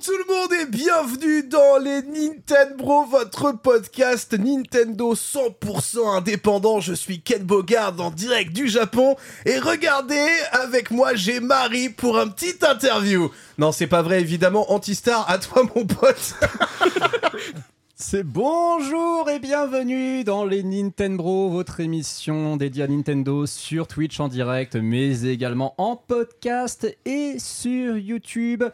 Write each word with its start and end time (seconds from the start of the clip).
Tout 0.00 0.12
le 0.16 0.34
monde 0.34 0.52
et 0.54 0.64
bienvenue 0.64 1.42
dans 1.42 1.76
les 1.76 2.00
Nintendo, 2.00 3.04
votre 3.04 3.52
podcast 3.52 4.32
Nintendo 4.32 5.14
100% 5.14 6.16
indépendant. 6.16 6.80
Je 6.80 6.94
suis 6.94 7.20
Ken 7.20 7.42
Bogard 7.42 8.00
en 8.00 8.10
direct 8.10 8.54
du 8.54 8.66
Japon 8.68 9.16
et 9.44 9.58
regardez, 9.58 10.26
avec 10.52 10.90
moi 10.90 11.14
j'ai 11.16 11.40
Marie 11.40 11.90
pour 11.90 12.18
un 12.18 12.28
petit 12.28 12.64
interview. 12.66 13.30
Non, 13.58 13.72
c'est 13.72 13.88
pas 13.88 14.00
vrai 14.00 14.22
évidemment, 14.22 14.72
Antistar, 14.72 15.28
à 15.28 15.36
toi 15.36 15.64
mon 15.74 15.84
pote. 15.84 16.34
C'est 18.02 18.24
bonjour 18.24 19.28
et 19.28 19.38
bienvenue 19.38 20.24
dans 20.24 20.46
les 20.46 20.62
Nintendo, 20.62 21.50
votre 21.50 21.80
émission 21.80 22.56
dédiée 22.56 22.84
à 22.84 22.88
Nintendo 22.88 23.44
sur 23.44 23.86
Twitch 23.86 24.18
en 24.20 24.28
direct, 24.28 24.74
mais 24.74 25.24
également 25.24 25.74
en 25.76 25.96
podcast 25.96 26.96
et 27.04 27.38
sur 27.38 27.98
YouTube. 27.98 28.64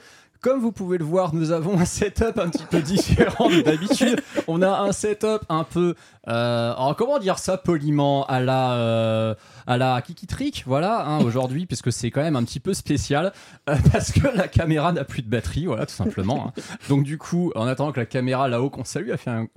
Comme 0.47 0.61
vous 0.61 0.71
pouvez 0.71 0.97
le 0.97 1.05
voir, 1.05 1.35
nous 1.35 1.51
avons 1.51 1.77
un 1.77 1.85
setup 1.85 2.39
un 2.39 2.49
petit 2.51 2.63
peu 2.71 2.81
différent 2.81 3.51
de 3.51 3.63
d'habitude. 3.63 4.23
On 4.47 4.63
a 4.63 4.79
un 4.79 4.93
setup 4.93 5.41
un 5.49 5.65
peu, 5.65 5.97
euh, 6.29 6.73
alors 6.73 6.95
comment 6.95 7.19
dire 7.19 7.41
ça 7.41 7.57
poliment, 7.59 8.25
à 8.27 8.39
la, 8.39 8.75
euh, 8.75 9.35
à 9.67 9.77
la 9.77 10.01
Kiki 10.03 10.29
Trick, 10.29 10.63
voilà, 10.65 11.05
hein, 11.05 11.19
aujourd'hui, 11.19 11.67
puisque 11.67 11.91
c'est 11.91 12.13
quand 12.13 12.23
même 12.23 12.37
un 12.37 12.45
petit 12.45 12.61
peu 12.61 12.75
spécial, 12.75 13.33
euh, 13.69 13.75
parce 13.91 14.13
que 14.13 14.21
la 14.37 14.47
caméra 14.47 14.93
n'a 14.93 15.03
plus 15.03 15.23
de 15.23 15.29
batterie, 15.29 15.67
voilà, 15.67 15.85
tout 15.85 15.95
simplement. 15.95 16.47
hein. 16.57 16.63
Donc 16.89 17.03
du 17.03 17.19
coup, 17.19 17.51
en 17.57 17.67
attendant 17.67 17.91
que 17.91 17.99
la 17.99 18.07
caméra 18.07 18.47
là-haut, 18.47 18.71
qu'on 18.71 18.85
salue, 18.85 19.11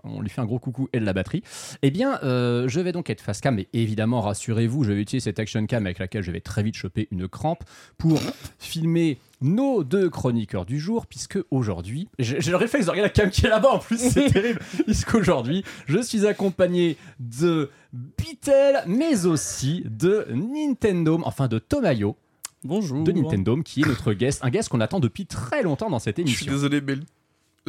on 0.04 0.22
lui 0.22 0.30
fait 0.32 0.42
un 0.42 0.46
gros 0.46 0.58
coucou 0.58 0.90
et 0.92 1.00
de 1.00 1.06
la 1.06 1.14
batterie, 1.14 1.44
eh 1.84 1.92
bien, 1.92 2.18
euh, 2.24 2.68
je 2.68 2.80
vais 2.80 2.94
donc 2.94 3.12
être 3.12 3.22
face 3.22 3.42
cam, 3.42 3.60
et 3.60 3.70
évidemment, 3.74 4.22
rassurez-vous, 4.22 4.86
je 4.86 4.94
vais 4.94 5.02
utiliser 5.02 5.26
cette 5.26 5.38
action 5.38 5.64
cam 5.68 5.86
avec 5.86 6.00
laquelle 6.00 6.24
je 6.24 6.32
vais 6.32 6.42
très 6.42 6.64
vite 6.64 6.74
choper 6.74 7.08
une 7.12 7.28
crampe 7.28 7.64
pour 8.00 8.20
filmer 8.58 9.20
nos 9.42 9.84
deux 9.84 10.10
chroniqueurs 10.10 10.66
du 10.66 10.80
jour, 10.80 11.06
puisque 11.08 11.40
aujourd'hui, 11.52 12.10
j'ai 12.20 12.40
le 12.52 12.58
réflexe 12.58 12.86
de 12.86 12.92
regarder 12.92 13.08
la 13.10 13.14
cam 13.24 13.30
qui 13.30 13.46
est 13.46 13.50
là-bas 13.50 13.72
en 13.74 13.80
plus, 13.80 13.98
c'est 13.98 14.26
terrible, 14.32 14.60
puisqu'aujourd'hui, 14.86 15.64
je 15.88 16.00
suis 16.00 16.26
accompagné 16.28 16.98
de 17.20 17.70
Beatle, 17.94 18.84
mais 18.88 19.26
aussi 19.26 19.84
de 19.90 20.28
Nintendo, 20.32 21.20
enfin 21.24 21.48
de 21.48 21.60
Tomayo, 21.60 22.16
Bonjour. 22.64 23.04
de 23.04 23.12
Nintendo, 23.12 23.56
qui 23.64 23.82
est 23.82 23.88
notre 23.88 24.14
guest, 24.14 24.44
un 24.44 24.50
guest 24.50 24.70
qu'on 24.70 24.82
attend 24.82 25.00
depuis 25.00 25.26
très 25.26 25.64
longtemps 25.64 25.90
dans 25.90 26.00
cette 26.00 26.18
Je 26.18 26.24
suis 26.26 26.46
émission. 26.46 26.52
désolé 26.52 26.82
mais 26.82 26.96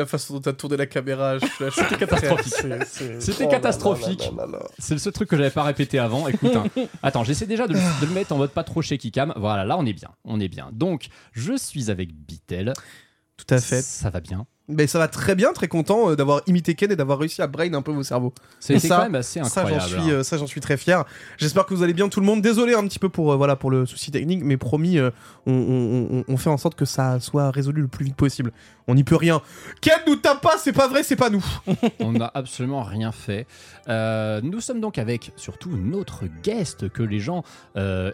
la 0.00 0.06
façon 0.06 0.34
dont 0.34 0.40
t'as 0.40 0.52
tourné 0.52 0.76
la 0.76 0.86
caméra, 0.86 1.38
je 1.38 1.46
suis 1.46 1.64
C'était 1.72 1.96
catastrophique. 1.96 2.54
C'était 3.20 3.48
catastrophique. 3.48 4.30
C'est 4.78 4.94
le 4.94 5.00
seul 5.00 5.12
truc 5.12 5.28
que 5.28 5.36
j'avais 5.36 5.50
pas 5.50 5.62
répété 5.62 5.98
avant. 5.98 6.26
Écoute, 6.28 6.54
hein. 6.56 6.64
attends, 7.02 7.24
j'essaie 7.24 7.46
déjà 7.46 7.66
de, 7.66 7.74
le- 7.74 8.00
de 8.00 8.06
le 8.06 8.12
mettre 8.12 8.32
en 8.32 8.38
mode 8.38 8.50
pas 8.50 8.64
trop 8.64 8.82
shaky 8.82 9.12
cam. 9.12 9.32
Voilà, 9.36 9.64
là 9.64 9.76
on 9.78 9.86
est 9.86 9.92
bien, 9.92 10.10
on 10.24 10.40
est 10.40 10.48
bien. 10.48 10.70
Donc, 10.72 11.08
je 11.32 11.56
suis 11.56 11.90
avec 11.90 12.12
Beatle. 12.14 12.72
Tout 13.36 13.54
à 13.54 13.58
fait. 13.60 13.80
Ça 13.82 14.10
va 14.10 14.20
bien. 14.20 14.46
Mais 14.70 14.86
ça 14.86 14.98
va 14.98 15.08
très 15.08 15.34
bien, 15.34 15.52
très 15.52 15.68
content 15.68 16.10
euh, 16.10 16.16
d'avoir 16.16 16.42
imité 16.46 16.74
Ken 16.74 16.90
et 16.92 16.96
d'avoir 16.96 17.18
réussi 17.18 17.42
à 17.42 17.46
brain 17.46 17.72
un 17.74 17.82
peu 17.82 17.92
vos 17.92 18.02
cerveaux. 18.02 18.32
Ça, 18.60 18.74
quand 18.88 19.02
même 19.02 19.14
assez 19.16 19.40
Ça, 19.44 19.60
incroyable. 19.62 19.82
j'en 19.82 19.86
suis, 20.00 20.10
hein. 20.10 20.14
euh, 20.14 20.22
ça, 20.22 20.38
j'en 20.38 20.46
suis 20.46 20.60
très 20.60 20.76
fier. 20.76 21.04
J'espère 21.38 21.66
que 21.66 21.74
vous 21.74 21.82
allez 21.82 21.92
bien, 21.94 22.08
tout 22.08 22.20
le 22.20 22.26
monde. 22.26 22.40
Désolé 22.42 22.74
un 22.74 22.84
petit 22.86 22.98
peu 22.98 23.08
pour, 23.08 23.32
euh, 23.32 23.36
voilà, 23.36 23.56
pour 23.56 23.70
le 23.70 23.84
souci 23.86 24.10
technique, 24.10 24.42
mais 24.44 24.56
promis, 24.56 24.98
euh, 24.98 25.10
on, 25.46 25.52
on- 25.52 26.18
on- 26.18 26.24
on 26.28 26.36
fait 26.36 26.50
en 26.50 26.56
sorte 26.56 26.74
que 26.76 26.84
ça 26.84 27.20
soit 27.20 27.50
résolu 27.50 27.82
le 27.82 27.88
plus 27.88 28.04
vite 28.04 28.16
possible. 28.16 28.52
On 28.86 28.94
n'y 28.94 29.04
peut 29.04 29.16
rien. 29.16 29.40
Ken 29.80 29.98
nous 30.06 30.16
tape 30.16 30.40
pas, 30.40 30.56
c'est 30.58 30.72
pas 30.72 30.88
vrai, 30.88 31.02
c'est 31.02 31.16
pas 31.16 31.30
nous. 31.30 31.44
On 32.00 32.12
n'a 32.12 32.30
absolument 32.34 32.82
rien 32.82 33.12
fait. 33.12 33.46
Euh, 33.88 34.40
nous 34.42 34.60
sommes 34.60 34.80
donc 34.80 34.98
avec 34.98 35.32
surtout 35.36 35.70
notre 35.76 36.24
guest 36.42 36.88
que 36.88 37.02
les 37.04 37.20
gens 37.20 37.44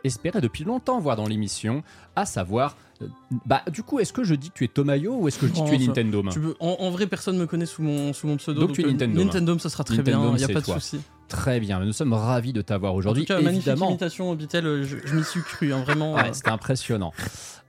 espéraient 0.04 0.40
depuis 0.42 0.64
longtemps 0.64 1.00
voir 1.00 1.16
dans 1.16 1.26
l'émission, 1.26 1.82
à 2.14 2.26
savoir. 2.26 2.76
Euh, 3.02 3.06
bah, 3.46 3.62
du 3.70 3.82
coup, 3.82 3.98
est-ce 4.00 4.12
que 4.12 4.24
je 4.24 4.34
dis 4.34 4.50
que 4.50 4.54
tu 4.54 4.64
es 4.64 4.68
Tomayo 4.68 5.14
ou 5.16 5.28
est-ce 5.28 5.38
que 5.38 5.46
je 5.46 5.52
dis 5.52 5.60
que 5.62 5.68
tu 5.68 5.74
es 5.74 5.78
Nintendo 5.86 6.22
Tu 6.30 6.40
peux- 6.40 6.54
en, 6.60 6.76
en 6.80 6.90
vrai, 6.90 7.06
personne 7.06 7.36
me 7.38 7.46
connaît 7.46 7.66
sous 7.66 7.82
mon, 7.82 8.12
sous 8.12 8.26
mon 8.26 8.36
pseudo. 8.36 8.60
Donc 8.60 8.72
tu 8.72 8.82
es 8.82 8.84
euh, 8.84 8.90
Nintendo, 8.90 9.24
Nintendo, 9.24 9.58
ça 9.58 9.68
sera 9.68 9.84
très 9.84 9.96
Nintendo, 9.98 10.30
bien, 10.30 10.38
y 10.38 10.44
a 10.44 10.46
c'est 10.46 10.52
pas 10.52 10.60
de 10.60 10.66
souci. 10.66 11.00
Très 11.28 11.58
bien, 11.58 11.80
nous 11.80 11.92
sommes 11.92 12.12
ravis 12.12 12.52
de 12.52 12.62
t'avoir 12.62 12.92
En 12.94 12.96
aujourd'hui. 12.96 13.24
tout 13.24 13.28
cas, 13.34 13.40
magnifique 13.40 13.66
Évidemment, 13.66 13.90
imitation, 13.90 14.34
Bitel, 14.34 14.64
euh, 14.66 14.84
je, 14.84 14.96
je 15.04 15.14
m'y 15.14 15.24
suis 15.24 15.42
cru, 15.42 15.72
hein, 15.72 15.82
vraiment. 15.84 16.14
Ouais, 16.14 16.32
c'était 16.32 16.50
impressionnant. 16.50 17.12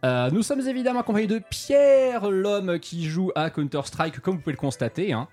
Euh, 0.06 0.30
nous 0.32 0.44
sommes 0.44 0.60
évidemment 0.68 1.00
accompagnés 1.00 1.26
de 1.28 1.42
Pierre, 1.50 2.30
l'homme 2.30 2.78
qui 2.80 3.06
joue 3.06 3.32
à 3.36 3.50
Counter-Strike, 3.50 4.20
comme 4.20 4.36
vous 4.36 4.42
pouvez 4.42 4.54
le 4.54 4.60
constater. 4.60 5.12
hein. 5.14 5.28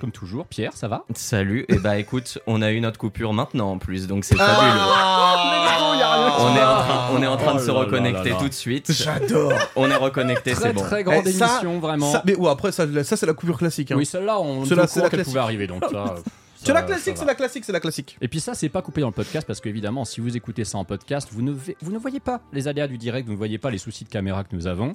Comme 0.00 0.12
toujours, 0.12 0.46
Pierre, 0.46 0.72
ça 0.74 0.86
va 0.88 1.04
Salut, 1.14 1.64
et 1.68 1.76
bah 1.78 1.98
écoute, 1.98 2.38
on 2.46 2.62
a 2.62 2.70
eu 2.70 2.80
notre 2.80 2.98
coupure 2.98 3.32
maintenant 3.32 3.72
en 3.72 3.78
plus, 3.78 4.06
donc 4.06 4.24
c'est 4.24 4.36
Ah. 4.38 4.46
fabuleux. 4.46 4.80
On 6.40 6.54
est 6.56 6.62
en 6.62 6.76
train, 6.80 7.08
on 7.14 7.22
est 7.22 7.26
en 7.26 7.36
train 7.36 7.54
de 7.54 7.58
Oh 7.58 7.62
se 7.62 7.66
là 7.68 7.72
là 7.74 7.78
reconnecter 7.80 8.28
là 8.30 8.34
là. 8.36 8.40
tout 8.40 8.48
de 8.48 8.54
suite. 8.54 8.92
J'adore. 8.92 9.52
On 9.76 9.90
est 9.90 9.94
reconnecté, 9.96 10.54
c'est 10.54 10.72
bon. 10.72 10.82
très 10.82 11.02
grande 11.02 11.24
Eh, 11.26 11.32
ça- 11.32 11.46
émission, 11.48 11.80
vraiment. 11.80 12.12
Ça- 12.12 12.22
mais 12.24 12.36
ouais, 12.36 12.50
après, 12.50 12.70
ça, 12.70 12.84
ça, 13.02 13.16
c'est 13.16 13.26
la 13.26 13.32
coupure 13.34 13.58
classique. 13.58 13.90
Hein. 13.90 13.96
Oui, 13.96 14.06
celle-là, 14.06 14.38
on 14.40 14.60
au 14.60 14.64
c'est 14.64 14.74
courant 14.76 15.02
la 15.04 15.10
qu'elle 15.10 15.24
pouvait 15.24 15.40
arriver, 15.40 15.66
donc 15.66 15.84
ça... 15.90 16.14
euh, 16.70 16.74
c'est 16.74 16.74
la 16.74 16.80
ça- 16.80 16.86
classique, 16.86 17.16
c'est 17.16 17.24
la 17.24 17.34
classique, 17.34 17.64
c'est 17.64 17.72
la 17.72 17.80
classique. 17.80 18.16
Et 18.20 18.28
puis 18.28 18.40
ça, 18.40 18.54
c'est 18.54 18.68
pas 18.68 18.82
coupé 18.82 19.00
dans 19.00 19.08
le 19.08 19.12
podcast 19.12 19.46
parce 19.46 19.60
qu'évidemment, 19.60 20.04
si 20.04 20.20
vous 20.20 20.36
écoutez 20.36 20.64
ça 20.64 20.78
en 20.78 20.84
podcast, 20.84 21.28
vous 21.32 21.42
ne, 21.42 21.52
vous 21.52 21.92
ne 21.92 21.98
voyez 21.98 22.20
pas 22.20 22.40
les 22.52 22.68
aléas 22.68 22.86
du 22.88 22.98
direct, 22.98 23.26
vous 23.26 23.32
ne 23.32 23.38
voyez 23.38 23.58
pas 23.58 23.70
les 23.70 23.78
soucis 23.78 24.04
de 24.04 24.08
caméra 24.08 24.44
que 24.44 24.54
nous 24.54 24.66
avons. 24.66 24.94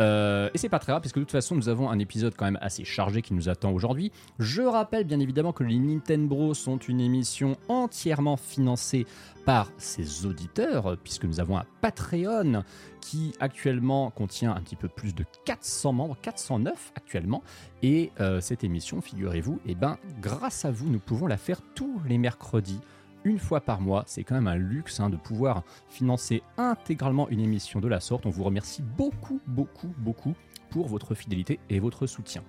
Euh, 0.00 0.48
et 0.54 0.58
c'est 0.58 0.68
pas 0.68 0.78
très 0.78 0.92
grave 0.92 1.02
parce 1.02 1.12
que 1.12 1.20
de 1.20 1.24
toute 1.24 1.32
façon, 1.32 1.54
nous 1.54 1.68
avons 1.68 1.90
un 1.90 1.98
épisode 1.98 2.34
quand 2.36 2.44
même 2.44 2.58
assez 2.60 2.84
chargé 2.84 3.22
qui 3.22 3.34
nous 3.34 3.48
attend 3.48 3.70
aujourd'hui. 3.72 4.12
Je 4.38 4.62
rappelle 4.62 5.04
bien 5.04 5.20
évidemment 5.20 5.52
que 5.52 5.64
les 5.64 5.78
Nintendo 5.78 6.54
sont 6.54 6.78
une 6.78 7.00
émission 7.00 7.56
entièrement 7.68 8.36
financée 8.36 9.06
par 9.44 9.70
ses 9.76 10.24
auditeurs, 10.24 10.96
puisque 11.04 11.24
nous 11.24 11.38
avons 11.38 11.58
un 11.58 11.64
Patreon 11.82 12.64
qui 13.04 13.34
actuellement 13.38 14.10
contient 14.10 14.54
un 14.54 14.62
petit 14.62 14.76
peu 14.76 14.88
plus 14.88 15.14
de 15.14 15.26
400 15.44 15.92
membres, 15.92 16.16
409 16.22 16.92
actuellement. 16.96 17.42
Et 17.82 18.10
euh, 18.18 18.40
cette 18.40 18.64
émission, 18.64 19.02
figurez-vous, 19.02 19.60
eh 19.66 19.74
ben, 19.74 19.98
grâce 20.22 20.64
à 20.64 20.70
vous, 20.70 20.88
nous 20.88 21.00
pouvons 21.00 21.26
la 21.26 21.36
faire 21.36 21.60
tous 21.74 22.00
les 22.08 22.16
mercredis 22.16 22.80
une 23.24 23.38
fois 23.38 23.60
par 23.60 23.82
mois. 23.82 24.04
C'est 24.06 24.24
quand 24.24 24.34
même 24.34 24.46
un 24.46 24.56
luxe 24.56 25.00
hein, 25.00 25.10
de 25.10 25.18
pouvoir 25.18 25.64
financer 25.90 26.42
intégralement 26.56 27.28
une 27.28 27.40
émission 27.40 27.78
de 27.78 27.88
la 27.88 28.00
sorte. 28.00 28.24
On 28.24 28.30
vous 28.30 28.42
remercie 28.42 28.80
beaucoup, 28.80 29.38
beaucoup, 29.46 29.92
beaucoup 29.98 30.34
pour 30.70 30.88
votre 30.88 31.14
fidélité 31.14 31.60
et 31.68 31.80
votre 31.80 32.06
soutien. 32.06 32.42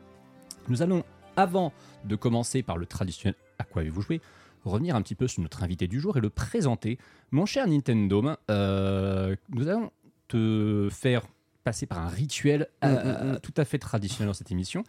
Nous 0.70 0.82
allons, 0.82 1.04
avant 1.36 1.74
de 2.06 2.16
commencer 2.16 2.64
par 2.64 2.78
le 2.78 2.86
traditionnel 2.86 3.36
à 3.60 3.66
quoi 3.66 3.82
avez-vous 3.82 4.02
joué, 4.02 4.22
revenir 4.64 4.96
un 4.96 5.02
petit 5.02 5.16
peu 5.16 5.28
sur 5.28 5.42
notre 5.42 5.64
invité 5.64 5.90
du 5.90 6.00
jour 6.00 6.16
et 6.16 6.22
le 6.22 6.30
présenter. 6.30 6.98
Mon 7.32 7.46
cher 7.46 7.68
Nintendo, 7.68 8.24
euh, 8.50 9.36
nous 9.50 9.68
allons 9.68 9.92
te 10.28 10.90
faire 10.92 11.24
passer 11.64 11.86
par 11.86 12.00
un 12.00 12.08
rituel 12.08 12.68
euh, 12.84 13.38
tout 13.40 13.54
à 13.58 13.66
fait 13.66 13.80
traditionnel 13.80 14.28
dans 14.28 14.34
cette 14.34 14.52
émission. 14.52 14.84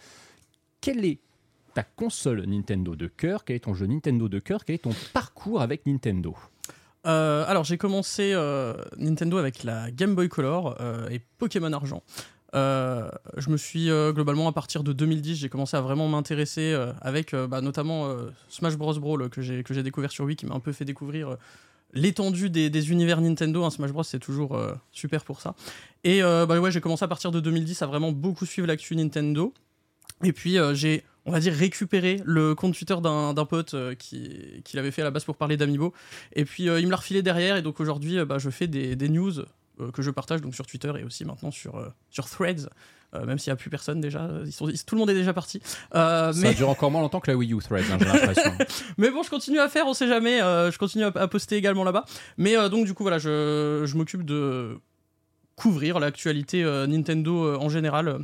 Quelle 0.80 1.04
est 1.04 1.20
ta 1.74 1.82
console 1.82 2.44
Nintendo 2.46 2.96
de 2.96 3.06
cœur? 3.06 3.44
Quel 3.44 3.56
est 3.56 3.60
ton 3.60 3.74
jeu 3.74 3.86
Nintendo 3.86 4.28
de 4.28 4.38
cœur? 4.38 4.64
Quel 4.64 4.74
est 4.76 4.84
ton 4.84 4.94
parcours 5.12 5.62
avec 5.62 5.86
Nintendo? 5.86 6.36
Euh, 7.06 7.44
alors 7.46 7.64
j'ai 7.64 7.78
commencé 7.78 8.32
euh, 8.34 8.74
Nintendo 8.98 9.38
avec 9.38 9.62
la 9.62 9.90
Game 9.90 10.14
Boy 10.14 10.28
Color 10.28 10.76
euh, 10.80 11.08
et 11.08 11.20
Pokémon 11.38 11.72
Argent. 11.72 12.02
Euh, 12.54 13.08
je 13.36 13.50
me 13.50 13.56
suis 13.56 13.90
euh, 13.90 14.12
globalement 14.12 14.48
à 14.48 14.52
partir 14.52 14.82
de 14.82 14.92
2010, 14.92 15.36
j'ai 15.36 15.48
commencé 15.48 15.76
à 15.76 15.80
vraiment 15.80 16.08
m'intéresser 16.08 16.72
euh, 16.72 16.92
avec 17.00 17.34
euh, 17.34 17.46
bah, 17.46 17.60
notamment 17.60 18.06
euh, 18.06 18.30
Smash 18.48 18.76
Bros. 18.76 18.98
Brawl 18.98 19.28
que 19.28 19.42
j'ai 19.42 19.62
que 19.62 19.74
j'ai 19.74 19.82
découvert 19.82 20.10
sur 20.10 20.24
Wii, 20.24 20.36
qui 20.36 20.46
m'a 20.46 20.54
un 20.54 20.60
peu 20.60 20.72
fait 20.72 20.84
découvrir 20.84 21.28
euh, 21.30 21.36
l'étendue 21.96 22.50
des, 22.50 22.90
univers 22.90 23.20
Nintendo. 23.20 23.64
Un 23.64 23.70
Smash 23.70 23.92
Bros 23.92 24.02
c'est 24.04 24.18
toujours 24.18 24.56
euh, 24.56 24.74
super 24.92 25.24
pour 25.24 25.40
ça. 25.40 25.54
Et 26.04 26.22
euh, 26.22 26.46
bah 26.46 26.60
ouais, 26.60 26.70
j'ai 26.70 26.80
commencé 26.80 27.04
à 27.04 27.08
partir 27.08 27.32
de 27.32 27.40
2010 27.40 27.82
à 27.82 27.86
vraiment 27.86 28.12
beaucoup 28.12 28.46
suivre 28.46 28.68
l'actu 28.68 28.94
Nintendo. 28.94 29.52
Et 30.22 30.32
puis 30.32 30.56
euh, 30.56 30.72
j'ai, 30.72 31.02
on 31.24 31.32
va 31.32 31.40
dire, 31.40 31.52
récupéré 31.52 32.22
le 32.24 32.54
compte 32.54 32.74
Twitter 32.74 32.96
d'un 33.02 33.44
pote 33.44 33.74
euh, 33.74 33.94
qui, 33.96 34.62
qui 34.64 34.76
l'avait 34.76 34.92
fait 34.92 35.02
à 35.02 35.04
la 35.04 35.10
base 35.10 35.24
pour 35.24 35.36
parler 35.36 35.56
d'Amiibo. 35.56 35.92
Et 36.32 36.44
puis 36.44 36.64
il 36.64 36.86
me 36.86 36.90
l'a 36.90 36.96
refilé 36.96 37.22
derrière. 37.22 37.56
Et 37.56 37.62
donc 37.62 37.80
aujourd'hui, 37.80 38.24
bah, 38.24 38.38
je 38.38 38.50
fais 38.50 38.68
des, 38.68 38.94
des 38.94 39.08
news 39.08 39.32
que 39.92 40.00
je 40.00 40.10
partage 40.10 40.40
donc 40.40 40.54
sur 40.54 40.66
Twitter 40.66 40.92
et 40.98 41.02
aussi 41.02 41.24
maintenant 41.24 41.50
sur, 41.50 41.92
sur 42.10 42.30
Threads. 42.30 42.68
Euh, 43.14 43.24
même 43.24 43.38
s'il 43.38 43.50
n'y 43.50 43.54
a 43.54 43.56
plus 43.56 43.70
personne 43.70 44.00
déjà, 44.00 44.28
ils 44.44 44.52
sont, 44.52 44.68
ils- 44.68 44.84
tout 44.84 44.94
le 44.94 44.98
monde 45.00 45.10
est 45.10 45.14
déjà 45.14 45.32
parti. 45.32 45.60
Euh, 45.94 46.32
Ça 46.32 46.40
mais, 46.40 46.54
dure 46.54 46.68
encore 46.68 46.90
moins 46.90 47.00
longtemps 47.00 47.20
que 47.20 47.30
la 47.30 47.36
Wii 47.36 47.52
U 47.54 47.58
Threads, 47.58 47.84
hein, 47.92 47.98
j'ai 48.00 48.04
l'impression. 48.06 48.52
mais 48.98 49.10
bon, 49.10 49.22
je 49.22 49.30
continue 49.30 49.58
à 49.60 49.68
faire, 49.68 49.86
on 49.86 49.94
sait 49.94 50.08
jamais. 50.08 50.42
euh, 50.42 50.70
je 50.70 50.78
continue 50.78 51.04
à, 51.04 51.12
à 51.14 51.28
poster 51.28 51.56
également 51.56 51.84
là-bas. 51.84 52.04
Mais 52.36 52.54
donc, 52.68 52.84
du 52.86 52.94
coup, 52.94 53.04
voilà, 53.04 53.18
je, 53.18 53.84
je 53.86 53.96
m'occupe 53.96 54.24
de 54.24 54.78
couvrir 55.54 55.98
l'actualité 56.00 56.62
Nintendo 56.88 57.56
en 57.58 57.68
général 57.68 58.18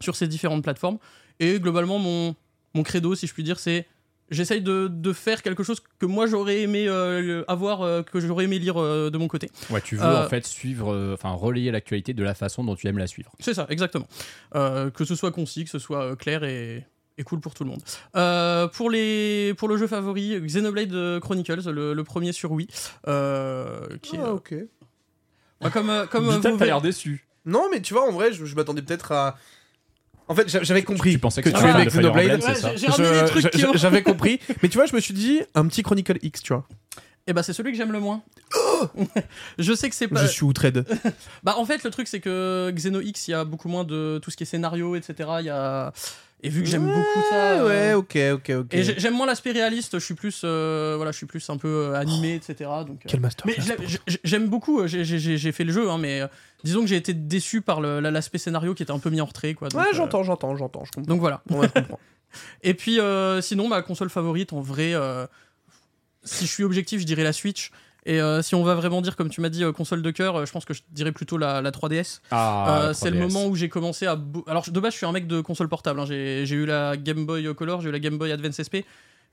sur 0.00 0.16
ces 0.16 0.26
différentes 0.26 0.62
plateformes. 0.64 0.98
Et 1.40 1.60
globalement, 1.60 1.98
mon, 1.98 2.34
mon 2.74 2.82
credo, 2.82 3.14
si 3.14 3.26
je 3.26 3.32
puis 3.34 3.42
dire, 3.44 3.58
c'est 3.58 3.86
j'essaye 4.30 4.62
de, 4.62 4.88
de 4.88 5.12
faire 5.12 5.42
quelque 5.42 5.62
chose 5.62 5.80
que 5.98 6.06
moi 6.06 6.26
j'aurais 6.26 6.62
aimé 6.62 6.86
euh, 6.88 7.44
avoir, 7.48 7.82
euh, 7.82 8.02
que 8.02 8.20
j'aurais 8.20 8.44
aimé 8.44 8.58
lire 8.58 8.80
euh, 8.80 9.10
de 9.10 9.18
mon 9.18 9.28
côté. 9.28 9.50
Ouais, 9.70 9.80
tu 9.80 9.96
veux 9.96 10.02
Euh, 10.04 10.24
en 10.24 10.28
fait 10.28 10.46
suivre, 10.46 10.92
euh, 10.92 11.14
enfin 11.14 11.30
relayer 11.30 11.70
l'actualité 11.70 12.14
de 12.14 12.22
la 12.22 12.34
façon 12.34 12.64
dont 12.64 12.74
tu 12.76 12.86
aimes 12.86 12.98
la 12.98 13.06
suivre. 13.06 13.32
C'est 13.40 13.54
ça, 13.54 13.66
exactement. 13.68 14.06
Euh, 14.54 14.90
que 14.90 15.04
ce 15.04 15.14
soit 15.14 15.30
concis, 15.32 15.64
que 15.64 15.70
ce 15.70 15.78
soit 15.78 16.16
clair 16.16 16.42
et, 16.44 16.86
et 17.18 17.22
cool 17.22 17.40
pour 17.40 17.54
tout 17.54 17.64
le 17.64 17.70
monde. 17.70 17.82
Euh, 18.16 18.66
pour, 18.68 18.90
les, 18.90 19.54
pour 19.56 19.68
le 19.68 19.76
jeu 19.76 19.86
favori, 19.86 20.40
Xenoblade 20.40 21.20
Chronicles, 21.20 21.70
le, 21.70 21.92
le 21.94 22.04
premier 22.04 22.32
sur 22.32 22.50
Wii. 22.52 22.66
euh, 23.08 23.86
qui 24.02 24.16
est, 24.16 24.20
Ah, 24.22 24.32
ok. 24.32 24.54
bah, 25.60 25.70
comme 25.70 26.06
comme 26.10 26.30
Vital, 26.30 26.52
vous 26.54 26.64
l'air 26.64 26.80
déçu. 26.80 27.26
Non, 27.46 27.64
mais 27.70 27.80
tu 27.82 27.92
vois, 27.94 28.08
en 28.08 28.12
vrai, 28.12 28.32
je, 28.32 28.44
je 28.46 28.56
m'attendais 28.56 28.82
peut-être 28.82 29.12
à. 29.12 29.36
En 30.28 30.34
fait, 30.34 30.48
j'a- 30.48 30.62
j'avais 30.62 30.82
compris 30.82 31.12
tu 31.12 31.18
pensais 31.18 31.42
que 31.42 31.48
tu 31.50 31.56
c'était 31.56 31.68
aimais 31.70 31.84
de 31.84 31.90
Xenoblade. 31.90 32.24
Emblem, 32.24 32.40
c'est 32.40 32.48
Ouais, 32.48 32.54
ça 32.54 32.70
j'ai- 32.72 32.78
j'ai 32.78 32.86
ramené 32.86 33.10
des 33.10 33.18
Je- 33.18 33.24
trucs 33.26 33.50
qui 33.50 33.58
j'a- 33.58 33.70
ont- 33.70 33.76
J'avais 33.76 34.02
compris, 34.02 34.40
mais 34.62 34.68
tu 34.68 34.78
vois, 34.78 34.86
je 34.86 34.94
me 34.94 35.00
suis 35.00 35.12
dit 35.14 35.40
un 35.54 35.66
petit 35.66 35.82
Chronicle 35.82 36.18
X, 36.22 36.42
tu 36.42 36.52
vois. 36.54 36.66
Eh 37.26 37.32
bah 37.32 37.42
c'est 37.42 37.52
celui 37.54 37.72
que 37.72 37.78
j'aime 37.78 37.92
le 37.92 38.00
moins. 38.00 38.22
je 39.58 39.72
sais 39.74 39.88
que 39.88 39.94
c'est 39.94 40.08
pas. 40.08 40.22
Je 40.22 40.26
suis 40.30 40.44
outré. 40.44 40.72
Bah 41.42 41.54
en 41.56 41.64
fait 41.64 41.82
le 41.84 41.90
truc 41.90 42.06
c'est 42.08 42.20
que 42.20 42.70
Xeno 42.74 43.00
X 43.00 43.28
il 43.28 43.32
y 43.32 43.34
a 43.34 43.44
beaucoup 43.44 43.68
moins 43.68 43.84
de 43.84 44.18
tout 44.22 44.30
ce 44.30 44.36
qui 44.36 44.42
est 44.42 44.46
scénario 44.46 44.94
etc. 44.96 45.28
Il 45.40 45.46
y 45.46 45.50
a 45.50 45.92
et 46.42 46.50
vu 46.50 46.62
que 46.62 46.68
j'aime 46.68 46.84
beaucoup 46.86 47.22
ça. 47.30 47.36
euh, 47.62 47.66
Ouais, 47.66 47.94
ok, 47.94 48.18
ok, 48.34 48.50
ok. 48.64 48.74
Et 48.74 48.82
j'ai- 48.84 48.98
j'aime 48.98 49.14
moins 49.14 49.26
l'aspect 49.26 49.52
réaliste. 49.52 49.98
Je 49.98 50.04
suis 50.04 50.14
plus 50.14 50.42
euh, 50.44 50.94
voilà 50.96 51.12
je 51.12 51.16
suis 51.16 51.26
plus 51.26 51.48
un 51.48 51.56
peu 51.56 51.68
euh, 51.68 51.94
animé 51.94 52.34
etc. 52.34 52.68
Donc. 52.86 52.98
euh, 53.04 53.08
Quel 53.08 53.20
master. 53.20 53.46
Mais 53.46 53.56
j'aime 54.24 54.48
beaucoup, 54.48 54.86
j'ai- 54.86 55.52
fait 55.52 55.64
le 55.64 55.72
jeu, 55.72 55.90
hein, 55.90 55.96
mais 55.98 56.20
euh, 56.20 56.26
disons 56.64 56.80
que 56.80 56.86
j'ai 56.88 56.96
été 56.96 57.14
déçu 57.14 57.60
par 57.60 57.80
l'aspect 57.80 58.38
scénario 58.38 58.74
qui 58.74 58.82
était 58.82 58.92
un 58.92 58.98
peu 58.98 59.10
mis 59.10 59.20
en 59.20 59.26
retrait. 59.26 59.54
Quoi, 59.54 59.68
donc, 59.68 59.80
Ouais, 59.80 59.86
euh, 59.88 59.94
j'entends, 59.96 60.22
j'entends, 60.24 60.56
j'entends, 60.56 60.84
je 60.84 60.90
comprends. 60.92 61.08
donc 61.08 61.20
voilà. 61.20 61.42
Ouais, 61.50 61.68
je 61.74 61.80
comprends. 61.80 62.00
Et 62.64 62.74
puis 62.74 62.98
euh, 62.98 63.40
sinon, 63.40 63.68
ma 63.68 63.82
console 63.82 64.10
favorite, 64.10 64.52
en 64.52 64.60
vrai, 64.60 64.92
euh, 64.94 65.26
si 66.24 66.46
je 66.46 66.50
suis 66.50 66.64
objectif, 66.64 67.00
je 67.00 67.06
dirais 67.06 67.22
la 67.22 67.32
Switch. 67.32 67.70
Et 68.06 68.20
euh, 68.20 68.42
si 68.42 68.54
on 68.54 68.62
va 68.62 68.74
vraiment 68.74 69.00
dire, 69.00 69.16
comme 69.16 69.30
tu 69.30 69.40
m'as 69.40 69.48
dit, 69.48 69.64
euh, 69.64 69.72
console 69.72 70.02
de 70.02 70.10
cœur, 70.10 70.36
euh, 70.36 70.44
je 70.44 70.52
pense 70.52 70.64
que 70.66 70.74
je 70.74 70.82
dirais 70.90 71.12
plutôt 71.12 71.38
la, 71.38 71.62
la 71.62 71.70
3DS. 71.70 72.20
Ah, 72.32 72.66
Euh, 72.88 72.92
c'est 72.92 73.10
le 73.10 73.16
3DS. 73.18 73.32
moment 73.32 73.46
où 73.46 73.54
j'ai 73.56 73.68
commencé 73.70 74.04
à. 74.06 74.18
Alors 74.46 74.68
de 74.70 74.78
base, 74.80 74.92
je 74.92 74.98
suis 74.98 75.06
un 75.06 75.12
mec 75.12 75.26
de 75.26 75.40
console 75.40 75.68
portable. 75.68 76.00
hein. 76.00 76.04
J'ai 76.06 76.50
eu 76.50 76.66
la 76.66 76.96
Game 76.98 77.24
Boy 77.24 77.54
Color, 77.54 77.80
j'ai 77.80 77.88
eu 77.88 77.92
la 77.92 77.98
Game 78.00 78.18
Boy 78.18 78.30
Advance 78.30 78.60
SP, 78.60 78.84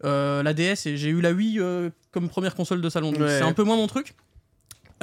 euh, 0.05 0.41
la 0.41 0.53
DS 0.53 0.85
et 0.85 0.95
j'ai 0.95 1.09
eu 1.09 1.19
la 1.19 1.31
Wii 1.33 1.59
euh, 1.59 1.89
comme 2.11 2.29
première 2.29 2.55
console 2.55 2.79
de 2.81 2.89
salon. 2.89 3.11
Ouais. 3.13 3.27
c'est 3.39 3.41
un 3.43 3.51
peu 3.53 3.63
moins 3.63 3.75
mon 3.75 3.87
truc. 3.87 4.13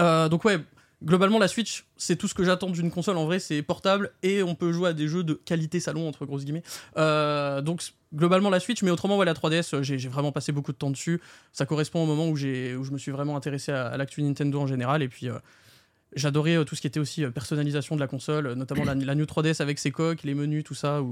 Euh, 0.00 0.28
donc 0.30 0.44
ouais, 0.46 0.58
globalement 1.04 1.38
la 1.38 1.48
Switch, 1.48 1.86
c'est 1.96 2.16
tout 2.16 2.28
ce 2.28 2.34
que 2.34 2.44
j'attends 2.44 2.70
d'une 2.70 2.90
console. 2.90 3.16
En 3.16 3.24
vrai, 3.26 3.38
c'est 3.38 3.62
portable 3.62 4.10
et 4.22 4.42
on 4.42 4.54
peut 4.54 4.72
jouer 4.72 4.88
à 4.90 4.92
des 4.92 5.08
jeux 5.08 5.24
de 5.24 5.34
qualité 5.34 5.80
salon 5.80 6.08
entre 6.08 6.26
grosses 6.26 6.44
guillemets. 6.44 6.62
Euh, 6.96 7.60
donc 7.60 7.82
globalement 8.14 8.50
la 8.50 8.60
Switch, 8.60 8.82
mais 8.82 8.90
autrement 8.90 9.16
ouais, 9.18 9.26
la 9.26 9.34
3DS, 9.34 9.74
euh, 9.74 9.82
j'ai 9.82 9.96
vraiment 10.08 10.32
passé 10.32 10.52
beaucoup 10.52 10.72
de 10.72 10.78
temps 10.78 10.90
dessus. 10.90 11.20
Ça 11.52 11.66
correspond 11.66 12.02
au 12.02 12.06
moment 12.06 12.26
où 12.26 12.32
où 12.32 12.36
je 12.36 12.90
me 12.90 12.98
suis 12.98 13.10
vraiment 13.12 13.36
intéressé 13.36 13.72
à, 13.72 13.86
à 13.86 13.96
l'actu 13.96 14.22
Nintendo 14.22 14.60
en 14.60 14.66
général 14.66 15.02
et 15.02 15.08
puis. 15.08 15.28
euh, 15.28 15.38
J'adorais 16.16 16.64
tout 16.64 16.74
ce 16.74 16.80
qui 16.80 16.86
était 16.86 17.00
aussi 17.00 17.22
personnalisation 17.26 17.94
de 17.94 18.00
la 18.00 18.06
console, 18.06 18.54
notamment 18.54 18.82
la, 18.84 18.94
la 18.94 19.14
New 19.14 19.26
3DS 19.26 19.60
avec 19.60 19.78
ses 19.78 19.90
coques, 19.90 20.22
les 20.22 20.32
menus, 20.34 20.64
tout 20.64 20.72
ça, 20.72 21.02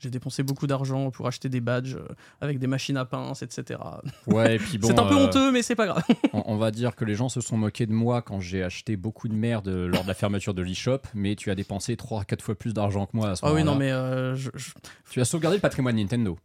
j'ai 0.00 0.10
dépensé 0.10 0.42
beaucoup 0.42 0.66
d'argent 0.66 1.10
pour 1.10 1.26
acheter 1.26 1.48
des 1.48 1.60
badges 1.60 1.96
euh, 1.96 2.06
avec 2.40 2.58
des 2.58 2.66
machines 2.68 2.96
à 2.96 3.04
pince, 3.04 3.42
etc. 3.42 3.80
Ouais, 4.26 4.56
et 4.56 4.58
puis 4.58 4.78
bon. 4.78 4.86
c'est 4.88 4.98
un 4.98 5.04
peu 5.06 5.14
euh, 5.16 5.24
honteux, 5.26 5.50
mais 5.52 5.62
c'est 5.62 5.74
pas 5.74 5.86
grave. 5.86 6.02
On, 6.32 6.42
on 6.46 6.56
va 6.56 6.70
dire 6.70 6.94
que 6.96 7.04
les 7.04 7.14
gens 7.14 7.28
se 7.28 7.40
sont 7.40 7.56
moqués 7.56 7.86
de 7.86 7.92
moi 7.92 8.22
quand 8.22 8.40
j'ai 8.40 8.62
acheté 8.62 8.96
beaucoup 8.96 9.28
de 9.28 9.34
merde 9.34 9.68
lors 9.68 10.02
de 10.04 10.08
la 10.08 10.14
fermeture 10.14 10.54
de 10.54 10.62
l'eShop, 10.62 10.98
mais 11.14 11.34
tu 11.36 11.50
as 11.50 11.54
dépensé 11.54 11.96
3 11.96 12.20
à 12.20 12.24
4 12.24 12.42
fois 12.42 12.54
plus 12.54 12.74
d'argent 12.74 13.06
que 13.06 13.16
moi 13.16 13.30
à 13.30 13.36
ce 13.36 13.44
Ah 13.44 13.52
oui, 13.52 13.64
moment-là. 13.64 13.72
non, 13.72 13.78
mais 13.78 13.90
euh, 13.90 14.36
je- 14.36 14.50
je- 14.54 14.70
Tu 15.10 15.20
as 15.20 15.24
sauvegardé 15.24 15.56
le 15.56 15.60
patrimoine 15.62 15.96
Nintendo. 15.96 16.38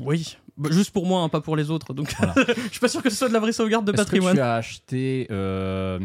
oui, 0.00 0.36
Bah, 0.56 0.68
juste 0.72 0.90
pour 0.90 1.06
moi, 1.06 1.22
hein, 1.22 1.28
pas 1.28 1.40
pour 1.40 1.56
les 1.56 1.70
autres. 1.70 1.94
Donc, 1.94 2.12
Voilà. 2.18 2.34
je 2.66 2.70
suis 2.70 2.80
pas 2.80 2.88
sûr 2.88 3.02
que 3.02 3.10
ce 3.10 3.16
soit 3.16 3.28
de 3.28 3.32
la 3.32 3.38
vraie 3.40 3.52
sauvegarde 3.52 3.84
de 3.84 3.92
Est-ce 3.92 4.02
que 4.02 4.04
patrimoine. 4.06 4.34
tu 4.34 4.40
as 4.40 4.54
acheté. 4.54 5.26
Euh, 5.30 5.98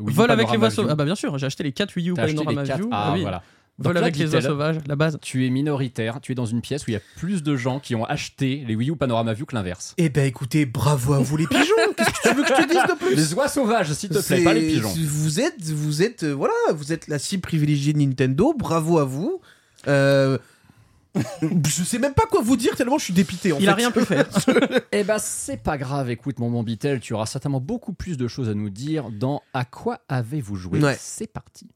Vol 0.00 0.30
avec 0.30 0.50
les 0.50 0.56
voix 0.56 0.70
sauvages. 0.70 0.92
Ah 0.92 0.96
bah 0.96 1.04
bien 1.04 1.14
sûr, 1.14 1.36
j'ai 1.38 1.46
acheté 1.46 1.62
les 1.62 1.72
4 1.72 1.94
Wii 1.96 2.10
U 2.10 2.14
Panorama 2.14 2.62
View. 2.62 2.88
Ah, 2.90 3.12
oui. 3.14 3.20
voilà. 3.22 3.42
Vol 3.78 3.92
Donc 3.92 3.94
là, 3.94 4.00
avec 4.06 4.16
les 4.16 4.24
oies 4.24 4.30
dit-elle, 4.30 4.42
sauvages, 4.42 4.76
la 4.86 4.96
base. 4.96 5.18
Tu 5.20 5.46
es 5.46 5.50
minoritaire, 5.50 6.18
tu 6.22 6.32
es 6.32 6.34
dans 6.34 6.46
une 6.46 6.62
pièce 6.62 6.86
où 6.86 6.90
il 6.90 6.94
y 6.94 6.96
a 6.96 7.00
plus 7.16 7.42
de 7.42 7.56
gens 7.56 7.78
qui 7.78 7.94
ont 7.94 8.04
acheté 8.06 8.64
les 8.66 8.74
Wii 8.74 8.90
U 8.90 8.96
Panorama 8.96 9.34
View 9.34 9.44
que 9.44 9.54
l'inverse. 9.54 9.92
Eh 9.98 10.08
ben 10.08 10.24
écoutez, 10.26 10.64
bravo 10.64 11.12
à 11.12 11.18
vous 11.18 11.36
les 11.36 11.46
pigeons. 11.46 11.62
Qu'est-ce 11.96 12.10
que 12.10 12.28
tu 12.30 12.34
veux 12.34 12.42
que 12.42 12.48
je 12.48 12.54
te 12.62 12.68
dise 12.68 12.82
de 12.82 12.98
plus 12.98 13.14
Les 13.14 13.34
oies 13.34 13.48
sauvages, 13.48 13.92
s'il 13.92 14.08
te 14.08 14.14
plaît, 14.14 14.22
C'est- 14.22 14.44
pas 14.44 14.54
les 14.54 14.66
pigeons. 14.66 14.94
Vous 15.04 15.40
êtes, 15.40 15.62
vous 15.64 16.02
êtes, 16.02 16.22
euh, 16.22 16.32
voilà, 16.32 16.54
vous 16.74 16.92
êtes 16.92 17.06
la 17.08 17.18
cible 17.18 17.42
privilégiée 17.42 17.92
de 17.92 17.98
Nintendo. 17.98 18.54
Bravo 18.56 18.98
à 18.98 19.04
vous. 19.04 19.40
Euh, 19.88 20.38
je 21.14 21.82
sais 21.84 21.98
même 21.98 22.14
pas 22.14 22.24
quoi 22.30 22.40
vous 22.42 22.56
dire 22.56 22.76
tellement 22.76 22.98
je 22.98 23.04
suis 23.04 23.14
dépité. 23.14 23.52
En 23.52 23.58
Il 23.58 23.64
fait. 23.66 23.70
a 23.70 23.74
rien 23.74 23.90
pu 23.90 24.04
faire. 24.06 24.26
Eh 24.92 25.04
ben, 25.04 25.18
c'est 25.18 25.62
pas 25.62 25.76
grave, 25.76 26.08
écoute, 26.10 26.38
mon 26.38 26.50
bon 26.50 26.62
Bitel, 26.62 27.00
tu 27.00 27.12
auras 27.12 27.26
certainement 27.26 27.60
beaucoup 27.60 27.92
plus 27.92 28.16
de 28.16 28.26
choses 28.28 28.48
à 28.48 28.54
nous 28.54 28.70
dire 28.70 29.10
dans 29.10 29.42
À 29.52 29.64
quoi 29.66 30.00
avez-vous 30.08 30.56
joué 30.56 30.80
Ouais. 30.80 30.96
C'est 30.98 31.26
parti. 31.30 31.66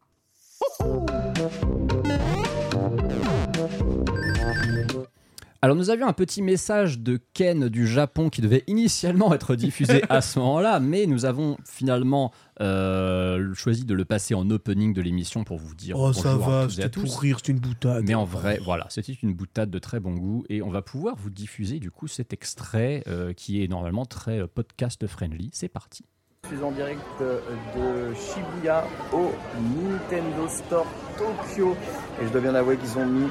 Alors 5.62 5.76
nous 5.76 5.90
avions 5.90 6.08
un 6.08 6.14
petit 6.14 6.40
message 6.40 7.00
de 7.00 7.20
Ken 7.34 7.68
du 7.68 7.86
Japon 7.86 8.30
qui 8.30 8.40
devait 8.40 8.64
initialement 8.66 9.34
être 9.34 9.56
diffusé 9.56 10.02
à 10.08 10.22
ce 10.22 10.38
moment-là, 10.38 10.80
mais 10.80 11.04
nous 11.04 11.26
avons 11.26 11.58
finalement 11.66 12.32
euh, 12.62 13.52
choisi 13.52 13.84
de 13.84 13.92
le 13.92 14.06
passer 14.06 14.32
en 14.32 14.48
opening 14.48 14.94
de 14.94 15.02
l'émission 15.02 15.44
pour 15.44 15.58
vous 15.58 15.74
dire 15.74 15.98
Oh 15.98 16.14
ça 16.14 16.34
va, 16.34 16.66
c'était 16.70 16.88
pour 16.88 17.20
rire, 17.20 17.40
c'est 17.44 17.52
une 17.52 17.58
boutade. 17.58 18.04
Mais 18.06 18.14
en 18.14 18.24
vrai, 18.24 18.58
voilà, 18.64 18.86
c'était 18.88 19.12
une 19.12 19.34
boutade 19.34 19.70
de 19.70 19.78
très 19.78 20.00
bon 20.00 20.14
goût 20.14 20.44
et 20.48 20.62
on 20.62 20.70
va 20.70 20.80
pouvoir 20.80 21.16
vous 21.16 21.28
diffuser 21.28 21.78
du 21.78 21.90
coup 21.90 22.08
cet 22.08 22.32
extrait 22.32 23.04
euh, 23.06 23.34
qui 23.34 23.62
est 23.62 23.68
normalement 23.68 24.06
très 24.06 24.40
euh, 24.40 24.46
podcast 24.46 25.06
friendly. 25.06 25.50
C'est 25.52 25.68
parti. 25.68 26.06
Je 26.44 26.56
suis 26.56 26.64
en 26.64 26.72
direct 26.72 27.02
de 27.20 28.14
Shibuya 28.14 28.86
au 29.12 29.30
Nintendo 29.60 30.48
Store 30.48 30.86
Tokyo 31.18 31.76
et 32.18 32.26
je 32.26 32.32
dois 32.32 32.40
bien 32.40 32.54
avouer 32.54 32.78
qu'ils 32.78 32.98
ont 32.98 33.04
mis 33.04 33.28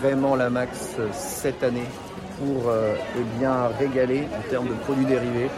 vraiment 0.00 0.36
la 0.36 0.50
max 0.50 0.96
euh, 0.98 1.08
cette 1.12 1.62
année 1.62 1.86
pour 2.38 2.68
euh, 2.68 2.94
eh 3.16 3.38
bien 3.38 3.68
régaler 3.78 4.26
en 4.36 4.50
termes 4.50 4.68
de 4.68 4.74
produits 4.74 5.06
dérivés. 5.06 5.50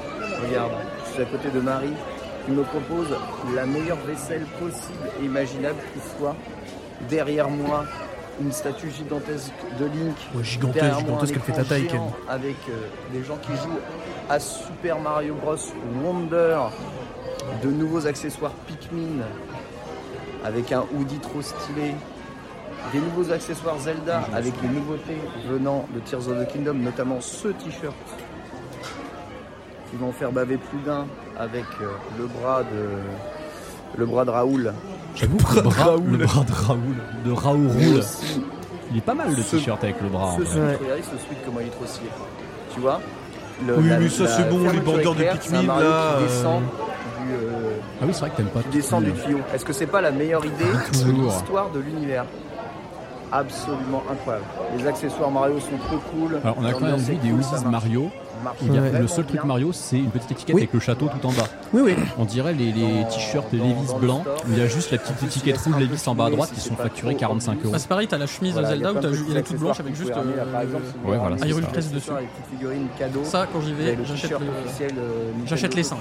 Regarde, 0.46 0.72
je 1.06 1.12
suis 1.12 1.22
à 1.22 1.26
côté 1.26 1.50
de 1.50 1.60
Marie 1.60 1.92
qui 2.44 2.52
me 2.52 2.62
propose 2.62 3.08
la 3.54 3.66
meilleure 3.66 3.98
vaisselle 4.06 4.46
possible 4.58 5.10
et 5.20 5.24
imaginable 5.24 5.78
qui 5.92 6.00
soit. 6.18 6.34
Derrière 7.08 7.48
moi, 7.48 7.84
une 8.40 8.52
statue 8.52 8.90
gigantesque 8.90 9.52
de 9.78 9.84
Link. 9.86 10.16
Ouais, 10.34 10.44
gigantesque, 10.44 10.98
gigantesque, 10.98 11.34
elle 11.36 11.42
fait 11.42 11.52
ta 11.52 11.64
taille, 11.64 11.88
Avec 12.28 12.56
euh, 12.68 12.88
des 13.12 13.22
gens 13.24 13.36
qui 13.36 13.52
jouent 13.52 13.80
à 14.28 14.38
Super 14.38 14.98
Mario 14.98 15.34
Bros. 15.34 15.56
Wonder. 16.02 16.58
De 17.62 17.70
nouveaux 17.70 18.06
accessoires 18.06 18.52
Pikmin. 18.66 19.22
Avec 20.44 20.72
un 20.72 20.84
hoodie 20.94 21.18
trop 21.18 21.42
stylé. 21.42 21.94
Des 22.92 22.98
nouveaux 22.98 23.30
accessoires 23.32 23.78
Zelda 23.78 24.22
avec 24.34 24.52
les 24.62 24.68
nouveautés 24.68 25.18
venant 25.48 25.86
de 25.94 26.00
Tears 26.00 26.26
of 26.28 26.44
the 26.44 26.52
Kingdom, 26.52 26.74
notamment 26.74 27.20
ce 27.20 27.48
t-shirt 27.48 27.94
qui 29.90 29.96
vont 29.96 30.12
faire 30.12 30.32
baver 30.32 30.56
plus 30.56 30.78
d'un 30.80 31.06
avec 31.38 31.64
euh, 31.80 31.86
le 32.18 32.26
bras 32.26 32.62
de 32.62 33.98
le 33.98 34.06
bras 34.06 34.24
de 34.24 34.30
Raoul. 34.30 34.72
J'avoue 35.14 35.36
que 35.36 35.56
le 35.56 35.62
bras, 35.62 35.96
le 36.04 36.16
bras 36.18 36.44
de 36.44 36.52
Raoul, 36.52 36.96
de 37.24 37.32
Raoul 37.32 37.66
roule. 37.66 38.02
Il 38.92 38.98
est 38.98 39.00
pas 39.00 39.14
mal 39.14 39.28
le 39.36 39.42
t-shirt 39.42 39.82
avec 39.84 40.00
le 40.00 40.08
bras. 40.08 40.26
en 40.32 40.36
ce 40.38 40.42
regardez 40.42 41.02
ce 41.02 41.18
suite 41.26 41.38
comment 41.44 41.60
il 41.60 41.66
est 41.68 41.70
trop 41.70 41.86
stylé. 41.86 42.08
Tu 42.74 42.80
vois 42.80 43.00
Le- 43.66 43.76
Oui, 43.78 43.88
la- 43.88 43.98
mais 43.98 44.08
ça, 44.08 44.26
c'est 44.28 44.48
bon, 44.48 44.68
les 44.70 44.80
bandeurs 44.80 45.14
de 45.14 45.22
Pikmin, 45.24 45.62
là, 45.62 45.74
Qui 45.78 45.84
euh, 45.84 46.26
descend 46.26 46.60
du, 46.62 47.32
euh, 47.34 47.70
Ah 48.00 48.04
oui, 48.06 48.10
c'est 48.12 48.20
vrai 48.20 48.30
que 48.30 48.36
t'aimes 48.36 48.46
pas 48.46 48.62
qui 48.62 48.68
descend 48.68 49.04
du 49.04 49.12
tuyau. 49.12 49.38
Est-ce 49.54 49.64
que 49.64 49.72
c'est 49.72 49.86
pas 49.86 50.00
la 50.00 50.10
meilleure 50.12 50.44
idée 50.44 50.64
de 50.64 50.92
Toujours. 50.98 51.24
l'histoire 51.32 51.70
de 51.70 51.80
l'univers? 51.80 52.24
absolument 53.32 54.02
incroyable. 54.10 54.44
Les 54.76 54.86
accessoires 54.86 55.30
Mario 55.30 55.60
sont 55.60 55.76
trop 55.86 55.98
cool. 56.10 56.40
On 56.44 56.64
a 56.64 56.72
quand 56.72 56.80
même 56.80 56.96
vu 56.96 57.16
des 57.16 57.28
Ulysses 57.28 57.64
Mario. 57.64 58.10
Le 58.62 59.06
seul 59.06 59.26
truc 59.26 59.44
Mario, 59.44 59.72
c'est 59.72 59.98
une 59.98 60.10
petite 60.10 60.32
étiquette 60.32 60.56
avec 60.56 60.72
le 60.72 60.80
château 60.80 61.08
tout 61.08 61.26
en 61.26 61.32
bas. 61.32 61.48
Oui, 61.72 61.82
oui. 61.84 61.94
On 62.18 62.24
dirait 62.24 62.54
les, 62.54 62.72
t-shirts 63.10 63.52
Levis 63.52 63.94
blancs. 64.00 64.24
Il 64.48 64.58
y 64.58 64.62
a 64.62 64.66
juste 64.66 64.90
la 64.90 64.98
petite 64.98 65.22
étiquette 65.22 65.58
rouge 65.58 65.76
Levis 65.78 66.02
en 66.06 66.14
bas 66.14 66.26
à 66.26 66.30
droite 66.30 66.50
qui 66.52 66.60
sont 66.60 66.76
facturées 66.76 67.16
45 67.16 67.58
euros. 67.64 67.72
Ah, 67.74 67.78
c'est 67.78 67.88
pareil, 67.88 68.08
t'as 68.08 68.18
la 68.18 68.26
chemise 68.26 68.54
Zelda 68.54 68.92
où 68.92 69.00
t'as 69.00 69.08
il 69.10 69.36
est 69.36 69.42
toute 69.42 69.58
blanche 69.58 69.80
avec 69.80 69.94
juste. 69.94 70.10
Euh, 70.10 70.54
ouais, 71.04 71.18
voilà. 71.18 71.36
Hyrule 71.46 71.64
ah, 71.66 71.72
Press 71.72 71.90
dessus. 71.90 72.10
Ça, 73.24 73.46
quand 73.52 73.60
j'y 73.60 73.72
vais, 73.72 73.98
j'achète 75.46 75.74
les 75.74 75.82
5. 75.82 75.98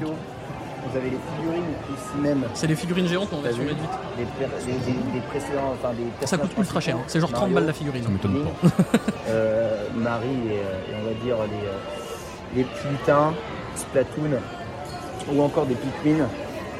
Vous 0.88 0.98
avez 0.98 1.10
les 1.10 1.18
figurines 1.36 1.74
ici 1.94 2.18
même. 2.22 2.44
C'est 2.54 2.68
les 2.68 2.76
figurines 2.76 3.08
géantes 3.08 3.34
en 3.34 3.42
version 3.42 3.64
réduite. 3.64 3.90
Des, 4.18 4.24
per- 4.24 4.52
des, 5.14 5.20
précédents, 5.22 5.74
enfin 5.74 5.94
des 5.94 6.28
Ça 6.28 6.38
coûte 6.38 6.52
ultra 6.58 6.80
cher, 6.80 6.96
hein. 6.98 7.04
c'est 7.08 7.20
genre 7.20 7.30
30 7.32 7.42
Mario, 7.42 7.56
balles 7.56 7.66
la 7.68 7.74
figurine. 7.74 8.04
Ça 8.04 8.10
m'étonne 8.10 8.34
Link, 8.36 8.48
pas. 8.62 8.68
euh, 9.30 9.84
Marie 9.96 10.28
et, 10.28 10.60
euh, 10.60 10.92
et 10.92 10.96
on 11.02 11.06
va 11.06 11.14
dire 11.24 11.36
les, 11.52 11.68
euh, 11.68 12.56
les 12.56 12.64
petits 12.64 12.88
lutins, 12.90 13.34
Splatoon 13.76 14.40
ou 15.32 15.42
encore 15.42 15.66
des 15.66 15.76
Pikmin. 15.76 16.26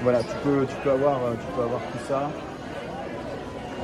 Voilà, 0.02 0.20
tu 0.20 0.36
peux, 0.44 0.66
tu 0.66 0.76
peux, 0.84 0.92
avoir, 0.92 1.20
tu 1.34 1.46
peux 1.56 1.62
avoir 1.64 1.82
tout 1.82 2.00
ça, 2.08 2.30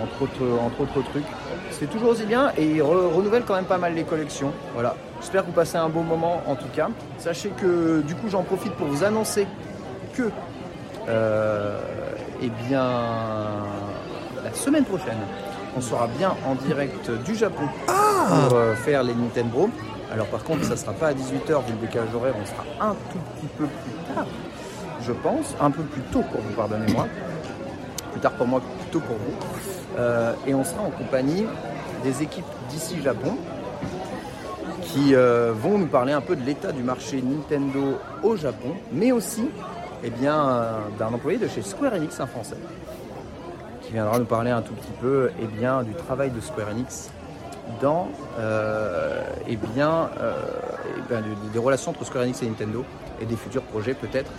entre 0.01 0.21
autres, 0.23 0.59
entre 0.61 0.81
autres 0.81 1.09
trucs. 1.09 1.25
C'est 1.71 1.89
toujours 1.89 2.09
aussi 2.11 2.25
bien 2.25 2.51
et 2.57 2.65
il 2.65 2.79
re- 2.81 3.13
renouvelle 3.13 3.43
quand 3.43 3.55
même 3.55 3.65
pas 3.65 3.77
mal 3.77 3.93
les 3.93 4.03
collections. 4.03 4.51
Voilà, 4.73 4.95
j'espère 5.19 5.41
que 5.41 5.47
vous 5.47 5.51
passez 5.53 5.75
un 5.77 5.89
bon 5.89 6.03
moment 6.03 6.41
en 6.47 6.55
tout 6.55 6.69
cas. 6.73 6.87
Sachez 7.17 7.49
que 7.49 8.01
du 8.01 8.15
coup 8.15 8.29
j'en 8.29 8.43
profite 8.43 8.71
pour 8.73 8.87
vous 8.87 9.03
annoncer 9.03 9.45
que 10.15 10.29
euh, 11.07 11.79
eh 12.41 12.49
bien 12.67 12.83
la 14.43 14.53
semaine 14.53 14.85
prochaine 14.85 15.17
on 15.77 15.81
sera 15.81 16.07
bien 16.07 16.33
en 16.47 16.55
direct 16.55 17.11
du 17.25 17.35
Japon 17.35 17.67
pour 17.85 18.57
euh, 18.57 18.75
faire 18.75 19.03
les 19.03 19.13
Nintendo. 19.13 19.69
Alors 20.11 20.27
par 20.27 20.43
contre 20.43 20.63
ça 20.63 20.77
sera 20.77 20.93
pas 20.93 21.07
à 21.07 21.13
18h 21.13 21.65
vu 21.65 21.73
le 21.81 21.87
décalage 21.87 22.15
horaire, 22.15 22.33
on 22.41 22.45
sera 22.45 22.89
un 22.89 22.93
tout 23.11 23.19
petit 23.35 23.47
peu 23.57 23.65
plus 23.65 24.15
tard, 24.15 24.25
je 25.01 25.11
pense, 25.11 25.53
un 25.59 25.71
peu 25.71 25.83
plus 25.83 26.01
tôt 26.03 26.21
pour 26.31 26.41
vous, 26.41 26.53
pardonnez-moi. 26.55 27.07
Plus 28.11 28.21
tard 28.21 28.31
pour 28.33 28.47
moi, 28.47 28.61
plus 28.61 28.89
tôt 28.91 29.01
pour 29.01 29.17
vous. 29.17 29.33
Euh, 29.97 30.33
et 30.47 30.53
on 30.53 30.63
sera 30.63 30.81
en 30.81 30.91
compagnie 30.91 31.45
des 32.03 32.23
équipes 32.23 32.45
d'ici 32.69 33.01
Japon 33.01 33.35
qui 34.81 35.13
vont 35.13 35.77
nous 35.77 35.87
parler 35.87 36.13
un 36.13 36.21
peu 36.21 36.37
de 36.37 36.45
l'état 36.45 36.71
du 36.71 36.83
marché 36.83 37.21
Nintendo 37.21 37.99
au 38.23 38.37
Japon, 38.37 38.69
mais 38.93 39.11
aussi 39.11 39.49
eh 40.05 40.09
bien, 40.11 40.37
euh, 40.49 40.71
d'un 40.99 41.07
employé 41.07 41.37
de 41.37 41.47
chez 41.47 41.61
Square 41.61 41.93
Enix, 41.93 42.19
un 42.19 42.27
français, 42.27 42.57
qui 43.81 43.93
viendra 43.93 44.19
nous 44.19 44.25
parler 44.25 44.51
un 44.51 44.61
tout 44.61 44.73
petit 44.73 44.93
peu 45.01 45.31
eh 45.41 45.45
bien, 45.47 45.83
du 45.83 45.93
travail 45.93 46.29
de 46.31 46.39
Square 46.41 46.69
Enix 46.69 47.09
dans 47.81 48.07
euh, 48.39 49.21
eh 49.47 49.55
bien, 49.55 50.09
euh, 50.21 50.33
eh 50.97 51.01
bien, 51.09 51.21
des- 51.21 51.49
des 51.53 51.59
relations 51.59 51.91
entre 51.91 52.05
Square 52.05 52.23
Enix 52.25 52.41
et 52.43 52.45
Nintendo 52.47 52.85
et 53.21 53.25
des 53.25 53.35
futurs 53.35 53.63
projets 53.63 53.93
peut-être 53.95 54.31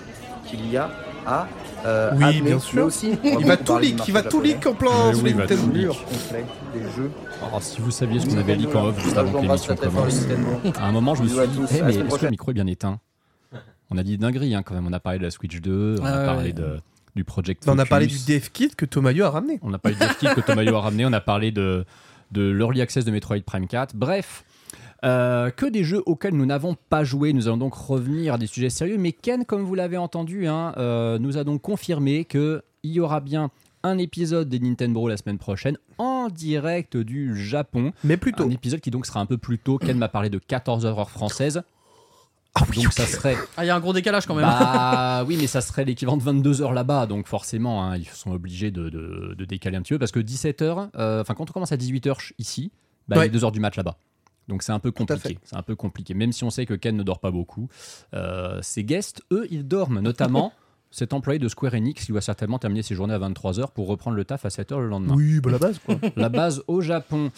qu'il 0.47 0.71
y 0.71 0.77
a 0.77 0.91
à 1.27 1.49
euh, 1.85 2.13
Oui, 2.15 2.23
amener, 2.25 2.41
bien 2.43 2.59
sûr. 2.61 2.77
mais 2.77 2.83
aussi 2.83 3.19
Il 3.25 3.45
va 3.47 3.57
tout 3.57 3.79
leak, 3.79 4.07
il 4.07 4.15
va 4.15 4.23
tout 4.23 4.41
leak 4.41 4.65
en 4.67 4.75
plein 4.75 5.13
sur 5.13 5.25
oui, 5.25 5.31
les 5.31 5.35
Nintendo. 5.35 5.73
des 5.73 6.83
jeux. 6.97 7.11
Alors, 7.45 7.61
si 7.63 7.81
vous 7.81 7.91
saviez 7.91 8.21
ce 8.21 8.27
qu'on 8.27 8.39
avait 8.39 8.55
leak 8.55 8.73
en 8.77 8.85
off 8.87 9.03
juste 9.03 9.17
avant 9.17 9.33
que 9.33 9.43
l'émission 9.45 9.75
commence. 9.75 10.21
À 10.81 10.87
un 10.87 10.93
moment, 10.93 11.17
je 11.17 11.25
me 11.25 11.29
suis 11.29 11.49
dit, 11.49 11.61
Eh, 11.79 11.83
mais 11.83 11.95
est-ce 11.97 12.17
que 12.19 12.25
le 12.27 12.31
micro 12.31 12.51
est 12.53 12.55
bien 12.55 12.67
éteint? 12.69 12.99
On 13.91 13.99
a 13.99 14.03
dit 14.03 14.19
dinguerie 14.19 14.55
hein, 14.55 14.63
quand 14.63 14.75
même. 14.75 14.87
On 14.87 14.93
a 14.93 15.01
parlé 15.01 15.19
de 15.19 15.25
la 15.25 15.31
Switch 15.31 15.61
2, 15.61 15.97
on 16.01 16.05
a 16.05 16.09
Ah 16.11 16.21
ouais. 16.21 16.27
parlé 16.27 16.53
de, 16.53 16.79
du 17.15 17.25
Project 17.25 17.65
On 17.69 17.79
a 17.79 17.87
parlé 17.87 18.07
du 18.07 18.15
Focus, 18.15 18.27
Dev 18.27 18.49
Kit 18.53 18.71
que 18.77 18.85
Tomayo 18.85 19.25
a 19.25 19.31
ramené. 19.31 19.59
On 19.63 19.73
a 19.73 19.79
parlé 19.79 19.97
du 19.97 20.03
Dev 20.05 20.15
Kit 20.19 20.27
que 20.35 20.41
Tomayo 20.41 20.75
a 20.77 20.81
ramené, 20.81 21.07
on 21.07 21.13
a 21.13 21.21
parlé 21.21 21.53
de, 21.53 21.85
de 22.33 22.51
l'Early 22.51 22.81
Access 22.81 23.05
de 23.05 23.11
Metroid 23.11 23.41
Prime 23.47 23.67
4. 23.69 23.95
Bref, 23.97 24.45
euh, 25.05 25.51
que 25.51 25.67
des 25.67 25.85
jeux 25.85 26.03
auxquels 26.07 26.35
nous 26.35 26.47
n'avons 26.47 26.75
pas 26.89 27.05
joué. 27.05 27.33
Nous 27.33 27.47
allons 27.49 27.59
donc 27.59 27.75
revenir 27.75 28.35
à 28.35 28.39
des 28.39 28.47
sujets 28.47 28.71
sérieux. 28.71 28.97
Mais 28.99 29.13
Ken, 29.13 29.45
comme 29.45 29.63
vous 29.63 29.75
l'avez 29.75 29.97
entendu, 29.99 30.47
hein, 30.49 30.73
euh, 30.79 31.19
nous 31.19 31.37
a 31.39 31.45
donc 31.45 31.63
confirmé 31.63 32.25
qu'il 32.25 32.63
y 32.85 32.99
aura 33.01 33.21
bien 33.21 33.51
un 33.83 33.99
épisode 33.99 34.49
des 34.49 34.59
Nintendo 34.59 35.07
la 35.07 35.17
semaine 35.17 35.39
prochaine 35.39 35.79
en 35.99 36.29
direct 36.29 36.97
du 36.97 37.37
Japon. 37.41 37.93
Mais 38.03 38.17
plutôt. 38.17 38.43
Un 38.45 38.51
épisode 38.51 38.81
qui 38.81 38.91
donc 38.91 39.07
sera 39.07 39.21
un 39.21 39.27
peu 39.27 39.39
plus 39.39 39.59
tôt. 39.59 39.79
Ken 39.79 39.97
m'a 39.97 40.09
parlé 40.09 40.29
de 40.29 40.39
14h 40.41 40.87
heure 40.87 41.11
française. 41.11 41.63
Ah 42.59 42.63
oui, 42.71 42.83
Donc 42.83 42.93
ça 42.93 43.07
serait 43.07 43.37
Ah, 43.57 43.65
il 43.65 43.69
y 43.69 43.71
a 43.71 43.77
un 43.77 43.81
gros 43.81 43.93
décalage 43.93 44.27
quand 44.27 44.35
même. 44.35 44.47
bah 44.47 45.25
oui, 45.27 45.37
mais 45.39 45.47
ça 45.47 45.61
serait 45.61 45.85
l'équivalent 45.85 46.17
de 46.17 46.23
22 46.23 46.63
heures 46.63 46.73
là-bas, 46.73 47.07
donc 47.07 47.27
forcément, 47.27 47.85
hein, 47.85 47.97
ils 47.97 48.07
sont 48.07 48.31
obligés 48.33 48.71
de, 48.71 48.89
de- 48.89 49.35
de 49.37 49.45
décaler 49.45 49.77
un 49.77 49.83
petit 49.83 49.93
peu 49.95 49.99
parce 49.99 50.13
que 50.13 50.21
17 50.21 50.63
heures, 50.63 50.89
euh, 50.97 51.21
enfin 51.21 51.35
quand 51.35 51.49
on 51.51 51.53
commence 51.53 51.73
à 51.73 51.77
18 51.77 52.07
heures 52.07 52.19
ici, 52.39 52.73
bah, 53.09 53.17
Ouais. 53.19 53.27
il 53.27 53.29
est 53.29 53.33
2 53.33 53.45
heures 53.45 53.53
du 53.53 53.61
match 53.61 53.77
là-bas. 53.77 53.97
Donc 54.49 54.63
c'est 54.63 54.73
un 54.73 54.79
peu 54.79 54.91
compliqué. 54.93 55.39
C'est 55.45 55.57
un 55.57 55.63
peu 55.63 55.75
compliqué. 55.75 56.15
Même 56.15 56.33
si 56.33 56.45
on 56.45 56.51
sait 56.51 56.67
que 56.67 56.75
Ken 56.75 56.97
ne 56.97 57.03
dort 57.03 57.19
pas 57.19 57.31
beaucoup, 57.33 57.69
euh, 58.15 58.59
ses 58.63 58.85
guests, 58.85 59.23
eux, 59.33 59.47
ils 59.51 59.67
dorment. 59.67 60.01
Notamment 60.01 60.53
cet 60.97 61.13
employé 61.13 61.39
de 61.39 61.47
Square 61.47 61.75
Enix 61.75 62.07
qui 62.07 62.13
va 62.13 62.23
certainement 62.23 62.59
terminer 62.59 62.83
ses 62.83 62.95
journées 62.95 63.13
à 63.13 63.19
23 63.19 63.61
heures 63.61 63.71
pour 63.71 63.87
reprendre 63.87 64.17
le 64.17 64.25
taf 64.25 64.47
à 64.47 64.51
7 64.51 64.73
heures 64.73 64.81
le 64.81 64.89
lendemain 64.89 65.15
Oui, 65.15 65.41
bah 65.41 65.51
la 65.51 65.59
base 65.59 65.79
quoi. 65.79 65.97
la 66.17 66.31
base 66.31 66.63
au 66.69 66.81
Japon. 66.81 67.31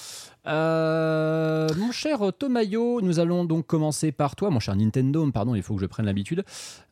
Euh, 0.47 1.69
mon 1.77 1.91
cher 1.91 2.21
Tomayo, 2.39 3.01
nous 3.01 3.19
allons 3.19 3.45
donc 3.45 3.67
commencer 3.67 4.13
par 4.13 4.37
toi, 4.37 4.51
mon 4.51 4.61
cher 4.61 4.77
Nintendo, 4.77 5.29
pardon, 5.33 5.57
il 5.57 5.65
faut 5.65 5.75
que 5.75 5.81
je 5.81 5.87
prenne 5.87 6.07
l'habitude. 6.07 6.45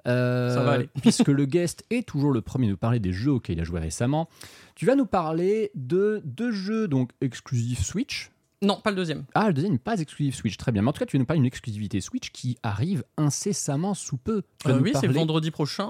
Euh, 0.08 0.52
Ça 0.52 0.64
va 0.64 0.72
aller. 0.72 0.88
puisque 1.00 1.28
le 1.28 1.44
guest 1.46 1.84
est 1.90 2.04
toujours 2.04 2.32
le 2.32 2.40
premier 2.40 2.66
à 2.66 2.70
nous 2.70 2.76
parler 2.76 2.98
des 2.98 3.12
jeux 3.12 3.30
auxquels 3.30 3.58
il 3.58 3.60
a 3.60 3.64
joué 3.64 3.78
récemment. 3.78 4.28
Tu 4.74 4.86
vas 4.86 4.96
nous 4.96 5.06
parler 5.06 5.70
de 5.76 6.20
deux 6.24 6.50
jeux 6.50 6.88
donc 6.88 7.12
exclusifs 7.20 7.84
Switch. 7.84 8.32
Non, 8.60 8.80
pas 8.82 8.90
le 8.90 8.96
deuxième. 8.96 9.24
Ah, 9.34 9.46
le 9.48 9.52
deuxième 9.54 9.74
n'est 9.74 9.78
pas 9.78 10.00
exclusif 10.00 10.34
Switch, 10.34 10.56
très 10.56 10.72
bien. 10.72 10.82
Mais 10.82 10.88
en 10.88 10.92
tout 10.92 10.98
cas, 10.98 11.06
tu 11.06 11.16
nous 11.18 11.26
parler 11.26 11.38
d'une 11.38 11.46
exclusivité 11.46 12.00
Switch 12.00 12.30
qui 12.30 12.58
arrive 12.64 13.04
incessamment 13.16 13.94
sous 13.94 14.16
peu. 14.16 14.42
Tu 14.64 14.70
Euh, 14.70 14.80
oui, 14.80 14.92
c'est 14.98 15.06
vendredi 15.06 15.52
prochain 15.52 15.88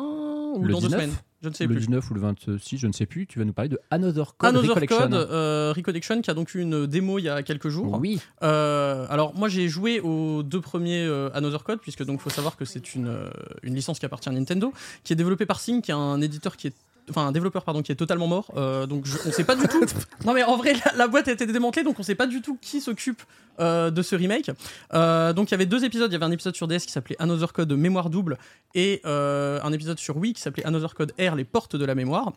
ou 0.56 0.64
Le 0.64 0.72
dans 0.72 0.80
deux 0.80 0.88
19? 0.88 1.00
semaines? 1.02 1.16
Je 1.42 1.48
ne 1.50 1.54
sais 1.54 1.64
le 1.64 1.74
plus. 1.74 1.80
19 1.80 2.10
ou 2.10 2.14
le 2.14 2.20
26, 2.20 2.78
je 2.78 2.86
ne 2.86 2.92
sais 2.92 3.06
plus. 3.06 3.26
Tu 3.26 3.38
vas 3.38 3.44
nous 3.44 3.52
parler 3.52 3.68
de 3.68 3.78
Another 3.90 4.36
Code 4.36 4.50
Another 4.50 4.70
Recollection. 4.70 4.98
Code 5.00 5.14
euh, 5.14 5.72
Recollection 5.76 6.20
qui 6.22 6.30
a 6.30 6.34
donc 6.34 6.54
eu 6.54 6.60
une 6.60 6.86
démo 6.86 7.18
il 7.18 7.22
y 7.24 7.28
a 7.28 7.42
quelques 7.42 7.68
jours. 7.68 7.98
Oui, 8.00 8.20
Euh, 8.42 9.06
alors 9.10 9.34
moi 9.34 9.48
j'ai 9.48 9.68
joué 9.68 10.00
aux 10.00 10.42
deux 10.42 10.60
premiers 10.60 11.04
euh, 11.04 11.28
Another 11.34 11.62
Code 11.62 11.80
puisque 11.80 12.04
donc 12.04 12.20
faut 12.20 12.30
savoir 12.30 12.56
que 12.56 12.64
c'est 12.64 12.94
une, 12.94 13.08
euh, 13.08 13.28
une 13.62 13.74
licence 13.74 13.98
qui 13.98 14.06
appartient 14.06 14.28
à 14.28 14.32
Nintendo 14.32 14.72
qui 15.04 15.12
est 15.12 15.16
développée 15.16 15.46
par 15.46 15.60
Sing 15.60 15.82
qui 15.82 15.90
est 15.90 15.94
un 15.94 16.20
éditeur 16.20 16.56
qui 16.56 16.68
est 16.68 16.74
enfin 17.10 17.26
un 17.26 17.32
développeur 17.32 17.64
pardon 17.64 17.82
qui 17.82 17.92
est 17.92 17.96
totalement 17.96 18.26
mort 18.26 18.50
Euh, 18.56 18.86
donc 18.86 19.06
je, 19.06 19.16
on 19.26 19.32
sait 19.32 19.44
pas 19.44 19.56
du 19.56 19.66
tout. 19.68 19.80
Non 20.24 20.32
mais 20.32 20.42
en 20.42 20.56
vrai 20.56 20.74
la, 20.96 21.08
boîte 21.08 21.28
a 21.28 21.32
été 21.32 21.46
démantelée 21.46 21.84
donc 21.84 21.98
on 21.98 22.02
sait 22.02 22.14
pas 22.14 22.26
du 22.26 22.42
tout 22.42 22.58
qui 22.60 22.80
s'occupe 22.80 23.22
euh, 23.60 23.90
de 23.90 24.02
ce 24.02 24.16
remake. 24.16 24.50
Euh, 24.94 25.32
donc 25.32 25.50
il 25.50 25.52
y 25.52 25.54
avait 25.54 25.66
deux 25.66 25.84
épisodes. 25.84 26.10
Il 26.10 26.14
y 26.14 26.16
avait 26.16 26.24
un 26.24 26.30
épisode 26.30 26.56
sur 26.56 26.68
DS 26.68 26.80
qui 26.80 26.92
s'appelait 26.92 27.16
Another 27.18 27.52
Code 27.52 27.72
mémoire 27.72 28.10
double 28.10 28.38
et 28.74 29.00
un 29.04 29.72
épisode 29.72 29.98
sur 29.98 30.16
Wii 30.16 30.32
qui 30.34 30.40
s'appelait 30.40 30.66
Another 30.66 30.94
Code 30.94 31.12
R 31.18 31.34
les 31.34 31.44
portes 31.44 31.76
de 31.76 31.84
la 31.84 31.94
mémoire 31.94 32.32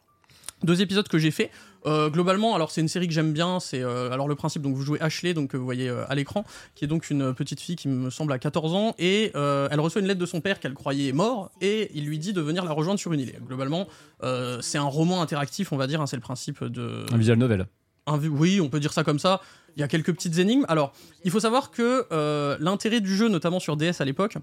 deux 0.64 0.82
épisodes 0.82 1.08
que 1.08 1.18
j'ai 1.18 1.32
fait 1.32 1.52
Euh, 1.86 2.10
globalement 2.10 2.56
alors 2.56 2.72
c'est 2.72 2.82
une 2.82 2.90
série 2.90 3.08
que 3.08 3.14
j'aime 3.14 3.32
bien 3.32 3.62
c'est 3.62 3.82
euh, 3.82 4.12
alors 4.12 4.28
le 4.28 4.36
principe 4.36 4.62
donc 4.62 4.76
vous 4.76 4.84
jouez 4.84 5.00
Ashley 5.00 5.34
donc 5.34 5.52
que 5.52 5.56
vous 5.56 5.64
voyez 5.64 5.88
euh, 5.88 6.04
à 6.10 6.16
l'écran 6.16 6.44
qui 6.76 6.84
est 6.84 6.90
donc 6.90 7.10
une 7.10 7.34
petite 7.34 7.62
fille 7.62 7.78
qui 7.78 7.88
me 7.88 8.10
semble 8.10 8.34
à 8.34 8.38
14 8.38 8.74
ans 8.74 8.96
et 9.00 9.32
elle 9.34 9.80
reçoit 9.80 10.02
une 10.02 10.08
lettre 10.08 10.20
de 10.20 10.26
son 10.26 10.42
père 10.42 10.60
qu'elle 10.60 10.74
croyait 10.74 11.14
mort 11.14 11.52
et 11.62 11.90
il 11.94 12.06
lui 12.06 12.20
dit 12.20 12.34
de 12.34 12.42
venir 12.42 12.66
la 12.66 12.72
rejoindre 12.72 13.00
sur 13.00 13.14
une 13.14 13.22
île 13.22 13.34
globalement 13.48 13.88
c'est 14.62 14.78
un 14.78 14.84
roman 14.84 15.22
interactif 15.22 15.72
on 15.72 15.78
va 15.78 15.88
dire 15.88 16.02
hein, 16.02 16.08
c'est 16.08 16.18
le 16.18 16.22
principe 16.22 16.66
de 16.66 17.06
un 17.14 17.18
visual 17.18 17.38
novel. 17.38 17.66
un 18.06 18.20
oui, 18.20 18.60
on 18.60 18.68
peut 18.68 18.82
dire 18.82 18.92
ça 18.92 19.06
comme 19.06 19.20
ça. 19.20 19.40
Il 19.78 19.80
y 19.80 19.84
a 19.84 19.88
quelques 19.88 20.12
petites 20.12 20.40
énigmes. 20.40 20.66
Alors, 20.68 20.92
il 21.24 21.32
faut 21.32 21.40
savoir 21.40 21.72
que 21.72 22.08
l'intérêt 22.60 23.00
du 23.00 23.16
jeu, 23.16 23.30
notamment 23.30 23.60
sur 23.60 23.78
DS 23.78 24.02
à 24.02 24.06
l'époque, 24.06 24.36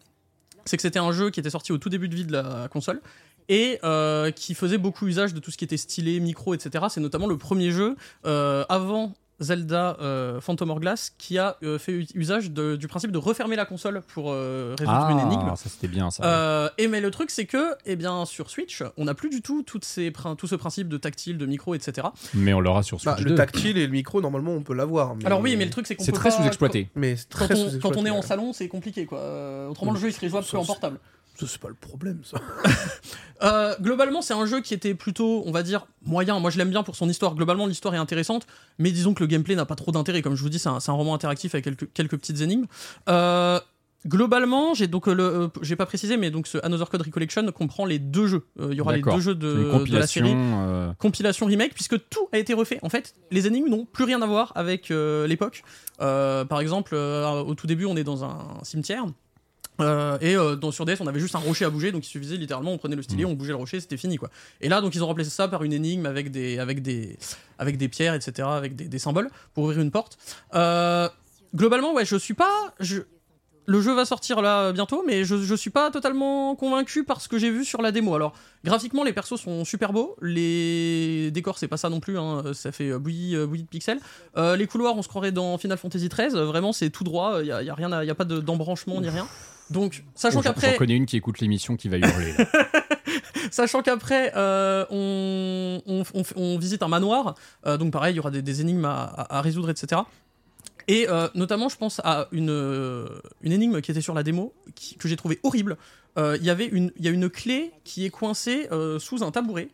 c'est 0.65 0.77
que 0.77 0.83
c'était 0.83 0.99
un 0.99 1.13
jeu 1.13 1.31
qui 1.31 1.41
était 1.41 1.51
sorti 1.51 1.73
au 1.73 1.79
tout 1.79 1.89
début 1.89 2.09
de 2.09 2.15
vie 2.15 2.25
de 2.25 2.33
la 2.33 2.69
console 2.69 3.01
et 3.49 3.79
euh, 3.85 4.31
qui 4.31 4.55
faisait 4.55 4.79
beaucoup 4.79 5.07
usage 5.07 5.35
de 5.35 5.41
tout 5.41 5.51
ce 5.51 5.57
qui 5.57 5.65
était 5.65 5.77
stylé, 5.77 6.21
micro, 6.21 6.55
etc. 6.55 6.87
C'est 6.91 7.01
notamment 7.01 7.27
le 7.27 7.39
premier 7.39 7.71
jeu 7.71 7.97
euh, 8.27 8.65
avant 8.69 9.15
Zelda 9.39 9.99
euh, 10.01 10.41
Phantom 10.41 10.71
Hourglass 10.71 11.13
qui 11.19 11.37
a 11.37 11.59
euh, 11.63 11.79
fait 11.79 12.07
usage 12.15 12.51
de- 12.53 12.75
du 12.75 12.89
principe 12.89 13.13
de 13.13 13.19
refermer 13.19 13.55
la 13.55 13.67
console 13.67 14.01
pour 14.15 14.33
euh, 14.33 14.75
résoudre 14.79 15.09
une 15.11 15.19
énigme. 15.19 15.49
Ah, 15.53 15.57
ça 15.57 15.69
c'était 15.69 15.89
bien 15.89 16.11
ça. 16.11 16.25
Euh, 16.25 16.71
et 16.79 16.89
mais 16.89 17.03
le 17.03 17.11
truc 17.11 17.31
c'est 17.31 17.45
que, 17.45 17.75
eh 17.85 17.97
bien, 17.97 18.25
sur 18.25 18.49
Switch, 18.49 18.83
on 18.97 19.05
n'a 19.05 19.13
plus 19.13 19.29
du 19.29 19.43
tout 19.43 19.63
toutes 19.63 19.85
ces, 19.85 20.11
prin- 20.11 20.37
tout 20.37 20.47
ce 20.47 20.55
principe 20.55 20.89
de 20.89 20.97
tactile, 20.97 21.37
de 21.37 21.45
micro, 21.45 21.75
etc. 21.75 22.07
Mais 22.33 22.55
on 22.55 22.61
l'aura 22.61 22.83
sur 22.83 22.99
Switch 22.99 23.15
Bah, 23.15 23.23
2. 23.23 23.29
le 23.29 23.35
tactile 23.35 23.77
et 23.77 23.87
le 23.87 23.93
micro, 23.93 24.23
normalement, 24.23 24.53
on 24.53 24.63
peut 24.63 24.73
l'avoir. 24.75 25.15
mais- 25.17 25.27
Alors 25.27 25.41
oui, 25.41 25.55
mais 25.57 25.67
le 25.67 25.71
truc 25.71 25.87
c'est 25.87 25.97
qu'on 25.97 26.05
C'est 26.05 26.13
peut 26.13 26.19
très 26.19 26.31
pas- 26.31 26.37
sous-exploité. 26.39 26.89
Mais 26.95 27.17
Quand 27.31 27.45
on, 27.45 27.49
quand 27.49 27.57
sous-exploité, 27.57 27.99
on 28.01 28.07
est 28.07 28.11
en 28.11 28.23
salon, 28.23 28.55
c'est 28.55 28.69
compliqué 28.69 29.05
quoi. 29.05 29.19
Euh, 29.19 29.69
autrement, 29.69 29.93
le 29.93 30.01
jeu 30.01 30.09
il 30.09 30.13
serait 30.15 30.31
jouable 30.31 30.47
que 30.47 30.57
en 30.57 30.65
portable. 30.65 30.99
Ça, 31.39 31.47
c'est 31.47 31.61
pas 31.61 31.69
le 31.69 31.75
problème, 31.75 32.21
ça. 32.25 32.39
Euh, 33.43 33.75
globalement, 33.83 34.23
c'est 34.23 34.33
un 34.33 34.47
jeu 34.47 34.63
qui 34.63 34.73
était 34.73 34.95
plutôt, 34.95 35.43
on 35.45 35.51
va 35.53 35.63
dire, 35.63 35.87
moyen. 36.07 36.41
Moi, 36.41 36.51
je 36.51 36.57
l'aime 36.57 36.71
bien 36.71 36.83
pour 36.83 36.97
son 36.97 37.07
histoire. 37.07 37.35
Globalement, 37.35 37.67
l'histoire 37.67 37.95
est 37.95 37.99
intéressante, 37.99 38.47
mais 38.79 38.93
disons 38.93 39.13
que 39.13 39.23
le 39.23 39.27
gameplay 39.27 39.55
n'a 39.55 39.67
pas 39.67 39.75
trop 39.75 39.93
d'intérêt. 39.93 40.23
Comme 40.23 40.37
je 40.37 40.43
vous 40.43 40.49
dis, 40.49 40.59
c'est 40.59 40.71
un, 40.71 40.81
c'est 40.81 40.91
un 40.91 40.95
roman 40.95 41.13
interactif 41.15 41.55
avec 41.55 41.65
quelques, 41.65 41.93
quelques 41.93 42.17
petites 42.17 42.41
énigmes. 42.41 42.65
Euh, 43.11 43.61
globalement, 44.07 44.73
j'ai 44.73 44.87
donc 44.87 45.07
euh, 45.07 45.15
le, 45.15 45.23
euh, 45.23 45.49
j'ai 45.61 45.77
pas 45.77 45.85
précisé, 45.85 46.17
mais 46.17 46.31
donc 46.31 46.47
ce 46.47 46.57
Another 46.65 46.89
Code 46.89 47.03
Recollection 47.03 47.45
comprend 47.53 47.85
les 47.85 47.99
deux 47.99 48.27
jeux. 48.27 48.47
Euh, 48.59 48.69
Il 48.71 48.79
y 48.79 48.81
aura 48.81 48.97
les 48.97 49.03
deux 49.03 49.21
jeux 49.21 49.35
de, 49.35 49.53
de 49.53 49.63
la 49.67 49.71
compilation. 49.79 50.25
série 50.25 50.35
euh, 50.35 50.93
compilation 50.95 51.45
remake 51.45 51.75
puisque 51.75 51.99
tout 52.09 52.29
a 52.33 52.39
été 52.39 52.55
refait. 52.55 52.79
En 52.83 52.89
fait, 52.89 53.15
les 53.31 53.47
énigmes 53.47 53.69
n'ont 53.69 53.85
plus 53.85 54.05
rien 54.05 54.23
à 54.23 54.27
voir 54.27 54.53
avec 54.55 54.91
euh, 54.91 55.27
l'époque. 55.27 55.63
Euh, 56.01 56.47
par 56.47 56.61
exemple, 56.61 56.95
euh, 56.95 57.29
au 57.43 57.55
tout 57.55 57.67
début, 57.67 57.85
on 57.85 57.97
est 57.99 58.05
dans 58.05 58.25
un 58.25 58.39
cimetière. 58.63 59.05
Euh, 59.81 60.17
et 60.21 60.37
euh, 60.37 60.57
dans, 60.57 60.71
sur 60.73 60.85
DS, 60.85 60.97
on 61.01 61.07
avait 61.07 61.21
juste 61.21 61.35
un 61.35 61.39
rocher 61.41 61.65
à 61.65 61.71
bouger, 61.71 61.93
donc 61.93 62.07
il 62.07 62.09
suffisait 62.11 62.37
littéralement, 62.37 62.73
on 62.73 62.79
prenait 62.79 62.97
le 62.97 63.03
stylet, 63.03 63.25
Mm. 63.25 63.29
on 63.29 63.35
bougeait 63.35 63.51
le 63.53 63.57
rocher, 63.57 63.81
c'était 63.81 63.97
fini 63.97 64.17
quoi. 64.17 64.31
Et 64.61 64.69
là, 64.69 64.81
donc 64.81 64.95
ils 64.95 65.03
ont 65.03 65.07
remplacé 65.07 65.31
ça 65.31 65.49
par 65.49 65.63
une 65.65 65.73
énigme 65.73 66.07
avec 66.07 66.31
des, 66.31 66.59
avec 66.59 66.83
des, 66.83 67.19
avec 67.59 67.77
des 67.77 67.89
pierres, 67.89 68.15
etc., 68.15 68.49
avec 68.51 68.75
des, 68.77 68.89
des 68.89 68.99
symboles 68.99 69.31
pour 69.55 69.65
ouvrir 69.65 69.81
une 69.81 69.91
porte. 69.91 70.19
Euh, 70.55 71.09
globalement, 71.55 71.93
ouais, 71.95 72.05
je 72.05 72.17
suis 72.17 72.35
pas, 72.35 72.75
je, 72.81 73.03
le 73.69 73.81
jeu 73.81 73.93
va 73.95 74.05
sortir 74.05 74.43
là 74.43 74.71
bientôt, 74.73 75.03
mais 75.07 75.25
je, 75.25 75.37
je 75.43 75.55
suis 75.57 75.71
pas 75.71 75.91
totalement 75.91 76.55
convaincu 76.55 77.03
par 77.03 77.21
ce 77.21 77.29
que 77.29 77.37
j'ai 77.37 77.51
vu 77.51 77.65
sur 77.65 77.83
la 77.83 77.91
démo. 77.91 78.15
Alors, 78.15 78.33
graphiquement, 78.65 79.03
les 79.03 79.13
persos 79.13 79.41
sont 79.41 79.65
super 79.65 79.93
beaux, 79.93 80.15
les 80.23 81.31
décors, 81.33 81.59
c'est 81.59 81.67
pas 81.69 81.77
ça 81.77 81.89
non 81.89 81.99
plus, 82.01 82.17
hein, 82.19 82.45
ça 82.55 82.71
fait 82.73 82.91
euh, 82.91 82.99
bouillie, 82.99 83.35
euh, 83.35 83.47
bouillie 83.47 83.65
de 83.65 83.69
pixels. 83.69 83.99
Euh, 84.37 84.55
les 84.57 84.67
couloirs, 84.69 84.97
on 84.97 85.03
se 85.03 85.09
croirait 85.09 85.33
dans 85.33 85.59
Final 85.59 85.79
Fantasy 85.79 86.09
XIII, 86.09 86.37
euh, 86.37 86.45
vraiment, 86.45 86.73
c'est 86.73 86.91
tout 86.91 87.03
droit, 87.05 87.39
il 87.41 87.47
y 87.49 87.53
a, 87.53 87.63
y 87.63 87.69
a 87.71 87.75
rien, 87.75 88.03
il 88.03 88.07
y 88.07 88.11
a 88.11 88.15
pas 88.15 88.25
de- 88.25 88.39
d'embranchement 88.41 89.01
ni 89.01 89.09
rien. 89.09 89.27
Donc, 89.71 90.05
sachant 90.15 90.39
oh, 90.41 90.43
qu'après, 90.43 90.73
J'en 90.73 90.79
connais 90.79 90.95
une 90.97 91.07
qui 91.07 91.17
écoute 91.17 91.41
l'émission 91.41 91.77
qui 91.77 91.89
va 91.89 91.97
hurler. 91.99 92.33
là. 92.39 92.47
Sachant 93.51 93.83
qu'après, 93.83 94.33
euh, 94.37 94.85
on, 94.91 95.81
on, 95.87 96.03
on- 96.15 96.23
on 96.37 96.59
visite 96.59 96.83
un 96.83 96.89
manoir, 96.89 97.35
euh, 97.67 97.77
donc 97.77 97.93
pareil, 97.93 98.15
il 98.15 98.17
y 98.17 98.21
aura 98.21 98.31
des, 98.31 98.43
des 98.43 98.61
énigmes 98.61 98.85
à, 98.85 99.05
à- 99.05 99.39
à 99.39 99.41
résoudre, 99.41 99.71
etc. 99.71 100.03
Et 100.89 101.09
euh, 101.09 101.29
notamment, 101.35 101.69
je 101.69 101.77
pense 101.77 102.01
à 102.05 102.29
une, 102.33 103.09
une 103.43 103.53
énigme 103.53 103.81
qui 103.81 103.91
était 103.93 104.01
sur 104.01 104.15
la 104.15 104.23
démo, 104.23 104.53
qui- 104.75 104.97
que 104.97 105.09
j'ai 105.09 105.17
trouvé 105.17 105.39
horrible. 105.43 105.77
Il 106.19 106.43
y 106.43 106.49
avait 106.51 106.65
une, 106.67 106.93
il 106.97 107.05
y 107.05 107.09
a 107.09 107.11
une 107.11 107.29
clé 107.29 107.73
qui 107.85 108.07
est 108.07 108.11
coincée 108.11 108.69
sous 108.99 109.23
un 109.23 109.31
tabouret, 109.31 109.69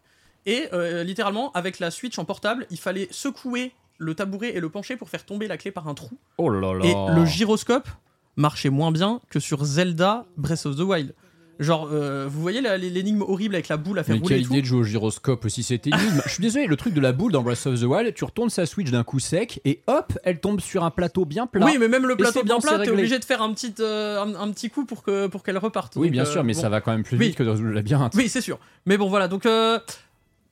et 0.45 0.65
littéralement, 1.05 1.53
avec 1.53 1.79
la 1.79 1.91
Switch 1.91 2.19
en 2.19 2.25
portable, 2.25 2.67
il 2.71 2.79
fallait 2.79 3.09
secouer 3.11 3.73
le 3.99 4.15
tabouret 4.15 4.49
et 4.57 4.61
le 4.61 4.69
pencher 4.69 4.97
pour 4.97 5.09
faire 5.09 5.25
tomber 5.25 5.47
la 5.47 5.57
clé 5.57 5.71
par 5.71 5.87
un 5.89 5.95
trou. 5.95 6.11
Oh 6.39 6.49
là 6.51 6.73
là. 6.75 6.85
Et 6.85 7.15
le 7.15 7.25
gyroscope 7.25 7.89
marchait 8.37 8.71
moins 8.71 8.93
bien 8.93 9.21
que 9.31 9.41
sur 9.41 9.65
Zelda 9.65 10.27
Breath 10.37 10.67
of 10.67 10.77
the 10.77 10.81
Wild. 10.81 11.15
Genre, 11.59 11.89
euh, 11.93 12.27
vous 12.29 12.41
voyez 12.41 12.61
l'énigme 12.79 13.23
horrible 13.23 13.55
avec 13.55 13.69
la 13.69 13.77
boule 13.77 13.99
à 13.99 14.03
faire 14.03 14.17
Mais 14.17 14.21
rouler 14.23 14.37
quelle 14.37 14.47
tout 14.47 14.53
idée 14.55 14.63
de 14.63 14.67
jouer 14.67 14.81
au 14.81 14.85
gyroscope 14.85 15.45
aussi, 15.45 15.63
c'était 15.63 15.91
énigme. 15.91 16.21
Je 16.25 16.31
suis 16.33 16.43
désolé, 16.43 16.67
le 16.67 16.77
truc 16.77 16.93
de 16.95 17.01
la 17.01 17.13
boule 17.13 17.31
dans 17.31 17.43
Breath 17.43 17.67
of 17.67 17.79
the 17.79 17.85
Wild, 17.85 18.15
tu 18.15 18.25
retournes 18.25 18.49
sa 18.51 18.67
Switch 18.67 18.91
d'un 18.91 19.05
coup 19.05 19.21
sec 19.21 19.61
et 19.65 19.81
hop, 19.87 20.13
elle 20.25 20.41
tombe 20.41 20.61
sur 20.61 20.83
un 20.83 20.91
plateau 20.91 21.25
bien 21.25 21.47
plat. 21.47 21.65
Oui, 21.65 21.77
mais 21.79 21.87
même 21.89 22.07
le 22.07 22.17
plateau 22.17 22.43
bien 22.43 22.57
bon, 22.57 22.63
plat, 22.63 22.79
t'es 22.81 22.91
obligé 22.91 23.19
de 23.19 23.25
faire 23.25 23.43
un 23.43 23.53
petit, 23.53 23.75
euh, 23.79 24.21
un, 24.23 24.35
un 24.35 24.51
petit 24.51 24.71
coup 24.71 24.87
pour 24.87 25.03
que 25.05 25.29
pour 25.29 25.45
qu'elle 25.45 25.59
reparte. 25.59 25.95
Oui, 25.97 26.09
Donc, 26.09 26.13
bien 26.13 26.23
euh, 26.23 26.33
sûr, 26.33 26.43
mais 26.43 26.55
bon. 26.55 26.61
ça 26.61 26.69
va 26.69 26.81
quand 26.81 26.91
même 26.93 27.05
plus 27.05 27.17
Oui. 27.19 27.27
vite 27.29 27.37
que 27.37 27.45
dans 27.45 27.55
le 27.55 27.73
labyrinthe. 27.73 28.15
Oui, 28.17 28.29
c'est 28.29 28.41
sûr. 28.41 28.59
Mais 28.87 28.97
bon, 28.97 29.09
voilà. 29.09 29.29
Donc, 29.29 29.47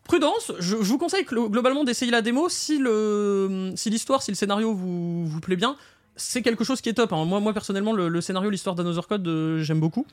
prudence. 0.05 0.53
Je, 0.59 0.77
je 0.81 0.89
vous 0.89 0.99
conseille 0.99 1.25
glo- 1.25 1.49
globalement 1.51 1.83
d'essayer 1.85 2.13
la 2.13 2.23
démo 2.23 2.49
si 2.49 2.79
le 2.79 3.73
si 3.75 3.91
l'histoire, 3.91 4.23
si 4.23 4.31
le 4.31 4.37
scénario 4.37 4.75
vous, 4.75 5.27
vous 5.27 5.41
plaît 5.41 5.57
bien. 5.57 5.77
C'est 6.21 6.43
quelque 6.43 6.65
chose 6.65 6.81
qui 6.81 6.89
est 6.91 6.95
top. 6.95 7.13
hein. 7.13 7.25
Moi, 7.25 7.41
moi 7.41 7.53
personnellement, 7.53 7.93
le, 7.93 8.09
le 8.09 8.21
scénario, 8.21 8.51
l'histoire 8.51 8.75
d'Another 8.77 9.07
Code, 9.09 9.27
euh, 9.27 9.63
j'aime 9.63 9.81
beaucoup. 9.81 10.07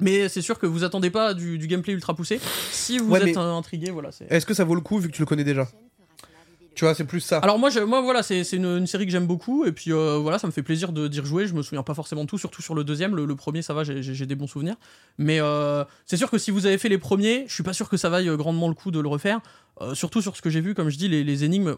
Mais 0.00 0.28
c'est 0.28 0.42
sûr 0.42 0.58
que 0.58 0.66
vous 0.66 0.84
attendez 0.84 1.10
pas 1.10 1.34
du, 1.34 1.58
du 1.58 1.66
gameplay 1.66 1.92
ultra 1.94 2.14
poussé. 2.14 2.38
Si 2.70 2.98
vous 2.98 3.10
Ouais, 3.10 3.18
êtes 3.20 3.24
mais- 3.36 3.38
euh, 3.38 3.54
intrigué, 3.54 3.90
voilà. 3.90 4.12
c'est... 4.12 4.30
Est-ce 4.30 4.46
que 4.46 4.54
ça 4.54 4.64
vaut 4.64 4.74
le 4.76 4.80
coup 4.80 4.98
vu 4.98 5.08
que 5.08 5.14
tu 5.14 5.22
le 5.22 5.26
connais 5.26 5.42
déjà? 5.44 5.66
Tu 6.76 6.84
vois, 6.84 6.94
c'est 6.94 7.04
plus 7.04 7.18
ça. 7.20 7.38
Alors 7.38 7.58
moi, 7.58 7.70
je- 7.70 7.80
moi 7.80 8.00
voilà, 8.02 8.22
c'est 8.22 8.44
c'est 8.44 8.54
une, 8.56 8.66
une 8.66 8.86
série 8.86 9.04
que 9.04 9.10
j'aime 9.10 9.26
beaucoup 9.26 9.64
et 9.64 9.72
puis 9.72 9.92
euh, 9.92 10.16
voilà, 10.18 10.38
ça 10.38 10.46
me 10.46 10.52
fait 10.52 10.62
plaisir 10.62 10.92
de 10.92 11.08
d'y 11.08 11.18
rejouer. 11.18 11.48
Je 11.48 11.54
me 11.54 11.62
souviens 11.62 11.82
pas 11.82 11.94
forcément 11.94 12.22
de 12.22 12.28
tout, 12.28 12.38
surtout 12.38 12.62
sur 12.62 12.76
le 12.76 12.84
deuxième. 12.84 13.16
Le, 13.16 13.24
le 13.24 13.34
premier, 13.34 13.62
ça 13.62 13.74
va, 13.74 13.82
j'ai- 13.82 14.00
j'ai 14.00 14.14
j'ai 14.14 14.26
des 14.26 14.36
bons 14.36 14.46
souvenirs. 14.46 14.76
Mais 15.18 15.40
euh, 15.40 15.82
c'est 16.06 16.16
sûr 16.16 16.30
que 16.30 16.38
si 16.38 16.52
vous 16.52 16.66
avez 16.66 16.78
fait 16.78 16.88
les 16.88 16.98
premiers, 16.98 17.46
je 17.48 17.54
suis 17.54 17.64
pas 17.64 17.72
sûr 17.72 17.88
que 17.88 17.96
ça 17.96 18.08
vaille 18.10 18.28
euh, 18.28 18.36
grandement 18.36 18.68
le 18.68 18.74
coup 18.74 18.92
de 18.92 19.00
le 19.00 19.08
refaire. 19.08 19.40
Euh, 19.80 19.96
surtout 19.96 20.22
sur 20.22 20.36
ce 20.36 20.42
que 20.42 20.50
j'ai 20.50 20.60
vu, 20.60 20.74
comme 20.76 20.88
je 20.90 20.98
dis, 20.98 21.08
les, 21.08 21.24
les 21.24 21.42
énigmes. 21.42 21.74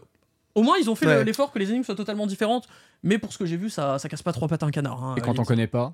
Au 0.55 0.63
moins, 0.63 0.77
ils 0.79 0.89
ont 0.89 0.95
fait 0.95 1.05
Ouais. 1.07 1.23
l'effort 1.23 1.51
que 1.51 1.59
les 1.59 1.69
énigmes 1.69 1.83
soient 1.83 1.95
totalement 1.95 2.27
différentes. 2.27 2.67
Mais 3.03 3.17
pour 3.17 3.31
ce 3.33 3.37
que 3.37 3.45
j'ai 3.45 3.57
vu, 3.57 3.69
ça, 3.69 3.97
ça 3.99 4.09
casse 4.09 4.21
pas 4.21 4.33
trois 4.33 4.47
pattes 4.47 4.63
à 4.63 4.65
un 4.65 4.71
canard. 4.71 5.03
hein, 5.03 5.15
Et 5.17 5.21
quand 5.21 5.39
on 5.39 5.43
connaît 5.43 5.67
pas, 5.67 5.93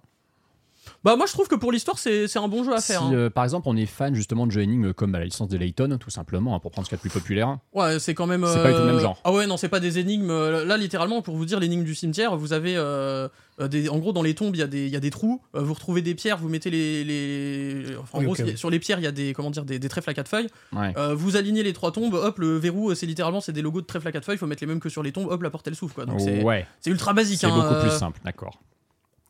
Bah 1.03 1.15
moi, 1.15 1.25
je 1.27 1.33
trouve 1.33 1.47
que 1.47 1.55
pour 1.55 1.71
l'histoire, 1.71 1.97
c'est 1.99 2.27
c'est 2.27 2.39
un 2.39 2.47
bon 2.47 2.63
jeu 2.63 2.73
à 2.73 2.79
si 2.81 2.91
faire. 2.93 3.03
hein. 3.03 3.11
euh, 3.13 3.29
par 3.29 3.43
exemple 3.43 3.67
on 3.69 3.75
est 3.75 3.85
fan 3.85 4.13
justement 4.15 4.47
de 4.47 4.51
jeux 4.51 4.61
énigmes 4.61 4.93
comme 4.93 5.11
bah, 5.11 5.19
la 5.19 5.25
licence 5.25 5.47
de 5.49 5.57
Layton, 5.57 5.97
tout 5.99 6.09
simplement, 6.09 6.55
hein, 6.55 6.59
pour 6.59 6.71
prendre 6.71 6.85
ce 6.85 6.89
qu'il 6.89 6.95
y 6.97 6.99
a 6.99 7.03
de 7.03 7.09
plus 7.09 7.19
populaire. 7.19 7.57
Ouais, 7.73 7.99
c'est 7.99 8.13
quand 8.13 8.27
même. 8.27 8.45
C'est 8.45 8.61
pas 8.63 8.69
du 8.69 8.75
tout 8.75 8.81
le 8.81 8.87
euh, 8.89 8.91
même 8.93 8.99
genre. 9.01 9.19
Ah 9.23 9.31
ouais, 9.31 9.47
non, 9.47 9.57
c'est 9.57 9.69
pas 9.69 9.79
des 9.79 9.99
énigmes. 9.99 10.29
euh, 10.31 10.65
Là, 10.65 10.77
littéralement, 10.77 11.21
pour 11.21 11.35
vous 11.35 11.45
dire, 11.45 11.59
l'énigme 11.59 11.83
du 11.83 11.95
cimetière, 11.95 12.35
vous 12.37 12.53
avez. 12.53 12.75
euh, 12.77 13.27
euh, 13.59 13.67
des, 13.67 13.89
en 13.89 13.97
gros, 13.97 14.13
dans 14.13 14.21
les 14.21 14.35
tombes, 14.35 14.55
il 14.55 14.59
y, 14.59 14.61
a 14.61 14.67
des- 14.67 14.85
il 14.85 14.91
y 14.93 14.95
a 14.95 14.99
des 14.99 15.09
trous. 15.09 15.41
euh, 15.55 15.61
vous 15.61 15.73
retrouvez 15.73 16.03
des 16.03 16.13
pierres, 16.13 16.37
vous 16.37 16.47
mettez 16.49 16.69
les. 16.69 17.03
les... 17.03 17.95
enfin, 17.97 18.19
en 18.19 18.21
Oui, 18.21 18.25
gros, 18.25 18.35
sur 18.55 18.69
les 18.69 18.77
pierres, 18.79 18.99
il 18.99 19.03
y 19.03 19.07
a 19.07 19.11
des, 19.11 19.33
comment 19.33 19.49
dire, 19.49 19.65
des, 19.65 19.79
des 19.79 19.89
trèfles 19.89 20.09
à 20.11 20.13
quatre 20.13 20.27
feuilles. 20.27 20.47
Ouais. 20.73 20.93
Euh, 20.97 21.15
vous 21.15 21.37
alignez 21.37 21.63
les 21.63 21.73
trois 21.73 21.91
tombes, 21.91 22.13
hop, 22.13 22.37
le 22.37 22.57
verrou, 22.57 22.91
euh, 22.91 22.95
c'est 22.95 23.07
littéralement 23.07 23.41
c'est 23.41 23.53
des 23.53 23.63
logos 23.63 23.81
de 23.81 23.87
trèfles 23.87 24.07
à 24.07 24.11
quatre 24.11 24.25
feuilles. 24.25 24.35
Il 24.35 24.39
faut 24.39 24.45
mettre 24.45 24.61
les 24.61 24.67
mêmes 24.67 24.79
que 24.79 24.89
sur 24.89 25.01
les 25.01 25.11
tombes, 25.11 25.27
hop, 25.31 25.41
la 25.41 25.49
porte 25.49 25.67
elle 25.67 25.75
s'ouvre. 25.75 25.95
Quoi. 25.95 26.05
Donc 26.05 26.21
c'est 26.21 26.43
ouais, 26.43 26.67
c'est 26.81 26.91
ultra 26.91 27.13
basique. 27.13 27.39
c'est 27.39 27.47
hein, 27.47 27.55
beaucoup 27.55 27.73
euh, 27.73 27.81
plus 27.81 27.97
simple, 27.97 28.19
d'accord. 28.23 28.59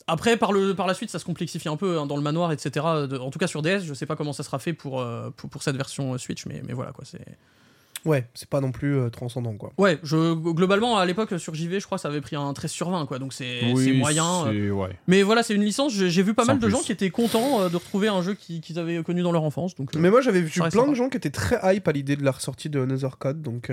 Après, 0.07 0.37
par, 0.37 0.53
le, 0.53 0.73
par 0.73 0.87
la 0.87 0.93
suite, 0.93 1.09
ça 1.09 1.19
se 1.19 1.25
complexifie 1.25 1.67
un 1.69 1.75
peu 1.75 1.99
hein, 1.99 2.05
dans 2.05 2.15
le 2.15 2.23
manoir, 2.23 2.51
etc. 2.53 2.85
De- 3.09 3.17
en 3.17 3.29
tout 3.29 3.39
cas 3.39 3.47
sur 3.47 3.61
DS, 3.61 3.81
je 3.83 3.93
sais 3.93 4.05
pas 4.05 4.15
comment 4.15 4.33
ça 4.33 4.43
sera 4.43 4.57
fait 4.59 4.73
pour, 4.73 5.01
euh, 5.01 5.29
pour, 5.35 5.49
pour 5.49 5.63
cette 5.63 5.75
version 5.75 6.13
euh, 6.13 6.17
Switch, 6.17 6.45
mais, 6.45 6.61
mais 6.65 6.73
voilà 6.73 6.91
quoi. 6.93 7.03
C'est. 7.05 7.19
Ouais, 8.05 8.25
c'est 8.35 8.47
pas 8.47 8.61
non 8.61 8.71
plus 8.71 8.95
euh, 8.95 9.09
transcendant, 9.09 9.53
quoi. 9.55 9.73
Ouais, 9.77 9.97
je, 10.03 10.33
globalement, 10.33 10.97
à 10.97 11.05
l'époque, 11.05 11.37
sur 11.39 11.53
JV, 11.55 11.81
je 11.81 11.85
crois 11.87 11.97
que 11.97 12.03
ça 12.03 12.07
avait 12.07 12.21
pris 12.21 12.37
un 12.37 12.53
13 12.53 12.71
sur 12.71 12.89
20, 12.89 13.05
quoi. 13.05 13.19
Donc 13.19 13.33
c'est 13.33 13.69
Oui, 13.73 13.97
moyen. 13.97 14.45
euh. 14.47 14.69
ouais. 14.69 14.97
Mais 15.07 15.23
voilà, 15.23 15.43
c'est 15.43 15.55
une 15.55 15.63
licence. 15.63 15.91
J'ai 15.93 16.23
vu 16.23 16.33
pas 16.33 16.43
Sans 16.43 16.53
mal 16.53 16.59
de 16.59 16.65
plus. 16.67 16.71
gens 16.71 16.79
qui 16.81 16.93
étaient 16.93 17.09
contents 17.09 17.61
euh, 17.63 17.69
de 17.69 17.75
retrouver 17.75 18.07
un 18.07 18.21
jeu 18.21 18.33
qui- 18.35 18.61
qu'ils 18.61 18.79
avaient 18.79 19.03
connu 19.03 19.23
dans 19.23 19.33
leur 19.33 19.43
enfance. 19.43 19.75
Donc, 19.75 19.93
euh, 19.93 19.99
Mais 19.99 20.09
moi, 20.09 20.21
j'avais 20.21 20.39
vu 20.41 20.49
plein 20.61 20.87
de 20.87 20.93
gens 20.93 21.09
qui 21.09 21.17
étaient 21.17 21.31
très 21.31 21.59
hype 21.75 21.85
à 21.87 21.91
l'idée 21.91 22.15
de 22.15 22.23
la 22.23 22.31
ressortie 22.31 22.69
de 22.69 22.79
Another 22.79 23.17
Code, 23.17 23.41
donc. 23.41 23.69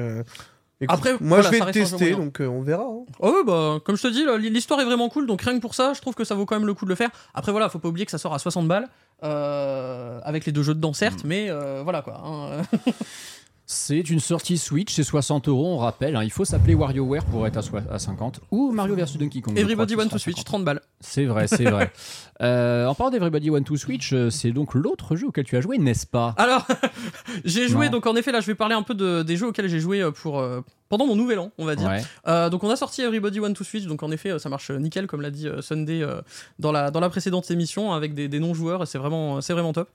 Écoute, 0.84 0.96
Après, 0.96 1.12
moi, 1.20 1.40
voilà, 1.40 1.42
je 1.44 1.50
vais 1.50 1.58
le 1.64 1.70
tester, 1.72 2.14
donc 2.14 2.40
euh, 2.40 2.46
on 2.46 2.62
verra. 2.62 2.84
hein. 2.84 3.04
Oh 3.20 3.28
ouais, 3.30 3.44
bah, 3.44 3.78
comme 3.84 3.96
je 3.96 4.02
te 4.02 4.08
dis, 4.08 4.24
l'histoire 4.50 4.80
est 4.80 4.84
vraiment 4.84 5.08
cool. 5.08 5.26
Donc 5.26 5.42
rien 5.42 5.54
que 5.56 5.60
pour 5.60 5.74
ça, 5.74 5.92
je 5.94 6.00
trouve 6.00 6.14
que 6.14 6.24
ça 6.24 6.34
vaut 6.34 6.46
quand 6.46 6.56
même 6.56 6.66
le 6.66 6.74
coup 6.74 6.84
de 6.84 6.90
le 6.90 6.94
faire. 6.96 7.10
Après, 7.34 7.52
voilà, 7.52 7.68
faut 7.68 7.78
pas 7.78 7.88
oublier 7.88 8.04
que 8.06 8.10
ça 8.12 8.18
sort 8.18 8.32
à 8.34 8.38
60 8.38 8.68
balles. 8.68 8.88
euh, 9.22 10.20
avec 10.24 10.44
les 10.44 10.52
deux 10.52 10.62
jeux 10.62 10.74
dedans, 10.74 10.92
certes, 10.92 11.24
Mm. 11.24 11.28
mais 11.28 11.46
euh, 11.48 11.80
voilà 11.82 12.02
quoi. 12.02 12.20
hein. 12.24 12.62
C'est 13.76 14.08
une 14.08 14.20
sortie 14.20 14.56
Switch, 14.56 14.94
c'est 14.94 15.02
60 15.02 15.48
euros, 15.48 15.66
on 15.74 15.78
rappelle. 15.78 16.14
hein. 16.14 16.22
il 16.22 16.30
faut 16.30 16.44
s'appeler 16.44 16.74
WarioWare 16.76 17.24
pour 17.24 17.44
être 17.44 17.56
à, 17.56 17.62
soi- 17.62 17.82
à 17.90 17.98
50 17.98 18.40
ou 18.52 18.70
Mario 18.70 18.94
vs 18.94 19.18
Donkey 19.18 19.40
Kong. 19.40 19.54
je 19.56 19.60
Everybody 19.60 19.96
Want 19.96 20.04
qui 20.04 20.10
to 20.10 20.18
Switch, 20.18 20.36
50. 20.36 20.44
30 20.46 20.64
balles. 20.64 20.80
C'est 21.00 21.24
vrai, 21.24 21.48
c'est 21.48 21.64
vrai. 21.64 21.92
Euh, 22.42 22.86
en 22.88 22.96
parlant 22.96 23.12
d'Everybody 23.12 23.48
Want 23.48 23.62
to 23.62 23.76
Switch, 23.76 24.12
euh, 24.12 24.28
c'est 24.28 24.50
donc 24.50 24.74
l'autre 24.74 25.14
jeu 25.14 25.28
auquel 25.28 25.44
tu 25.44 25.56
as 25.56 25.60
joué, 25.60 25.78
n'est-ce 25.78 26.04
pas? 26.04 26.34
Alors, 26.36 26.66
j'ai 27.44 27.68
joué, 27.68 27.86
Non. 27.86 27.92
donc 27.92 28.06
en 28.08 28.16
effet, 28.16 28.32
là, 28.32 28.40
je 28.40 28.46
vais 28.48 28.56
parler 28.56 28.74
un 28.74 28.82
peu 28.82 28.92
de, 28.94 29.22
des 29.22 29.36
jeux 29.36 29.46
auxquels 29.46 29.68
j'ai 29.68 29.78
joué 29.78 30.02
euh, 30.02 30.10
pour, 30.10 30.40
euh, 30.40 30.60
pendant 30.88 31.06
mon 31.06 31.16
nouvel 31.16 31.38
an, 31.38 31.50
on 31.58 31.64
va 31.64 31.74
dire. 31.76 31.88
Ouais. 31.88 32.02
Euh, 32.28 32.50
donc 32.50 32.62
on 32.64 32.70
a 32.70 32.76
sorti 32.76 33.02
Everybody 33.02 33.40
Want 33.40 33.54
to 33.54 33.64
Switch, 33.64 33.84
donc 33.86 34.02
en 34.02 34.10
effet 34.10 34.30
euh, 34.30 34.38
ça 34.38 34.48
marche 34.48 34.70
nickel 34.70 35.06
comme 35.06 35.22
l'a 35.22 35.30
dit 35.30 35.48
euh, 35.48 35.62
Sunday 35.62 36.02
euh, 36.02 36.20
dans, 36.58 36.72
la, 36.72 36.90
dans 36.90 37.00
la 37.00 37.08
précédente 37.10 37.50
émission 37.50 37.92
avec 37.92 38.14
des, 38.14 38.28
des 38.28 38.38
non-joueurs 38.38 38.82
et 38.82 38.86
c'est 38.86 38.98
vraiment, 38.98 39.40
c'est 39.40 39.52
vraiment 39.54 39.72
top. 39.72 39.90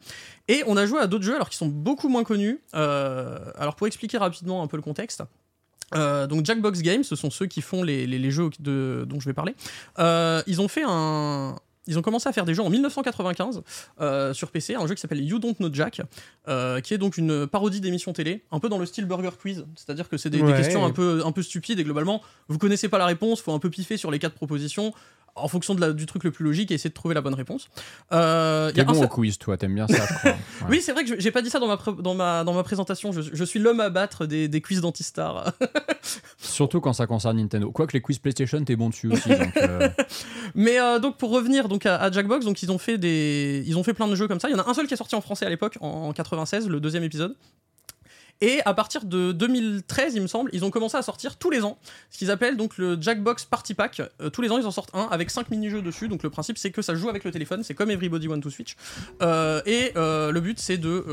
Et 0.47 0.63
on 0.67 0.75
a 0.77 0.85
joué 0.85 0.99
à 0.99 1.07
d'autres 1.07 1.23
jeux 1.25 1.35
alors 1.35 1.49
qui 1.49 1.57
sont 1.57 1.67
beaucoup 1.67 2.09
moins 2.09 2.23
connus. 2.23 2.59
Euh, 2.75 3.37
alors 3.57 3.75
pour 3.75 3.87
expliquer 3.87 4.17
rapidement 4.17 4.61
un 4.63 4.67
peu 4.67 4.77
le 4.77 4.83
contexte. 4.83 5.23
euh, 5.95 6.27
donc 6.27 6.45
Jackbox 6.45 6.81
Games, 6.81 7.03
ce 7.03 7.15
sont 7.15 7.29
ceux 7.31 7.45
qui 7.47 7.61
font 7.61 7.81
les, 7.83 8.05
les- 8.05 8.19
les 8.19 8.31
jeux 8.31 8.49
de, 8.59 9.05
dont 9.07 9.19
je 9.19 9.25
vais 9.25 9.33
parler. 9.33 9.55
Euh, 9.99 10.41
ils 10.47 10.59
ont 10.61 10.67
fait 10.67 10.83
un, 10.85 11.55
ils 11.89 11.97
ont 11.97 12.01
commencé 12.01 12.29
à 12.29 12.31
faire 12.31 12.45
des 12.45 12.53
jeux 12.53 12.61
en 12.61 12.69
1995 12.69 13.63
euh, 13.99 14.33
sur 14.33 14.51
PC, 14.51 14.75
un 14.75 14.87
jeu 14.87 14.93
qui 14.93 15.01
s'appelle 15.01 15.21
You 15.21 15.39
Don't 15.39 15.55
Know 15.55 15.69
Jack, 15.73 16.01
euh, 16.47 16.79
qui 16.81 16.93
est 16.93 16.97
donc 16.97 17.17
une 17.17 17.47
parodie 17.47 17.81
d'émission 17.81 18.13
télé, 18.13 18.43
un 18.51 18.59
peu 18.59 18.69
dans 18.69 18.77
le 18.77 18.85
style 18.85 19.05
Burger 19.05 19.31
Quiz, 19.41 19.65
c'est-à-dire 19.75 20.07
que 20.07 20.15
c'est 20.15 20.29
des, 20.29 20.39
questions 20.39 20.85
un 20.85 20.91
peu, 20.91 21.23
un 21.25 21.31
peu 21.31 21.41
stupides 21.41 21.79
et 21.79 21.83
globalement, 21.83 22.21
vous 22.47 22.59
connaissez 22.59 22.87
pas 22.87 22.99
la 22.99 23.07
réponse, 23.07 23.41
faut 23.41 23.53
un 23.53 23.59
peu 23.59 23.71
piffer 23.71 23.97
sur 23.97 24.11
les 24.11 24.19
quatre 24.19 24.35
propositions. 24.35 24.93
En 25.39 25.47
fonction 25.47 25.75
de 25.75 25.81
la- 25.81 25.93
du 25.93 26.05
truc 26.05 26.23
le 26.23 26.31
plus 26.31 26.43
logique 26.45 26.71
et 26.71 26.75
essayer 26.75 26.89
de 26.89 26.93
trouver 26.93 27.15
la 27.15 27.21
bonne 27.21 27.33
réponse. 27.33 27.67
Euh, 28.11 28.71
T'es 28.71 28.83
bon 28.83 28.93
seul- 28.93 29.05
au 29.05 29.07
quiz, 29.07 29.37
toi, 29.37 29.57
t'aimes 29.57 29.75
bien 29.75 29.87
ça, 29.87 30.05
je 30.07 30.13
crois. 30.13 30.31
Ouais. 30.61 30.67
Oui, 30.69 30.81
c'est 30.81 30.91
vrai 30.91 31.03
que 31.03 31.09
je- 31.15 31.19
j'ai 31.19 31.31
pas 31.31 31.41
dit 31.41 31.49
ça 31.49 31.59
dans 31.59 31.67
ma, 31.67 31.77
dans 32.01 32.15
ma, 32.15 32.43
dans 32.43 32.53
ma 32.53 32.63
présentation. 32.63 33.11
Je, 33.11 33.21
je 33.33 33.43
suis 33.43 33.59
l'homme 33.59 33.79
à 33.79 33.89
battre 33.89 34.25
des, 34.25 34.47
des 34.47 34.61
quiz 34.61 34.81
d'Antistar. 34.81 35.53
Surtout 36.37 36.81
quand 36.81 36.93
ça 36.93 37.07
concerne 37.07 37.37
Nintendo. 37.37 37.71
Quoique 37.71 37.93
les 37.93 38.01
quiz 38.01 38.19
PlayStation, 38.19 38.63
t'es 38.63 38.75
bon 38.75 38.89
dessus 38.89 39.11
aussi. 39.11 39.29
donc, 39.29 39.55
euh, 39.57 39.89
Mais 40.55 40.79
euh, 40.79 40.99
donc 40.99 41.17
pour 41.17 41.31
revenir 41.31 41.67
donc 41.69 41.85
à, 41.85 41.95
à 41.97 42.11
Jackbox, 42.11 42.45
donc 42.45 42.61
ils 42.63 42.71
ont 42.71 42.77
fait 42.77 42.97
des, 42.97 43.63
ils 43.65 43.77
ont 43.77 43.83
fait 43.83 43.93
plein 43.93 44.07
de 44.07 44.15
jeux 44.15 44.27
comme 44.27 44.39
ça. 44.39 44.49
Il 44.49 44.51
y 44.51 44.55
en 44.55 44.63
a 44.63 44.69
un 44.69 44.73
seul 44.73 44.87
qui 44.87 44.93
est 44.93 44.97
sorti 44.97 45.15
en 45.15 45.21
français 45.21 45.45
à 45.45 45.49
l'époque, 45.49 45.77
en 45.81 46.11
96, 46.13 46.67
le 46.67 46.79
deuxième 46.79 47.03
épisode. 47.03 47.35
Et 48.41 48.61
à 48.65 48.73
partir 48.73 49.03
de 49.03 49.31
2013, 49.33 50.15
il 50.15 50.21
me 50.21 50.27
semble, 50.27 50.49
ils 50.53 50.63
ont 50.63 50.71
commencé 50.71 50.95
à 50.95 51.01
sortir 51.01 51.35
tous 51.35 51.49
les 51.49 51.63
ans 51.63 51.77
ce 52.09 52.17
qu'ils 52.17 52.31
appellent 52.31 52.55
donc 52.55 52.77
le 52.77 52.99
Jackbox 52.99 53.45
Party 53.45 53.73
Pack. 53.73 54.01
Euh, 54.21 54.29
tous 54.29 54.41
les 54.41 54.51
ans, 54.51 54.57
ils 54.57 54.65
en 54.65 54.71
sortent 54.71 54.95
un 54.95 55.07
avec 55.11 55.29
5 55.29 55.49
mini-jeux 55.49 55.81
dessus. 55.81 56.07
Donc 56.07 56.23
le 56.23 56.29
principe, 56.29 56.57
c'est 56.57 56.71
que 56.71 56.81
ça 56.81 56.95
joue 56.95 57.09
avec 57.09 57.25
le 57.25 57.31
téléphone. 57.31 57.63
C'est 57.63 57.73
comme 57.73 57.91
Everybody 57.91 58.27
Want 58.27 58.39
to 58.39 58.49
Switch. 58.49 58.77
Euh, 59.21 59.61
et 59.65 59.91
euh, 59.97 60.31
le 60.31 60.39
but, 60.39 60.59
c'est 60.59 60.77
de 60.77 61.03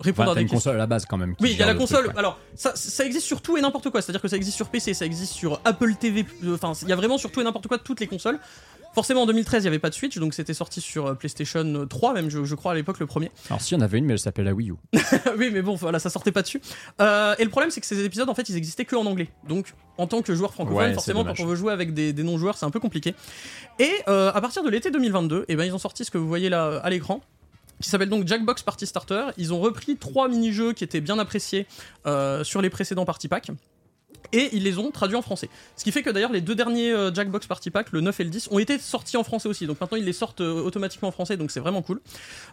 répondre 0.00 0.30
enfin, 0.30 0.38
à 0.38 0.42
des 0.42 0.42
questions. 0.44 0.56
console 0.58 0.74
à 0.74 0.78
la 0.78 0.86
base 0.86 1.06
quand 1.06 1.16
même. 1.16 1.34
Oui, 1.40 1.50
il 1.52 1.58
y 1.58 1.62
a 1.62 1.66
la 1.66 1.72
le 1.72 1.78
console. 1.78 2.04
truc, 2.04 2.12
ouais. 2.12 2.18
Alors, 2.18 2.38
ça, 2.54 2.72
ça 2.74 3.04
existe 3.04 3.26
sur 3.26 3.40
tout 3.42 3.56
et 3.56 3.60
n'importe 3.60 3.90
quoi. 3.90 4.02
C'est-à-dire 4.02 4.22
que 4.22 4.28
ça 4.28 4.36
existe 4.36 4.56
sur 4.56 4.68
PC, 4.68 4.94
ça 4.94 5.04
existe 5.06 5.32
sur 5.32 5.60
Apple 5.64 5.94
TV. 5.94 6.24
euh, 6.44 6.54
Enfin, 6.54 6.72
il 6.82 6.88
y 6.88 6.92
a 6.92 6.96
vraiment 6.96 7.18
sur 7.18 7.30
tout 7.32 7.40
et 7.40 7.44
n'importe 7.44 7.66
quoi 7.66 7.78
toutes 7.78 8.00
les 8.00 8.06
consoles. 8.06 8.38
Forcément, 8.94 9.24
en 9.24 9.26
2013, 9.26 9.62
il 9.62 9.64
n'y 9.64 9.68
avait 9.68 9.78
pas 9.78 9.90
de 9.90 9.94
Switch, 9.94 10.16
donc 10.16 10.32
c'était 10.32 10.54
sorti 10.54 10.80
sur 10.80 11.06
euh, 11.06 11.14
PlayStation 11.14 11.86
3, 11.86 12.14
même, 12.14 12.30
je, 12.30 12.44
je 12.44 12.54
crois, 12.54 12.72
à 12.72 12.74
l'époque, 12.74 12.98
le 12.98 13.04
premier. 13.04 13.30
Alors, 13.50 13.60
si, 13.60 13.74
il 13.74 13.76
y 13.76 13.80
en 13.80 13.84
avait 13.84 13.98
une, 13.98 14.06
mais 14.06 14.14
elle 14.14 14.18
s'appelait 14.18 14.42
la 14.44 14.54
Wii 14.54 14.70
U. 14.70 14.74
oui, 15.38 15.50
mais 15.52 15.60
bon, 15.60 15.74
voilà, 15.74 15.98
ça 15.98 16.08
sortait 16.08 16.32
pas 16.32 16.40
dessus. 16.40 16.62
Euh, 17.02 17.34
et 17.38 17.44
le 17.44 17.50
problème, 17.50 17.70
c'est 17.70 17.82
que 17.82 17.86
ces 17.86 18.02
épisodes, 18.06 18.26
en 18.30 18.34
fait, 18.34 18.48
ils 18.48 18.56
existaient 18.56 18.86
que 18.86 18.96
en 18.96 19.04
anglais. 19.04 19.28
Donc, 19.46 19.74
en 19.98 20.06
tant 20.06 20.22
que 20.22 20.34
joueur 20.34 20.54
francophone, 20.54 20.78
Ouais, 20.78 20.94
forcément, 20.94 21.24
quand 21.24 21.38
on 21.40 21.44
veut 21.44 21.56
jouer 21.56 21.74
avec 21.74 21.92
des, 21.92 22.14
des 22.14 22.22
non-joueurs, 22.22 22.56
c'est 22.56 22.64
un 22.64 22.70
peu 22.70 22.80
compliqué. 22.80 23.14
Et 23.78 23.92
euh, 24.08 24.32
à 24.34 24.40
partir 24.40 24.62
de 24.62 24.70
l'été 24.70 24.90
2022, 24.90 25.44
eh 25.48 25.56
ben, 25.56 25.64
ils 25.64 25.74
ont 25.74 25.78
sorti 25.78 26.06
ce 26.06 26.10
que 26.10 26.16
vous 26.16 26.26
voyez 26.28 26.48
là 26.48 26.80
à 26.82 26.88
l'écran 26.88 27.20
qui 27.80 27.88
s'appelle 27.88 28.08
donc 28.08 28.26
Jackbox 28.26 28.62
Party 28.62 28.86
Starter. 28.86 29.26
Ils 29.36 29.52
ont 29.52 29.60
repris 29.60 29.96
trois 29.96 30.28
mini-jeux 30.28 30.72
qui 30.72 30.84
étaient 30.84 31.00
bien 31.00 31.18
appréciés 31.18 31.66
euh, 32.06 32.44
sur 32.44 32.62
les 32.62 32.70
précédents 32.70 33.04
Party 33.04 33.28
Pack. 33.28 33.50
Et 34.32 34.50
ils 34.54 34.64
les 34.64 34.78
ont 34.78 34.90
traduits 34.90 35.16
en 35.16 35.22
français. 35.22 35.48
Ce 35.76 35.84
qui 35.84 35.92
fait 35.92 36.02
que 36.02 36.10
d'ailleurs 36.10 36.32
les 36.32 36.40
deux 36.40 36.56
derniers 36.56 36.90
euh, 36.92 37.14
Jackbox 37.14 37.46
Party 37.46 37.70
Pack, 37.70 37.92
le 37.92 38.00
9 38.00 38.18
et 38.18 38.24
le 38.24 38.30
10, 38.30 38.48
ont 38.50 38.58
été 38.58 38.78
sortis 38.78 39.16
en 39.16 39.22
français 39.22 39.48
aussi. 39.48 39.66
Donc 39.66 39.80
maintenant 39.80 39.96
ils 39.96 40.04
les 40.04 40.12
sortent 40.12 40.40
euh, 40.40 40.62
automatiquement 40.62 41.08
en 41.08 41.12
français, 41.12 41.36
donc 41.36 41.50
c'est 41.50 41.60
vraiment 41.60 41.82
cool. 41.82 42.00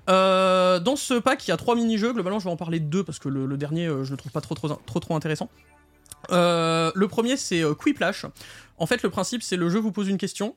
Dans 0.08 0.96
ce 0.96 1.20
pack, 1.20 1.48
il 1.48 1.50
y 1.50 1.54
a 1.54 1.58
trois 1.58 1.76
mini-jeux. 1.76 2.14
Globalement, 2.14 2.40
je 2.40 2.46
vais 2.46 2.52
en 2.52 2.58
parler 2.58 2.80
de 2.80 2.86
deux 2.86 3.04
parce 3.04 3.20
que 3.20 3.30
le, 3.30 3.58
dernier, 3.58 3.88
je 4.04 4.12
le 4.12 4.18
trouve 4.18 4.32
pas 4.32 4.42
trop 4.42 4.56
trop 4.56 4.70
trop, 4.70 5.00
trop 5.00 5.16
intéressant. 5.16 5.50
Le 6.30 7.06
premier, 7.06 7.38
c'est 7.38 7.64
Quiplash. 7.82 8.26
En 8.78 8.86
fait, 8.86 9.02
le 9.02 9.10
principe, 9.10 9.42
c'est 9.42 9.58
le 9.58 9.70
jeu 9.70 9.80
vous 9.80 9.92
pose 9.92 10.10
une 10.10 10.18
question 10.18 10.56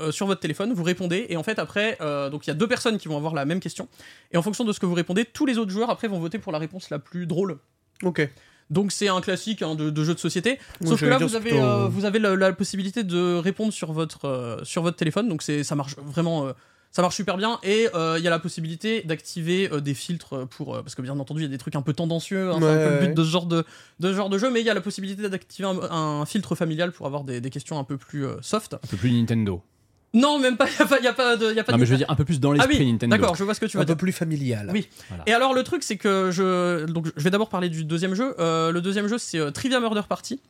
euh, 0.00 0.10
sur 0.12 0.26
votre 0.26 0.40
téléphone, 0.40 0.72
vous 0.72 0.82
répondez, 0.82 1.26
et 1.28 1.36
en 1.36 1.42
fait, 1.42 1.58
après, 1.58 1.96
euh, 2.00 2.30
donc 2.30 2.46
il 2.46 2.48
y 2.48 2.52
a 2.52 2.54
deux 2.54 2.68
personnes 2.68 2.98
qui 2.98 3.08
vont 3.08 3.16
avoir 3.16 3.34
la 3.34 3.44
même 3.44 3.60
question, 3.60 3.88
et 4.32 4.36
en 4.36 4.42
fonction 4.42 4.64
de 4.64 4.72
ce 4.72 4.80
que 4.80 4.86
vous 4.86 4.94
répondez, 4.94 5.24
tous 5.24 5.46
les 5.46 5.58
autres 5.58 5.70
joueurs 5.70 5.90
après 5.90 6.08
vont 6.08 6.18
voter 6.18 6.38
pour 6.38 6.52
la 6.52 6.58
réponse 6.58 6.90
la 6.90 6.98
plus 6.98 7.26
drôle. 7.26 7.58
Ok. 8.02 8.28
Donc 8.70 8.92
c'est 8.92 9.08
un 9.08 9.20
classique 9.20 9.62
hein, 9.62 9.74
de, 9.74 9.90
de 9.90 10.04
jeu 10.04 10.14
de 10.14 10.20
société. 10.20 10.58
Sauf 10.84 11.00
que 11.00 11.06
là, 11.06 11.18
vous 11.18 11.34
avez, 11.34 11.50
plutôt- 11.50 11.64
euh, 11.64 11.88
vous 11.88 12.04
avez 12.04 12.20
la, 12.20 12.36
la 12.36 12.52
possibilité 12.52 13.02
de 13.02 13.34
répondre 13.36 13.72
sur 13.72 13.92
votre, 13.92 14.26
euh, 14.26 14.62
sur 14.64 14.82
votre 14.82 14.96
téléphone. 14.96 15.28
Donc 15.28 15.42
c'est, 15.42 15.64
ça 15.64 15.74
marche 15.74 15.96
vraiment, 15.96 16.46
euh, 16.46 16.52
ça 16.92 17.02
marche 17.02 17.16
super 17.16 17.36
bien. 17.36 17.58
Et 17.64 17.88
euh, 17.96 18.14
il 18.16 18.22
y 18.24 18.28
a 18.28 18.30
la 18.30 18.38
possibilité 18.38 19.02
d'activer 19.02 19.68
euh, 19.72 19.80
des 19.80 19.92
filtres 19.94 20.46
pour, 20.46 20.76
euh, 20.76 20.82
parce 20.82 20.94
que 20.94 21.02
bien 21.02 21.18
entendu, 21.18 21.40
il 21.40 21.42
y 21.42 21.46
a 21.46 21.50
des 21.50 21.58
trucs 21.58 21.74
un 21.74 21.82
peu 21.82 21.94
tendancieux. 21.94 22.50
hein, 22.52 22.58
c'est 22.60 22.64
un 22.64 22.76
Ouais, 22.76 22.84
peu 22.84 22.94
le 23.00 23.06
but 23.08 23.14
de 23.16 23.24
ce 23.24 23.28
genre 23.28 23.46
de, 23.46 23.64
de 23.98 24.08
ce 24.12 24.14
genre 24.14 24.30
de 24.30 24.38
jeu. 24.38 24.50
Mais 24.52 24.60
il 24.60 24.66
y 24.66 24.70
a 24.70 24.74
la 24.74 24.80
possibilité 24.80 25.28
d'activer 25.28 25.66
un, 25.66 25.76
un 26.20 26.24
filtre 26.24 26.54
familial 26.54 26.92
pour 26.92 27.06
avoir 27.06 27.24
des, 27.24 27.40
des 27.40 27.50
questions 27.50 27.76
un 27.76 27.84
peu 27.84 27.96
plus 27.96 28.24
euh, 28.24 28.36
soft. 28.40 28.74
Un 28.74 28.86
peu 28.88 28.96
plus 28.96 29.10
Nintendo. 29.10 29.64
Non, 30.12 30.38
même 30.38 30.56
pas. 30.56 30.66
Il 30.68 30.76
y 30.78 30.82
a 30.82 30.86
pas, 30.86 31.00
y 31.00 31.06
a 31.06 31.12
pas 31.12 31.36
de, 31.36 31.52
y 31.54 31.58
a 31.60 31.64
pas 31.64 31.72
Non, 31.72 31.78
de- 31.78 31.80
mais 31.82 31.86
je 31.86 31.92
veux 31.92 31.96
dire 31.98 32.10
un 32.10 32.16
peu 32.16 32.24
plus 32.24 32.40
dans 32.40 32.50
ah 32.52 32.54
l'esprit 32.54 32.78
oui, 32.78 32.92
Nintendo. 32.92 33.16
d'accord, 33.16 33.36
je 33.36 33.44
vois 33.44 33.54
ce 33.54 33.60
que 33.60 33.66
tu 33.66 33.76
veux 33.76 33.82
Un 33.82 33.86
dire. 33.86 33.94
peu 33.96 34.00
plus 34.00 34.12
familial. 34.12 34.68
Oui. 34.72 34.88
Et 35.26 35.32
alors 35.32 35.54
le 35.54 35.62
truc 35.62 35.82
c'est 35.82 35.96
que 35.96 36.30
je 36.32 36.84
donc 36.86 37.06
je 37.16 37.22
vais 37.22 37.30
d'abord 37.30 37.48
parler 37.48 37.68
du 37.68 37.84
deuxième 37.84 38.14
jeu. 38.14 38.34
Euh, 38.40 38.72
le 38.72 38.80
deuxième 38.80 39.06
jeu 39.06 39.18
c'est 39.18 39.38
euh, 39.38 39.50
Trivia 39.50 39.78
Murder 39.80 40.02
Party. 40.08 40.40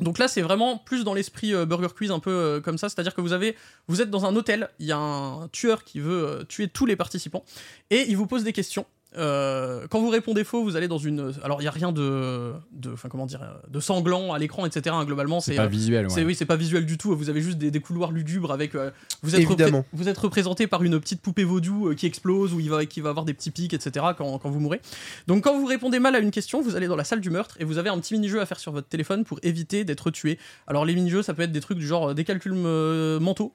Donc 0.00 0.18
là 0.18 0.26
c'est 0.28 0.40
vraiment 0.40 0.78
plus 0.78 1.04
dans 1.04 1.14
l'esprit 1.14 1.52
euh, 1.54 1.66
Burger 1.66 1.88
Quiz 1.96 2.10
un 2.12 2.18
peu 2.20 2.30
euh, 2.30 2.60
comme 2.60 2.78
ça, 2.78 2.88
c'est-à-dire 2.88 3.14
que 3.14 3.20
vous 3.20 3.32
avez 3.32 3.56
vous 3.88 4.00
êtes 4.00 4.08
dans 4.10 4.24
un 4.24 4.34
hôtel, 4.36 4.68
il 4.78 4.86
y 4.86 4.92
a 4.92 4.96
un 4.98 5.48
tueur 5.48 5.84
qui 5.84 5.98
veut 6.00 6.26
euh, 6.26 6.44
tuer 6.44 6.68
tous 6.68 6.86
les 6.86 6.96
participants 6.96 7.44
et 7.90 8.06
il 8.08 8.16
vous 8.16 8.26
pose 8.26 8.44
des 8.44 8.52
questions. 8.52 8.86
Euh, 9.18 9.86
quand 9.90 10.00
vous 10.00 10.08
répondez 10.08 10.42
faux, 10.42 10.62
vous 10.64 10.76
allez 10.76 10.88
dans 10.88 10.98
une 10.98 11.32
alors 11.42 11.60
il 11.60 11.64
y 11.64 11.68
a 11.68 11.70
rien 11.70 11.92
de 11.92 12.52
de 12.72 12.92
enfin 12.92 13.08
comment 13.10 13.26
dire 13.26 13.40
de 13.68 13.78
sanglant 13.80 14.32
à 14.32 14.38
l'écran 14.38 14.64
etc. 14.64 14.94
hein, 14.98 15.04
globalement 15.04 15.40
C'est 15.40 15.50
c'est 15.52 15.56
pas 15.58 15.64
euh, 15.64 15.68
visuel, 15.68 16.06
c'est 16.10 16.20
ouais. 16.20 16.26
oui, 16.28 16.34
c'est 16.34 16.46
pas 16.46 16.56
visuel 16.56 16.86
du 16.86 16.96
tout. 16.96 17.14
Vous 17.14 17.28
avez 17.28 17.42
juste 17.42 17.58
des, 17.58 17.70
des 17.70 17.80
couloirs 17.80 18.10
lugubres 18.12 18.52
avec. 18.52 18.74
euh, 18.74 18.90
vous 19.22 19.34
êtes 19.34 19.42
Évidemment. 19.42 19.80
repré- 19.80 19.86
vous 19.92 20.08
êtes 20.08 20.16
représenté 20.18 20.66
par 20.66 20.82
une 20.82 20.98
petite 20.98 21.20
poupée 21.20 21.44
vaudou 21.44 21.88
euh, 21.88 21.94
qui 21.94 22.06
explose 22.06 22.54
ou 22.54 22.60
il 22.60 22.70
va 22.70 22.86
qui 22.86 23.00
va 23.02 23.10
avoir 23.10 23.24
des 23.26 23.34
petits 23.34 23.50
pics, 23.50 23.74
etc. 23.74 24.06
Quand, 24.16 24.38
quand 24.38 24.48
vous 24.50 24.60
mourrez. 24.60 24.80
Donc 25.26 25.44
quand 25.44 25.58
vous 25.58 25.66
répondez 25.66 25.98
mal 25.98 26.14
à 26.16 26.18
une 26.18 26.30
question, 26.30 26.62
vous 26.62 26.74
allez 26.76 26.86
dans 26.86 26.96
la 26.96 27.04
salle 27.04 27.20
du 27.20 27.28
meurtre 27.30 27.56
et 27.60 27.64
vous 27.64 27.76
avez 27.78 27.90
un 27.90 27.98
petit 27.98 28.14
mini-jeu 28.14 28.40
à 28.40 28.46
faire 28.46 28.58
sur 28.60 28.72
votre 28.72 28.88
téléphone 28.88 29.24
pour 29.24 29.38
éviter 29.42 29.84
d'être 29.84 30.10
tué. 30.10 30.38
Alors 30.66 30.84
les 30.86 30.94
mini-jeux, 30.94 31.22
ça 31.22 31.34
peut 31.34 31.42
être 31.42 31.52
des 31.52 31.60
trucs 31.60 31.78
du 31.78 31.86
genre 31.86 32.10
euh, 32.10 32.14
des 32.14 32.24
calculs 32.24 32.52
euh, 32.56 33.20
mentaux. 33.20 33.52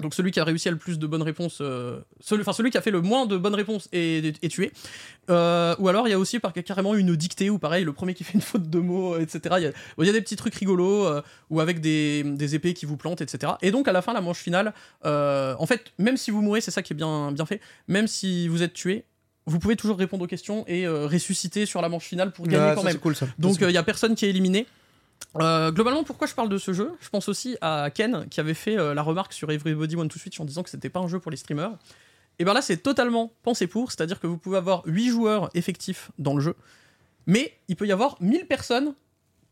Donc 0.00 0.14
celui 0.14 0.30
qui 0.30 0.38
a 0.40 0.44
réussi 0.44 0.68
à 0.68 0.70
le 0.70 0.76
plus 0.76 0.98
de 0.98 1.06
bonnes 1.06 1.22
réponses, 1.22 1.58
euh, 1.60 2.00
celui, 2.20 2.42
enfin 2.42 2.52
celui 2.52 2.70
qui 2.70 2.78
a 2.78 2.80
fait 2.80 2.90
le 2.92 3.00
moins 3.02 3.26
de 3.26 3.36
bonnes 3.36 3.54
réponses 3.54 3.88
est, 3.92 4.24
est- 4.24 4.44
est 4.44 4.48
tué. 4.48 4.70
Euh, 5.30 5.74
ou 5.78 5.88
alors 5.88 6.06
il 6.06 6.10
y 6.10 6.14
a 6.14 6.18
aussi 6.18 6.38
par, 6.38 6.52
carrément 6.52 6.94
une 6.94 7.16
dictée 7.16 7.50
où 7.50 7.58
pareil 7.58 7.84
le 7.84 7.92
premier 7.92 8.14
qui 8.14 8.22
fait 8.24 8.34
une 8.34 8.40
faute 8.40 8.70
de 8.70 8.78
mots, 8.78 9.18
etc. 9.18 9.56
Il 9.58 9.64
y 9.64 9.66
a, 9.66 9.72
il 9.98 10.06
y 10.06 10.08
a 10.08 10.12
des 10.12 10.20
petits 10.20 10.36
trucs 10.36 10.54
rigolos 10.54 11.04
euh, 11.06 11.22
ou 11.50 11.60
avec 11.60 11.80
des, 11.80 12.22
des 12.22 12.54
épées 12.54 12.74
qui 12.74 12.86
vous 12.86 12.96
plantent, 12.96 13.20
etc. 13.20 13.52
Et 13.62 13.70
donc 13.70 13.88
à 13.88 13.92
la 13.92 14.02
fin 14.02 14.12
la 14.12 14.20
manche 14.20 14.38
finale, 14.38 14.72
en 15.04 15.66
fait 15.66 15.92
même 15.98 16.16
si 16.16 16.30
vous 16.30 16.42
mourrez, 16.42 16.60
c'est 16.60 16.70
ça 16.70 16.82
qui 16.82 16.92
est 16.92 16.96
bien 16.96 17.32
bien 17.32 17.46
fait. 17.46 17.60
Même 17.88 18.06
si 18.06 18.48
vous 18.48 18.62
êtes 18.62 18.72
tué, 18.74 19.04
vous 19.46 19.58
pouvez 19.58 19.76
toujours 19.76 19.98
répondre 19.98 20.24
aux 20.24 20.28
questions 20.28 20.64
et 20.68 20.86
ressusciter 20.86 21.66
sur 21.66 21.82
la 21.82 21.88
manche 21.88 22.04
finale 22.04 22.32
pour 22.32 22.46
gagner 22.46 22.68
Ah, 22.70 22.74
quand 22.74 22.82
ça, 22.82 22.86
même. 22.86 22.92
c'est 22.94 23.00
cool 23.00 23.16
ça. 23.16 23.26
Donc 23.38 23.56
il 23.60 23.70
y 23.70 23.76
a 23.76 23.82
personne 23.82 24.14
qui 24.14 24.26
est 24.26 24.30
éliminé. 24.30 24.66
Euh, 25.36 25.70
globalement, 25.70 26.04
pourquoi 26.04 26.26
je 26.26 26.34
parle 26.34 26.48
de 26.48 26.58
ce 26.58 26.72
jeu? 26.72 26.92
Je 27.00 27.08
pense 27.10 27.28
aussi 27.28 27.56
à 27.60 27.90
Ken 27.90 28.26
qui 28.28 28.40
avait 28.40 28.54
fait 28.54 28.78
euh, 28.78 28.94
la 28.94 29.02
remarque 29.02 29.32
sur 29.32 29.50
Everybody 29.50 29.94
Want 29.96 30.08
to 30.08 30.18
Switch 30.18 30.38
en 30.40 30.44
disant 30.44 30.62
que 30.62 30.70
c'était 30.70 30.88
pas 30.88 31.00
un 31.00 31.08
jeu 31.08 31.20
pour 31.20 31.30
les 31.30 31.36
streamers. 31.36 31.72
Et 32.38 32.44
bien 32.44 32.54
là, 32.54 32.62
c'est 32.62 32.78
totalement 32.78 33.32
pensé 33.42 33.66
pour, 33.66 33.90
c'est-à-dire 33.90 34.20
que 34.20 34.26
vous 34.26 34.38
pouvez 34.38 34.56
avoir 34.56 34.82
8 34.86 35.10
joueurs 35.10 35.50
effectifs 35.54 36.10
dans 36.18 36.34
le 36.34 36.40
jeu, 36.40 36.54
mais 37.26 37.52
il 37.68 37.76
peut 37.76 37.86
y 37.86 37.92
avoir 37.92 38.16
1000 38.20 38.46
personnes 38.46 38.94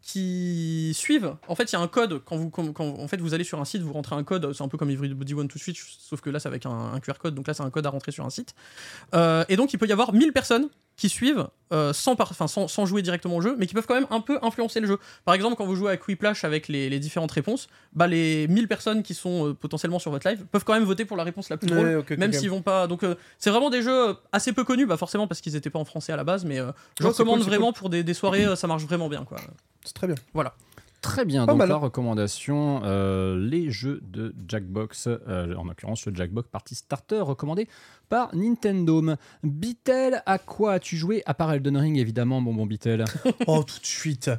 qui 0.02 0.92
suivent. 0.94 1.34
En 1.48 1.56
fait, 1.56 1.64
il 1.64 1.72
y 1.72 1.76
a 1.76 1.80
un 1.80 1.88
code 1.88 2.22
quand 2.24 2.36
vous, 2.36 2.48
quand, 2.48 2.80
en 2.80 3.08
fait, 3.08 3.16
vous 3.16 3.34
allez 3.34 3.42
sur 3.42 3.60
un 3.60 3.64
site, 3.64 3.82
vous 3.82 3.92
rentrez 3.92 4.14
un 4.14 4.22
code, 4.22 4.52
c'est 4.52 4.62
un 4.62 4.68
peu 4.68 4.78
comme 4.78 4.90
Everybody 4.90 5.34
Want 5.34 5.48
to 5.48 5.58
Switch, 5.58 5.98
sauf 5.98 6.20
que 6.20 6.30
là, 6.30 6.38
c'est 6.38 6.46
avec 6.46 6.64
un, 6.64 6.92
un 6.94 7.00
QR 7.00 7.14
code, 7.18 7.34
donc 7.34 7.48
là, 7.48 7.54
c'est 7.54 7.64
un 7.64 7.70
code 7.70 7.86
à 7.86 7.90
rentrer 7.90 8.12
sur 8.12 8.24
un 8.24 8.30
site. 8.30 8.54
Euh, 9.14 9.44
et 9.48 9.56
donc, 9.56 9.72
il 9.72 9.78
peut 9.78 9.88
y 9.88 9.92
avoir 9.92 10.12
1000 10.12 10.32
personnes 10.32 10.68
qui 10.96 11.08
suivent 11.08 11.46
euh, 11.72 11.92
sans, 11.92 12.14
par- 12.16 12.30
enfin, 12.30 12.46
sans, 12.46 12.68
sans 12.68 12.86
jouer 12.86 13.02
directement 13.02 13.36
au 13.36 13.40
jeu, 13.40 13.56
mais 13.58 13.66
qui 13.66 13.74
peuvent 13.74 13.86
quand 13.86 13.94
même 13.96 14.06
un 14.10 14.20
peu 14.20 14.38
influencer 14.42 14.80
le 14.80 14.86
jeu. 14.86 14.98
Par 15.24 15.34
exemple, 15.34 15.56
quand 15.56 15.66
vous 15.66 15.74
jouez 15.76 15.90
à 15.90 15.96
Quiplash 15.96 16.44
avec 16.44 16.68
les, 16.68 16.88
les 16.88 16.98
différentes 17.00 17.32
réponses, 17.32 17.68
bah, 17.92 18.06
les 18.06 18.46
1000 18.48 18.68
personnes 18.68 19.02
qui 19.02 19.12
sont 19.14 19.48
euh, 19.48 19.52
potentiellement 19.54 19.98
sur 19.98 20.10
votre 20.10 20.28
live 20.28 20.44
peuvent 20.50 20.64
quand 20.64 20.74
même 20.74 20.84
voter 20.84 21.04
pour 21.04 21.16
la 21.16 21.24
réponse 21.24 21.48
la 21.50 21.56
plus 21.56 21.66
drôle, 21.74 21.86
Ouais, 21.86 22.16
même 22.16 22.30
s'ils 22.38 22.50
vont 22.50 22.62
pas. 22.62 22.86
Donc, 22.86 23.02
euh, 23.02 23.16
c'est 23.38 23.50
vraiment 23.50 23.68
des 23.70 23.82
jeux 23.82 24.16
assez 24.32 24.52
peu 24.52 24.64
connus, 24.64 24.86
bah, 24.86 24.96
forcément 24.96 25.26
parce 25.26 25.40
qu'ils 25.40 25.56
étaient 25.56 25.70
pas 25.70 25.78
en 25.80 25.84
français 25.84 26.12
à 26.12 26.16
la 26.16 26.24
base, 26.24 26.44
mais 26.44 26.58
je 27.00 27.06
recommande 27.08 27.40
cool, 27.40 27.48
vraiment 27.48 27.72
pour 27.72 27.90
des, 27.90 28.02
des 28.04 28.14
soirées, 28.14 28.54
ça 28.56 28.66
marche 28.66 28.84
vraiment 28.84 29.08
bien. 29.08 29.24
Quoi. 29.24 29.38
C'est 29.84 29.92
très 29.94 30.06
bien. 30.06 30.16
Très 31.02 31.24
bien, 31.24 31.46
donc 31.46 31.64
la 31.64 31.76
recommandation, 31.76 32.80
euh, 32.84 33.38
les 33.38 33.70
jeux 33.70 34.00
de 34.10 34.34
Jackbox, 34.48 35.06
euh, 35.06 35.54
en 35.54 35.64
l'occurrence 35.64 36.04
le 36.06 36.14
Jackbox 36.14 36.48
Party 36.50 36.74
Starter 36.74 37.20
recommandé 37.20 37.68
par 38.08 38.34
Nintendo. 38.34 39.02
Beatle, 39.44 40.22
à 40.26 40.38
quoi 40.38 40.72
as-tu 40.74 40.96
joué 40.96 41.22
À 41.26 41.34
part 41.34 41.52
Elden 41.52 41.76
Ring 41.76 41.96
évidemment, 41.98 42.40
bon 42.42 42.54
bon 42.54 42.66
Beatle. 42.66 43.04
Oh, 43.46 43.62
tout 43.62 43.78
de 43.80 43.86
suite. 43.86 44.30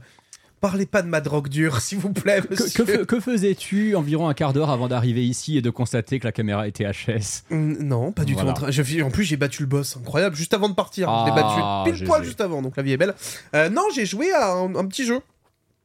Parlez 0.59 0.87
pas 0.87 1.03
de 1.03 1.07
ma 1.07 1.21
drogue 1.21 1.49
dure, 1.49 1.79
s'il 1.81 1.99
vous 1.99 2.11
plaît, 2.11 2.41
que, 2.41 2.49
monsieur. 2.49 2.83
que 2.83 2.91
fais- 2.91 3.05
que 3.05 3.19
faisais-tu 3.19 3.95
environ 3.95 4.27
un 4.27 4.33
quart 4.33 4.53
d'heure 4.53 4.71
avant 4.71 4.87
d'arriver 4.87 5.23
ici 5.25 5.55
et 5.57 5.61
de 5.61 5.69
constater 5.69 6.19
que 6.19 6.25
la 6.25 6.31
caméra 6.31 6.67
était 6.67 6.83
HS 6.83 7.43
Non, 7.51 8.11
pas 8.11 8.25
du 8.25 8.33
Voilà. 8.33 8.53
tout. 8.53 8.57
En, 8.57 8.61
train- 8.63 8.71
je- 8.71 9.01
en 9.03 9.11
plus, 9.11 9.23
j'ai 9.23 9.37
battu 9.37 9.61
le 9.61 9.67
boss, 9.67 9.95
incroyable, 9.97 10.35
juste 10.35 10.53
avant 10.55 10.67
de 10.67 10.73
partir. 10.73 11.07
je 11.07 11.25
l'ai 11.31 11.39
Ah, 11.39 11.83
battu 11.85 11.97
pile 11.99 12.07
poil 12.07 12.23
juste 12.23 12.41
avant, 12.41 12.61
donc 12.63 12.75
la 12.75 12.81
vie 12.83 12.91
est 12.91 12.97
belle. 12.97 13.13
Euh, 13.53 13.69
non, 13.69 13.83
j'ai 13.93 14.07
joué 14.07 14.31
à 14.33 14.51
un, 14.51 14.73
un 14.75 14.85
petit 14.87 15.05
jeu, 15.05 15.19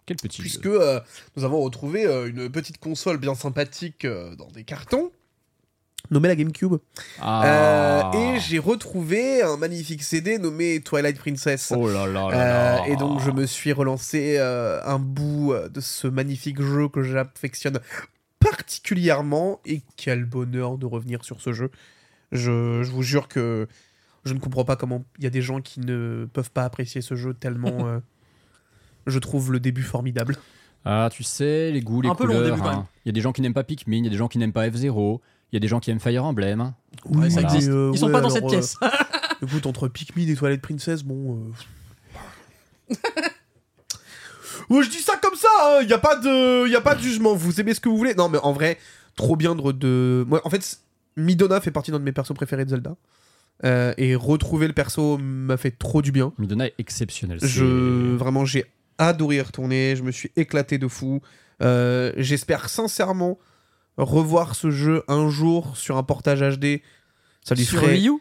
Quel 0.07 0.17
petit 0.17 0.41
puisque 0.41 0.65
jeu. 0.65 0.81
euh, 0.81 1.01
nous 1.37 1.45
avons 1.45 1.61
retrouvé 1.61 2.05
euh, 2.05 2.29
une 2.29 2.51
petite 2.51 2.79
console 2.79 3.19
bien 3.19 3.35
sympathique 3.35 4.05
euh, 4.05 4.35
dans 4.35 4.49
des 4.49 4.65
cartons, 4.65 5.13
nommée 6.11 6.29
la 6.29 6.35
GameCube. 6.35 6.75
Ah. 7.21 8.11
Et 8.15 8.41
j'ai 8.41 8.59
retrouvé 8.59 9.43
un 9.43 9.57
magnifique 9.57 10.03
CD 10.03 10.39
nommé 10.39 10.81
Twilight 10.81 11.19
Princess. 11.19 11.73
Oh 11.77 11.89
là 11.89 12.07
là 12.07 12.31
là 12.31 12.37
là. 12.37 12.89
et 12.89 12.97
donc 12.97 13.21
je 13.21 13.31
me 13.31 13.47
suis 13.47 13.73
relancé 13.73 14.39
un 14.39 14.99
bout 14.99 15.55
de 15.73 15.81
ce 15.81 16.09
magnifique 16.09 16.61
jeu 16.61 16.89
que 16.89 17.03
j'affectionne 17.03 17.79
particulièrement 18.41 19.61
et 19.65 19.83
quel 19.97 20.25
bonheur 20.25 20.79
de 20.79 20.87
revenir 20.87 21.25
sur 21.25 21.41
ce 21.41 21.53
jeu. 21.53 21.71
Je, 22.33 22.83
je 22.83 22.91
vous 22.91 23.03
jure 23.03 23.29
que 23.29 23.69
je 24.25 24.35
ne 24.35 24.41
comprends 24.41 24.65
pas 24.65 24.75
comment 24.75 25.05
il 25.19 25.25
y 25.25 25.27
a 25.29 25.31
des 25.31 25.43
gens 25.43 25.61
qui 25.61 25.79
ne 25.81 26.27
peuvent 26.33 26.51
pas 26.51 26.65
apprécier 26.65 27.03
ce 27.03 27.15
jeu 27.15 27.35
tellement 27.35 28.01
je 29.07 29.19
trouve 29.19 29.53
le 29.53 29.61
début 29.61 29.83
formidable. 29.83 30.37
Ah, 30.85 31.09
tu 31.13 31.23
sais, 31.23 31.71
les 31.71 31.81
goûts, 31.81 32.01
les 32.03 32.09
Un 32.09 32.15
peu 32.15 32.25
long 32.25 32.35
couleurs. 32.35 32.45
début, 32.57 32.61
quand 32.61 32.69
hein. 32.71 32.87
Il 33.05 33.09
y 33.09 33.11
a 33.11 33.13
des 33.13 33.21
gens 33.21 33.33
qui 33.33 33.41
n'aiment 33.41 33.55
pas 33.55 33.65
Pikmin, 33.65 33.99
il 33.99 34.05
y 34.05 34.09
a 34.09 34.11
des 34.11 34.17
gens 34.17 34.29
qui 34.29 34.39
n'aiment 34.39 34.53
pas 34.53 34.67
F0, 34.69 35.21
il 35.53 35.55
y 35.55 35.57
a 35.57 35.61
des 35.61 35.69
gens 35.69 35.79
qui 35.81 35.91
aiment 35.91 36.01
Fire 36.01 36.25
Emblem. 36.25 36.61
hein. 36.61 36.75
Ouais, 37.05 37.31
ça 37.31 37.41
Voilà. 37.41 37.55
existe. 37.55 37.69
Mais, 37.71 37.75
euh, 37.77 37.91
Ils 37.93 37.99
sont 37.99 38.07
ouais, 38.07 38.13
pas 38.13 38.21
dans 38.21 38.35
alors, 38.35 38.37
cette 38.37 38.45
euh, 38.45 38.49
pièce. 38.49 38.77
Écoute, 39.43 39.67
entre 39.67 39.89
Pikmin 39.89 40.29
et 40.29 40.35
Toilette 40.35 40.61
Princess, 40.63 41.03
bon. 41.05 41.39
euh, 42.91 42.95
Ouais, 44.71 44.83
je 44.85 44.91
dis 44.91 44.99
ça 44.99 45.15
comme 45.21 45.35
ça, 45.35 45.49
il 45.83 45.89
y 45.89 45.93
a 45.93 45.99
pas 45.99 46.17
de 46.17 46.69
y 46.69 46.77
a 46.77 46.81
pas 46.81 46.95
de 46.95 47.01
jugement, 47.03 47.35
vous 47.35 47.61
aimez 47.61 47.75
ce 47.75 47.81
que 47.81 47.89
vous 47.89 47.97
voulez. 47.97 48.15
Non 48.15 48.29
mais 48.29 48.39
en 48.43 48.53
vrai, 48.53 48.79
trop 49.17 49.37
bien 49.37 49.55
de, 49.55 49.73
de... 49.73 50.25
moi 50.29 50.41
en 50.45 50.51
fait 50.51 50.79
Midona 51.17 51.61
fait 51.61 51.71
partie 51.71 51.91
d'un 51.91 51.99
de 51.99 52.05
mes 52.05 52.13
persos 52.13 52.35
préférés 52.35 52.65
de 52.65 52.71
Zelda. 52.71 52.97
Euh, 53.65 53.93
et 53.99 54.15
retrouver 54.15 54.67
le 54.67 54.73
perso 54.73 55.19
m'a 55.19 55.57
fait 55.57 55.73
trop 55.73 56.01
du 56.03 56.11
bien. 56.13 56.33
Midona 56.39 56.67
est 56.67 56.75
exceptionnel. 56.79 57.39
Je 57.43 58.15
vraiment 58.17 58.45
j'ai 58.45 58.65
adoré 58.99 59.37
y 59.37 59.41
retourner, 59.41 59.97
je 59.97 60.03
me 60.03 60.11
suis 60.13 60.31
éclaté 60.37 60.79
de 60.79 60.89
fou. 60.89 61.21
Euh, 61.63 62.13
J'espère 62.17 62.69
sincèrement 62.69 63.39
revoir 63.97 64.55
ce 64.55 64.71
jeu 64.71 65.03
un 65.09 65.29
jour 65.29 65.77
sur 65.77 65.97
un 65.97 66.03
portage 66.03 66.41
HD. 66.41 66.81
Ça 67.45 67.55
lui 67.55 67.65
Sur 67.65 67.81
ferait 67.81 67.95
Wii 67.95 68.09
U 68.09 68.13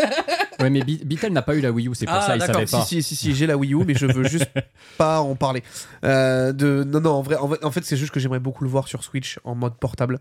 Ouais, 0.60 0.68
mais 0.70 0.82
Bi- 0.82 1.02
Beatle 1.04 1.32
n'a 1.32 1.42
pas 1.42 1.54
eu 1.56 1.60
la 1.60 1.72
Wii 1.72 1.88
U, 1.88 1.94
c'est 1.94 2.04
pour 2.06 2.14
Ah, 2.14 2.20
ça, 2.20 2.36
il 2.36 2.38
d'accord. 2.38 2.54
savait 2.56 2.66
Si, 2.66 2.76
pas. 2.76 2.84
si, 2.84 3.02
si, 3.02 3.16
si, 3.16 3.34
j'ai 3.34 3.46
la 3.46 3.56
Wii 3.56 3.72
U, 3.74 3.84
mais 3.86 3.94
je 3.94 4.06
veux 4.06 4.24
juste 4.24 4.50
pas 4.98 5.20
en 5.20 5.34
parler. 5.34 5.62
Euh, 6.04 6.52
de... 6.52 6.84
Non, 6.84 7.00
non, 7.00 7.10
en 7.12 7.22
vrai, 7.22 7.36
en, 7.36 7.46
vrai- 7.48 7.64
en 7.64 7.70
fait, 7.70 7.84
c'est 7.84 7.96
juste 7.96 8.12
que 8.12 8.20
j'aimerais 8.20 8.40
beaucoup 8.40 8.62
le 8.64 8.70
voir 8.70 8.86
sur 8.88 9.02
Switch 9.02 9.38
en 9.44 9.54
mode 9.54 9.76
portable. 9.78 10.18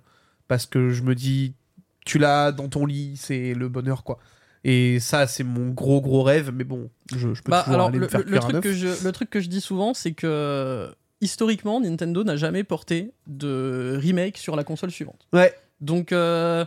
Parce 0.47 0.65
que 0.65 0.89
je 0.91 1.03
me 1.03 1.13
dis, 1.13 1.55
tu 2.05 2.17
l'as 2.19 2.51
dans 2.53 2.69
ton 2.69 2.85
lit, 2.85 3.17
c'est 3.17 3.53
le 3.53 3.67
bonheur, 3.67 4.03
quoi. 4.03 4.17
Et 4.63 4.99
ça, 4.99 5.25
c'est 5.27 5.43
mon 5.43 5.69
gros, 5.69 6.01
gros 6.01 6.21
rêve, 6.23 6.51
mais 6.53 6.63
bon, 6.65 6.89
je, 7.15 7.33
je 7.33 7.41
peux 7.41 7.51
Bah, 7.51 7.59
toujours 7.61 7.75
alors, 7.75 7.87
aller 7.87 7.97
le, 7.99 8.05
me 8.05 8.09
faire 8.09 8.23
le- 8.25 8.37
un 8.37 8.39
truc 8.39 8.61
que 8.61 8.73
je, 8.73 8.87
le 9.03 9.11
truc 9.11 9.29
que 9.29 9.39
je 9.39 9.47
dis 9.47 9.61
souvent, 9.61 9.93
c'est 9.93 10.11
que 10.11 10.89
historiquement, 11.21 11.79
Nintendo 11.81 12.23
n'a 12.23 12.35
jamais 12.35 12.63
porté 12.63 13.11
de 13.27 13.97
remake 14.01 14.37
sur 14.37 14.55
la 14.55 14.63
console 14.63 14.91
suivante. 14.91 15.27
Ouais, 15.33 15.53
Donc, 15.81 16.11
euh, 16.11 16.65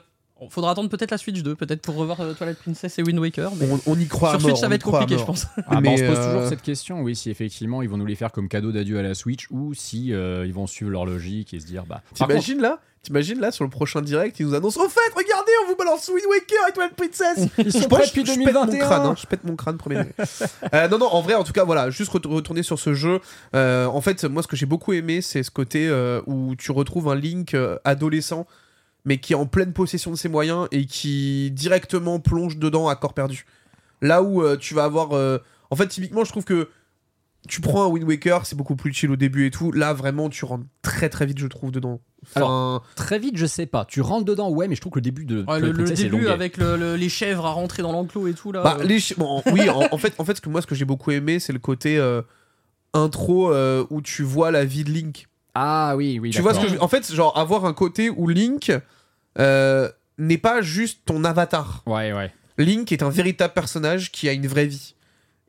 faudra 0.51 0.73
attendre 0.73 0.89
peut-être 0.89 1.11
la 1.11 1.19
Switch 1.19 1.43
2, 1.43 1.55
peut-être 1.55 1.83
pour 1.83 1.95
revoir 1.95 2.21
euh, 2.21 2.33
Twilight 2.35 2.59
Princess 2.59 2.99
et 2.99 3.03
Wind 3.03 3.19
Waker. 3.19 3.53
Mais 3.57 3.69
on, 3.71 3.79
on 3.93 3.99
y 3.99 4.07
croit 4.07 4.31
à 4.31 4.33
sur 4.33 4.41
mort, 4.41 4.51
Switch, 4.51 4.61
ça 4.61 4.69
va 4.69 4.75
être 4.75 4.85
compliqué, 4.85 5.17
je 5.19 5.25
pense. 5.25 5.47
Ah, 5.69 5.81
bah, 5.81 5.91
on 5.91 5.97
se 5.97 6.03
pose 6.05 6.17
euh, 6.19 6.33
toujours 6.35 6.49
cette 6.49 6.63
question, 6.63 7.03
oui, 7.03 7.15
si 7.15 7.31
effectivement 7.31 7.81
ils 7.83 7.89
vont 7.89 7.97
nous 7.99 8.07
les 8.07 8.15
faire 8.17 8.33
comme 8.33 8.49
cadeau 8.49 8.73
d'adieu 8.73 8.99
à 8.99 9.03
la 9.03 9.15
Switch 9.15 9.47
ou 9.51 9.73
si 9.75 10.13
euh, 10.13 10.45
ils 10.47 10.53
vont 10.55 10.67
suivre 10.67 10.91
leur 10.91 11.07
logique 11.07 11.55
et 11.55 11.61
se 11.61 11.67
dire 11.67 11.85
bah. 11.87 12.03
Contre, 12.11 12.27
T'imagines 12.27 12.61
là 12.61 12.81
T'imagines 13.03 13.41
là 13.41 13.51
sur 13.51 13.65
le 13.65 13.71
prochain 13.71 14.01
direct, 14.01 14.39
ils 14.39 14.47
nous 14.47 14.55
annoncent 14.55 14.81
Au 14.81 14.89
fait, 14.89 15.01
regardez, 15.17 15.51
on 15.65 15.71
vous 15.71 15.77
balance 15.77 16.07
Wind 16.09 16.25
Waker 16.29 16.69
et 16.69 16.73
Twilight 16.73 16.95
Princess 16.95 17.49
ils 17.59 17.73
sont 17.73 17.81
Je 17.81 17.89
prêts 17.89 18.07
depuis 18.07 18.25
je 18.25 18.33
pète 18.45 18.55
mon 18.55 18.65
2021. 18.67 18.79
crâne, 18.87 19.07
hein, 19.07 19.15
je 19.21 19.27
pète 19.27 19.43
mon 19.43 19.57
crâne, 19.57 19.77
premier 19.77 19.97
degré. 19.97 20.13
Euh, 20.75 20.87
non, 20.89 20.99
non, 20.99 21.07
en 21.09 21.21
vrai, 21.21 21.35
en 21.35 21.43
tout 21.43 21.53
cas, 21.53 21.65
voilà, 21.65 21.91
juste 21.91 22.13
ret- 22.13 22.21
retourner 22.25 22.63
sur 22.63 22.79
ce 22.79 22.95
jeu. 22.95 23.19
euh, 23.57 23.87
en 23.87 24.01
fait, 24.01 24.23
moi, 24.25 24.43
ce 24.45 24.47
que 24.49 24.55
j'ai 24.55 24.67
beaucoup 24.67 24.93
aimé, 24.93 25.21
c'est 25.21 25.43
ce 25.43 25.51
côté 25.51 25.89
euh, 25.89 26.21
où 26.27 26.55
tu 26.55 26.71
retrouves 26.71 27.09
un 27.09 27.17
Link 27.17 27.55
euh, 27.55 27.77
adolescent, 27.85 28.47
mais 29.05 29.19
qui 29.19 29.33
est 29.33 29.37
en 29.37 29.47
pleine 29.47 29.73
possession 29.73 30.13
de 30.13 30.17
ses 30.17 30.29
moyens 30.29 30.69
et 30.71 30.87
qui 30.87 31.51
directement 31.51 32.21
plonge 32.21 32.57
dedans 32.57 32.87
à 32.87 32.95
corps 32.95 33.15
perdu. 33.15 33.47
Là 34.01 34.23
où 34.23 34.57
tu 34.59 34.75
vas 34.75 34.85
avoir. 34.85 35.11
En 35.71 35.77
fait, 35.77 35.89
typiquement, 35.89 36.23
je 36.25 36.31
trouve 36.31 36.45
que 36.45 36.69
tu 37.49 37.61
prends 37.61 37.85
un 37.85 37.89
Wind 37.89 38.07
Waker, 38.09 38.47
c'est 38.47 38.55
beaucoup 38.57 38.77
plus 38.77 38.93
chill 38.93 39.11
au 39.11 39.17
début 39.17 39.47
et 39.47 39.51
tout. 39.51 39.73
Là, 39.73 39.93
vraiment, 39.93 40.29
tu 40.29 40.45
rentres 40.45 40.65
très 40.83 41.09
très 41.09 41.27
vite, 41.27 41.39
je 41.39 41.47
trouve, 41.49 41.73
dedans. 41.73 42.01
Enfin, 42.37 42.83
Très 42.95 43.19
vite, 43.19 43.37
je 43.37 43.47
sais 43.47 43.67
pas. 43.67 43.85
Tu 43.85 44.01
rentres 44.01 44.25
dedans, 44.25 44.49
ouais, 44.51 44.69
mais 44.69 44.77
je 44.77 44.81
trouve 44.81 44.93
que 44.93 44.99
le 44.99 45.03
début 45.03 45.25
de 45.25 45.45
Ouais, 45.49 45.59
le, 45.59 45.73
le 45.73 45.85
début 45.91 46.29
avec 46.29 46.57
le- 46.57 46.77
le- 46.77 46.95
les 46.95 47.09
chèvres 47.09 47.45
à 47.47 47.51
rentrer 47.51 47.83
dans 47.83 47.91
l'enclos 47.91 48.29
et 48.29 48.35
tout 48.35 48.53
là. 48.53 48.63
Bah, 48.63 48.77
euh, 48.79 48.85
les 48.85 49.01
chi- 49.01 49.15
bon, 49.17 49.43
oui, 49.53 49.69
en, 49.69 49.83
en 49.91 49.99
fait, 49.99 50.15
en 50.19 50.25
fait, 50.25 50.37
ce 50.37 50.41
que 50.41 50.49
moi, 50.49 50.63
ce 50.63 50.69
que 50.69 50.77
j'ai 50.77 50.85
beaucoup 50.85 51.11
aimé, 51.11 51.41
c'est 51.41 51.53
le 51.53 51.59
côté 51.59 51.99
euh, 51.99 52.23
intro 52.95 53.53
euh, 53.53 53.85
où 53.91 54.03
tu 54.03 54.23
vois 54.23 54.51
la 54.53 54.65
vie 54.65 54.85
de 54.85 54.91
Link. 54.91 55.27
Ah 55.55 55.95
oui, 55.97 56.19
oui. 56.23 56.31
tu 56.31 56.41
vois 56.43 56.55
ce 56.55 56.61
que 56.61 56.69
je... 56.69 56.79
En 56.79 56.89
fait, 56.89 57.13
genre 57.13 57.37
avoir 57.37 57.65
un 57.65 57.75
côté 57.75 58.09
où 58.09 58.29
Link 58.29 58.73
euh, 59.39 59.89
n'est 60.19 60.39
pas 60.39 60.63
juste 60.63 61.01
ton 61.07 61.25
avatar. 61.25 61.83
Ouais, 61.87 62.13
ouais. 62.13 62.33
Link 62.59 62.93
est 62.93 63.03
un 63.03 63.11
véritable 63.11 63.53
personnage 63.55 64.13
qui 64.13 64.29
a 64.29 64.33
une 64.33 64.47
vraie 64.47 64.67
vie. 64.67 64.95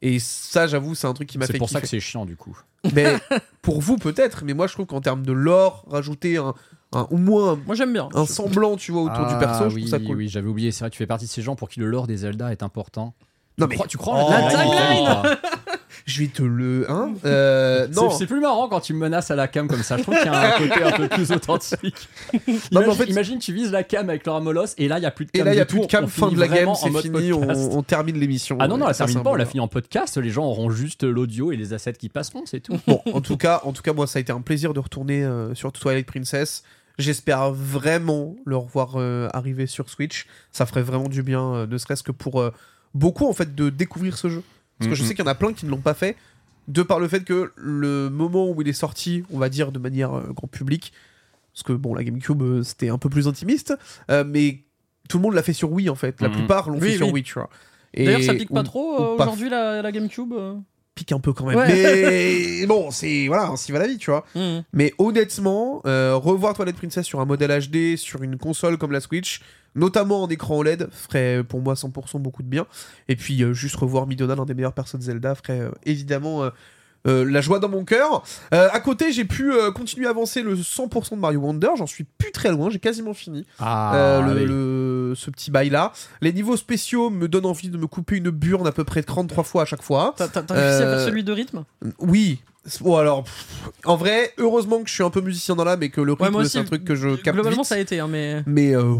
Et 0.05 0.19
ça, 0.19 0.67
j'avoue, 0.67 0.95
c'est 0.95 1.07
un 1.07 1.13
truc 1.13 1.29
qui 1.29 1.37
m'a 1.37 1.45
fait 1.47 1.53
C'est 1.53 1.57
pour 1.59 1.69
ça 1.69 1.79
que 1.79 1.87
c'est 1.87 1.99
chiant 2.01 2.25
du 2.25 2.35
coup. 2.35 2.57
Mais 2.93 3.15
pour 3.61 3.79
vous, 3.79 3.95
peut-être. 3.97 4.43
Mais 4.43 4.53
moi, 4.53 4.67
je 4.67 4.73
trouve 4.73 4.85
qu'en 4.85 4.99
termes 4.99 5.25
de 5.25 5.31
lore, 5.31 5.85
rajouter 5.89 6.35
un, 6.37 6.53
un- 6.91 7.07
au 7.09 7.15
moins 7.17 7.57
Moi 7.65 7.73
j'aime 7.75 7.93
bien. 7.93 8.09
un, 8.13 8.21
un 8.21 8.25
semblant, 8.25 8.75
tu 8.75 8.91
vois, 8.91 9.03
autour 9.03 9.25
du 9.27 9.37
perso, 9.37 9.69
je 9.69 9.75
oui, 9.75 9.81
trouve 9.83 9.91
ça 9.91 10.05
cool. 10.05 10.17
Oui, 10.17 10.27
j'avais 10.27 10.47
oublié. 10.49 10.71
C'est 10.71 10.81
vrai 10.81 10.89
que 10.89 10.95
tu 10.95 10.97
fais 10.97 11.07
partie 11.07 11.25
de 11.25 11.29
ces 11.31 11.41
gens 11.41 11.55
pour 11.55 11.69
qui 11.69 11.79
le 11.79 11.85
lore 11.87 12.05
des 12.07 12.17
Zelda 12.17 12.51
est 12.51 12.63
important. 12.63 13.13
Non, 13.57 13.65
tu 13.65 13.69
mais- 13.69 13.75
crois, 13.75 13.87
tu 13.87 13.97
crois 13.97 14.15
en 14.15 14.27
Oh. 14.27 14.31
la 14.31 14.41
pas? 14.51 15.39
Je 16.05 16.21
vais 16.21 16.27
te 16.27 16.43
le. 16.43 16.89
Hein 16.89 17.13
Euh, 17.25 17.87
C'est- 17.91 17.99
non. 18.01 18.09
C'est 18.09 18.27
plus 18.27 18.39
marrant 18.41 18.67
quand 18.67 18.79
tu 18.81 18.93
me 18.93 18.99
menaces 18.99 19.31
à 19.31 19.35
la 19.35 19.47
cam 19.47 19.67
comme 19.67 19.83
ça. 19.83 19.97
Je 19.97 20.03
trouve 20.03 20.15
qu'il 20.17 20.25
y 20.25 20.29
a 20.35 20.55
un 20.55 20.59
côté 20.67 20.83
un 20.83 20.91
peu 20.91 21.07
plus 21.07 21.31
authentique. 21.31 22.07
Non, 22.33 22.39
imagine, 22.47 22.69
mais 22.71 22.87
en 22.87 22.93
fait- 22.93 23.05
imagine, 23.05 23.39
tu 23.39 23.53
vises 23.53 23.71
la 23.71 23.83
cam 23.83 24.09
avec 24.09 24.25
Laura 24.25 24.39
Molos 24.41 24.65
et 24.77 24.87
là 24.87 24.99
il 24.99 25.03
y 25.03 25.05
a 25.05 25.11
plus 25.11 25.25
de 25.25 25.31
Et 25.33 25.37
cam. 25.39 25.45
là, 25.45 25.53
il 25.53 25.57
y 25.57 25.61
a 25.61 25.65
plus 25.65 25.79
de 25.79 25.85
cam, 25.85 26.03
on 26.03 26.07
fin 26.07 26.29
de 26.31 26.39
la 26.39 26.47
game, 26.47 26.69
c'est 26.75 26.89
fini, 27.01 27.31
on, 27.33 27.41
on 27.49 27.83
termine 27.83 28.17
l'émission. 28.19 28.57
Ah 28.59 28.67
non, 28.67 28.77
non, 28.77 28.85
Ouais, 28.85 28.89
la 28.89 28.93
ça, 28.93 29.05
c'est 29.07 29.13
termine 29.13 29.17
un 29.19 29.23
pas, 29.23 29.31
on 29.31 29.35
la 29.35 29.45
finit 29.45 29.61
en 29.61 29.67
podcast. 29.67 30.17
Les 30.17 30.29
gens 30.29 30.45
auront 30.45 30.69
juste 30.69 31.03
l'audio 31.03 31.51
et 31.51 31.55
les 31.57 31.73
assets 31.73 31.93
qui 31.93 32.09
passeront, 32.09 32.43
c'est 32.45 32.59
tout. 32.59 32.77
Bon, 32.87 33.01
en 33.13 33.21
tout 33.21 33.37
cas, 33.37 33.61
en 33.63 33.71
tout 33.73 33.81
cas, 33.81 33.93
moi, 33.93 34.07
ça 34.07 34.19
a 34.19 34.21
été 34.21 34.31
un 34.31 34.41
plaisir 34.41 34.73
de 34.73 34.79
retourner 34.79 35.23
euh, 35.23 35.53
sur 35.55 35.71
Twilight 35.71 36.05
Princess. 36.05 36.63
J'espère 36.99 37.51
vraiment 37.51 38.35
le 38.45 38.55
revoir 38.57 38.93
euh, 38.95 39.27
arriver 39.33 39.65
sur 39.65 39.89
Switch. 39.89 40.27
Ça 40.51 40.65
ferait 40.65 40.83
vraiment 40.83 41.09
du 41.09 41.23
bien, 41.23 41.41
euh, 41.53 41.67
ne 41.67 41.77
serait-ce 41.77 42.03
que 42.03 42.11
pour 42.11 42.39
euh, 42.41 42.51
beaucoup 42.93 43.27
en 43.27 43.33
fait 43.33 43.55
de 43.55 43.69
découvrir 43.69 44.17
ce 44.17 44.29
jeu. 44.29 44.43
Parce 44.83 44.89
que 44.89 44.95
je 44.95 45.01
Mhm. 45.03 45.07
sais 45.09 45.15
qu'il 45.15 45.25
y 45.25 45.27
en 45.27 45.31
a 45.31 45.35
plein 45.35 45.53
qui 45.53 45.65
ne 45.65 45.71
l'ont 45.71 45.77
pas 45.81 45.93
fait, 45.93 46.15
de 46.67 46.81
par 46.81 46.99
le 46.99 47.07
fait 47.07 47.23
que 47.23 47.51
le 47.55 48.09
moment 48.09 48.49
où 48.49 48.61
il 48.61 48.67
est 48.67 48.73
sorti, 48.73 49.23
on 49.31 49.37
va 49.39 49.49
dire 49.49 49.71
de 49.71 49.79
manière 49.79 50.13
euh, 50.13 50.23
grand 50.33 50.47
public, 50.47 50.93
parce 51.53 51.63
que 51.63 51.73
bon, 51.73 51.93
la 51.93 52.03
GameCube 52.03 52.41
euh, 52.41 52.63
c'était 52.63 52.89
un 52.89 52.97
peu 52.97 53.09
plus 53.09 53.27
intimiste, 53.27 53.73
euh, 54.09 54.23
mais 54.27 54.59
tout 55.09 55.17
le 55.17 55.23
monde 55.23 55.33
l'a 55.33 55.43
fait 55.43 55.53
sur 55.53 55.71
Wii 55.71 55.89
en 55.89 55.95
fait. 55.95 56.21
La 56.21 56.29
Mhm. 56.29 56.35
plupart 56.35 56.69
l'ont 56.69 56.79
Oui, 56.79 56.91
fait 56.91 56.97
sur 56.97 57.07
oui. 57.07 57.13
Wii, 57.13 57.23
tu 57.23 57.33
vois. 57.33 57.49
D'ailleurs, 57.95 58.21
ça 58.23 58.33
pique 58.33 58.49
pas 58.51 58.61
ou- 58.61 58.63
trop 58.63 58.99
euh, 59.01 59.15
aujourd'hui 59.23 59.49
la, 59.49 59.81
la 59.81 59.91
GameCube. 59.91 60.33
pique 60.95 61.11
un 61.11 61.19
peu 61.19 61.33
quand 61.33 61.45
même. 61.47 61.57
Ouais. 61.57 61.67
Mais 61.67 62.65
bon, 62.67 62.91
c'est 62.91 63.27
voilà, 63.27 63.47
ainsi 63.47 63.71
va 63.71 63.79
la 63.79 63.87
vie, 63.87 63.97
tu 63.97 64.11
vois. 64.11 64.25
Mhm. 64.35 64.63
Mais 64.73 64.93
honnêtement, 64.99 65.81
euh, 65.85 66.15
revoir 66.15 66.53
Twilight 66.53 66.75
Princess 66.77 67.05
sur 67.05 67.19
un 67.19 67.25
modèle 67.25 67.51
HD, 67.51 67.97
sur 67.97 68.21
une 68.23 68.37
console 68.37 68.77
comme 68.77 68.91
la 68.91 68.99
Switch, 68.99 69.41
notamment 69.75 70.23
en 70.23 70.27
écran 70.29 70.57
OLED, 70.57 70.89
ferait 70.91 71.43
pour 71.47 71.61
moi 71.61 71.73
100% 71.75 72.19
beaucoup 72.19 72.43
de 72.43 72.47
bien. 72.47 72.65
Et 73.07 73.15
puis 73.15 73.43
euh, 73.43 73.53
juste 73.53 73.75
revoir 73.75 74.07
Midona, 74.07 74.35
l'un 74.35 74.45
des 74.45 74.53
meilleurs 74.53 74.73
persos 74.73 74.95
de 74.97 75.03
Zelda, 75.03 75.35
ferait 75.35 75.59
euh, 75.61 75.71
évidemment 75.85 76.43
euh, 76.43 76.49
euh, 77.05 77.25
la 77.29 77.41
joie 77.41 77.59
dans 77.59 77.67
mon 77.67 77.83
cœur. 77.83 78.23
Euh, 78.53 78.69
à 78.71 78.79
côté, 78.79 79.11
j'ai 79.11 79.25
pu 79.25 79.51
euh, 79.51 79.71
continuer 79.71 80.07
à 80.07 80.11
avancer 80.11 80.41
le 80.41 80.55
100% 80.55 81.15
de 81.15 81.19
Mario 81.19 81.41
Wonder. 81.41 81.67
J'en 81.77 81.85
suis 81.85 82.05
plus 82.05 82.31
très 82.31 82.49
loin, 82.49 82.69
j'ai 82.69 82.79
quasiment 82.79 83.13
fini 83.13 83.45
Ah, 83.59 83.93
euh, 83.95 84.21
le, 84.21 84.33
oui. 84.41 84.45
le- 84.47 85.13
ce 85.15 85.29
petit 85.29 85.51
bail 85.51 85.69
là. 85.69 85.91
Les 86.21 86.31
niveaux 86.31 86.55
spéciaux 86.55 87.09
me 87.09 87.27
donnent 87.27 87.45
envie 87.45 87.67
de 87.69 87.77
me 87.77 87.87
couper 87.87 88.15
une 88.17 88.29
burne 88.29 88.65
à 88.67 88.71
peu 88.71 88.85
près 88.85 89.03
33 89.03 89.43
fois 89.43 89.63
à 89.63 89.65
chaque 89.65 89.81
fois. 89.83 90.15
T'as 90.17 90.25
réussi 90.27 90.53
à 90.53 90.55
Euh, 90.55 90.95
faire 90.97 91.05
celui 91.05 91.23
de 91.25 91.33
rythme? 91.33 91.65
Oui. 91.99 92.41
Bon 92.79 92.95
alors, 92.95 93.25
pff, 93.25 93.47
en 93.83 93.97
vrai, 93.97 94.31
heureusement 94.37 94.81
que 94.81 94.87
je 94.87 94.93
suis 94.93 95.03
un 95.03 95.09
peu 95.09 95.19
musicien 95.19 95.53
dans 95.57 95.65
l'âme 95.65 95.83
et 95.83 95.89
que 95.89 95.99
le 95.99 96.13
rythme 96.13 96.45
c'est 96.45 96.59
un 96.59 96.63
truc 96.63 96.85
que 96.85 96.95
je 96.95 97.09
capte 97.17 97.35
Globalement, 97.35 97.63
vite. 97.63 97.65
ça 97.69 97.75
a 97.75 97.79
été, 97.79 97.99
hein, 97.99 98.07
mais 98.09 98.41
Mais 98.45 98.73
euh, 98.73 98.93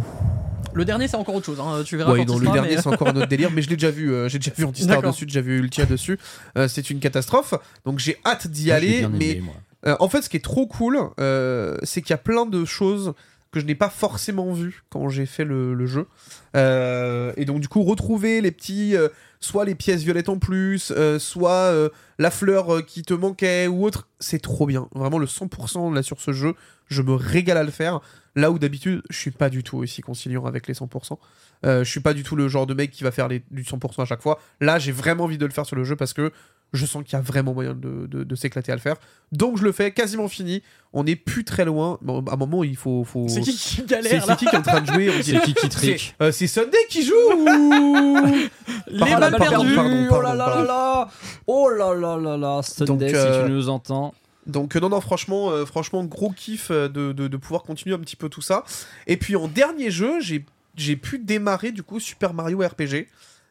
le 0.75 0.85
dernier, 0.85 1.07
c'est 1.07 1.17
encore 1.17 1.35
autre 1.35 1.45
chose. 1.45 1.59
hein, 1.59 1.83
Tu 1.85 1.97
verras 1.97 2.13
ouais, 2.13 2.25
non, 2.25 2.37
le 2.37 2.45
sera, 2.45 2.53
dernier 2.53 2.75
mais- 2.75 2.81
c'est 2.81 2.87
encore 2.87 3.07
un 3.09 3.15
autre 3.15 3.27
délire, 3.27 3.51
mais 3.51 3.61
je 3.61 3.69
l'ai 3.69 3.75
déjà 3.75 3.91
vu. 3.91 4.13
euh, 4.13 4.27
j'ai 4.29 4.39
déjà 4.39 4.51
vu 4.57 4.63
Antistar 4.65 5.01
dessus, 5.01 5.19
j'ai 5.21 5.25
déjà 5.27 5.41
vu 5.41 5.59
Ultia 5.59 5.85
dessus. 5.85 6.17
Euh, 6.57 6.67
c'est 6.67 6.89
une 6.89 6.99
catastrophe. 6.99 7.53
Donc 7.85 7.99
j'ai 7.99 8.17
hâte 8.25 8.47
d'y 8.47 8.71
aller. 8.71 9.07
mais 9.11 9.31
aimé, 9.31 9.43
euh, 9.85 9.95
en 9.99 10.07
fait, 10.09 10.21
ce 10.21 10.29
qui 10.29 10.37
est 10.37 10.43
trop 10.43 10.65
cool, 10.65 10.97
euh, 11.19 11.77
c'est 11.83 12.01
qu'il 12.01 12.11
y 12.11 12.13
a 12.13 12.17
plein 12.17 12.45
de 12.45 12.63
choses 12.65 13.13
que 13.53 13.59
je 13.59 13.65
n'ai 13.65 13.75
pas 13.75 13.89
forcément 13.89 14.51
vues 14.51 14.83
quand 14.89 15.07
j'ai 15.09 15.27
fait 15.27 15.45
le, 15.45 15.85
jeu. 15.85 16.07
Euh, 16.55 17.31
et 17.37 17.45
donc, 17.45 17.61
du 17.61 17.67
coup, 17.67 17.83
retrouver 17.83 18.41
les 18.41 18.51
petits, 18.51 18.97
euh, 18.97 19.09
soit 19.39 19.63
les 19.63 19.75
pièces 19.75 20.01
violettes 20.01 20.27
en 20.27 20.39
plus, 20.39 20.91
euh, 20.91 21.19
soit 21.19 21.71
la 22.17 22.31
fleur 22.31 22.83
qui 22.85 23.03
te 23.03 23.13
manquait 23.13 23.67
ou 23.67 23.85
autre, 23.85 24.09
c'est 24.19 24.41
trop 24.41 24.65
bien. 24.65 24.89
Vraiment, 24.95 25.19
le 25.19 25.27
100% 25.27 25.93
là 25.93 26.01
sur 26.01 26.19
ce 26.19 26.33
jeu, 26.33 26.55
je 26.87 27.03
me 27.03 27.13
régale 27.13 27.57
à 27.57 27.63
le 27.63 27.71
faire. 27.71 28.01
Là 28.35 28.49
où 28.49 28.57
d'habitude, 28.57 29.03
je 29.11 29.17
suis 29.17 29.31
pas 29.31 29.49
du 29.49 29.63
tout 29.63 29.77
aussi 29.77 30.01
conciliant 30.01 30.45
avec 30.45 30.67
les 30.67 30.73
100%. 30.73 31.19
Euh, 31.65 31.83
je 31.83 31.89
suis 31.89 31.99
pas 31.99 32.13
du 32.13 32.23
tout 32.23 32.35
le 32.35 32.47
genre 32.47 32.65
de 32.65 32.73
mec 32.73 32.89
qui 32.89 33.03
va 33.03 33.11
faire 33.11 33.27
les, 33.27 33.43
du 33.51 33.63
100% 33.63 34.01
à 34.01 34.05
chaque 34.05 34.21
fois. 34.21 34.39
Là, 34.59 34.79
j'ai 34.79 34.91
vraiment 34.91 35.25
envie 35.25 35.37
de 35.37 35.45
le 35.45 35.51
faire 35.51 35.65
sur 35.65 35.75
le 35.75 35.83
jeu 35.83 35.95
parce 35.95 36.13
que 36.13 36.31
je 36.73 36.85
sens 36.85 37.03
qu'il 37.03 37.13
y 37.13 37.15
a 37.15 37.21
vraiment 37.21 37.53
moyen 37.53 37.73
de, 37.73 38.07
de- 38.07 38.23
de 38.23 38.35
s'éclater 38.35 38.71
à 38.71 38.75
le 38.75 38.81
faire. 38.81 38.95
Donc 39.31 39.57
je 39.57 39.63
le 39.63 39.71
fais, 39.71 39.91
quasiment 39.91 40.27
fini. 40.27 40.61
On 40.91 41.03
n'est 41.05 41.15
plus 41.15 41.43
très 41.43 41.65
loin. 41.65 41.97
Bon, 42.01 42.23
à 42.25 42.33
un 42.33 42.35
moment, 42.35 42.63
il 42.63 42.75
faut. 42.75 43.03
faut... 43.03 43.27
C'est 43.27 43.41
qui 43.41 43.55
qui 43.55 43.83
galère 43.83 44.25
c'est 44.25 44.35
qui 44.37 44.45
qui 44.45 44.55
est 44.55 44.59
en 44.59 44.61
train 44.61 44.81
de 44.81 44.87
jouer 44.91 45.11
C'est 45.23 45.39
qui 45.41 45.53
qui 45.53 45.61
C'est 45.61 45.69
trique 45.69 46.15
euh, 46.21 46.31
c'est 46.31 46.47
Sunday 46.47 46.77
qui 46.89 47.03
joue 47.03 47.13
ou- 47.35 48.17
Les 48.87 48.99
balles 48.99 49.19
pardon, 49.19 49.37
perdues 49.37 49.75
pardon, 49.75 50.07
Oh 50.11 50.21
là 50.21 50.35
là 50.35 50.47
là 50.55 50.63
là 50.63 51.09
Oh 51.47 51.69
là 51.69 51.93
là 51.93 52.17
là 52.17 52.37
là 52.37 52.61
Sunday, 52.63 52.85
Donc, 52.85 53.09
si 53.09 53.15
euh, 53.15 53.45
tu 53.45 53.51
nous 53.51 53.69
entends. 53.69 54.13
Donc 54.45 54.75
euh, 54.75 54.79
non 54.81 54.89
non 54.89 54.99
franchement 54.99 55.51
euh, 55.51 55.65
franchement 55.65 56.03
gros 56.03 56.29
kiff 56.31 56.69
euh, 56.69 56.89
de, 56.89 57.13
de- 57.13 57.27
de 57.29 57.37
pouvoir 57.37 57.63
continuer 57.63 57.95
un 57.95 57.99
petit 57.99 58.15
peu 58.17 58.29
tout 58.29 58.41
ça. 58.41 58.63
Et 59.07 59.17
puis 59.17 59.35
en 59.35 59.47
dernier 59.47 59.89
jeu 59.89 60.19
j'ai 60.19 60.45
j'ai 60.75 60.95
pu 60.95 61.17
démarrer 61.19 61.71
du 61.71 61.81
coup 61.83 61.99
Super 61.99 62.33
Mario 62.33 62.59
RPG 62.59 63.07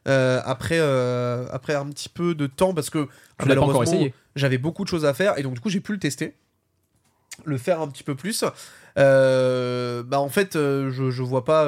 euh, 0.08 0.40
après 0.44 0.78
euh, 0.80 1.46
après 1.52 1.74
un 1.74 1.86
petit 1.86 2.08
peu 2.08 2.34
de 2.34 2.46
temps 2.46 2.74
parce 2.74 2.90
que 2.90 3.08
Tu 3.40 3.46
malheureusement 3.48 4.08
j'avais 4.34 4.58
beaucoup 4.58 4.82
de 4.84 4.88
choses 4.88 5.04
à 5.04 5.14
faire 5.14 5.38
et 5.38 5.42
donc 5.42 5.54
du 5.54 5.60
coup 5.60 5.68
j'ai 5.70 5.80
pu 5.80 5.92
le 5.92 5.98
tester. 5.98 6.34
le 7.44 7.58
faire 7.58 7.80
un 7.80 7.88
petit 7.88 8.02
peu 8.02 8.14
plus. 8.14 8.44
Euh, 8.98 10.02
bah 10.02 10.20
en 10.20 10.28
fait, 10.28 10.54
je, 10.54 11.10
je 11.10 11.22
vois 11.22 11.44
pas. 11.44 11.66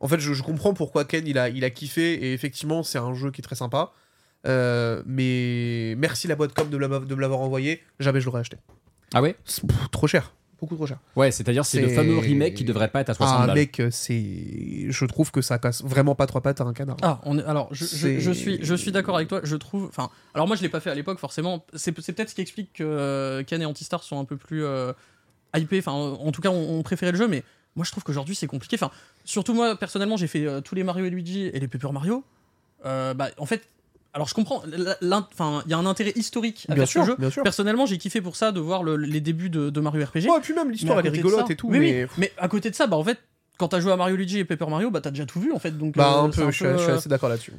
En 0.00 0.06
fait, 0.06 0.20
je, 0.20 0.32
je 0.32 0.42
comprends 0.42 0.74
pourquoi 0.74 1.04
Ken 1.04 1.26
il 1.26 1.38
a, 1.38 1.48
il 1.48 1.64
a 1.64 1.70
kiffé 1.70 2.14
et 2.14 2.32
effectivement, 2.32 2.82
c'est 2.82 2.98
un 2.98 3.14
jeu 3.14 3.30
qui 3.30 3.40
est 3.40 3.42
très 3.42 3.56
sympa. 3.56 3.92
Mais 4.44 5.94
merci 5.96 6.28
la 6.28 6.36
boîte 6.36 6.54
com 6.54 6.68
de 6.70 6.78
de 6.78 7.14
me 7.14 7.20
l'avoir 7.20 7.40
envoyé. 7.40 7.82
Jamais 8.00 8.20
je 8.20 8.26
l'aurais 8.26 8.40
acheté. 8.40 8.56
Ah 9.14 9.22
ouais? 9.22 9.34
Pff, 9.44 9.60
trop 9.90 10.06
cher, 10.06 10.32
beaucoup 10.60 10.74
trop 10.76 10.86
cher. 10.86 10.98
Ouais, 11.16 11.30
c'est-à-dire 11.30 11.64
c'est 11.64 11.80
le 11.80 11.88
fameux 11.88 12.18
remake 12.18 12.54
qui 12.54 12.64
devrait 12.64 12.88
pas 12.88 13.00
être 13.00 13.10
à 13.10 13.14
60 13.14 13.36
Ah 13.40 13.46
balles. 13.46 13.56
mec, 13.56 13.82
c'est, 13.90 14.86
je 14.90 15.04
trouve 15.04 15.30
que 15.30 15.40
ça 15.40 15.58
casse 15.58 15.82
vraiment 15.84 16.14
pas 16.14 16.26
trois 16.26 16.40
pattes 16.40 16.60
à 16.60 16.64
un 16.64 16.72
canard. 16.72 16.96
Ah, 17.02 17.20
on 17.24 17.38
est, 17.38 17.44
alors 17.44 17.68
je, 17.72 17.84
je- 17.84 18.30
suis, 18.32 18.58
je 18.62 18.74
suis 18.74 18.90
d'accord 18.92 19.16
avec 19.16 19.28
toi. 19.28 19.40
Je 19.44 19.56
trouve. 19.56 19.86
Enfin, 19.88 20.10
alors 20.34 20.46
moi 20.46 20.56
je 20.56 20.62
l'ai 20.62 20.68
pas 20.68 20.80
fait 20.80 20.90
à 20.90 20.94
l'époque 20.94 21.18
forcément. 21.18 21.64
C'est 21.74 21.98
c'est 22.00 22.12
peut-être 22.12 22.30
ce 22.30 22.34
qui 22.34 22.40
explique 22.40 22.72
que 22.74 22.84
euh, 22.84 23.42
Ken 23.44 23.62
et 23.62 23.66
Antistar 23.66 24.02
sont 24.02 24.18
un 24.18 24.24
peu 24.24 24.36
plus 24.36 24.64
euh, 24.64 24.92
hypés. 25.56 25.78
Enfin, 25.78 25.92
en 25.92 26.32
tout 26.32 26.40
cas, 26.40 26.50
on, 26.50 26.78
on 26.78 26.82
préférait 26.82 27.12
le 27.12 27.18
jeu, 27.18 27.28
mais 27.28 27.44
moi 27.76 27.84
je 27.84 27.90
trouve 27.92 28.02
qu'aujourd'hui 28.04 28.34
c'est 28.34 28.46
compliqué. 28.48 28.76
Enfin, 28.76 28.90
surtout 29.24 29.54
moi 29.54 29.76
personnellement, 29.76 30.16
j'ai 30.16 30.26
fait 30.26 30.44
euh, 30.46 30.60
tous 30.60 30.74
les 30.74 30.82
Mario 30.84 31.04
et 31.06 31.10
Luigi 31.10 31.42
et 31.46 31.60
les 31.60 31.68
Paper 31.68 31.92
Mario. 31.92 32.24
Euh, 32.84 33.14
bah, 33.14 33.28
en 33.38 33.46
fait, 33.46 33.62
alors 34.14 34.26
je 34.28 34.34
comprends. 34.34 34.62
Enfin, 35.32 35.62
il 35.66 35.70
y 35.70 35.74
a 35.74 35.78
un 35.78 35.86
intérêt 35.86 36.12
historique 36.16 36.66
à 36.68 36.74
bien 36.74 36.82
faire 36.86 36.88
sûr, 36.88 37.02
ce 37.02 37.06
jeu. 37.08 37.16
bien 37.18 37.30
sûr. 37.30 37.42
Personnellement, 37.42 37.86
j'ai 37.86 37.98
kiffé 37.98 38.20
pour 38.20 38.36
ça 38.36 38.52
de 38.52 38.60
voir 38.60 38.82
le- 38.82 38.96
les 38.96 39.20
débuts 39.20 39.50
de, 39.50 39.70
de 39.70 39.80
Mario 39.80 40.04
RPG. 40.04 40.28
Ouais, 40.28 40.40
puis 40.42 40.54
même 40.54 40.70
l'histoire 40.70 40.98
elle 41.00 41.06
est 41.06 41.10
rigolote 41.10 41.46
ça- 41.46 41.52
et 41.52 41.56
tout, 41.56 41.68
mais 41.68 41.78
oui, 41.78 42.06
mais 42.18 42.32
à 42.38 42.48
côté 42.48 42.70
de 42.70 42.74
ça, 42.74 42.86
bah 42.86 42.96
en 42.96 43.04
fait, 43.04 43.18
quand 43.58 43.68
t'as 43.68 43.80
joué 43.80 43.92
à 43.92 43.96
Mario 43.96 44.16
Luigi 44.16 44.38
et 44.38 44.44
Paper 44.44 44.66
Mario, 44.68 44.90
bah 44.90 45.00
t'as 45.00 45.10
déjà 45.10 45.26
tout 45.26 45.40
vu 45.40 45.52
en 45.52 45.58
fait. 45.58 45.72
Donc, 45.76 45.94
bah 45.96 46.18
euh, 46.18 46.22
un 46.26 46.30
peu, 46.30 46.50
je 46.50 46.56
suis, 46.56 46.64
je 46.64 46.76
suis 46.78 46.90
euh, 46.90 46.96
assez 46.96 47.08
d'accord 47.08 47.28
là-dessus. 47.28 47.52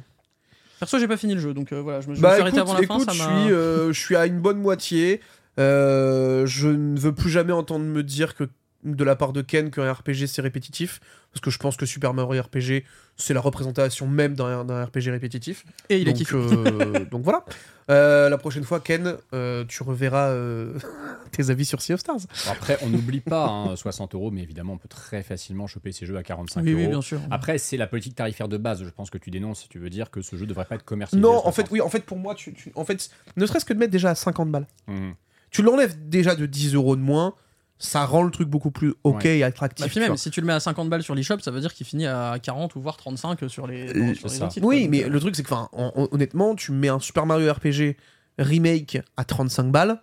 Perso, 0.78 0.98
j'ai 0.98 1.08
pas 1.08 1.16
fini 1.18 1.34
le 1.34 1.40
jeu, 1.40 1.52
donc 1.54 1.72
euh, 1.72 1.80
voilà, 1.80 2.00
je 2.00 2.08
me, 2.08 2.14
je 2.14 2.20
me 2.20 2.22
Bah 2.22 2.32
suis 2.32 2.40
arrêté 2.42 2.56
écoute, 2.58 2.68
avant 2.70 2.78
la 2.78 2.84
écoute, 2.84 3.04
fin. 3.04 3.12
je 3.12 3.18
Ça 3.18 3.24
suis, 3.24 3.52
euh, 3.52 3.92
je 3.92 4.00
suis 4.00 4.16
à 4.16 4.26
une 4.26 4.40
bonne 4.40 4.58
moitié. 4.58 5.20
Euh, 5.58 6.46
je 6.46 6.68
ne 6.68 6.98
veux 6.98 7.12
plus 7.14 7.28
jamais 7.30 7.52
entendre 7.52 7.84
me 7.84 8.02
dire 8.02 8.34
que 8.34 8.44
de 8.84 9.04
la 9.04 9.14
part 9.16 9.32
de 9.32 9.42
Ken 9.42 9.70
qu'un 9.70 9.92
RPG 9.92 10.26
c'est 10.26 10.40
répétitif, 10.42 11.00
parce 11.32 11.40
que 11.40 11.50
je 11.50 11.58
pense 11.58 11.76
que 11.76 11.84
Super 11.86 12.14
Mario 12.14 12.42
RPG 12.42 12.84
c'est 13.16 13.34
la 13.34 13.40
représentation 13.40 14.06
même 14.06 14.34
d'un 14.34 14.84
RPG 14.84 15.10
répétitif. 15.10 15.64
Et 15.90 15.98
il 15.98 16.06
donc, 16.06 16.14
kiffé. 16.14 16.36
euh, 16.36 17.04
donc 17.04 17.22
voilà. 17.22 17.44
Euh, 17.90 18.28
la 18.30 18.38
prochaine 18.38 18.62
fois, 18.64 18.80
Ken, 18.80 19.16
euh, 19.34 19.64
tu 19.68 19.82
reverras 19.82 20.28
euh, 20.28 20.78
tes 21.32 21.50
avis 21.50 21.66
sur 21.66 21.82
Sea 21.82 21.94
of 21.94 22.00
Stars. 22.00 22.20
Après, 22.48 22.78
on 22.82 22.88
n'oublie 22.88 23.20
pas 23.20 23.46
hein, 23.48 23.76
60 23.76 24.14
euros, 24.14 24.30
mais 24.30 24.40
évidemment, 24.42 24.74
on 24.74 24.78
peut 24.78 24.88
très 24.88 25.22
facilement 25.22 25.66
choper 25.66 25.92
ces 25.92 26.06
jeux 26.06 26.16
à 26.16 26.22
45 26.22 26.62
Oui, 26.62 26.70
euros. 26.72 26.80
oui, 26.80 26.88
bien 26.88 27.02
sûr. 27.02 27.20
Après, 27.30 27.58
c'est 27.58 27.76
la 27.76 27.86
politique 27.88 28.14
tarifaire 28.14 28.48
de 28.48 28.56
base, 28.56 28.82
je 28.84 28.88
pense 28.88 29.10
que 29.10 29.18
tu 29.18 29.30
dénonces. 29.30 29.68
Tu 29.68 29.78
veux 29.78 29.90
dire 29.90 30.10
que 30.10 30.22
ce 30.22 30.36
jeu 30.36 30.46
devrait 30.46 30.64
pas 30.64 30.76
être 30.76 30.84
commercialisé. 30.84 31.20
Non, 31.28 31.36
en 31.46 31.52
fait, 31.52 31.62
60. 31.62 31.70
oui, 31.72 31.80
en 31.82 31.88
fait, 31.90 32.04
pour 32.06 32.16
moi, 32.18 32.34
tu, 32.34 32.54
tu- 32.54 32.72
en 32.76 32.84
fait, 32.86 33.10
ne 33.36 33.44
serait-ce 33.44 33.64
que 33.66 33.74
de 33.74 33.78
mettre 33.78 33.92
déjà 33.92 34.10
à 34.10 34.14
50 34.14 34.50
balles. 34.50 34.66
Mhm. 34.86 35.14
Tu 35.50 35.62
l'enlèves 35.62 36.08
déjà 36.08 36.34
de 36.36 36.46
10 36.46 36.74
euros 36.76 36.94
de 36.96 37.02
moins, 37.02 37.34
ça 37.82 38.04
rend 38.04 38.22
le 38.22 38.30
truc 38.30 38.48
beaucoup 38.48 38.70
plus 38.70 38.92
ok 39.04 39.24
et 39.24 39.42
attractif. 39.42 39.84
Bah, 39.84 39.90
puis 39.90 39.98
même, 40.00 40.08
vois. 40.10 40.16
si 40.18 40.30
tu 40.30 40.40
le 40.40 40.46
mets 40.46 40.52
à 40.52 40.60
50 40.60 40.88
balles 40.90 41.02
sur 41.02 41.14
l'eShop, 41.14 41.38
ça 41.40 41.50
veut 41.50 41.60
dire 41.60 41.72
qu'il 41.74 41.86
finit 41.86 42.06
à 42.06 42.38
40 42.40 42.76
ou 42.76 42.80
voire 42.80 42.96
35 42.98 43.48
sur 43.48 43.66
les, 43.66 43.88
Euh, 43.88 44.14
sur 44.14 44.28
les 44.28 44.48
titres, 44.48 44.66
Oui, 44.66 44.82
quoi. 44.82 44.90
Mais 44.90 45.04
euh, 45.04 45.08
le 45.08 45.18
truc, 45.18 45.34
c'est 45.34 45.42
que, 45.42 45.54
honnêtement, 46.12 46.54
tu 46.54 46.70
mets 46.72 46.88
un 46.88 47.00
Super 47.00 47.24
Mario 47.26 47.52
RPG 47.52 47.96
remake 48.38 48.98
à 49.16 49.24
35 49.24 49.72
balles, 49.72 50.00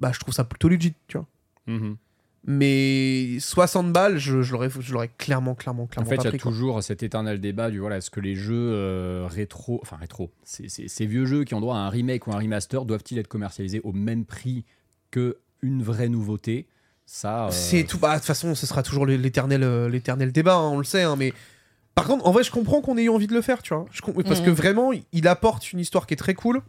bah, 0.00 0.10
je 0.12 0.18
trouve 0.20 0.34
ça 0.34 0.44
plutôt 0.44 0.68
legit, 0.68 0.94
tu 1.06 1.18
vois. 1.18 1.26
Mhm. 1.66 1.96
Mais 2.44 3.36
60 3.38 3.92
balles, 3.92 4.18
je, 4.18 4.42
je 4.42 4.52
l'aurais, 4.52 4.68
je 4.80 4.92
l'aurais 4.92 5.08
clairement, 5.16 5.54
clairement, 5.54 5.84
En 5.84 5.86
clairement 5.86 6.08
fait, 6.10 6.16
il 6.16 6.24
y 6.24 6.26
a 6.26 6.30
pris, 6.30 6.38
quoi. 6.40 6.50
toujours 6.50 6.82
cet 6.82 7.04
éternel 7.04 7.40
débat 7.40 7.70
du 7.70 7.78
voilà, 7.78 7.98
est-ce 7.98 8.10
que 8.10 8.18
les 8.18 8.34
jeux 8.34 8.72
euh, 8.72 9.28
rétro, 9.30 9.78
enfin 9.82 9.96
rétro, 9.96 10.32
ces, 10.42 10.68
ces- 10.68 10.88
ces 10.88 11.06
vieux 11.06 11.24
jeux 11.24 11.44
qui 11.44 11.54
ont 11.54 11.60
droit 11.60 11.76
à 11.76 11.80
un 11.80 11.88
remake 11.88 12.26
ou 12.26 12.32
un 12.32 12.38
remaster 12.38 12.84
doivent-ils 12.84 13.18
être 13.18 13.28
commercialisés 13.28 13.80
au 13.84 13.92
même 13.92 14.24
prix 14.24 14.64
que 15.12 15.38
une 15.62 15.82
vraie 15.84 16.08
nouveauté? 16.08 16.66
Ça, 17.06 17.46
euh, 17.46 17.50
C'est 17.50 17.84
tout. 17.84 17.98
Bah, 17.98 18.12
de 18.14 18.18
toute 18.18 18.26
façon, 18.26 18.54
ce 18.54 18.66
sera 18.66 18.82
toujours 18.82 19.06
l'éternel, 19.06 19.62
euh, 19.62 19.88
l'éternel 19.88 20.32
débat, 20.32 20.54
hein, 20.54 20.68
on 20.70 20.78
le 20.78 20.84
sait. 20.84 21.02
hein, 21.02 21.16
mais 21.16 21.32
par 21.94 22.06
contre, 22.06 22.26
en 22.26 22.32
vrai, 22.32 22.42
je 22.42 22.50
comprends 22.50 22.80
qu'on 22.80 22.96
ait 22.96 23.04
eu 23.04 23.08
envie 23.10 23.26
de 23.26 23.34
le 23.34 23.42
faire, 23.42 23.62
tu 23.62 23.74
vois. 23.74 23.84
Je 23.92 24.00
Parce 24.22 24.40
que 24.40 24.50
vraiment, 24.50 24.92
il 25.12 25.28
apporte 25.28 25.72
une 25.72 25.78
histoire 25.80 26.06
qui 26.06 26.14
est 26.14 26.16
très 26.16 26.34
cool, 26.34 26.62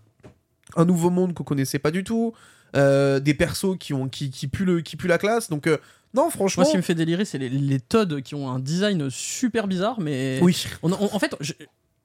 un 0.76 0.86
nouveau 0.86 1.10
monde 1.10 1.34
qu'on 1.34 1.44
connaissait 1.44 1.80
pas 1.80 1.92
du 1.92 2.04
tout, 2.04 2.34
euh, 2.76 3.20
des 3.20 3.34
persos 3.34 3.78
qui 3.80 3.94
ont 3.94 4.10
qui, 4.10 4.32
qui 4.32 4.48
puent 4.48 4.66
le 4.66 4.82
qui 4.82 4.98
puent 4.98 5.08
la 5.08 5.18
classe. 5.18 5.50
Donc 5.50 5.68
euh, 5.68 5.78
non, 6.14 6.30
franchement. 6.30 6.62
Moi, 6.64 6.66
ce 6.66 6.72
qui 6.72 6.78
me 6.78 6.82
fait 6.84 6.96
délirer, 6.96 7.24
c'est 7.26 7.38
les, 7.38 7.50
les 7.50 7.80
Todd 7.80 8.22
qui 8.22 8.36
ont 8.36 8.50
un 8.50 8.60
design 8.60 9.10
super 9.10 9.68
bizarre, 9.68 10.00
mais. 10.02 10.40
Oui. 10.42 10.66
On- 10.82 10.92
on- 10.92 11.16
en 11.16 11.20
fait, 11.20 11.36
je- 11.40 11.54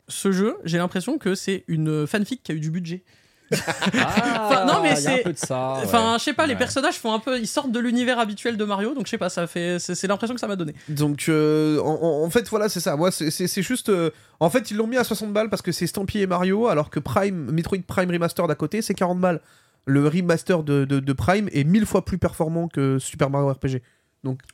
ce 0.07 0.31
jeu, 0.33 0.57
j'ai 0.64 0.79
l'impression 0.79 1.19
que 1.19 1.35
c'est 1.35 1.64
une 1.69 2.07
fanfic 2.07 2.43
qui 2.43 2.53
a 2.53 2.55
eu 2.55 2.61
du 2.61 2.71
budget. 2.71 3.03
Ah, 3.53 4.49
Enfin, 4.51 4.65
non, 4.67 4.83
mais 4.83 4.97
c'est- 4.97 5.21
un 5.21 5.23
peu 5.25 5.33
de 5.33 5.39
ça. 5.39 5.81
Enfin, 5.85 6.13
ouais. 6.13 6.19
je 6.19 6.25
sais 6.25 6.33
pas, 6.33 6.47
les 6.47 6.53
Ouais. 6.55 6.59
personnages 6.59 6.97
font 6.99 7.13
un 7.13 7.19
peu. 7.19 7.39
Ils 7.39 7.47
sortent 7.47 7.73
de 7.73 7.79
l'univers 7.81 8.19
habituel 8.19 8.57
de 8.57 8.65
Mario, 8.65 8.95
donc 8.95 9.07
je 9.07 9.11
sais 9.11 9.19
pas, 9.19 9.29
ça 9.29 9.47
fait. 9.47 9.79
C'est 9.79 10.07
l'impression 10.07 10.35
que 10.35 10.41
ça 10.41 10.49
m'a 10.49 10.57
donné. 10.57 10.75
Donc 10.89 11.27
euh, 11.29 11.79
en, 11.81 12.29
fait, 12.31 12.49
voilà, 12.49 12.69
c'est 12.69 12.81
ça. 12.81 12.97
Moi, 12.97 13.11
c'est- 13.11 13.63
juste. 13.63 13.89
euh, 13.89 14.11
en 14.41 14.51
fait, 14.51 14.71
ils 14.71 14.77
l'ont 14.77 14.87
mis 14.87 14.97
à 14.97 15.05
60 15.05 15.33
balles 15.33 15.49
parce 15.51 15.63
que 15.63 15.73
c'est 15.73 15.87
Stampy 15.87 16.21
et 16.21 16.27
Mario, 16.27 16.69
alors 16.69 16.91
que 16.91 17.01
Prime, 17.01 17.51
Metroid 17.51 17.79
Prime 17.87 18.11
Remastered 18.11 18.51
à 18.51 18.55
côté, 18.55 18.83
c'est 18.83 18.95
40 18.95 19.19
balles. 19.21 19.41
Le 19.87 20.07
remaster 20.07 20.63
de, 20.63 20.85
de- 20.85 21.01
de 21.01 21.13
Prime 21.15 21.49
est 21.53 21.65
mille 21.65 21.87
fois 21.87 22.05
plus 22.05 22.19
performant 22.19 22.69
que 22.69 22.99
Super 22.99 23.31
Mario 23.31 23.49
RPG. 23.53 23.83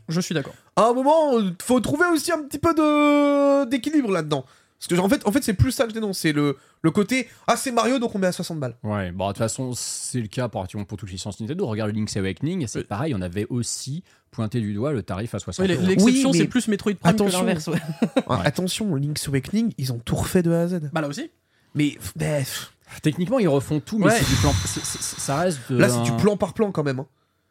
Je 0.08 0.20
suis 0.20 0.34
d'accord. 0.34 0.54
à 0.76 0.84
un 0.88 0.92
moment, 0.92 1.32
faut 1.60 1.80
trouver 1.80 2.04
aussi 2.12 2.30
un 2.30 2.42
petit 2.42 2.58
peu 2.60 2.72
de 2.74 3.64
d'équilibre 3.64 4.12
là-dedans. 4.12 4.44
Parce 4.88 5.00
que 5.00 5.04
en 5.04 5.08
fait, 5.08 5.26
en 5.26 5.32
fait 5.32 5.42
c'est 5.42 5.54
plus 5.54 5.72
ça 5.72 5.84
que 5.84 5.90
je 5.90 5.94
dénonce, 5.94 6.18
c'est 6.18 6.32
le, 6.32 6.56
le 6.82 6.90
côté 6.90 7.28
ah 7.46 7.56
c'est 7.56 7.72
Mario 7.72 7.98
donc 7.98 8.14
on 8.14 8.18
met 8.18 8.26
à 8.26 8.32
60 8.32 8.60
balles. 8.60 8.76
Ouais, 8.82 9.12
bon, 9.12 9.26
de 9.28 9.32
toute 9.32 9.38
façon, 9.38 9.72
c'est 9.74 10.20
le 10.20 10.26
cas 10.28 10.48
pour, 10.48 10.66
pour 10.86 10.98
toute 10.98 11.10
licence 11.10 11.40
Nintendo. 11.40 11.66
Regarde 11.66 11.94
Link's 11.94 12.16
Awakening, 12.16 12.66
c'est 12.66 12.80
Oui. 12.80 12.84
pareil, 12.84 13.14
on 13.14 13.20
avait 13.22 13.46
aussi 13.48 14.02
pointé 14.30 14.60
du 14.60 14.74
doigt 14.74 14.92
le 14.92 15.02
tarif 15.02 15.34
à 15.34 15.38
60 15.38 15.66
Oui, 15.66 15.72
euros. 15.74 15.86
L'exception, 15.86 16.30
Oui, 16.30 16.36
mais 16.38 16.44
c'est 16.44 16.48
plus 16.48 16.68
Metroid 16.68 16.94
Prime 16.94 17.10
attention. 17.14 17.40
que 17.40 17.46
l'inverse. 17.46 17.66
ouais. 17.68 17.80
Ah, 18.28 18.42
Attention, 18.44 18.94
Link's 18.96 19.28
Awakening, 19.28 19.72
ils 19.78 19.92
ont 19.92 19.98
tout 19.98 20.16
refait 20.16 20.42
de 20.42 20.50
A 20.52 20.62
à 20.62 20.68
Z. 20.68 20.80
Bah 20.92 21.00
là 21.00 21.08
aussi. 21.08 21.30
Mais 21.74 21.96
bref, 22.16 22.72
Techniquement, 23.02 23.38
ils 23.38 23.48
refont 23.48 23.80
tout, 23.80 23.98
mais 23.98 24.06
Ouais. 24.06 24.18
c'est 24.18 24.28
du 24.28 24.36
plan. 24.36 24.52
ça 24.52 25.36
reste. 25.38 25.60
de 25.70 25.78
là 25.78 25.88
c'est 25.88 25.96
un- 25.96 26.02
du 26.02 26.12
plan 26.12 26.36
par 26.36 26.52
plan 26.54 26.70
quand 26.70 26.82
même. 26.84 27.00
hein. 27.00 27.06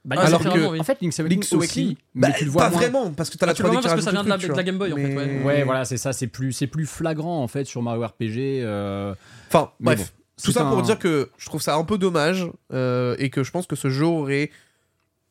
Bah, 0.05 0.15
Ah, 0.19 0.25
alors 0.25 0.41
que- 0.41 0.49
vraiment, 0.49 0.69
oui. 0.71 0.79
En 0.79 0.83
fait, 0.83 0.99
Link's 1.01 1.17
Awakening, 1.19 1.39
Link's 1.39 1.53
Awakening, 1.53 1.85
aussi, 1.91 1.97
mais 2.13 2.27
bah, 2.27 2.33
tu 2.37 2.43
le 2.45 2.51
vois 2.51 2.63
pas 2.63 2.69
moins. 2.71 2.79
vraiment 2.79 3.11
parce 3.13 3.29
que 3.29 3.37
t'as 3.37 3.45
Ah, 3.45 3.47
la 3.47 3.53
tu 3.53 3.61
le 3.63 3.69
vois 3.69 3.77
3D 3.77 3.81
qui 3.81 3.87
moins 3.87 3.95
parce 3.95 4.01
que 4.01 4.05
ça 4.05 4.11
vient 4.11 4.23
de 4.23 4.29
la- 4.29 4.55
de 4.55 4.61
Game 4.63 4.77
Boy, 4.77 4.91
en 4.91 4.95
fait, 4.97 5.43
ouais. 5.45 5.63
Voilà, 5.63 5.85
c'est 5.85 5.95
ça. 5.97 6.11
C'est 6.11 6.27
plus, 6.27 6.51
c'est 6.51 6.67
plus 6.67 6.85
flagrant 6.85 7.41
en 7.41 7.47
fait 7.47 7.63
sur 7.65 7.81
Mario 7.81 8.03
RPG. 8.05 8.61
euh, 8.63 9.15
Enfin, 9.47 9.71
mais 9.79 9.95
bref. 9.95 9.99
bon, 9.99 10.05
Tout 10.43 10.51
ça 10.51 10.65
pour 10.65 10.81
dire 10.81 10.99
que 10.99 11.29
je 11.37 11.45
trouve 11.45 11.61
ça 11.61 11.75
un 11.75 11.83
peu 11.85 11.97
dommage 11.97 12.47
euh, 12.73 13.15
et 13.17 13.29
que 13.29 13.43
je 13.43 13.51
pense 13.51 13.65
que 13.65 13.75
ce 13.77 13.89
jeu 13.89 14.05
aurait 14.05 14.51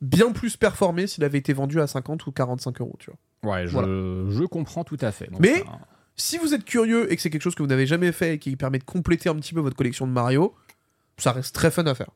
bien 0.01 0.31
plus 0.31 0.57
performé 0.57 1.05
s'il 1.07 1.23
avait 1.23 1.37
été 1.37 1.53
vendu 1.53 1.79
à 1.79 1.85
50 1.87 2.25
ou 2.25 2.31
45 2.31 2.81
euros, 2.81 2.95
tu 2.99 3.11
vois. 3.43 3.53
Ouais, 3.53 3.67
je, 3.67 3.73
Voilà. 3.73 3.87
je 3.87 4.43
comprends 4.45 4.83
tout 4.83 4.97
à 5.01 5.11
fait. 5.11 5.29
Donc, 5.29 5.39
Mais- 5.39 5.59
ça- 5.59 5.65
Si 6.15 6.37
vous 6.37 6.53
êtes 6.53 6.63
curieux 6.63 7.11
et 7.11 7.15
que 7.15 7.21
c'est 7.23 7.31
quelque 7.31 7.41
chose 7.41 7.55
que 7.55 7.63
vous 7.63 7.69
n'avez 7.69 7.87
jamais 7.87 8.11
fait 8.11 8.35
et 8.35 8.37
qui 8.39 8.55
permet 8.55 8.77
de 8.77 8.83
compléter 8.83 9.29
un 9.29 9.35
petit 9.35 9.51
peu 9.53 9.59
votre 9.61 9.75
collection 9.75 10.05
de 10.05 10.11
Mario, 10.11 10.53
ça 11.17 11.31
reste 11.31 11.55
très 11.55 11.71
fun 11.71 11.85
à 11.87 11.95
faire. 11.95 12.09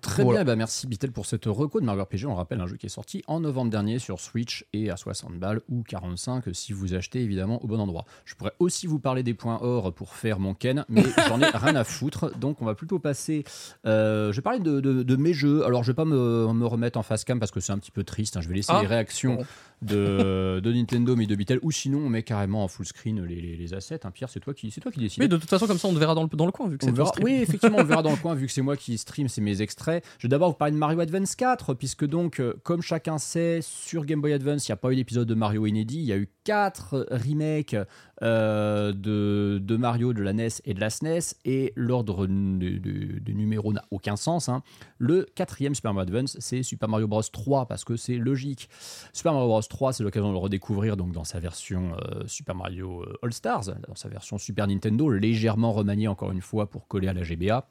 Très 0.00 0.22
Voilà. 0.22 0.40
bien, 0.40 0.52
bah 0.52 0.56
merci 0.56 0.86
Bitel 0.86 1.12
pour 1.12 1.26
cette 1.26 1.44
reco 1.46 1.80
de 1.80 1.84
Mario 1.86 2.02
RPG. 2.04 2.24
On 2.26 2.30
le 2.30 2.34
rappelle, 2.36 2.60
un 2.60 2.66
jeu 2.66 2.76
qui 2.76 2.86
est 2.86 2.90
sorti 2.90 3.22
en 3.26 3.40
novembre 3.40 3.70
dernier 3.70 3.98
sur 3.98 4.20
Switch 4.20 4.64
et 4.72 4.90
à 4.90 4.96
60 4.96 5.34
balles 5.38 5.60
ou 5.68 5.82
45 5.82 6.44
si 6.52 6.72
vous 6.72 6.94
achetez 6.94 7.20
évidemment 7.22 7.62
au 7.62 7.66
bon 7.66 7.80
endroit. 7.80 8.04
Je 8.24 8.34
pourrais 8.34 8.52
aussi 8.58 8.86
vous 8.86 8.98
parler 8.98 9.22
des 9.22 9.34
points 9.34 9.58
or 9.62 9.92
pour 9.92 10.14
faire 10.14 10.38
mon 10.38 10.54
Ken, 10.54 10.84
mais 10.88 11.02
j'en 11.28 11.40
ai 11.40 11.46
rien 11.46 11.76
à 11.76 11.84
foutre. 11.84 12.36
Donc 12.38 12.62
on 12.62 12.64
va 12.64 12.74
plutôt 12.74 12.98
passer. 12.98 13.44
euh, 13.86 14.30
je 14.32 14.36
vais 14.36 14.42
parler 14.42 14.60
de, 14.60 14.80
de- 14.80 15.02
de 15.02 15.16
mes 15.16 15.32
jeux. 15.32 15.64
Alors 15.64 15.82
je 15.82 15.90
vais 15.92 15.96
pas 15.96 16.04
me, 16.04 16.52
me 16.52 16.66
remettre 16.66 16.98
en 16.98 17.02
face 17.02 17.24
cam 17.24 17.38
parce 17.38 17.50
que 17.50 17.60
c'est 17.60 17.72
un 17.72 17.78
petit 17.78 17.90
peu 17.90 18.04
triste. 18.04 18.36
hein. 18.36 18.40
Je 18.40 18.48
vais 18.48 18.54
laisser 18.54 18.72
Ah, 18.74 18.80
les 18.80 18.86
réactions. 18.86 19.38
De, 19.82 20.60
de 20.64 20.72
Nintendo 20.72 21.14
mais 21.16 21.26
de 21.26 21.34
Bitel 21.34 21.58
ou 21.62 21.70
sinon 21.70 21.98
on 21.98 22.08
met 22.08 22.22
carrément 22.22 22.64
en 22.64 22.68
full 22.68 22.86
screen 22.86 23.24
les, 23.24 23.40
les- 23.40 23.56
les 23.56 23.74
assets. 23.74 24.00
hein. 24.04 24.10
Pierre, 24.10 24.28
c'est 24.30 24.40
toi 24.40 24.54
qui, 24.54 24.70
c'est 24.70 24.80
toi 24.80 24.90
qui 24.92 25.00
décides. 25.00 25.22
Mais 25.22 25.28
de 25.28 25.36
toute 25.36 25.48
façon, 25.50 25.66
comme 25.66 25.78
ça, 25.78 25.88
on 25.88 25.94
te 25.94 25.98
verra 25.98 26.14
dans 26.14 26.22
le, 26.22 26.28
dans 26.28 26.46
le 26.46 26.52
coin, 26.52 26.68
vu 26.68 26.78
que 26.78 26.84
c'est. 26.84 27.22
Oui, 27.22 27.32
effectivement, 27.42 27.78
on 27.78 27.82
le 27.82 27.86
verra 27.88 28.02
dans 28.02 28.10
le 28.10 28.16
coin 28.22 28.34
vu 28.34 28.46
que 28.46 28.52
c'est 28.52 28.62
moi 28.62 28.76
qui 28.76 28.96
stream, 28.98 29.28
c'est 29.28 29.40
mes 29.40 29.62
extraits. 29.62 30.04
Je 30.18 30.26
vais 30.26 30.30
d'abord 30.30 30.50
vous 30.50 30.56
parler 30.56 30.72
de 30.72 30.78
Mario 30.78 31.00
Advance 31.00 31.34
4, 31.36 31.74
puisque 31.74 32.04
donc, 32.06 32.40
euh, 32.40 32.54
comme 32.62 32.82
chacun 32.82 33.18
sait, 33.18 33.60
sur 33.62 34.04
Game 34.04 34.20
Boy 34.20 34.32
Advance, 34.32 34.66
il 34.68 34.70
n'y 34.70 34.74
a 34.74 34.76
pas 34.76 34.92
eu 34.92 34.96
d'épisode 34.96 35.28
de 35.28 35.34
Mario 35.34 35.66
inédit. 35.66 35.98
Il 35.98 36.04
y 36.06 36.12
a 36.12 36.16
eu 36.16 36.28
4 36.44 37.06
remakes 37.10 37.76
euh, 38.22 38.92
de, 38.92 39.58
de 39.62 39.76
Mario 39.76 40.12
de 40.12 40.22
la 40.22 40.32
NES 40.32 40.48
et 40.64 40.74
de 40.74 40.80
la 40.80 40.90
SNES, 40.90 41.34
et 41.44 41.72
l'ordre 41.76 42.26
du 42.26 42.80
du- 42.80 43.20
du 43.20 43.34
numéro 43.34 43.72
n'a 43.72 43.84
aucun 43.90 44.16
sens. 44.16 44.48
hein. 44.48 44.62
Le 44.98 45.26
quatrième 45.34 45.74
Super 45.74 45.94
Mario 45.94 46.08
Advance, 46.08 46.36
c'est 46.40 46.62
Super 46.62 46.88
Mario 46.88 47.06
Bros 47.06 47.22
3, 47.22 47.66
parce 47.66 47.84
que 47.84 47.96
c'est 47.96 48.16
logique. 48.16 48.68
Super 49.12 49.32
Mario 49.32 49.48
Bros 49.48 49.60
3, 49.68 49.92
c'est 49.92 50.02
l'occasion 50.02 50.28
de 50.28 50.32
le 50.32 50.38
redécouvrir 50.38 50.96
donc 50.96 51.12
dans 51.12 51.24
sa 51.24 51.40
version 51.40 51.92
euh, 51.96 52.26
Super 52.26 52.54
Mario 52.54 53.02
euh, 53.02 53.18
All 53.22 53.32
Stars, 53.32 53.64
dans 53.86 53.94
sa 53.94 54.08
version 54.08 54.38
Super 54.38 54.66
Nintendo, 54.66 55.10
légèrement 55.10 55.72
remaniée 55.72 56.08
encore 56.08 56.32
une 56.32 56.40
fois 56.40 56.68
pour 56.70 56.88
coller 56.88 57.08
à 57.08 57.12
la 57.12 57.22
GBA. 57.22 57.68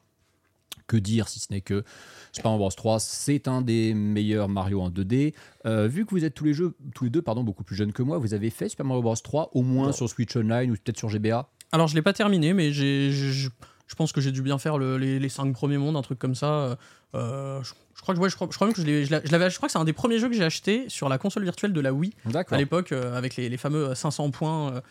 Que 0.86 0.96
dire 0.96 1.28
si 1.28 1.40
ce 1.40 1.52
n'est 1.52 1.60
que 1.62 1.84
Super 2.32 2.52
Mario 2.52 2.60
Bros 2.66 2.70
3, 2.72 3.00
c'est 3.00 3.48
un 3.50 3.62
des 3.62 3.94
meilleurs 3.94 4.48
Mario 4.48 4.80
en 4.82 4.90
2D. 4.90 5.34
Euh, 5.66 5.88
vu 5.88 6.06
que 6.06 6.12
vous 6.12 6.24
êtes 6.24 6.34
tous 6.34 6.46
les, 6.46 6.54
jeux, 6.54 6.76
tous 6.96 7.06
les 7.06 7.10
deux 7.10 7.22
pardon, 7.22 7.44
beaucoup 7.44 7.64
plus 7.64 7.76
jeunes 7.76 7.92
que 7.92 8.04
moi, 8.04 8.18
vous 8.20 8.34
avez 8.34 8.50
fait 8.50 8.70
Super 8.70 8.86
Mario 8.86 9.02
Bros 9.02 9.16
3 9.16 9.50
au 9.54 9.64
moins 9.64 9.92
sur 9.92 10.08
Switch 10.08 10.34
Online 10.38 10.72
ou 10.72 10.76
peut-être 10.76 10.98
sur 10.98 11.10
GBA 11.10 11.50
Alors, 11.74 11.88
je 11.88 11.96
l'ai 11.96 12.02
pas 12.02 12.14
terminé, 12.14 12.54
mais 12.54 12.72
j'ai- 12.72 13.12
Je 13.12 13.96
pense 13.96 14.12
que 14.12 14.20
j'ai 14.22 14.32
dû 14.32 14.42
bien 14.42 14.58
faire 14.58 14.78
le- 14.78 14.98
les, 14.98 15.18
les 15.18 15.30
5 15.30 15.52
premiers 15.54 15.78
mondes, 15.78 15.96
un 15.98 16.02
truc 16.02 16.20
comme 16.20 16.36
ça. 16.36 16.78
Euh, 17.16 17.64
je, 17.64 17.74
je 17.98 18.02
crois 18.04 18.16
que 18.16 18.20
ouais, 18.20 18.30
je 18.30 18.36
crois, 18.36 18.48
je 18.50 18.56
crois 18.56 18.68
même 18.68 18.74
que 18.76 18.82
je 18.82 19.12
l'avais. 19.32 19.50
Je 19.50 19.58
crois 19.58 19.68
que 19.68 19.72
c'est 19.74 19.80
un 19.80 19.84
des 19.84 19.92
premiers 19.94 20.20
jeux 20.20 20.30
que 20.30 20.36
j'ai 20.36 20.44
acheté 20.46 20.86
sur 20.88 21.10
la 21.10 21.18
console 21.18 21.44
virtuelle 21.44 21.74
de 21.74 21.82
la 21.82 21.92
Wii 21.94 22.14
à 22.50 22.58
l'époque 22.58 22.92
euh, 22.94 23.18
avec 23.18 23.36
les, 23.36 23.50
les 23.50 23.58
fameux 23.58 23.94
500 23.96 24.32
points 24.32 24.72
euh, 24.74 24.82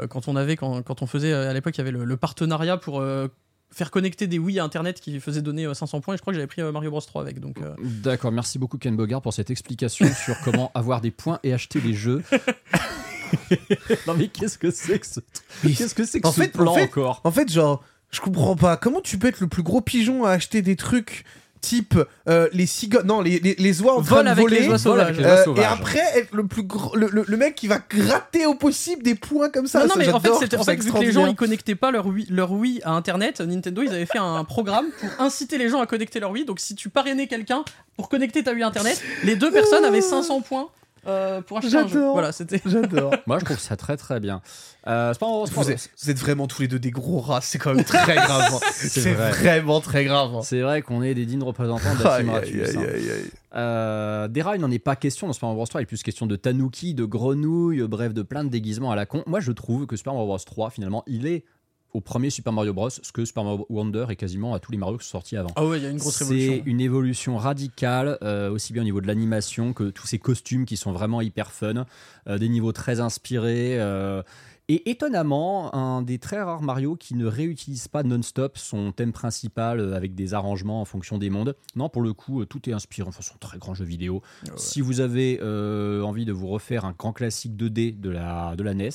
euh, 0.00 0.06
quand 0.06 0.28
on 0.28 0.36
avait 0.36 0.56
quand, 0.56 0.82
quand 0.82 1.00
on 1.02 1.06
faisait 1.06 1.32
euh, 1.32 1.48
à 1.50 1.54
l'époque 1.54 1.74
il 1.76 1.78
y 1.78 1.80
avait 1.82 1.90
le, 1.92 2.04
le 2.04 2.16
partenariat 2.18 2.76
pour 2.76 3.00
euh, 3.00 3.28
faire 3.72 3.90
connecter 3.90 4.26
des 4.26 4.38
Wii 4.38 4.58
à 4.60 4.64
internet 4.64 5.00
qui 5.00 5.18
faisait 5.20 5.42
donner 5.42 5.64
euh, 5.64 5.74
500 5.74 6.00
points 6.00 6.14
et 6.14 6.16
je 6.18 6.20
crois 6.22 6.32
que 6.32 6.36
j'avais 6.36 6.46
pris 6.46 6.60
euh, 6.60 6.70
Mario 6.72 6.90
Bros 6.90 7.00
3 7.00 7.22
avec 7.22 7.40
donc 7.40 7.62
euh, 7.62 7.74
D'accord, 7.82 8.30
merci 8.32 8.58
beaucoup 8.58 8.78
Ken 8.78 8.94
Bogard 8.96 9.22
pour 9.22 9.32
cette 9.32 9.50
explication 9.50 10.06
sur 10.24 10.38
comment 10.44 10.70
avoir 10.74 11.00
des 11.00 11.10
points 11.12 11.38
et 11.44 11.52
acheter 11.54 11.80
des 11.80 11.94
jeux. 11.94 12.22
non 14.06 14.14
mais 14.14 14.28
qu'est-ce 14.28 14.58
que 14.58 14.70
c'est 14.70 14.98
que 14.98 15.06
ce 15.06 15.20
Qu'est-ce 15.62 15.94
que 15.94 16.04
c'est 16.04 16.20
que 16.20 16.28
en 16.28 16.32
ce 16.32 16.42
fait- 16.42 16.48
plan 16.48 16.72
en 16.72 16.74
fait- 16.74 16.84
encore? 16.84 17.20
En 17.24 17.30
fait, 17.30 17.50
genre, 17.50 17.82
je 18.10 18.20
comprends 18.20 18.56
pas. 18.56 18.76
Comment 18.76 19.00
tu 19.00 19.18
peux 19.18 19.28
être 19.28 19.40
le 19.40 19.48
plus 19.48 19.62
gros 19.62 19.80
pigeon 19.80 20.24
à 20.24 20.30
acheter 20.32 20.62
des 20.62 20.76
trucs 20.76 21.24
type 21.66 21.98
euh, 22.28 22.48
les 22.52 22.66
cigognes, 22.66 23.06
non, 23.06 23.20
les, 23.20 23.38
les, 23.40 23.54
les 23.58 23.82
oies 23.82 23.94
en 23.96 24.02
train 24.02 24.16
Vol 24.16 24.24
de 24.24 24.30
avec 24.30 24.42
voler 24.42 24.60
les 24.60 24.68
oies 24.68 24.76
Vol 24.76 25.00
avec 25.00 25.16
sauvages. 25.16 25.38
les 25.46 25.48
oies 25.50 25.58
euh, 25.58 25.62
et 25.62 25.64
après 25.64 26.02
être 26.14 26.34
le 26.34 26.46
plus 26.46 26.62
gros, 26.62 26.94
le, 26.96 27.08
le- 27.10 27.24
le 27.26 27.36
mec 27.36 27.54
qui 27.54 27.66
va 27.66 27.78
gratter 27.90 28.46
au 28.46 28.54
possible 28.54 29.02
des 29.02 29.14
points 29.14 29.48
comme 29.50 29.66
ça. 29.66 29.80
non, 29.80 29.86
non, 29.86 29.94
ça, 29.94 29.98
mais 30.00 30.08
en 30.12 30.20
fait, 30.20 30.30
en 30.30 30.64
fait 30.64 30.82
vu 30.82 30.92
que 30.92 30.98
les 30.98 31.12
gens 31.12 31.26
ils 31.26 31.34
connectaient 31.34 31.74
pas 31.74 31.90
leur 31.90 32.06
Wii, 32.06 32.26
leur 32.30 32.52
Wii 32.52 32.80
à 32.84 32.92
internet, 32.92 33.40
Nintendo 33.40 33.82
ils 33.82 33.88
avaient 33.90 34.06
fait 34.06 34.18
un 34.18 34.44
programme 34.44 34.86
pour 35.00 35.08
inciter 35.18 35.58
les 35.58 35.68
gens 35.68 35.80
à 35.80 35.86
connecter 35.86 36.20
leur 36.20 36.30
Wii. 36.30 36.44
Donc 36.44 36.60
si 36.60 36.74
tu 36.74 36.88
parrainais 36.88 37.26
quelqu'un 37.26 37.64
pour 37.96 38.08
connecter 38.08 38.42
ta 38.44 38.52
Wii 38.52 38.62
à 38.62 38.66
internet, 38.68 39.00
les 39.24 39.36
deux 39.36 39.50
personnes 39.58 39.84
avaient 39.84 40.00
500 40.00 40.40
points 40.42 40.68
euh, 41.06 41.40
pour 41.42 41.58
acheter 41.58 41.76
un 41.76 41.86
jeu. 41.86 42.08
Voilà, 42.10 42.32
c'était. 42.32 42.60
J'adore. 42.64 43.14
Moi 43.26 43.38
je 43.38 43.44
trouve 43.44 43.58
ça 43.58 43.76
très 43.76 43.96
très 43.96 44.20
bien. 44.20 44.40
Euh, 44.86 45.12
c'est 45.12 45.18
pas 45.18 45.26
c'est 45.46 45.54
Vous 45.54 45.70
êtes, 45.70 45.90
vous 46.02 46.10
êtes 46.10 46.18
vraiment 46.18 46.46
tous 46.46 46.62
les 46.62 46.68
deux 46.68 46.78
des 46.78 46.90
gros 46.90 47.20
rats, 47.20 47.40
c'est 47.40 47.58
quand 47.58 47.74
même 47.74 47.84
très 47.84 48.14
grave. 48.14 48.52
hein. 48.54 48.58
C'est 48.72 49.12
vrai. 49.14 49.30
vraiment 49.32 49.80
très 49.80 50.04
grave. 50.04 50.34
hein. 50.34 50.42
C'est 50.42 50.60
vrai 50.60 50.82
qu'on 50.82 51.02
est 51.02 51.14
des 51.14 51.26
dignes 51.26 51.42
représentants 51.42 51.94
de 51.98 52.02
la 52.04 52.12
Aïe, 52.14 52.22
team 52.24 52.30
aïe, 52.30 52.36
Ratus, 52.36 52.62
aïe, 52.62 52.76
hein. 52.76 52.80
aïe, 52.94 53.10
aïe. 53.10 53.30
Euh, 53.56 54.28
des 54.28 54.42
rats, 54.42 54.54
il 54.56 54.60
n'en 54.60 54.70
est 54.70 54.78
pas 54.78 54.96
question 54.96 55.26
dans 55.26 55.32
Super 55.32 55.46
Mario 55.48 55.56
Bros 55.58 55.66
3. 55.66 55.80
Il 55.80 55.84
est 55.84 55.86
plus 55.86 56.02
question 56.02 56.26
de 56.26 56.36
tanuki, 56.36 56.94
de 56.94 57.04
grenouilles, 57.04 57.82
bref, 57.88 58.12
de 58.14 58.22
plein 58.22 58.44
de 58.44 58.48
déguisements 58.50 58.90
à 58.92 58.96
la 58.96 59.06
con. 59.06 59.22
Moi, 59.26 59.40
je 59.40 59.50
trouve 59.52 59.86
que 59.86 59.96
Super 59.96 60.12
Mario 60.12 60.26
Bros 60.28 60.38
3, 60.38 60.70
finalement, 60.70 61.02
il 61.06 61.26
est 61.26 61.44
au 61.92 62.00
premier 62.00 62.30
Super 62.30 62.52
Mario 62.52 62.72
Bros. 62.74 62.90
ce 62.90 63.12
que 63.12 63.24
Super 63.24 63.44
Mario 63.44 63.66
Wonder 63.70 64.06
est 64.10 64.16
quasiment 64.16 64.54
à 64.54 64.60
tous 64.60 64.72
les 64.72 64.78
Mario 64.78 64.98
qui 64.98 65.04
sont 65.04 65.12
sortis 65.12 65.36
avant. 65.36 65.50
Ah 65.56 65.64
ouais, 65.64 65.78
il 65.78 65.82
y 65.82 65.86
a 65.86 65.90
une 65.90 65.98
grosse 65.98 66.22
C'est 66.22 66.62
une 66.66 66.80
évolution 66.80 67.36
radicale, 67.36 68.18
euh, 68.22 68.50
aussi 68.50 68.72
bien 68.72 68.82
au 68.82 68.84
niveau 68.84 69.00
de 69.00 69.06
l'animation 69.06 69.72
que 69.72 69.90
tous 69.90 70.06
ces 70.06 70.18
costumes 70.18 70.66
qui 70.66 70.76
sont 70.76 70.92
vraiment 70.92 71.20
hyper 71.20 71.52
fun, 71.52 71.86
euh, 72.28 72.38
des 72.38 72.48
niveaux 72.48 72.72
très 72.72 73.00
inspirés. 73.00 73.78
euh, 73.80 74.22
et 74.68 74.90
étonnamment, 74.90 75.72
un 75.76 76.02
des 76.02 76.18
très 76.18 76.42
rares 76.42 76.60
Mario 76.60 76.96
qui 76.96 77.14
ne 77.14 77.24
réutilise 77.24 77.86
pas 77.86 78.02
non-stop 78.02 78.58
son 78.58 78.90
thème 78.90 79.12
principal 79.12 79.94
avec 79.94 80.16
des 80.16 80.34
arrangements 80.34 80.80
en 80.80 80.84
fonction 80.84 81.18
des 81.18 81.30
mondes. 81.30 81.54
Non, 81.76 81.88
pour 81.88 82.02
le 82.02 82.12
coup, 82.12 82.44
tout 82.46 82.68
est 82.68 82.72
inspiré. 82.72 83.06
Enfin, 83.08 83.20
c'est 83.22 83.32
un 83.32 83.38
très 83.38 83.58
grand 83.58 83.74
jeu 83.74 83.84
vidéo. 83.84 84.22
Si 84.56 84.80
vous 84.80 84.98
avez 84.98 85.38
euh, 85.40 86.02
envie 86.02 86.24
de 86.24 86.32
vous 86.32 86.48
refaire 86.48 86.84
un 86.84 86.94
grand 86.98 87.12
classique 87.12 87.52
2D 87.52 88.00
de 88.00 88.10
la, 88.10 88.56
de 88.56 88.64
la 88.64 88.74
NES 88.74 88.90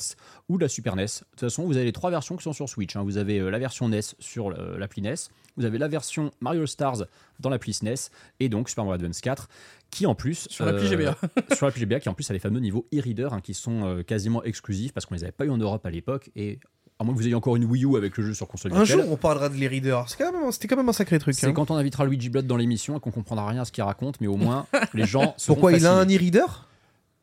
ou 0.52 0.58
de 0.58 0.62
la 0.64 0.68
Super 0.68 0.94
NES, 0.96 1.04
de 1.04 1.08
toute 1.30 1.40
façon, 1.40 1.64
vous 1.64 1.76
avez 1.76 1.86
les 1.86 1.92
trois 1.92 2.10
versions 2.10 2.36
qui 2.36 2.42
sont 2.42 2.52
sur 2.52 2.68
Switch. 2.68 2.94
hein. 2.94 3.02
Vous 3.02 3.16
avez 3.16 3.38
euh, 3.40 3.50
la 3.50 3.58
version 3.58 3.88
NES 3.88 4.00
sur 4.18 4.48
euh, 4.50 4.76
l'appli 4.78 5.00
NES, 5.02 5.14
vous 5.56 5.64
avez 5.64 5.78
la 5.78 5.88
version 5.88 6.30
Mario 6.40 6.66
Stars 6.66 7.04
dans 7.40 7.48
l'appli 7.48 7.72
SNES 7.72 8.10
et 8.40 8.48
donc 8.48 8.68
Super 8.68 8.84
Mario 8.84 9.00
Advance 9.00 9.20
4 9.20 9.48
qui 9.90 10.06
en 10.06 10.14
plus 10.14 10.46
Sur 10.50 10.64
l'appli 10.66 10.86
euh, 10.86 10.90
GBA. 10.90 11.16
sur 11.56 11.66
l'appli 11.66 11.80
GBA 11.82 12.00
qui 12.00 12.08
en 12.08 12.14
plus 12.14 12.30
a 12.30 12.32
les 12.34 12.38
fameux 12.38 12.60
niveaux 12.60 12.86
e-reader 12.94 13.28
hein, 13.32 13.40
qui 13.40 13.52
sont 13.54 13.84
euh, 13.84 14.02
quasiment 14.02 14.42
exclusifs 14.44 14.92
parce 14.92 15.06
qu'on 15.06 15.14
les 15.14 15.22
avait 15.24 15.32
pas 15.32 15.44
eu 15.46 15.50
en 15.50 15.58
Europe 15.58 15.84
à 15.86 15.90
l'époque 15.90 16.30
et 16.36 16.58
à 16.98 17.04
moins 17.04 17.14
que 17.14 17.18
vous 17.18 17.26
ayez 17.26 17.34
encore 17.34 17.56
une 17.56 17.64
Wii 17.64 17.84
U 17.84 17.96
avec 17.96 18.16
le 18.16 18.24
jeu 18.24 18.32
sur 18.34 18.46
console 18.48 18.72
Un 18.72 18.76
virtuelle, 18.84 19.00
jour, 19.04 19.12
on 19.12 19.16
parlera 19.16 19.48
de 19.48 19.56
les 19.56 19.66
readers. 19.68 20.08
C'est 20.08 20.16
quand 20.18 20.32
même, 20.32 20.52
c'était 20.52 20.68
quand 20.68 20.76
même 20.76 20.88
un 20.88 20.92
sacré 20.92 21.18
truc. 21.18 21.34
c'est 21.34 21.46
hein. 21.46 21.52
quand 21.52 21.70
on 21.70 21.76
invitera 21.76 22.04
Luigi 22.06 22.28
Blood 22.28 22.46
dans 22.46 22.56
l'émission 22.56 22.96
et 22.96 23.00
qu'on 23.00 23.10
comprendra 23.10 23.48
rien 23.48 23.62
à 23.62 23.64
ce 23.64 23.72
qu'il 23.72 23.82
raconte 23.84 24.20
mais 24.20 24.28
au 24.28 24.36
moins 24.36 24.66
les 24.94 25.04
gens 25.06 25.34
Pourquoi 25.46 25.72
il 25.72 25.84
a 25.86 25.92
un 25.94 26.06
e-reader? 26.06 26.68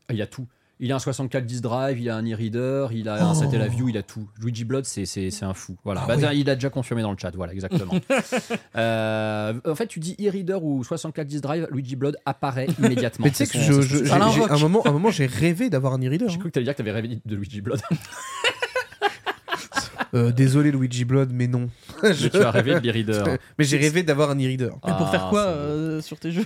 Ah, 0.10 0.14
Il 0.14 0.22
a 0.22 0.28
tout. 0.28 0.46
Il 0.82 0.94
a 0.94 0.96
un 0.96 1.00
64 1.00 1.46
10 1.46 1.60
drive, 1.62 2.00
il 2.00 2.10
a 2.10 2.16
un 2.16 2.24
e-reader, 2.26 2.94
il 2.94 3.10
a 3.10 3.22
un 3.28 3.32
Oh. 3.32 3.34
Satellaview, 3.34 3.90
il 3.90 3.98
a 3.98 4.02
tout. 4.04 4.30
Luigi 4.42 4.64
Blood, 4.64 4.86
c'est, 4.86 5.06
c'est, 5.06 5.30
c'est 5.30 5.44
un 5.44 5.54
fou. 5.54 5.76
Voilà. 5.84 6.02
Ah 6.06 6.08
Bah, 6.08 6.16
oui. 6.32 6.40
Il 6.40 6.50
a 6.50 6.56
déjà 6.56 6.70
confirmé 6.70 7.02
dans 7.02 7.12
le 7.12 7.18
chat, 7.18 7.32
voilà, 7.36 7.52
exactement. 7.54 7.94
Euh, 8.76 9.54
en 9.66 9.76
fait, 9.76 9.88
tu 9.88 10.00
dis 10.00 10.16
e-reader 10.22 10.64
ou 10.64 10.84
64 10.84 11.28
10 11.28 11.42
drive, 11.42 11.68
Luigi 11.72 11.96
Blood 11.98 12.16
apparaît 12.26 12.68
immédiatement. 12.80 13.26
Mais 13.26 13.32
tu 13.32 13.38
sais 13.38 13.48
que 13.48 13.58
je, 13.60 13.82
je- 13.82 14.12
un 14.14 14.58
moment, 14.58 14.88
un 14.88 14.92
moment, 14.92 15.12
j'ai 15.12 15.26
rêvé 15.26 15.70
d'avoir 15.70 15.94
un 15.94 16.00
e-reader. 16.02 16.30
J'ai 16.30 16.38
cru 16.38 16.48
que 16.50 16.54
t'allais 16.54 16.64
dire 16.66 16.74
que 16.74 16.78
t'avais 16.78 16.92
rêvé 16.92 17.20
de 17.26 17.36
Luigi 17.36 17.60
Blood. 17.62 17.82
Euh, 20.16 20.32
désolé 20.32 20.72
Luigi 20.72 21.06
Blood, 21.06 21.30
mais 21.32 21.46
non. 21.48 21.70
Je- 22.02 22.24
Mais 22.24 22.30
tu 22.32 22.38
as 22.38 22.50
rêvé 22.50 22.74
de 22.74 22.80
l'e-reader. 22.80 23.38
Mais 23.60 23.66
j'ai 23.66 23.78
rêvé 23.78 24.02
d'avoir 24.02 24.32
un 24.32 24.38
e-reader. 24.40 24.72
Mais 24.84 24.94
pour 24.98 25.08
Ah, 25.08 25.12
faire 25.12 25.28
quoi 25.30 25.42
euh, 25.42 26.02
sur 26.02 26.20
tes 26.20 26.32
jeux? 26.32 26.46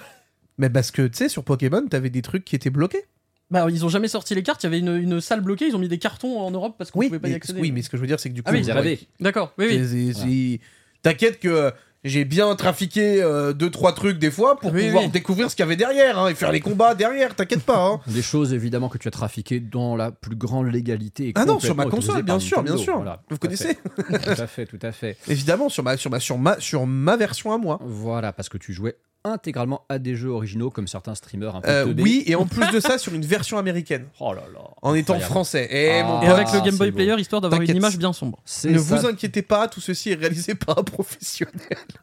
Mais 0.58 0.70
parce 0.70 0.92
que 0.92 1.04
tu 1.04 1.18
sais, 1.20 1.30
sur 1.30 1.46
Pokémon, 1.46 1.86
t'avais 1.90 2.10
des 2.10 2.22
trucs 2.22 2.44
qui 2.44 2.58
étaient 2.58 2.70
bloqués. 2.70 3.06
Bah, 3.54 3.68
ils 3.70 3.86
ont 3.86 3.90
jamais 3.90 4.08
sorti 4.08 4.34
les 4.36 4.44
cartes. 4.44 4.64
Il 4.64 4.66
y 4.66 4.68
avait 4.68 4.80
une, 4.80 4.96
une 4.98 5.22
salle 5.22 5.42
bloquée. 5.42 5.68
Ils 5.68 5.76
ont 5.76 5.80
mis 5.80 5.88
des 5.88 6.00
cartons 6.00 6.42
en 6.42 6.50
Europe 6.52 6.76
parce 6.78 6.90
qu'on 6.92 7.00
Oui, 7.00 7.08
pouvait 7.08 7.20
pas 7.20 7.30
y 7.30 7.34
accéder. 7.36 7.62
oui, 7.62 7.72
mais 7.72 7.82
ce 7.84 7.90
que 7.90 7.98
je 7.98 8.02
veux 8.02 8.08
dire, 8.08 8.20
c'est 8.20 8.30
que 8.30 8.34
du 8.34 8.42
coup, 8.44 8.50
Ah 8.52 8.58
oui, 8.58 8.70
rêvé. 8.72 9.00
D'accord. 9.20 9.54
Oui, 9.60 9.68
oui. 9.70 10.60
T'inquiète 11.04 11.40
que 11.40 11.48
euh, 11.50 11.72
j'ai 12.06 12.26
bien 12.26 12.54
trafiqué 12.56 13.22
euh, 13.22 13.54
deux 13.54 13.70
trois 13.70 13.94
trucs 13.94 14.18
des 14.20 14.32
fois 14.32 14.58
pour 14.60 14.74
Oui, 14.74 14.86
pouvoir 14.86 15.04
oui. 15.04 15.10
découvrir 15.10 15.52
ce 15.52 15.56
qu'il 15.56 15.64
y 15.64 15.68
avait 15.68 15.76
derrière 15.76 16.18
hein, 16.18 16.30
et 16.30 16.36
faire 16.36 16.52
les 16.52 16.62
combats 16.62 16.96
derrière. 16.96 17.36
T'inquiète 17.36 17.62
pas. 17.64 17.78
hein. 17.78 18.00
Des 18.08 18.22
choses 18.22 18.54
évidemment 18.54 18.90
que 18.90 18.98
tu 18.98 19.08
as 19.08 19.12
trafiquées 19.12 19.60
dans 19.60 19.96
la 19.96 20.12
plus 20.12 20.36
grande 20.36 20.68
légalité. 20.68 21.28
et 21.30 21.34
Ah 21.36 21.46
non, 21.46 21.60
sur 21.60 21.76
ma 21.76 21.86
console, 21.86 22.24
bien 22.24 22.40
sûr, 22.40 22.64
bien 22.64 22.78
sûr. 22.78 22.96
Voilà, 22.96 23.22
Vous 23.30 23.38
connaissez 23.38 23.76
fait. 23.76 24.36
Tout 24.36 24.42
à 24.42 24.48
fait, 24.48 24.66
tout 24.66 24.80
à 24.82 24.92
fait. 24.92 25.16
Évidemment, 25.28 25.70
sur 25.70 25.84
ma, 25.84 25.96
sur 25.98 26.10
ma, 26.10 26.20
sur 26.20 26.38
ma, 26.38 26.60
sur 26.60 26.86
ma 26.88 27.18
version 27.18 27.52
à 27.54 27.58
moi. 27.58 27.80
Voilà, 27.84 28.34
parce 28.34 28.50
que 28.50 28.58
tu 28.58 28.74
jouais 28.74 28.96
intégralement 29.24 29.82
à 29.90 30.00
des 30.00 30.16
jeux 30.16 30.30
originaux 30.30 30.70
comme 30.70 30.88
certains 30.88 31.16
streamers 31.16 31.56
un 31.56 31.62
peu 31.62 31.70
Euh, 31.70 31.94
oui, 31.98 32.24
et 32.28 32.36
en 32.36 32.46
plus 32.46 32.70
de 32.72 32.80
ça, 32.80 32.98
sur 32.98 33.14
une 33.14 33.26
version 33.26 33.58
américaine, 33.58 34.06
Oh 34.20 34.34
là 34.34 34.44
là. 34.54 34.60
en 34.82 34.94
étant 34.96 35.14
Incroyable. 35.14 35.24
français. 35.32 35.68
Et 35.72 36.00
Ah. 36.00 36.04
mon 36.04 36.22
Et 36.22 36.28
avec 36.28 36.48
le 36.54 36.62
Game 36.62 36.76
Boy. 36.78 36.92
Player, 36.92 37.16
histoire 37.20 37.42
d'avoir 37.42 37.62
une 37.62 37.76
image 37.76 37.98
bien 37.98 38.14
sombre. 38.14 38.40
Ne 38.66 38.78
ça, 38.78 38.96
vous 38.98 39.06
inquiétez 39.08 39.42
pas, 39.42 39.68
tout 39.68 39.82
ceci 39.82 40.12
est 40.12 40.16
réalisé 40.16 40.56
par 40.56 40.78
un 40.80 40.84
professionnel. 40.84 41.54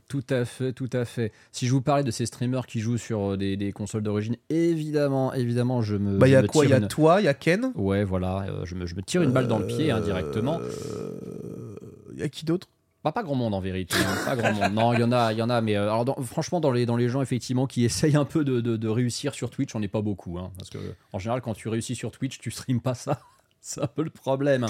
tout 0.09 0.25
à 0.31 0.45
fait, 0.45 0.73
tout 0.73 0.91
à 0.93 1.05
fait. 1.05 1.33
Si 1.53 1.67
je 1.67 1.73
vous 1.73 1.83
parlais 1.83 2.05
de 2.05 2.11
ces 2.11 2.27
streamers 2.27 2.67
qui 2.67 2.81
jouent 2.81 2.99
sur 2.99 3.33
euh, 3.33 3.37
des, 3.37 3.57
des 3.57 3.73
consoles 3.73 4.03
d'origine, 4.03 4.37
évidemment, 4.49 5.33
évidemment, 5.35 5.83
je 5.83 5.97
me. 5.97 6.17
Bah, 6.19 6.29
il 6.29 6.33
y 6.33 6.37
a 6.37 6.43
quoi 6.43 6.65
Il 6.65 6.69
y 6.69 6.71
tire 6.71 6.77
a 6.77 6.81
une- 6.81 6.89
toi, 6.89 7.21
il 7.21 7.25
y 7.25 7.29
a 7.29 7.35
Ken? 7.35 7.73
Ouais, 7.75 8.05
voilà, 8.05 8.47
euh, 8.49 8.65
je, 8.65 8.75
me, 8.75 8.87
je 8.87 8.95
me 8.95 9.03
tire 9.03 9.23
une 9.23 9.33
balle 9.33 9.47
dans 9.49 9.59
le 9.59 9.67
pied 9.67 9.91
indirectement. 9.91 10.61
Il 12.13 12.19
y 12.19 12.23
a 12.23 12.29
qui 12.29 12.45
d'autre? 12.45 12.69
Bah, 13.03 13.13
pas 13.13 13.23
grand 13.23 13.35
monde 13.35 13.55
en 13.55 13.61
vérité, 13.61 13.97
hein, 13.97 14.15
pas 14.27 14.37
grand 14.37 14.53
monde. 14.53 14.73
Non, 14.75 14.93
il 14.93 15.01
y 15.01 15.03
en 15.03 15.11
a, 15.13 15.33
il 15.33 15.39
y 15.39 15.43
en 15.43 15.49
a, 15.49 15.61
mais 15.63 15.75
euh, 15.77 15.85
alors 15.85 16.05
dans- 16.05 16.21
franchement, 16.23 16.61
dans 16.61 16.71
les, 16.71 16.85
dans 16.85 16.97
les 16.97 17.09
gens 17.09 17.23
effectivement 17.23 17.67
qui 17.67 17.85
essayent 17.85 18.17
un 18.17 18.27
peu 18.27 18.45
de, 18.45 18.61
de- 18.61 18.77
de 18.77 18.89
réussir 18.89 19.33
sur 19.35 19.49
Twitch, 19.49 19.75
on 19.75 19.81
n'est 19.81 19.89
pas 19.89 20.03
beaucoup, 20.03 20.39
hein, 20.39 20.51
parce 20.59 20.69
que 20.69 20.79
en 21.15 21.19
général, 21.19 21.41
quand 21.41 21.55
tu 21.55 21.69
réussis 21.69 21.95
sur 21.95 22.11
Twitch, 22.11 22.39
tu 22.39 22.51
streames 22.51 22.81
pas 22.83 22.95
ça. 22.95 23.21
C'est 23.63 23.83
un 23.83 23.87
peu 23.87 24.03
le 24.03 24.11
problème. 24.11 24.67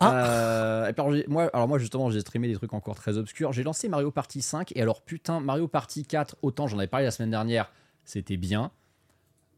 Euh, 0.00 0.88
et 0.88 0.92
puis, 0.92 1.24
moi, 1.28 1.50
alors 1.52 1.68
moi 1.68 1.78
justement, 1.78 2.10
j'ai 2.10 2.20
streamé 2.20 2.48
des 2.48 2.54
trucs 2.54 2.72
encore 2.72 2.94
très 2.94 3.18
obscurs. 3.18 3.52
J'ai 3.52 3.62
lancé 3.62 3.88
Mario 3.88 4.10
Party 4.10 4.40
5 4.42 4.72
et 4.74 4.82
alors 4.82 5.02
putain, 5.02 5.40
Mario 5.40 5.68
Party 5.68 6.04
4, 6.04 6.36
autant 6.42 6.66
j'en 6.66 6.78
avais 6.78 6.86
parlé 6.88 7.04
la 7.06 7.10
semaine 7.10 7.30
dernière, 7.30 7.70
c'était 8.04 8.36
bien. 8.36 8.70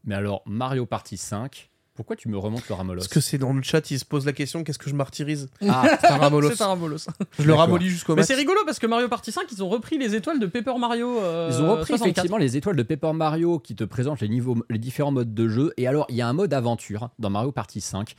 Mais 0.03 0.15
alors 0.15 0.41
Mario 0.45 0.85
Party 0.85 1.17
5, 1.17 1.69
pourquoi 1.95 2.15
tu 2.15 2.27
me 2.29 2.37
remontes 2.37 2.67
le 2.67 2.75
ramolos 2.75 2.99
Parce 2.99 3.07
que 3.07 3.19
c'est 3.21 3.37
dans 3.37 3.53
le 3.53 3.61
chat, 3.63 3.89
il 3.89 3.97
se 3.99 4.05
pose 4.05 4.25
la 4.25 4.33
question 4.33 4.63
qu'est-ce 4.63 4.77
que 4.79 4.89
je 4.89 4.95
martyrise 4.95 5.49
Ah, 5.67 5.97
C'est 6.01 6.07
un 6.07 6.17
Ramolos. 6.17 6.51
C'est 6.51 6.61
un 6.63 6.67
Ramolos. 6.67 6.97
Je 7.39 7.43
le 7.45 7.53
ramollis 7.53 7.89
jusqu'au 7.89 8.13
Mais 8.13 8.17
max. 8.21 8.27
c'est 8.27 8.35
rigolo 8.35 8.59
parce 8.65 8.79
que 8.79 8.87
Mario 8.87 9.07
Party 9.07 9.31
5, 9.31 9.43
ils 9.51 9.63
ont 9.63 9.69
repris 9.69 9.97
les 9.97 10.13
étoiles 10.13 10.39
de 10.39 10.45
Paper 10.45 10.77
Mario. 10.77 11.19
euh, 11.19 11.49
Ils 11.51 11.61
ont 11.61 11.71
repris 11.71 11.87
64. 11.93 12.01
effectivement 12.07 12.37
les 12.37 12.57
étoiles 12.57 12.75
de 12.75 12.83
Paper 12.83 13.13
Mario 13.13 13.59
qui 13.59 13.75
te 13.75 13.83
présentent 13.85 14.19
les, 14.21 14.29
niveaux, 14.29 14.57
les 14.69 14.77
différents 14.79 15.11
modes 15.11 15.33
de 15.33 15.47
jeu. 15.47 15.73
Et 15.77 15.87
alors, 15.87 16.05
il 16.09 16.15
y 16.15 16.21
a 16.21 16.27
un 16.27 16.33
mode 16.33 16.53
aventure 16.53 17.09
dans 17.19 17.29
Mario 17.29 17.51
Party 17.51 17.79
5. 17.81 18.15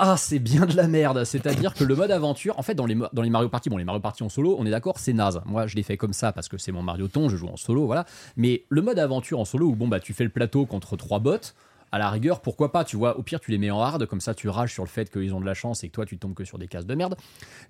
Ah, 0.00 0.16
c'est 0.16 0.38
bien 0.38 0.64
de 0.64 0.76
la 0.76 0.86
merde. 0.86 1.24
C'est-à-dire 1.24 1.74
que 1.74 1.82
le 1.82 1.96
mode 1.96 2.12
aventure, 2.12 2.56
en 2.56 2.62
fait, 2.62 2.76
dans 2.76 2.86
les, 2.86 2.94
mo- 2.94 3.08
dans 3.12 3.22
les 3.22 3.30
Mario 3.30 3.48
Party, 3.48 3.68
bon, 3.68 3.76
les 3.78 3.84
Mario 3.84 4.00
Party 4.00 4.22
en 4.22 4.28
solo, 4.28 4.54
on 4.56 4.64
est 4.64 4.70
d'accord, 4.70 4.98
c'est 5.00 5.12
naze. 5.12 5.40
Moi, 5.44 5.66
je 5.66 5.74
l'ai 5.74 5.82
fait 5.82 5.96
comme 5.96 6.12
ça 6.12 6.30
parce 6.30 6.48
que 6.48 6.56
c'est 6.56 6.70
mon 6.70 6.82
Mario 6.84 7.08
ton, 7.08 7.28
je 7.28 7.36
joue 7.36 7.48
en 7.48 7.56
solo, 7.56 7.84
voilà. 7.86 8.04
Mais 8.36 8.64
le 8.68 8.80
mode 8.80 9.00
aventure 9.00 9.40
en 9.40 9.44
solo 9.44 9.66
où, 9.66 9.74
bon, 9.74 9.88
bah, 9.88 9.98
tu 9.98 10.12
fais 10.14 10.22
le 10.22 10.30
plateau 10.30 10.66
contre 10.66 10.96
trois 10.96 11.18
bots, 11.18 11.38
à 11.92 11.98
la 11.98 12.10
rigueur, 12.10 12.40
pourquoi 12.40 12.72
pas, 12.72 12.84
tu 12.84 12.96
vois, 12.96 13.18
au 13.18 13.22
pire, 13.22 13.40
tu 13.40 13.50
les 13.50 13.58
mets 13.58 13.70
en 13.70 13.80
hard, 13.80 14.06
comme 14.06 14.20
ça, 14.20 14.34
tu 14.34 14.48
rages 14.48 14.72
sur 14.72 14.84
le 14.84 14.88
fait 14.88 15.10
qu'ils 15.10 15.34
ont 15.34 15.40
de 15.40 15.46
la 15.46 15.54
chance 15.54 15.84
et 15.84 15.88
que 15.88 15.92
toi, 15.92 16.06
tu 16.06 16.18
tombes 16.18 16.34
que 16.34 16.44
sur 16.44 16.58
des 16.58 16.68
cases 16.68 16.86
de 16.86 16.94
merde. 16.94 17.16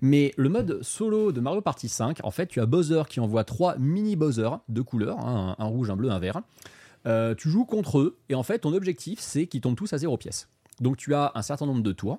Mais 0.01 0.33
le 0.37 0.49
mode 0.49 0.83
solo 0.83 1.33
de 1.33 1.41
Mario 1.41 1.61
Party 1.61 1.89
5, 1.89 2.19
en 2.25 2.31
fait, 2.31 2.47
tu 2.47 2.61
as 2.61 2.66
Bowser 2.66 3.03
qui 3.09 3.21
envoie 3.21 3.45
trois 3.45 3.77
mini 3.79 4.16
Bowser 4.16 4.51
de 4.69 4.83
couleur, 4.83 5.19
hein, 5.21 5.57
un, 5.59 5.64
un 5.64 5.66
rouge, 5.66 5.91
un 5.91 5.97
bleu, 5.97 6.11
un 6.11 6.19
vert. 6.19 6.41
Euh, 7.07 7.35
tu 7.35 7.49
joues 7.49 7.64
contre 7.64 8.01
eux 8.01 8.19
et 8.29 8.35
en 8.35 8.43
fait, 8.43 8.61
ton 8.61 8.73
objectif, 8.73 9.21
c'est 9.21 9.47
qu'ils 9.47 9.61
tombent 9.61 9.77
tous 9.77 9.93
à 9.93 9.99
zéro 9.99 10.16
pièce. 10.16 10.49
Donc, 10.81 10.97
tu 10.97 11.14
as 11.14 11.33
un 11.35 11.43
certain 11.43 11.66
nombre 11.66 11.83
de 11.83 11.93
tours. 11.93 12.19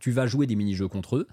Tu 0.00 0.10
vas 0.12 0.26
jouer 0.26 0.46
des 0.46 0.56
mini-jeux 0.56 0.88
contre 0.88 1.16
eux. 1.16 1.28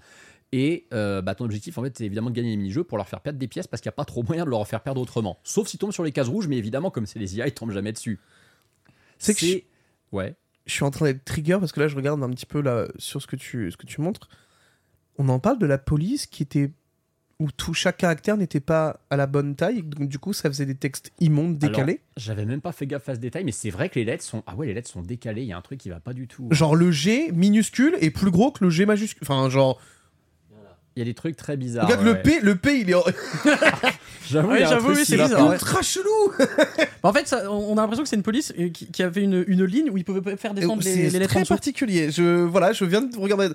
Et 0.52 0.86
euh, 0.92 1.22
bah, 1.22 1.34
ton 1.34 1.44
objectif, 1.44 1.76
en 1.78 1.82
fait, 1.82 1.96
c'est 1.96 2.04
évidemment 2.04 2.30
de 2.30 2.34
gagner 2.34 2.50
les 2.50 2.56
mini-jeux 2.56 2.84
pour 2.84 2.98
leur 2.98 3.08
faire 3.08 3.20
perdre 3.20 3.38
des 3.38 3.48
pièces 3.48 3.66
parce 3.66 3.80
qu'il 3.80 3.88
n'y 3.88 3.94
a 3.94 3.96
pas 3.96 4.04
trop 4.04 4.22
moyen 4.22 4.44
de 4.44 4.50
leur 4.50 4.60
en 4.60 4.64
faire 4.64 4.82
perdre 4.82 5.00
autrement. 5.00 5.38
Sauf 5.42 5.68
s'ils 5.68 5.78
tombent 5.78 5.92
sur 5.92 6.04
les 6.04 6.12
cases 6.12 6.28
rouges, 6.28 6.48
mais 6.48 6.56
évidemment, 6.56 6.90
comme 6.90 7.06
c'est 7.06 7.18
les 7.18 7.36
IA, 7.36 7.48
ils 7.48 7.54
tombent 7.54 7.72
jamais 7.72 7.92
dessus. 7.92 8.20
C'est 9.18 9.34
que 9.34 9.64
Ouais. 10.12 10.34
je 10.66 10.72
suis 10.72 10.84
en 10.84 10.90
train 10.90 11.06
d'être 11.06 11.24
trigger 11.24 11.58
parce 11.60 11.72
que 11.72 11.80
là 11.80 11.88
je 11.88 11.96
regarde 11.96 12.22
un 12.22 12.30
petit 12.30 12.46
peu 12.46 12.60
là 12.60 12.86
sur 12.98 13.20
ce 13.22 13.26
que 13.26 13.36
tu 13.36 13.70
ce 13.70 13.76
que 13.76 13.86
tu 13.86 14.00
montres. 14.00 14.28
On 15.18 15.28
en 15.28 15.38
parle 15.38 15.58
de 15.58 15.66
la 15.66 15.78
police 15.78 16.26
qui 16.26 16.42
était 16.42 16.72
où 17.38 17.50
tout 17.50 17.74
chaque 17.74 17.98
caractère 17.98 18.36
n'était 18.38 18.60
pas 18.60 19.00
à 19.10 19.16
la 19.16 19.26
bonne 19.26 19.56
taille, 19.56 19.82
donc 19.82 20.08
du 20.08 20.18
coup 20.18 20.32
ça 20.32 20.48
faisait 20.48 20.64
des 20.64 20.74
textes 20.74 21.12
immondes, 21.20 21.58
décalés. 21.58 22.00
J'avais 22.16 22.46
même 22.46 22.62
pas 22.62 22.72
fait 22.72 22.86
gaffe 22.86 23.08
à 23.10 23.14
ce 23.14 23.20
détail, 23.20 23.44
mais 23.44 23.52
c'est 23.52 23.68
vrai 23.68 23.90
que 23.90 23.98
les 23.98 24.06
lettres 24.06 24.24
sont. 24.24 24.42
Ah 24.46 24.54
ouais, 24.54 24.66
les 24.66 24.74
lettres 24.74 24.88
sont 24.88 25.02
décalées. 25.02 25.42
Il 25.42 25.48
y 25.48 25.52
a 25.52 25.56
un 25.58 25.62
truc 25.62 25.78
qui 25.80 25.90
va 25.90 26.00
pas 26.00 26.14
du 26.14 26.28
tout. 26.28 26.48
Genre 26.50 26.74
le 26.74 26.90
G 26.90 27.30
minuscule 27.32 27.96
est 28.00 28.10
plus 28.10 28.30
gros 28.30 28.52
que 28.52 28.64
le 28.64 28.70
G 28.70 28.86
majuscule. 28.86 29.20
Enfin 29.22 29.50
genre, 29.50 29.78
Il 30.96 31.00
y 31.00 31.02
a 31.02 31.04
des 31.04 31.12
trucs 31.14 31.36
très 31.36 31.58
bizarres. 31.58 31.84
regarde 31.86 32.06
ouais, 32.06 32.14
le. 32.14 32.22
P, 32.22 32.40
le 32.40 32.56
P 32.56 32.80
il 32.80 32.90
est 32.90 32.94
J'avoue, 34.28 34.48
Ouais, 34.48 34.60
j'avoue, 34.60 34.94
c'est 34.94 35.18
bizarre, 35.18 35.52
ultra 35.52 35.82
chelou. 35.82 36.32
En 37.02 37.12
fait, 37.12 37.26
ça- 37.28 37.50
on 37.50 37.72
a 37.78 37.80
l'impression 37.82 38.02
que 38.02 38.08
c'est 38.08 38.16
une 38.16 38.22
police 38.22 38.52
euh, 38.58 38.68
qui, 38.70 38.86
qui 38.86 39.02
avait 39.02 39.22
une, 39.22 39.44
une 39.46 39.64
ligne 39.64 39.90
où 39.90 39.96
il 39.96 40.04
pouvait 40.04 40.20
pas 40.22 40.36
faire 40.36 40.54
descendre 40.54 40.82
les, 40.82 40.90
C'est 40.90 41.10
les 41.10 41.18
lettres 41.18 41.36
en 41.36 41.40
très 41.42 41.44
particulier. 41.54 42.10
Je 42.10 42.42
voilà, 42.44 42.72
je 42.72 42.84
viens 42.84 43.02
de 43.02 43.16
regarder. 43.18 43.48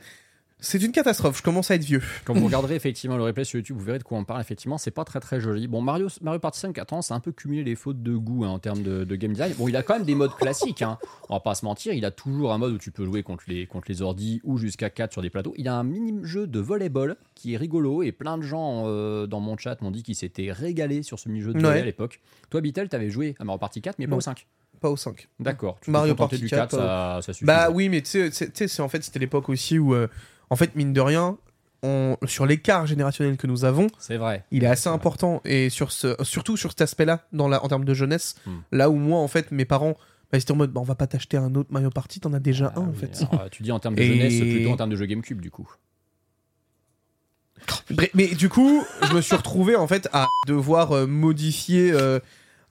C'est 0.64 0.82
une 0.84 0.92
catastrophe. 0.92 1.40
Je 1.40 1.42
commence 1.42 1.72
à 1.72 1.76
être 1.76 1.84
vieux. 1.84 2.04
Quand 2.24 2.36
vous 2.36 2.46
regarderez 2.46 2.76
effectivement 2.76 3.18
le 3.18 3.24
replay 3.24 3.44
sur 3.46 3.58
YouTube, 3.58 3.78
vous 3.78 3.84
verrez 3.84 3.98
de 3.98 4.04
quoi 4.04 4.20
on 4.20 4.24
parle. 4.26 4.42
Effectivement, 4.42 4.78
c'est 4.78 4.92
pas 4.92 5.04
très 5.04 5.20
très 5.20 5.42
joli. 5.42 5.68
Bon, 5.68 5.82
Mario, 5.82 6.08
Mario 6.22 6.40
Party 6.40 6.60
5 6.60 6.78
a 6.78 6.86
tendance 6.86 7.12
à 7.12 7.16
un 7.16 7.20
peu 7.20 7.32
cumuler 7.32 7.64
les 7.64 7.74
fautes 7.76 8.04
de 8.04 8.16
goût 8.16 8.46
hein, 8.46 8.50
en 8.50 8.60
termes 8.60 8.84
de, 8.84 9.04
de 9.04 9.16
game 9.16 9.32
design. 9.34 9.54
Bon, 9.58 9.68
il 9.68 9.76
a 9.76 9.82
quand 9.82 9.96
même 9.96 10.06
des 10.06 10.14
modes 10.14 10.36
classiques. 10.36 10.84
Hein. 10.84 11.00
On 11.30 11.34
va 11.34 11.40
pas 11.40 11.56
se 11.56 11.66
mentir. 11.66 11.94
Il 11.94 12.06
a 12.06 12.12
toujours 12.12 12.54
un 12.54 12.60
mode 12.60 12.74
où 12.74 12.78
tu 12.78 12.92
peux 12.92 13.06
jouer 13.06 13.24
contre 13.24 13.46
les, 13.48 13.66
contre 13.66 13.86
les 13.90 14.04
ordis 14.04 14.40
ou 14.44 14.58
jusqu'à 14.58 14.92
4 14.92 15.12
sur 15.14 15.24
des 15.24 15.32
plateaux. 15.32 15.56
Il 15.58 15.68
a 15.68 15.76
un 15.76 15.84
mini-jeu 15.84 16.46
de 16.46 16.60
volleyball 16.60 17.16
qui 17.34 17.56
est 17.56 17.58
rigolo 17.58 18.04
et 18.04 18.12
plein 18.12 18.38
de 18.38 18.44
gens 18.44 18.84
euh, 18.86 19.26
dans 19.26 19.40
mon 19.40 19.58
chat 19.58 19.82
m'ont 19.82 19.90
dit 19.92 20.04
qu'ils 20.04 20.16
s'étaient 20.16 20.52
régalés 20.52 21.02
sur 21.02 21.18
ce 21.18 21.28
mini-jeu 21.28 21.54
de 21.54 21.60
volley 21.60 21.74
Ouais. 21.74 21.82
à 21.82 21.86
l'époque. 21.86 22.22
Toi, 22.52 22.62
Beatle, 22.62 22.88
t'avais 22.88 23.10
joué 23.10 23.36
à 23.40 23.46
Mario 23.46 23.58
Party 23.58 23.82
4, 23.82 23.98
mais 23.98 24.06
pas 24.08 24.16
au 24.16 24.22
5. 24.22 24.46
Pas 24.80 24.90
au 24.90 24.98
5. 24.98 25.28
D'accord. 25.40 25.80
Mario 25.88 26.14
Party 26.16 26.38
du 26.40 26.48
4, 26.50 26.70
4, 26.70 26.72
ça, 26.72 27.20
ça 27.22 27.34
suffit. 27.34 27.46
Bah 27.46 27.70
oui, 27.72 27.88
mais 27.90 28.02
tu 28.02 28.32
sais, 28.32 28.82
en 28.82 28.90
fait 28.90 29.04
c'était 29.04 29.20
l'époque 29.20 29.48
aussi 29.50 29.78
où, 29.78 29.94
euh, 29.94 30.08
en 30.52 30.56
fait, 30.56 30.76
mine 30.76 30.94
de 30.94 31.02
rien, 31.02 31.38
on, 31.82 32.16
sur 32.28 32.46
l'écart 32.46 32.86
générationnel 32.86 33.38
que 33.38 33.48
nous 33.48 33.66
avons, 33.66 33.88
C'est 33.98 34.18
vrai. 34.18 34.46
il 34.52 34.64
est 34.64 34.68
assez 34.68 34.88
important 34.90 35.42
et 35.46 35.70
sur 35.72 35.92
ce, 35.92 36.16
surtout 36.22 36.56
sur 36.58 36.70
cet 36.70 36.82
aspect-là, 36.82 37.26
dans 37.34 37.48
la, 37.48 37.64
en 37.66 37.68
termes 37.68 37.86
de 37.86 37.94
jeunesse, 37.96 38.36
Hmm. 38.46 38.60
là 38.72 38.90
où 38.92 38.96
moi, 38.96 39.18
en 39.20 39.28
fait, 39.28 39.52
mes 39.52 39.66
parents, 39.66 39.96
bah, 40.32 40.38
ils 40.38 40.42
étaient 40.42 40.52
en 40.52 40.56
mode, 40.58 40.72
bah, 40.72 40.80
on 40.82 40.84
va 40.86 40.94
pas 40.96 41.08
t'acheter 41.08 41.38
un 41.38 41.56
autre 41.56 41.70
Mario 41.72 41.90
Party, 41.90 42.20
t'en 42.20 42.34
as 42.34 42.40
déjà 42.40 42.72
Ah 42.76 42.80
un, 42.80 42.84
en 42.84 42.90
oui, 42.90 42.98
fait. 43.00 43.24
alors, 43.32 43.50
tu 43.50 43.64
dis 43.64 43.72
en 43.72 43.80
termes 43.80 43.96
de 43.96 44.02
Et- 44.04 44.08
jeunesse, 44.08 44.40
plutôt 44.40 44.70
en 44.72 44.78
termes 44.78 44.92
de 44.92 44.96
jeu 44.96 45.06
GameCube 45.08 45.42
du 45.42 45.50
coup. 45.50 45.68
Mais 48.14 48.28
du 48.28 48.50
coup, 48.50 48.84
je 49.04 49.14
me 49.14 49.22
suis 49.22 49.36
retrouvé 49.36 49.76
en 49.76 49.88
fait 49.88 50.10
à 50.14 50.28
devoir 50.48 50.92
euh, 50.94 51.06
modifier 51.06 51.92
euh, 51.92 52.20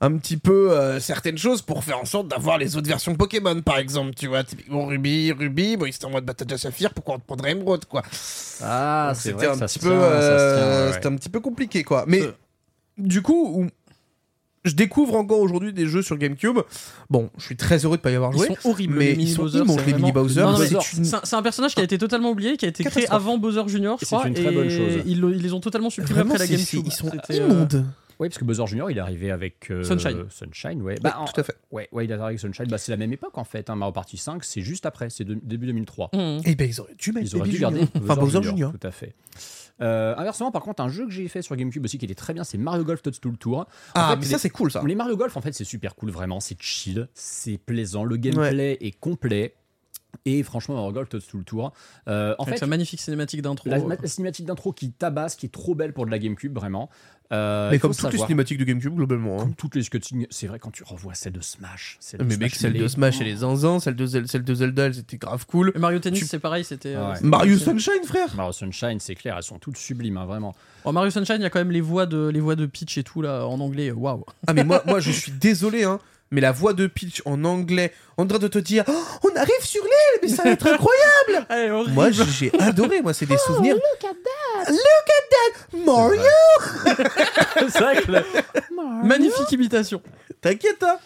un 0.03 0.17
petit 0.17 0.37
peu 0.37 0.71
euh, 0.71 0.99
certaines 0.99 1.37
choses 1.37 1.61
pour 1.61 1.83
faire 1.83 1.99
en 1.99 2.05
sorte 2.05 2.27
d'avoir 2.27 2.57
les 2.57 2.75
autres 2.75 2.87
versions 2.87 3.15
Pokémon, 3.15 3.61
par 3.61 3.77
exemple. 3.77 4.13
Tu 4.15 4.27
vois, 4.27 4.43
typiquement 4.43 4.85
Ruby, 4.87 5.31
Ruby, 5.31 5.77
bon, 5.77 5.85
ils 5.85 5.89
étaient 5.95 6.05
en 6.05 6.09
mode 6.09 6.25
bataille 6.25 6.47
de 6.47 6.57
saphir, 6.57 6.93
pourquoi 6.93 7.15
on 7.15 7.19
te 7.19 7.25
prendrait 7.25 7.51
Emerald, 7.51 7.85
quoi. 7.85 8.01
Ah, 8.63 9.13
c'est 9.15 9.29
c'était 9.31 9.45
vrai 9.45 9.55
un 9.55 9.57
ça 9.59 9.65
petit 9.67 9.79
peu, 9.79 9.89
euh, 9.91 10.87
ouais, 10.87 10.93
c'était 10.93 11.07
un 11.07 11.15
petit 11.15 11.29
peu 11.29 11.39
compliqué, 11.39 11.83
quoi. 11.83 12.05
Mais 12.07 12.21
Euh. 12.21 12.31
du 12.97 13.21
coup, 13.21 13.61
où 13.61 13.67
je 14.63 14.73
découvre 14.75 15.15
encore 15.15 15.39
aujourd'hui 15.39 15.73
des 15.73 15.87
jeux 15.87 16.03
sur 16.03 16.17
GameCube. 16.17 16.59
Bon, 17.09 17.31
je 17.39 17.43
suis 17.45 17.55
très 17.57 17.83
heureux 17.83 17.97
de 17.97 18.01
pas 18.03 18.11
y 18.11 18.15
avoir 18.15 18.31
Ils 18.33 18.37
joué. 18.37 18.47
sont 18.61 18.69
horribles, 18.69 18.93
mais 18.95 19.13
les 19.15 19.23
ils 19.23 19.33
sont 19.33 19.41
Bowser. 19.41 19.63
c'est 19.67 19.85
les 19.87 19.93
mini 19.95 20.11
Bowser. 20.11 20.41
Une- 20.41 21.15
un, 21.15 21.21
c'est 21.23 21.35
un 21.35 21.41
personnage 21.41 21.73
qui 21.73 21.81
a 21.81 21.83
été 21.83 21.97
totalement 21.97 22.29
oublié, 22.29 22.57
qui 22.57 22.65
a 22.65 22.67
été 22.67 22.83
créé 22.83 23.07
avant 23.09 23.39
Bowser 23.39 23.63
Junior, 23.67 23.97
je 23.99 24.03
Et 24.03 24.07
c'est 24.07 24.15
crois. 24.15 24.27
une 24.27 24.35
très 24.35 24.51
bonne 24.51 24.69
chose. 24.69 25.01
Ils, 25.07 25.19
le- 25.19 25.33
ils 25.35 25.41
les 25.41 25.53
ont 25.53 25.59
totalement 25.61 25.89
supprimés 25.89 26.19
après 26.21 26.37
la 26.37 26.45
GameCube. 26.47 26.83
ils 26.85 26.91
sont 26.91 27.09
immondes. 27.31 27.85
Oui, 28.21 28.29
parce 28.29 28.37
que 28.37 28.45
Bowser 28.45 28.67
Junior, 28.67 28.89
il 28.91 28.97
est 28.97 29.01
arrivé 29.01 29.31
avec 29.31 29.71
euh, 29.71 29.83
Sunshine. 29.83 30.25
Sunshine, 30.29 30.81
ouais. 30.83 30.95
Bah, 31.01 31.17
en- 31.19 31.25
tout 31.25 31.41
à 31.41 31.43
fait. 31.43 31.55
ouais, 31.71 31.89
ouais, 31.91 32.05
il 32.05 32.11
est 32.11 32.13
arrivé 32.13 32.25
avec 32.27 32.39
Sunshine. 32.39 32.67
Bah, 32.69 32.77
c'est 32.77 32.91
la 32.91 32.97
même 32.97 33.11
époque 33.11 33.37
en 33.37 33.43
fait. 33.43 33.69
Hein. 33.69 33.75
Mario 33.75 33.91
Party 33.93 34.17
5, 34.17 34.43
c'est 34.43 34.61
juste 34.61 34.85
après, 34.85 35.09
c'est 35.09 35.23
de- 35.25 35.33
début 35.41 35.65
2003. 35.65 36.11
hum. 36.13 36.39
Et 36.45 36.53
ben 36.55 36.69
ils 36.69 36.79
auraient 36.79 36.93
dû 36.95 37.11
mettre 37.11 37.27
Ils 37.33 37.37
auraient 37.39 37.49
dû 37.49 37.57
garder 37.57 37.79
Junior. 37.79 38.03
Enfin, 38.11 38.15
Bowser 38.21 38.43
Junior. 38.43 38.71
Tout 38.71 38.87
à 38.87 38.91
fait. 38.91 39.15
Euh, 39.81 40.13
inversement, 40.17 40.51
par 40.51 40.61
contre, 40.61 40.83
un 40.83 40.89
jeu 40.89 41.05
que 41.05 41.11
j'ai 41.11 41.27
fait 41.27 41.41
sur 41.41 41.55
GameCube 41.55 41.83
aussi 41.83 41.97
qui 41.97 42.05
était 42.05 42.13
très 42.13 42.33
bien, 42.35 42.43
c'est 42.43 42.59
Mario 42.59 42.83
Golf 42.83 43.01
Toadstool 43.01 43.35
Tour. 43.37 43.65
Ah, 43.95 44.09
fait, 44.11 44.15
mais 44.17 44.21
les- 44.21 44.27
ça, 44.27 44.37
c'est 44.37 44.51
cool, 44.51 44.69
ça. 44.71 44.83
Les 44.85 44.93
Mario 44.93 45.17
Golf, 45.17 45.35
en 45.35 45.41
fait, 45.41 45.53
c'est 45.53 45.63
super 45.63 45.95
cool, 45.95 46.11
vraiment. 46.11 46.39
C'est 46.39 46.61
chill, 46.61 47.07
c'est 47.15 47.57
plaisant. 47.57 48.03
Le 48.03 48.17
gameplay 48.17 48.77
est 48.81 48.91
complet. 48.91 49.55
Et 50.25 50.43
franchement, 50.43 50.75
Mario 50.75 50.91
Golf 50.91 51.09
Toadstool 51.09 51.43
Tour. 51.43 51.73
euh, 52.07 52.35
en 52.37 52.45
fait, 52.45 52.57
sa 52.57 52.67
magnifique 52.67 52.99
cinématique 53.01 53.41
d'intro. 53.41 53.69
la, 53.69 53.77
la 53.79 54.07
cinématique 54.07 54.45
d'intro 54.45 54.71
qui 54.73 54.91
tabasse, 54.91 55.35
qui 55.35 55.45
est 55.47 55.49
trop 55.49 55.73
belle 55.75 55.93
pour 55.93 56.05
de 56.05 56.11
la 56.11 56.19
GameCube, 56.19 56.53
vraiment. 56.55 56.89
Euh, 57.31 57.69
Mais 57.71 57.79
comme 57.79 57.91
toutes 57.91 58.03
les 58.03 58.11
savoir- 58.11 58.27
cinématiques 58.27 58.57
de 58.57 58.65
GameCube, 58.65 58.93
globalement. 58.93 59.35
hein. 59.37 59.43
comme 59.43 59.55
toutes 59.55 59.75
les 59.75 59.83
cutscenes, 59.83 60.27
c'est 60.29 60.47
vrai 60.47 60.59
quand 60.59 60.69
tu 60.71 60.83
revois 60.83 61.13
celle 61.13 61.31
de 61.31 61.39
Smash. 61.39 61.95
celle 62.01 62.19
de 62.19 62.25
Mais 62.25 62.35
mec, 62.35 62.49
Smash, 62.51 62.59
celle 62.61 62.73
de 62.73 62.79
les- 62.79 62.89
Smash, 62.89 63.21
elle 63.21 63.27
est 63.29 63.35
zinzin. 63.37 63.79
Celle 63.79 63.95
de, 63.95 64.05
Zel- 64.05 64.27
celle 64.27 64.43
de 64.43 64.53
Zelda, 64.53 64.87
elle 64.87 64.93
c'était 64.95 65.15
grave 65.17 65.45
cool. 65.45 65.71
Et 65.73 65.79
Mario 65.79 65.99
Tennis, 65.99 66.19
Tu- 66.19 66.25
c'est 66.25 66.39
pareil, 66.39 66.65
c'était. 66.65 66.93
euh, 66.93 67.11
Ouais. 67.13 67.19
Mario 67.21 67.57
Sunshine, 67.57 68.03
frère 68.05 68.35
Mario 68.35 68.51
Sunshine, 68.51 68.99
c'est 68.99 69.15
clair, 69.15 69.37
elles 69.37 69.43
sont 69.43 69.59
toutes 69.59 69.77
sublimes, 69.77 70.17
hein, 70.17 70.25
vraiment. 70.25 70.53
Oh, 70.83 70.91
Mario 70.91 71.09
Sunshine, 71.09 71.37
il 71.37 71.43
y 71.43 71.45
a 71.45 71.49
quand 71.49 71.59
même 71.59 71.71
les 71.71 71.79
voix 71.79 72.05
de 72.05 72.27
les 72.27 72.41
voix 72.41 72.57
de 72.57 72.65
Peach 72.65 72.97
et 72.97 73.03
tout 73.03 73.21
là 73.21 73.47
en 73.47 73.61
anglais. 73.61 73.91
Waouh. 73.91 74.25
Ah, 74.45 74.53
mais 74.53 74.65
moi, 74.65 74.83
moi, 74.85 74.99
je 74.99 75.11
suis 75.11 75.31
désolé, 75.31 75.85
hein. 75.85 76.01
Mais 76.31 76.39
la 76.41 76.51
voix 76.53 76.73
de 76.73 76.87
Peach 76.87 77.21
en 77.25 77.43
anglais, 77.43 77.91
en 78.17 78.25
train 78.25 78.39
de 78.39 78.47
te 78.47 78.57
dire 78.57 78.85
Oh, 78.87 79.03
On 79.23 79.35
arrive 79.37 79.61
sur 79.63 79.83
l'île, 79.83 80.19
mais 80.23 80.27
ça 80.29 80.43
va 80.43 80.51
être 80.51 80.65
incroyable. 80.67 81.89
Moi, 81.93 82.11
j'ai 82.11 82.51
adoré, 82.59 83.01
moi, 83.01 83.13
c'est 83.13 83.25
des 83.25 83.37
souvenirs. 83.37 83.75
Look 83.75 84.09
at 84.09 84.13
that 84.65 84.71
Look 84.71 85.09
at 85.09 85.27
that 85.31 85.77
Mario 85.85 86.21
c'est 87.69 87.79
vrai 87.79 87.95
que 88.03 88.11
le- 88.11 88.23
Magnifique 89.03 89.51
imitation. 89.51 90.01
T'inquiète, 90.39 90.81
hein 90.83 90.97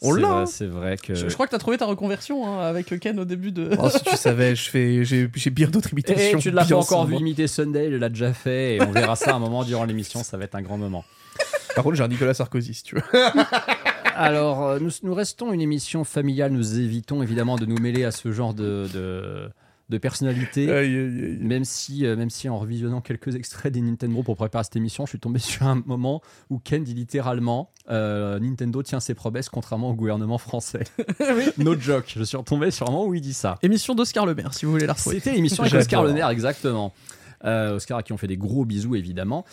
On 0.00 0.12
l'a 0.14 0.28
hein. 0.28 0.46
C'est 0.46 0.66
vrai 0.66 0.96
que. 0.96 1.14
Je, 1.14 1.28
je 1.28 1.34
crois 1.34 1.46
que 1.46 1.50
t'as 1.52 1.58
trouvé 1.58 1.76
ta 1.78 1.86
reconversion 1.86 2.46
hein, 2.46 2.60
avec 2.66 2.98
Ken 3.00 3.18
au 3.18 3.24
début 3.24 3.50
de. 3.52 3.70
Oh, 3.78 3.90
si 3.90 4.02
tu 4.02 4.16
savais, 4.16 4.54
je 4.54 4.70
fais, 4.70 5.04
j'ai 5.04 5.50
bien 5.50 5.66
d'autres 5.68 5.88
Et 5.88 5.92
imitations. 5.92 6.38
tu 6.38 6.50
ne 6.50 6.56
l'as 6.56 6.64
pas 6.64 6.76
encore 6.76 7.06
vu 7.06 7.16
imiter 7.16 7.46
Sunday, 7.48 7.86
il 7.88 7.96
l'a 7.98 8.08
déjà 8.08 8.32
fait, 8.32 8.76
et 8.76 8.82
on 8.82 8.92
verra 8.92 9.16
ça 9.16 9.34
un 9.34 9.38
moment 9.38 9.64
durant 9.64 9.84
l'émission, 9.84 10.22
ça 10.22 10.36
va 10.36 10.44
être 10.44 10.54
un 10.54 10.62
grand 10.62 10.78
moment. 10.78 11.04
Par 11.74 11.84
contre, 11.84 11.96
j'ai 11.96 12.02
un 12.04 12.08
Nicolas 12.08 12.34
Sarkozy, 12.34 12.74
si 12.74 12.82
tu 12.82 12.96
veux. 12.96 13.02
Alors, 14.16 14.66
euh, 14.66 14.78
nous, 14.78 14.90
nous 15.02 15.14
restons 15.14 15.52
une 15.52 15.60
émission 15.60 16.04
familiale, 16.04 16.52
nous 16.52 16.78
évitons 16.78 17.22
évidemment 17.22 17.56
de 17.56 17.66
nous 17.66 17.78
mêler 17.78 18.04
à 18.04 18.10
ce 18.10 18.32
genre 18.32 18.54
de, 18.54 18.86
de, 18.92 19.48
de 19.88 19.98
personnalité. 19.98 20.70
Aïe, 20.70 20.96
aïe, 20.96 21.24
aïe. 21.24 21.38
Même 21.40 21.64
si, 21.64 22.06
euh, 22.06 22.16
même 22.16 22.30
si 22.30 22.48
en 22.48 22.58
revisionnant 22.58 23.00
quelques 23.00 23.36
extraits 23.36 23.72
des 23.72 23.80
Nintendo 23.80 24.22
pour 24.22 24.36
préparer 24.36 24.64
cette 24.64 24.76
émission, 24.76 25.06
je 25.06 25.10
suis 25.10 25.20
tombé 25.20 25.38
sur 25.40 25.66
un 25.66 25.82
moment 25.86 26.22
où 26.50 26.58
Ken 26.58 26.82
dit 26.82 26.94
littéralement 26.94 27.70
euh, 27.90 28.38
Nintendo 28.38 28.82
tient 28.82 29.00
ses 29.00 29.14
promesses 29.14 29.48
contrairement 29.48 29.90
au 29.90 29.94
gouvernement 29.94 30.38
français. 30.38 30.84
no 31.58 31.78
joke, 31.78 32.12
je 32.16 32.22
suis 32.22 32.36
retombé 32.36 32.70
sur 32.70 32.88
un 32.88 32.92
moment 32.92 33.06
où 33.06 33.14
il 33.14 33.20
dit 33.20 33.34
ça. 33.34 33.58
Émission 33.62 33.94
d'Oscar 33.94 34.26
Le 34.26 34.34
Maire, 34.34 34.54
si 34.54 34.64
vous 34.64 34.72
voulez 34.72 34.86
la 34.86 34.94
retrouver. 34.94 35.16
C'était 35.16 35.32
l'émission 35.32 35.62
avec. 35.62 35.74
Oscar 35.74 36.04
Le 36.04 36.12
Maire, 36.12 36.30
exactement. 36.30 36.92
Euh, 37.44 37.76
Oscar 37.76 37.98
à 37.98 38.02
qui 38.02 38.12
on 38.12 38.16
fait 38.16 38.28
des 38.28 38.36
gros 38.36 38.64
bisous 38.64 38.94
évidemment. 38.94 39.44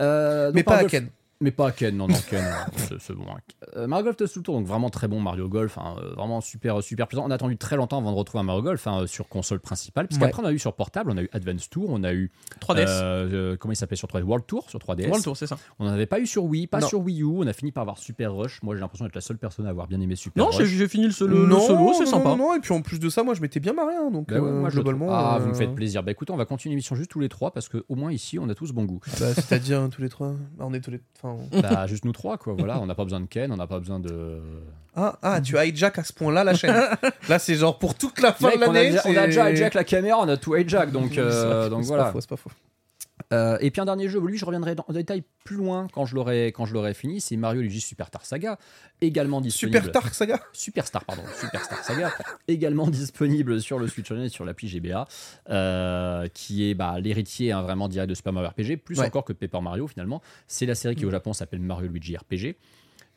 Euh, 0.00 0.52
Mais 0.54 0.62
pas 0.62 0.76
à 0.76 0.84
Ken. 0.84 1.08
Mais 1.40 1.52
pas 1.52 1.70
Ken, 1.70 1.96
non, 1.96 2.08
non, 2.08 2.16
Ken, 2.28 2.44
euh, 2.92 2.96
c'est- 2.98 3.12
bon. 3.14 3.22
hein. 3.30 3.38
Euh, 3.76 3.86
Mario 3.86 4.04
Golf 4.06 4.16
Toadstool 4.16 4.42
Tour, 4.42 4.56
donc 4.56 4.66
vraiment 4.66 4.90
très 4.90 5.06
bon 5.06 5.20
Mario 5.20 5.48
Golf, 5.48 5.78
hein, 5.78 5.94
euh, 6.02 6.14
vraiment 6.14 6.40
super, 6.40 6.82
super 6.82 7.06
plaisant. 7.06 7.24
On 7.26 7.30
a 7.30 7.34
attendu 7.36 7.56
très 7.56 7.76
longtemps 7.76 7.98
avant 7.98 8.10
de 8.10 8.16
retrouver 8.16 8.40
un 8.40 8.44
Mario 8.44 8.62
Golf 8.62 8.84
hein, 8.88 9.06
sur 9.06 9.28
console 9.28 9.60
principale, 9.60 10.08
parce 10.08 10.20
Ouais. 10.20 10.32
on 10.36 10.44
a 10.44 10.52
eu 10.52 10.58
sur 10.58 10.72
portable, 10.72 11.12
on 11.12 11.16
a 11.16 11.22
eu 11.22 11.28
Advance 11.32 11.70
Tour, 11.70 11.90
on 11.90 12.02
a 12.02 12.12
eu 12.12 12.32
3DS. 12.60 12.86
euh, 12.88 13.52
euh, 13.52 13.56
comment 13.56 13.70
il 13.70 13.76
s'appelait 13.76 13.96
sur 13.96 14.08
3DS 14.08 14.24
World 14.24 14.46
Tour 14.46 14.68
sur 14.68 14.80
3DS. 14.80 15.06
World 15.06 15.22
Tour, 15.22 15.36
c'est 15.36 15.46
ça. 15.46 15.56
On 15.78 15.84
n'en 15.84 15.92
avait 15.92 16.06
pas 16.06 16.18
eu 16.18 16.26
sur 16.26 16.44
Wii, 16.44 16.66
pas 16.66 16.80
Non. 16.80 16.88
sur 16.88 17.00
Wii 17.02 17.22
U. 17.22 17.26
On 17.26 17.46
a 17.46 17.52
fini 17.52 17.70
par 17.70 17.82
avoir 17.82 17.98
Super 17.98 18.34
Rush. 18.34 18.60
Moi, 18.64 18.74
j'ai 18.74 18.80
l'impression 18.80 19.04
d'être 19.04 19.14
la 19.14 19.20
seule 19.20 19.38
personne 19.38 19.66
à 19.66 19.70
avoir 19.70 19.86
bien 19.86 20.00
aimé 20.00 20.16
Super 20.16 20.44
Non, 20.44 20.50
j'ai 20.50 20.64
Rush. 20.64 20.70
j'ai 20.72 20.88
fini 20.88 21.04
le 21.06 21.12
solo, 21.12 21.36
le 21.42 21.46
non, 21.46 21.60
solo, 21.60 21.92
c'est 21.94 22.04
non, 22.04 22.10
sympa. 22.10 22.30
Non, 22.30 22.36
non, 22.36 22.54
et 22.56 22.60
puis 22.60 22.74
en 22.74 22.82
plus 22.82 22.98
de 22.98 23.08
ça, 23.10 23.22
moi, 23.22 23.34
je 23.34 23.40
m'étais 23.42 23.60
bien 23.60 23.74
marré, 23.74 23.94
hein, 23.94 24.10
donc 24.10 24.28
Bah 24.30 24.40
ouais, 24.40 24.48
euh, 24.48 24.60
moi, 24.60 24.70
globalement. 24.70 25.06
Ah, 25.10 25.38
vous 25.40 25.50
me 25.50 25.54
faites 25.54 25.74
plaisir. 25.74 26.02
Bah 26.02 26.10
écoutez, 26.10 26.32
on 26.32 26.36
va 26.36 26.46
continuer 26.46 26.72
l'émission 26.72 26.96
juste 26.96 27.10
tous 27.12 27.20
les 27.20 27.28
trois 27.28 27.52
parce 27.52 27.68
que 27.68 27.84
au 27.88 27.94
moins 27.94 28.10
ici, 28.10 28.40
on 28.40 28.48
a 28.48 28.54
tous 28.56 28.72
bon 28.72 28.84
goût. 28.86 28.98
bah, 29.20 29.34
C'est-à-dire 29.34 29.88
tous 29.90 30.02
les 30.02 30.08
trois. 30.08 30.32
Bah, 30.56 30.64
on 30.66 30.74
est 30.74 30.80
tous 30.80 30.90
les. 30.90 31.00
Enfin, 31.16 31.27
bah, 31.52 31.86
juste 31.86 32.04
nous 32.04 32.12
trois, 32.12 32.38
quoi. 32.38 32.54
Voilà, 32.56 32.80
on 32.80 32.86
n'a 32.86 32.94
pas 32.94 33.04
besoin 33.04 33.20
de 33.20 33.26
Ken, 33.26 33.52
on 33.52 33.56
n'a 33.56 33.66
pas 33.66 33.78
besoin 33.78 34.00
de. 34.00 34.40
Ah, 34.96 35.16
ah, 35.22 35.40
tu 35.40 35.56
hijack 35.56 35.98
à 35.98 36.04
ce 36.04 36.12
point-là 36.12 36.44
la 36.44 36.54
chaîne. 36.54 36.74
Là, 37.28 37.38
c'est 37.38 37.54
genre 37.54 37.78
pour 37.78 37.94
toute 37.94 38.20
la 38.20 38.32
fin 38.32 38.48
Mec, 38.48 38.58
de 38.58 38.64
l'année. 38.64 38.98
on 39.04 39.16
a 39.16 39.26
déjà 39.26 39.50
hijack 39.50 39.74
la 39.74 39.84
caméra, 39.84 40.18
on 40.20 40.28
a 40.28 40.36
tout 40.36 40.56
hijack, 40.56 40.90
donc, 40.90 41.16
euh, 41.18 41.68
donc 41.68 41.82
c'est 41.82 41.88
voilà. 41.88 42.04
pas 42.04 42.12
faux, 42.12 42.20
c'est 42.20 42.30
pas 42.30 42.36
faux. 42.36 42.50
Euh, 43.32 43.58
et 43.60 43.70
puis 43.70 43.80
un 43.80 43.84
dernier 43.84 44.08
jeu, 44.08 44.20
lui 44.26 44.38
je 44.38 44.44
reviendrai 44.46 44.74
dans- 44.74 44.86
en 44.88 44.92
détail 44.94 45.22
plus 45.44 45.56
loin 45.56 45.86
quand 45.92 46.06
je 46.06 46.14
l'aurai 46.14 46.46
quand 46.46 46.64
je 46.64 46.72
l'aurai 46.72 46.94
fini, 46.94 47.20
c'est 47.20 47.36
Mario 47.36 47.60
Luigi 47.60 47.80
Superstar 47.82 48.24
Saga, 48.24 48.58
également 49.02 49.40
disponible. 49.42 49.78
Super 49.78 49.92
Dark 49.92 50.14
Saga. 50.14 50.40
Superstar, 50.54 51.04
pardon, 51.04 51.22
Superstar 51.38 51.84
Saga, 51.84 52.10
également 52.48 52.86
disponible 52.88 53.60
sur 53.60 53.78
le 53.78 53.86
Switch 53.86 54.10
Online 54.10 54.24
et 54.24 54.28
sur 54.30 54.46
l'appli 54.46 54.66
GBA, 54.68 55.06
euh, 55.50 56.26
qui 56.32 56.70
est 56.70 56.74
bah, 56.74 56.98
l'héritier 57.00 57.52
hein, 57.52 57.62
vraiment 57.62 57.88
direct 57.88 58.08
de 58.10 58.14
Super 58.14 58.32
Mario 58.32 58.48
RPG, 58.50 58.76
plus 58.78 58.98
Ouais. 58.98 59.06
encore 59.06 59.24
que 59.24 59.32
Paper 59.32 59.60
Mario 59.60 59.86
finalement. 59.86 60.22
C'est 60.46 60.66
la 60.66 60.74
série 60.74 60.96
qui 60.96 61.04
au 61.04 61.10
Japon 61.10 61.32
s'appelle 61.32 61.60
Mario 61.60 61.88
Luigi 61.88 62.16
RPG. 62.16 62.56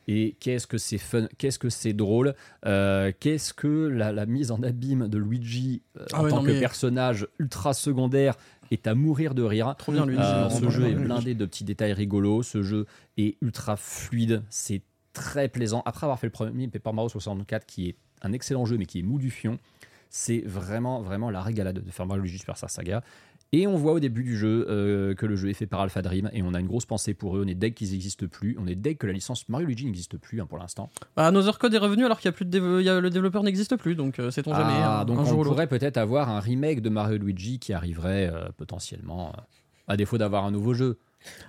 Et 0.08 0.34
qu'est-ce 0.40 0.66
que 0.66 0.78
c'est 0.78 0.98
fun, 0.98 1.28
qu'est-ce 1.38 1.60
que 1.60 1.68
c'est 1.68 1.92
drôle, 1.92 2.34
euh, 2.66 3.12
qu'est-ce 3.20 3.54
que 3.54 3.86
la, 3.86 4.10
la 4.10 4.26
mise 4.26 4.50
en 4.50 4.60
abîme 4.64 5.06
de 5.06 5.16
Luigi 5.16 5.82
euh, 5.96 6.04
Ah 6.12 6.20
en 6.20 6.24
ouais, 6.24 6.30
tant 6.30 6.42
que 6.42 6.48
mais- 6.50 6.58
personnage 6.58 7.28
ultra 7.38 7.72
secondaire 7.72 8.34
est 8.72 8.86
à 8.86 8.94
mourir 8.94 9.34
de 9.34 9.42
rire. 9.42 9.74
Trop 9.78 9.92
bien, 9.92 10.06
lui. 10.06 10.16
Euh, 10.18 10.48
ce 10.48 10.68
jeu 10.70 10.88
est 10.88 10.94
blindé 10.94 11.34
de 11.34 11.44
petits 11.44 11.64
détails 11.64 11.92
rigolos. 11.92 12.42
Ce 12.42 12.62
jeu 12.62 12.86
est 13.16 13.36
ultra 13.42 13.76
fluide. 13.76 14.42
C'est 14.50 14.82
très 15.12 15.48
plaisant. 15.48 15.82
Après 15.84 16.04
avoir 16.06 16.18
fait 16.18 16.26
le 16.26 16.32
premier 16.32 16.68
Paper 16.68 16.92
Mario 16.92 17.08
64, 17.08 17.66
qui 17.66 17.88
est 17.88 17.96
un 18.22 18.32
excellent 18.32 18.64
jeu, 18.64 18.76
mais 18.78 18.86
qui 18.86 19.00
est 19.00 19.02
mou 19.02 19.18
du 19.18 19.30
fion, 19.30 19.58
c'est 20.08 20.42
vraiment, 20.46 21.02
vraiment 21.02 21.30
la 21.30 21.42
régalade 21.42 21.82
de 21.84 21.90
faire 21.90 22.06
Mario 22.06 22.22
Luigi 22.22 22.38
Superstar 22.38 22.70
Saga. 22.70 23.02
Et 23.54 23.66
on 23.66 23.76
voit 23.76 23.92
au 23.92 24.00
début 24.00 24.22
du 24.22 24.38
jeu 24.38 24.66
euh, 24.70 25.14
que 25.14 25.26
le 25.26 25.36
jeu 25.36 25.50
est 25.50 25.54
fait 25.54 25.66
par 25.66 25.80
Alpha 25.82 26.00
Dream 26.00 26.30
et 26.32 26.42
on 26.42 26.54
a 26.54 26.60
une 26.60 26.66
grosse 26.66 26.86
pensée 26.86 27.12
pour 27.12 27.36
eux. 27.36 27.42
On 27.44 27.48
est 27.48 27.54
deg 27.54 27.74
qu'ils 27.74 27.92
n'existent 27.92 28.26
plus. 28.26 28.56
On 28.58 28.66
est 28.66 28.74
deg 28.74 28.96
que 28.96 29.06
la 29.06 29.12
licence 29.12 29.46
Mario 29.50 29.66
Luigi 29.66 29.84
n'existe 29.84 30.16
plus 30.16 30.40
hein, 30.40 30.46
pour 30.46 30.56
l'instant. 30.56 30.88
Bah, 31.16 31.26
Another 31.26 31.58
Code 31.58 31.74
est 31.74 31.78
revenu 31.78 32.06
alors 32.06 32.18
qu'il 32.18 32.28
y 32.28 32.30
a 32.30 32.32
plus 32.32 32.46
de 32.46 32.80
y 32.80 32.88
a- 32.88 32.98
le 33.00 33.10
développeur 33.10 33.42
n'existe 33.42 33.76
plus, 33.76 33.94
donc 33.94 34.18
euh, 34.18 34.30
sait-on 34.30 34.54
jamais. 34.54 34.72
Ah, 34.76 35.00
hein, 35.00 35.04
donc 35.04 35.18
un 35.18 35.24
jour 35.26 35.40
on 35.40 35.44
pourrait 35.44 35.66
peut-être 35.66 35.98
avoir 35.98 36.30
un 36.30 36.40
remake 36.40 36.80
de 36.80 36.88
Mario 36.88 37.18
Luigi 37.18 37.58
qui 37.58 37.74
arriverait 37.74 38.30
euh, 38.32 38.48
potentiellement, 38.56 39.28
euh, 39.36 39.40
à 39.86 39.98
défaut 39.98 40.16
d'avoir 40.16 40.46
un 40.46 40.50
nouveau 40.50 40.72
jeu. 40.72 40.96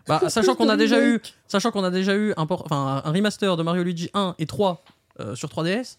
Bah, 0.05 0.21
sachant 0.27 0.55
qu'on 0.55 0.67
a 0.67 0.75
déjà 0.75 1.01
eu, 1.07 1.21
sachant 1.47 1.71
qu'on 1.71 1.85
a 1.85 1.89
déjà 1.91 2.17
eu 2.17 2.31
un, 2.35 2.45
enfin, 2.49 3.01
un 3.05 3.11
remaster 3.11 3.55
de 3.55 3.63
Mario 3.63 3.81
Luigi 3.83 4.09
1 4.13 4.35
et 4.39 4.45
3 4.45 4.83
euh, 5.21 5.35
sur 5.35 5.47
3DS, 5.47 5.95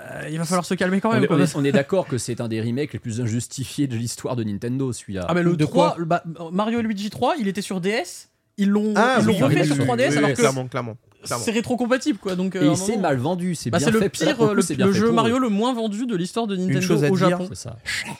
euh, 0.00 0.28
il 0.30 0.38
va 0.38 0.44
falloir 0.44 0.64
se 0.64 0.74
calmer 0.74 1.00
quand 1.00 1.10
On 1.10 1.12
même. 1.20 1.26
on 1.54 1.64
est- 1.64 1.72
d'accord 1.72 2.06
que 2.06 2.18
c'est 2.18 2.40
un 2.40 2.48
des 2.48 2.60
remakes 2.60 2.92
les 2.92 2.98
plus 2.98 3.20
injustifiés 3.20 3.86
de 3.86 3.96
l'histoire 3.96 4.36
de 4.36 4.44
Nintendo, 4.44 4.92
celui-là. 4.92 5.26
Ah 5.28 5.34
mais 5.34 5.42
le 5.42 5.56
De 5.56 5.64
3, 5.64 5.96
bah, 6.00 6.22
Mario 6.52 6.80
et 6.80 6.82
Luigi 6.82 7.10
3, 7.10 7.34
il 7.38 7.48
était 7.48 7.62
sur 7.62 7.80
DS, 7.80 8.28
ils 8.56 8.68
l'ont 8.68 8.92
Ah, 8.96 9.18
ils 9.20 9.26
l'ont 9.26 9.34
oui, 9.34 9.42
refait 9.42 9.60
oui, 9.60 9.66
sur 9.66 9.76
oui, 9.78 9.84
3DS 9.86 10.10
oui, 10.10 10.16
alors 10.18 10.30
que 10.30 10.34
clairement, 10.34 10.66
clairement. 10.68 10.96
C'est 11.24 11.50
rétrocompatible 11.50 12.18
quoi. 12.18 12.36
Donc, 12.36 12.56
euh, 12.56 12.62
Et 12.64 12.66
il 12.70 12.76
s'est 12.76 12.96
mal 12.96 13.16
vendu, 13.18 13.54
c'est 13.54 13.70
Bah, 13.70 13.78
bien 13.78 13.86
c'est 13.86 13.92
le 13.92 14.08
pire, 14.08 14.52
le 14.54 14.74
bien 14.76 14.92
jeu 14.92 15.10
Mario 15.12 15.36
eux. 15.36 15.40
le 15.40 15.48
moins 15.48 15.72
vendu 15.74 16.06
de 16.06 16.16
l'histoire 16.16 16.46
de 16.46 16.56
Nintendo 16.56 16.80
chose 16.80 17.04
à 17.04 17.10
au 17.10 17.16
dire. 17.16 17.30
Japon. 17.30 17.48
Ça, 17.54 17.76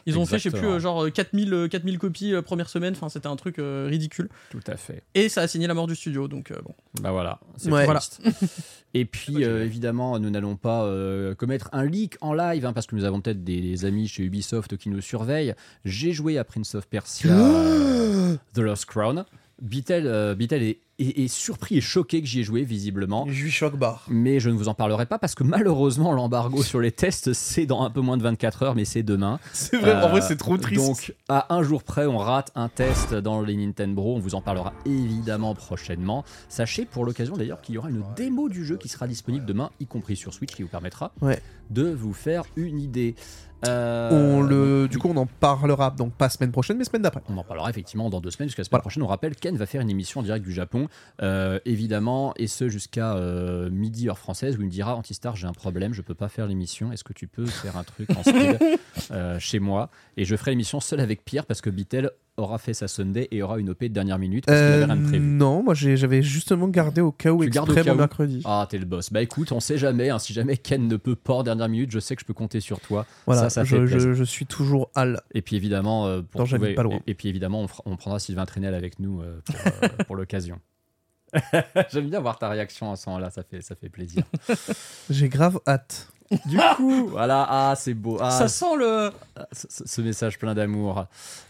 Ils 0.06 0.18
ont 0.18 0.26
fait, 0.26 0.38
je 0.38 0.44
sais 0.44 0.50
plus, 0.50 0.66
euh, 0.66 0.78
genre 0.80 1.04
euh, 1.04 1.10
4000, 1.10 1.52
euh, 1.54 1.68
4000 1.68 1.98
copies 1.98 2.34
euh, 2.34 2.42
première 2.42 2.68
semaine. 2.68 2.94
Enfin, 2.96 3.08
c'était 3.08 3.26
un 3.26 3.36
truc 3.36 3.58
euh, 3.58 3.86
ridicule. 3.88 4.28
tout 4.50 4.60
à 4.66 4.76
fait. 4.76 5.02
Et 5.14 5.28
ça 5.28 5.42
a 5.42 5.48
signé 5.48 5.66
la 5.66 5.74
mort 5.74 5.86
du 5.86 5.94
studio. 5.96 6.28
Donc 6.28 6.50
euh, 6.50 6.56
bon. 6.64 6.74
Bah 7.00 7.10
voilà. 7.12 7.40
c'est 7.56 7.70
Ouais. 7.70 7.86
triste. 7.86 8.20
Et 8.96 9.04
puis, 9.06 9.42
euh, 9.44 9.64
évidemment, 9.64 10.20
nous 10.20 10.30
n'allons 10.30 10.54
pas 10.54 10.84
euh, 10.84 11.34
commettre 11.34 11.68
un 11.72 11.84
leak 11.84 12.16
en 12.20 12.32
live, 12.32 12.64
hein, 12.64 12.72
parce 12.72 12.86
que 12.86 12.94
nous 12.94 13.02
avons 13.04 13.20
peut-être 13.20 13.42
des, 13.42 13.60
des 13.60 13.84
amis 13.84 14.06
chez 14.06 14.22
Ubisoft 14.22 14.76
qui 14.76 14.88
nous 14.88 15.00
surveillent. 15.00 15.54
J'ai 15.84 16.12
joué 16.12 16.38
à 16.38 16.44
Prince 16.44 16.76
of 16.76 16.86
Persia 16.86 17.32
euh, 17.34 18.36
The 18.54 18.58
Lost 18.58 18.84
Crown. 18.86 19.24
Bitel, 19.62 20.06
euh, 20.06 20.34
est, 20.38 20.78
est- 20.98 21.24
est 21.24 21.28
surpris 21.28 21.76
et 21.76 21.80
choqué 21.80 22.20
que 22.20 22.26
j'y 22.26 22.40
ai 22.40 22.42
joué, 22.44 22.62
visiblement. 22.62 23.24
Je 23.28 23.32
suis 23.34 23.50
choc 23.50 23.76
bar. 23.76 24.04
Mais 24.08 24.38
je 24.40 24.50
ne 24.50 24.54
vous 24.54 24.68
en 24.68 24.74
parlerai 24.74 25.06
pas 25.06 25.18
parce 25.18 25.34
que 25.34 25.42
malheureusement, 25.44 26.12
l'embargo 26.12 26.62
sur 26.62 26.80
les 26.80 26.92
tests, 26.92 27.32
c'est 27.32 27.66
dans 27.66 27.82
un 27.82 27.90
peu 27.90 28.00
moins 28.00 28.16
de 28.16 28.22
24 28.22 28.62
heures, 28.62 28.74
mais 28.74 28.84
c'est 28.84 29.02
demain. 29.02 29.38
C'est 29.52 29.76
vrai, 29.76 29.92
en 29.94 30.04
Euh, 30.04 30.08
vrai, 30.08 30.20
c'est 30.20 30.36
trop 30.36 30.56
triste. 30.56 30.84
Donc, 30.84 31.14
à 31.28 31.54
un 31.54 31.62
jour 31.62 31.82
près, 31.82 32.06
on 32.06 32.18
rate 32.18 32.50
un 32.54 32.68
test 32.68 33.14
dans 33.14 33.40
les 33.42 33.56
Nintendo. 33.56 34.02
On 34.02 34.18
vous 34.18 34.34
en 34.34 34.40
parlera 34.40 34.72
évidemment 34.86 35.54
prochainement. 35.54 36.24
Sachez 36.48 36.84
pour 36.84 37.04
l'occasion 37.04 37.36
d'ailleurs 37.36 37.60
qu'il 37.60 37.74
y 37.74 37.78
aura 37.78 37.90
une 37.90 38.04
démo 38.16 38.48
du 38.48 38.64
jeu 38.64 38.76
qui 38.76 38.88
sera 38.88 39.06
disponible 39.08 39.46
demain, 39.46 39.70
y 39.80 39.86
compris 39.86 40.16
sur 40.16 40.32
Switch, 40.34 40.54
qui 40.54 40.62
vous 40.62 40.68
permettra 40.68 41.12
Ouais. 41.20 41.40
de 41.70 41.90
vous 41.90 42.12
faire 42.12 42.44
une 42.56 42.78
idée. 42.80 43.14
Euh, 43.66 44.10
on 44.10 44.42
le, 44.42 44.88
du 44.88 44.98
coup, 44.98 45.08
on 45.08 45.16
en 45.16 45.26
parlera 45.26 45.90
donc 45.90 46.12
pas 46.14 46.28
semaine 46.28 46.52
prochaine, 46.52 46.76
mais 46.76 46.84
semaine 46.84 47.02
d'après. 47.02 47.22
on 47.28 47.36
en 47.36 47.44
parlera 47.44 47.70
effectivement 47.70 48.10
dans 48.10 48.20
deux 48.20 48.30
semaines, 48.30 48.48
jusqu'à 48.48 48.60
la 48.60 48.64
semaine 48.64 48.70
Voilà. 48.72 48.82
prochaine. 48.82 49.02
On 49.02 49.06
rappelle, 49.06 49.34
Ken 49.36 49.56
va 49.56 49.66
faire 49.66 49.80
une 49.80 49.90
émission 49.90 50.20
en 50.20 50.22
direct 50.22 50.44
du 50.44 50.52
Japon, 50.52 50.88
euh, 51.22 51.58
évidemment, 51.64 52.32
et 52.36 52.46
ce 52.46 52.68
jusqu'à 52.68 53.14
euh, 53.16 53.70
midi 53.70 54.08
heure 54.08 54.18
française, 54.18 54.56
où 54.56 54.60
il 54.60 54.66
me 54.66 54.70
dira 54.70 54.94
Antistar, 54.96 55.36
j'ai 55.36 55.46
un 55.46 55.52
problème, 55.52 55.94
je 55.94 56.02
peux 56.02 56.14
pas 56.14 56.28
faire 56.28 56.46
l'émission. 56.46 56.92
Est-ce 56.92 57.04
que 57.04 57.12
tu 57.12 57.26
peux 57.26 57.46
faire 57.46 57.76
un 57.76 57.84
truc 57.84 58.10
en 58.10 58.22
euh, 59.10 59.38
chez 59.38 59.58
moi? 59.60 59.90
Et 60.16 60.24
je 60.24 60.36
ferai 60.36 60.52
l'émission 60.52 60.80
seul 60.80 61.00
avec 61.00 61.24
Pierre 61.24 61.46
parce 61.46 61.60
que 61.60 61.70
Bitel 61.70 62.10
aura 62.36 62.58
fait 62.58 62.74
sa 62.74 62.88
Sunday 62.88 63.28
et 63.30 63.42
aura 63.42 63.58
une 63.60 63.70
OP 63.70 63.80
de 63.84 63.88
dernière 63.88 64.18
minute 64.18 64.44
parce 64.46 64.58
qu'il 64.58 64.66
Euh, 64.66 64.74
avait 64.82 64.84
rien 64.92 64.96
de 64.96 65.06
prévu. 65.08 65.24
non, 65.24 65.62
moi 65.62 65.74
j'avais 65.74 66.22
justement 66.22 66.66
gardé 66.68 67.00
au 67.00 67.12
cas 67.12 67.30
où 67.30 67.44
Tu 67.44 67.50
gardes 67.50 67.68
au 67.68 67.72
exprès 67.72 67.84
cas 67.84 67.90
mon 67.92 67.96
où 67.96 68.00
mercredi. 68.00 68.42
Ah, 68.44 68.66
t'es 68.68 68.78
le 68.78 68.84
boss. 68.86 69.12
Bah 69.12 69.22
écoute, 69.22 69.52
on 69.52 69.60
sait 69.60 69.78
jamais. 69.78 70.10
hein, 70.10 70.18
si 70.18 70.32
jamais 70.32 70.56
Ken 70.56 70.88
ne 70.88 70.96
peut 70.96 71.14
pas 71.16 71.34
en 71.34 71.42
dernière 71.44 71.68
minute, 71.68 71.90
je 71.92 72.00
sais 72.00 72.16
que 72.16 72.22
je 72.22 72.26
peux 72.26 72.34
compter 72.34 72.58
sur 72.60 72.80
toi. 72.80 73.06
Voilà, 73.26 73.42
ça, 73.42 73.50
ça 73.50 73.64
je, 73.64 73.76
fait 73.76 73.86
je- 73.86 73.92
plaisir. 73.92 74.14
je 74.14 74.24
suis 74.24 74.46
toujours 74.46 74.90
Al. 74.94 75.20
Et 75.32 75.42
puis 75.42 75.54
évidemment, 75.56 76.06
euh, 76.06 76.22
pour 76.22 76.40
Non, 76.40 76.44
j'habite 76.46 76.64
trouver- 76.64 76.74
pas 76.74 76.82
loin. 76.82 76.96
Et, 77.06 77.12
et 77.12 77.14
puis 77.14 77.28
évidemment, 77.28 77.60
on, 77.62 77.68
fera- 77.68 77.82
on 77.86 77.96
prendra 77.96 78.18
Sylvain 78.18 78.46
Trénel 78.46 78.74
avec 78.74 78.98
nous 78.98 79.20
euh, 79.20 79.40
pour, 79.44 79.56
euh, 79.56 79.88
pour 80.06 80.16
l'occasion. 80.16 80.58
J'aime 81.92 82.08
bien 82.10 82.20
voir 82.20 82.38
ta 82.38 82.48
réaction 82.48 82.92
à 82.92 82.96
ce 82.96 83.08
moment-là, 83.08 83.30
ça 83.30 83.42
fait, 83.42 83.60
ça 83.60 83.74
fait 83.74 83.88
plaisir. 83.88 84.22
J'ai 85.10 85.28
grave 85.28 85.58
hâte. 85.66 86.08
Du 86.46 86.58
coup, 86.76 87.06
voilà, 87.08 87.46
ah, 87.48 87.74
c'est 87.76 87.94
beau. 87.94 88.16
Ah, 88.20 88.30
Ça 88.30 88.48
sent 88.48 88.76
le. 88.78 89.10
ce, 89.52 89.66
ce- 89.86 90.00
message 90.00 90.38
plein 90.38 90.54
d'amour. 90.54 91.06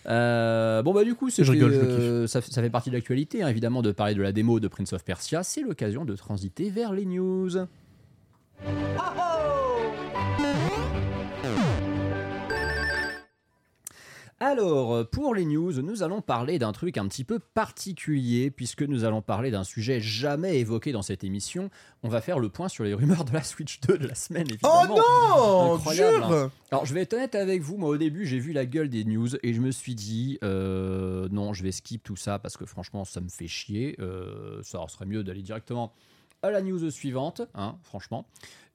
Euh, 0.06 0.82
bon, 0.82 0.92
bah, 0.92 1.04
du 1.04 1.14
coup, 1.14 1.30
Je 1.30 1.42
rigole, 1.50 1.72
je 1.72 1.78
euh, 1.78 2.26
ça, 2.26 2.40
ça 2.42 2.60
fait 2.62 2.70
partie 2.70 2.90
de 2.90 2.94
l'actualité, 2.96 3.42
hein, 3.42 3.48
évidemment, 3.48 3.82
de 3.82 3.92
parler 3.92 4.14
de 4.14 4.22
la 4.22 4.32
démo 4.32 4.60
de 4.60 4.68
Prince 4.68 4.92
of 4.92 5.04
Persia. 5.04 5.42
C'est 5.42 5.62
l'occasion 5.62 6.04
de 6.04 6.14
transiter 6.16 6.70
vers 6.70 6.92
les 6.92 7.06
news. 7.06 7.50
Alors, 14.40 14.92
euh, 14.94 15.04
pour 15.04 15.34
les 15.34 15.44
news, 15.44 15.72
nous 15.80 16.02
allons 16.02 16.20
parler 16.20 16.58
d'un 16.58 16.72
truc 16.72 16.98
un 16.98 17.06
petit 17.06 17.24
peu 17.24 17.38
particulier, 17.38 18.50
puisque 18.50 18.82
nous 18.82 19.04
allons 19.04 19.22
parler 19.22 19.50
d'un 19.50 19.64
sujet 19.64 20.00
jamais 20.00 20.58
évoqué 20.58 20.92
dans 20.92 21.02
cette 21.02 21.22
émission. 21.24 21.70
On 22.02 22.08
va 22.08 22.20
faire 22.20 22.38
le 22.38 22.48
point 22.48 22.68
sur 22.68 22.84
les 22.84 22.94
rumeurs 22.94 23.24
de 23.24 23.32
la 23.32 23.42
Switch 23.42 23.80
2 23.80 23.96
de 23.98 24.06
la 24.08 24.14
semaine, 24.14 24.46
Oh 24.50 24.52
évidemment. 24.52 24.96
non 24.96 25.74
Incroyable, 25.74 26.34
hein. 26.34 26.50
Alors, 26.72 26.84
je 26.84 26.94
vais 26.94 27.02
être 27.02 27.14
honnête 27.14 27.34
avec 27.36 27.62
vous. 27.62 27.76
Moi, 27.76 27.88
au 27.90 27.96
début, 27.96 28.26
j'ai 28.26 28.38
vu 28.40 28.52
la 28.52 28.66
gueule 28.66 28.88
des 28.88 29.04
news 29.04 29.28
et 29.42 29.54
je 29.54 29.60
me 29.60 29.70
suis 29.70 29.94
dit, 29.94 30.38
euh, 30.42 31.28
non, 31.30 31.52
je 31.52 31.62
vais 31.62 31.72
skip 31.72 32.02
tout 32.02 32.16
ça 32.16 32.38
parce 32.38 32.56
que 32.56 32.66
franchement, 32.66 33.04
ça 33.04 33.20
me 33.20 33.28
fait 33.28 33.46
chier. 33.48 33.96
Euh, 34.00 34.60
ça 34.62 34.84
serait 34.88 35.06
mieux 35.06 35.22
d'aller 35.22 35.42
directement 35.42 35.92
à 36.44 36.50
la 36.50 36.62
news 36.62 36.90
suivante, 36.90 37.42
hein, 37.54 37.76
franchement. 37.82 38.26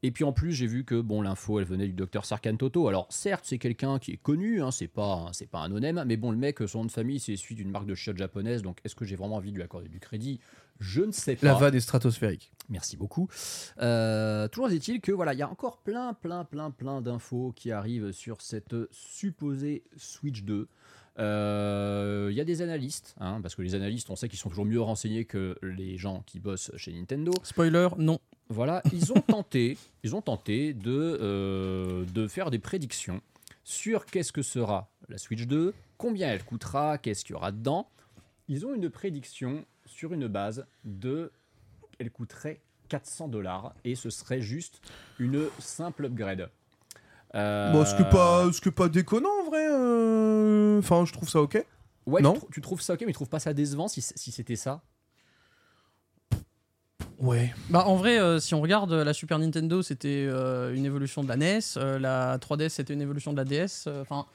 Et 0.01 0.11
puis 0.11 0.23
en 0.23 0.31
plus, 0.31 0.53
j'ai 0.53 0.65
vu 0.65 0.85
que 0.85 0.99
bon, 0.99 1.21
l'info, 1.21 1.59
elle 1.59 1.65
venait 1.65 1.85
du 1.85 1.93
docteur 1.93 2.25
Sarkan 2.25 2.55
Toto. 2.55 2.87
Alors 2.87 3.07
certes, 3.09 3.43
c'est 3.45 3.57
quelqu'un 3.57 3.99
qui 3.99 4.11
est 4.11 4.17
connu, 4.17 4.61
hein, 4.61 4.71
c'est 4.71 4.87
pas, 4.87 5.27
c'est 5.33 5.49
pas 5.49 5.59
un 5.59 5.71
onem, 5.71 6.03
mais 6.07 6.15
bon, 6.15 6.31
le 6.31 6.37
mec, 6.37 6.59
son 6.67 6.79
nom 6.79 6.85
de 6.85 6.91
famille, 6.91 7.19
c'est 7.19 7.35
celui 7.35 7.55
d'une 7.55 7.69
marque 7.69 7.85
de 7.85 7.95
chiottes 7.95 8.17
japonaise. 8.17 8.61
Donc, 8.61 8.79
est-ce 8.85 8.95
que 8.95 9.03
j'ai 9.05 9.15
vraiment 9.15 9.35
envie 9.35 9.51
de 9.51 9.57
lui 9.57 9.63
accorder 9.63 9.89
du 9.89 9.99
crédit? 9.99 10.39
Je 10.79 11.01
ne 11.01 11.11
sais 11.11 11.35
pas. 11.35 11.47
La 11.47 11.53
vanne 11.55 11.75
est 11.75 11.81
stratosphérique. 11.81 12.51
Merci 12.69 12.95
beaucoup. 12.95 13.27
Euh, 13.81 14.47
toujours 14.47 14.69
est-il 14.69 15.01
que 15.01 15.11
voilà, 15.11 15.33
il 15.33 15.39
y 15.39 15.43
a 15.43 15.49
encore 15.49 15.79
plein, 15.79 16.13
plein, 16.13 16.45
plein, 16.45 16.71
plein 16.71 17.01
d'infos 17.01 17.51
qui 17.55 17.71
arrivent 17.71 18.11
sur 18.13 18.41
cette 18.41 18.75
supposée 18.91 19.83
Switch 19.97 20.43
2. 20.43 20.69
Euh, 21.17 22.27
Il 22.31 22.37
y 22.37 22.41
a 22.41 22.45
des 22.45 22.61
analystes, 22.61 23.15
hein, 23.19 23.39
parce 23.41 23.55
que 23.55 23.61
les 23.61 23.75
analystes, 23.75 24.09
on 24.09 24.15
sait 24.15 24.29
qu'ils 24.29 24.39
sont 24.39 24.49
toujours 24.49 24.65
mieux 24.65 24.81
renseignés 24.81 25.25
que 25.25 25.57
les 25.61 25.97
gens 25.97 26.23
qui 26.25 26.39
bossent 26.39 26.71
chez 26.77 26.93
Nintendo. 26.93 27.31
Spoiler, 27.43 27.89
non. 27.97 28.19
Voilà, 28.49 28.81
ils 28.93 29.11
ont 29.11 29.21
tenté, 29.21 29.77
ils 30.03 30.15
ont 30.15 30.21
tenté 30.21 30.73
de, 30.73 31.17
euh, 31.21 32.05
de 32.13 32.27
faire 32.27 32.51
des 32.51 32.59
prédictions 32.59 33.21
sur 33.63 34.05
qu'est-ce 34.05 34.31
que 34.31 34.41
sera 34.41 34.89
la 35.09 35.17
Switch 35.17 35.45
2, 35.45 35.73
combien 35.97 36.29
elle 36.29 36.43
coûtera, 36.43 36.97
qu'est-ce 36.97 37.23
qu'il 37.25 37.33
y 37.33 37.35
aura 37.35 37.51
dedans. 37.51 37.89
Ils 38.47 38.65
ont 38.65 38.73
une 38.73 38.89
prédiction 38.89 39.65
sur 39.85 40.13
une 40.13 40.27
base 40.27 40.65
de, 40.83 41.31
elle 41.99 42.11
coûterait 42.11 42.61
400 42.89 43.27
dollars 43.27 43.75
et 43.83 43.93
ce 43.95 44.09
serait 44.09 44.41
juste 44.41 44.81
une 45.19 45.47
simple 45.59 46.05
upgrade. 46.05 46.49
Euh, 47.35 47.71
Bon, 47.71 47.85
ce 47.85 47.93
que 47.95 48.03
pas, 48.03 48.51
ce 48.51 48.59
que 48.61 48.69
pas 48.69 48.89
déconnant 48.89 49.29
en 49.41 49.49
vrai. 49.49 49.67
euh, 49.69 50.79
Enfin, 50.79 51.05
je 51.05 51.13
trouve 51.13 51.29
ça 51.29 51.41
ok. 51.41 51.63
Ouais, 52.05 52.21
non 52.21 52.33
tu, 52.33 52.39
trou- 52.39 52.47
tu 52.53 52.61
trouves 52.61 52.81
ça 52.81 52.93
ok, 52.93 53.01
mais 53.01 53.07
tu 53.07 53.13
trouves 53.13 53.29
pas 53.29 53.39
ça 53.39 53.53
décevant 53.53 53.87
si, 53.87 54.01
si 54.01 54.31
c'était 54.31 54.55
ça? 54.55 54.81
Ouais. 57.19 57.53
Bah 57.69 57.83
en 57.85 57.95
vrai, 57.97 58.17
euh, 58.19 58.39
si 58.39 58.53
on 58.55 58.61
regarde 58.61 58.93
la 58.93 59.13
Super 59.13 59.37
Nintendo, 59.39 59.81
c'était 59.81 60.25
euh, 60.29 60.73
une 60.73 60.85
évolution 60.85 61.21
de 61.21 61.27
la 61.27 61.35
NES, 61.35 61.59
euh, 61.77 61.99
la 61.99 62.37
3DS 62.37 62.69
c'était 62.69 62.93
une 62.93 63.01
évolution 63.01 63.33
de 63.33 63.37
la 63.37 63.43
DS. 63.45 63.85
euh, 63.87 64.01
Enfin, 64.01 64.25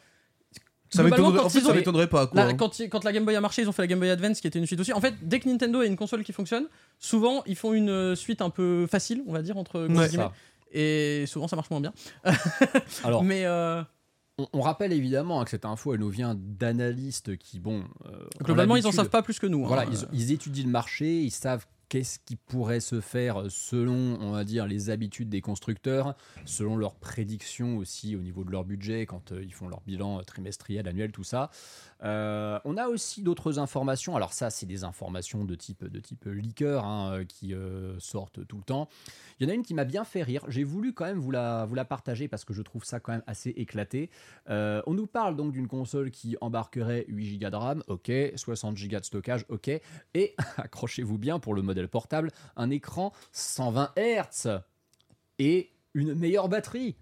Ça 0.91 1.03
m'étonnerait. 1.03 1.41
En 1.41 1.49
fait, 1.49 2.07
pas 2.07 2.27
quoi. 2.27 2.45
Là, 2.45 2.51
hein. 2.51 2.57
quand, 2.57 3.05
la 3.05 3.13
Game 3.13 3.25
Boy 3.25 3.35
a 3.37 3.41
marché, 3.41 3.63
ils 3.63 3.69
ont 3.69 3.73
fait 3.73 3.83
la 3.83 3.87
Game 3.87 3.99
Boy 4.01 4.11
Advance 4.11 4.41
qui 4.41 4.47
était 4.47 4.59
une 4.59 4.67
suite 4.67 4.81
aussi. 4.81 4.93
En 4.93 5.01
fait, 5.01 5.15
dès 5.23 5.41
que 5.41 5.49
Nintendo 5.49 5.81
a 5.81 5.87
une 5.87 5.97
console 5.97 6.23
qui 6.25 6.33
fonctionne, 6.35 6.67
souvent 7.01 7.43
ils 7.47 7.57
font 7.57 7.73
une 7.73 8.15
suite 8.15 8.43
un 8.43 8.51
peu 8.51 8.87
facile, 8.87 9.23
on 9.27 9.33
va 9.33 9.41
dire, 9.43 9.57
entre 9.57 9.81
Ouais. 9.89 10.09
Et 10.75 11.25
souvent 11.27 11.49
ça 11.49 11.57
marche 11.57 11.71
moins 11.71 11.81
bien. 11.81 11.93
Alors, 13.05 13.23
Mais 13.25 13.45
euh, 13.47 13.83
on, 14.39 14.47
on 14.53 14.61
rappelle 14.61 14.93
évidemment 14.93 15.41
hein, 15.41 15.45
que 15.45 15.51
cette 15.51 15.65
info, 15.65 15.95
elle 15.95 16.01
nous 16.01 16.11
vient 16.11 16.35
d'analystes 16.37 17.37
qui, 17.37 17.61
bon, 17.61 17.85
euh, 18.07 18.11
globalement, 18.43 18.77
ils 18.77 18.81
en 18.81 18.89
l'habitude- 18.89 18.97
savent 18.97 19.11
pas 19.11 19.23
plus 19.23 19.39
que 19.39 19.47
nous. 19.47 19.65
hein. 19.65 19.69
Voilà, 19.69 19.85
ils, 19.85 20.07
ils 20.13 20.33
étudient 20.33 20.65
le 20.65 20.71
marché, 20.71 21.21
ils 21.23 21.31
savent 21.31 21.65
qu'est-ce 21.91 22.19
qui 22.19 22.35
pourrait 22.35 22.81
se 22.81 23.01
faire 23.01 23.45
selon, 23.51 24.19
on 24.21 24.33
va 24.33 24.43
dire, 24.43 24.67
les 24.67 24.91
habitudes 24.91 25.29
des 25.29 25.41
constructeurs, 25.43 26.17
selon 26.45 26.77
leurs 26.77 26.95
prédictions 26.97 27.77
aussi 27.77 28.17
au 28.17 28.21
niveau 28.21 28.43
de 28.43 28.51
leur 28.51 28.65
budget, 28.65 29.07
quand 29.07 29.31
euh, 29.31 29.43
ils 29.45 29.53
font 29.53 29.69
leur 29.69 29.81
bilan 29.83 30.21
trimestriel, 30.25 30.89
annuel, 30.89 31.13
tout 31.13 31.23
ça. 31.25 31.51
Euh, 32.05 32.59
on 32.65 32.77
a 32.77 32.89
aussi 32.89 33.23
d'autres 33.23 33.59
informations. 33.59 34.17
Alors 34.17 34.33
ça, 34.33 34.51
c'est 34.51 34.67
des 34.67 34.85
informations 34.85 35.45
de 35.45 35.55
type, 35.55 35.85
de 35.85 36.01
type 36.01 36.27
leaker 36.27 36.85
hein, 36.85 37.13
euh, 37.13 37.25
qui 37.25 37.55
euh, 37.55 37.99
sortent 37.99 38.47
tout 38.47 38.57
le 38.57 38.63
temps. 38.63 38.89
Il 39.39 39.47
y 39.47 39.51
en 39.51 39.53
a 39.53 39.55
une 39.55 39.63
qui 39.63 39.75
m'a 39.75 39.85
bien 39.85 40.05
fait 40.05 40.23
rire. 40.23 40.45
J'ai 40.49 40.65
voulu 40.65 40.93
quand 40.93 41.07
même 41.07 41.19
vous 41.19 41.31
la, 41.31 41.65
vous 41.65 41.75
la 41.75 41.85
partager 41.85 42.29
parce 42.29 42.45
que 42.45 42.53
je 42.53 42.63
trouve 42.63 42.85
ça 42.85 43.01
quand 43.01 43.13
même 43.13 43.25
assez 43.27 43.51
éclaté. 43.51 44.11
On 44.49 44.95
nous 44.95 45.07
parle 45.07 45.37
donc 45.37 45.53
d'une 45.53 45.69
console 45.69 46.11
qui 46.11 46.37
embarquerait 46.41 47.05
8 47.09 47.39
Go 47.39 47.51
de 47.51 47.57
RAM, 47.57 47.83
ok, 47.89 48.13
60 48.37 48.77
Go 48.77 48.99
de 48.99 49.05
stockage, 49.05 49.45
ok, 49.49 49.69
et 50.15 50.35
accrochez-vous 50.57 51.19
bien 51.19 51.39
pour 51.39 51.55
le 51.55 51.63
modèle 51.63 51.89
portable, 51.89 52.31
un 52.57 52.71
écran 52.71 53.13
120 53.33 53.93
Hz 53.97 54.61
et 55.39 55.73
une 55.95 56.15
meilleure 56.15 56.49
batterie. 56.49 56.97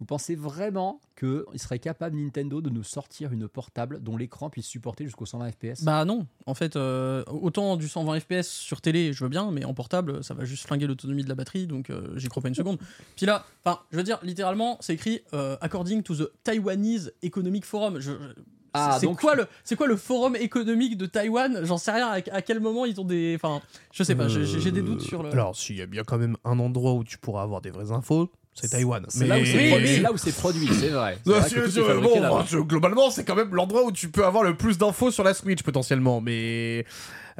Vous 0.00 0.06
pensez 0.06 0.34
vraiment 0.34 1.00
qu'il 1.18 1.44
serait 1.56 1.78
capable, 1.78 2.16
Nintendo, 2.16 2.60
de 2.60 2.68
nous 2.68 2.82
sortir 2.82 3.32
une 3.32 3.46
portable 3.48 4.02
dont 4.02 4.16
l'écran 4.16 4.50
puisse 4.50 4.66
supporter 4.66 5.04
jusqu'au 5.04 5.24
120 5.26 5.52
FPS 5.52 5.84
Bah 5.84 6.04
non, 6.04 6.26
en 6.46 6.54
fait, 6.54 6.74
euh, 6.76 7.22
autant 7.28 7.76
du 7.76 7.86
120 7.88 8.18
FPS 8.20 8.48
sur 8.48 8.80
télé, 8.80 9.12
je 9.12 9.22
veux 9.24 9.30
bien, 9.30 9.50
mais 9.52 9.64
en 9.64 9.72
portable, 9.72 10.22
ça 10.24 10.34
va 10.34 10.44
juste 10.44 10.66
flinguer 10.66 10.86
l'autonomie 10.88 11.22
de 11.22 11.28
la 11.28 11.36
batterie, 11.36 11.66
donc 11.66 11.90
euh, 11.90 12.12
j'y 12.16 12.28
crois 12.28 12.42
pas 12.42 12.48
une 12.48 12.54
seconde. 12.56 12.78
Puis 13.16 13.24
là, 13.26 13.44
enfin, 13.64 13.80
je 13.92 13.96
veux 13.96 14.02
dire, 14.02 14.18
littéralement, 14.22 14.78
c'est 14.80 14.94
écrit 14.94 15.20
euh, 15.32 15.56
according 15.60 16.02
to 16.02 16.14
the 16.16 16.28
Taiwanese 16.42 17.12
Economic 17.22 17.64
Forum. 17.64 18.00
Je, 18.00 18.12
je- 18.12 18.16
Ah, 18.76 18.96
c'est 18.98 19.06
donc- 19.06 19.20
quoi 19.20 19.36
le 19.36 19.46
c'est 19.62 19.76
quoi 19.76 19.86
le 19.86 19.94
forum 19.96 20.34
économique 20.34 20.96
de 20.96 21.06
Taïwan? 21.06 21.60
J'en 21.62 21.78
sais 21.78 21.92
rien. 21.92 22.08
À, 22.08 22.14
à 22.16 22.42
quel 22.42 22.58
moment 22.58 22.84
ils 22.84 23.00
ont 23.00 23.04
des, 23.04 23.34
enfin, 23.36 23.62
je 23.92 24.02
sais 24.02 24.16
pas. 24.16 24.26
j'ai- 24.26 24.44
J'ai 24.44 24.72
des 24.72 24.82
doutes 24.82 25.00
sur 25.02 25.22
le. 25.22 25.30
Alors, 25.30 25.54
s'il 25.54 25.76
y 25.76 25.80
a 25.82 25.86
bien 25.86 26.02
quand 26.02 26.18
même 26.18 26.36
un 26.44 26.58
endroit 26.58 26.94
où 26.94 27.04
tu 27.04 27.16
pourras 27.16 27.42
avoir 27.44 27.60
des 27.60 27.70
vraies 27.70 27.92
infos, 27.92 28.32
c'est 28.54 28.68
Taïwan. 28.68 29.04
C'est 29.08 29.26
là, 29.26 29.36
où 29.38 29.44
c'est 29.44 29.68
produit- 29.70 29.88
c'est 29.96 30.00
là 30.00 30.12
où 30.12 30.16
c'est 30.16 30.32
produit, 30.36 30.68
c'est 30.72 30.88
vrai. 30.90 31.18
Non, 31.26 31.34
que 32.14 32.20
bon, 32.30 32.44
je- 32.46 32.58
globalement, 32.58 33.10
c'est 33.10 33.24
quand 33.24 33.34
même 33.34 33.54
l'endroit 33.54 33.84
où 33.84 33.92
tu 33.92 34.08
peux 34.10 34.24
avoir 34.24 34.42
le 34.44 34.56
plus 34.56 34.78
d'infos 34.78 35.10
sur 35.10 35.24
la 35.24 35.34
Switch 35.34 35.62
potentiellement. 35.62 36.20
Mais 36.20 36.86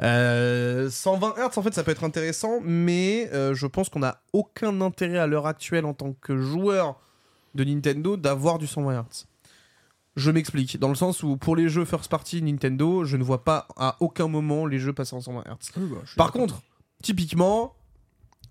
euh, 0.01 0.89
120 0.89 1.35
Hz, 1.37 1.57
en 1.57 1.61
fait, 1.61 1.73
ça 1.73 1.83
peut 1.83 1.91
être 1.91 2.03
intéressant, 2.03 2.59
mais 2.63 3.29
euh, 3.33 3.53
je 3.53 3.65
pense 3.67 3.89
qu'on 3.89 3.99
n'a 3.99 4.21
aucun 4.33 4.81
intérêt 4.81 5.17
à 5.17 5.27
l'heure 5.27 5.47
actuelle 5.47 5.85
en 5.85 5.93
tant 5.93 6.13
que 6.21 6.37
joueur 6.37 6.99
de 7.55 7.63
Nintendo 7.63 8.17
d'avoir 8.17 8.57
du 8.59 8.67
120 8.67 8.99
Hz. 9.01 9.25
Je 10.17 10.31
m'explique, 10.31 10.79
dans 10.79 10.89
le 10.89 10.95
sens 10.95 11.23
où 11.23 11.35
pour 11.37 11.55
les 11.57 11.67
jeux 11.67 11.83
first 11.85 12.09
party 12.09 12.41
Nintendo, 12.41 13.03
je 13.03 13.17
ne 13.17 13.23
vois 13.23 13.43
pas 13.43 13.67
à 13.77 13.97
aucun 13.99 14.27
moment 14.27 14.65
les 14.65 14.79
jeux 14.79 14.93
passer 14.93 15.15
en 15.15 15.21
120 15.21 15.41
Hz. 15.43 15.71
Oui, 15.77 15.83
bah, 15.91 15.97
Par 16.17 16.31
contre, 16.31 16.61
typiquement, 17.03 17.73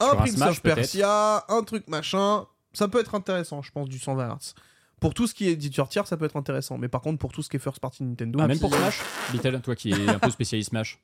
un 0.01 0.07
Prince 0.17 0.37
of 0.51 0.57
Persia, 0.75 1.45
un 1.49 1.63
truc 1.63 1.89
machin, 1.89 2.47
ça 2.75 2.89
peut 2.89 3.01
être 3.01 3.15
intéressant, 3.15 3.63
je 3.63 3.71
pense, 3.73 3.89
du 3.89 3.99
120 3.99 4.29
Hz. 4.37 4.55
Pour 5.01 5.13
tout 5.15 5.27
ce 5.27 5.35
qui 5.35 5.49
est 5.49 5.53
éditeur 5.53 5.89
tiers, 5.89 6.07
ça 6.07 6.17
peut 6.17 6.25
être 6.25 6.37
intéressant. 6.37 6.79
Mais 6.79 6.89
par 6.89 7.01
contre, 7.03 7.19
pour 7.19 7.33
tout 7.33 7.43
ce 7.43 7.49
qui 7.51 7.57
est 7.57 7.61
first 7.61 7.81
party 7.81 8.05
Nintendo, 8.05 8.39
Ah, 8.43 8.47
même 8.47 8.59
pour 8.59 8.75
Smash 8.75 9.01
Little, 9.33 9.61
toi 9.61 9.75
qui 9.75 9.91
es 9.91 10.09
un 10.09 10.19
peu 10.19 10.31
spécialiste 10.31 10.71
Smash. 10.71 10.99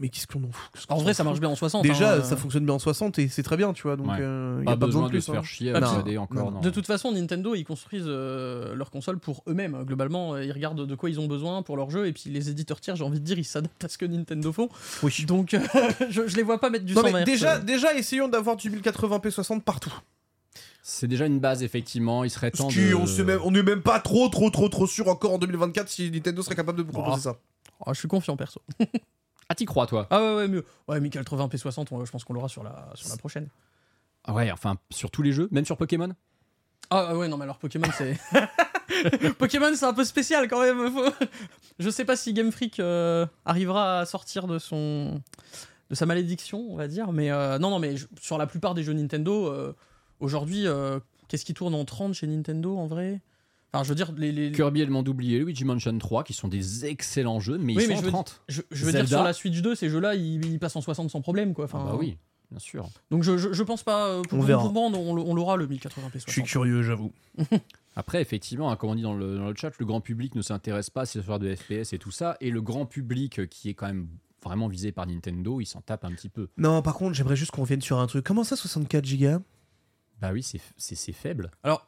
mais 0.00 0.08
qu'est-ce 0.10 0.28
qu'on 0.28 0.44
en 0.44 0.52
fout? 0.52 0.70
En 0.90 0.98
vrai, 0.98 1.14
ça 1.14 1.24
marche 1.24 1.40
bien 1.40 1.48
en 1.48 1.56
60. 1.56 1.82
Déjà, 1.82 2.14
hein, 2.16 2.22
ça 2.22 2.34
euh. 2.34 2.36
fonctionne 2.36 2.64
bien 2.64 2.74
en 2.74 2.78
60 2.78 3.18
et 3.18 3.26
c'est 3.26 3.42
très 3.42 3.56
bien, 3.56 3.72
tu 3.72 3.82
vois. 3.82 3.96
Donc, 3.96 4.06
Ouais. 4.06 4.18
euh, 4.20 4.60
y 4.62 4.64
Pas 4.66 4.72
a 4.72 4.76
pas 4.76 4.86
besoin 4.86 5.02
de 5.02 5.06
de 5.08 5.12
plus. 5.12 5.22
se 5.22 5.30
hein. 5.32 5.34
faire 5.34 5.44
chier 5.44 5.72
encore. 6.18 6.44
non. 6.44 6.50
non. 6.52 6.60
De 6.60 6.70
toute 6.70 6.86
façon, 6.86 7.10
Nintendo, 7.10 7.56
ils 7.56 7.64
construisent 7.64 8.04
euh, 8.06 8.76
leur 8.76 8.90
console 8.92 9.18
pour 9.18 9.42
eux-mêmes. 9.48 9.82
Globalement, 9.84 10.34
euh, 10.34 10.44
ils 10.44 10.52
regardent 10.52 10.86
de 10.86 10.94
quoi 10.94 11.10
ils 11.10 11.18
ont 11.18 11.26
besoin 11.26 11.62
pour 11.62 11.76
leur 11.76 11.90
jeu. 11.90 12.06
Et 12.06 12.12
puis 12.12 12.30
les 12.30 12.50
éditeurs 12.50 12.80
tiers, 12.80 12.94
j'ai 12.94 13.02
envie 13.04 13.18
de 13.18 13.24
dire, 13.24 13.38
ils 13.38 13.44
s'adaptent 13.44 13.82
à 13.84 13.88
ce 13.88 13.98
que 13.98 14.06
Nintendo 14.06 14.52
font. 14.52 14.68
Oui. 15.02 15.24
Donc, 15.26 15.54
euh, 15.54 15.60
je, 16.10 16.28
je 16.28 16.36
les 16.36 16.44
vois 16.44 16.60
pas 16.60 16.70
mettre 16.70 16.84
du 16.84 16.94
Non, 16.94 17.00
120 17.02 17.12
mais 17.12 17.22
Hz. 17.22 17.24
déjà, 17.24 17.58
déjà, 17.58 17.94
essayons 17.94 18.28
d'avoir 18.28 18.54
du 18.54 18.70
1080p 18.70 19.30
60 19.30 19.64
partout. 19.64 19.92
C'est 20.90 21.06
déjà 21.06 21.26
une 21.26 21.38
base, 21.38 21.62
effectivement. 21.62 22.24
Il 22.24 22.30
serait 22.30 22.50
temps 22.50 22.68
de... 22.68 23.22
même, 23.22 23.40
on 23.44 23.50
n'est 23.50 23.62
même 23.62 23.82
pas 23.82 24.00
trop, 24.00 24.28
trop, 24.30 24.48
trop, 24.48 24.70
trop 24.70 24.86
sûr 24.86 25.06
encore 25.08 25.34
en 25.34 25.38
2024 25.38 25.86
si 25.86 26.10
Nintendo 26.10 26.40
serait 26.42 26.54
capable 26.54 26.78
de 26.78 26.82
vous 26.82 26.92
proposer 26.92 27.20
ça. 27.24 27.36
Ah, 27.84 27.92
je 27.92 27.98
suis 27.98 28.08
confiant, 28.08 28.36
perso. 28.38 28.62
Ah, 29.50 29.54
t'y 29.54 29.66
crois, 29.66 29.86
toi 29.86 30.06
Ah 30.10 30.18
ouais, 30.22 30.34
ouais, 30.36 30.48
mieux. 30.48 30.64
Ouais, 30.88 30.98
1080p60, 30.98 31.88
on- 31.90 32.04
je 32.06 32.10
pense 32.10 32.24
qu'on 32.24 32.32
l'aura 32.32 32.48
sur 32.48 32.62
la, 32.62 32.88
sur 32.94 33.10
la 33.10 33.18
prochaine. 33.18 33.48
Ah 34.24 34.32
Ouais, 34.32 34.50
enfin, 34.50 34.76
sur 34.90 35.10
tous 35.10 35.20
les 35.20 35.32
jeux, 35.32 35.48
même 35.50 35.66
sur 35.66 35.76
Pokémon 35.76 36.08
Ah 36.88 37.14
ouais, 37.14 37.28
non, 37.28 37.36
mais 37.36 37.44
alors 37.44 37.58
Pokémon, 37.58 37.88
c'est. 37.96 38.16
Pokémon, 39.38 39.70
c'est 39.74 39.84
un 39.84 39.92
peu 39.94 40.04
spécial 40.04 40.48
quand 40.48 40.60
même. 40.60 40.90
faut- 40.90 41.12
Je 41.78 41.90
sais 41.90 42.06
pas 42.06 42.16
si 42.16 42.32
Game 42.32 42.50
Freak 42.50 42.80
euh, 42.80 43.26
arrivera 43.44 44.00
à 44.00 44.06
sortir 44.06 44.46
de 44.46 44.58
son. 44.58 45.20
de 45.90 45.94
sa 45.94 46.06
malédiction, 46.06 46.66
on 46.70 46.76
va 46.76 46.88
dire. 46.88 47.12
Mais 47.12 47.30
euh, 47.30 47.58
non, 47.58 47.68
non, 47.70 47.78
mais 47.78 47.96
je- 47.96 48.06
sur 48.20 48.38
la 48.38 48.46
plupart 48.46 48.74
des 48.74 48.82
jeux 48.82 48.94
Nintendo, 48.94 49.46
euh, 49.48 49.74
aujourd'hui, 50.20 50.66
euh, 50.66 51.00
qu'est-ce 51.28 51.44
qui 51.44 51.54
tourne 51.54 51.74
en 51.74 51.84
30 51.84 52.14
chez 52.14 52.26
Nintendo 52.26 52.76
en 52.76 52.86
vrai? 52.86 53.20
Enfin, 53.72 53.84
je 53.84 53.90
veux 53.90 53.94
dire, 53.94 54.12
les. 54.16 54.32
les- 54.32 54.50
Kirby 54.52 54.80
et 54.80 54.86
le 54.86 54.90
monde 54.92 55.08
oublié, 55.08 55.38
Luigi 55.40 55.64
Mansion 55.64 55.96
3, 55.98 56.24
qui 56.24 56.32
sont 56.32 56.48
des 56.48 56.86
excellents 56.86 57.38
jeux, 57.40 57.58
mais 57.58 57.74
ils 57.74 57.76
Oui, 57.76 57.82
sont 57.84 57.88
mais 57.90 57.94
en 57.96 58.00
je 58.00 58.04
veux- 58.04 58.10
30. 58.10 58.42
Je, 58.48 58.62
je 58.70 58.84
veux 58.86 58.92
dire, 58.92 59.06
sur 59.06 59.22
la 59.22 59.32
Switch 59.34 59.60
2, 59.60 59.74
ces 59.74 59.90
jeux-là, 59.90 60.14
ils, 60.14 60.44
ils 60.46 60.58
passent 60.58 60.76
en 60.76 60.80
60 60.80 61.10
sans 61.10 61.20
problème, 61.20 61.52
quoi. 61.52 61.66
Enfin, 61.66 61.80
Ah 61.82 61.90
bah 61.92 61.96
oui, 61.98 62.16
bien 62.50 62.58
sûr. 62.60 62.88
Donc 63.10 63.22
je, 63.24 63.36
je, 63.36 63.52
je 63.52 63.62
pense 63.62 63.82
pas. 63.82 64.08
euh, 64.08 64.22
Pour, 64.22 64.38
On 64.38 64.42
verra. 64.42 64.62
pour 64.62 64.74
on, 64.74 64.94
on 64.94 65.34
l'aura 65.34 65.56
le 65.56 65.66
1080p60. 65.66 66.22
Je 66.26 66.32
suis 66.32 66.42
curieux, 66.44 66.82
j'avoue. 66.82 67.12
Après, 67.94 68.22
effectivement, 68.22 68.70
hein, 68.70 68.76
comme 68.76 68.90
on 68.90 68.94
dit 68.94 69.02
dans 69.02 69.14
le, 69.14 69.36
dans 69.36 69.48
le 69.48 69.54
chat, 69.56 69.70
le 69.78 69.84
grand 69.84 70.00
public 70.00 70.34
ne 70.34 70.40
s'intéresse 70.42 70.88
pas 70.88 71.02
à 71.02 71.06
ces 71.06 71.18
histoires 71.18 71.38
de 71.40 71.54
FPS 71.54 71.92
et 71.92 71.98
tout 71.98 72.10
ça, 72.12 72.36
et 72.40 72.50
le 72.50 72.62
grand 72.62 72.86
public 72.86 73.46
qui 73.48 73.68
est 73.68 73.74
quand 73.74 73.86
même 73.88 74.06
vraiment 74.42 74.68
visé 74.68 74.92
par 74.92 75.06
Nintendo, 75.06 75.60
il 75.60 75.66
s'en 75.66 75.80
tape 75.82 76.04
un 76.04 76.12
petit 76.12 76.28
peu. 76.28 76.48
Non, 76.56 76.80
par 76.80 76.94
contre, 76.94 77.14
j'aimerais 77.14 77.34
juste 77.36 77.50
qu'on 77.50 77.64
vienne 77.64 77.82
sur 77.82 77.98
un 77.98 78.06
truc. 78.06 78.24
Comment 78.24 78.44
ça, 78.44 78.54
64 78.56 79.04
Go 79.18 79.42
Bah 80.20 80.30
oui, 80.32 80.42
c'est- 80.42 80.60
c'est 80.76 80.94
c'est 80.94 81.12
faible. 81.12 81.50
Alors, 81.62 81.86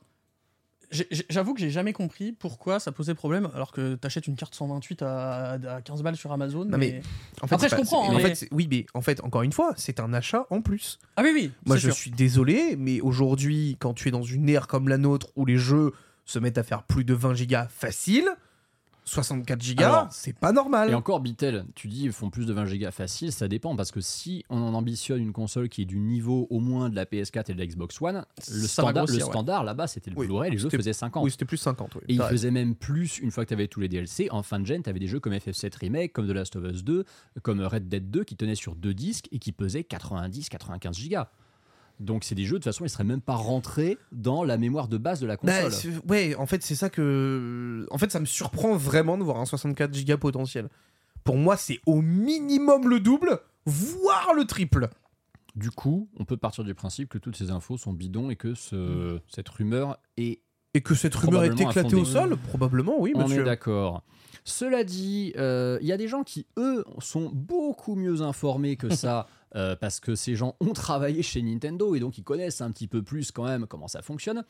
j'avoue 1.31 1.55
que 1.55 1.61
j'ai 1.61 1.71
jamais 1.71 1.93
compris 1.93 2.33
pourquoi 2.33 2.81
ça 2.81 2.91
posait 2.91 3.15
problème 3.15 3.49
alors 3.55 3.71
que 3.71 3.95
t'achètes 3.95 4.27
une 4.27 4.35
carte 4.35 4.55
128 4.55 5.03
à, 5.03 5.53
à 5.53 5.83
15 5.83 6.03
balles 6.03 6.17
sur 6.17 6.33
Amazon. 6.33 6.65
Non, 6.65 6.79
mais- 6.79 7.01
En 7.43 7.45
Après, 7.45 7.59
c'est 7.61 7.69
je 7.69 7.77
comprends, 7.77 8.03
c'est- 8.05 8.09
hein, 8.09 8.15
en 8.15 8.17
mais- 8.17 8.23
fait, 8.23 8.35
c'est- 8.35 8.49
oui, 8.53 8.67
mais 8.69 8.87
en 8.95 9.01
fait, 9.01 9.21
encore 9.23 9.43
une 9.43 9.53
fois, 9.53 9.73
c'est 9.77 10.01
un 10.01 10.13
achat 10.13 10.47
en 10.51 10.63
plus. 10.63 10.99
Ah 11.17 11.23
oui, 11.23 11.31
oui. 11.33 11.53
Moi, 11.65 11.77
je 11.77 11.89
sûr. 11.89 11.95
suis 11.95 12.11
désolé, 12.11 12.75
mais 12.77 13.01
aujourd'hui, 13.01 13.77
quand 13.79 13.95
tu 13.95 14.09
es 14.09 14.11
dans 14.11 14.23
une 14.25 14.49
ère 14.49 14.67
comme 14.67 14.89
la 14.89 14.99
nôtre 14.99 15.29
où 15.37 15.47
les 15.47 15.59
jeux 15.59 15.93
se 16.25 16.39
mettent 16.41 16.59
à 16.59 16.65
faire 16.65 16.83
plus 16.83 17.05
de 17.05 17.15
20 17.15 17.35
gigas 17.35 17.69
facile, 17.69 18.29
64 19.11 19.61
gigas, 19.61 20.09
c'est 20.13 20.33
pas 20.33 20.53
normal. 20.53 20.91
Et 20.91 20.95
encore, 20.95 21.19
Bitel, 21.21 21.65
tu 21.75 21.89
dis 21.89 22.05
ils 22.05 22.13
font 22.13 22.31
plus 22.31 22.47
de 22.47 22.53
20 22.53 22.67
gigas 22.67 22.93
facile, 22.93 23.33
ça 23.33 23.49
dépend 23.49 23.75
parce 23.75 23.91
que 23.91 24.01
si 24.01 24.45
on 24.49 24.59
en 24.63 24.73
ambitionne 24.75 25.21
une 25.21 25.33
console 25.33 25.69
qui 25.69 25.83
est 25.83 25.87
du 25.87 25.99
niveau 25.99 26.47
au 26.51 26.61
moins 26.61 26.89
de 26.89 26.95
la 26.95 27.05
PS4 27.07 27.51
et 27.51 27.55
de 27.55 27.59
la 27.59 27.67
Xbox 27.67 28.01
One, 28.01 28.25
le 28.49 28.67
standard, 28.67 29.05
grossir, 29.07 29.19
le 29.19 29.25
ouais. 29.25 29.31
standard 29.31 29.65
là-bas 29.65 29.89
c'était 29.89 30.11
le 30.11 30.17
Oui, 30.17 30.27
Blu-ray, 30.27 30.53
les 30.53 30.59
jeux 30.59 30.71
faisaient 30.71 30.93
50. 30.93 31.25
Oui, 31.25 31.31
c'était 31.33 31.45
plus 31.45 31.57
50. 31.57 31.97
Oui. 31.97 32.01
Et 32.09 32.13
il 32.13 32.19
T'as 32.19 32.25
raison. 32.25 32.37
faisait 32.37 32.51
même 32.53 32.77
plus 32.77 33.19
une 33.19 33.33
fois 33.33 33.45
que 33.45 33.49
tu 33.49 33.55
avais 33.55 33.67
tous 33.67 33.81
les 33.81 33.89
DLC. 33.89 34.29
En 34.31 34.45
fin 34.45 34.61
de 34.61 34.67
gen, 34.67 34.83
tu 34.83 34.89
avais 34.89 35.01
des 35.01 35.09
jeux 35.09 35.19
comme 35.19 35.33
FF7 35.33 35.77
Remake, 35.79 36.13
comme 36.13 36.29
The 36.29 36.33
Last 36.33 36.55
of 36.55 36.65
Us 36.73 36.85
2, 36.85 37.05
comme 37.43 37.61
Red 37.61 37.89
Dead 37.89 38.11
2 38.11 38.23
qui 38.23 38.37
tenaient 38.37 38.55
sur 38.55 38.77
deux 38.77 38.95
disques 38.95 39.27
et 39.33 39.39
qui 39.41 39.51
pesaient 39.51 39.83
90-95 39.83 40.95
gigas. 40.95 41.31
Donc 42.01 42.25
c'est 42.25 42.35
des 42.35 42.45
jeux, 42.45 42.55
de 42.55 42.59
toute 42.59 42.65
façon, 42.65 42.85
ils 42.85 42.89
seraient 42.91 43.05
même 43.05 43.21
pas 43.21 43.35
rentrés 43.35 43.99
dans 44.11 44.43
la 44.43 44.57
mémoire 44.57 44.89
de 44.89 44.97
base 44.97 45.21
de 45.21 45.27
la 45.27 45.37
Bah, 45.37 45.63
console. 45.71 45.93
ouais, 46.09 46.35
en 46.35 46.47
fait, 46.47 46.63
c'est 46.63 46.75
ça 46.75 46.89
que. 46.91 47.87
En 47.91 47.99
fait, 47.99 48.11
ça 48.11 48.21
me 48.21 48.25
surprend 48.25 48.75
vraiment 48.77 49.19
de 49.19 49.23
voir 49.23 49.39
un 49.39 49.45
64 49.45 49.93
gigas 49.95 50.17
potentiel. 50.17 50.69
Pour 51.25 51.37
moi, 51.37 51.57
c'est 51.59 51.79
au 51.87 52.01
minimum 52.01 52.89
le 52.89 53.01
double, 53.01 53.39
voire 53.67 54.33
le 54.35 54.45
triple. 54.47 54.89
du 55.57 55.71
coup, 55.71 56.09
on 56.19 56.25
peut 56.25 56.37
partir 56.37 56.63
du 56.65 56.75
principe 56.75 57.09
que 57.09 57.19
toutes 57.19 57.37
ces 57.37 57.51
infos 57.51 57.77
sont 57.77 57.93
bidons 57.93 58.31
et 58.31 58.37
que 58.37 58.55
ce- 58.55 59.19
cette 59.29 59.49
rumeur 59.49 59.99
est 60.17 60.41
Et 60.75 60.81
que 60.81 60.95
cette 60.95 61.15
rumeur 61.17 61.43
est 61.43 61.61
éclatée 61.61 61.97
au 61.97 62.05
sol 62.05 62.37
Probablement, 62.37 62.95
oui, 63.01 63.13
On 63.17 63.21
est 63.21 63.25
monsieur. 63.25 63.43
d'accord. 63.45 64.05
Cela 64.45 64.85
dit, 64.85 65.33
euh, 65.37 65.77
il 65.83 65.89
y 65.89 65.93
a 65.93 65.97
des 65.97 66.07
gens 66.09 66.23
qui, 66.23 66.47
eux, 66.57 66.85
sont 67.01 67.31
beaucoup 67.35 67.97
mieux 67.97 68.23
informés 68.23 68.77
que 68.77 68.89
ça, 68.95 69.27
euh, 69.57 69.75
parce 69.77 70.01
que 70.01 70.15
ces 70.15 70.37
gens 70.37 70.57
ont 70.61 70.73
travaillé 70.73 71.23
chez 71.23 71.43
Nintendo 71.43 71.95
et 71.95 72.01
donc 72.01 72.19
ils 72.19 72.25
connaissent 72.25 72.61
un 72.61 72.71
petit 72.71 72.87
peu 72.87 73.03
plus 73.03 73.33
quand 73.33 73.45
même 73.45 73.67
comment 73.67 73.89
ça 73.89 74.03
fonctionne. 74.03 74.45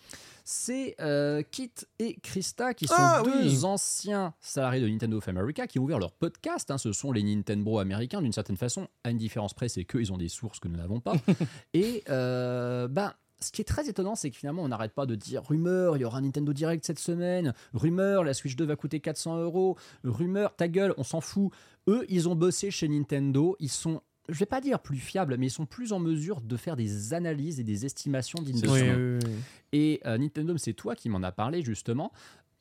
C'est 0.44 0.94
euh, 1.01 1.42
Kit 1.51 1.72
et 1.98 2.16
Krista, 2.20 2.74
qui 2.74 2.86
sont 2.86 2.94
Ah, 2.96 3.22
deux 3.24 3.48
oui. 3.48 3.64
anciens 3.64 4.34
salariés 4.40 4.80
de 4.80 4.88
Nintendo 4.88 5.18
of 5.18 5.28
America, 5.28 5.66
qui 5.66 5.78
ont 5.78 5.84
ouvert 5.84 5.98
leur 5.98 6.12
podcast. 6.12 6.70
hein. 6.70 6.78
ce 6.78 6.92
sont 6.92 7.12
les 7.12 7.22
Nintendo 7.22 7.78
américains, 7.78 8.20
d'une 8.22 8.32
certaine 8.32 8.57
façon. 8.57 8.88
À 9.05 9.11
une 9.11 9.18
différence 9.18 9.55
près, 9.55 9.68
c'est 9.68 9.84
qu'ils 9.84 10.12
ont 10.12 10.18
des 10.18 10.28
sources 10.28 10.61
que 10.61 10.68
nous 10.68 10.76
n'avons 10.76 11.01
pas. 11.01 11.14
et 11.74 12.03
euh, 12.11 12.88
ben, 12.88 13.12
ce 13.42 13.53
qui 13.53 13.62
est 13.62 13.64
très 13.64 13.88
étonnant, 13.88 14.16
c'est 14.16 14.30
que 14.30 14.36
finalement, 14.36 14.62
on 14.62 14.68
n'arrête 14.68 14.92
pas 14.92 15.07
de 15.07 15.14
dire 15.14 15.42
rumeur, 15.44 15.96
il 15.96 16.01
y 16.01 16.05
aura 16.05 16.18
un 16.18 16.22
Nintendo 16.22 16.53
Direct 16.53 16.84
cette 16.84 16.98
semaine, 16.98 17.55
rumeur, 17.72 18.22
la 18.22 18.34
Switch 18.34 18.55
2 18.55 18.66
va 18.66 18.76
coûter 18.76 19.01
400 19.01 19.38
euros, 19.38 19.78
rumeur, 20.05 20.55
ta 20.57 20.68
gueule, 20.68 20.92
on 20.98 21.05
s'en 21.05 21.22
fout. 21.22 21.51
Eux, 21.88 22.05
ils 22.11 22.28
ont 22.28 22.34
bossé 22.34 22.70
chez 22.70 22.86
Nintendo, 22.88 23.57
ils 23.59 23.70
sont, 23.70 24.03
je 24.33 24.39
vais 24.39 24.47
pas 24.47 24.61
dire 24.61 24.81
plus 24.81 24.99
fiables, 24.99 25.37
mais 25.39 25.47
ils 25.47 25.51
sont 25.51 25.66
plus 25.66 25.93
en 25.93 25.99
mesure 25.99 26.41
de 26.41 26.57
faire 26.57 26.76
des 26.76 27.14
analyses 27.14 27.61
et 27.61 27.64
des 27.64 27.85
estimations 27.87 28.41
d'industrie. 28.43 28.91
Oui, 28.91 28.91
oui, 28.97 29.18
oui. 29.24 29.31
Et 29.72 30.01
euh, 30.07 30.18
Nintendo, 30.18 30.57
c'est 30.57 30.72
toi 30.72 30.95
qui 30.95 31.09
m'en 31.09 31.22
as 31.22 31.33
parlé 31.33 31.62
justement. 31.62 32.12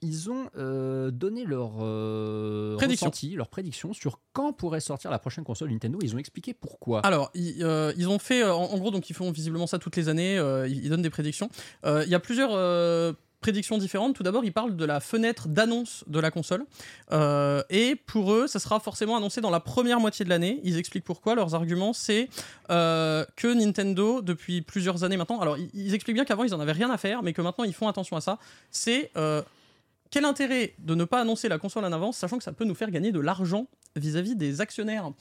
Ils 0.02 0.30
ont 0.32 0.50
euh, 0.56 1.12
donné 1.12 1.44
leur 1.44 1.74
euh, 1.82 2.78
Prédiction. 2.78 3.08
ressenti, 3.08 3.36
leur 3.36 3.50
prédiction 3.50 3.92
sur 3.92 4.22
quand 4.32 4.54
pourrait 4.54 4.80
sortir 4.80 5.12
la 5.12 5.20
prochaine 5.20 5.44
console 5.44 5.72
Nintendo. 5.72 6.00
Ils 6.02 6.16
ont 6.16 6.18
expliqué 6.20 6.54
pourquoi. 6.54 7.02
Alors, 7.06 7.30
ils, 7.34 7.62
euh, 7.64 7.92
ils 7.98 8.08
ont 8.08 8.18
fait, 8.18 8.42
euh, 8.44 8.54
en, 8.54 8.64
en 8.72 8.78
gros, 8.78 8.92
donc 8.92 9.10
ils 9.10 9.14
font 9.14 9.30
visiblement 9.30 9.68
ça 9.68 9.78
toutes 9.78 9.98
les 9.98 10.08
années, 10.08 10.38
euh, 10.38 10.70
ils, 10.70 10.86
ils 10.86 10.90
donnent 10.90 11.02
des 11.02 11.10
prédictions. 11.10 11.50
Euh, 11.86 12.04
Il 12.06 12.12
y 12.12 12.16
a 12.16 12.20
plusieurs 12.22 12.52
euh, 12.54 13.12
prédictions 13.42 13.78
différentes. 13.78 14.16
Tout 14.16 14.24
d'abord, 14.24 14.44
ils 14.44 14.54
parlent 14.54 14.76
de 14.76 14.86
la 14.86 15.00
fenêtre 15.00 15.48
d'annonce 15.48 16.04
de 16.08 16.20
la 16.20 16.32
console. 16.32 16.66
Euh, 17.12 17.64
et 17.70 17.96
pour 17.96 18.34
eux, 18.34 18.48
ça 18.48 18.60
sera 18.60 18.80
forcément 18.80 19.16
annoncé 19.16 19.42
dans 19.42 19.50
la 19.50 19.60
première 19.60 20.00
moitié 20.00 20.26
de 20.26 20.30
l'année. 20.30 20.60
Ils 20.64 20.78
expliquent 20.78 21.06
pourquoi. 21.06 21.36
Leurs 21.36 21.56
arguments, 21.56 21.94
c'est 21.94 22.30
euh, 22.70 23.26
que 23.36 23.48
Nintendo, 23.48 24.22
depuis 24.22 24.62
plusieurs 24.62 25.04
années 25.04 25.18
maintenant, 25.18 25.40
alors 25.40 25.58
ils, 25.74 25.94
expliquent 25.94 26.16
bien 26.16 26.26
qu'avant, 26.26 26.44
ils 26.44 26.54
en 26.54 26.60
avaient 26.60 26.72
rien 26.72 26.92
à 26.92 26.98
faire, 26.98 27.24
mais 27.24 27.34
que 27.34 27.42
maintenant, 27.42 27.64
ils 27.64 27.74
font 27.74 27.88
attention 27.88 28.18
à 28.18 28.22
ça. 28.22 28.40
C'est... 28.72 29.12
euh, 29.18 29.42
quel 30.12 30.26
intérêt 30.26 30.74
de 30.80 30.96
ne 30.96 31.04
pas 31.04 31.22
annoncer 31.22 31.50
la 31.50 31.60
console 31.60 31.86
en 31.86 31.92
avance, 31.92 32.18
sachant 32.18 32.40
que 32.40 32.44
ça 32.44 32.52
peut 32.52 32.66
nous 32.66 32.74
faire 32.74 32.90
gagner 32.90 33.12
de 33.12 33.20
l'argent 33.20 33.68
vis-à-vis 33.96 34.36
des 34.36 34.60
actionnaires? 34.60 35.12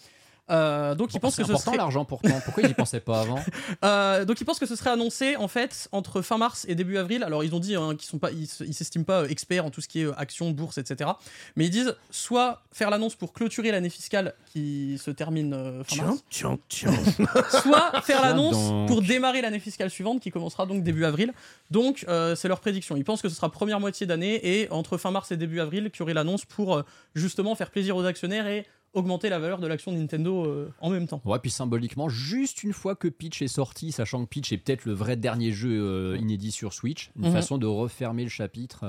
Euh, 0.51 0.95
donc 0.95 1.15
ils 1.15 1.21
pensent 1.21 1.35
C'est 1.35 1.43
que 1.43 1.49
ce 1.49 1.53
important 1.53 1.73
serait 1.73 1.79
l'argent 1.79 2.05
pourtant. 2.05 2.41
Pourquoi 2.45 2.63
ils 2.63 2.71
y 2.71 2.75
pensaient 2.75 3.01
pas 3.01 3.21
avant 3.21 3.39
Euh, 3.85 4.25
donc 4.25 4.41
ils 4.41 4.45
pensent 4.45 4.59
que 4.59 4.67
ce 4.67 4.77
serait 4.77 4.91
annoncé 4.91 5.37
en 5.37 5.47
fait 5.47 5.89
entre 5.93 6.23
fin 6.23 6.39
mars 6.39 6.65
et 6.69 6.75
début 6.75 6.99
avril. 6.99 7.23
Alors 7.23 7.45
ils 7.45 7.55
ont 7.55 7.61
dit 7.61 7.77
hein, 7.77 7.95
qu'ils 7.97 8.09
sont 8.09 8.19
pas, 8.19 8.31
ils 8.33 8.47
s'estiment 8.47 9.05
pas 9.05 9.23
euh, 9.23 9.29
experts 9.29 9.65
en 9.65 9.71
tout 9.71 9.81
ce 9.81 9.89
qui 9.89 10.01
est 10.01 10.05
euh, 10.05 10.19
actions, 10.19 10.51
bourse, 10.51 10.79
etc. 10.79 11.11
Mais 11.57 11.67
ils 11.67 11.71
disent 11.71 11.95
soit 12.11 12.63
faire 12.73 12.91
l'annonce 12.91 13.15
pour 13.15 13.33
clôturer 13.33 13.71
l'année 13.71 13.91
fiscale 13.91 14.35
qui 14.53 14.99
se 14.99 15.11
termine 15.11 15.53
euh, 15.53 15.85
fin 15.85 16.05
mars, 16.05 16.25
Tiens, 16.31 16.59
tiens, 16.69 16.91
tiens. 17.17 17.31
soit 17.63 18.01
faire 18.03 18.23
l'annonce 18.23 18.89
pour 18.89 19.03
démarrer 19.03 19.43
l'année 19.43 19.61
fiscale 19.61 19.91
suivante 19.91 20.21
qui 20.21 20.31
commencera 20.31 20.67
donc 20.67 20.83
début 20.83 21.05
avril. 21.05 21.33
Donc 21.71 22.05
euh, 22.09 22.35
c'est 22.35 22.49
leur 22.49 22.61
prédiction. 22.61 22.97
Ils 22.97 23.05
pensent 23.05 23.23
que 23.23 23.29
ce 23.29 23.35
sera 23.35 23.51
première 23.51 23.81
moitié 23.81 24.07
d'année 24.07 24.41
et 24.43 24.71
entre 24.71 24.97
fin 24.97 25.11
mars 25.11 25.31
et 25.33 25.37
début 25.37 25.61
avril 25.61 25.91
qu'il 25.91 26.01
y 26.01 26.03
aurait 26.03 26.15
l'annonce 26.15 26.45
pour 26.45 26.77
euh, 26.77 26.83
justement 27.15 27.55
faire 27.55 27.71
plaisir 27.71 27.97
aux 27.97 28.05
actionnaires 28.05 28.47
et 28.47 28.67
augmenter 28.95 29.29
la 29.29 29.39
valeur 29.39 29.59
de 29.61 29.67
l'action 29.67 29.93
de 29.93 29.99
Nintendo 29.99 30.45
euh, 30.47 30.73
en 30.81 30.91
même 30.91 31.07
temps. 31.07 31.21
Ouais, 31.25 31.39
puis 31.39 31.51
symboliquement, 31.51 32.09
juste 32.09 32.63
une 32.63 32.73
fois 32.73 32.95
que 32.97 33.09
Peach 33.09 33.43
est 33.43 33.49
sorti, 33.49 33.93
sachant 33.93 34.25
que 34.25 34.29
Peach 34.29 34.53
est 34.53 34.59
peut-être 34.59 34.85
le 34.85 34.93
vrai 34.93 35.17
dernier 35.17 35.53
jeu 35.53 35.71
euh, 35.73 36.17
inédit 36.19 36.51
sur 36.53 36.73
Switch, 36.73 37.11
une 37.17 37.27
Mhm. 37.27 37.33
façon 37.33 37.59
de 37.59 37.67
refermer 37.67 38.25
le 38.25 38.31
chapitre. 38.31 38.85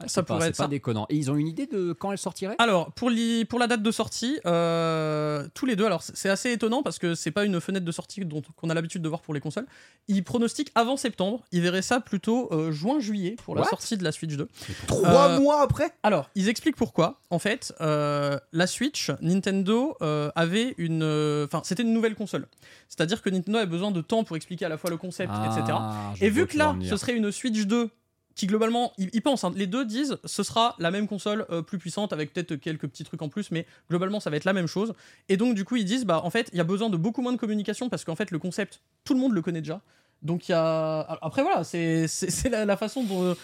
Ouais, 0.00 0.08
Ça 0.08 0.22
pas- 0.22 0.26
pourrait 0.34 0.40
c'est 0.42 0.48
être 0.50 0.56
pas 0.56 0.62
ça. 0.64 0.68
déconnant. 0.68 1.06
Et 1.08 1.16
ils 1.16 1.30
ont 1.30 1.36
une 1.36 1.48
idée 1.48 1.66
de 1.66 1.92
quand 1.92 2.12
elle 2.12 2.18
sortirait? 2.18 2.56
Alors, 2.58 2.92
pour, 2.92 3.10
li- 3.10 3.44
pour 3.44 3.58
la 3.58 3.66
date 3.66 3.82
de 3.82 3.90
sortie, 3.90 4.38
euh, 4.46 5.46
tous 5.54 5.66
les 5.66 5.76
deux, 5.76 5.84
alors 5.86 6.02
c'est 6.02 6.28
assez 6.28 6.50
étonnant 6.52 6.82
parce 6.82 6.98
que 6.98 7.14
c'est 7.14 7.30
pas 7.30 7.44
une 7.44 7.60
fenêtre 7.60 7.84
de 7.84 7.92
sortie 7.92 8.24
dont 8.24 8.42
qu'on 8.56 8.70
a 8.70 8.74
l'habitude 8.74 9.02
de 9.02 9.08
voir 9.08 9.20
pour 9.22 9.34
les 9.34 9.40
consoles. 9.40 9.66
Ils 10.08 10.22
pronostiquent 10.24 10.70
avant 10.74 10.96
septembre, 10.96 11.44
ils 11.52 11.60
verraient 11.60 11.82
ça 11.82 12.00
plutôt 12.00 12.48
euh, 12.52 12.70
juin-juillet 12.72 13.36
pour 13.44 13.54
la 13.56 13.64
sortie 13.64 13.96
de 13.96 14.04
la 14.04 14.12
Switch 14.12 14.34
2. 14.36 14.48
Trois 14.86 15.30
Euh, 15.30 15.40
mois 15.40 15.60
après? 15.62 15.90
Alors, 16.02 16.30
ils 16.34 16.48
expliquent 16.48 16.76
pourquoi. 16.76 17.20
En 17.30 17.38
fait, 17.38 17.74
euh, 17.80 18.38
la 18.52 18.66
Switch, 18.66 19.10
Nintendo 19.20 19.96
euh, 20.02 20.30
avait 20.34 20.74
une. 20.78 21.02
euh, 21.02 21.46
Enfin, 21.46 21.62
c'était 21.64 21.82
une 21.82 21.92
nouvelle 21.92 22.14
console. 22.14 22.46
C'est-à-dire 22.88 23.22
que 23.22 23.30
Nintendo 23.30 23.58
avait 23.58 23.66
besoin 23.66 23.90
de 23.90 24.00
temps 24.00 24.24
pour 24.24 24.36
expliquer 24.36 24.64
à 24.64 24.68
la 24.68 24.76
fois 24.78 24.90
le 24.90 24.96
concept, 24.96 25.32
etc. 25.44 25.64
Ah, 25.70 26.12
Et 26.20 26.30
vu 26.30 26.46
que 26.46 26.56
là, 26.56 26.76
ce 26.82 26.96
serait 26.96 27.14
une 27.14 27.30
Switch 27.32 27.66
2 27.66 27.90
qui 28.36 28.46
globalement, 28.46 28.92
ils, 28.98 29.22
pensent, 29.22 29.44
hein, 29.44 29.52
les 29.56 29.66
deux 29.66 29.86
disent, 29.86 30.18
ce 30.26 30.42
sera 30.42 30.76
la 30.78 30.90
même 30.90 31.08
console 31.08 31.46
euh, 31.50 31.62
plus 31.62 31.78
puissante 31.78 32.12
avec 32.12 32.34
peut-être 32.34 32.56
quelques 32.56 32.86
petits 32.86 33.02
trucs 33.02 33.22
en 33.22 33.30
plus, 33.30 33.50
mais 33.50 33.66
globalement, 33.88 34.20
ça 34.20 34.28
va 34.28 34.36
être 34.36 34.44
la 34.44 34.52
même 34.52 34.66
chose. 34.66 34.94
Et 35.30 35.38
donc, 35.38 35.54
du 35.54 35.64
coup, 35.64 35.76
ils 35.76 35.86
disent, 35.86 36.04
bah, 36.04 36.20
en 36.22 36.28
fait, 36.28 36.50
il 36.52 36.58
y 36.58 36.60
a 36.60 36.64
besoin 36.64 36.90
de 36.90 36.98
beaucoup 36.98 37.22
moins 37.22 37.32
de 37.32 37.38
communication 37.38 37.88
parce 37.88 38.04
qu'en 38.04 38.14
fait, 38.14 38.30
le 38.30 38.38
concept, 38.38 38.82
tout 39.04 39.14
le 39.14 39.20
monde 39.20 39.32
le 39.32 39.40
connaît 39.40 39.62
déjà. 39.62 39.80
Donc, 40.20 40.48
il 40.48 40.52
y 40.52 40.54
a. 40.54 40.98
Après, 41.22 41.42
voilà, 41.42 41.64
c'est 41.64 42.06
la, 42.50 42.66
la 42.66 42.76
façon 42.76 43.02
dont. 43.02 43.34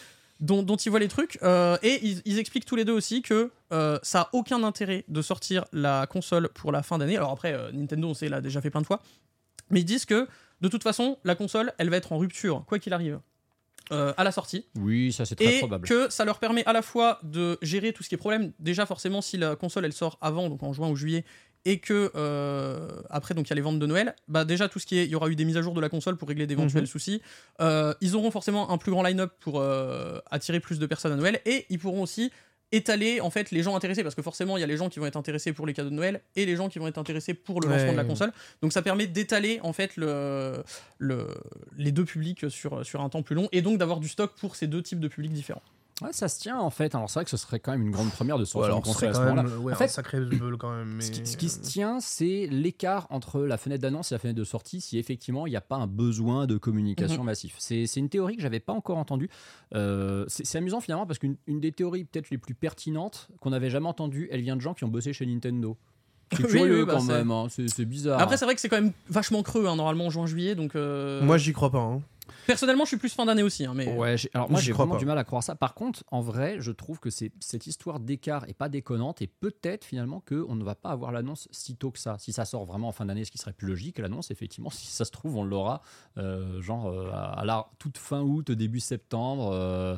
Dont, 0.41 0.75
ils 0.75 0.91
voient 0.91 0.99
les 0.99 1.07
trucs 1.07 1.39
Euh, 1.45 1.79
et 1.85 2.05
ils, 2.25 2.39
expliquent 2.41 2.65
tous 2.65 2.75
les 2.75 2.85
deux 2.85 2.93
aussi 2.93 3.23
que 3.23 3.53
euh, 3.73 3.99
ça 4.03 4.23
a 4.23 4.29
aucun 4.33 4.65
intérêt 4.65 5.05
de 5.07 5.23
sortir 5.23 5.65
la 5.73 6.09
console 6.09 6.49
pour 6.49 6.73
la 6.73 6.83
fin 6.83 6.99
d'année. 6.99 7.17
Alors 7.17 7.31
après, 7.31 7.57
Nintendo, 7.73 8.09
on 8.09 8.15
sait, 8.15 8.29
l'a 8.29 8.41
déjà 8.41 8.61
fait 8.61 8.71
plein 8.71 8.81
de 8.81 8.87
fois. 8.87 9.01
Mais 9.71 9.81
ils 9.83 9.85
disent 9.85 10.05
que 10.05 10.27
de 10.61 10.69
toute 10.69 10.83
façon, 10.83 11.17
la 11.23 11.37
console, 11.37 11.73
elle 11.79 11.91
va 11.91 11.97
être 11.97 12.13
en 12.13 12.19
rupture, 12.19 12.65
quoi 12.67 12.81
qu'il 12.81 12.93
arrive, 12.93 13.21
euh, 13.93 14.13
à 14.17 14.25
la 14.25 14.33
sortie. 14.33 14.67
Oui, 14.79 15.13
ça 15.13 15.25
c'est 15.25 15.35
très 15.37 15.57
Et 15.57 15.59
probable. 15.59 15.87
que 15.87 16.11
ça 16.11 16.25
leur 16.25 16.39
permet 16.39 16.65
à 16.65 16.73
la 16.73 16.83
fois 16.83 17.21
de 17.23 17.59
gérer 17.63 17.93
tout 17.93 18.03
ce 18.03 18.09
qui 18.09 18.15
est 18.15 18.19
problème. 18.19 18.53
Déjà, 18.59 18.87
forcément, 18.87 19.21
si 19.21 19.37
la 19.37 19.55
console 19.57 19.85
elle 19.85 19.93
sort 19.93 20.19
avant, 20.21 20.49
donc 20.49 20.63
en 20.63 20.73
juin 20.73 20.89
ou 20.89 20.97
juillet, 20.97 21.25
et 21.65 21.79
que 21.79 22.11
euh, 22.17 22.89
après, 23.09 23.35
donc 23.35 23.47
il 23.47 23.51
y 23.51 23.53
a 23.53 23.57
les 23.57 23.63
ventes 23.63 23.79
de 23.79 23.87
Noël, 23.87 24.17
bah 24.27 24.45
déjà 24.45 24.69
tout 24.69 24.79
ce 24.81 24.87
qui 24.87 24.99
est, 24.99 25.05
il 25.05 25.11
y 25.11 25.15
aura 25.15 25.29
eu 25.29 25.37
des 25.37 25.45
mises 25.45 25.57
à 25.57 25.63
jour 25.63 25.75
de 25.75 25.81
la 25.81 25.89
console 25.89 26.17
pour 26.17 26.27
régler 26.29 26.47
d'éventuels 26.49 26.87
soucis. 26.89 27.23
Euh, 27.61 27.95
ils 28.01 28.17
auront 28.17 28.31
forcément 28.33 28.71
un 28.71 28.79
plus 28.79 28.91
grand 28.91 29.03
line-up 29.05 29.33
pour 29.39 29.63
attirer 30.31 30.59
plus 30.59 30.79
de 30.79 30.87
personnes 30.87 31.13
à 31.13 31.17
Noël, 31.17 31.41
et 31.47 31.67
ils 31.71 31.79
pourront 31.79 32.03
aussi 32.03 32.33
étaler 32.73 33.21
en 33.21 33.31
fait 33.31 33.51
les 33.51 33.63
gens 33.63 33.77
intéressés. 33.77 34.03
Parce 34.03 34.15
que 34.15 34.23
forcément 34.23 34.57
il 34.57 34.61
y 34.61 34.65
a 34.65 34.67
les 34.67 34.77
gens 34.77 34.89
qui 34.89 34.99
vont 34.99 35.07
être 35.07 35.17
intéressés 35.17 35.53
pour 35.53 35.67
les 35.67 35.73
cadeaux 35.75 35.91
de 35.91 35.95
Noël 35.95 36.21
et 36.37 36.47
les 36.47 36.57
gens 36.57 36.69
qui 36.69 36.79
vont 36.79 36.89
être 36.89 36.99
intéressés 36.99 37.35
pour 37.35 37.61
le 37.61 37.69
Ouais. 37.69 37.77
lancement 37.77 37.93
de 37.93 37.97
la 37.97 38.05
console. 38.05 38.33
Donc 38.63 38.73
ça 38.73 38.83
permet 38.83 39.07
d'étaler 39.07 39.61
en 39.63 39.73
fait 39.73 39.97
le, 39.97 40.63
le, 40.99 41.27
les 41.79 41.93
deux 41.93 42.05
publics 42.05 42.51
sur, 42.51 42.85
sur 42.85 43.01
un 43.01 43.09
temps 43.09 43.23
plus 43.23 43.35
long 43.37 43.49
et 43.53 43.63
donc 43.63 43.79
d'avoir 43.79 44.01
du 44.01 44.09
stock 44.09 44.33
pour 44.41 44.57
ces 44.57 44.67
deux 44.67 44.83
types 44.83 45.01
de 45.01 45.09
publics 45.09 45.33
différents 45.33 45.63
Ouais, 46.03 46.13
ça 46.13 46.29
se 46.29 46.41
tient 46.41 46.59
en 46.59 46.71
fait. 46.71 46.95
Alors 46.95 47.09
c'est 47.09 47.19
vrai 47.19 47.25
que 47.25 47.31
ce 47.31 47.37
serait 47.37 47.61
quand 47.61 47.73
même 47.73 47.83
une 47.83 47.91
grande 47.91 48.11
première 48.11 48.39
de 48.39 48.43
Ouais, 48.43 48.47
ce 48.47 48.53
console 48.53 48.95
serait 48.95 49.07
à 49.09 49.15
ce 49.15 49.21
moment-là. 49.21 49.59
ouais, 49.59 49.73
En 49.73 49.77
fait, 49.77 49.89
sacré 49.89 50.19
quand 50.59 50.75
même. 50.75 50.95
Mais... 50.97 51.03
Ce 51.03 51.11
qui, 51.11 51.27
ce 51.27 51.37
qui 51.37 51.49
se 51.49 51.61
tient, 51.61 52.01
c'est 52.01 52.49
l'écart 52.51 53.07
entre 53.11 53.41
la 53.41 53.57
fenêtre 53.57 53.83
d'annonce 53.83 54.13
et 54.13 54.15
la 54.15 54.19
fenêtre 54.19 54.39
de 54.39 54.45
sortie, 54.45 54.81
si 54.81 54.99
effectivement 54.99 55.47
il 55.47 55.51
n'y 55.51 55.57
a 55.57 55.61
pas 55.61 55.77
un 55.77 55.87
besoin 55.87 56.47
de 56.47 56.57
communication 56.57 57.25
massif. 57.25 57.57
C'est 57.59 57.87
une 57.97 58.09
théorie 58.09 58.37
que 58.37 58.43
j'avais 58.43 58.61
pas 58.61 58.73
encore 58.73 58.99
entendue. 58.99 59.31
Euh, 59.75 60.25
c'est 60.29 60.59
amusant 60.59 60.81
finalement 60.81 61.07
parce 61.07 61.19
qu'une 61.19 61.37
une 61.47 61.61
des 61.61 61.73
théories 61.73 62.05
peut-être 62.05 62.31
les 62.31 62.39
plus 62.39 62.55
pertinentes 62.55 63.29
qu'on 63.41 63.51
n'avait 63.51 63.71
jamais 63.71 63.89
entendues, 63.89 64.29
elle 64.31 64.43
vient 64.43 64.57
de 64.57 64.61
gens 64.61 64.75
qui 64.75 64.85
ont 64.85 64.89
bossé 64.89 65.13
chez 65.13 65.27
Nintendo. 65.27 65.77
C'est 66.37 66.45
curieux 66.45 66.81
oui, 66.81 66.87
bah, 66.87 66.95
quand 66.97 67.05
même, 67.05 67.31
hein. 67.31 67.49
c'est 67.51 67.69
c'est 67.69 67.85
bizarre. 67.85 68.19
après 68.19 68.39
c'est 68.39 68.47
vrai 68.47 68.55
que 68.55 68.61
c'est 68.63 68.71
quand 68.71 68.81
même 68.81 68.93
vachement 69.11 69.43
creux 69.43 69.67
hein, 69.67 69.77
normalement 69.77 70.07
en 70.07 70.11
juin-juillet 70.11 70.55
donc 70.55 70.75
euh, 70.77 71.23
Moi, 71.23 71.37
j'y 71.37 71.53
crois 71.53 71.71
pas. 71.71 71.81
hein. 71.81 72.01
Personnellement 72.47 72.85
je 72.85 72.89
suis 72.89 72.97
plus 72.97 73.13
fin 73.13 73.25
d'année 73.27 73.43
aussi 73.43 73.65
hein, 73.65 73.73
mais 73.75 73.93
Ouais, 73.97 74.17
j'ai- 74.17 74.31
alors 74.35 74.51
moi 74.51 74.61
j'ai 74.61 74.73
vraiment 74.73 74.95
pas. 74.95 74.99
du 75.01 75.07
mal 75.07 75.19
à 75.19 75.25
croire 75.25 75.43
ça. 75.43 75.55
Par 75.55 75.75
contre, 75.75 76.05
en 76.11 76.21
vrai, 76.21 76.57
je 76.61 76.73
trouve 76.73 76.99
que 77.01 77.11
c'est- 77.11 77.33
cette 77.41 77.67
histoire 77.67 78.01
d'écart 78.01 78.45
est 78.49 78.55
pas 78.55 78.69
déconnante 78.69 79.23
et 79.23 79.27
peut-être 79.27 79.85
finalement 79.85 80.23
qu'on 80.27 80.55
ne 80.55 80.65
va 80.65 80.75
pas 80.75 80.91
avoir 80.91 81.13
l'annonce 81.13 81.49
si 81.51 81.77
tôt 81.77 81.91
que 81.91 81.99
ça. 81.99 82.17
Si 82.19 82.33
ça 82.33 82.45
sort 82.45 82.65
vraiment 82.65 82.89
en 82.89 82.93
fin 82.93 83.07
d'année, 83.07 83.25
ce 83.25 83.31
qui 83.31 83.39
serait 83.39 83.53
plus 83.53 83.67
logique, 83.69 83.99
l'annonce, 83.99 84.31
effectivement, 84.31 84.71
si 84.87 84.87
ça 84.87 85.05
se 85.05 85.11
trouve, 85.11 85.37
on 85.37 85.45
l'aura 85.45 85.83
euh, 86.19 86.61
genre 86.63 86.87
euh, 86.89 87.11
à 87.13 87.45
la 87.45 87.67
toute 87.79 87.99
fin 87.99 88.21
août, 88.23 88.51
début 88.51 88.81
septembre. 88.81 89.51
euh, 89.53 89.97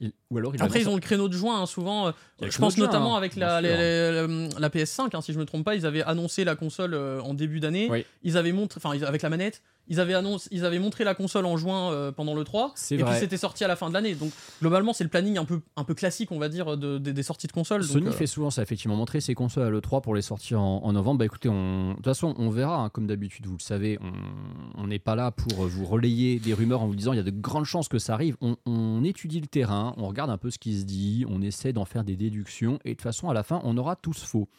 il- 0.00 0.12
ou 0.30 0.38
alors 0.38 0.54
il 0.56 0.62
Après, 0.62 0.80
ils 0.80 0.82
annonce- 0.82 0.92
ont 0.92 0.96
le 0.96 1.00
créneau 1.00 1.28
de 1.28 1.34
juin, 1.34 1.62
hein, 1.62 1.66
souvent. 1.66 2.08
euh, 2.08 2.12
je 2.42 2.58
pense 2.58 2.74
juin, 2.74 2.86
notamment 2.86 3.14
hein, 3.14 3.18
avec 3.18 3.36
la, 3.36 3.60
sûr. 3.60 3.68
les- 3.68 4.26
les- 4.26 4.48
la 4.58 4.68
PS5, 4.70 5.14
hein, 5.14 5.20
si 5.20 5.32
je 5.32 5.38
me 5.38 5.44
trompe 5.44 5.64
pas, 5.64 5.76
ils 5.76 5.86
avaient 5.86 6.02
annoncé 6.02 6.44
la 6.44 6.56
console 6.56 6.94
euh, 6.94 7.20
en 7.22 7.32
début 7.34 7.60
d'année. 7.60 7.88
Oui. 7.90 8.04
Ils 8.24 8.36
avaient 8.36 8.50
montré, 8.52 8.80
enfin, 8.82 9.00
avec 9.06 9.22
la 9.22 9.28
manette, 9.28 9.62
ils 9.88 10.00
avaient, 10.00 10.14
annoncé, 10.14 10.48
ils 10.52 10.64
avaient 10.64 10.78
montré 10.78 11.04
la 11.04 11.14
console 11.14 11.46
en 11.46 11.56
juin 11.56 11.92
euh, 11.92 12.12
pendant 12.12 12.34
le 12.34 12.44
3. 12.44 12.72
C'est 12.74 12.94
et 12.96 12.98
vrai. 12.98 13.10
puis 13.12 13.20
c'était 13.20 13.36
sorti 13.36 13.64
à 13.64 13.68
la 13.68 13.76
fin 13.76 13.88
de 13.88 13.94
l'année. 13.94 14.14
Donc, 14.14 14.30
globalement, 14.60 14.92
c'est 14.92 15.04
le 15.04 15.10
planning 15.10 15.38
un 15.38 15.44
peu, 15.44 15.60
un 15.76 15.84
peu 15.84 15.94
classique, 15.94 16.30
on 16.32 16.38
va 16.38 16.48
dire, 16.48 16.76
de- 16.76 16.98
de- 16.98 17.10
des 17.12 17.22
sorties 17.22 17.46
de 17.46 17.52
consoles. 17.52 17.80
donc, 17.82 17.90
Sony 17.90 18.08
euh, 18.08 18.12
fait 18.12 18.26
souvent 18.26 18.50
ça, 18.50 18.62
effectivement, 18.62 18.96
montrer 18.96 19.20
ses 19.20 19.34
consoles 19.34 19.64
à 19.66 19.70
l'E3 19.70 20.00
pour 20.02 20.14
les 20.14 20.22
sortir 20.22 20.60
en, 20.60 20.84
en 20.84 20.92
novembre. 20.92 21.18
Bah 21.18 21.24
écoutez, 21.24 21.48
on... 21.48 21.90
de 21.90 21.94
toute 21.96 22.04
façon, 22.04 22.34
on 22.38 22.50
verra, 22.50 22.76
hein, 22.82 22.88
comme 22.90 23.06
d'habitude, 23.06 23.46
vous 23.46 23.56
le 23.56 23.62
savez, 23.62 23.98
on- 24.00 24.82
on 24.82 24.86
n'est 24.86 24.98
pas 24.98 25.14
là 25.14 25.30
pour 25.30 25.66
vous 25.66 25.84
relayer 25.84 26.38
des 26.38 26.54
rumeurs 26.54 26.82
en 26.82 26.86
vous 26.86 26.94
disant 26.96 27.12
il 27.12 27.16
y 27.16 27.20
a 27.20 27.22
de 27.24 27.30
grandes 27.30 27.64
chances 27.64 27.88
que 27.88 27.98
ça 27.98 28.14
arrive. 28.14 28.36
On, 28.40 28.56
on 28.66 29.02
étudie 29.04 29.40
le 29.40 29.46
terrain, 29.46 29.94
on 29.96 30.06
regarde 30.08 30.30
un 30.30 30.38
peu 30.38 30.50
ce 30.50 30.58
qui 30.58 30.78
se 30.78 30.84
dit, 30.84 31.24
on 31.28 31.42
essaie 31.42 31.72
d'en 31.72 31.84
faire 31.84 32.04
des 32.04 32.16
déductions, 32.16 32.78
et 32.84 32.90
de 32.90 32.94
toute 32.94 33.02
façon, 33.02 33.28
à 33.28 33.34
la 33.34 33.42
fin, 33.42 33.60
on 33.64 33.76
aura 33.78 33.96
tous 33.96 34.22
faux. 34.22 34.48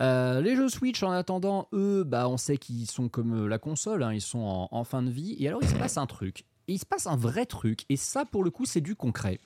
Euh, 0.00 0.40
les 0.40 0.56
jeux 0.56 0.68
Switch, 0.68 1.02
en 1.02 1.10
attendant, 1.10 1.68
eux, 1.72 2.04
bah, 2.04 2.28
on 2.28 2.36
sait 2.36 2.58
qu'ils 2.58 2.90
sont 2.90 3.08
comme 3.08 3.44
euh, 3.44 3.48
la 3.48 3.58
console, 3.58 4.02
hein, 4.02 4.12
ils 4.12 4.20
sont 4.20 4.40
en, 4.40 4.68
en 4.70 4.84
fin 4.84 5.02
de 5.02 5.10
vie. 5.10 5.36
Et 5.38 5.48
alors, 5.48 5.62
il 5.62 5.68
se 5.68 5.74
passe 5.74 5.96
un 5.96 6.06
truc. 6.06 6.44
Et 6.68 6.74
il 6.74 6.78
se 6.78 6.86
passe 6.86 7.06
un 7.06 7.16
vrai 7.16 7.46
truc. 7.46 7.84
Et 7.88 7.96
ça, 7.96 8.24
pour 8.24 8.44
le 8.44 8.50
coup, 8.50 8.64
c'est 8.64 8.80
du 8.80 8.94
concret. 8.94 9.38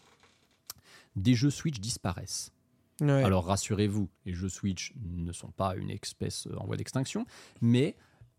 Des 1.17 1.35
jeux 1.35 1.51
Switch 1.51 1.81
disparaissent. 1.81 2.53
Ouais. 3.01 3.25
Alors 3.25 3.47
rassurez-vous, 3.47 4.11
les 4.27 4.35
jeux 4.35 4.51
Switch 4.51 4.93
ne 5.03 5.33
sont 5.33 5.51
pas 5.51 5.75
une 5.75 5.91
espèce 5.91 6.47
en 6.59 6.67
voie 6.67 6.77
d'extinction, 6.77 7.25
mais 7.63 7.97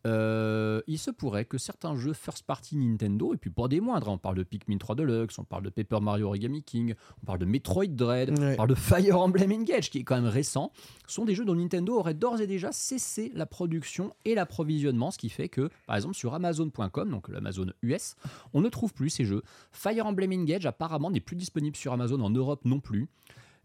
euh, 0.07 0.81
il 0.87 0.97
se 0.97 1.11
pourrait 1.11 1.45
que 1.45 1.57
certains 1.57 1.95
jeux 1.95 2.13
first 2.13 2.43
party 2.45 2.75
Nintendo, 2.77 3.33
et 3.33 3.37
puis 3.37 3.49
pas 3.49 3.67
des 3.67 3.79
moindres, 3.81 4.09
hein, 4.09 4.13
on 4.13 4.17
parle 4.17 4.35
de 4.35 4.43
Pikmin 4.43 4.77
3 4.77 4.95
Deluxe, 4.95 5.37
on 5.39 5.43
parle 5.43 5.63
de 5.63 5.69
Paper 5.69 5.99
Mario 6.01 6.27
Origami 6.27 6.63
King, 6.63 6.95
on 7.21 7.25
parle 7.25 7.39
de 7.39 7.45
Metroid 7.45 7.87
Dread, 7.87 8.37
Ouais. 8.39 8.53
on 8.53 8.55
parle 8.55 8.69
de 8.69 8.75
Fire 8.75 9.19
Emblem 9.19 9.51
Engage, 9.51 9.89
qui 9.89 9.99
est 9.99 10.03
quand 10.03 10.15
même 10.15 10.25
récent, 10.25 10.71
sont 11.07 11.25
des 11.25 11.35
jeux 11.35 11.45
dont 11.45 11.55
Nintendo 11.55 11.97
aurait 11.97 12.13
d'ores 12.13 12.41
et 12.41 12.47
déjà 12.47 12.71
cessé 12.71 13.31
la 13.35 13.45
production 13.45 14.13
et 14.25 14.33
l'approvisionnement, 14.35 15.11
ce 15.11 15.17
qui 15.17 15.29
fait 15.29 15.49
que, 15.49 15.69
par 15.87 15.95
exemple, 15.95 16.15
sur 16.15 16.33
Amazon.com, 16.33 17.09
donc 17.09 17.27
l'Amazon 17.29 17.67
US, 17.83 18.15
on 18.53 18.61
ne 18.61 18.69
trouve 18.69 18.93
plus 18.93 19.09
ces 19.09 19.25
jeux. 19.25 19.43
Fire 19.71 20.05
Emblem 20.05 20.31
Engage, 20.33 20.65
apparemment, 20.65 21.11
n'est 21.11 21.19
plus 21.19 21.35
disponible 21.35 21.75
sur 21.75 21.93
Amazon 21.93 22.21
en 22.21 22.29
Europe 22.29 22.61
non 22.65 22.79
plus. 22.79 23.07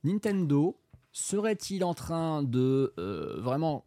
Nintendo 0.04 0.76
serait-il 1.12 1.82
en 1.84 1.94
train 1.94 2.42
de 2.42 2.92
euh, 2.98 3.36
vraiment 3.40 3.84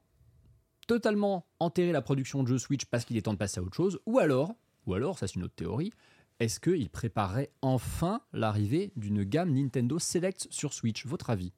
totalement 0.90 1.46
enterrer 1.60 1.92
la 1.92 2.02
production 2.02 2.42
de 2.42 2.48
jeux 2.48 2.58
Switch 2.58 2.86
parce 2.86 3.06
qu'il 3.06 3.16
est 3.16 3.22
temps 3.22 3.34
de 3.34 3.38
passer 3.38 3.60
à 3.60 3.64
autre 3.64 3.76
chose 3.76 4.00
Ou 4.08 4.18
alors, 4.18 4.56
ou 4.88 4.96
alors, 4.96 5.20
ça 5.20 5.28
c'est 5.28 5.36
une 5.36 5.44
autre 5.44 5.54
théorie, 5.56 5.94
est-ce 6.40 6.60
qu'il 6.60 6.90
préparerait 6.90 7.52
enfin 7.62 8.22
l'arrivée 8.34 8.92
d'une 8.96 9.24
gamme 9.24 9.54
Nintendo 9.54 10.00
Select 10.00 10.48
sur 10.50 10.74
Switch? 10.74 11.06
Votre 11.06 11.30
avis? 11.30 11.54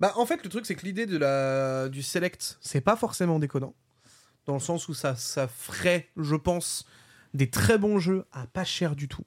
Bah, 0.00 0.12
en 0.16 0.24
fait, 0.24 0.42
le 0.42 0.48
truc, 0.48 0.64
c'est 0.64 0.74
que 0.74 0.86
l'idée 0.86 1.04
de 1.04 1.18
la... 1.18 1.88
du 1.90 2.02
Select, 2.02 2.56
c'est 2.62 2.80
pas 2.80 2.96
forcément 2.96 3.38
déconnant. 3.38 3.74
Dans 4.46 4.54
le 4.54 4.60
sens 4.60 4.88
où 4.88 4.94
ça, 4.94 5.14
ça 5.14 5.46
ferait, 5.46 6.08
je 6.16 6.36
pense, 6.36 6.86
des 7.34 7.50
très 7.50 7.76
bons 7.76 7.98
jeux 7.98 8.24
à 8.32 8.46
pas 8.46 8.64
cher 8.64 8.96
du 8.96 9.08
tout. 9.08 9.24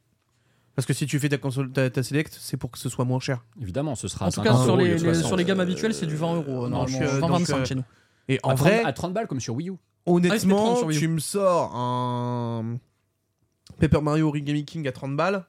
Parce 0.75 0.85
que 0.87 0.93
si 0.93 1.05
tu 1.05 1.19
fais 1.19 1.29
ta 1.29 1.37
console, 1.37 1.71
ta, 1.71 1.89
ta 1.91 2.01
Select, 2.01 2.35
c'est 2.39 2.57
pour 2.57 2.71
que 2.71 2.77
ce 2.79 2.89
soit 2.89 3.05
moins 3.05 3.19
cher. 3.19 3.45
Évidemment, 3.61 3.93
ce 3.95 4.07
sera 4.07 4.25
En 4.25 4.29
tout 4.31 4.41
50 4.43 4.57
cas, 4.57 4.63
sur 4.63 4.77
les, 4.77 4.89
de 4.89 4.93
les- 4.95 4.99
60. 5.13 5.25
sur 5.27 5.35
les 5.37 5.45
gammes 5.45 5.59
habituelles, 5.59 5.93
c'est 5.93 6.05
du 6.07 6.15
20 6.15 6.35
euros, 6.35 6.69
donc, 6.69 6.71
normalement. 6.71 7.01
euh, 7.01 7.19
20, 7.19 7.27
donc, 7.27 7.39
25 7.39 7.55
euh, 7.57 7.65
chez 7.65 7.75
nous. 7.75 7.83
Et 8.29 8.39
en 8.43 8.49
à, 8.51 8.55
30, 8.55 8.67
vrai, 8.67 8.83
à 8.83 8.93
30 8.93 9.13
balles 9.13 9.27
comme 9.27 9.39
sur 9.39 9.55
Wii 9.55 9.69
U. 9.69 9.73
honnêtement, 10.05 10.55
30 10.65 10.77
sur 10.77 10.87
Wii 10.87 10.97
U. 10.97 10.99
tu 11.01 11.07
me 11.07 11.19
sors 11.19 11.75
un 11.75 12.77
Paper 13.79 14.01
Mario 14.01 14.27
Origami 14.29 14.65
King 14.65 14.87
à 14.87 14.91
30 14.91 15.15
balles, 15.15 15.45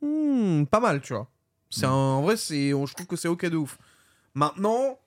hmm, 0.00 0.64
pas 0.64 0.80
mal, 0.80 1.00
tu 1.00 1.12
vois. 1.12 1.28
C'est 1.70 1.86
un- 1.86 1.90
en 1.90 2.22
vrai, 2.22 2.36
c'est, 2.36 2.74
on- 2.74 2.86
je 2.86 2.94
trouve 2.94 3.06
que 3.06 3.16
c'est 3.16 3.28
ok 3.28 3.46
de 3.46 3.56
ouf. 3.56 3.78
Maintenant, 4.34 4.98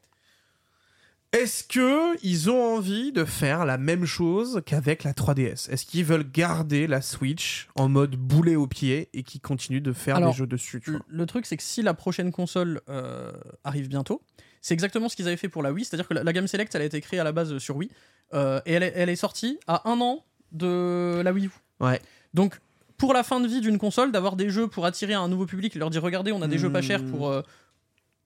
Est-ce 1.31 1.65
que 1.65 2.17
ils 2.23 2.49
ont 2.49 2.75
envie 2.77 3.11
de 3.11 3.25
faire 3.25 3.65
la 3.65 3.77
même 3.77 4.05
chose 4.05 4.61
qu'avec 4.65 5.03
la 5.03 5.13
3DS 5.13 5.67
Est-ce 5.69 5.85
qu'ils 5.85 6.05
veulent 6.05 6.31
garder 6.31 6.87
la 6.87 7.01
Switch 7.01 7.67
en 7.75 7.89
mode 7.89 8.15
boulet 8.15 8.55
au 8.55 8.67
pied 8.67 9.09
et 9.13 9.23
qu'ils 9.23 9.41
continuent 9.41 9.81
de 9.81 9.91
faire 9.91 10.15
Alors, 10.15 10.31
des 10.31 10.37
jeux 10.37 10.47
dessus 10.47 10.79
tu 10.79 10.91
Le, 10.91 10.97
vois? 10.97 11.05
le 11.09 11.25
truc, 11.25 11.45
c'est 11.45 11.57
que 11.57 11.63
si 11.63 11.81
la 11.81 11.93
prochaine 11.93 12.31
console 12.31 12.79
euh, 12.87 13.33
arrive 13.65 13.89
bientôt, 13.89 14.21
c'est 14.65 14.73
exactement 14.73 15.09
ce 15.09 15.15
qu'ils 15.15 15.27
avaient 15.27 15.37
fait 15.37 15.47
pour 15.49 15.61
la 15.61 15.71
Wii. 15.71 15.85
C'est-à-dire 15.85 16.07
que 16.07 16.15
la, 16.15 16.23
la 16.23 16.33
Game 16.33 16.47
Select, 16.47 16.73
elle 16.73 16.81
a 16.81 16.85
été 16.85 16.99
créée 16.99 17.19
à 17.19 17.23
la 17.23 17.31
base 17.31 17.55
sur 17.59 17.75
Wii. 17.77 17.91
euh, 18.33 18.59
et 18.65 18.73
elle 18.73 18.81
est, 18.83 18.93
elle 18.95 19.09
est 19.09 19.15
sortie 19.15 19.59
à 19.67 19.87
un 19.87 20.01
an 20.01 20.23
de 20.51 21.21
la 21.23 21.31
Wii 21.31 21.45
U. 21.45 21.51
Ouais. 21.79 21.99
Donc, 22.33 22.59
pour 22.97 23.13
la 23.13 23.21
fin 23.23 23.39
de 23.39 23.47
vie 23.47 23.61
d'une 23.61 23.77
console, 23.77 24.11
d'avoir 24.11 24.35
des 24.35 24.49
jeux 24.49 24.67
pour 24.67 24.87
attirer 24.87 25.13
un 25.13 25.27
nouveau 25.27 25.45
public, 25.45 25.75
leur 25.75 25.91
dire 25.91 26.01
regardez, 26.01 26.31
on 26.31 26.41
a 26.41 26.47
des 26.47 26.57
jeux 26.57 26.71
pas 26.71 26.81
chers 26.81 27.05
pour, 27.05 27.29
euh, 27.29 27.41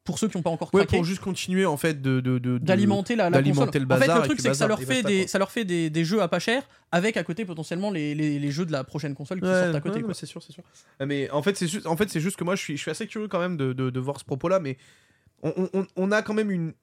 pour 0.05 0.17
ceux 0.17 0.29
qui 0.29 0.37
n'ont 0.37 0.43
pas 0.43 0.49
encore 0.49 0.69
Ouais, 0.73 0.83
craqué. 0.85 0.95
pour 0.95 1.03
juste 1.03 1.19
continuer 1.21 1.65
en 1.65 1.75
fait 1.75 2.01
de, 2.01 2.21
d'alimenter 2.59 3.15
la, 3.17 3.25
console. 3.29 3.43
le 3.43 3.51
en 3.65 3.71
fait, 3.71 3.79
bazar 3.85 4.17
le 4.19 4.23
et 4.23 4.27
truc, 4.27 4.39
c'est 4.39 4.47
que 4.49 4.53
ça 4.55 4.65
bazar, 4.67 4.79
leur 4.79 4.81
et 4.81 4.85
fait, 4.85 5.03
des, 5.03 5.19
quoi. 5.19 5.27
ça 5.27 5.39
leur 5.39 5.51
fait 5.51 5.65
des, 5.65 5.89
des 5.89 6.05
jeux 6.05 6.21
à 6.21 6.27
pas 6.29 6.39
cher, 6.39 6.63
avec 6.93 7.17
à 7.17 7.23
côté 7.25 7.43
potentiellement 7.43 7.91
les, 7.91 8.15
les, 8.15 8.39
les 8.39 8.51
jeux 8.51 8.65
de 8.65 8.71
la 8.71 8.85
prochaine 8.85 9.13
console 9.13 9.41
qui 9.41 9.47
Ouais, 9.47 9.61
sortent 9.63 9.75
à 9.75 9.81
côté. 9.81 9.95
ouais, 9.95 10.01
quoi. 10.01 10.07
ouais, 10.09 10.13
c'est 10.13 10.25
sûr, 10.25 10.41
c'est 10.41 10.53
sûr. 10.53 10.63
Euh, 11.01 11.05
Mais 11.05 11.29
en 11.31 11.41
fait, 11.41 11.57
c'est 11.57 11.67
juste, 11.67 11.85
en 11.85 11.97
fait, 11.97 12.09
c'est 12.09 12.21
juste 12.21 12.37
que 12.37 12.45
moi, 12.45 12.55
je 12.55 12.61
suis, 12.61 12.77
je 12.77 12.81
suis 12.81 12.91
assez 12.91 13.07
curieux 13.07 13.27
quand 13.27 13.39
même 13.39 13.57
de, 13.57 13.73
de, 13.73 13.89
de 13.89 13.99
voir 13.99 14.19
ce 14.19 14.23
propos-là, 14.25 14.59
mais 14.59 14.77
on, 15.43 15.53
on- 15.57 15.69
on, 15.73 15.87
on 15.95 16.11
a 16.11 16.21
quand 16.21 16.33
même 16.33 16.51
une 16.51 16.73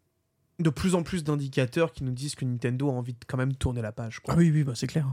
de 0.59 0.71
plus 0.71 0.95
en 0.95 1.03
plus 1.03 1.23
d'indicateurs 1.25 1.93
qui 1.93 2.03
nous 2.05 2.13
disent 2.13 2.35
que 2.35 2.45
Nintendo 2.45 2.89
a 2.89 2.93
envie 2.93 3.13
de 3.13 3.19
quand 3.27 3.37
même 3.37 3.55
tourner 3.55 3.83
la 3.83 3.93
page. 3.93 4.21
Quoi. 4.21 4.35
Ah 4.35 4.37
oui, 4.39 4.51
oui, 4.51 4.65
bah, 4.65 4.73
c'est 4.75 4.87
clair. 4.87 5.07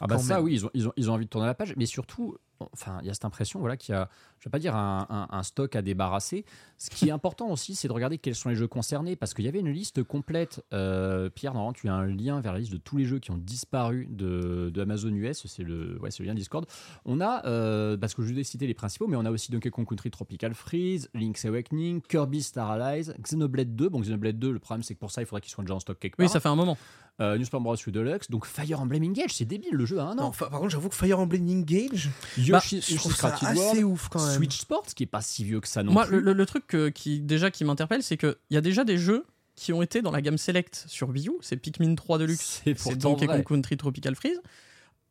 Ah 0.00 0.06
bah 0.06 0.18
ça 0.18 0.36
même. 0.36 0.44
oui, 0.44 0.54
ils 0.54 0.66
ont, 0.66 0.70
ils, 0.74 0.86
ont, 0.86 0.92
ils 0.96 1.10
ont 1.10 1.14
envie 1.14 1.24
de 1.24 1.30
tourner 1.30 1.46
la 1.48 1.54
page, 1.54 1.74
mais 1.76 1.86
surtout, 1.86 2.36
enfin, 2.72 2.98
il 3.02 3.06
y 3.06 3.10
a 3.10 3.14
cette 3.14 3.24
impression 3.24 3.60
voilà, 3.60 3.76
qu'il 3.76 3.94
y 3.94 3.96
a, 3.98 4.08
je 4.38 4.44
vais 4.48 4.50
pas 4.50 4.58
dire 4.58 4.74
un, 4.76 5.06
un- 5.10 5.28
un 5.36 5.42
stock 5.42 5.74
à 5.76 5.82
débarrasser. 5.82 6.44
Ce 6.76 6.90
qui 6.90 7.08
est 7.08 7.10
important 7.10 7.48
aussi, 7.50 7.74
c'est 7.74 7.88
de 7.88 7.92
regarder 7.92 8.18
quels 8.18 8.34
sont 8.34 8.48
les 8.48 8.54
jeux 8.54 8.68
concernés, 8.68 9.16
parce 9.16 9.34
qu'il 9.34 9.44
y 9.44 9.48
avait 9.48 9.60
une 9.60 9.70
liste 9.72 10.02
complète. 10.02 10.64
Euh, 10.72 11.28
Pierre, 11.30 11.54
normalement, 11.54 11.72
tu 11.72 11.88
as 11.88 11.94
un 11.94 12.06
lien 12.06 12.40
vers 12.40 12.52
la 12.52 12.58
liste 12.60 12.72
de 12.72 12.76
tous 12.78 12.96
les 12.96 13.04
jeux 13.04 13.18
qui 13.18 13.30
ont 13.30 13.36
disparu 13.38 14.06
de, 14.10 14.70
de 14.72 14.80
Amazon 14.82 15.10
US, 15.10 15.46
c'est 15.46 15.62
le, 15.62 15.98
ouais, 16.00 16.10
c'est 16.10 16.22
le 16.22 16.28
lien 16.28 16.34
Discord. 16.34 16.66
On 17.04 17.20
a, 17.20 17.44
euh, 17.46 17.96
parce 17.96 18.14
que 18.14 18.22
je 18.22 18.32
vous 18.32 18.38
ai 18.38 18.44
cité 18.44 18.66
les 18.66 18.74
principaux, 18.74 19.06
mais 19.08 19.16
on 19.16 19.24
a 19.24 19.30
aussi 19.30 19.50
Donkey 19.50 19.70
Kong 19.70 19.86
Country 19.88 20.10
Tropical 20.10 20.54
Freeze, 20.54 21.08
Link's 21.14 21.44
Awakening, 21.44 22.00
Kirby 22.02 22.42
Star 22.42 22.70
Allies, 22.70 23.10
Xenoblade 23.20 23.74
2. 23.74 23.88
Bon, 23.88 24.00
Xenoblade 24.00 24.38
2, 24.38 24.50
le 24.52 24.58
problème 24.58 24.82
c'est 24.82 24.94
que 24.94 25.00
pour 25.00 25.10
ça, 25.10 25.22
il 25.22 25.26
faudrait 25.26 25.40
qu'il 25.40 25.50
soit 25.50 25.64
déjà 25.64 25.74
en 25.74 25.80
stock 25.80 25.98
quelque 25.98 26.16
part. 26.16 26.24
Oui, 26.26 26.30
ça 26.30 26.40
fait 26.40 26.48
un 26.48 26.56
moment. 26.56 26.76
Euh, 27.20 27.36
New 27.36 27.44
Super 27.44 27.60
Bros. 27.60 27.74
U 27.86 27.90
Deluxe, 27.90 28.30
donc 28.30 28.46
Fire 28.46 28.80
Emblem 28.80 29.02
Engage, 29.02 29.34
c'est 29.34 29.44
débile 29.44 29.72
le 29.74 29.84
jeu 29.86 29.98
a 29.98 30.04
un 30.04 30.14
Non, 30.14 30.24
an. 30.24 30.30
par 30.30 30.50
contre, 30.50 30.68
j'avoue 30.70 30.88
que 30.88 30.94
Fire 30.94 31.18
Emblem 31.18 31.48
Engage, 31.48 32.10
Yoshi, 32.36 32.80
je 32.80 32.94
trouve 32.96 33.14
ça 33.16 33.34
assez 33.42 33.58
World, 33.58 33.84
ouf 33.84 34.08
quand 34.08 34.24
même. 34.24 34.36
Switch 34.36 34.58
Sports, 34.60 34.86
qui 34.94 35.02
est 35.02 35.06
pas 35.06 35.20
si 35.20 35.42
vieux 35.44 35.60
que 35.60 35.66
ça 35.66 35.82
non 35.82 35.92
Moi, 35.92 36.06
plus. 36.06 36.16
le, 36.16 36.22
le- 36.22 36.32
le 36.32 36.46
truc 36.46 36.66
que- 36.68 36.88
qui 36.90 37.20
déjà 37.20 37.50
qui 37.50 37.64
m'interpelle, 37.64 38.02
c'est 38.04 38.16
qu'il 38.16 38.36
y 38.50 38.56
a 38.56 38.60
déjà 38.60 38.84
des 38.84 38.98
jeux 38.98 39.24
qui 39.56 39.72
ont 39.72 39.82
été 39.82 40.00
dans 40.02 40.12
la 40.12 40.20
gamme 40.22 40.38
Select 40.38 40.84
sur 40.86 41.08
Wii 41.08 41.28
U. 41.28 41.32
C'est 41.40 41.56
Pikmin 41.56 41.96
3 41.96 42.18
Deluxe, 42.18 42.62
C'est 42.76 42.96
Donkey. 42.96 43.26
Kong 43.26 43.44
Country 43.44 43.76
Tropical 43.76 44.14
Freeze. 44.14 44.40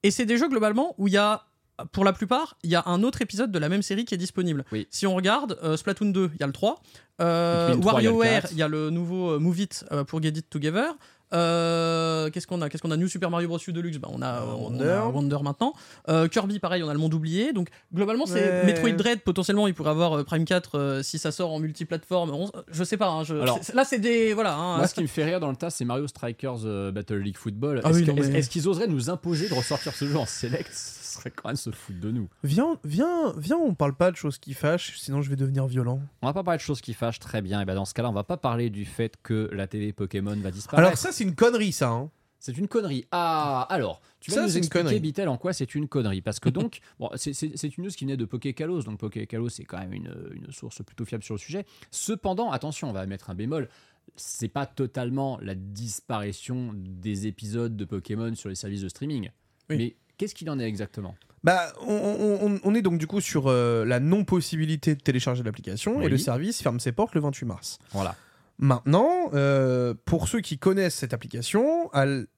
Et 0.04 0.12
c'est 0.12 0.26
des 0.26 0.38
jeux 0.38 0.48
globalement 0.48 0.96
où 0.98 1.10
il 1.10 1.14
y 1.14 1.18
a, 1.18 1.44
pour 1.92 2.06
la 2.06 2.14
plupart, 2.14 2.58
il 2.64 2.70
y 2.70 2.76
a 2.76 2.84
un 2.86 3.04
autre 3.04 3.22
épisode 3.22 3.52
de 3.52 3.60
la 3.60 3.68
même 3.68 3.82
série 3.82 4.06
qui 4.06 4.14
est 4.14 4.18
disponible. 4.18 4.64
Oui. 4.72 4.88
Si 4.90 5.06
on 5.06 5.14
regarde 5.16 5.60
euh, 5.64 5.76
Splatoon 5.76 6.12
2, 6.12 6.32
il 6.36 6.40
y 6.40 6.44
a 6.44 6.48
le 6.48 6.54
3. 6.54 6.82
Euh, 7.20 7.68
Pikmin 7.72 7.82
3, 7.82 8.02
il 8.02 8.04
y 8.06 8.08
a 8.08 8.10
le 8.12 8.16
WarioWare, 8.16 8.42
4. 8.44 8.52
il 8.54 8.58
y, 8.60 8.62
a 8.64 8.68
le 8.70 8.90
nouveau 8.92 9.32
euh, 9.32 9.40
Move 9.40 9.60
It 9.60 9.86
euh, 9.92 10.06
pour 10.06 10.22
Get 10.24 10.30
It 10.30 10.50
Together. 10.50 10.92
Euh, 11.34 12.30
Qu'est-ce 12.30 12.48
qu'on 12.48 12.62
a 12.62 12.70
Qu'est-ce 12.70 12.82
qu'on 12.82 12.92
a 12.92 12.98
New 12.98 13.08
Super 13.08 13.30
Mario 13.30 13.48
Bros. 13.48 13.60
U 13.68 13.74
Deluxe, 13.74 13.98
bah, 13.98 14.10
on, 14.12 14.22
a, 14.22 14.44
on 14.44 14.66
Wonder. 14.72 14.86
a 14.90 15.08
Wonder 15.08 15.38
maintenant. 15.44 15.74
Euh, 16.10 16.28
Kirby, 16.28 16.60
pareil, 16.60 16.84
on 16.84 16.90
a 16.90 16.94
le 16.94 17.00
monde 17.00 17.14
oublié. 17.14 17.54
Donc 17.54 17.70
globalement, 17.94 18.26
c'est 18.26 18.48
Ouais. 18.48 18.66
Metroid 18.66 18.92
Dread. 18.92 19.22
Potentiellement, 19.22 19.68
il 19.68 19.74
pourrait 19.74 19.90
avoir 19.92 20.14
euh, 20.20 20.24
Prime 20.24 20.46
4 20.46 20.78
euh, 20.78 21.04
si 21.04 21.18
ça 21.20 21.32
sort 21.32 21.52
en 21.54 21.60
multiplateforme. 21.60 22.32
On- 22.32 22.52
je 22.72 22.84
sais 22.84 22.98
pas. 22.98 23.10
hein, 23.10 23.24
je- 23.24 23.36
Alors, 23.36 23.60
c'est- 23.62 23.74
là, 23.76 23.84
c'est 23.86 24.00
des 24.00 24.34
voilà. 24.34 24.56
hein, 24.56 24.78
Moi, 24.78 24.88
ce 24.88 24.94
qui 24.96 25.02
me 25.02 25.08
fait 25.08 25.24
rire 25.26 25.40
dans 25.40 25.50
le 25.50 25.56
tas, 25.56 25.70
c'est 25.70 25.86
Mario 25.86 26.08
Strikers 26.08 26.66
euh, 26.66 26.92
Battle 26.92 27.16
League 27.18 27.38
Football. 27.38 27.82
Ah 27.84 27.90
est-ce 27.90 27.98
oui, 28.00 28.06
que- 28.06 28.12
non, 28.12 28.18
est-ce- 28.18 28.30
mais- 28.32 28.40
est-ce 28.40 28.50
qu'ils 28.50 28.68
oseraient 28.68 28.88
nous 28.88 29.10
imposer 29.10 29.50
de 29.50 29.54
ressortir 29.54 29.94
ce 29.94 30.06
jeu 30.06 30.18
en 30.18 30.26
select? 30.26 30.72
Serait 31.18 31.32
quand 31.32 31.50
même 31.50 31.56
se 31.58 31.72
foutre 31.72 32.00
de 32.00 32.12
nous. 32.12 32.30
Viens, 32.44 32.80
viens, 32.84 33.34
viens, 33.38 33.58
on 33.58 33.74
parle 33.74 33.96
pas 33.96 34.12
de 34.12 34.16
choses 34.16 34.38
qui 34.38 34.54
fâchent, 34.54 34.98
sinon 34.98 35.22
je 35.22 35.30
vais 35.30 35.36
devenir 35.36 35.68
violent. 35.68 36.00
On 36.22 36.28
va 36.28 36.34
pas 36.34 36.44
parler 36.44 36.58
de 36.58 36.64
choses 36.64 36.82
qui 36.82 36.94
fâchent 36.94 37.20
très 37.20 37.42
bien. 37.42 37.62
Et 37.62 37.66
ben 37.66 37.76
dans 37.76 37.86
ce 37.86 37.94
cas-là, 37.94 38.10
on 38.10 38.14
va 38.14 38.24
pas 38.24 38.38
parler 38.38 38.70
du 38.70 38.86
fait 38.86 39.16
que 39.22 39.50
la 39.54 39.68
TV 39.68 39.94
Pokémon 39.94 40.36
va 40.38 40.52
disparaître. 40.52 40.86
Alors 40.88 40.98
ça, 40.98 41.12
c'est 41.12 41.24
une 41.24 41.36
connerie, 41.36 41.72
ça. 41.72 41.90
Hein. 41.90 42.10
C'est 42.40 42.56
une 42.58 42.68
connerie. 42.68 43.06
Ah, 43.12 43.66
alors, 43.70 44.00
tu 44.20 44.30
vas 44.30 44.36
Ça, 44.36 44.42
nous 44.44 44.48
c'est 44.50 44.60
une 44.60 44.66
expliquer. 44.66 45.00
Bitel, 45.00 45.28
en 45.28 45.38
quoi 45.38 45.54
c'est 45.54 45.74
une 45.74 45.88
connerie? 45.88 46.22
Parce 46.22 46.40
que 46.40 46.50
donc, 46.50 46.80
bon, 47.00 47.10
c'est- 47.16 47.32
une 47.78 47.84
news 47.84 47.90
qui 47.90 48.06
venait 48.06 48.16
de 48.16 48.26
Pokécalos. 48.26 48.84
Donc, 48.84 49.00
Pokécalos, 49.00 49.50
c'est 49.50 49.64
quand 49.66 49.80
même 49.80 49.92
une, 49.94 50.14
une 50.34 50.52
source 50.52 50.84
plutôt 50.86 51.04
fiable 51.04 51.24
sur 51.24 51.34
le 51.34 51.40
sujet. 51.40 51.66
Cependant, 51.90 52.52
attention, 52.52 52.90
on 52.90 52.94
va 52.94 53.06
mettre 53.08 53.32
un 53.32 53.36
bémol. 53.36 53.68
C'est 54.16 54.48
pas 54.50 54.68
totalement 54.68 55.40
la 55.42 55.56
disparition 55.56 56.74
des 56.76 57.28
épisodes 57.28 57.76
de 57.76 57.86
Pokémon 57.86 58.34
sur 58.36 58.50
les 58.50 58.56
services 58.56 58.82
de 58.82 58.90
streaming. 58.90 59.30
Oui. 59.70 59.78
Mais 59.78 59.96
qu'est-ce 60.18 60.36
qu'il 60.36 60.50
en 60.50 60.60
est 60.60 60.66
exactement? 60.68 61.16
Bah, 61.44 61.72
on, 61.82 61.94
on- 61.94 62.48
on- 62.56 62.60
on 62.64 62.76
est 62.76 62.82
donc 62.82 62.98
du 62.98 63.08
coup 63.08 63.22
sur 63.22 63.48
euh, 63.48 63.86
la 63.86 64.00
non-possibilité 64.00 64.96
de 64.96 65.00
télécharger 65.02 65.44
l'application 65.44 66.02
et 66.02 66.10
le 66.10 66.18
service 66.18 66.62
ferme 66.62 66.80
ses 66.80 66.92
portes 66.92 67.14
le 67.16 67.22
28 67.22 67.46
mars. 67.46 67.80
Voilà. 67.92 68.16
Maintenant, 68.60 69.30
euh, 69.34 69.94
pour 70.06 70.28
ceux 70.28 70.42
qui 70.42 70.58
connaissent 70.58 70.96
cette 70.96 71.14
application, 71.14 71.92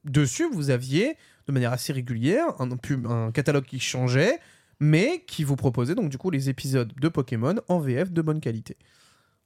dessus, 0.04 0.46
vous 0.52 0.68
aviez 0.70 1.16
de 1.46 1.52
manière 1.52 1.72
assez 1.72 1.92
régulière 1.94 2.44
un, 2.60 2.76
pub- 2.76 3.06
un 3.06 3.32
catalogue 3.32 3.64
qui 3.64 3.80
changeait, 3.80 4.38
mais 4.80 5.24
qui 5.26 5.44
vous 5.44 5.56
proposait 5.56 5.94
donc 5.94 6.10
du 6.10 6.18
coup 6.18 6.30
les 6.30 6.50
épisodes 6.50 6.92
de 7.00 7.08
Pokémon 7.08 7.54
en 7.68 7.78
VF 7.80 8.12
de 8.12 8.20
bonne 8.22 8.40
qualité. 8.40 8.76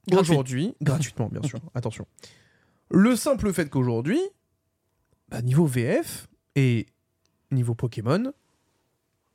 Gratuit. 0.09 0.31
Aujourd'hui, 0.31 0.75
gratuitement 0.81 1.29
bien 1.31 1.41
sûr, 1.43 1.59
attention. 1.73 2.05
Le 2.91 3.15
simple 3.15 3.51
fait 3.53 3.69
qu'aujourd'hui, 3.69 4.19
bah, 5.29 5.41
niveau 5.41 5.65
VF 5.65 6.27
et 6.55 6.87
niveau 7.51 7.73
Pokémon, 7.75 8.33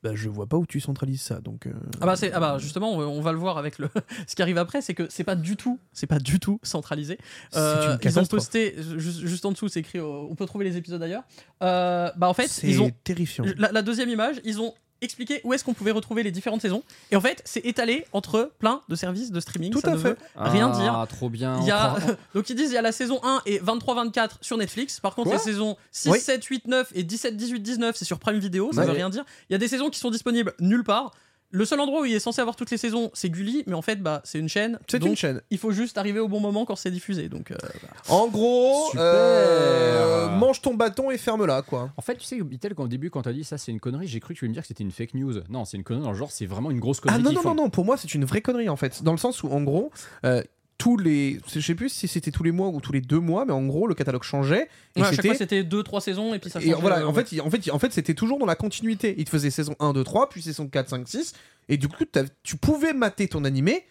bah, 0.03 0.11
je 0.15 0.29
vois 0.29 0.47
pas 0.47 0.57
où 0.57 0.65
tu 0.65 0.79
centralises 0.79 1.21
ça. 1.21 1.41
Donc, 1.41 1.67
euh, 1.67 1.73
Ah 2.01 2.07
bah, 2.07 2.15
c'est- 2.15 2.31
ah 2.31 2.39
bah, 2.39 2.57
justement, 2.57 2.91
on 2.91 2.99
on 3.01 3.21
va 3.21 3.31
le 3.31 3.37
voir 3.37 3.57
avec 3.59 3.77
le. 3.77 3.87
Ce 4.27 4.35
qui 4.35 4.41
arrive 4.41 4.57
après, 4.57 4.81
c'est 4.81 4.95
que 4.95 5.07
c'est 5.09 5.23
pas 5.23 5.35
du 5.35 5.55
tout, 5.55 5.79
c'est 5.93 6.07
pas 6.07 6.17
du 6.17 6.39
tout 6.39 6.59
centralisé. 6.63 7.19
Euh, 7.55 7.97
ils 8.03 8.19
ont 8.19 8.25
posté 8.25 8.75
juste, 8.97 9.19
juste 9.19 9.45
en 9.45 9.51
dessous, 9.51 9.67
c'est 9.67 9.81
écrit. 9.81 9.99
euh, 9.99 10.05
on 10.29 10.33
peut 10.35 10.47
trouver 10.47 10.65
les 10.65 10.75
épisodes 10.77 10.99
d'ailleurs. 10.99 11.23
Euh, 11.61 12.09
bah 12.17 12.27
en 12.27 12.33
fait, 12.33 12.47
c'est 12.47 12.67
ils 12.67 12.81
ont 12.81 12.91
terrifiant. 13.03 13.45
la, 13.57 13.71
la 13.71 13.81
deuxième 13.83 14.09
image, 14.09 14.41
ils 14.43 14.59
ont 14.59 14.73
expliqué 15.01 15.41
où 15.43 15.53
est-ce 15.53 15.63
qu'on 15.63 15.73
pouvait 15.73 15.91
retrouver 15.91 16.23
les 16.23 16.31
différentes 16.31 16.61
saisons. 16.61 16.83
Et 17.11 17.15
en 17.15 17.21
fait, 17.21 17.41
c'est 17.45 17.65
étalé 17.65 18.05
entre 18.13 18.51
plein 18.59 18.81
de 18.89 18.95
services 18.95 19.31
de 19.31 19.39
streaming. 19.39 19.71
Tout 19.71 19.79
ça 19.81 19.89
à 19.89 19.91
ne 19.91 19.97
fait. 19.97 20.09
veut 20.09 20.17
rien 20.35 20.71
Ah, 20.73 20.79
dire. 20.79 21.05
trop 21.09 21.29
bien. 21.29 21.59
Il 21.61 21.67
y 21.67 21.71
a, 21.71 21.93
on 21.95 21.99
prend- 21.99 22.11
donc 22.35 22.49
ils 22.49 22.55
disent 22.55 22.69
il 22.71 22.75
y 22.75 22.77
a 22.77 22.81
la 22.81 22.91
saison 22.91 23.19
1 23.23 23.41
et 23.45 23.59
23-24 23.59 24.29
sur 24.41 24.57
Netflix. 24.57 24.99
Par 24.99 25.15
contre, 25.15 25.29
Quoi 25.29 25.37
les 25.37 25.43
saisons 25.43 25.77
6, 25.91 26.09
Oui. 26.09 26.19
7, 26.19 26.43
8, 26.43 26.67
9 26.67 26.91
et 26.95 27.03
17, 27.03 27.35
18, 27.35 27.59
19, 27.59 27.95
c'est 27.95 28.05
sur 28.05 28.19
Prime 28.19 28.39
Video. 28.39 28.71
Ça 28.73 28.81
Ouais. 28.81 28.87
veut 28.87 28.93
rien 28.93 29.09
dire. 29.09 29.25
Il 29.49 29.53
y 29.53 29.55
a 29.55 29.59
des 29.59 29.67
saisons 29.67 29.89
qui 29.89 29.99
sont 29.99 30.11
disponibles 30.11 30.53
nulle 30.59 30.83
part. 30.83 31.11
Le 31.53 31.65
seul 31.65 31.79
endroit 31.81 32.01
où 32.01 32.05
il 32.05 32.13
est 32.13 32.19
censé 32.19 32.39
avoir 32.41 32.55
toutes 32.55 32.71
les 32.71 32.77
saisons, 32.77 33.11
c'est 33.13 33.29
Gulli, 33.29 33.63
mais 33.67 33.73
en 33.73 33.81
fait, 33.81 33.97
bah, 34.01 34.21
c'est 34.23 34.39
une 34.39 34.47
chaîne. 34.49 34.79
C'est 34.87 35.03
une 35.03 35.15
chaîne. 35.17 35.41
Il 35.49 35.57
faut 35.57 35.71
juste 35.71 35.97
arriver 35.97 36.19
au 36.19 36.27
bon 36.29 36.39
moment 36.39 36.63
quand 36.65 36.75
c'est 36.77 36.91
diffusé. 36.91 37.27
Donc, 37.29 37.51
euh, 37.51 37.55
bah. 37.61 37.89
En 38.09 38.27
gros, 38.27 38.89
euh, 38.95 40.29
mange 40.29 40.61
ton 40.61 40.73
bâton 40.73 41.11
et 41.11 41.17
ferme-la, 41.17 41.61
quoi. 41.61 41.91
En 41.97 42.01
fait, 42.01 42.15
tu 42.15 42.25
sais, 42.25 42.41
Bitel, 42.41 42.73
quand 42.75 42.83
au 42.83 42.87
début, 42.87 43.09
quand 43.09 43.21
t'as 43.23 43.33
dit 43.33 43.43
ça, 43.43 43.57
c'est 43.57 43.71
une 43.71 43.79
connerie, 43.79 44.07
j'ai 44.07 44.19
cru 44.19 44.33
que 44.33 44.39
tu 44.39 44.45
voulais 44.45 44.49
me 44.49 44.53
dire 44.53 44.63
que 44.63 44.67
c'était 44.67 44.83
une 44.83 44.91
fake 44.91 45.13
news. 45.13 45.33
Non, 45.49 45.65
c'est 45.65 45.77
une 45.77 45.83
connerie 45.83 46.03
dans 46.03 46.11
le 46.11 46.17
genre, 46.17 46.31
c'est 46.31 46.45
vraiment 46.45 46.71
une 46.71 46.79
grosse 46.79 46.99
Ah 47.03 47.07
connerie. 47.07 47.23
non, 47.23 47.29
qu'ils 47.29 47.35
non, 47.35 47.41
font. 47.41 47.49
non, 47.55 47.63
non, 47.63 47.69
pour 47.69 47.85
moi, 47.85 47.97
c'est 47.97 48.13
une 48.13 48.25
vraie 48.25 48.41
connerie, 48.41 48.69
en 48.69 48.75
fait. 48.77 49.03
Dans 49.03 49.11
le 49.11 49.17
sens 49.17 49.43
où, 49.43 49.47
en 49.49 49.61
gros, 49.61 49.91
euh, 50.25 50.41
tous 50.81 50.97
les. 50.97 51.39
Je 51.53 51.59
sais 51.59 51.75
plus 51.75 51.89
si 51.89 52.07
c'était 52.07 52.31
tous 52.31 52.41
les 52.41 52.51
mois 52.51 52.69
ou 52.69 52.81
tous 52.81 52.91
les 52.91 53.01
deux 53.01 53.19
mois, 53.19 53.45
mais 53.45 53.53
en 53.53 53.63
gros, 53.67 53.85
le 53.85 53.93
catalogue 53.93 54.23
changeait. 54.23 54.67
Et 54.95 55.01
Ouais, 55.01 55.07
à 55.07 55.11
chaque 55.11 55.23
fois, 55.23 55.35
c'était. 55.35 55.61
c'était 55.61 55.77
2-3 55.77 56.01
saisons 56.01 56.33
et 56.33 56.39
puis 56.39 56.49
ça 56.49 56.59
Et 56.59 56.71
changeait, 56.71 56.81
voilà, 56.81 57.01
euh, 57.01 57.05
en 57.05 57.13
fait, 57.13 57.39
en 57.39 57.51
fait, 57.51 57.69
en 57.69 57.77
fait 57.77 57.93
c'était 57.93 58.15
toujours 58.15 58.39
dans 58.39 58.47
la 58.47 58.55
continuité. 58.55 59.13
Il 59.19 59.25
te 59.25 59.29
faisait 59.29 59.51
saison 59.51 59.75
1, 59.79 59.93
2, 59.93 60.03
3, 60.03 60.29
puis 60.29 60.41
saison 60.41 60.67
4, 60.67 60.89
5, 60.89 61.07
6. 61.07 61.33
Et 61.69 61.77
du 61.77 61.87
coup, 61.87 62.03
tu 62.41 62.57
pouvais 62.57 62.93
mater 62.93 63.27
ton 63.27 63.43
animé 63.43 63.85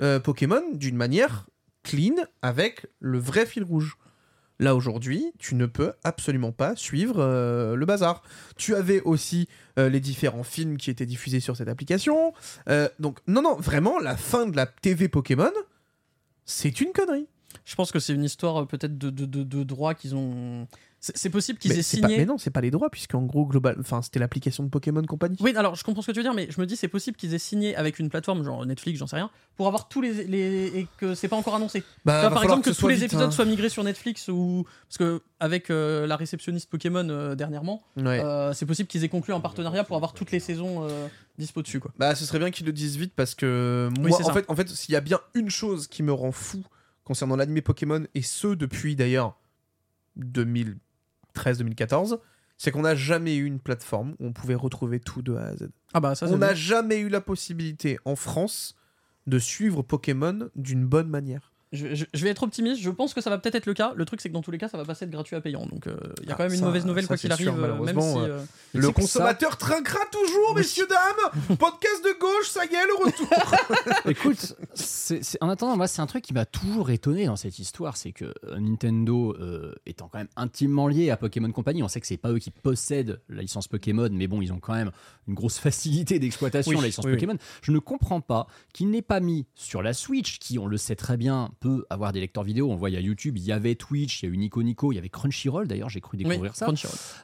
euh, 0.00 0.20
Pokémon 0.20 0.62
d'une 0.72 0.96
manière 0.96 1.46
clean 1.82 2.14
avec 2.40 2.86
le 3.00 3.18
vrai 3.18 3.44
fil 3.44 3.64
rouge. 3.64 3.96
Là 4.60 4.76
aujourd'hui, 4.76 5.32
tu 5.40 5.56
ne 5.56 5.66
peux 5.66 5.92
absolument 6.04 6.52
pas 6.52 6.76
suivre 6.76 7.16
euh, 7.18 7.74
le 7.74 7.84
bazar. 7.84 8.22
Tu 8.56 8.76
avais 8.76 9.00
aussi 9.00 9.48
euh, 9.76 9.88
les 9.88 9.98
différents 9.98 10.44
films 10.44 10.76
qui 10.76 10.88
étaient 10.88 11.04
diffusés 11.04 11.40
sur 11.40 11.56
cette 11.56 11.66
application. 11.66 12.32
Euh, 12.68 12.88
donc 13.00 13.18
non, 13.26 13.42
non, 13.42 13.56
vraiment, 13.56 13.98
la 13.98 14.16
fin 14.16 14.46
de 14.46 14.54
la 14.54 14.66
TV 14.66 15.08
Pokémon, 15.08 15.50
c'est 16.52 16.80
une 16.80 16.92
connerie. 16.92 17.26
Je 17.64 17.74
pense 17.74 17.92
que 17.92 17.98
c'est 17.98 18.14
une 18.14 18.24
histoire 18.24 18.62
euh, 18.62 18.64
peut-être 18.66 18.96
de, 18.98 19.10
de, 19.10 19.26
de, 19.26 19.42
de 19.44 19.62
droit 19.62 19.94
qu'ils 19.94 20.14
ont. 20.14 20.66
C'est 21.04 21.30
possible 21.30 21.58
qu'ils 21.58 21.72
aient 21.72 21.82
c'est 21.82 22.00
pas- 22.00 22.06
signé. 22.06 22.20
mais 22.20 22.26
non, 22.26 22.38
c'est 22.38 22.52
pas 22.52 22.60
les 22.60 22.70
droits, 22.70 22.88
puisqu'en 22.88 23.22
gros, 23.22 23.44
global, 23.44 23.74
enfin, 23.80 24.02
c'était 24.02 24.20
l'application 24.20 24.62
de 24.62 24.68
Pokémon 24.68 25.02
Company. 25.02 25.36
Oui, 25.40 25.52
alors 25.56 25.74
je 25.74 25.82
comprends 25.82 26.00
ce 26.00 26.06
que 26.06 26.12
tu 26.12 26.20
veux 26.20 26.22
dire, 26.22 26.32
mais 26.32 26.46
je 26.48 26.60
me 26.60 26.64
dis 26.64 26.76
c'est 26.76 26.86
possible 26.86 27.16
qu'ils 27.16 27.34
aient 27.34 27.40
signé 27.40 27.74
avec 27.74 27.98
une 27.98 28.08
plateforme 28.08 28.44
genre 28.44 28.64
Netflix, 28.64 29.00
j'en 29.00 29.08
sais 29.08 29.16
rien, 29.16 29.28
pour 29.56 29.66
avoir 29.66 29.88
tous 29.88 30.00
les, 30.00 30.22
les 30.28 30.66
et 30.78 30.86
que 30.98 31.16
c'est 31.16 31.26
pas 31.26 31.34
encore 31.34 31.56
annoncé. 31.56 31.82
Bah, 32.04 32.20
vois, 32.20 32.30
par 32.30 32.44
exemple 32.44 32.62
que, 32.62 32.70
tous 32.70 32.86
les 32.86 32.94
vite, 32.94 33.04
épisodes 33.06 33.26
hein. 33.26 33.30
soient 33.32 33.44
migrés 33.44 33.68
sur 33.68 33.82
Netflix 33.82 34.28
ou 34.28 34.64
parce 34.88 34.98
que 34.98 35.22
avec 35.40 35.70
euh, 35.70 36.06
la 36.06 36.14
réceptionniste 36.14 36.70
Pokémon 36.70 37.08
euh, 37.08 37.34
dernièrement, 37.34 37.82
Ouais. 37.96 38.20
euh, 38.20 38.52
c'est 38.52 38.66
possible 38.66 38.88
qu'ils 38.88 39.02
aient 39.02 39.08
conclu 39.08 39.34
un 39.34 39.40
partenariat 39.40 39.82
pour 39.82 39.96
avoir 39.96 40.12
toutes 40.12 40.30
les 40.30 40.38
saisons 40.38 40.86
dispo 41.38 41.62
dessus 41.62 41.80
quoi. 41.80 41.92
Bah, 41.98 42.14
ce 42.14 42.24
serait 42.24 42.38
bien 42.38 42.50
qu'ils 42.50 42.66
le 42.66 42.72
disent 42.72 42.96
vite 42.96 43.12
parce 43.14 43.34
que 43.34 43.90
moi, 43.98 44.10
en, 44.10 44.22
ça. 44.22 44.32
fait, 44.32 44.44
en 44.48 44.56
fait, 44.56 44.68
s'il 44.68 44.92
y 44.92 44.96
a 44.96 45.00
bien 45.00 45.20
une 45.34 45.50
chose 45.50 45.86
qui 45.86 46.02
me 46.02 46.12
rend 46.12 46.32
fou 46.32 46.64
concernant 47.04 47.36
l'anime 47.36 47.62
Pokémon, 47.62 48.04
et 48.14 48.22
ce 48.22 48.48
depuis 48.48 48.96
d'ailleurs 48.96 49.38
2013-2014, 50.18 52.18
c'est 52.58 52.70
qu'on 52.70 52.82
n'a 52.82 52.94
jamais 52.94 53.36
eu 53.36 53.44
une 53.44 53.58
plateforme 53.58 54.14
où 54.20 54.26
on 54.26 54.32
pouvait 54.32 54.54
retrouver 54.54 55.00
tout 55.00 55.22
de 55.22 55.34
A 55.34 55.46
à 55.46 55.56
Z. 55.56 55.68
Ah 55.94 56.00
bah 56.00 56.14
ça, 56.14 56.28
c'est 56.28 56.34
on 56.34 56.38
n'a 56.38 56.54
jamais 56.54 56.98
eu 56.98 57.08
la 57.08 57.20
possibilité 57.20 57.98
en 58.04 58.14
France 58.14 58.76
de 59.26 59.38
suivre 59.38 59.82
Pokémon 59.82 60.50
d'une 60.54 60.86
bonne 60.86 61.08
manière. 61.08 61.51
Je, 61.72 61.94
je- 61.94 62.04
je 62.12 62.24
vais 62.24 62.30
être 62.30 62.42
optimiste, 62.42 62.80
je 62.82 62.90
pense 62.90 63.14
que 63.14 63.20
ça 63.20 63.30
va 63.30 63.38
peut-être 63.38 63.54
être 63.54 63.66
le 63.66 63.74
cas. 63.74 63.92
Le 63.96 64.04
truc, 64.04 64.20
c'est 64.20 64.28
que 64.28 64.34
dans 64.34 64.42
tous 64.42 64.50
les 64.50 64.58
cas, 64.58 64.68
ça 64.68 64.76
va 64.76 64.84
passer 64.84 65.06
de 65.06 65.10
gratuit 65.12 65.36
à 65.36 65.40
payant. 65.40 65.64
Donc 65.66 65.86
euh, 65.86 65.96
il 66.22 66.28
y 66.28 66.30
a 66.30 66.34
Ah, 66.34 66.36
quand 66.36 66.42
même 66.44 66.52
une 66.52 66.58
ça- 66.60 66.66
mauvaise 66.66 66.84
nouvelle 66.84 67.04
ça, 67.04 67.08
quoi 67.08 67.16
qu'il 67.16 67.32
arrive, 67.32 67.46
sûr, 67.46 67.64
euh, 67.64 67.82
même 67.82 68.00
si. 68.00 68.18
euh, 68.18 68.40
Le 68.74 68.90
consommateur 68.90 69.56
trinquera 69.56 70.04
toujours, 70.10 70.54
messieurs, 70.54 70.86
dames 70.88 71.56
Podcast 71.58 72.04
de 72.04 72.18
gauche, 72.20 72.48
ça 72.48 72.64
y 72.64 72.74
est, 72.74 72.86
le 72.86 73.04
retour 73.06 73.54
Écoute, 74.06 74.54
en 75.40 75.48
attendant, 75.48 75.76
moi, 75.76 75.86
c'est 75.88 76.02
un 76.02 76.06
truc 76.06 76.24
qui 76.24 76.34
m'a 76.34 76.44
toujours 76.44 76.90
étonné 76.90 77.26
dans 77.26 77.36
cette 77.36 77.58
histoire, 77.58 77.96
c'est 77.96 78.12
que 78.12 78.32
Nintendo 78.58 79.34
euh, 79.40 79.72
étant 79.86 80.08
quand 80.08 80.18
même 80.18 80.28
intimement 80.36 80.88
lié 80.88 81.10
à 81.10 81.16
Pokémon 81.16 81.50
Company, 81.52 81.82
on 81.82 81.88
sait 81.88 82.00
que 82.00 82.06
c'est 82.06 82.16
pas 82.16 82.30
eux 82.32 82.38
qui 82.38 82.50
possèdent 82.50 83.20
la 83.28 83.42
licence 83.42 83.68
Pokémon, 83.68 84.08
mais 84.12 84.26
bon, 84.26 84.42
ils 84.42 84.52
ont 84.52 84.60
quand 84.60 84.74
même 84.74 84.90
une 85.28 85.34
grosse 85.34 85.58
facilité 85.58 86.18
d'exploitation 86.18 86.70
Oui, 86.70 86.76
de 86.76 86.82
la 86.82 86.88
licence 86.88 87.04
oui, 87.04 87.12
oui. 87.12 87.16
Pokémon. 87.16 87.38
Je 87.62 87.72
ne 87.72 87.78
comprends 87.78 88.20
pas 88.20 88.46
qu'ils 88.72 88.90
n'aient 88.90 89.02
pas 89.02 89.20
mis 89.20 89.46
sur 89.54 89.82
la 89.82 89.92
Switch, 89.94 90.38
qui, 90.38 90.58
on 90.58 90.66
le 90.66 90.76
sait 90.76 90.96
très 90.96 91.16
bien, 91.16 91.50
peut 91.62 91.86
avoir 91.90 92.12
des 92.12 92.20
lecteurs 92.20 92.42
vidéo. 92.42 92.70
On 92.70 92.74
voit, 92.74 92.90
il 92.90 92.94
y 92.94 92.96
a 92.96 93.00
YouTube, 93.00 93.38
il 93.38 93.44
y 93.44 93.52
avait 93.52 93.76
Twitch, 93.76 94.22
il 94.22 94.26
y 94.26 94.28
a 94.28 94.34
eu 94.34 94.36
Nico 94.36 94.62
Nico, 94.62 94.90
il 94.90 94.96
y 94.96 94.98
avait 94.98 95.08
Crunchyroll 95.08 95.68
d'ailleurs, 95.68 95.88
j'ai 95.88 96.00
cru 96.00 96.18
oui, 96.18 96.24
découvrir 96.24 96.56
ça. 96.56 96.68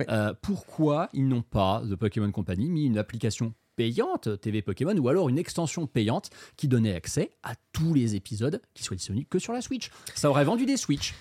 Euh, 0.08 0.32
pourquoi 0.40 1.08
ils 1.12 1.26
n'ont 1.26 1.42
pas, 1.42 1.82
de 1.84 1.96
Pokémon 1.96 2.30
Company, 2.30 2.68
mis 2.68 2.86
une 2.86 2.98
application 2.98 3.52
payante 3.74 4.40
TV 4.40 4.62
Pokémon 4.62 4.96
ou 4.96 5.08
alors 5.08 5.28
une 5.28 5.38
extension 5.38 5.86
payante 5.86 6.30
qui 6.56 6.68
donnait 6.68 6.94
accès 6.94 7.32
à 7.42 7.54
tous 7.72 7.94
les 7.94 8.14
épisodes 8.14 8.62
qui 8.74 8.84
soient 8.84 8.96
disponibles 8.96 9.28
que 9.28 9.40
sur 9.40 9.52
la 9.52 9.60
Switch? 9.60 9.90
Ça 10.14 10.30
aurait 10.30 10.44
vendu 10.44 10.66
des 10.66 10.76
Switch, 10.76 11.14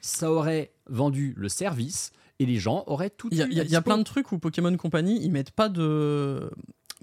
ça 0.00 0.32
aurait 0.32 0.72
vendu 0.86 1.34
le 1.36 1.50
service 1.50 2.12
et 2.38 2.46
les 2.46 2.56
gens 2.56 2.84
auraient 2.86 3.10
tout 3.10 3.28
Il 3.30 3.38
y 3.38 3.42
a, 3.42 3.46
y 3.46 3.76
a- 3.76 3.82
plein 3.82 3.98
de 3.98 4.02
trucs 4.02 4.32
où 4.32 4.38
Pokémon 4.38 4.74
Company 4.76 5.22
ils 5.22 5.30
mettent 5.30 5.50
pas 5.50 5.68
de 5.68 6.50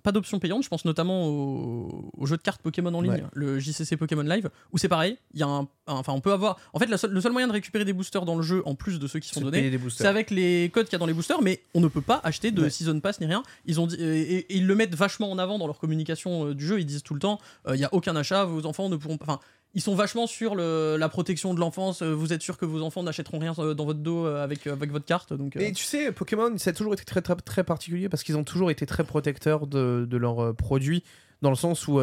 pas 0.04 0.12
d'options 0.12 0.40
payantes. 0.40 0.64
Je 0.64 0.70
pense 0.70 0.86
notamment 0.86 1.28
au, 1.28 2.12
au 2.18 2.26
jeu 2.26 2.38
de 2.38 2.42
cartes 2.42 2.62
Pokémon 2.62 2.94
en 2.94 3.02
ligne, 3.02 3.12
Ouais. 3.14 3.24
le 3.34 3.60
JCC 3.60 3.96
Pokémon 3.98 4.22
Live, 4.24 4.50
où 4.72 4.78
c'est 4.78 4.88
pareil. 4.88 5.18
Il 5.34 5.40
y 5.40 5.44
a 5.44 5.48
un, 5.48 5.62
un- 5.62 5.68
enfin 5.88 6.14
on 6.14 6.22
peut 6.22 6.32
avoir. 6.32 6.58
En 6.74 6.80
fait, 6.80 6.86
la 6.88 6.98
le 7.10 7.22
seul 7.22 7.32
moyen 7.32 7.48
de 7.48 7.54
récupérer 7.54 7.86
des 7.86 7.94
boosters 7.94 8.26
dans 8.26 8.36
le 8.36 8.42
jeu, 8.44 8.62
en 8.66 8.76
plus 8.76 9.00
de 9.00 9.08
ceux 9.08 9.20
qui 9.20 9.30
sont 9.30 9.42
donnés, 9.42 9.72
c'est 9.90 10.08
avec 10.08 10.32
les 10.32 10.70
codes 10.74 10.86
qu'il 10.86 10.94
y 10.94 10.96
a 10.96 11.00
dans 11.00 11.06
les 11.06 11.14
boosters, 11.14 11.42
mais 11.42 11.62
on 11.74 11.82
ne 11.82 11.88
peut 11.88 12.02
pas 12.02 12.22
acheter 12.24 12.52
de 12.52 12.64
Ouais. 12.64 12.70
season 12.70 13.00
pass 13.00 13.20
ni 13.20 13.28
rien. 13.28 13.44
Ils 13.66 13.80
ont 13.80 13.88
dit, 13.88 13.96
et, 13.96 14.38
et 14.40 14.56
ils 14.58 14.68
le 14.68 14.76
mettent 14.76 14.96
vachement 14.96 15.32
en 15.32 15.38
avant 15.38 15.58
dans 15.58 15.68
leur 15.68 15.80
communication 15.80 16.48
euh, 16.48 16.56
du 16.56 16.66
jeu. 16.66 16.80
Ils 16.80 16.86
disent 16.86 17.04
tout 17.04 17.14
le 17.14 17.20
temps, 17.20 17.40
euh, 17.68 17.76
il 17.76 17.80
y 17.82 17.86
a 17.86 17.94
aucun 17.94 18.16
achat, 18.16 18.46
vos 18.46 18.66
enfants 18.66 18.90
ne 18.90 18.96
pourront 18.96 19.18
pas. 19.18 19.26
Enfin, 19.26 19.40
ils 19.74 19.82
sont 19.82 19.96
vachement 19.96 20.28
sur 20.28 20.56
le- 20.56 20.98
la 20.98 21.10
protection 21.10 21.54
de 21.54 21.60
l'enfance. 21.60 22.02
euh, 22.02 22.14
Vous 22.14 22.34
êtes 22.34 22.42
sûr 22.42 22.58
que 22.58 22.66
vos 22.66 22.82
enfants 22.82 23.04
n'achèteront 23.04 23.40
rien 23.40 23.54
euh, 23.60 23.74
dans 23.74 23.86
votre 23.86 24.00
dos 24.00 24.26
euh, 24.26 24.44
avec, 24.44 24.68
votre 24.68 25.06
carte. 25.06 25.34
Et 25.56 25.72
tu 25.72 25.84
sais, 25.84 26.12
Pokémon, 26.12 26.58
ça 26.58 26.72
a 26.72 26.74
toujours 26.74 26.94
été 26.94 27.06
très, 27.06 27.22
très, 27.22 27.64
particulier 27.64 28.10
parce 28.10 28.24
qu'ils 28.24 28.38
ont 28.38 28.44
toujours 28.44 28.72
été 28.72 28.86
très 28.86 29.04
protecteurs 29.04 29.68
de, 29.68 30.08
leurs 30.18 30.56
produits, 30.56 31.04
dans 31.42 31.50
le 31.50 31.56
sens 31.56 31.88
où, 31.88 32.00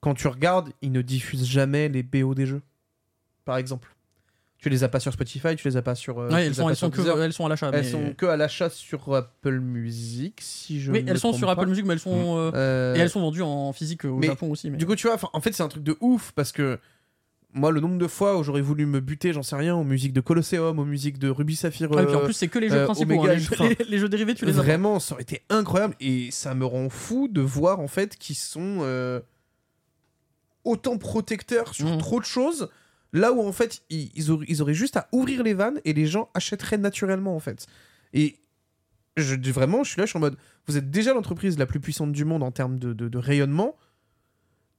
quand 0.00 0.14
tu 0.14 0.28
regardes, 0.28 0.70
ils 0.82 0.92
ne 0.92 1.02
diffusent 1.02 1.46
jamais 1.46 1.88
les 1.88 2.02
BO 2.02 2.34
des 2.34 2.46
jeux, 2.46 2.62
par 3.44 3.56
exemple. 3.56 3.94
Tu 4.62 4.68
les 4.68 4.84
as 4.84 4.88
pas 4.90 5.00
sur 5.00 5.10
Spotify, 5.12 5.56
tu 5.56 5.66
les 5.68 5.76
as 5.78 5.82
pas 5.82 5.94
sur. 5.94 6.18
euh, 6.18 6.28
ouais, 6.30 6.44
elles, 6.46 6.54
sont, 6.54 6.68
elles, 6.68 6.76
sont 6.76 6.90
que, 6.90 7.00
elles 7.22 7.32
sont 7.32 7.46
à 7.46 7.48
l'achat. 7.48 7.70
Elles 7.72 7.80
mais- 7.82 7.90
sont 7.90 8.12
que 8.14 8.26
à 8.26 8.36
l'achat 8.36 8.68
sur 8.68 9.14
Apple 9.14 9.58
Music, 9.58 10.38
si 10.42 10.80
je 10.82 10.92
Oui, 10.92 11.02
elles 11.06 11.18
sont 11.18 11.32
sur 11.32 11.46
pas. 11.46 11.54
Apple 11.54 11.66
Music, 11.68 11.86
mais 11.86 11.94
elles 11.94 11.98
sont. 12.00 12.36
euh, 12.36 12.50
Euh, 12.54 12.94
Et 12.94 12.98
elles 12.98 13.08
sont 13.08 13.20
vendues 13.22 13.40
en 13.42 13.72
physique 13.72 14.04
au 14.04 14.18
mais 14.18 14.26
Japon 14.26 14.50
aussi. 14.50 14.68
Mais... 14.70 14.76
Du 14.76 14.84
coup, 14.86 14.94
tu 14.96 15.06
vois, 15.06 15.16
en 15.32 15.40
fait, 15.40 15.52
c'est 15.54 15.62
un 15.62 15.68
truc 15.68 15.82
de 15.82 15.96
ouf 16.00 16.32
parce 16.32 16.52
que 16.52 16.78
moi, 17.54 17.70
le 17.72 17.80
nombre 17.80 17.96
de 17.96 18.06
fois 18.06 18.36
où 18.38 18.44
j'aurais 18.44 18.60
voulu 18.60 18.84
me 18.84 19.00
buter, 19.00 19.32
j'en 19.32 19.42
sais 19.42 19.56
rien, 19.56 19.74
aux 19.74 19.82
musiques 19.82 20.12
de 20.12 20.20
Colosseum, 20.20 20.78
aux 20.78 20.84
musiques 20.84 21.18
de 21.18 21.30
Ruby 21.30 21.56
Saphir. 21.56 21.88
Ah, 21.96 22.02
et 22.02 22.06
puis 22.06 22.14
en 22.14 22.20
plus, 22.24 22.34
c'est 22.34 22.48
que 22.48 22.58
les 22.58 22.68
jeux 22.68 22.76
euh, 22.76 22.84
principaux. 22.84 23.14
Omega, 23.14 23.30
hein, 23.32 23.34
les, 23.36 23.40
jeux, 23.40 23.48
enfin, 23.54 23.68
les- 23.68 23.84
les 23.88 23.98
jeux 23.98 24.08
dérivés, 24.10 24.34
tu 24.34 24.44
les 24.44 24.58
as. 24.58 24.62
Vraiment, 24.62 25.00
ça 25.00 25.14
aurait 25.14 25.22
été 25.22 25.40
incroyable 25.48 25.94
et 26.00 26.30
ça 26.32 26.54
me 26.54 26.66
rend 26.66 26.90
fou 26.90 27.28
de 27.28 27.40
voir 27.40 27.80
en 27.80 27.88
fait 27.88 28.14
qu'ils 28.16 28.36
sont 28.36 28.84
autant 30.64 30.98
protecteurs 30.98 31.74
sur 31.74 31.86
Mhm. 31.86 31.98
trop 31.98 32.20
de 32.20 32.24
choses. 32.26 32.68
Là 33.12 33.32
où 33.32 33.40
en 33.40 33.52
fait 33.52 33.82
ils, 33.90 34.30
auraient, 34.30 34.74
juste 34.74 34.96
à 34.96 35.08
ouvrir 35.12 35.42
les 35.42 35.54
vannes 35.54 35.80
et 35.84 35.92
les 35.92 36.06
gens 36.06 36.30
achèteraient 36.34 36.78
naturellement 36.78 37.34
en 37.34 37.40
fait. 37.40 37.66
Et 38.12 38.38
je 39.16 39.34
vraiment, 39.50 39.84
je 39.84 39.90
suis 39.90 39.98
là, 39.98 40.06
je 40.06 40.10
suis 40.10 40.16
en 40.16 40.20
mode, 40.20 40.36
vous 40.66 40.76
êtes 40.76 40.90
déjà 40.90 41.12
l'entreprise 41.12 41.58
la 41.58 41.66
plus 41.66 41.80
puissante 41.80 42.12
du 42.12 42.24
monde 42.24 42.42
en 42.42 42.52
termes 42.52 42.78
de 42.78 43.18
rayonnement. 43.18 43.76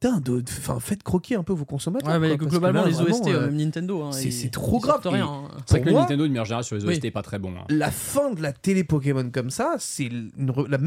Putain, 0.01 0.19
de- 0.19 0.43
enfin, 0.57 0.79
faites 0.79 1.03
croquer 1.03 1.35
un 1.35 1.43
peu 1.43 1.53
vos 1.53 1.63
consommateurs. 1.63 2.09
Ouais, 2.11 2.17
mais 2.17 2.35
quoi, 2.35 2.47
globalement, 2.47 2.81
là, 2.81 2.87
les 2.89 2.99
OST, 3.01 3.27
euh, 3.27 3.33
euh, 3.35 3.45
même 3.45 3.55
Nintendo. 3.57 4.01
hein, 4.01 4.11
c'est- 4.11 4.49
trop 4.51 4.79
grave. 4.79 4.99
rien, 5.05 5.25
hein. 5.27 5.43
C'est 5.67 5.73
vrai 5.73 5.79
que 5.79 5.83
pour 5.83 5.85
le 5.85 5.91
moi- 5.91 6.01
Nintendo 6.01 6.23
de 6.23 6.27
manière 6.29 6.45
générale 6.45 6.63
sur 6.63 6.75
les 6.75 6.83
Oui. 6.83 6.93
OST 6.95 7.05
est 7.05 7.11
pas 7.11 7.21
très 7.21 7.37
bon. 7.37 7.51
hein. 7.51 7.65
la 7.69 7.91
fin 7.91 8.31
de 8.31 8.41
la 8.41 8.51
télé 8.51 8.83
Pokémon 8.83 9.29
comme 9.31 9.51
ça, 9.51 9.75
c'est 9.77 10.05
une 10.05 10.31
la 10.67 10.79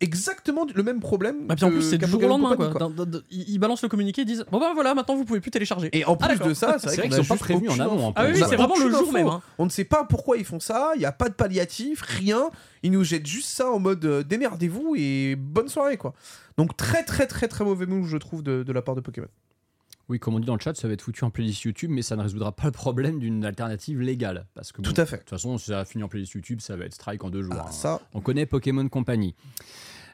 exactement 0.00 0.66
le 0.74 0.82
même 0.82 1.00
problème. 1.00 1.46
Et 1.50 1.54
puis 1.54 1.64
en 1.66 1.70
plus, 1.70 1.82
c'est 1.82 1.98
qu'à 1.98 2.06
du 2.06 2.12
jour 2.12 2.20
au 2.20 2.22
Pokémon 2.22 2.38
lendemain. 2.38 2.56
Company, 2.56 2.70
Quoi. 2.72 2.80
Dans- 2.80 2.90
dans- 2.90 3.06
dans- 3.06 3.20
ils 3.30 3.58
balancent 3.58 3.82
le 3.82 3.88
communiqué, 3.90 4.22
ils 4.22 4.26
disent 4.26 4.44
Bon 4.50 4.58
bah 4.58 4.70
voilà, 4.74 4.94
maintenant 4.94 5.16
vous 5.16 5.24
pouvez 5.24 5.40
plus 5.40 5.50
télécharger. 5.50 5.90
Et 5.92 6.04
en 6.06 6.16
Ah, 6.20 6.28
plus 6.28 6.38
de 6.48 6.54
ça, 6.54 6.76
c'est 6.78 6.96
vrai 6.96 7.08
qu'ils 7.08 7.12
sont 7.12 7.24
pas 7.24 7.36
prévenus 7.36 7.70
en 7.70 7.78
amont. 7.78 8.12
Ah 8.16 8.24
oui, 8.26 8.38
c'est 8.48 8.56
vraiment 8.56 8.76
le 8.82 8.90
jour 8.90 9.12
même. 9.12 9.26
hein. 9.28 9.42
On 9.58 9.66
ne 9.66 9.70
sait 9.70 9.84
pas 9.84 10.04
pourquoi 10.04 10.38
ils 10.38 10.44
font 10.46 10.60
ça, 10.60 10.92
il 10.96 11.00
n'y 11.00 11.04
a 11.04 11.12
pas 11.12 11.28
de 11.28 11.34
palliatif, 11.34 12.00
rien. 12.00 12.48
Ils 12.82 12.90
nous 12.90 13.04
jettent 13.04 13.26
juste 13.26 13.48
ça 13.48 13.70
en 13.70 13.78
mode 13.78 14.04
euh, 14.04 14.22
démerdez-vous 14.24 14.94
et 14.96 15.36
bonne 15.36 15.68
soirée 15.68 15.96
quoi. 15.98 16.14
Donc 16.56 16.76
très 16.76 17.04
très 17.04 17.26
très 17.26 17.48
très 17.48 17.64
mauvais 17.64 17.86
move 17.86 18.08
je 18.08 18.16
trouve 18.16 18.42
de, 18.42 18.62
de 18.62 18.72
la 18.72 18.82
part 18.82 18.94
de 18.94 19.00
Pokémon. 19.00 19.28
Oui, 20.08 20.18
comme 20.18 20.34
on 20.34 20.40
dit 20.40 20.46
dans 20.46 20.56
le 20.56 20.60
chat, 20.60 20.74
ça 20.74 20.88
va 20.88 20.94
être 20.94 21.02
foutu 21.02 21.24
en 21.24 21.30
playlist 21.30 21.62
YouTube, 21.62 21.90
mais 21.90 22.02
ça 22.02 22.16
ne 22.16 22.22
résoudra 22.22 22.52
pas 22.52 22.64
le 22.64 22.72
problème 22.72 23.18
d'une 23.18 23.44
alternative 23.44 24.00
légale. 24.00 24.46
Parce 24.54 24.72
que 24.72 24.82
bon, 24.82 24.90
Tout 24.92 25.00
à 25.00 25.06
fait. 25.06 25.16
de 25.16 25.20
toute 25.20 25.30
façon, 25.30 25.56
si 25.58 25.66
ça 25.66 25.80
a 25.80 25.84
fini 25.84 26.02
en 26.02 26.08
playlist 26.08 26.32
YouTube, 26.32 26.60
ça 26.60 26.76
va 26.76 26.84
être 26.84 26.94
strike 26.94 27.22
en 27.24 27.30
deux 27.30 27.42
jours. 27.42 27.54
Ah, 27.56 27.66
hein. 27.68 27.72
ça, 27.72 28.00
On 28.12 28.20
connaît 28.20 28.44
Pokémon 28.44 28.86
Company. 28.88 29.34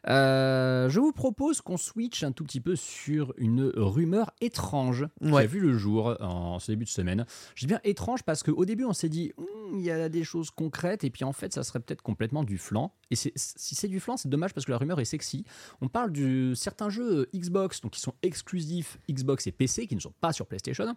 Euh, 0.07 0.89
je 0.89 1.01
vous 1.01 1.13
propose 1.13 1.61
qu'on 1.61 1.77
switch 1.77 2.23
un 2.23 2.33
tout 2.33 2.45
petit 2.45 2.61
peu 2.61 2.77
sur 2.77 3.33
une 3.37 3.73
rumeur 3.77 4.31
étrange 4.41 5.07
qui 5.23 5.31
Ouais. 5.31 5.43
a 5.43 5.47
vu 5.47 5.61
le 5.61 5.77
jour 5.77 6.17
en 6.21 6.59
ce 6.59 6.71
début 6.73 6.85
de 6.85 6.91
semaine. 6.91 7.27
Je 7.55 7.63
dis 7.63 7.67
bien 7.69 7.81
étrange 7.85 8.23
parce 8.23 8.43
qu'au 8.43 8.65
début 8.65 8.85
on 8.85 8.93
s'est 8.93 9.09
dit 9.09 9.33
Hum, 9.37 9.47
il 9.75 9.81
y 9.83 9.91
a 9.91 10.09
des 10.09 10.25
choses 10.25 10.51
concrètes 10.51 11.05
et 11.05 11.11
puis 11.11 11.25
en 11.25 11.33
fait 11.33 11.53
ça 11.53 11.63
serait 11.63 11.81
peut-être 11.81 12.03
complètement 12.03 12.45
du 12.45 12.59
flan. 12.59 12.93
Et 13.11 13.17
si 13.17 13.33
c'est 13.37 13.89
du 13.89 14.01
flan, 14.01 14.17
c'est 14.17 14.29
dommage 14.29 14.55
parce 14.55 14.65
que 14.67 14.71
la 14.73 14.79
rumeur 14.79 15.01
est 15.01 15.05
sexy. 15.05 15.45
On 15.81 15.89
parle 15.89 16.13
de 16.13 16.55
certains 16.55 16.91
jeux 16.91 17.29
Xbox 17.35 17.81
donc 17.81 17.93
qui 17.93 18.01
sont 18.01 18.15
exclusifs 18.23 18.99
Xbox 19.11 19.47
et 19.47 19.53
PC 19.53 19.87
qui 19.87 19.95
ne 19.97 20.01
sont 20.01 20.15
pas 20.21 20.33
sur 20.33 20.47
PlayStation 20.47 20.95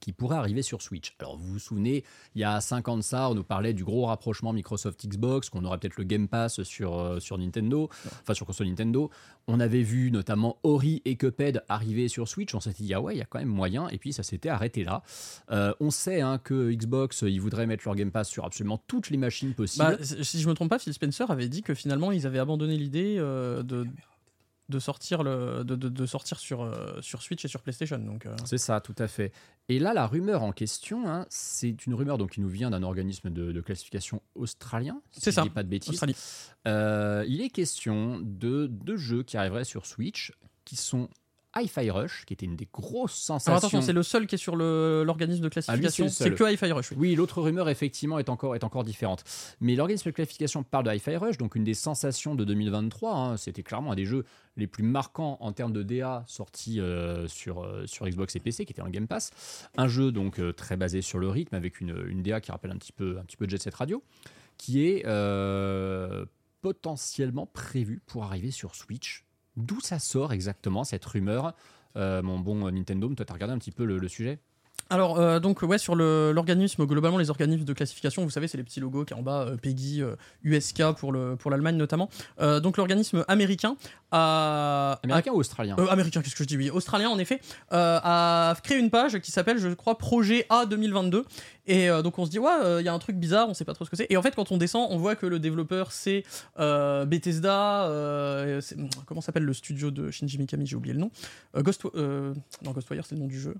qui 0.00 0.12
pourraient 0.12 0.36
arriver 0.36 0.62
sur 0.62 0.82
Switch. 0.82 1.14
Alors 1.18 1.36
vous 1.36 1.54
vous 1.54 1.58
souvenez, 1.58 2.04
il 2.34 2.40
y 2.40 2.44
a 2.44 2.60
5 2.60 2.88
ans 2.88 2.96
de 2.96 3.02
ça, 3.02 3.30
on 3.30 3.34
nous 3.34 3.44
parlait 3.44 3.72
du 3.72 3.84
gros 3.84 4.06
rapprochement 4.06 4.52
Microsoft 4.52 5.06
Xbox, 5.06 5.50
qu'on 5.50 5.64
aurait 5.64 5.78
peut-être 5.78 5.96
le 5.96 6.04
Game 6.04 6.28
Pass 6.28 6.62
sur, 6.62 6.98
euh, 6.98 7.20
sur 7.20 7.38
Nintendo, 7.38 7.88
enfin 8.22 8.34
sur 8.34 8.46
console 8.46 8.68
Nintendo. 8.68 9.10
On 9.48 9.60
avait 9.60 9.82
vu 9.82 10.10
notamment 10.10 10.58
Ori 10.64 11.02
et 11.04 11.16
Cuphead 11.16 11.62
arriver 11.68 12.08
sur 12.08 12.28
Switch, 12.28 12.54
on 12.54 12.60
s'était 12.60 12.82
dit 12.82 12.94
ah 12.94 13.00
ouais, 13.00 13.14
il 13.14 13.18
y 13.18 13.22
a 13.22 13.26
quand 13.26 13.38
même 13.38 13.48
moyen, 13.48 13.88
et 13.88 13.98
puis 13.98 14.12
ça 14.12 14.22
s'était 14.22 14.48
arrêté 14.48 14.84
là. 14.84 15.02
Euh, 15.50 15.72
on 15.80 15.90
sait 15.90 16.20
hein, 16.20 16.38
que 16.38 16.72
Xbox, 16.72 17.22
ils 17.22 17.40
voudraient 17.40 17.66
mettre 17.66 17.84
leur 17.86 17.94
Game 17.94 18.10
Pass 18.10 18.28
sur 18.28 18.44
absolument 18.44 18.80
toutes 18.86 19.10
les 19.10 19.16
machines 19.16 19.54
possibles. 19.54 19.96
Bah, 19.98 20.04
si 20.22 20.40
je 20.40 20.48
me 20.48 20.54
trompe 20.54 20.70
pas, 20.70 20.78
Phil 20.78 20.92
Spencer 20.92 21.30
avait 21.30 21.48
dit 21.48 21.62
que 21.62 21.74
finalement 21.74 22.12
ils 22.12 22.26
avaient 22.26 22.38
abandonné 22.38 22.76
l'idée 22.76 23.16
euh, 23.18 23.62
de, 23.62 23.86
de 24.68 24.78
sortir, 24.78 25.22
le, 25.22 25.62
de, 25.64 25.76
de- 25.76 25.88
de 25.88 26.06
sortir 26.06 26.38
sur, 26.38 26.62
euh, 26.62 27.00
sur 27.00 27.22
Switch 27.22 27.44
et 27.44 27.48
sur 27.48 27.62
PlayStation. 27.62 27.98
Donc, 27.98 28.26
euh, 28.26 28.34
C'est 28.44 28.58
ça, 28.58 28.80
tout 28.80 28.94
à 28.98 29.06
fait. 29.06 29.32
Et 29.68 29.78
là, 29.78 29.94
la 29.94 30.06
rumeur 30.06 30.42
en 30.42 30.52
question, 30.52 31.08
hein, 31.08 31.24
c'est 31.30 31.86
une 31.86 31.94
rumeur 31.94 32.18
donc, 32.18 32.32
qui 32.32 32.40
nous 32.40 32.48
vient 32.48 32.70
d'un 32.70 32.82
organisme 32.82 33.30
de, 33.30 33.52
de 33.52 33.60
classification 33.60 34.22
australien, 34.34 35.00
si 35.12 35.20
C'est 35.20 35.32
ça. 35.32 35.42
dis 35.42 35.50
pas 35.50 35.62
de 35.62 35.68
bêtises. 35.68 35.90
Australie. 35.90 36.16
Euh, 36.66 37.24
il 37.28 37.40
est 37.40 37.50
question 37.50 38.18
de 38.20 38.66
deux 38.66 38.96
jeux 38.96 39.22
qui 39.22 39.36
arriveraient 39.36 39.64
sur 39.64 39.86
Switch, 39.86 40.32
qui 40.64 40.74
sont 40.76 41.08
Hi-Fi 41.56 41.90
Rush, 41.90 42.24
qui 42.26 42.34
était 42.34 42.46
une 42.46 42.56
des 42.56 42.68
grosses 42.72 43.14
sensations. 43.14 43.52
Alors 43.52 43.58
attention, 43.58 43.80
c'est 43.80 43.92
le 43.92 44.02
seul 44.02 44.26
qui 44.26 44.34
est 44.34 44.38
sur 44.38 44.56
l'organisme 44.56 45.42
de 45.42 45.48
classification. 45.48 46.04
Ah, 46.04 46.08
lui, 46.08 46.14
c'est 46.14 46.34
que 46.34 46.52
Hi-Fi 46.52 46.72
Rush. 46.72 46.92
oui. 46.92 46.96
Oui, 46.98 47.14
l'autre 47.14 47.40
rumeur, 47.40 47.68
effectivement, 47.68 48.18
est 48.18 48.28
encore, 48.28 48.54
est 48.54 48.64
encore 48.64 48.84
différente. 48.84 49.24
Mais 49.60 49.74
l'organisme 49.74 50.10
de 50.10 50.14
classification 50.14 50.62
parle 50.62 50.84
de 50.84 50.92
Hi-Fi 50.92 51.16
Rush, 51.16 51.38
donc 51.38 51.54
une 51.54 51.64
des 51.64 51.74
sensations 51.74 52.34
de 52.34 52.44
2023. 52.44 53.14
hein. 53.14 53.36
C'était 53.36 53.62
clairement 53.62 53.92
un 53.92 53.96
des 53.96 54.04
jeux 54.04 54.24
les 54.56 54.66
plus 54.66 54.84
marquants 54.84 55.36
en 55.40 55.52
termes 55.52 55.72
de 55.72 55.82
DA 55.82 56.24
sortis 56.26 56.80
euh, 56.80 57.28
sur, 57.28 57.62
euh, 57.62 57.86
sur 57.86 58.06
Xbox 58.06 58.34
et 58.36 58.40
PC, 58.40 58.64
qui 58.64 58.72
était 58.72 58.82
en 58.82 58.88
Game 58.88 59.06
Pass. 59.06 59.30
Un 59.76 59.88
jeu 59.88 60.12
donc 60.12 60.38
euh, 60.38 60.52
très 60.52 60.76
basé 60.76 61.02
sur 61.02 61.18
le 61.18 61.28
rythme, 61.28 61.54
avec 61.54 61.80
une, 61.80 61.94
une 62.08 62.22
DA 62.22 62.40
qui 62.40 62.50
rappelle 62.52 62.70
un 62.70 62.78
petit 62.78 62.92
peu, 62.92 63.18
un 63.18 63.24
petit 63.24 63.36
peu 63.36 63.48
Jet 63.48 63.60
Set 63.60 63.74
Radio, 63.74 64.02
qui 64.56 64.86
est 64.86 65.04
potentiellement 66.62 67.46
prévu 67.46 68.00
pour 68.06 68.24
arriver 68.24 68.50
sur 68.50 68.74
Switch. 68.74 69.25
D'où 69.56 69.80
ça 69.80 69.98
sort 69.98 70.32
exactement, 70.32 70.84
cette 70.84 71.04
rumeur? 71.04 71.54
Euh, 71.96 72.22
Mon 72.22 72.38
bon 72.38 72.70
Nintendo, 72.70 73.12
toi, 73.14 73.24
t'as 73.24 73.34
regardé 73.34 73.54
un 73.54 73.58
petit 73.58 73.72
peu 73.72 73.84
le, 73.84 73.98
le 73.98 74.08
sujet? 74.08 74.38
Alors, 74.88 75.18
euh, 75.18 75.40
donc, 75.40 75.62
ouais, 75.62 75.78
sur 75.78 75.96
le- 75.96 76.30
l'organisme, 76.32 76.86
globalement, 76.86 77.18
les 77.18 77.28
organismes 77.28 77.64
de 77.64 77.72
classification, 77.72 78.22
vous 78.22 78.30
savez, 78.30 78.46
c'est 78.46 78.56
les 78.56 78.62
petits 78.62 78.78
logos 78.78 79.04
qui 79.04 79.14
est 79.14 79.16
en 79.16 79.22
bas, 79.22 79.42
euh, 79.42 79.56
PEGI, 79.56 80.00
euh, 80.02 80.14
USK 80.44 80.92
pour 80.96 81.10
le 81.10 81.34
pour 81.34 81.50
l'Allemagne 81.50 81.76
notamment. 81.76 82.08
Euh, 82.40 82.60
donc, 82.60 82.76
l'organisme 82.76 83.24
américain 83.26 83.76
a. 84.12 85.00
Américain 85.02 85.32
ou 85.32 85.38
australien 85.40 85.74
euh, 85.80 85.88
américain, 85.88 86.22
qu'est-ce 86.22 86.36
que 86.36 86.44
je 86.44 86.48
dis? 86.48 86.56
Oui, 86.56 86.70
australien 86.70 87.08
en 87.10 87.18
effet, 87.18 87.40
a 87.72 88.54
créé 88.62 88.78
une 88.78 88.90
page 88.90 89.18
qui 89.18 89.32
s'appelle, 89.32 89.58
je 89.58 89.68
crois, 89.70 89.98
Projet 89.98 90.46
A 90.50 90.66
2022. 90.66 91.24
Et 91.66 91.88
donc 92.04 92.16
on 92.20 92.24
se 92.24 92.30
dit, 92.30 92.38
ouais, 92.38 92.78
il 92.78 92.84
y 92.84 92.88
a 92.88 92.94
un 92.94 92.98
truc 93.00 93.16
bizarre, 93.16 93.48
on 93.48 93.54
sait 93.54 93.64
pas 93.64 93.74
trop 93.74 93.84
ce 93.84 93.90
que 93.90 93.96
c'est. 93.96 94.06
Et 94.08 94.16
en 94.16 94.22
fait, 94.22 94.36
quand 94.36 94.52
on 94.52 94.56
descend, 94.56 94.86
on 94.90 94.98
voit 94.98 95.16
que 95.16 95.26
le 95.26 95.40
développeur 95.40 95.90
c'est 95.90 96.22
Bethesda, 96.56 97.88
comment 99.06 99.20
s'appelle 99.20 99.42
le 99.44 99.52
studio 99.52 99.90
de 99.90 100.10
Shinji 100.12 100.38
Mikami? 100.38 100.66
J'ai 100.66 100.76
oublié 100.76 100.94
le 100.94 101.00
nom. 101.00 101.10
Ghost, 101.56 101.84
non, 101.94 102.70
Ghostwire, 102.72 103.04
c'est 103.04 103.16
le 103.16 103.20
nom 103.20 103.26
du 103.26 103.40
jeu. 103.40 103.56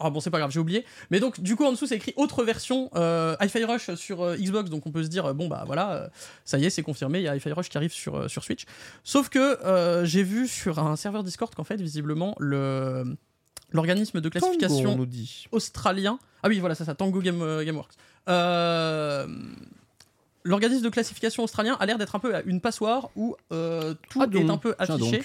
Ah 0.00 0.10
bon, 0.10 0.20
c'est 0.20 0.30
pas 0.30 0.38
grave, 0.38 0.50
j'ai 0.50 0.60
oublié. 0.60 0.84
Mais 1.10 1.20
donc, 1.20 1.40
du 1.40 1.56
coup, 1.56 1.64
en 1.64 1.72
dessous, 1.72 1.86
c'est 1.86 1.96
écrit 1.96 2.14
autre 2.16 2.42
version 2.42 2.90
euh, 2.94 3.36
Hi-Fi 3.40 3.64
Rush 3.64 3.94
sur 3.94 4.22
euh, 4.22 4.36
Xbox. 4.36 4.70
Donc, 4.70 4.86
on 4.86 4.90
peut 4.90 5.02
se 5.02 5.08
dire, 5.08 5.26
euh, 5.26 5.32
bon, 5.34 5.46
bah 5.48 5.64
voilà, 5.66 5.92
euh, 5.92 6.08
ça 6.44 6.58
y 6.58 6.64
est, 6.64 6.70
c'est 6.70 6.82
confirmé, 6.82 7.18
il 7.18 7.24
y 7.24 7.28
a 7.28 7.36
Hi-Fi 7.36 7.52
Rush 7.52 7.68
qui 7.68 7.76
arrive 7.76 7.92
sur, 7.92 8.28
sur 8.30 8.42
Switch. 8.42 8.64
Sauf 9.04 9.28
que 9.28 10.02
j'ai 10.04 10.22
vu 10.22 10.48
sur 10.48 10.78
un 10.78 10.96
serveur 10.96 11.22
Discord 11.22 11.54
qu'en 11.54 11.64
fait, 11.64 11.80
visiblement, 11.80 12.34
le 12.38 13.04
l'organisme 13.72 14.20
de 14.20 14.28
Tango, 14.28 14.46
on 14.46 14.56
classification 14.58 14.96
nous 14.96 15.06
dit. 15.06 15.46
australien. 15.52 16.18
Ah 16.42 16.48
oui, 16.48 16.58
voilà, 16.58 16.74
c'est 16.74 16.84
ça, 16.84 16.94
Tango 16.94 17.20
Game, 17.20 17.40
euh, 17.42 17.64
Gameworks. 17.64 17.94
L'organisme 20.42 20.82
de 20.82 20.88
classification 20.88 21.42
australien 21.44 21.76
a 21.80 21.86
l'air 21.86 21.98
d'être 21.98 22.16
un 22.16 22.18
peu 22.18 22.32
une 22.46 22.60
passoire 22.60 23.10
où 23.16 23.36
euh, 23.52 23.94
tout 24.08 24.20
Ah 24.22 24.26
donc, 24.26 24.42
est 24.44 24.50
un 24.50 24.56
peu 24.56 24.74
affiché. 24.78 25.22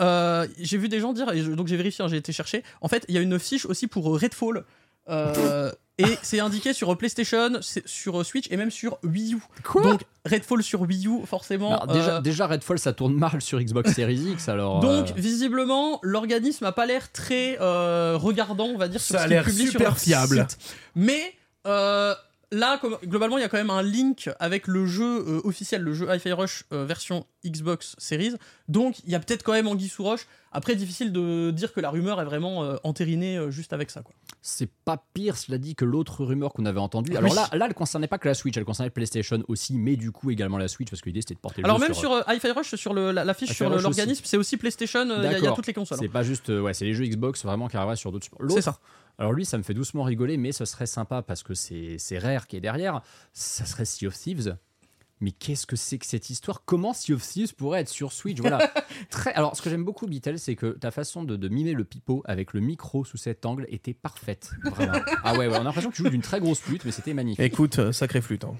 Euh, 0.00 0.46
j'ai 0.58 0.76
vu 0.78 0.88
des 0.88 1.00
gens 1.00 1.12
dire, 1.12 1.30
et 1.32 1.40
je- 1.42 1.52
donc 1.52 1.68
j'ai 1.68 1.76
vérifié, 1.76 2.04
hein, 2.04 2.08
j'ai 2.08 2.16
été 2.16 2.32
chercher. 2.32 2.62
En 2.80 2.88
fait, 2.88 3.04
il 3.08 3.14
y 3.14 3.18
a 3.18 3.20
une 3.20 3.38
fiche 3.38 3.64
aussi 3.66 3.86
pour 3.86 4.08
euh, 4.14 4.18
Redfall. 4.18 4.64
Euh, 5.08 5.70
et 5.98 6.18
c'est 6.20 6.40
indiqué 6.40 6.72
sur 6.72 6.98
PlayStation, 6.98 7.60
sur 7.62 8.26
Switch 8.26 8.46
et 8.50 8.56
même 8.56 8.72
sur 8.72 8.98
Wii 9.04 9.34
U. 9.34 9.38
Quoi? 9.62 9.82
Donc 9.82 10.00
Redfall 10.24 10.62
sur 10.64 10.82
Wii 10.82 11.06
U, 11.06 11.24
forcément. 11.24 11.80
Alors, 11.80 11.86
déjà, 11.94 12.16
euh, 12.16 12.20
déjà, 12.20 12.46
Redfall, 12.48 12.78
ça 12.80 12.92
tourne 12.92 13.14
mal 13.14 13.40
sur 13.40 13.60
Xbox 13.60 13.92
Series 13.94 14.32
X, 14.32 14.48
alors. 14.48 14.80
donc, 14.80 15.10
euh, 15.10 15.14
visiblement, 15.16 16.00
l'organisme 16.02 16.64
a 16.64 16.72
pas 16.72 16.86
l'air 16.86 17.12
très 17.12 17.56
euh, 17.60 18.16
regardant, 18.16 18.66
on 18.66 18.76
va 18.78 18.88
dire, 18.88 19.00
sur 19.00 19.14
Ça 19.14 19.20
a 19.22 19.22
ce 19.22 19.28
qu'il 19.28 19.58
l'air 19.64 19.70
super 19.70 19.96
fiable. 19.98 20.46
site. 20.50 20.58
Mais 20.96 21.32
euh, 21.68 22.14
là, 22.58 22.80
globalement, 23.04 23.38
il 23.38 23.42
y 23.42 23.44
a 23.44 23.48
quand 23.48 23.56
même 23.58 23.70
un 23.70 23.82
link 23.82 24.30
avec 24.40 24.66
le 24.66 24.86
jeu 24.86 25.04
euh, 25.26 25.40
officiel, 25.44 25.82
le 25.82 25.92
jeu 25.94 26.08
Hi-Fi 26.12 26.32
Rush 26.32 26.64
euh, 26.72 26.84
version 26.84 27.26
Xbox 27.44 27.94
Series. 27.98 28.34
Donc, 28.68 28.98
il 29.04 29.10
y 29.10 29.14
a 29.14 29.20
peut-être 29.20 29.42
quand 29.42 29.52
même 29.52 29.68
Anguille 29.68 29.88
sous 29.88 30.02
roche. 30.02 30.26
Après, 30.52 30.74
difficile 30.74 31.12
de 31.12 31.50
dire 31.50 31.72
que 31.72 31.80
la 31.80 31.90
rumeur 31.90 32.20
est 32.20 32.24
vraiment 32.24 32.64
euh, 32.64 32.76
entérinée 32.82 33.38
juste 33.50 33.72
avec 33.74 33.90
ça. 33.90 34.00
Quoi. 34.02 34.14
c'est 34.40 34.70
pas 34.84 35.04
pire, 35.12 35.36
cela 35.36 35.58
dit, 35.58 35.74
que 35.74 35.84
l'autre 35.84 36.24
rumeur 36.24 36.52
qu'on 36.54 36.64
avait 36.66 36.80
entendue. 36.80 37.16
Alors 37.16 37.30
Oui. 37.30 37.36
là, 37.36 37.48
là, 37.56 37.66
elle 37.68 37.74
concernait 37.74 38.06
pas 38.06 38.16
que 38.18 38.26
la 38.28 38.34
Switch, 38.34 38.56
elle 38.56 38.64
concernait 38.64 38.90
PlayStation 38.90 39.42
aussi, 39.48 39.76
mais 39.76 39.96
du 39.96 40.12
coup 40.12 40.30
également 40.30 40.56
la 40.56 40.68
Switch, 40.68 40.88
parce 40.88 41.02
que 41.02 41.08
l'idée 41.10 41.20
c'était 41.20 41.34
de 41.34 41.40
porter 41.40 41.60
le 41.60 41.66
Alors, 41.66 41.78
même 41.78 41.92
sur, 41.94 42.10
Hi-Fi 42.26 42.50
Rush, 42.52 42.74
sur 42.76 42.94
le- 42.94 43.12
la, 43.12 43.24
la 43.24 43.34
fiche 43.34 43.50
Hi-Fi 43.50 43.56
sur 43.56 43.68
l'organisme, 43.70 44.22
c'est 44.24 44.36
aussi 44.38 44.56
PlayStation. 44.56 45.04
Il 45.04 45.24
y 45.24 45.26
a- 45.26 45.38
y, 45.38 45.54
toutes 45.54 45.66
les 45.66 45.74
consoles. 45.74 45.98
C'est 45.98 46.06
hein. 46.06 46.10
pas 46.12 46.22
juste, 46.22 46.48
ouais, 46.48 46.72
c'est 46.74 46.84
les 46.86 46.94
jeux 46.94 47.04
Xbox 47.04 47.44
vraiment 47.44 47.68
qui 47.68 47.76
arriveraient 47.76 47.96
sur 47.96 48.10
d'autres 48.12 48.24
supports. 48.24 48.40
C'est 48.50 48.62
ça. 48.62 48.78
Alors 49.18 49.32
lui, 49.32 49.44
ça 49.44 49.56
me 49.58 49.62
fait 49.62 49.74
doucement 49.74 50.02
rigoler, 50.02 50.36
mais 50.36 50.52
ce 50.52 50.64
serait 50.64 50.86
sympa 50.86 51.22
parce 51.22 51.42
que 51.42 51.54
c'est 51.54 51.96
c'est 51.98 52.18
Rare 52.18 52.46
qui 52.46 52.56
est 52.56 52.60
derrière. 52.60 53.00
Ça 53.32 53.64
serait 53.64 53.84
Sea 53.86 54.06
of 54.08 54.14
Thieves. 54.16 54.56
Mais 55.22 55.30
qu'est-ce 55.30 55.64
que 55.66 55.76
c'est 55.76 55.96
que 55.96 56.04
cette 56.04 56.28
histoire? 56.28 56.62
Comment 56.66 56.92
Sea 56.92 57.14
of 57.14 57.22
Thieves 57.26 57.54
pourrait 57.54 57.80
être 57.80 57.88
sur 57.88 58.12
Switch? 58.12 58.38
Voilà. 58.38 58.70
Très... 59.10 59.32
Alors, 59.32 59.56
ce 59.56 59.62
que 59.62 59.70
j'aime 59.70 59.82
beaucoup, 59.82 60.06
Beatle, 60.06 60.38
c'est 60.38 60.56
que 60.56 60.66
ta 60.72 60.90
façon 60.90 61.24
de, 61.24 61.36
de 61.36 61.48
mimer 61.48 61.72
le 61.72 61.84
pipeau 61.84 62.20
avec 62.26 62.52
le 62.52 62.60
micro 62.60 63.02
sous 63.02 63.16
cet 63.16 63.46
angle 63.46 63.64
était 63.70 63.94
parfaite. 63.94 64.50
Vraiment. 64.64 64.92
Ah 65.24 65.32
ouais, 65.32 65.48
ouais, 65.48 65.56
on 65.56 65.60
a 65.60 65.64
l'impression 65.64 65.90
que 65.90 65.96
tu 65.96 66.02
joues 66.02 66.10
d'une 66.10 66.20
très 66.20 66.38
grosse 66.38 66.60
flûte, 66.60 66.84
mais 66.84 66.90
c'était 66.92 67.14
magnifique. 67.14 67.40
Écoute, 67.40 67.78
euh, 67.78 67.92
sacré 67.92 68.20
flûte. 68.20 68.44
hein. 68.44 68.54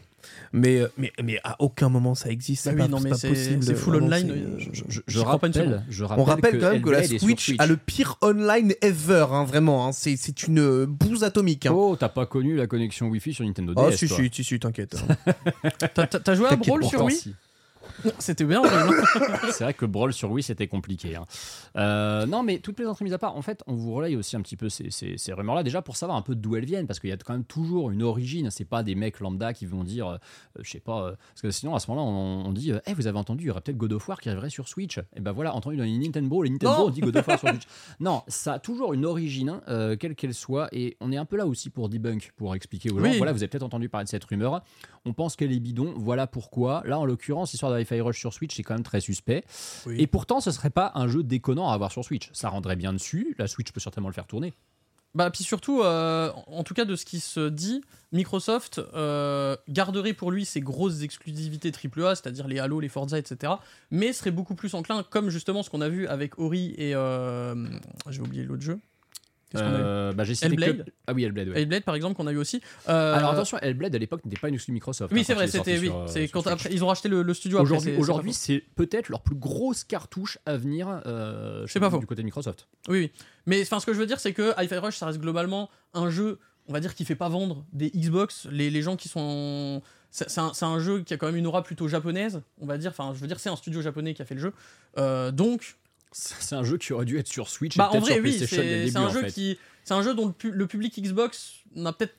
Mais, 0.52 0.80
euh, 0.80 0.88
mais, 0.96 1.12
mais 1.22 1.38
à 1.44 1.56
aucun 1.60 1.88
moment 1.88 2.14
ça 2.14 2.30
existe. 2.30 2.66
Bah 2.66 2.72
oui, 2.74 2.78
pas- 2.82 2.88
non, 2.88 2.98
c'est 2.98 3.04
mais 3.04 3.10
pas 3.10 3.16
c'est- 3.16 3.28
possible. 3.28 3.62
c'est 3.62 3.74
full 3.74 3.92
Vraiment, 3.96 4.06
online, 4.06 4.58
c'est- 4.58 4.80
euh, 4.82 5.02
Je, 5.06 5.20
pas 5.20 5.28
rappelle, 5.28 5.52
seconde. 5.54 5.82
je 5.90 6.04
rappelle, 6.04 6.20
On 6.22 6.24
rappelle 6.24 6.58
quand 6.60 6.70
même 6.72 6.82
que 6.82 6.90
la 6.90 7.02
Switch 7.06 7.54
a 7.58 7.66
le 7.66 7.76
pire 7.76 8.16
online 8.22 8.72
ever, 8.82 9.26
hein, 9.30 9.44
vraiment. 9.44 9.86
hein. 9.86 9.92
C'est 9.92 10.16
c'est 10.16 10.44
une 10.46 10.60
euh, 10.60 10.86
bouse 10.86 11.24
atomique. 11.24 11.66
hein. 11.66 11.72
Oh, 11.74 11.96
t'as 11.98 12.08
pas 12.08 12.26
connu 12.26 12.56
la 12.56 12.66
connexion 12.66 13.08
Wi-Fi 13.08 13.34
sur 13.34 13.44
Nintendo 13.44 13.74
DS 13.74 13.82
Oh, 13.86 13.90
si, 13.92 14.08
toi. 14.08 14.16
si, 14.18 14.30
si, 14.32 14.44
si, 14.44 14.58
t'inquiète. 14.60 14.96
T'as- 15.94 16.06
T'as 16.06 16.20
t'as 16.20 16.34
joué 16.34 16.48
à 16.48 16.56
Brawl 16.56 16.84
sur 16.84 17.04
Wii 17.04 17.16
si. 17.16 17.34
C'était 18.18 18.44
bien. 18.44 18.62
C'est 19.52 19.64
vrai 19.64 19.74
que 19.74 19.86
Brawl 19.86 20.12
sur 20.12 20.30
Wii 20.30 20.42
c'était 20.42 20.66
compliqué. 20.68 21.16
hein. 21.16 21.24
Euh, 21.76 22.26
non, 22.26 22.42
mais 22.42 22.58
toutes 22.58 22.78
les 22.78 22.86
entrées 22.86 23.04
mises 23.04 23.12
à 23.14 23.18
part, 23.18 23.36
en 23.36 23.42
fait, 23.42 23.62
on 23.66 23.74
vous 23.74 23.92
relaye 23.94 24.16
aussi 24.16 24.36
un 24.36 24.40
petit 24.40 24.56
peu 24.56 24.68
ces, 24.68 24.90
ces- 24.90 25.18
ces 25.18 25.32
rumeurs-là, 25.32 25.62
déjà 25.62 25.82
pour 25.82 25.96
savoir 25.96 26.16
un 26.18 26.22
peu 26.22 26.34
d'où 26.34 26.56
elles 26.56 26.64
viennent, 26.64 26.86
parce 26.86 27.00
qu'il 27.00 27.10
y 27.10 27.12
a 27.12 27.16
quand 27.16 27.32
même 27.32 27.44
toujours 27.44 27.90
une 27.90 28.02
origine. 28.02 28.50
C'est 28.50 28.64
pas 28.64 28.82
des 28.82 28.94
mecs 28.94 29.20
lambda 29.20 29.52
qui 29.52 29.66
vont 29.66 29.84
dire, 29.84 30.06
euh, 30.08 30.16
je 30.60 30.70
sais 30.70 30.80
pas, 30.80 31.02
euh, 31.06 31.14
parce 31.30 31.42
que 31.42 31.50
sinon 31.50 31.74
à 31.74 31.80
ce 31.80 31.90
moment-là, 31.90 32.06
on, 32.08 32.46
on 32.48 32.52
dit, 32.52 32.72
eh, 32.86 32.94
vous 32.94 33.06
avez 33.06 33.18
entendu, 33.18 33.44
il 33.44 33.46
y 33.48 33.50
aurait 33.50 33.60
peut-être 33.60 33.76
God 33.78 33.92
of 33.92 34.08
War 34.08 34.20
qui 34.20 34.28
arriverait 34.28 34.50
sur 34.50 34.68
Switch. 34.68 34.98
Et 35.14 35.20
ben 35.20 35.32
voilà, 35.32 35.54
entendu 35.54 35.76
dans 35.76 35.84
les 35.84 35.98
Nintendo, 35.98 36.42
les 36.42 36.50
Nintendo, 36.50 36.78
Non. 36.78 36.86
on 36.86 36.90
dit 36.90 37.00
God 37.00 37.16
of 37.16 37.26
War 37.26 37.38
sur 37.38 37.48
Switch. 37.48 37.62
Non, 38.00 38.22
ça 38.28 38.54
a 38.54 38.58
toujours 38.58 38.92
une 38.94 39.04
origine, 39.04 39.60
hein, 39.66 39.96
quelle 39.96 40.14
qu'elle 40.14 40.34
soit, 40.34 40.68
et 40.72 40.96
on 41.00 41.12
est 41.12 41.16
un 41.16 41.24
peu 41.24 41.36
là 41.36 41.46
aussi 41.46 41.70
pour 41.70 41.88
debunk, 41.88 42.32
pour 42.36 42.54
expliquer 42.54 42.90
aux 42.90 42.98
gens, 42.98 43.04
Oui. 43.04 43.16
voilà, 43.18 43.32
vous 43.32 43.38
avez 43.42 43.48
peut-être 43.48 43.62
entendu 43.62 43.88
parler 43.88 44.04
de 44.04 44.10
cette 44.10 44.24
rumeur. 44.24 44.62
On 45.04 45.12
pense 45.12 45.36
qu'elle 45.36 45.52
est 45.52 45.60
bidon, 45.60 45.94
voilà 45.96 46.26
pourquoi. 46.26 46.82
Là, 46.84 46.98
en 46.98 47.04
l'occurrence, 47.04 47.52
l'histoire 47.52 47.70
de 47.72 47.75
Hi-Fi 47.78 48.00
Rush 48.00 48.18
sur 48.18 48.32
Switch, 48.32 48.54
c'est 48.56 48.62
quand 48.62 48.74
même 48.74 48.82
très 48.82 49.00
suspect. 49.00 49.44
Oui. 49.86 49.96
Et 50.00 50.06
pourtant, 50.06 50.40
ce 50.40 50.50
serait 50.50 50.70
pas 50.70 50.92
un 50.94 51.08
jeu 51.08 51.22
déconnant 51.22 51.70
à 51.70 51.74
avoir 51.74 51.92
sur 51.92 52.04
Switch. 52.04 52.30
Ça 52.32 52.48
rendrait 52.48 52.76
bien 52.76 52.92
dessus. 52.92 53.34
La 53.38 53.46
Switch 53.46 53.72
peut 53.72 53.80
certainement 53.80 54.08
le 54.08 54.14
faire 54.14 54.26
tourner. 54.26 54.54
Bah, 55.14 55.30
puis 55.30 55.44
surtout, 55.44 55.80
euh, 55.82 56.30
en 56.48 56.62
tout 56.62 56.74
cas 56.74 56.84
de 56.84 56.94
ce 56.94 57.06
qui 57.06 57.20
se 57.20 57.48
dit, 57.48 57.80
Microsoft 58.12 58.80
euh, 58.94 59.56
garderait 59.66 60.12
pour 60.12 60.30
lui 60.30 60.44
ses 60.44 60.60
grosses 60.60 61.00
exclusivités 61.00 61.72
AAA, 61.72 62.16
c'est-à-dire 62.16 62.46
les 62.46 62.58
Halo, 62.58 62.80
les 62.80 62.90
Forza, 62.90 63.18
etc. 63.18 63.54
Mais 63.90 64.12
serait 64.12 64.30
beaucoup 64.30 64.54
plus 64.54 64.74
enclin, 64.74 65.02
comme 65.08 65.30
justement 65.30 65.62
ce 65.62 65.70
qu'on 65.70 65.80
a 65.80 65.88
vu 65.88 66.06
avec 66.06 66.38
Ori 66.38 66.74
et. 66.76 66.94
euh, 66.94 67.54
J'ai 68.10 68.20
oublié 68.20 68.44
l'autre 68.44 68.62
jeu. 68.62 68.78
Euh, 69.54 70.12
bah, 70.12 70.24
j'ai 70.24 70.34
cité 70.34 70.46
Hellblade 70.48 70.84
que- 70.84 70.90
Ah 71.06 71.12
oui, 71.14 71.24
Hellblade. 71.24 71.48
ouais. 71.48 71.62
Hellblade, 71.62 71.84
par 71.84 71.94
exemple, 71.94 72.16
qu'on 72.16 72.26
a 72.26 72.32
eu 72.32 72.36
aussi. 72.36 72.60
Euh, 72.88 73.14
Alors 73.14 73.30
attention, 73.30 73.58
Hellblade 73.62 73.94
à 73.94 73.98
l'époque 73.98 74.24
n'était 74.24 74.40
pas 74.40 74.48
une 74.48 74.54
exclue 74.54 74.72
Microsoft. 74.74 75.12
Oui, 75.12 75.20
hein, 75.20 75.24
c'est 75.26 75.34
vrai, 75.34 75.46
c'était. 75.46 75.78
Oui, 75.78 75.86
sur, 75.86 75.96
euh, 75.98 76.06
c'est 76.08 76.26
sur 76.26 76.32
quand 76.32 76.42
Switch. 76.42 76.52
après, 76.52 76.68
ils 76.72 76.82
ont 76.82 76.88
racheté 76.88 77.08
le, 77.08 77.22
le 77.22 77.32
studio. 77.34 77.60
Aujourd'hui, 77.60 77.96
aujourd'hui, 77.96 78.32
c'est 78.34 78.62
peut-être 78.74 79.08
leur 79.08 79.22
plus 79.22 79.36
grosse 79.36 79.84
cartouche 79.84 80.38
à 80.46 80.56
venir 80.56 81.00
euh, 81.06 81.64
C'est 81.68 81.78
pas 81.80 81.90
faux. 81.90 81.98
du 81.98 82.06
côté 82.06 82.22
de 82.22 82.26
Microsoft. 82.26 82.66
Oui, 82.88 82.98
oui. 82.98 83.12
Mais 83.46 83.62
enfin, 83.62 83.78
ce 83.78 83.86
que 83.86 83.94
je 83.94 83.98
veux 83.98 84.06
dire, 84.06 84.18
c'est 84.18 84.32
que 84.32 84.52
Hi-Fi 84.60 84.76
Rush, 84.78 84.96
ça 84.96 85.06
reste 85.06 85.20
globalement 85.20 85.70
un 85.94 86.10
jeu, 86.10 86.38
on 86.66 86.72
va 86.72 86.80
dire, 86.80 86.94
qui 86.96 87.04
fait 87.04 87.14
pas 87.14 87.28
vendre 87.28 87.64
des 87.72 87.90
Xbox. 87.90 88.48
Les, 88.50 88.68
les 88.68 88.82
gens 88.82 88.96
qui 88.96 89.08
sont. 89.08 89.80
C'est 90.10 90.38
un, 90.38 90.50
un 90.62 90.78
jeu 90.80 91.02
qui 91.02 91.14
a 91.14 91.18
quand 91.18 91.26
même 91.26 91.36
une 91.36 91.46
aura 91.46 91.62
plutôt 91.62 91.88
japonaise, 91.88 92.40
on 92.60 92.66
va 92.66 92.78
dire. 92.78 92.90
Enfin, 92.90 93.12
je 93.14 93.20
veux 93.20 93.26
dire, 93.28 93.38
c'est 93.38 93.50
un 93.50 93.56
studio 93.56 93.80
japonais 93.80 94.12
qui 94.14 94.22
a 94.22 94.24
fait 94.24 94.34
le 94.34 94.40
jeu. 94.40 94.52
Donc, 95.32 95.76
C'est 96.18 96.54
un 96.54 96.64
jeu 96.64 96.78
qui 96.78 96.92
aurait 96.92 97.04
dû 97.04 97.18
être 97.18 97.26
sur 97.28 97.48
Switch 97.48 97.76
Bah, 97.76 97.90
et 97.92 97.96
en 97.96 98.00
vrai, 98.00 98.14
sur 98.14 98.22
oui, 98.22 98.32
c'est 98.38 98.96
un 98.96 99.02
en 99.06 99.10
jeu 99.10 99.20
fait. 99.22 99.32
qui, 99.32 99.58
c'est 99.84 99.94
un 99.94 100.02
jeu 100.02 100.14
dont 100.14 100.26
le, 100.26 100.32
pu- 100.32 100.50
le 100.50 100.66
public 100.66 100.98
Xbox 101.00 101.56
n'a 101.74 101.92
peut-être 101.92 102.14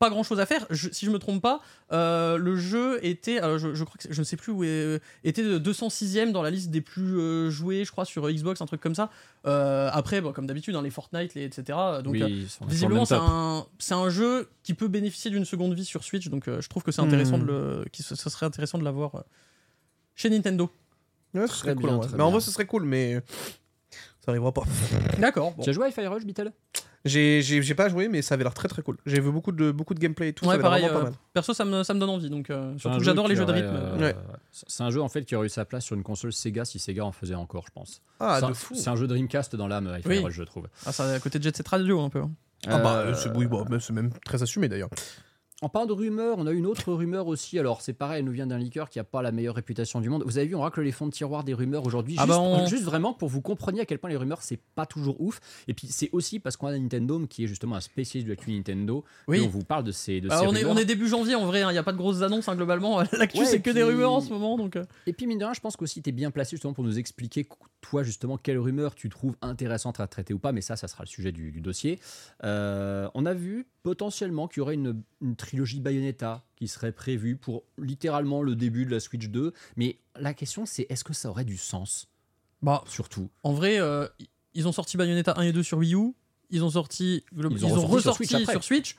pas 0.00 0.10
grand 0.10 0.22
chose 0.22 0.38
à 0.40 0.46
faire. 0.46 0.64
Je- 0.70 0.88
si 0.92 1.06
je 1.06 1.10
me 1.10 1.18
trompe 1.18 1.40
pas, 1.42 1.60
euh, 1.92 2.36
le 2.36 2.56
jeu 2.56 3.04
était, 3.04 3.38
alors 3.38 3.58
je, 3.58 3.74
je 3.74 3.84
crois 3.84 3.96
que 4.00 4.12
je 4.12 4.18
ne 4.20 4.24
sais 4.24 4.36
plus 4.36 4.52
où 4.52 4.62
est, 4.64 5.00
était 5.24 5.42
de 5.42 5.58
206e 5.58 6.30
dans 6.32 6.42
la 6.42 6.50
liste 6.50 6.70
des 6.70 6.80
plus 6.80 7.18
euh, 7.18 7.50
joués, 7.50 7.84
je 7.84 7.90
crois, 7.92 8.04
sur 8.04 8.28
Xbox, 8.30 8.60
un 8.60 8.66
truc 8.66 8.80
comme 8.80 8.94
ça. 8.94 9.10
Euh, 9.46 9.88
après, 9.92 10.20
bon, 10.20 10.32
comme 10.32 10.46
d'habitude, 10.46 10.74
dans 10.74 10.82
les 10.82 10.90
Fortnite, 10.90 11.34
les, 11.34 11.44
etc. 11.44 11.76
Donc, 12.04 12.12
Oui, 12.14 12.22
euh, 12.22 12.46
visiblement, 12.68 13.04
c'est 13.04 13.94
un, 13.94 14.08
jeu 14.10 14.48
qui 14.62 14.74
peut 14.74 14.88
bénéficier 14.88 15.30
d'une 15.30 15.44
seconde 15.44 15.74
vie 15.74 15.84
sur 15.84 16.02
Switch. 16.04 16.28
Donc, 16.28 16.46
euh, 16.48 16.60
je 16.60 16.68
trouve 16.68 16.82
que 16.84 16.92
c'est 16.92 17.02
intéressant 17.02 17.38
Hmm. 17.38 17.46
de 17.46 17.52
le, 17.52 17.84
qui, 17.92 18.02
ce 18.02 18.14
serait 18.16 18.46
intéressant 18.46 18.78
de 18.78 18.84
l'avoir 18.84 19.14
euh, 19.16 19.20
chez 20.14 20.30
Nintendo. 20.30 20.70
Ouais, 21.34 21.46
ce 21.46 21.54
serait 21.54 21.74
cool. 21.74 21.84
bien, 21.84 21.94
en 21.94 21.98
vrai. 21.98 22.06
très 22.08 22.16
Mais 22.16 22.22
en 22.22 22.26
bien. 22.26 22.32
vrai, 22.38 22.40
ce 22.40 22.50
serait 22.50 22.66
cool, 22.66 22.84
mais 22.84 23.20
ça 24.24 24.30
arrivera 24.32 24.52
pas. 24.52 24.62
D'accord. 25.18 25.52
Bon. 25.52 25.62
Tu 25.62 25.70
as 25.70 25.72
joué 25.72 25.86
à 25.86 25.90
Fire 25.90 26.12
Rush, 26.12 26.24
Beatle 26.24 26.52
J'ai 27.04 27.42
j'ai- 27.42 27.62
j'ai 27.62 27.74
pas 27.74 27.88
joué, 27.88 28.08
mais 28.08 28.22
ça 28.22 28.34
avait 28.34 28.44
l'air 28.44 28.54
très 28.54 28.68
très 28.68 28.82
cool. 28.82 28.96
J'ai 29.06 29.20
vu 29.20 29.30
beaucoup 29.30 29.52
de, 29.52 29.70
beaucoup 29.70 29.94
de 29.94 30.00
gameplay 30.00 30.28
et 30.28 30.32
tout. 30.32 30.44
ça 30.44 30.50
Ouais, 30.50 30.54
avait 30.54 30.62
l'air 30.62 30.70
pareil. 30.70 30.84
vraiment 30.84 30.98
euh, 30.98 31.04
pas 31.04 31.10
mal. 31.10 31.18
perso, 31.32 31.54
ça 31.54 31.64
me, 31.64 31.82
ça 31.84 31.94
me 31.94 32.00
donne 32.00 32.10
envie. 32.10 32.28
Donc, 32.28 32.50
euh, 32.50 32.72
C'est 32.74 32.80
surtout 32.80 32.94
un 32.96 32.98
que 32.98 33.04
jeu 33.04 33.10
j'adore 33.10 33.28
les 33.28 33.34
qui 33.34 33.38
jeux 33.40 33.44
de 33.46 33.50
aurait, 33.52 33.60
rythme. 33.60 33.76
euh, 33.76 33.98
Ouais. 33.98 34.16
C'est 34.52 34.82
un 34.82 34.90
jeu 34.90 35.00
en 35.00 35.08
fait 35.08 35.24
qui 35.24 35.36
aurait 35.36 35.46
eu 35.46 35.50
sa 35.50 35.64
place 35.64 35.84
sur 35.84 35.96
une 35.96 36.02
console 36.02 36.32
Sega 36.32 36.64
si 36.64 36.78
Sega 36.78 37.04
en 37.04 37.12
faisait 37.12 37.34
encore, 37.36 37.64
je 37.68 37.72
pense. 37.72 38.02
Ah, 38.20 38.38
C'est 38.40 38.46
de 38.46 38.50
un- 38.50 38.54
fou. 38.54 38.74
C'est 38.74 38.88
un 38.90 38.96
jeu 38.96 39.06
Dreamcast 39.06 39.54
dans 39.56 39.68
l'âme, 39.68 39.86
Hi-Fi 39.98 40.08
Oui. 40.08 40.18
Rush, 40.18 40.34
je 40.34 40.42
trouve. 40.42 40.66
Ah, 40.86 40.92
ça 40.92 41.04
à 41.12 41.20
côté 41.20 41.38
de 41.38 41.44
Jet 41.44 41.56
Set 41.56 41.68
Radio 41.68 42.00
un 42.00 42.08
peu. 42.10 42.20
hein. 42.20 42.30
Ah 42.66 42.78
bah, 42.78 42.96
Euh, 42.96 43.14
c'est 43.14 43.30
oui, 43.36 43.46
bon, 43.46 43.64
mais 43.70 43.78
c'est 43.80 43.92
même 43.92 44.10
très 44.24 44.42
assumé 44.42 44.68
d'ailleurs. 44.68 44.90
En 45.60 45.68
parlant 45.68 45.86
de 45.88 45.92
rumeurs, 45.92 46.36
on 46.38 46.46
a 46.46 46.52
une 46.52 46.66
autre 46.66 46.92
rumeur 46.92 47.26
aussi. 47.26 47.58
Alors, 47.58 47.80
c'est 47.80 47.92
pareil, 47.92 48.20
elle 48.20 48.24
nous 48.26 48.30
vient 48.32 48.46
d'un 48.46 48.58
liqueur 48.58 48.88
qui 48.88 49.00
a 49.00 49.04
pas 49.04 49.22
la 49.22 49.32
meilleure 49.32 49.56
réputation 49.56 50.00
du 50.00 50.08
monde. 50.08 50.22
Vous 50.24 50.38
avez 50.38 50.46
vu, 50.46 50.54
on 50.54 50.60
racle 50.60 50.80
les 50.82 50.92
fonds 50.92 51.06
de 51.06 51.10
tiroir 51.10 51.42
des 51.42 51.52
rumeurs 51.52 51.84
aujourd'hui. 51.84 52.14
Ah 52.16 52.22
juste, 52.26 52.28
bah, 52.28 52.40
on- 52.40 52.66
juste 52.66 52.84
vraiment 52.84 53.12
pour 53.12 53.28
vous 53.28 53.40
compreniez 53.40 53.80
à 53.80 53.84
quel 53.84 53.98
point 53.98 54.08
les 54.08 54.16
rumeurs, 54.16 54.42
c'est 54.42 54.60
pas 54.76 54.86
toujours 54.86 55.20
ouf. 55.20 55.40
Et 55.66 55.74
puis, 55.74 55.88
c'est 55.88 56.10
aussi 56.12 56.38
parce 56.38 56.56
qu'on 56.56 56.68
a 56.68 56.78
Nintendo, 56.78 57.26
qui 57.26 57.42
est 57.42 57.46
justement 57.48 57.74
un 57.74 57.80
spécialiste 57.80 58.28
de 58.28 58.32
l'actu 58.34 58.52
Nintendo. 58.52 59.04
Oui. 59.26 59.38
Et 59.38 59.40
on 59.40 59.48
vous 59.48 59.64
parle 59.64 59.82
de 59.82 59.90
ces, 59.90 60.20
de 60.20 60.30
Alors, 60.30 60.42
ces 60.42 60.46
on, 60.46 60.52
est, 60.54 60.58
rumeurs. 60.58 60.72
on 60.74 60.78
est 60.78 60.84
début 60.84 61.08
janvier 61.08 61.34
en 61.34 61.44
vrai, 61.46 61.62
il 61.62 61.72
n'y 61.72 61.78
a 61.78 61.82
pas 61.82 61.92
de 61.92 61.96
grosses 61.98 62.22
annonces 62.22 62.48
hein, 62.48 62.54
globalement. 62.54 63.00
L'actu 63.12 63.40
Ouais, 63.40 63.44
c'est 63.44 63.60
que 63.60 63.70
des 63.70 63.82
rumeurs 63.82 64.12
en 64.12 64.20
ce 64.20 64.30
moment. 64.30 64.56
Donc, 64.56 64.76
euh. 64.76 64.84
Et 65.08 65.12
puis, 65.12 65.26
mine 65.26 65.38
de 65.38 65.44
rien, 65.44 65.54
je 65.54 65.60
pense 65.60 65.76
qu'aussi, 65.76 66.02
tu 66.02 66.10
es 66.10 66.12
bien 66.12 66.30
placé 66.30 66.50
justement 66.52 66.72
pour 66.72 66.84
nous 66.84 67.00
expliquer 67.00 67.48
toi, 67.80 68.04
justement, 68.04 68.36
quelle 68.38 68.58
rumeur 68.58 68.94
tu 68.94 69.08
trouves 69.08 69.34
intéressante 69.42 69.98
à 69.98 70.06
traiter 70.06 70.34
ou 70.34 70.38
pas, 70.38 70.52
mais 70.52 70.60
ça, 70.60 70.76
ça 70.76 70.86
sera 70.86 71.02
le 71.02 71.08
sujet 71.08 71.32
du, 71.32 71.50
du 71.50 71.60
dossier. 71.60 71.98
Euh, 72.44 73.08
on 73.14 73.26
a 73.26 73.34
vu 73.34 73.66
potentiellement 73.82 74.48
qu'il 74.48 74.58
y 74.58 74.60
aurait 74.60 74.74
une, 74.74 75.02
une 75.22 75.34
trilogie 75.48 75.80
Bayonetta 75.80 76.42
qui 76.56 76.68
serait 76.68 76.92
prévue 76.92 77.36
pour 77.36 77.64
littéralement 77.78 78.42
le 78.42 78.54
début 78.54 78.84
de 78.84 78.90
la 78.90 79.00
Switch 79.00 79.28
2, 79.28 79.52
mais 79.76 79.96
la 80.18 80.34
question 80.34 80.66
c'est 80.66 80.86
est-ce 80.90 81.04
que 81.04 81.12
ça 81.14 81.28
aurait 81.30 81.44
du 81.44 81.56
sens? 81.56 82.08
Bah, 82.62 82.82
Surtout. 82.86 83.30
en 83.44 83.52
vrai, 83.52 83.80
euh, 83.80 84.06
ils 84.54 84.66
ont 84.68 84.72
sorti 84.72 84.96
Bayonetta 84.96 85.34
1 85.36 85.42
et 85.42 85.52
2 85.52 85.62
sur 85.62 85.78
Wii 85.78 85.94
U. 85.94 86.12
Ils 86.50 86.64
ont 86.64 86.70
sorti, 86.70 87.24
Ils 87.36 87.46
ils 87.52 87.64
ont 87.66 87.72
ont, 87.78 87.86
ressorti 87.86 88.26
sur 88.26 88.36
Switch 88.38 88.42
après. 88.42 88.52
sur 88.54 88.64
Switch. 88.64 88.96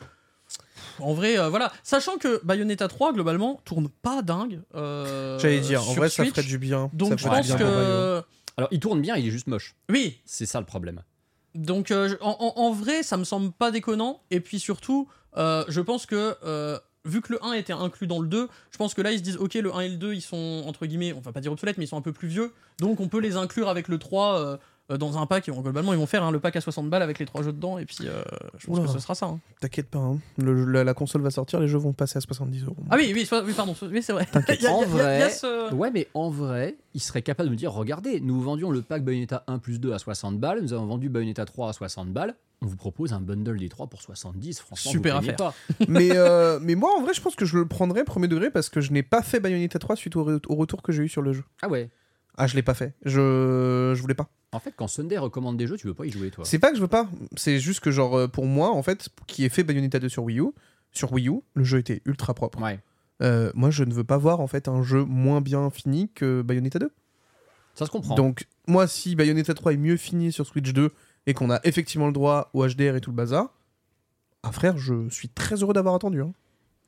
En 0.99 1.13
vrai, 1.13 1.37
euh, 1.39 1.49
voilà. 1.49 1.71
Sachant 1.83 2.17
que 2.17 2.39
Bayonetta 2.45 2.87
3, 2.87 3.13
globalement, 3.13 3.61
tourne 3.65 3.89
pas 3.89 4.21
dingue. 4.21 4.61
euh, 4.75 5.37
J'allais 5.39 5.59
dire, 5.59 5.81
en 5.87 5.93
vrai, 5.93 6.09
ça 6.09 6.23
Switch. 6.23 6.35
ferait 6.35 6.47
du 6.47 6.57
bien. 6.57 6.89
Ça 6.91 6.97
Donc 6.97 7.17
je 7.17 7.27
pense 7.27 7.53
que. 7.53 8.23
Alors, 8.57 8.69
il 8.71 8.79
tourne 8.79 9.01
bien, 9.01 9.15
il 9.15 9.27
est 9.27 9.31
juste 9.31 9.47
moche. 9.47 9.75
Oui, 9.89 10.19
C'est 10.25 10.45
ça 10.45 10.59
le 10.59 10.65
problème. 10.65 11.01
Donc 11.55 11.91
euh, 11.91 12.15
en- 12.21 12.53
en 12.55 12.71
vrai, 12.71 13.03
ça 13.03 13.17
me 13.17 13.23
semble 13.23 13.51
pas 13.51 13.71
déconnant. 13.71 14.21
Et 14.31 14.39
puis 14.39 14.59
surtout, 14.59 15.07
euh, 15.37 15.63
je 15.67 15.81
pense 15.81 16.05
que 16.05 16.35
euh, 16.43 16.79
vu 17.05 17.21
que 17.21 17.33
le 17.33 17.43
1 17.43 17.53
était 17.53 17.73
inclus 17.73 18.07
dans 18.07 18.19
le 18.19 18.27
2, 18.27 18.47
je 18.71 18.77
pense 18.77 18.93
que 18.93 19.01
là 19.01 19.11
ils 19.11 19.19
se 19.19 19.23
disent 19.23 19.37
ok 19.37 19.55
le 19.55 19.73
1 19.73 19.79
et 19.81 19.89
le 19.89 19.97
2 19.97 20.13
ils 20.13 20.21
sont 20.21 20.63
entre 20.65 20.85
guillemets, 20.85 21.13
on 21.13 21.19
va 21.19 21.31
pas 21.31 21.41
dire 21.41 21.51
obsolètes, 21.51 21.77
mais 21.77 21.85
ils 21.85 21.87
sont 21.87 21.97
un 21.97 22.01
peu 22.01 22.13
plus 22.13 22.27
vieux. 22.27 22.53
Donc 22.79 22.99
on 22.99 23.07
peut 23.07 23.19
les 23.19 23.35
inclure 23.35 23.69
avec 23.69 23.87
le 23.87 23.97
3 23.97 24.39
euh, 24.39 24.39
euh, 24.39 24.57
dans 24.97 25.17
un 25.17 25.25
pack. 25.25 25.47
Et 25.47 25.51
globalement 25.51 25.93
ils 25.93 25.99
vont 25.99 26.05
faire 26.05 26.23
hein, 26.23 26.31
le 26.31 26.39
pack 26.39 26.55
à 26.55 26.61
60 26.61 26.89
balles 26.89 27.01
avec 27.01 27.19
les 27.19 27.25
trois 27.25 27.41
jeux 27.43 27.53
dedans. 27.53 27.77
Et 27.77 27.85
puis 27.85 27.97
euh, 28.03 28.21
je 28.57 28.67
pense 28.67 28.77
Oula. 28.77 28.87
que 28.87 28.93
ce 28.93 28.99
sera 28.99 29.15
ça. 29.15 29.25
hein. 29.27 29.39
T'inquiète 29.61 29.87
pas, 29.89 29.99
hein. 29.99 30.19
Le- 30.37 30.65
la, 30.65 30.83
la 30.83 30.93
console 30.93 31.21
va 31.21 31.31
sortir, 31.31 31.59
les 31.59 31.67
jeux 31.67 31.77
vont 31.77 31.93
passer 31.93 32.17
à 32.17 32.21
70 32.21 32.63
euros. 32.65 32.75
Ah 32.89 32.95
oui, 32.97 33.11
oui, 33.13 33.27
pardon, 33.55 33.75
oui 33.91 34.01
c'est 34.01 34.13
vrai. 34.13 34.27
Y 34.61 34.65
a- 34.65 34.71
En 34.71 34.81
y 34.81 34.83
a- 34.83 34.85
y 34.85 34.85
a- 34.85 34.87
vrai, 34.87 35.29
ce- 35.29 35.73
Ouais, 35.73 35.91
mais 35.91 36.07
en 36.13 36.29
vrai, 36.29 36.75
il 36.93 37.01
serait 37.01 37.21
capable 37.21 37.49
de 37.49 37.53
me 37.53 37.57
dire 37.57 37.71
regardez, 37.71 38.19
nous 38.19 38.41
vendions 38.41 38.71
le 38.71 38.81
pack 38.81 39.03
Bayonetta 39.03 39.43
1 39.47 39.59
plus 39.59 39.79
2 39.79 39.93
à 39.93 39.99
60 39.99 40.39
balles, 40.39 40.61
nous 40.61 40.73
avons 40.73 40.85
vendu 40.87 41.09
Bayonetta 41.09 41.45
3 41.45 41.69
à 41.69 41.73
60 41.73 42.09
balles, 42.11 42.35
on 42.61 42.65
vous 42.65 42.75
propose 42.75 43.13
un 43.13 43.21
bundle 43.21 43.57
des 43.57 43.69
3 43.69 43.87
pour 43.87 44.01
70. 44.01 44.59
Franchement, 44.59 44.91
Super 44.91 45.15
affaire. 45.17 45.35
pas. 45.37 45.53
mais, 45.87 46.09
euh, 46.11 46.59
mais 46.61 46.75
moi, 46.75 46.89
en 46.97 47.01
vrai, 47.01 47.13
je 47.13 47.21
pense 47.21 47.35
que 47.35 47.45
je 47.45 47.57
le 47.57 47.65
prendrais 47.65 48.03
premier 48.03 48.27
degré 48.27 48.49
parce 48.51 48.67
que 48.69 48.81
je 48.81 48.91
n'ai 48.91 49.03
pas 49.03 49.21
fait 49.21 49.39
Bayonetta 49.39 49.79
3 49.79 49.95
suite 49.95 50.15
au, 50.17 50.25
re- 50.25 50.41
au 50.49 50.55
retour 50.55 50.81
que 50.81 50.91
j'ai 50.91 51.03
eu 51.03 51.09
sur 51.09 51.21
le 51.21 51.31
jeu. 51.33 51.43
Ah 51.61 51.69
ouais. 51.69 51.89
Ah, 52.41 52.47
je 52.47 52.55
l'ai 52.55 52.63
pas 52.63 52.73
fait. 52.73 52.93
Je, 53.03 53.91
je 53.95 54.01
voulais 54.01 54.13
pas. 54.15 54.29
En 54.53 54.59
fait, 54.59 54.73
quand 54.75 54.87
Sunday 54.87 55.17
recommande 55.17 55.57
des 55.57 55.67
jeux, 55.67 55.75
tu 55.77 55.87
veux 55.87 55.93
pas 55.93 56.05
y 56.05 56.09
jouer, 56.11 56.31
toi. 56.31 56.45
C'est 56.45 56.57
pas 56.57 56.69
que 56.71 56.77
je 56.77 56.81
veux 56.81 56.87
pas. 56.87 57.07
C'est 57.35 57.59
juste 57.59 57.81
que, 57.81 57.91
genre, 57.91 58.15
euh, 58.17 58.27
pour 58.29 58.45
moi, 58.45 58.69
en 58.71 58.81
fait, 58.81 59.09
qui 59.27 59.43
ai 59.43 59.49
fait 59.49 59.63
Bayonetta 59.63 59.99
2 59.99 60.07
sur 60.07 60.23
Wii 60.23 60.39
U, 60.39 60.45
sur 60.93 61.11
Wii 61.11 61.27
U, 61.27 61.41
le 61.53 61.63
jeu 61.65 61.79
était 61.79 62.01
ultra 62.05 62.33
propre. 62.33 62.61
Ouais. 62.61 62.79
Euh, 63.21 63.51
moi, 63.55 63.71
je 63.71 63.83
ne 63.83 63.93
veux 63.93 64.05
pas 64.05 64.17
voir, 64.17 64.39
en 64.39 64.47
fait, 64.47 64.69
un 64.69 64.81
jeu 64.83 65.03
moins 65.03 65.41
bien 65.41 65.69
fini 65.69 66.09
que 66.15 66.41
Bayonetta 66.41 66.79
2. 66.79 66.89
Ça 67.75 67.85
se 67.85 67.91
comprend. 67.91 68.15
Donc, 68.15 68.47
moi, 68.67 68.87
si 68.87 69.15
Bayonetta 69.17 69.53
3 69.53 69.73
est 69.73 69.77
mieux 69.77 69.97
fini 69.97 70.31
sur 70.31 70.45
Switch 70.47 70.71
2 70.71 70.91
et 71.27 71.33
qu'on 71.33 71.51
a 71.51 71.59
effectivement 71.65 72.07
le 72.07 72.13
droit 72.13 72.49
au 72.53 72.65
HDR 72.65 72.95
et 72.95 73.01
tout 73.01 73.11
le 73.11 73.17
bazar, 73.17 73.53
ah 74.43 74.53
frère, 74.53 74.77
je 74.77 75.09
suis 75.09 75.27
très 75.27 75.57
heureux 75.57 75.73
d'avoir 75.73 75.93
attendu. 75.95 76.21
hein. 76.21 76.31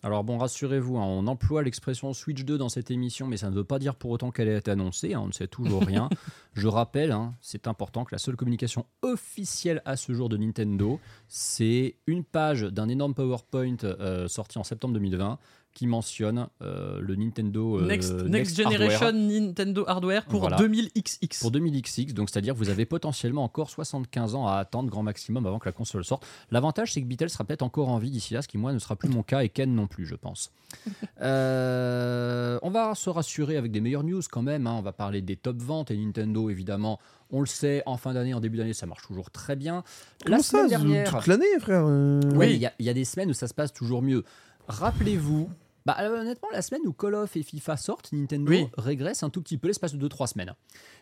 Alors 0.03 0.23
bon, 0.23 0.40
rassurez-vous, 0.40 0.98
hein, 0.98 1.06
on 1.06 1.28
emploie 1.28 1.61
l'expression 1.61 2.11
Switch 2.14 2.44
2 2.44 2.57
dans 2.57 2.69
cette 2.69 2.90
émission, 2.90 3.28
mais 3.28 3.38
ça 3.38 3.52
ne 3.52 3.56
veut 3.56 3.64
pas 3.64 3.78
dire 3.78 3.95
pour 3.95 4.10
autant 4.10 4.32
qu'elle 4.32 4.48
est 4.48 4.68
annoncée, 4.68 5.14
hein, 5.14 5.22
on 5.23 5.28
ne 5.28 5.32
sait 5.32 5.48
toujours 5.48 5.84
rien. 5.84 6.10
Je 6.53 6.68
rappelle, 6.68 7.11
hein, 7.11 7.36
c'est 7.40 7.68
important, 7.68 8.03
que 8.03 8.15
la 8.15 8.18
seule 8.18 8.36
communication 8.36 8.88
officielle 9.03 9.82
à 9.86 9.95
ce 9.98 10.14
jour 10.14 10.28
de 10.28 10.38
Nintendo, 10.38 10.99
c'est 11.28 11.98
une 12.07 12.23
page 12.23 12.64
d'un 12.64 12.90
énorme 12.90 13.14
PowerPoint 13.14 13.78
euh, 13.84 14.28
sorti 14.28 14.57
en 14.57 14.64
septembre 14.64 14.95
2020 14.95 15.38
qui 15.73 15.88
mentionne 15.88 16.48
euh, 16.61 16.99
le 17.02 17.15
Nintendo 17.15 17.80
euh, 17.80 17.85
Next, 17.88 18.57
Generation 18.61 19.11
Nintendo 19.14 19.85
Hardware 19.88 20.26
pour 20.26 20.41
Voilà. 20.41 20.57
2000XX. 20.57 21.39
pour 21.39 21.52
2000XX, 21.52 22.14
donc 22.14 22.30
c'est-à-dire 22.30 22.53
que 22.53 22.60
vous 22.60 22.69
avez 22.69 22.85
potentiellement 22.85 23.43
encore 23.43 23.69
75 23.69 24.35
ans 24.35 24.48
à 24.48 24.56
attendre 24.56 24.89
grand 24.89 25.03
maximum 25.03 25.45
avant 25.45 25.60
que 25.60 25.68
la 25.69 25.72
console 25.72 26.03
sorte. 26.03 26.26
L'avantage, 26.52 26.93
c'est 26.93 27.02
que 27.02 27.06
Beatle 27.07 27.30
sera 27.30 27.43
peut-être 27.45 27.61
encore 27.61 27.89
en 27.89 27.98
vie 27.99 28.11
d'ici 28.11 28.34
là, 28.34 28.41
ce 28.41 28.48
qui 28.48 28.57
moi 28.57 28.73
ne 28.73 28.80
sera 28.80 28.95
plus 28.95 29.10
mon 29.10 29.23
cas 29.23 29.43
et 29.43 29.49
Ken 29.49 29.73
non 29.73 29.88
plus, 29.88 30.06
je 30.06 30.15
pense. 30.15 30.52
Euh, 31.22 32.57
on 32.64 32.69
va 32.69 32.95
se 32.95 33.10
rassurer 33.10 33.56
avec 33.57 33.72
des 33.72 33.81
meilleures 33.81 34.03
news 34.03 34.22
quand 34.31 34.41
même. 34.41 34.68
hein. 34.68 34.76
On 34.77 34.81
va 34.81 34.91
parler 34.91 35.22
des 35.22 35.35
top 35.35 35.57
ventes 35.61 35.91
et 35.91 35.98
Nintendo 35.98 36.49
évidemment. 36.49 36.99
On 37.30 37.39
le 37.39 37.45
sait, 37.45 37.84
en 37.85 37.95
fin 37.98 38.14
d'année, 38.14 38.34
en 38.34 38.39
début 38.39 38.57
d'année, 38.57 38.73
ça 38.73 38.85
marche 38.88 39.03
toujours 39.07 39.31
très 39.31 39.56
bien. 39.56 39.84
Comment 40.26 40.38
la 40.38 40.43
ça, 40.43 40.49
semaine 40.57 40.68
dernière, 40.69 41.11
toute 41.11 41.27
l'année, 41.27 41.45
frère 41.60 41.84
euh, 41.88 42.19
Oui. 42.35 42.56
y, 42.57 42.69
il 42.80 42.85
y 42.85 42.89
a 42.89 42.93
des 42.93 43.06
semaines 43.06 43.30
où 43.30 43.34
ça 43.34 43.48
se 43.48 43.53
passe 43.53 43.72
toujours 43.72 44.02
mieux. 44.02 44.23
Rappelez-vous, 44.68 45.49
bah, 45.86 45.98
euh, 45.99 46.22
honnêtement, 46.22 46.49
la 46.52 46.62
semaine 46.62 46.82
où 46.86 46.94
Call 46.94 47.16
of 47.16 47.36
et 47.36 47.44
FIFA 47.44 47.78
sortent, 47.78 48.12
Nintendo 48.12 48.49
Oui. 48.52 48.68
régresse 48.78 49.24
un 49.24 49.30
tout 49.30 49.41
petit 49.41 49.58
peu 49.58 49.68
l'espace 49.68 49.94
de 49.94 50.08
2-3 50.08 50.28
semaines. 50.28 50.53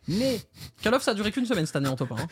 Mais 0.07 0.39
Call 0.81 0.93
of 0.95 1.03
ça 1.03 1.11
a 1.11 1.13
duré 1.13 1.31
qu'une 1.31 1.45
semaine 1.45 1.65
cette 1.65 1.75
année 1.75 1.89
en 1.89 1.95
top 1.95 2.11
1. 2.11 2.15
hein. 2.17 2.27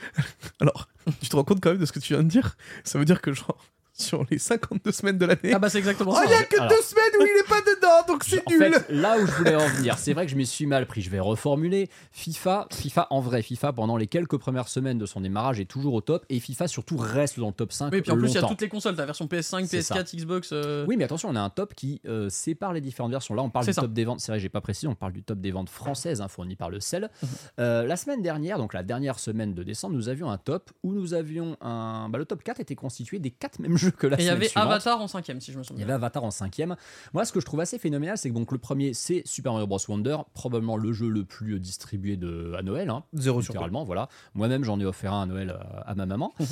Alors, 0.61 0.87
tu 1.21 1.29
te 1.29 1.35
rends 1.35 1.43
compte 1.43 1.59
quand 1.61 1.71
même 1.71 1.79
de 1.79 1.85
ce 1.85 1.91
que 1.91 1.99
tu 1.99 2.13
viens 2.13 2.23
de 2.23 2.29
dire? 2.29 2.55
Ça 2.83 2.97
veut 2.99 3.05
dire 3.05 3.21
que, 3.21 3.33
genre, 3.33 3.57
sur 4.01 4.25
les 4.29 4.37
52 4.37 4.91
semaines 4.91 5.17
de 5.17 5.25
l'année, 5.25 5.51
Ah 5.53 5.59
bah 5.59 5.69
c'est 5.69 5.79
exactement 5.79 6.11
oh, 6.13 6.15
ça. 6.15 6.25
il 6.25 6.31
y 6.31 6.33
a 6.33 6.43
que 6.43 6.55
Alors. 6.57 6.69
deux 6.69 6.81
semaines 6.81 7.03
où 7.19 7.23
il 7.23 7.39
est 7.39 7.47
pas 7.49 7.61
dedans, 7.61 8.05
donc 8.07 8.23
c'est 8.23 8.41
En 8.47 8.51
nul 8.51 8.73
fait, 8.73 8.89
là 8.93 9.17
où 9.17 9.25
je 9.25 9.31
voulais 9.33 9.55
en 9.55 9.67
venir, 9.67 9.97
c'est 9.97 10.13
vrai 10.13 10.25
que 10.25 10.31
je 10.31 10.35
m'y 10.37 10.45
suis 10.45 10.65
mal 10.67 10.85
pris. 10.85 11.01
Je 11.01 11.09
vais 11.09 11.19
reformuler. 11.19 11.89
FIFA, 12.11 12.67
FIFA 12.71 13.07
en 13.09 13.21
vrai, 13.21 13.41
FIFA 13.41 13.73
pendant 13.73 13.97
les 13.97 14.07
quelques 14.07 14.37
premières 14.37 14.67
semaines 14.67 14.97
de 14.97 15.05
son 15.05 15.21
démarrage 15.21 15.59
est 15.59 15.65
toujours 15.65 15.93
au 15.93 16.01
top 16.01 16.25
et 16.29 16.39
FIFA 16.39 16.67
surtout 16.67 16.97
reste 16.97 17.39
dans 17.39 17.47
le 17.47 17.53
top 17.53 17.71
5 17.71 17.91
Oui, 17.91 18.01
puis 18.01 18.11
en 18.11 18.17
plus 18.17 18.29
il 18.29 18.35
y 18.35 18.37
a 18.37 18.41
toutes 18.43 18.61
les 18.61 18.69
consoles, 18.69 18.95
ta 18.95 19.05
version 19.05 19.25
PS5, 19.25 19.65
C'est 19.67 19.81
ça. 19.81 19.95
PS4, 19.95 20.15
Xbox. 20.15 20.49
euh, 20.53 20.85
Oui, 20.87 20.95
mais 20.97 21.03
attention, 21.03 21.29
on 21.29 21.35
a 21.35 21.41
un 21.41 21.49
top 21.49 21.73
qui 21.73 22.01
euh, 22.07 22.29
sépare 22.29 22.73
les 22.73 22.81
différentes 22.81 23.11
versions. 23.11 23.33
Là, 23.35 23.41
on 23.43 23.49
parle 23.49 23.65
du 23.65 23.73
ça. 23.73 23.81
top 23.81 23.93
des 23.93 24.05
ventes. 24.05 24.19
C'est 24.19 24.31
vrai, 24.31 24.39
j'ai 24.39 24.49
pas 24.49 24.61
précisé. 24.61 24.87
On 24.87 24.95
parle 24.95 25.13
du 25.13 25.23
top 25.23 25.39
des 25.39 25.51
ventes 25.51 25.69
françaises 25.69 26.21
hein, 26.21 26.27
fournies 26.27 26.55
par 26.55 26.69
le 26.69 26.79
CEL. 26.79 27.09
Mhm. 27.21 27.29
Euh, 27.59 27.85
la 27.85 27.95
semaine 27.97 28.21
dernière, 28.21 28.57
donc 28.57 28.73
la 28.73 28.83
dernière 28.83 29.19
semaine 29.19 29.53
de 29.53 29.63
décembre, 29.63 29.95
nous 29.95 30.09
avions 30.09 30.29
un 30.29 30.37
top 30.37 30.71
où 30.83 30.93
nous 30.93 31.13
avions 31.13 31.57
un. 31.61 32.09
bah, 32.09 32.17
le 32.17 32.25
top 32.25 32.43
4 32.43 32.59
était 32.59 32.75
constitué 32.75 33.19
des 33.19 33.31
quatre 33.31 33.59
mêmes 33.59 33.77
jeux 33.77 33.86
que 33.91 34.07
la 34.07 34.17
Et 34.19 34.23
il 34.23 34.25
y 34.25 34.29
avait 34.29 34.47
suivante. 34.47 34.71
Avatar 34.71 35.01
en 35.01 35.07
cinquième 35.07 35.39
si 35.41 35.51
je 35.51 35.57
me 35.57 35.63
Il 35.63 35.65
y 35.65 35.67
souviens. 35.67 35.83
avait 35.85 35.93
Avatar 35.93 36.23
en 36.23 36.31
cinquième. 36.31 36.75
Moi, 37.13 37.25
ce 37.25 37.31
que 37.31 37.39
je 37.39 37.45
trouve 37.45 37.59
assez 37.61 37.77
phénoménal, 37.79 38.17
c'est 38.17 38.29
que 38.29 38.33
donc, 38.35 38.51
le 38.51 38.57
premier, 38.57 38.93
c'est 38.93 39.21
Super 39.25 39.51
Mario 39.53 39.67
Bros. 39.67 39.79
Wonder, 39.87 40.17
probablement 40.33 40.77
le 40.77 40.93
jeu 40.93 41.09
le 41.09 41.23
plus 41.23 41.53
euh, 41.55 41.59
distribué 41.59 42.17
de, 42.17 42.53
à 42.57 42.61
Noël. 42.61 42.89
hein, 42.89 43.03
Zéro 43.13 43.41
sur 43.41 43.53
littéralement, 43.53 43.83
voilà. 43.83 44.09
Moi-même, 44.35 44.63
j'en 44.63 44.79
ai 44.79 44.85
offert 44.85 45.13
un 45.13 45.23
à 45.23 45.25
Noël 45.25 45.49
euh, 45.51 45.79
à 45.85 45.95
ma 45.95 46.05
maman. 46.05 46.33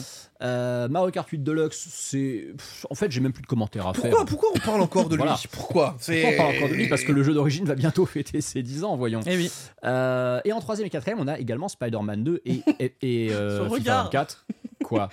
Euh, 0.41 0.89
Mario 0.89 1.11
Kart 1.11 1.27
8 1.27 1.39
Deluxe, 1.43 1.87
c'est. 1.89 2.47
En 2.89 2.95
fait, 2.95 3.09
j'ai 3.09 3.21
même 3.21 3.31
plus 3.31 3.41
de 3.41 3.47
commentaires 3.47 3.87
à 3.87 3.93
faire. 3.93 4.03
Pourquoi, 4.03 4.25
pourquoi 4.25 4.49
on 4.53 4.59
parle 4.59 4.81
encore 4.81 5.07
de 5.07 5.15
lui? 5.15 5.23
Voilà. 5.23 5.37
Pourquoi? 5.51 5.95
Pourquoi 5.97 6.29
on 6.33 6.37
parle 6.37 6.55
encore 6.57 6.69
de 6.69 6.73
lui? 6.73 6.89
Parce 6.89 7.03
que 7.03 7.13
le 7.13 7.23
jeu 7.23 7.33
d'origine 7.33 7.65
va 7.65 7.73
bientôt 7.75 8.05
fêter 8.05 8.41
ses 8.41 8.61
10 8.61 8.83
ans, 8.83 8.95
voyons. 8.97 9.21
Eh 9.25 9.37
oui. 9.37 9.49
Euh, 9.85 10.41
et 10.43 10.51
en 10.51 10.59
troisième 10.59 10.85
et 10.87 10.89
quatrième, 10.89 11.19
on 11.19 11.27
a 11.27 11.39
également 11.39 11.69
Spider-Man 11.69 12.23
2 12.23 12.41
et, 12.45 12.61
et, 12.79 12.95
et, 13.01 13.29
euh, 13.33 13.59
Son 13.69 13.73
FIFA 13.75 14.03
regard. 14.03 14.03
24. 14.05 14.45
Quoi, 14.83 15.09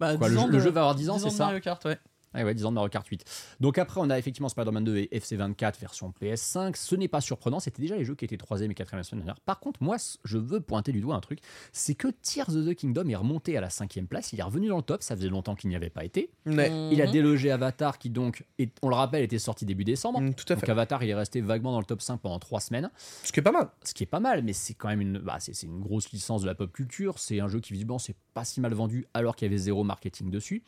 Bah, 0.00 0.16
Quoi, 0.16 0.28
10 0.28 0.34
le, 0.34 0.40
ans 0.40 0.44
jeu- 0.46 0.50
le 0.52 0.58
de- 0.58 0.62
jeu 0.64 0.70
va 0.70 0.80
avoir 0.80 0.94
10 0.94 1.10
ans, 1.10 1.16
10 1.16 1.22
c'est 1.24 1.30
ça 1.30 1.44
Mario 1.46 1.60
Kart, 1.60 1.84
ouais. 1.84 1.98
Ah 2.34 2.44
ouais, 2.44 2.54
10 2.54 2.64
ans 2.66 2.70
de 2.70 2.74
Mario 2.74 2.88
Kart 2.90 3.06
8. 3.06 3.24
Donc 3.60 3.78
après, 3.78 4.00
on 4.00 4.10
a 4.10 4.18
effectivement 4.18 4.48
Spider-Man 4.48 4.84
2 4.84 4.96
et 4.96 5.08
FC24 5.12 5.78
version 5.80 6.12
PS5. 6.20 6.76
Ce 6.76 6.94
n'est 6.96 7.08
pas 7.08 7.20
surprenant, 7.20 7.60
c'était 7.60 7.80
déjà 7.82 7.96
les 7.96 8.04
jeux 8.04 8.14
qui 8.14 8.24
étaient 8.24 8.36
3 8.36 8.60
et 8.62 8.74
4 8.74 8.96
la 8.96 9.02
semaine 9.04 9.20
dernière. 9.24 9.40
Par 9.40 9.60
contre, 9.60 9.82
moi, 9.82 9.96
je 10.24 10.38
veux 10.38 10.60
pointer 10.60 10.92
du 10.92 11.00
doigt 11.00 11.14
un 11.14 11.20
truc 11.20 11.38
c'est 11.72 11.94
que 11.94 12.08
Tears 12.08 12.48
of 12.56 12.66
the 12.66 12.74
Kingdom 12.74 13.08
est 13.08 13.16
remonté 13.16 13.56
à 13.56 13.60
la 13.60 13.70
5 13.70 13.98
place. 14.08 14.32
Il 14.32 14.40
est 14.40 14.42
revenu 14.42 14.68
dans 14.68 14.76
le 14.76 14.82
top, 14.82 15.02
ça 15.02 15.16
faisait 15.16 15.28
longtemps 15.28 15.54
qu'il 15.54 15.70
n'y 15.70 15.76
avait 15.76 15.90
pas 15.90 16.04
été. 16.04 16.30
Ouais. 16.46 16.70
Il 16.92 17.00
a 17.00 17.06
Mhm. 17.06 17.12
délogé 17.12 17.50
Avatar 17.50 17.98
qui, 17.98 18.10
donc, 18.10 18.44
est- 18.58 18.76
on 18.82 18.88
le 18.88 18.94
rappelle, 18.94 19.22
était 19.22 19.38
sorti 19.38 19.64
début 19.64 19.84
décembre. 19.84 20.20
Mm, 20.20 20.34
tout 20.34 20.44
à 20.52 20.56
Donc. 20.56 20.68
Avatar, 20.68 21.02
il 21.04 21.10
est 21.10 21.14
resté 21.14 21.40
vaguement 21.40 21.72
dans 21.72 21.78
le 21.78 21.84
top 21.84 22.00
5 22.02 22.18
pendant 22.20 22.38
3 22.38 22.60
semaines. 22.60 22.90
Ce 23.22 23.30
qui 23.32 23.40
est 23.40 23.42
pas 23.42 23.52
mal. 23.52 23.68
Ce 23.84 23.94
qui 23.94 24.02
est 24.02 24.06
pas 24.06 24.20
mal, 24.20 24.42
mais 24.42 24.52
c'est 24.52 24.74
quand 24.74 24.88
même 24.88 25.00
une, 25.00 25.18
bah, 25.18 25.36
c'est 25.40 25.62
une 25.62 25.80
grosse 25.80 26.10
licence 26.10 26.42
de 26.42 26.46
la 26.46 26.54
pop 26.54 26.72
culture. 26.72 27.18
C'est 27.18 27.40
un 27.40 27.48
jeu 27.48 27.60
qui, 27.60 27.72
visiblement, 27.72 27.98
c'est 27.98 28.16
pas 28.34 28.44
si 28.44 28.60
mal 28.60 28.72
vendu 28.74 29.06
alors 29.14 29.36
qu'il 29.36 29.46
y 29.46 29.48
avait 29.50 29.58
zéro 29.58 29.84
marketing 29.84 30.30
dessus. 30.30 30.62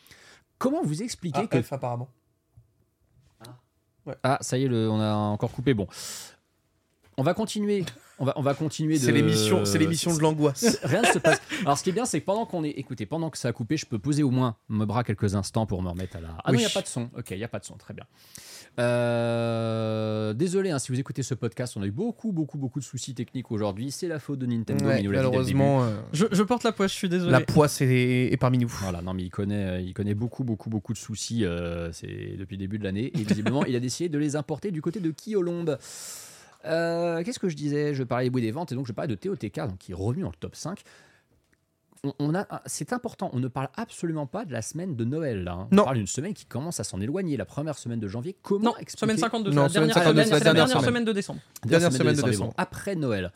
Comment 0.58 0.82
vous 0.82 1.02
expliquez 1.02 1.40
Ah, 1.42 1.46
que 1.46 1.60
F, 1.62 1.72
apparemment. 1.72 2.08
Ah, 4.22 4.38
ça 4.40 4.56
y 4.56 4.64
est, 4.64 4.68
le- 4.68 4.88
on 4.88 5.00
a 5.00 5.12
encore 5.14 5.50
coupé. 5.50 5.74
Bon, 5.74 5.88
on 7.16 7.22
va 7.24 7.34
continuer. 7.34 7.84
On 8.18 8.24
va, 8.24 8.32
on 8.36 8.40
va 8.42 8.54
continuer 8.54 8.94
de. 8.98 9.04
C'est 9.04 9.12
l'émission, 9.12 9.64
c'est 9.64 9.78
l'émission 9.78 10.14
de 10.14 10.20
l'angoisse. 10.22 10.78
Rien 10.84 11.02
ne 11.02 11.06
se 11.08 11.18
passe. 11.18 11.40
Alors, 11.62 11.76
ce 11.76 11.82
qui 11.82 11.90
est 11.90 11.92
bien, 11.92 12.06
c'est 12.06 12.20
que 12.20 12.24
pendant 12.24 12.46
qu'on 12.46 12.62
est, 12.64 12.70
écoutez, 12.70 13.04
pendant 13.04 13.28
que 13.30 13.36
ça 13.36 13.48
a 13.48 13.52
coupé, 13.52 13.76
je 13.76 13.84
peux 13.84 13.98
poser 13.98 14.22
au 14.22 14.30
moins 14.30 14.56
mes 14.68 14.86
bras 14.86 15.02
quelques 15.04 15.34
instants 15.34 15.66
pour 15.66 15.82
me 15.82 15.88
remettre 15.90 16.16
à 16.16 16.20
la. 16.20 16.28
Ah 16.44 16.52
non, 16.52 16.58
il 16.58 16.60
n'y 16.60 16.66
a 16.66 16.70
pas 16.70 16.82
de 16.82 16.86
son. 16.86 17.10
Ok, 17.16 17.32
il 17.32 17.36
n'y 17.38 17.44
a 17.44 17.48
pas 17.48 17.58
de 17.58 17.64
son. 17.64 17.74
Très 17.76 17.92
bien. 17.94 18.04
Euh, 18.78 20.34
désolé, 20.34 20.70
hein, 20.70 20.78
si 20.78 20.92
vous 20.92 21.00
écoutez 21.00 21.22
ce 21.22 21.34
podcast, 21.34 21.76
on 21.76 21.82
a 21.82 21.86
eu 21.86 21.90
beaucoup, 21.90 22.32
beaucoup, 22.32 22.58
beaucoup 22.58 22.78
de 22.78 22.84
soucis 22.84 23.14
techniques 23.14 23.50
aujourd'hui. 23.50 23.90
C'est 23.90 24.08
la 24.08 24.18
faute 24.18 24.38
de 24.38 24.46
Nintendo. 24.46 24.84
Ouais, 24.84 25.02
nous 25.02 25.10
malheureusement, 25.10 25.82
euh, 25.84 25.96
Je, 26.12 26.26
je 26.30 26.42
porte 26.42 26.64
la 26.64 26.72
poisse, 26.72 26.92
je 26.92 26.96
suis 26.96 27.08
désolé. 27.08 27.30
la 27.32 27.40
poisse 27.40 27.80
est, 27.80 28.32
est 28.32 28.36
parmi 28.36 28.58
nous. 28.58 28.68
Voilà, 28.68 29.02
non 29.02 29.14
mais 29.14 29.22
il 29.22 29.30
connaît, 29.30 29.64
euh, 29.64 29.80
il 29.80 29.94
connaît 29.94 30.14
beaucoup, 30.14 30.44
beaucoup, 30.44 30.68
beaucoup 30.70 30.92
de 30.92 30.98
soucis 30.98 31.44
euh, 31.44 31.90
c'est 31.92 32.36
depuis 32.38 32.56
le 32.56 32.60
début 32.60 32.78
de 32.78 32.84
l'année. 32.84 33.10
Et 33.14 33.22
visiblement, 33.24 33.64
il 33.64 33.74
a 33.76 33.80
décidé 33.80 34.08
de 34.08 34.18
les 34.18 34.36
importer 34.36 34.70
du 34.70 34.82
côté 34.82 35.00
de 35.00 35.10
Kyolombe. 35.10 35.78
Euh, 36.64 37.22
Qu'est-ce 37.22 37.38
que 37.38 37.48
je 37.48 37.56
disais? 37.56 37.94
Je 37.94 38.02
parlais 38.02 38.24
des 38.24 38.30
bruits 38.30 38.42
des 38.42 38.50
ventes 38.50 38.72
et 38.72 38.74
donc 38.74 38.86
je 38.86 38.92
parlais 38.92 39.08
de 39.08 39.14
TOTK, 39.14 39.56
donc 39.68 39.78
qui 39.78 39.92
est 39.92 39.94
revenu 39.94 40.22
dans 40.22 40.30
le 40.30 40.36
top 40.38 40.56
5. 40.56 40.80
On, 42.04 42.12
on 42.18 42.34
a, 42.34 42.46
c'est 42.66 42.92
important, 42.92 43.30
on 43.32 43.40
ne 43.40 43.48
parle 43.48 43.68
absolument 43.76 44.26
pas 44.26 44.44
de 44.44 44.52
la 44.52 44.62
semaine 44.62 44.96
de 44.96 45.04
Noël. 45.04 45.44
Là, 45.44 45.52
hein. 45.52 45.68
Non. 45.72 45.82
On 45.82 45.84
parle 45.86 45.96
d'une 45.96 46.06
semaine 46.06 46.34
qui 46.34 46.44
commence 46.46 46.78
à 46.80 46.84
s'en 46.84 47.00
éloigner. 47.00 47.36
La 47.36 47.44
première 47.46 47.78
semaine 47.78 48.00
de 48.00 48.08
janvier, 48.08 48.36
comment 48.42 48.64
Non, 48.72 48.76
expliquer 48.76 49.00
semaine 49.00 49.18
52, 49.18 49.50
Non, 49.50 49.54
c'est 49.54 49.62
la 49.62 49.68
semaine 49.68 49.86
dernière, 49.88 49.94
52, 49.94 50.12
semaine, 50.12 50.24
c'est 50.26 50.30
la 50.32 50.38
c'est 50.38 50.44
la 50.44 50.52
dernière 50.52 50.54
dernière 50.66 50.80
semaine. 50.80 50.88
semaine 50.94 51.04
de 51.04 51.12
décembre. 51.12 51.40
Dernière 51.64 51.92
semaine 51.92 52.16
de 52.16 52.22
décembre. 52.22 52.54
après 52.56 52.94
Noël. 52.96 53.32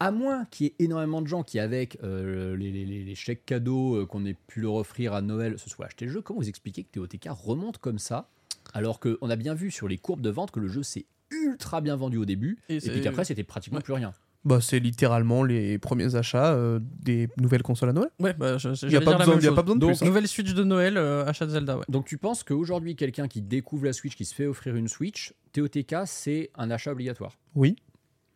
À 0.00 0.10
moins 0.10 0.46
qu'il 0.46 0.66
y 0.66 0.68
ait 0.70 0.74
énormément 0.80 1.22
de 1.22 1.28
gens 1.28 1.44
qui, 1.44 1.60
avec 1.60 1.96
euh, 2.02 2.56
les, 2.56 2.72
les- 2.72 2.84
les- 2.84 3.04
les 3.04 3.14
chèques 3.14 3.46
cadeaux 3.46 3.96
euh, 4.00 4.06
qu'on 4.06 4.24
ait 4.26 4.34
pu 4.48 4.60
leur 4.60 4.74
offrir 4.74 5.14
à 5.14 5.22
Noël, 5.22 5.58
se 5.60 5.70
soient 5.70 5.86
acheté 5.86 6.06
le 6.06 6.10
jeu, 6.12 6.20
comment 6.22 6.40
vous 6.40 6.48
expliquez 6.48 6.82
que 6.82 6.90
TOTK 6.98 7.28
remonte 7.30 7.78
comme 7.78 7.98
ça 8.00 8.28
alors 8.74 8.98
qu'on 9.00 9.30
a 9.30 9.36
bien 9.36 9.54
vu 9.54 9.70
sur 9.70 9.86
les 9.88 9.98
courbes 9.98 10.20
de 10.20 10.30
vente 10.30 10.50
que 10.50 10.58
le 10.60 10.66
jeu 10.68 10.82
s'est 10.82 11.06
ultra 11.30 11.80
bien 11.80 11.94
vendu 11.96 12.16
au 12.18 12.24
début 12.24 12.58
Et 12.68 12.78
puis 12.80 13.00
qu'après 13.00 13.24
c'était 13.24 13.44
pratiquement 13.44 13.78
Ouais. 13.78 13.82
plus 13.84 13.92
rien? 13.92 14.12
Bah, 14.44 14.60
c'est 14.60 14.80
littéralement 14.80 15.44
les 15.44 15.78
premiers 15.78 16.16
achats 16.16 16.52
euh, 16.54 16.80
des 16.82 17.28
nouvelles 17.36 17.62
consoles 17.62 17.90
à 17.90 17.92
Noël. 17.92 18.10
Ouais, 18.18 18.32
bah, 18.34 18.58
je, 18.58 18.70
Il 18.82 18.88
n'y 18.88 18.96
a, 18.96 19.00
pas 19.00 19.16
besoin- 19.16 19.34
même 19.34 19.42
y 19.42 19.46
a 19.46 19.48
chose. 19.50 19.54
pas 19.54 19.62
besoin 19.62 19.76
de 19.76 19.80
Donc, 19.80 19.90
plus. 19.90 20.02
hein. 20.02 20.06
Nouvelle 20.06 20.26
Switch 20.26 20.52
de 20.52 20.64
Noël, 20.64 20.96
euh, 20.96 21.24
achat 21.26 21.46
de 21.46 21.50
Zelda, 21.52 21.78
ouais. 21.78 21.84
Donc 21.88 22.06
tu 22.06 22.18
penses 22.18 22.42
qu'aujourd'hui 22.42 22.96
quelqu'un 22.96 23.28
qui 23.28 23.40
découvre 23.40 23.84
la 23.84 23.92
Switch, 23.92 24.16
qui 24.16 24.24
se 24.24 24.34
fait 24.34 24.46
offrir 24.46 24.74
une 24.74 24.88
Switch, 24.88 25.32
TOTK 25.52 25.94
c'est 26.06 26.50
un 26.56 26.70
achat 26.72 26.90
obligatoire? 26.90 27.38
Oui. 27.54 27.76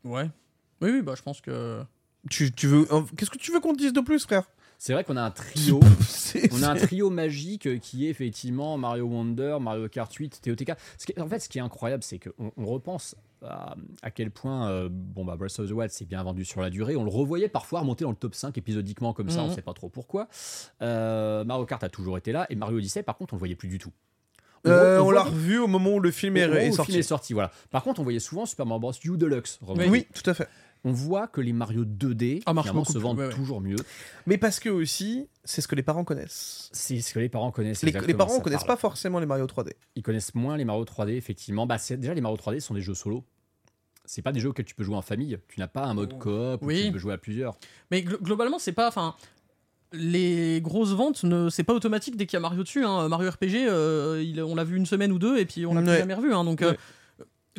Ouais. 0.05 0.31
Oui, 0.81 0.91
oui, 0.93 1.03
bah, 1.03 1.15
je 1.17 1.23
pense 1.23 1.41
que. 1.41 1.83
Tu, 2.31 2.53
tu 2.53 2.67
veux... 2.69 2.87
Qu'est-ce 3.17 3.31
que 3.31 3.39
tu 3.39 3.51
veux 3.53 3.61
qu'on 3.61 3.73
te 3.73 3.79
dise 3.79 3.93
de 3.93 4.01
plus, 4.01 4.25
frère? 4.25 4.45
C'est 4.79 4.93
vrai 4.93 5.05
qu'on 5.05 5.17
a 5.17 5.23
un 5.23 5.31
trio. 5.31 5.81
On 6.53 6.63
a 6.63 6.69
un 6.71 6.75
trio 6.77 7.09
magique 7.09 7.81
qui 7.81 8.07
est 8.07 8.11
effectivement 8.11 8.77
Mario 8.77 9.07
Wonder, 9.07 9.57
Mario 9.61 9.89
Kart 9.89 10.13
8, 10.13 10.41
TOTK. 10.43 10.73
Ce 10.99 11.07
qui- 11.07 11.19
en 11.21 11.27
fait, 11.29 11.39
ce 11.39 11.49
qui 11.49 11.59
est 11.59 11.63
incroyable, 11.63 12.03
c'est 12.03 12.19
qu'on 12.19 12.53
on 12.57 12.67
repense 12.67 13.17
à, 13.45 13.75
à 14.03 14.11
quel 14.11 14.31
point 14.31 14.71
euh, 14.71 14.89
bon, 14.91 15.25
bah, 15.25 15.37
Breath 15.37 15.59
of 15.59 15.69
the 15.69 15.73
Wild 15.73 15.91
s'est 15.91 16.05
bien 16.07 16.23
vendu 16.23 16.45
sur 16.45 16.61
la 16.61 16.71
durée. 16.71 16.97
On 16.97 17.05
le 17.05 17.11
revoyait 17.11 17.49
parfois 17.49 17.81
remonter 17.81 18.05
dans 18.05 18.11
le 18.11 18.17
top 18.17 18.35
5 18.35 18.57
épisodiquement 18.59 19.13
comme 19.13 19.31
ça, 19.31 19.41
on 19.41 19.45
Mhm. 19.45 19.51
ne 19.51 19.55
sait 19.55 19.63
pas 19.63 19.75
trop 19.75 19.89
pourquoi. 19.89 20.29
Euh, 20.83 21.45
Mario 21.45 21.67
Kart 21.67 21.83
a 21.85 21.89
toujours 21.89 22.17
été 22.19 22.33
là, 22.33 22.47
et 22.51 22.55
Mario 22.57 22.79
Odyssey, 22.79 23.03
par 23.03 23.17
contre, 23.17 23.35
on 23.35 23.37
le 23.37 23.41
voyait 23.41 23.57
plus 23.57 23.69
du 23.69 23.79
tout. 23.79 23.93
Euh, 24.67 24.99
on 25.01 25.11
l'a 25.13 25.21
voyait- 25.21 25.37
revu 25.37 25.59
au 25.59 25.67
moment 25.69 25.91
où 25.95 26.01
le 26.01 26.11
film 26.11 26.37
est, 26.37 26.41
est 26.41 26.67
le 26.69 26.73
sorti. 26.73 26.91
film 26.93 27.01
est 27.01 27.03
sorti, 27.05 27.33
voilà. 27.35 27.53
Par 27.71 27.85
contre, 27.85 28.01
on 28.01 28.03
voyait 28.03 28.19
souvent 28.19 28.47
Super 28.47 28.67
Mario 28.67 28.81
Bros. 28.81 28.93
U 29.05 29.17
Deluxe. 29.17 29.61
Oui, 29.69 30.07
tout 30.13 30.29
à 30.29 30.35
fait. 30.35 30.49
On 30.85 30.93
voit 30.93 31.27
que 31.27 31.41
les 31.41 31.53
Mario 31.53 31.85
2D 31.85 32.43
Ah, 32.47 32.53
marche 32.55 32.69
se 32.69 32.99
vendent 32.99 33.19
ouais, 33.19 33.27
ouais. 33.27 33.33
toujours 33.35 33.61
mieux. 33.61 33.77
Mais 34.27 34.39
parce 34.39 34.61
que 34.61 34.69
aussi, 34.69 35.27
c'est 35.45 35.61
ce 35.61 35.67
que 35.69 35.75
les 35.75 35.83
parents 35.83 36.05
connaissent. 36.05 36.69
C'est 36.73 37.01
ce 37.01 37.13
que 37.15 37.19
les 37.19 37.29
parents 37.29 37.51
connaissent. 37.51 37.83
Les, 37.83 37.91
les 37.93 38.15
parents 38.15 38.39
ne 38.39 38.43
connaissent 38.43 38.59
parle. 38.61 38.77
pas 38.77 38.81
forcément 38.81 39.19
les 39.19 39.27
Mario 39.27 39.47
3D. 39.47 39.73
Ils 39.97 40.03
connaissent 40.03 40.35
moins 40.37 40.57
les 40.57 40.65
Mario 40.65 40.85
3D, 40.85 41.11
effectivement. 41.17 41.67
Bah, 41.67 41.79
c'est- 41.79 41.97
déjà, 41.97 42.15
les 42.15 42.21
Mario 42.21 42.37
3D 42.37 42.61
sont 42.61 42.75
des 42.75 42.83
jeux 42.83 42.95
solo. 42.95 43.25
C'est 44.05 44.23
pas 44.23 44.31
des 44.31 44.39
jeux 44.39 44.51
auxquels 44.51 44.65
tu 44.65 44.77
peux 44.77 44.85
jouer 44.85 44.95
en 44.95 45.03
famille. 45.03 45.37
Tu 45.49 45.59
n'as 45.59 45.67
pas 45.67 45.83
un 45.85 45.95
mode 45.95 46.17
coop 46.21 46.63
où 46.63 46.71
tu 46.71 46.93
peux 46.93 46.99
jouer 46.99 47.15
à 47.15 47.19
plusieurs. 47.19 47.59
Mais 47.91 48.03
glo- 48.03 48.23
globalement, 48.23 48.61
c'est 48.61 48.71
pas. 48.73 48.87
Enfin, 48.87 49.17
les 49.93 50.61
grosses 50.63 50.93
ventes, 50.93 51.25
ne, 51.25 51.49
c'est 51.49 51.65
pas 51.65 51.73
automatique 51.75 52.17
dès 52.17 52.27
qu'il 52.27 52.37
y 52.37 52.39
a 52.39 52.41
Mario 52.41 52.63
dessus. 52.63 52.85
hein. 52.85 53.09
Mario 53.09 53.31
RPG, 53.31 53.67
euh, 53.69 54.23
il- 54.25 54.41
on 54.43 54.55
l'a 54.55 54.65
vu 54.65 54.77
une 54.77 54.87
semaine 54.87 55.11
ou 55.13 55.19
deux 55.19 55.39
et 55.39 55.47
puis 55.47 55.67
on 55.67 55.75
l'a 55.75 55.83
plus 55.83 55.97
jamais 55.97 56.15
revu. 56.15 56.33
hein. 56.35 56.45
donc, 56.45 56.63
euh. 56.63 56.75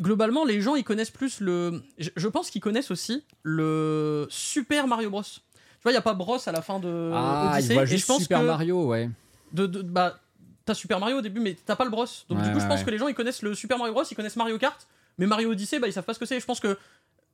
Globalement, 0.00 0.44
les 0.44 0.60
gens, 0.60 0.74
ils 0.74 0.84
connaissent 0.84 1.10
plus 1.10 1.40
le. 1.40 1.82
Je, 1.98 2.28
pense 2.28 2.50
qu'ils 2.50 2.60
connaissent 2.60 2.90
aussi 2.90 3.24
le 3.42 4.26
Super 4.30 4.86
Mario 4.86 5.10
Bros. 5.10 5.22
Tu 5.22 5.82
vois, 5.82 5.92
il 5.92 5.94
y 5.94 5.98
a 5.98 6.02
pas 6.02 6.14
Bros 6.14 6.38
à 6.46 6.52
la 6.52 6.62
fin 6.62 6.80
de 6.80 7.10
ah, 7.14 7.52
Odyssey. 7.54 7.72
ils 7.72 7.74
voient 7.74 7.82
et 7.84 7.96
je 7.96 8.06
pense 8.06 8.22
Super 8.22 8.40
que 8.40 8.46
Mario, 8.46 8.86
ouais. 8.86 9.10
de, 9.52 9.66
de- 9.66 9.82
bah, 9.82 10.18
t'as 10.64 10.74
Super 10.74 10.98
Mario 11.00 11.18
au 11.18 11.20
début, 11.22 11.40
mais 11.40 11.56
t'as 11.64 11.76
pas 11.76 11.84
le 11.84 11.90
Bros. 11.90 12.04
Donc 12.28 12.38
Ouais, 12.38 12.44
du 12.44 12.52
coup, 12.52 12.60
je 12.60 12.66
pense 12.66 12.80
ouais. 12.80 12.84
que 12.84 12.90
les 12.90 12.98
gens, 12.98 13.08
ils 13.08 13.14
connaissent 13.14 13.42
le 13.42 13.54
Super 13.54 13.78
Mario 13.78 13.92
Bros. 13.94 14.04
Ils 14.10 14.14
connaissent 14.14 14.36
Mario 14.36 14.58
Kart, 14.58 14.86
mais 15.18 15.26
Mario 15.26 15.50
Odyssey, 15.52 15.78
bah, 15.78 15.86
ils 15.86 15.92
savent 15.92 16.04
pas 16.04 16.14
ce 16.14 16.18
que 16.18 16.26
c'est. 16.26 16.40
Je 16.40 16.46
pense 16.46 16.60
que 16.60 16.76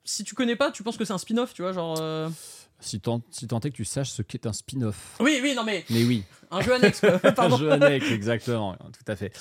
si 0.04 0.22
tu 0.24 0.34
connais 0.34 0.56
pas, 0.56 0.70
tu 0.70 0.82
penses 0.82 0.96
que 0.98 1.04
c'est 1.04 1.12
un 1.14 1.18
spin-off, 1.18 1.54
tu 1.54 1.62
vois, 1.62 1.72
genre. 1.72 1.96
euh, 2.00 2.28
Si 2.84 3.00
tant, 3.00 3.22
si 3.30 3.46
tant 3.46 3.60
est 3.60 3.70
que 3.70 3.76
tu 3.76 3.84
saches 3.84 4.10
ce 4.10 4.20
qu'est 4.22 4.46
un 4.46 4.52
spin-off. 4.52 5.16
Oui, 5.20 5.38
oui, 5.42 5.54
non 5.56 5.64
mais 5.64 5.84
Mais 5.88 6.04
oui, 6.04 6.22
un 6.50 6.60
jeu 6.60 6.74
annexe. 6.74 7.02
un 7.38 7.56
jeu 7.56 7.70
annexe, 7.72 8.10
exactement, 8.10 8.74
tout 8.76 9.10
à 9.10 9.16
fait. 9.16 9.32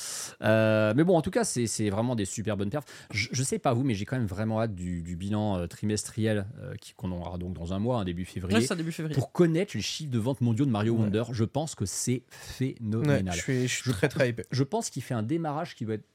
Euh, 0.42 0.94
mais 0.96 1.04
bon, 1.04 1.18
en 1.18 1.22
tout 1.22 1.30
cas, 1.32 1.44
c'est 1.44 1.68
c'est 1.68 1.90
vraiment 1.90 2.16
des 2.16 2.26
super 2.26 2.56
bonnes 2.56 2.70
perfs. 2.70 2.86
Je, 3.12 3.28
je 3.32 3.44
sais 3.44 3.60
pas 3.60 3.74
vous, 3.74 3.84
mais 3.84 3.96
j'ai 3.96 4.06
quand 4.06 4.16
même 4.18 4.28
vraiment 4.28 4.62
hâte 4.62 4.76
du, 4.76 5.02
du 5.02 5.16
bilan 5.18 5.58
euh, 5.58 5.68
trimestriel 5.68 6.46
euh, 6.62 6.76
qui- 6.76 6.94
qu'on 6.94 7.12
aura 7.12 7.38
donc 7.38 7.54
dans 7.54 7.74
un 7.74 7.80
mois, 7.80 8.00
un 8.00 8.06
début 8.06 8.26
février. 8.26 8.56
Ouais, 8.56 8.62
c'est 8.62 8.68
ça 8.68 8.76
début 8.76 8.92
février. 8.94 9.14
pour 9.16 9.32
connaître 9.34 9.74
les 9.76 9.82
chiffres 9.82 10.12
de 10.12 10.20
vente 10.20 10.40
mondiaux 10.42 10.66
de 10.66 10.72
Mario 10.72 10.94
Ouais. 10.94 11.02
Wonder, 11.02 11.24
je 11.32 11.44
pense 11.44 11.76
que 11.76 11.86
c'est 11.86 12.12
Ouais, 12.14 12.76
phénoménal. 12.80 13.36
je 13.36 13.42
suis, 13.42 13.68
je 13.68 13.82
suis 13.82 13.92
très 13.92 14.08
très 14.08 14.30
hypé. 14.30 14.46
Je 14.52 14.64
pense 14.64 14.90
qu'il 14.90 15.04
fait 15.04 15.14
un 15.16 15.24
démarrage 15.24 15.76
qui 15.76 15.84
va 15.86 15.96
être 15.96 16.06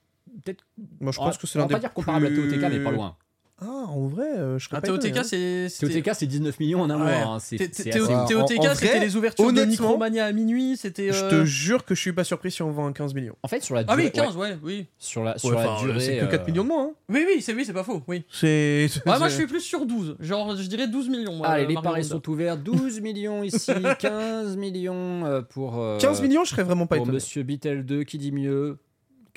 peut-être. 0.45 0.65
Moi, 1.01 1.13
je 1.13 1.21
on 1.21 1.25
pense 1.25 1.37
que 1.39 1.47
c'est 1.47 1.59
on 1.59 1.63
l'un 1.63 1.67
va 1.69 1.73
pas 1.75 1.79
des 1.79 1.81
dire 1.83 1.93
comparable 1.93 2.27
à 2.27 2.31
TOTK, 2.31 2.71
mais 2.71 2.81
pas 2.83 2.91
loin. 2.91 3.17
Ah, 3.61 3.87
en 3.89 4.07
vrai, 4.07 4.29
euh, 4.39 4.57
je 4.59 4.67
serais 4.69 4.77
Ah, 4.77 4.81
pas 4.81 4.87
TOTK, 4.87 5.17
hein. 5.17 5.23
c'est. 5.25 5.69
c'était- 5.69 6.01
TOTK, 6.01 6.15
c'est 6.15 6.27
19 6.27 6.61
millions 6.61 6.81
en 6.83 6.91
un 6.91 6.97
mois. 6.97 7.09
hein. 7.11 7.39
C'est 7.41 7.57
TOTK, 7.57 7.75
c'était 7.75 9.01
les 9.01 9.17
ouvertures 9.17 9.47
de 9.47 9.51
honnêtement, 9.51 9.67
Micromania 9.89 10.27
à 10.27 10.33
minuit, 10.33 10.77
c'était. 10.77 11.13
Je 11.13 11.25
euh, 11.25 11.31
te 11.31 11.45
jure 11.45 11.85
que 11.85 11.97
je 11.97 12.01
suis 12.01 12.13
pas 12.13 12.23
surpris 12.23 12.53
si 12.53 12.63
on 12.63 12.71
vend 12.71 12.87
un 12.87 12.93
15 12.93 13.15
millions. 13.15 13.35
En 13.43 13.49
fait, 13.49 13.61
sur 13.61 13.75
la 13.75 13.81
Ah 13.89 13.97
durée. 13.97 14.05
oui, 14.05 14.13
15, 14.13 14.37
ouais, 14.37 14.57
oui. 14.63 14.87
sur 14.99 15.25
la, 15.25 15.37
sur 15.39 15.49
Ouais, 15.49 15.57
la 15.57 15.73
enfin, 15.73 15.85
durée. 15.85 15.99
c'est 16.01 16.19
que 16.19 16.27
4 16.27 16.43
euh, 16.43 16.47
millions 16.47 16.63
de 16.63 16.69
moins. 16.69 16.85
Hein. 16.85 16.93
Oui, 17.09 17.25
oui, 17.27 17.43
c'est 17.43 17.53
oui, 17.53 17.65
c'est 17.65 17.73
pas 17.73 17.83
faux, 17.83 18.01
oui. 18.07 18.23
C'est. 18.31 18.89
Moi 19.05 19.19
je 19.29 19.35
suis 19.35 19.47
plus 19.49 19.61
sur 19.61 19.85
12. 19.87 20.17
Genre, 20.21 20.55
je 20.57 20.67
dirais 20.69 20.87
12 20.87 21.09
millions. 21.09 21.35
moi, 21.35 21.49
Allez, 21.49 21.67
les 21.67 21.75
Mario 21.75 21.83
paris 21.91 22.03
Wonder. 22.03 22.15
sont 22.25 22.31
ouverts. 22.31 22.57
12 22.59 23.01
millions 23.01 23.43
ici, 23.43 23.73
15 23.99 24.57
millions 24.57 25.25
euh, 25.27 25.43
pour. 25.43 25.81
euh, 25.81 25.99
15 25.99 26.23
millions, 26.23 26.45
je 26.45 26.51
serais 26.51 26.63
vraiment 26.63 26.87
pas 26.87 26.95
Pour 26.97 27.07
étonné. 27.07 27.17
Monsieur 27.17 27.43
Beatle 27.43 27.85
2, 27.85 28.05
qui 28.05 28.19
dit 28.19 28.31
mieux 28.31 28.79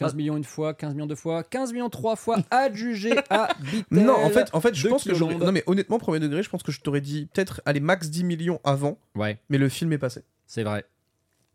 15 0.01 0.11
Ah. 0.13 0.17
millions 0.17 0.37
une 0.37 0.43
fois, 0.43 0.73
15 0.73 0.93
millions 0.93 1.05
deux 1.07 1.15
fois, 1.15 1.43
15 1.43 1.71
millions 1.73 1.89
trois 1.89 2.15
fois, 2.15 2.37
adjugé 2.51 3.13
à. 3.29 3.49
Non, 3.91 4.13
en 4.13 4.29
fait, 4.29 4.49
en 4.53 4.61
fait, 4.61 4.75
je 4.75 4.87
pense 4.87 5.03
que 5.03 5.13
j'aurais- 5.13 5.35
non 5.35 5.51
mais 5.51 5.63
honnêtement, 5.67 5.97
premier 5.99 6.19
degré, 6.19 6.43
je 6.43 6.49
pense 6.49 6.63
que 6.63 6.71
je 6.71 6.81
t'aurais 6.81 7.01
dit 7.01 7.27
peut-être 7.33 7.61
aller 7.65 7.79
max 7.79 8.09
10 8.09 8.23
millions 8.23 8.59
avant, 8.63 8.97
Ouais, 9.15 9.37
mais 9.49 9.57
le 9.57 9.69
film 9.69 9.93
est 9.93 9.97
passé. 9.97 10.23
c'est 10.45 10.63
vrai. 10.63 10.85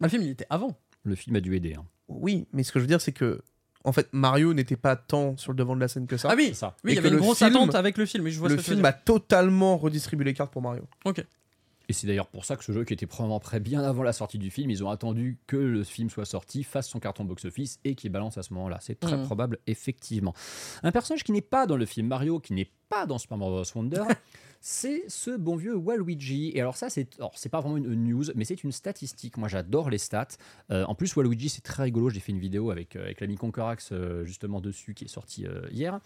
Bah, 0.00 0.06
le 0.06 0.10
film, 0.10 0.22
il 0.22 0.30
était 0.30 0.46
avant. 0.50 0.76
Le 1.04 1.14
film 1.14 1.36
a 1.36 1.40
dû 1.40 1.54
aider. 1.56 1.74
hein. 1.78 1.84
Oui, 2.08 2.46
mais 2.52 2.62
ce 2.62 2.72
que 2.72 2.78
je 2.78 2.84
veux 2.84 2.88
dire, 2.88 3.00
c'est 3.00 3.12
que 3.12 3.40
en 3.84 3.92
fait, 3.92 4.08
Mario 4.12 4.52
n'était 4.52 4.76
pas 4.76 4.96
tant 4.96 5.36
sur 5.36 5.52
le 5.52 5.56
devant 5.56 5.76
de 5.76 5.80
la 5.80 5.86
scène 5.86 6.06
que 6.08 6.16
ça. 6.16 6.28
Ah 6.32 6.34
oui, 6.36 6.54
ça. 6.54 6.74
oui, 6.82 6.92
il 6.92 6.94
y 6.96 6.98
avait 6.98 7.08
une 7.08 7.14
le 7.14 7.20
grosse 7.20 7.38
film- 7.38 7.50
attente 7.54 7.74
avec 7.76 7.96
le 7.98 8.04
film. 8.06 8.24
mais 8.24 8.30
Je 8.32 8.38
vois 8.40 8.48
le 8.48 8.54
ce 8.56 8.60
que 8.60 8.64
tu 8.64 8.70
veux 8.70 8.74
film 8.76 8.82
dire. 8.82 8.88
a 8.90 8.92
totalement 8.92 9.76
redistribué 9.76 10.24
les 10.24 10.34
cartes 10.34 10.52
pour 10.52 10.60
Mario. 10.62 10.82
Et 11.88 11.92
c'est 11.92 12.06
d'ailleurs 12.06 12.26
pour 12.26 12.44
ça 12.44 12.56
que 12.56 12.64
ce 12.64 12.72
jeu, 12.72 12.84
qui 12.84 12.92
était 12.94 13.06
probablement 13.06 13.38
prêt 13.40 13.60
bien 13.60 13.82
avant 13.82 14.02
la 14.02 14.12
sortie 14.12 14.38
du 14.38 14.50
film, 14.50 14.70
ils 14.70 14.82
ont 14.82 14.90
attendu 14.90 15.38
que 15.46 15.56
le 15.56 15.84
film 15.84 16.10
soit 16.10 16.24
sorti, 16.24 16.64
fasse 16.64 16.88
son 16.88 16.98
carton 16.98 17.24
box-office 17.24 17.78
et 17.84 17.94
qu'il 17.94 18.10
balance 18.10 18.38
à 18.38 18.42
ce 18.42 18.52
moment-là. 18.54 18.78
C'est 18.80 18.98
très 18.98 19.16
Mhm. 19.16 19.24
probable, 19.24 19.58
effectivement. 19.68 20.34
Un 20.82 20.90
personnage 20.92 21.22
qui 21.22 21.30
n'est 21.32 21.40
pas 21.42 21.66
dans 21.66 21.76
le 21.76 21.86
film 21.86 22.08
Mario, 22.08 22.40
qui 22.40 22.54
n'est 22.54 22.70
pas 22.88 23.06
dans 23.06 23.18
Super 23.18 23.38
Mario 23.38 23.54
Bros. 23.54 23.64
Wonder, 23.76 24.02
c'est 24.60 25.04
ce 25.08 25.36
bon 25.36 25.56
vieux 25.56 25.76
Waluigi. 25.76 26.52
Et 26.54 26.60
alors 26.60 26.76
ça, 26.76 26.90
c'est 26.90 27.08
c'est 27.34 27.48
pas 27.48 27.60
vraiment 27.60 27.76
une, 27.76 27.94
news, 27.94 28.24
mais 28.34 28.44
c'est 28.44 28.62
une 28.62 28.72
statistique. 28.72 29.36
Moi, 29.36 29.48
j'adore 29.48 29.90
les 29.90 29.98
stats. 29.98 30.28
Euh, 30.70 30.84
en 30.84 30.94
plus, 30.94 31.14
Waluigi, 31.16 31.48
c'est 31.48 31.62
très 31.62 31.84
rigolo. 31.84 32.10
J'ai 32.10 32.20
fait 32.20 32.32
une 32.32 32.38
vidéo 32.38 32.70
avec, 32.70 32.96
euh, 32.96 33.04
avec 33.04 33.20
l'ami 33.20 33.36
Concorax 33.36 33.90
euh, 33.92 34.24
justement 34.24 34.60
dessus, 34.60 34.94
qui 34.94 35.04
est 35.04 35.08
sortie 35.08 35.46
hier. 35.70 36.00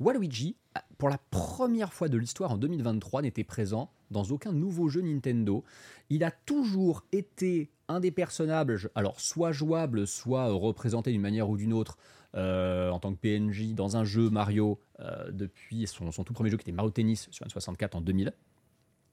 Waluigi, 0.00 0.56
pour 0.98 1.08
la 1.08 1.18
première 1.30 1.92
fois 1.92 2.08
de 2.08 2.18
l'histoire 2.18 2.52
en 2.52 2.58
2023, 2.58 3.22
n'était 3.22 3.44
présent 3.44 3.90
dans 4.10 4.24
aucun 4.24 4.52
nouveau 4.52 4.88
jeu 4.88 5.00
Nintendo. 5.00 5.64
Il 6.10 6.24
a 6.24 6.30
toujours 6.30 7.04
été 7.12 7.70
un 7.88 8.00
des 8.00 8.10
personnages, 8.10 8.88
alors 8.94 9.20
soit 9.20 9.52
jouable, 9.52 10.06
soit 10.06 10.50
représenté 10.52 11.12
d'une 11.12 11.20
manière 11.20 11.48
ou 11.48 11.56
d'une 11.56 11.72
autre 11.72 11.96
euh, 12.36 12.90
en 12.90 12.98
tant 12.98 13.12
que 13.14 13.18
PNJ 13.18 13.74
dans 13.74 13.96
un 13.96 14.04
jeu 14.04 14.30
Mario 14.30 14.78
euh, 15.00 15.30
depuis 15.32 15.86
son, 15.86 16.10
son 16.12 16.24
tout 16.24 16.32
premier 16.34 16.50
jeu 16.50 16.56
qui 16.56 16.62
était 16.62 16.72
Mario 16.72 16.90
Tennis 16.90 17.28
sur 17.30 17.46
N64 17.46 17.96
en 17.96 18.00
2000. 18.00 18.32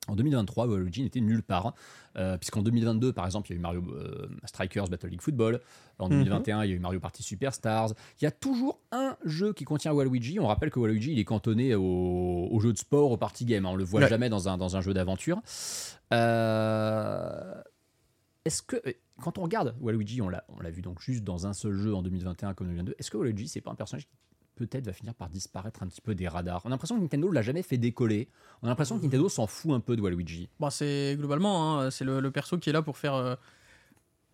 En 0.10 0.16
2023, 0.18 0.68
Waluigi 0.68 1.02
n'était 1.04 1.22
nulle 1.22 1.44
part, 1.44 1.74
euh, 2.18 2.38
puisqu'en 2.38 2.62
2022, 2.62 3.14
par 3.14 3.26
exemple, 3.26 3.48
il 3.50 3.54
y 3.54 3.56
a 3.56 3.58
eu 3.60 3.62
Mario 3.62 3.84
euh, 3.96 4.28
Strikers 4.44 4.90
Battle 4.90 5.08
League 5.08 5.22
Football. 5.22 5.62
En 5.98 6.10
2021, 6.10 6.66
il 6.66 6.70
y 6.72 6.74
a 6.74 6.76
eu 6.76 6.80
Mario 6.80 7.00
Party 7.00 7.24
Superstars. 7.24 7.94
Il 8.20 8.26
y 8.26 8.28
a 8.28 8.32
toujours 8.32 8.80
un 8.92 9.16
jeu 9.24 9.54
qui 9.54 9.64
contient 9.64 9.94
Waluigi. 9.94 10.42
On 10.42 10.48
rappelle 10.48 10.72
que 10.72 10.80
Waluigi, 10.80 11.14
il 11.14 11.20
est 11.20 11.24
cantonné 11.24 11.74
au, 11.74 12.50
au 12.52 12.60
jeu 12.60 12.74
de 12.74 12.78
sport, 12.78 13.12
au 13.12 13.16
party 13.18 13.46
game. 13.46 13.66
On 13.66 13.78
le 13.78 13.86
voit 13.86 14.02
Ouais. 14.02 14.10
jamais 14.10 14.28
dans 14.28 14.50
un, 14.50 14.58
dans 14.58 14.76
un 14.76 14.82
jeu 14.82 14.94
d'aventure. 14.94 15.42
Euh, 16.12 17.54
Est-ce 18.46 18.62
que, 18.62 18.76
euh, 18.88 18.94
quand 19.22 19.38
on 19.38 19.44
regarde 19.44 19.76
Waluigi, 19.80 20.22
on 20.22 20.30
l'a 20.30 20.44
on 20.50 20.60
l'a 20.60 20.70
vu 20.72 20.82
donc 20.82 21.02
juste 21.02 21.24
dans 21.24 21.48
un 21.48 21.54
seul 21.54 21.74
jeu 21.74 21.94
en 21.96 22.02
2021 22.02 22.54
comme 22.54 22.68
2022, 22.68 22.96
est-ce 23.00 23.10
que 23.12 23.18
Waluigi, 23.18 23.48
c'est 23.48 23.62
pas 23.62 23.72
un 23.72 23.76
personnage 23.76 24.06
qui 24.06 24.16
peut-être 24.56 24.86
va 24.86 24.94
finir 24.94 25.14
par 25.16 25.30
disparaître 25.30 25.82
un 25.84 25.88
petit 25.88 26.02
peu 26.02 26.14
des 26.16 26.28
radars? 26.28 26.62
On 26.66 26.68
a 26.68 26.72
l'impression 26.72 26.96
que 26.98 27.02
Nintendo 27.02 27.32
l'a 27.32 27.42
jamais 27.42 27.64
fait 27.64 27.78
décoller. 27.78 28.28
On 28.62 28.66
a 28.68 28.70
l'impression 28.70 28.98
que 29.00 29.04
Nintendo 29.04 29.30
s'en 29.30 29.48
fout 29.48 29.72
un 29.72 29.80
peu 29.80 29.96
de 29.96 30.02
Waluigi. 30.02 30.50
Bah, 30.60 30.70
c'est 30.72 31.16
globalement, 31.18 31.80
hein, 31.80 31.90
c'est 31.92 32.04
le, 32.06 32.20
le 32.20 32.32
perso 32.32 32.58
qui 32.58 32.70
est 32.70 32.74
là 32.74 32.82
pour 32.82 32.98
faire. 32.98 33.16
euh, 33.16 33.36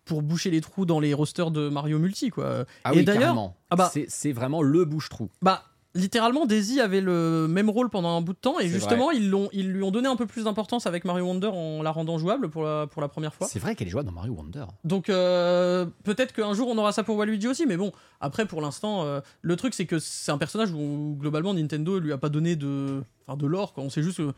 pour 0.06 0.22
boucher 0.22 0.50
les 0.50 0.60
trous 0.60 0.86
dans 0.86 0.98
les 0.98 1.14
rosters 1.14 1.52
de 1.52 1.68
Mario 1.68 2.00
Multi, 2.00 2.30
quoi. 2.30 2.64
Ah 2.82 2.92
Et 2.92 2.96
oui, 2.98 3.04
d'ailleurs- 3.04 3.52
ah 3.68 3.76
bah- 3.76 3.90
C'est- 3.92 4.06
c'est 4.08 4.32
vraiment 4.32 4.60
le 4.60 4.84
bouche-trou. 4.84 5.30
Bah, 5.40 5.62
littéralement, 5.94 6.46
Daisy 6.46 6.80
avait 6.80 7.00
le 7.00 7.46
même 7.48 7.68
rôle 7.68 7.90
pendant 7.90 8.16
un 8.16 8.20
bout 8.20 8.32
de 8.32 8.38
temps, 8.38 8.58
et 8.60 8.68
justement, 8.68 9.10
ils, 9.10 9.28
l'ont, 9.30 9.48
ils 9.52 9.70
lui 9.70 9.82
ont 9.82 9.90
donné 9.90 10.08
un 10.08 10.16
peu 10.16 10.26
plus 10.26 10.44
d'importance 10.44 10.86
avec 10.86 11.04
Mario 11.04 11.24
Wonder 11.24 11.48
en 11.48 11.82
la 11.82 11.90
rendant 11.90 12.18
jouable 12.18 12.48
pour 12.48 12.62
la, 12.64 12.86
pour 12.86 13.02
la 13.02 13.08
première 13.08 13.34
fois. 13.34 13.46
C'est 13.50 13.58
vrai 13.58 13.74
qu'elle 13.74 13.88
est 13.88 13.90
jouable 13.90 14.06
dans 14.08 14.14
Mario 14.14 14.32
Wonder. 14.34 14.64
Donc 14.84 15.08
euh, 15.10 15.86
peut-être 16.04 16.32
qu'un 16.32 16.54
jour 16.54 16.68
on 16.68 16.78
aura 16.78 16.92
ça 16.92 17.02
pour 17.02 17.16
Waluigi 17.16 17.48
aussi, 17.48 17.66
mais 17.66 17.76
bon, 17.76 17.92
après 18.20 18.46
pour 18.46 18.60
l'instant, 18.60 19.04
euh, 19.04 19.20
le 19.42 19.56
truc 19.56 19.74
c'est 19.74 19.86
que 19.86 19.98
c'est 19.98 20.30
un 20.32 20.38
personnage 20.38 20.70
où 20.72 21.16
globalement 21.18 21.54
Nintendo 21.54 21.98
lui 21.98 22.12
a 22.12 22.18
pas 22.18 22.28
donné 22.28 22.56
de, 22.56 23.02
enfin, 23.26 23.36
de 23.36 23.46
l'or, 23.46 23.72
quoi. 23.72 23.82
on 23.84 23.90
sait 23.90 24.02
juste 24.02 24.18
que 24.18 24.32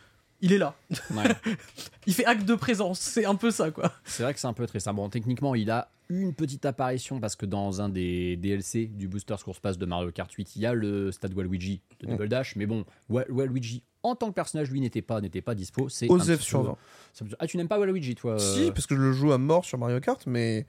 il 0.45 0.53
est 0.53 0.59
là, 0.59 0.75
Ouais. 1.15 1.23
il 2.07 2.15
fait 2.15 2.25
acte 2.25 2.45
de 2.45 2.55
présence, 2.57 2.99
c'est 2.99 3.25
un 3.27 3.37
peu 3.37 3.51
ça 3.53 3.71
quoi. 3.71 3.93
c'est 4.05 4.23
vrai 4.25 4.35
que 4.35 4.41
c'est 4.41 4.49
un 4.49 4.53
peu 4.53 4.67
triste. 4.67 4.89
Ah 4.89 4.93
Bon, 4.93 5.09
techniquement, 5.09 5.55
il 5.55 5.71
a 5.71 5.89
une 6.21 6.35
petite 6.35 6.65
apparition 6.67 7.21
parce 7.21 7.37
que 7.37 7.47
dans 7.47 7.81
un 7.81 7.89
des 7.89 8.37
DLC 8.37 8.87
du 8.87 9.09
Booster 9.09 9.37
Course 9.45 9.61
Pass 9.61 9.79
de 9.79 9.87
Mario 9.87 10.11
Kart 10.13 10.31
8, 10.33 10.57
il 10.57 10.63
y 10.63 10.67
a 10.67 10.75
le 10.75 11.11
stade 11.13 11.35
Waluigi 11.35 11.81
de 12.01 12.07
Double 12.07 12.29
Dash, 12.29 12.55
mais 12.57 12.67
bon, 12.67 12.85
Wa- 13.09 13.25
Waluigi 13.31 13.83
en 14.05 14.17
tant 14.17 14.29
que 14.31 14.35
personnage, 14.35 14.69
lui, 14.71 14.81
n'était 14.81 15.01
pas, 15.01 15.21
n'était 15.21 15.43
pas 15.43 15.55
dispo. 15.55 15.89
C'est 15.89 16.11
Osef 16.11 16.41
sur 16.41 16.61
peu- 16.63 16.67
20. 16.71 16.77
c'est 17.13 17.23
un 17.25 17.27
petit- 17.29 17.37
Ah, 17.39 17.47
tu 17.47 17.57
n'aimes 17.57 17.69
pas 17.69 17.79
Waluigi, 17.79 18.15
toi 18.17 18.33
euh, 18.33 18.39
Si, 18.39 18.71
parce 18.73 18.87
que 18.87 18.97
je 18.97 19.01
le 19.01 19.13
joue 19.13 19.31
à 19.33 19.39
mort 19.39 19.65
sur 19.65 19.79
Mario 19.79 20.01
Kart, 20.01 20.27
mais. 20.27 20.67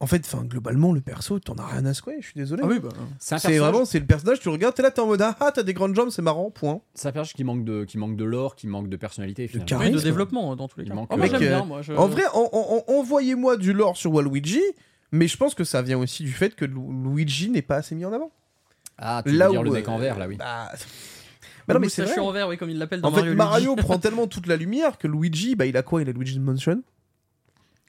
En 0.00 0.06
fait, 0.06 0.24
enfin, 0.24 0.44
globalement, 0.44 0.92
le 0.92 1.00
perso, 1.00 1.40
t'en 1.40 1.54
as 1.56 1.66
rien 1.66 1.84
à 1.84 1.92
secouer, 1.92 2.18
je 2.20 2.26
suis 2.26 2.34
désolé. 2.36 2.62
Ah 2.64 2.68
oui, 2.68 2.78
bah. 2.78 2.88
C'est 3.18 3.34
personnage- 3.34 3.58
vraiment, 3.58 3.84
c'est 3.84 3.98
le 3.98 4.06
personnage, 4.06 4.38
tu 4.38 4.46
le 4.46 4.52
regardes, 4.52 4.72
t'es 4.76 4.82
là, 4.82 4.92
t'es 4.92 5.00
en 5.00 5.06
mode 5.08 5.20
ah, 5.22 5.34
ah, 5.40 5.50
t'as 5.52 5.64
des 5.64 5.74
grandes 5.74 5.96
jambes, 5.96 6.10
c'est 6.10 6.22
marrant, 6.22 6.52
point. 6.52 6.80
C'est 6.94 7.08
un 7.08 7.12
personnage 7.12 7.34
qui 7.34 7.42
manque 7.42 7.64
de, 7.64 7.82
qui 7.84 7.98
manque 7.98 8.16
de 8.16 8.24
lore, 8.24 8.54
qui 8.54 8.68
manque 8.68 8.88
de 8.88 8.96
personnalité. 8.96 9.48
finalement. 9.48 9.66
charisme. 9.66 9.82
Oui, 9.86 9.90
de 9.90 9.96
Charisme. 9.96 10.08
développement 10.08 10.52
euh, 10.52 10.54
dans 10.54 10.68
tous 10.68 10.78
les 10.78 10.84
Il 10.86 10.90
cas. 10.90 10.94
manque, 10.94 11.08
Oh, 11.10 11.14
euh, 11.18 11.22
j'aime 11.22 11.32
Mec, 11.32 11.40
bien, 11.40 11.62
euh, 11.62 11.64
moi. 11.64 11.82
je- 11.82 11.92
En 11.94 12.06
vrai, 12.06 12.22
en- 12.32 12.48
en- 12.52 12.84
en- 12.88 12.92
envoyez-moi 13.00 13.56
du 13.56 13.72
lore 13.72 13.96
sur 13.96 14.12
Waluigi, 14.12 14.62
mais 15.10 15.26
je 15.26 15.36
pense 15.36 15.56
que 15.56 15.64
ça 15.64 15.82
vient 15.82 15.98
aussi 15.98 16.22
du 16.22 16.30
fait 16.32 16.54
que 16.54 16.64
Lu- 16.64 16.76
Luigi 17.16 17.50
n'est 17.50 17.62
pas 17.62 17.76
assez 17.78 17.96
mis 17.96 18.04
en 18.04 18.12
avant. 18.12 18.30
Ah, 18.98 19.22
tu 19.24 19.32
veux 19.32 19.36
Là 19.38 19.48
dire 19.48 19.60
où 19.60 19.64
le 19.64 19.70
mec 19.72 19.88
euh, 19.88 19.90
en 19.90 19.98
vert, 19.98 20.16
là, 20.16 20.28
oui. 20.28 20.36
Bah, 20.36 20.68
Le 20.72 20.78
bah 21.66 21.74
non, 21.74 21.80
mais 21.80 21.88
c'est 21.88 22.18
en 22.20 22.30
vert, 22.30 22.46
oui, 22.48 22.56
comme 22.56 22.70
il 22.70 22.78
l'appelle 22.78 23.00
dans 23.00 23.08
En 23.08 23.12
fait, 23.12 23.22
Mario. 23.22 23.34
Mario, 23.34 23.74
Luigi. 23.74 23.82
prend 23.88 23.98
tellement 23.98 24.26
toute 24.28 24.46
la 24.46 24.54
lumière 24.56 24.96
que 24.96 25.08
Luigi, 25.08 25.56
bah, 25.56 25.66
il 25.66 25.76
a 25.76 25.82
quoi? 25.82 26.02
Il 26.02 26.08
a 26.08 26.12
Luigi's 26.12 26.38
Mansion? 26.38 26.82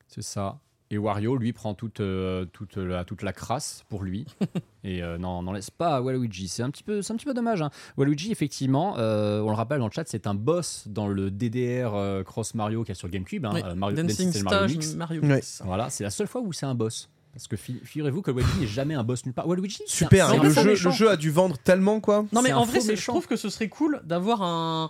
C'est 0.08 0.24
ça. 0.24 0.58
Et 0.92 0.98
Wario, 0.98 1.38
lui, 1.38 1.54
prend 1.54 1.76
toute, 1.76 2.00
euh, 2.00 2.46
toute, 2.52 2.78
la, 2.78 3.04
toute 3.06 3.22
la 3.22 3.32
crasse 3.32 3.84
pour 3.90 4.02
lui. 4.04 4.26
Et 4.84 5.04
euh, 5.04 5.20
non, 5.20 5.44
n'en 5.44 5.52
laisse 5.52 5.70
pas 5.70 5.98
à 5.98 6.02
Waluigi. 6.02 6.48
C'est 6.48 6.64
un 6.64 6.72
petit 6.72 6.82
peu, 6.82 7.04
c'est 7.04 7.14
un 7.14 7.16
petit 7.16 7.26
peu 7.26 7.34
dommage. 7.36 7.62
hein. 7.62 7.70
Waluigi, 7.98 8.32
effectivement, 8.32 8.96
euh, 8.98 9.40
on 9.42 9.50
le 9.50 9.56
rappelle 9.56 9.78
dans 9.80 9.86
le 9.86 9.92
chat, 9.92 10.06
c'est 10.08 10.26
un 10.26 10.34
boss 10.34 10.86
dans 10.88 11.08
le 11.08 11.30
DDR 11.30 11.94
euh, 11.94 12.24
Cross 12.24 12.56
Mario 12.56 12.82
qu'il 12.84 12.90
y 12.90 12.92
a 12.94 12.96
sur 12.96 13.08
GameCube. 13.10 13.46
hein, 13.46 13.52
Oui, 13.54 13.62
Mario, 13.76 13.98
Dancing 13.98 14.32
Dancing 14.32 14.44
Mario 14.44 14.68
Mix. 14.68 14.96
Mario. 14.96 15.22
Voilà, 15.64 15.90
c'est 15.92 16.04
la 16.04 16.10
seule 16.10 16.28
fois 16.28 16.42
où 16.42 16.52
c'est 16.54 16.66
un 16.66 16.74
boss. 16.76 17.08
Parce 17.34 17.48
que 17.48 17.56
fi- 17.56 17.80
figurez-vous 17.84 18.24
que 18.24 18.32
Waluigi 18.32 18.60
n'est 18.62 18.66
jamais 18.68 18.96
un 18.96 19.04
boss 19.04 19.24
nulle 19.26 19.36
part. 19.36 19.48
Waluigi, 19.48 19.84
un- 19.84 19.92
Super, 19.92 20.30
hein, 20.30 20.38
le, 20.42 20.50
jeu, 20.50 20.64
le 20.72 20.76
jeu 20.92 21.10
a 21.12 21.16
dû 21.18 21.30
vendre 21.30 21.60
tellement, 21.60 22.00
quoi. 22.00 22.26
Non, 22.34 22.42
mais 22.42 22.52
en 22.52 22.64
vrai, 22.66 22.80
je 22.82 23.06
trouve 23.06 23.28
que 23.28 23.36
ce 23.36 23.50
serait 23.50 23.70
cool 23.70 24.02
d'avoir 24.06 24.42
un. 24.42 24.90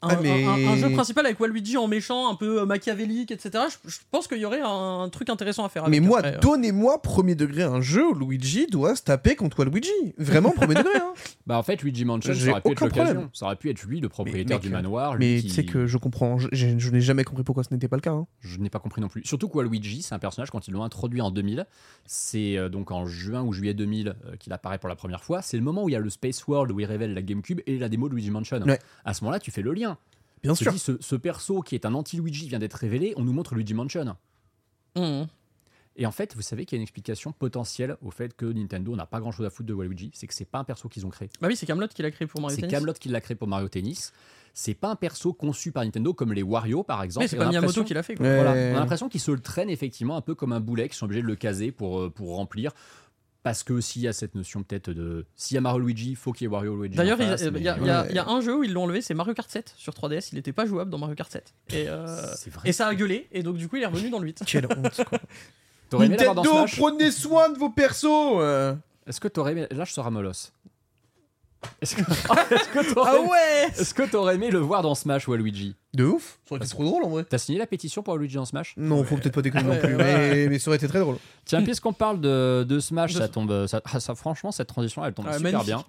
Un, 0.00 0.10
Ah, 0.10 0.18
mais- 0.22 0.44
un- 0.44 0.48
un- 0.50 0.68
un 0.68 0.76
jeu 0.76 0.90
principal 0.92 1.26
avec 1.26 1.40
Waluigi 1.40 1.76
en 1.76 1.88
méchant, 1.88 2.30
un 2.30 2.36
peu 2.36 2.60
euh, 2.60 2.66
machiavélique, 2.66 3.32
etc. 3.32 3.64
Je, 3.84 3.90
je 3.90 3.98
pense 4.12 4.28
qu'il 4.28 4.38
y 4.38 4.44
aurait 4.44 4.60
un, 4.62 5.08
truc 5.10 5.28
intéressant 5.28 5.64
à 5.64 5.68
faire. 5.68 5.88
Mais 5.88 5.98
moi, 5.98 6.22
euh. 6.24 6.38
donnez-moi 6.38 7.02
premier 7.02 7.34
degré 7.34 7.64
un 7.64 7.80
jeu 7.80 8.06
où 8.06 8.14
Luigi 8.14 8.66
doit 8.68 8.94
se 8.94 9.02
taper 9.02 9.34
contre 9.34 9.58
Waluigi. 9.58 9.90
Vraiment 10.16 10.50
premier 10.52 10.74
degré. 10.76 10.96
Hein. 10.98 11.12
Bah 11.48 11.56
en 11.58 11.62
fait, 11.62 11.82
Luigi 11.82 12.04
Mansion, 12.04 12.32
J'ai 12.34 12.44
ça 12.44 12.50
aurait 12.52 12.60
pu 12.60 12.68
être 12.72 12.76
aucun 12.76 12.84
l'occasion. 12.86 13.04
problème. 13.14 13.30
Ça 13.32 13.46
aurait 13.46 13.56
pu 13.56 13.70
être 13.70 13.82
lui, 13.84 14.00
le 14.00 14.08
propriétaire 14.10 14.60
du 14.60 14.68
manoir. 14.68 15.14
lui 15.16 15.34
Mais 15.36 15.40
qui- 15.40 15.48
tu 15.48 15.54
sais 15.54 15.64
que 15.64 15.86
je 15.86 15.96
comprends, 15.96 16.38
je, 16.38 16.46
je- 16.52 16.78
je 16.78 16.90
n'ai 16.90 17.00
jamais 17.00 17.24
compris 17.24 17.42
pourquoi 17.42 17.64
ce 17.64 17.72
n'était 17.72 17.88
pas 17.88 17.96
le 17.96 18.02
cas. 18.02 18.12
hein. 18.12 18.26
Je 18.40 18.58
n'ai 18.58 18.68
pas 18.68 18.78
compris 18.78 19.00
non 19.00 19.08
plus. 19.08 19.22
Surtout 19.24 19.48
que 19.48 19.56
Waluigi, 19.56 20.02
c'est 20.02 20.14
un 20.14 20.18
personnage, 20.18 20.50
quand 20.50 20.68
ils 20.68 20.72
l'ont 20.72 20.82
introduit 20.84 21.22
en 21.22 21.30
2000, 21.30 21.66
c'est 22.06 22.56
euh, 22.58 22.68
donc 22.68 22.90
en 22.90 23.06
juin 23.06 23.42
ou 23.42 23.52
juillet 23.52 23.74
2000 23.74 24.08
euh, 24.26 24.36
qu'il 24.36 24.52
apparaît 24.52 24.78
pour 24.78 24.88
la 24.90 24.96
première 24.96 25.24
fois. 25.24 25.40
C'est 25.42 25.56
le 25.56 25.62
moment 25.62 25.82
où 25.84 25.88
il 25.88 25.92
y 25.92 25.96
a 25.96 26.00
le 26.00 26.10
Space 26.10 26.46
World 26.46 26.70
où 26.70 26.80
il 26.80 26.84
révèle 26.86 27.14
la 27.14 27.22
GameCube 27.22 27.60
et 27.66 27.78
la 27.78 27.88
démo 27.88 28.08
de 28.08 28.14
Luigi 28.14 28.30
Mansion. 28.30 28.60
Ouais. 28.62 28.78
À 29.06 29.14
ce 29.14 29.24
moment-là, 29.24 29.40
tu 29.40 29.50
fais 29.50 29.62
le 29.62 29.72
lien. 29.72 29.87
Bien 30.42 30.54
sûr. 30.54 30.72
dis, 30.72 30.78
ce, 30.78 30.92
ce 31.00 31.16
perso 31.16 31.62
qui 31.62 31.74
est 31.74 31.86
un 31.86 31.94
anti-Luigi 31.94 32.48
vient 32.48 32.58
d'être 32.58 32.74
révélé, 32.74 33.14
on 33.16 33.24
nous 33.24 33.32
montre 33.32 33.54
Luigi 33.54 33.74
Mansion. 33.74 34.16
Mhm. 34.96 35.26
Et 36.00 36.06
en 36.06 36.12
fait, 36.12 36.36
vous 36.36 36.42
savez 36.42 36.64
qu'il 36.64 36.76
y 36.76 36.78
a 36.78 36.80
une 36.80 36.84
explication 36.84 37.32
potentielle 37.32 37.96
au 38.02 38.12
fait 38.12 38.36
que 38.36 38.46
Nintendo 38.46 38.94
n'a 38.94 39.04
pas 39.04 39.18
grand-chose 39.18 39.44
à 39.44 39.50
foutre 39.50 39.66
de 39.66 39.74
Waluigi. 39.74 40.12
C'est 40.14 40.28
que 40.28 40.34
c'est 40.34 40.44
pas 40.44 40.60
un 40.60 40.64
perso 40.64 40.88
qu'ils 40.88 41.04
ont 41.04 41.10
créé. 41.10 41.28
Bah 41.40 41.48
oui, 41.48 41.56
c'est 41.56 41.66
Camelot 41.66 41.88
qui 41.88 42.02
l'a 42.02 42.12
créé 42.12 42.28
pour 42.28 42.40
Mario 42.40 42.54
C'est 42.54 42.60
Tennis. 42.62 42.72
Camelot 42.72 42.92
qui 42.92 43.08
l'a 43.08 43.20
créé 43.20 43.34
pour 43.34 43.48
Mario 43.48 43.68
Tennis. 43.68 44.12
C'est 44.54 44.74
pas 44.74 44.90
un 44.90 44.96
perso 44.96 45.32
conçu 45.32 45.72
par 45.72 45.84
Nintendo 45.84 46.14
comme 46.14 46.32
les 46.32 46.44
Wario 46.44 46.84
par 46.84 47.02
exemple. 47.02 47.24
Mais 47.24 47.28
c'est 47.28 47.36
pas 47.36 47.46
a 47.46 47.48
Miyamoto 47.48 47.82
qui 47.82 47.94
l'a 47.94 48.04
fait. 48.04 48.14
Quoi. 48.14 48.26
Ouais. 48.26 48.36
Voilà, 48.36 48.52
on 48.52 48.76
a 48.76 48.80
l'impression 48.80 49.08
qu'ils 49.08 49.20
se 49.20 49.32
le 49.32 49.40
traînent 49.40 49.70
effectivement 49.70 50.16
un 50.16 50.20
peu 50.20 50.36
comme 50.36 50.52
un 50.52 50.60
boulet, 50.60 50.88
qu'ils 50.88 50.96
sont 50.96 51.06
obligés 51.06 51.22
de 51.22 51.26
le 51.26 51.36
caser 51.36 51.72
pour, 51.72 51.98
euh, 51.98 52.10
pour 52.10 52.36
remplir. 52.36 52.72
Parce 53.48 53.62
que 53.62 53.80
s'il 53.80 54.02
y 54.02 54.08
a 54.08 54.12
cette 54.12 54.34
notion 54.34 54.62
peut-être 54.62 54.90
de. 54.90 55.24
S'il 55.34 55.54
y 55.54 55.58
a 55.58 55.62
Mario 55.62 55.78
Luigi, 55.78 56.14
faut 56.16 56.32
qu'il 56.32 56.44
y 56.44 56.50
ait 56.50 56.52
Wario 56.52 56.76
Luigi. 56.82 56.96
D'ailleurs, 56.96 57.16
il 57.18 57.24
y, 57.24 57.28
a- 57.28 57.30
face, 57.30 57.42
il 57.46 57.50
mais- 57.52 57.60
y 57.62 57.68
a- 57.68 57.78
il 57.80 57.86
y 57.86 57.90
a- 57.90 58.02
Ouais. 58.02 58.06
il 58.10 58.14
y 58.14 58.18
a 58.18 58.28
un 58.28 58.40
jeu 58.42 58.58
où 58.58 58.62
ils 58.62 58.72
l'ont 58.74 58.82
enlevé, 58.84 59.00
c'est 59.00 59.14
Mario 59.14 59.32
Kart 59.32 59.48
7 59.50 59.72
sur 59.78 59.94
3DS. 59.94 60.32
Il 60.32 60.34
n'était 60.34 60.52
pas 60.52 60.66
jouable 60.66 60.90
dans 60.90 60.98
Mario 60.98 61.14
Kart 61.14 61.32
7. 61.32 61.54
Et, 61.70 61.88
euh, 61.88 62.06
C'est 62.36 62.50
vrai. 62.52 62.68
et 62.68 62.72
ça 62.72 62.86
a 62.88 62.94
gueulé, 62.94 63.26
et 63.32 63.42
donc 63.42 63.56
du 63.56 63.66
coup, 63.68 63.76
il 63.76 63.82
est 63.82 63.86
revenu 63.86 64.10
dans 64.10 64.18
le 64.18 64.26
8. 64.26 64.42
Quelle 64.46 64.66
honte. 64.66 65.02
quoi. 65.08 65.18
Nintendo, 66.06 66.66
prenez 66.76 67.10
soin 67.10 67.48
de 67.48 67.58
vos 67.58 67.70
persos. 67.70 68.06
euh. 68.40 68.74
Est-ce 69.06 69.20
que 69.20 69.28
t'aurais 69.28 69.52
aimé. 69.52 69.66
Là, 69.70 69.84
je 69.84 69.92
serai 69.94 70.10
molosse. 70.10 70.52
Est-ce 71.82 71.96
que 71.96 72.00
est-ce 72.54 72.68
que 72.68 72.94
t'aurais 72.94 73.10
Ah 73.14 73.20
ouais 73.20 73.66
est-ce 73.78 73.92
que 73.94 74.02
t'aurais 74.08 74.34
aimé 74.36 74.50
le 74.50 74.58
voir 74.60 74.82
dans 74.82 74.94
Smash, 74.94 75.26
Waluigi 75.28 75.74
De 75.94 76.04
ouf. 76.04 76.38
Ça 76.48 76.54
aurait 76.54 76.64
été 76.64 76.70
trop 76.74 76.84
drôle 76.84 77.04
en 77.04 77.08
vrai. 77.08 77.24
T'as 77.24 77.38
signé 77.38 77.58
la 77.58 77.66
pétition 77.66 78.02
pour 78.02 78.14
Waluigi 78.14 78.36
dans 78.36 78.44
Smash 78.44 78.74
Non, 78.76 79.02
faut 79.04 79.16
peut-être 79.16 79.34
pas 79.34 79.42
déconner 79.42 79.64
non 79.64 79.78
plus, 79.78 79.94
mais, 79.96 80.48
mais 80.48 80.58
ça 80.58 80.70
aurait 80.70 80.76
été 80.76 80.88
très 80.88 81.00
drôle. 81.00 81.16
Tiens, 81.44 81.62
puisqu'on 81.62 81.92
parle 81.92 82.20
de, 82.20 82.64
de 82.68 82.78
Smash, 82.80 83.14
De- 83.14 83.18
ça 83.18 83.28
tombe. 83.28 83.66
Ça, 83.66 83.80
ah, 83.92 84.00
ça- 84.00 84.14
franchement, 84.14 84.52
cette 84.52 84.68
transition, 84.68 85.04
elle 85.04 85.14
tombe 85.14 85.26
Ah, 85.28 85.34
super 85.36 85.52
magnifique. 85.52 85.66
bien. 85.74 85.84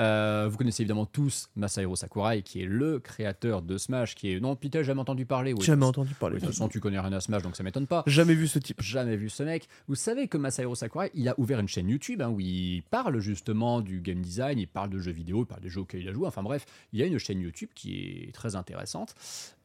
Euh, 0.00 0.46
vous 0.50 0.56
connaissez 0.58 0.82
évidemment 0.82 1.06
tous 1.06 1.48
Masahiro 1.56 1.96
Sakurai, 1.96 2.42
qui 2.42 2.60
est 2.62 2.66
le 2.66 2.98
créateur 2.98 3.62
de 3.62 3.78
Smash, 3.78 4.14
qui 4.14 4.30
est. 4.32 4.40
Non, 4.40 4.54
Peter, 4.56 4.78
j'ai 4.80 4.84
jamais 4.84 5.00
entendu 5.00 5.24
parler. 5.26 5.52
oui. 5.54 5.64
Jamais 5.64 5.86
entendu 5.86 6.12
parler. 6.14 6.34
Oui, 6.36 6.40
De 6.42 6.46
toute 6.46 6.54
façon, 6.54 6.68
tu 6.68 6.80
connais 6.80 6.98
rien 7.00 7.12
à 7.12 7.20
Smash, 7.20 7.42
donc 7.42 7.56
ça 7.56 7.62
m'étonne 7.62 7.86
pas. 7.86 8.02
Jamais 8.06 8.34
vu 8.34 8.46
ce 8.46 8.58
type. 8.58 8.82
Jamais 8.82 9.16
vu 9.16 9.30
ce 9.30 9.42
mec. 9.42 9.68
Vous 9.88 9.94
savez 9.94 10.28
que 10.28 10.36
Masahiro 10.36 10.74
Sakurai, 10.74 11.10
il 11.14 11.28
a 11.28 11.34
ouvert 11.38 11.60
une 11.60 11.68
chaîne 11.68 11.88
YouTube 11.88 12.20
hein, 12.22 12.28
où 12.28 12.40
il 12.40 12.82
parle 12.90 13.18
justement 13.20 13.80
du 13.80 14.00
game 14.00 14.20
design, 14.20 14.58
il 14.58 14.68
parle 14.68 14.90
de 14.90 14.98
jeux 14.98 15.12
vidéo, 15.12 15.42
il 15.42 15.46
parle 15.46 15.62
des 15.62 15.70
jeux 15.70 15.80
auxquels 15.80 16.02
il 16.02 16.08
a 16.08 16.12
joué. 16.12 16.26
Enfin 16.26 16.42
bref, 16.42 16.66
il 16.92 17.00
y 17.00 17.02
a 17.02 17.06
une 17.06 17.18
chaîne 17.18 17.40
YouTube 17.40 17.70
qui 17.74 18.26
est 18.28 18.34
très 18.34 18.54
intéressante. 18.56 19.14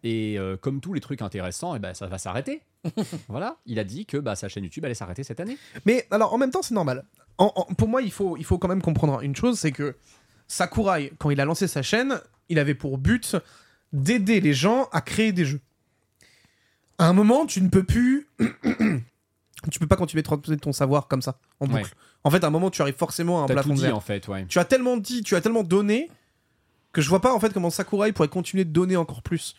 Et 0.03 0.39
euh, 0.39 0.57
comme 0.57 0.79
tous 0.81 0.93
les 0.93 1.01
trucs 1.01 1.21
intéressants, 1.21 1.75
eh 1.75 1.79
ben, 1.79 1.93
ça 1.93 2.07
va 2.07 2.17
s'arrêter. 2.17 2.61
voilà, 3.27 3.57
il 3.67 3.77
a 3.79 3.83
dit 3.83 4.05
que 4.05 4.17
bah, 4.17 4.35
sa 4.35 4.47
chaîne 4.49 4.63
YouTube 4.63 4.83
allait 4.85 4.95
s'arrêter 4.95 5.23
cette 5.23 5.39
année. 5.39 5.57
Mais 5.85 6.07
alors 6.09 6.33
en 6.33 6.37
même 6.37 6.49
temps, 6.51 6.61
c'est 6.63 6.73
normal. 6.73 7.05
En- 7.37 7.51
en- 7.55 7.73
pour 7.75 7.87
moi, 7.87 8.01
il 8.01 8.11
faut, 8.11 8.37
il 8.37 8.43
faut 8.45 8.57
quand 8.57 8.67
même 8.67 8.81
comprendre 8.81 9.21
une 9.21 9.35
chose 9.35 9.59
c'est 9.59 9.71
que 9.71 9.95
Sakurai, 10.51 11.13
quand 11.17 11.29
il 11.29 11.39
a 11.39 11.45
lancé 11.45 11.65
sa 11.67 11.81
chaîne, 11.81 12.19
il 12.49 12.59
avait 12.59 12.73
pour 12.75 12.97
but 12.97 13.37
d'aider 13.93 14.41
les 14.41 14.53
gens 14.53 14.89
à 14.91 14.99
créer 14.99 15.31
des 15.31 15.45
jeux. 15.45 15.61
À 16.97 17.07
un 17.07 17.13
moment, 17.13 17.45
tu 17.45 17.61
ne 17.61 17.69
peux 17.69 17.83
plus. 17.83 18.27
tu 19.71 19.79
peux 19.79 19.87
pas 19.87 19.95
continuer 19.95 20.21
de 20.21 20.27
transmettre 20.27 20.61
ton 20.61 20.73
savoir 20.73 21.07
comme 21.07 21.21
ça, 21.21 21.37
en 21.59 21.67
boucle. 21.67 21.83
Ouais. 21.83 21.89
En 22.23 22.29
fait, 22.31 22.43
à 22.43 22.47
un 22.47 22.51
moment, 22.51 22.69
tu 22.69 22.81
arrives 22.81 22.95
forcément 22.97 23.39
à 23.41 23.43
un 23.43 23.47
T'as 23.47 23.53
plafond 23.53 23.69
tout 23.69 23.75
de 23.77 23.81
verre. 23.81 23.95
en 23.95 24.01
fait, 24.01 24.27
ouais. 24.27 24.45
Tu 24.47 24.59
as 24.59 24.65
tellement 24.65 24.97
dit, 24.97 25.23
tu 25.23 25.35
as 25.35 25.41
tellement 25.41 25.63
donné 25.63 26.09
que 26.91 27.01
je 27.01 27.07
vois 27.07 27.21
pas 27.21 27.33
en 27.33 27.39
fait 27.39 27.53
comment 27.53 27.69
Sakurai 27.69 28.11
pourrait 28.11 28.27
continuer 28.27 28.65
de 28.65 28.71
donner 28.71 28.97
encore 28.97 29.21
plus. 29.21 29.55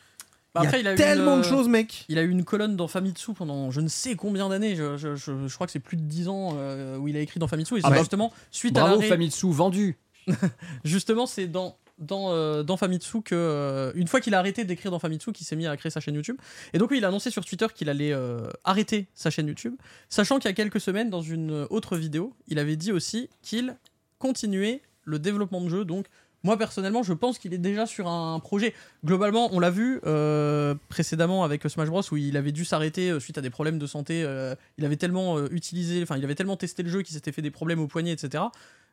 Bah, 0.54 0.60
il 0.64 0.70
y 0.70 0.74
a 0.74 0.78
il 0.80 0.86
a 0.88 0.92
eu 0.92 0.96
tellement 0.96 1.36
une, 1.36 1.40
de 1.40 1.46
choses, 1.46 1.66
mec. 1.68 2.04
Il 2.10 2.18
a 2.18 2.22
eu 2.22 2.28
une 2.28 2.44
colonne 2.44 2.76
dans 2.76 2.86
Famitsu 2.88 3.32
pendant 3.32 3.70
je 3.70 3.80
ne 3.80 3.88
sais 3.88 4.14
combien 4.16 4.50
d'années. 4.50 4.76
Je, 4.76 4.98
je- 4.98 5.16
je- 5.16 5.48
je 5.48 5.54
crois 5.54 5.66
que 5.66 5.72
c'est 5.72 5.78
plus 5.80 5.96
de 5.96 6.02
10 6.02 6.28
ans 6.28 6.50
euh, 6.58 6.98
où 6.98 7.08
il 7.08 7.16
a 7.16 7.20
écrit 7.20 7.40
dans 7.40 7.48
Famitsu. 7.48 7.78
Et 7.78 7.80
c'est 7.80 7.86
Ah 7.86 7.90
bah, 7.90 7.98
justement, 8.00 8.30
suite 8.50 8.76
à 8.76 8.80
Bravo 8.80 8.96
l'arrêt. 8.96 9.08
Famitsu, 9.08 9.50
vendu. 9.50 9.96
Justement, 10.84 11.26
c'est 11.26 11.48
dans 11.48 11.76
euh, 12.10 12.76
Famitsu 12.76 13.22
que 13.22 13.34
euh, 13.34 13.92
une 13.94 14.08
fois 14.08 14.20
qu'il 14.20 14.34
a 14.34 14.38
arrêté 14.38 14.64
d'écrire 14.64 14.90
dans 14.90 14.98
Famitsu, 14.98 15.32
qu'il 15.32 15.46
s'est 15.46 15.56
mis 15.56 15.66
à 15.66 15.76
créer 15.76 15.90
sa 15.90 16.00
chaîne 16.00 16.14
YouTube. 16.14 16.36
Et 16.72 16.78
donc 16.78 16.90
oui, 16.90 16.98
il 16.98 17.04
a 17.04 17.08
annoncé 17.08 17.30
sur 17.30 17.44
Twitter 17.44 17.66
qu'il 17.74 17.88
allait 17.88 18.12
euh, 18.12 18.48
arrêter 18.64 19.06
sa 19.14 19.30
chaîne 19.30 19.48
YouTube, 19.48 19.74
sachant 20.08 20.38
qu'il 20.38 20.48
y 20.48 20.52
a 20.52 20.54
quelques 20.54 20.80
semaines, 20.80 21.10
dans 21.10 21.22
une 21.22 21.66
autre 21.70 21.96
vidéo, 21.96 22.34
il 22.48 22.58
avait 22.58 22.76
dit 22.76 22.92
aussi 22.92 23.28
qu'il 23.42 23.76
continuait 24.18 24.82
le 25.04 25.18
développement 25.18 25.60
de 25.60 25.68
jeux. 25.68 25.84
Donc 25.84 26.06
moi 26.44 26.56
personnellement, 26.56 27.02
je 27.02 27.12
pense 27.12 27.38
qu'il 27.38 27.54
est 27.54 27.58
déjà 27.58 27.86
sur 27.86 28.08
un 28.08 28.40
projet. 28.40 28.74
Globalement, 29.04 29.48
on 29.52 29.60
l'a 29.60 29.70
vu 29.70 30.00
euh, 30.06 30.74
précédemment 30.88 31.44
avec 31.44 31.62
Smash 31.68 31.88
Bros 31.88 32.02
où 32.12 32.16
il 32.16 32.36
avait 32.36 32.52
dû 32.52 32.64
s'arrêter 32.64 33.10
euh, 33.10 33.20
suite 33.20 33.38
à 33.38 33.40
des 33.40 33.50
problèmes 33.50 33.78
de 33.78 33.86
santé. 33.86 34.22
euh, 34.24 34.54
il 34.78 34.84
avait 34.84 34.96
tellement 34.96 35.38
euh, 35.38 35.48
utilisé, 35.52 36.02
enfin 36.02 36.16
il 36.16 36.24
avait 36.24 36.34
tellement 36.34 36.56
testé 36.56 36.82
le 36.82 36.88
jeu 36.90 37.02
qu'il 37.02 37.14
s'était 37.14 37.32
fait 37.32 37.42
des 37.42 37.50
problèmes 37.50 37.80
au 37.80 37.86
poignet, 37.86 38.12
etc. 38.12 38.44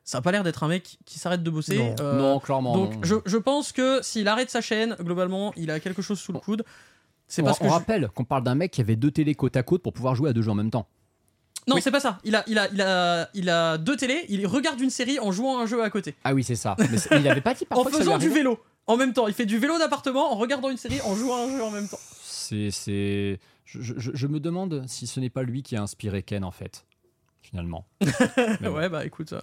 Ça 0.04 0.18
a 0.18 0.20
pas 0.22 0.32
l'air 0.32 0.44
d'être 0.44 0.62
un 0.62 0.68
mec 0.68 0.98
qui 1.04 1.18
s'arrête 1.18 1.42
de 1.42 1.50
bosser. 1.50 1.76
Non. 1.78 1.94
Euh, 2.00 2.18
non, 2.18 2.38
clairement. 2.40 2.74
donc 2.76 2.94
non. 2.94 3.00
je, 3.02 3.16
je 3.26 3.36
pense 3.36 3.72
que 3.72 4.00
s'il 4.02 4.28
arrête 4.28 4.48
sa 4.50 4.60
chaîne, 4.60 4.96
globalement, 5.00 5.52
il 5.56 5.70
a 5.70 5.78
quelque 5.80 6.02
chose 6.02 6.18
sous 6.18 6.32
le 6.32 6.38
coude. 6.38 6.64
C'est 7.26 7.42
on, 7.42 7.44
parce 7.44 7.58
que 7.58 7.64
on 7.64 7.68
je- 7.68 7.72
rappelle 7.74 8.08
qu'on 8.14 8.24
parle 8.24 8.42
d'un 8.44 8.54
mec 8.54 8.70
qui 8.72 8.80
avait 8.80 8.96
deux 8.96 9.10
télés 9.10 9.34
côte 9.34 9.56
à 9.56 9.62
côte 9.62 9.82
pour 9.82 9.92
pouvoir 9.92 10.14
jouer 10.14 10.30
à 10.30 10.32
deux 10.32 10.42
jeux 10.42 10.50
en 10.50 10.54
même 10.56 10.70
temps. 10.70 10.88
Non, 11.68 11.76
Oui. 11.76 11.82
c'est 11.82 11.90
pas 11.90 12.00
ça. 12.00 12.18
Il 12.24 12.34
a, 12.34 12.42
il 12.46 12.58
a, 12.58 12.68
il 12.72 12.80
a, 12.82 13.28
il 13.34 13.48
a 13.50 13.78
deux 13.78 13.96
télés. 13.96 14.24
Il 14.28 14.46
regarde 14.46 14.80
une 14.80 14.90
série 14.90 15.18
en 15.20 15.30
jouant 15.32 15.58
à 15.58 15.62
un 15.62 15.66
jeu 15.66 15.82
à 15.82 15.90
côté, 15.90 16.14
Ah 16.24 16.34
oui, 16.34 16.42
c'est 16.44 16.56
ça. 16.56 16.76
Mais 16.78 17.18
il 17.20 17.28
avait 17.28 17.40
pas 17.40 17.54
dit 17.54 17.64
en 17.70 17.84
faisant 17.84 18.18
du 18.18 18.28
vélo. 18.30 18.58
En 18.86 18.96
même 18.96 19.12
temps, 19.12 19.28
il 19.28 19.34
fait 19.34 19.46
du 19.46 19.58
vélo 19.58 19.78
d'appartement 19.78 20.32
en 20.32 20.36
regardant 20.36 20.68
une 20.70 20.76
série, 20.78 21.00
en 21.02 21.14
jouant 21.14 21.36
à 21.36 21.44
un 21.46 21.50
jeu 21.50 21.62
en 21.62 21.70
même 21.70 21.86
temps. 21.88 21.98
C'est, 22.22 22.70
c'est... 22.70 23.38
Je, 23.64 23.80
je- 23.82 24.10
je 24.14 24.26
me 24.26 24.40
demande 24.40 24.84
si 24.88 25.06
ce 25.06 25.20
n'est 25.20 25.30
pas 25.30 25.44
lui 25.44 25.62
qui 25.62 25.76
a 25.76 25.82
inspiré 25.82 26.24
Ken 26.24 26.42
en 26.42 26.50
fait, 26.50 26.84
finalement. 27.50 27.84
Mais 28.60 28.68
ouais, 28.68 28.88
bah 28.88 29.04
écoute. 29.04 29.32
euh, 29.32 29.40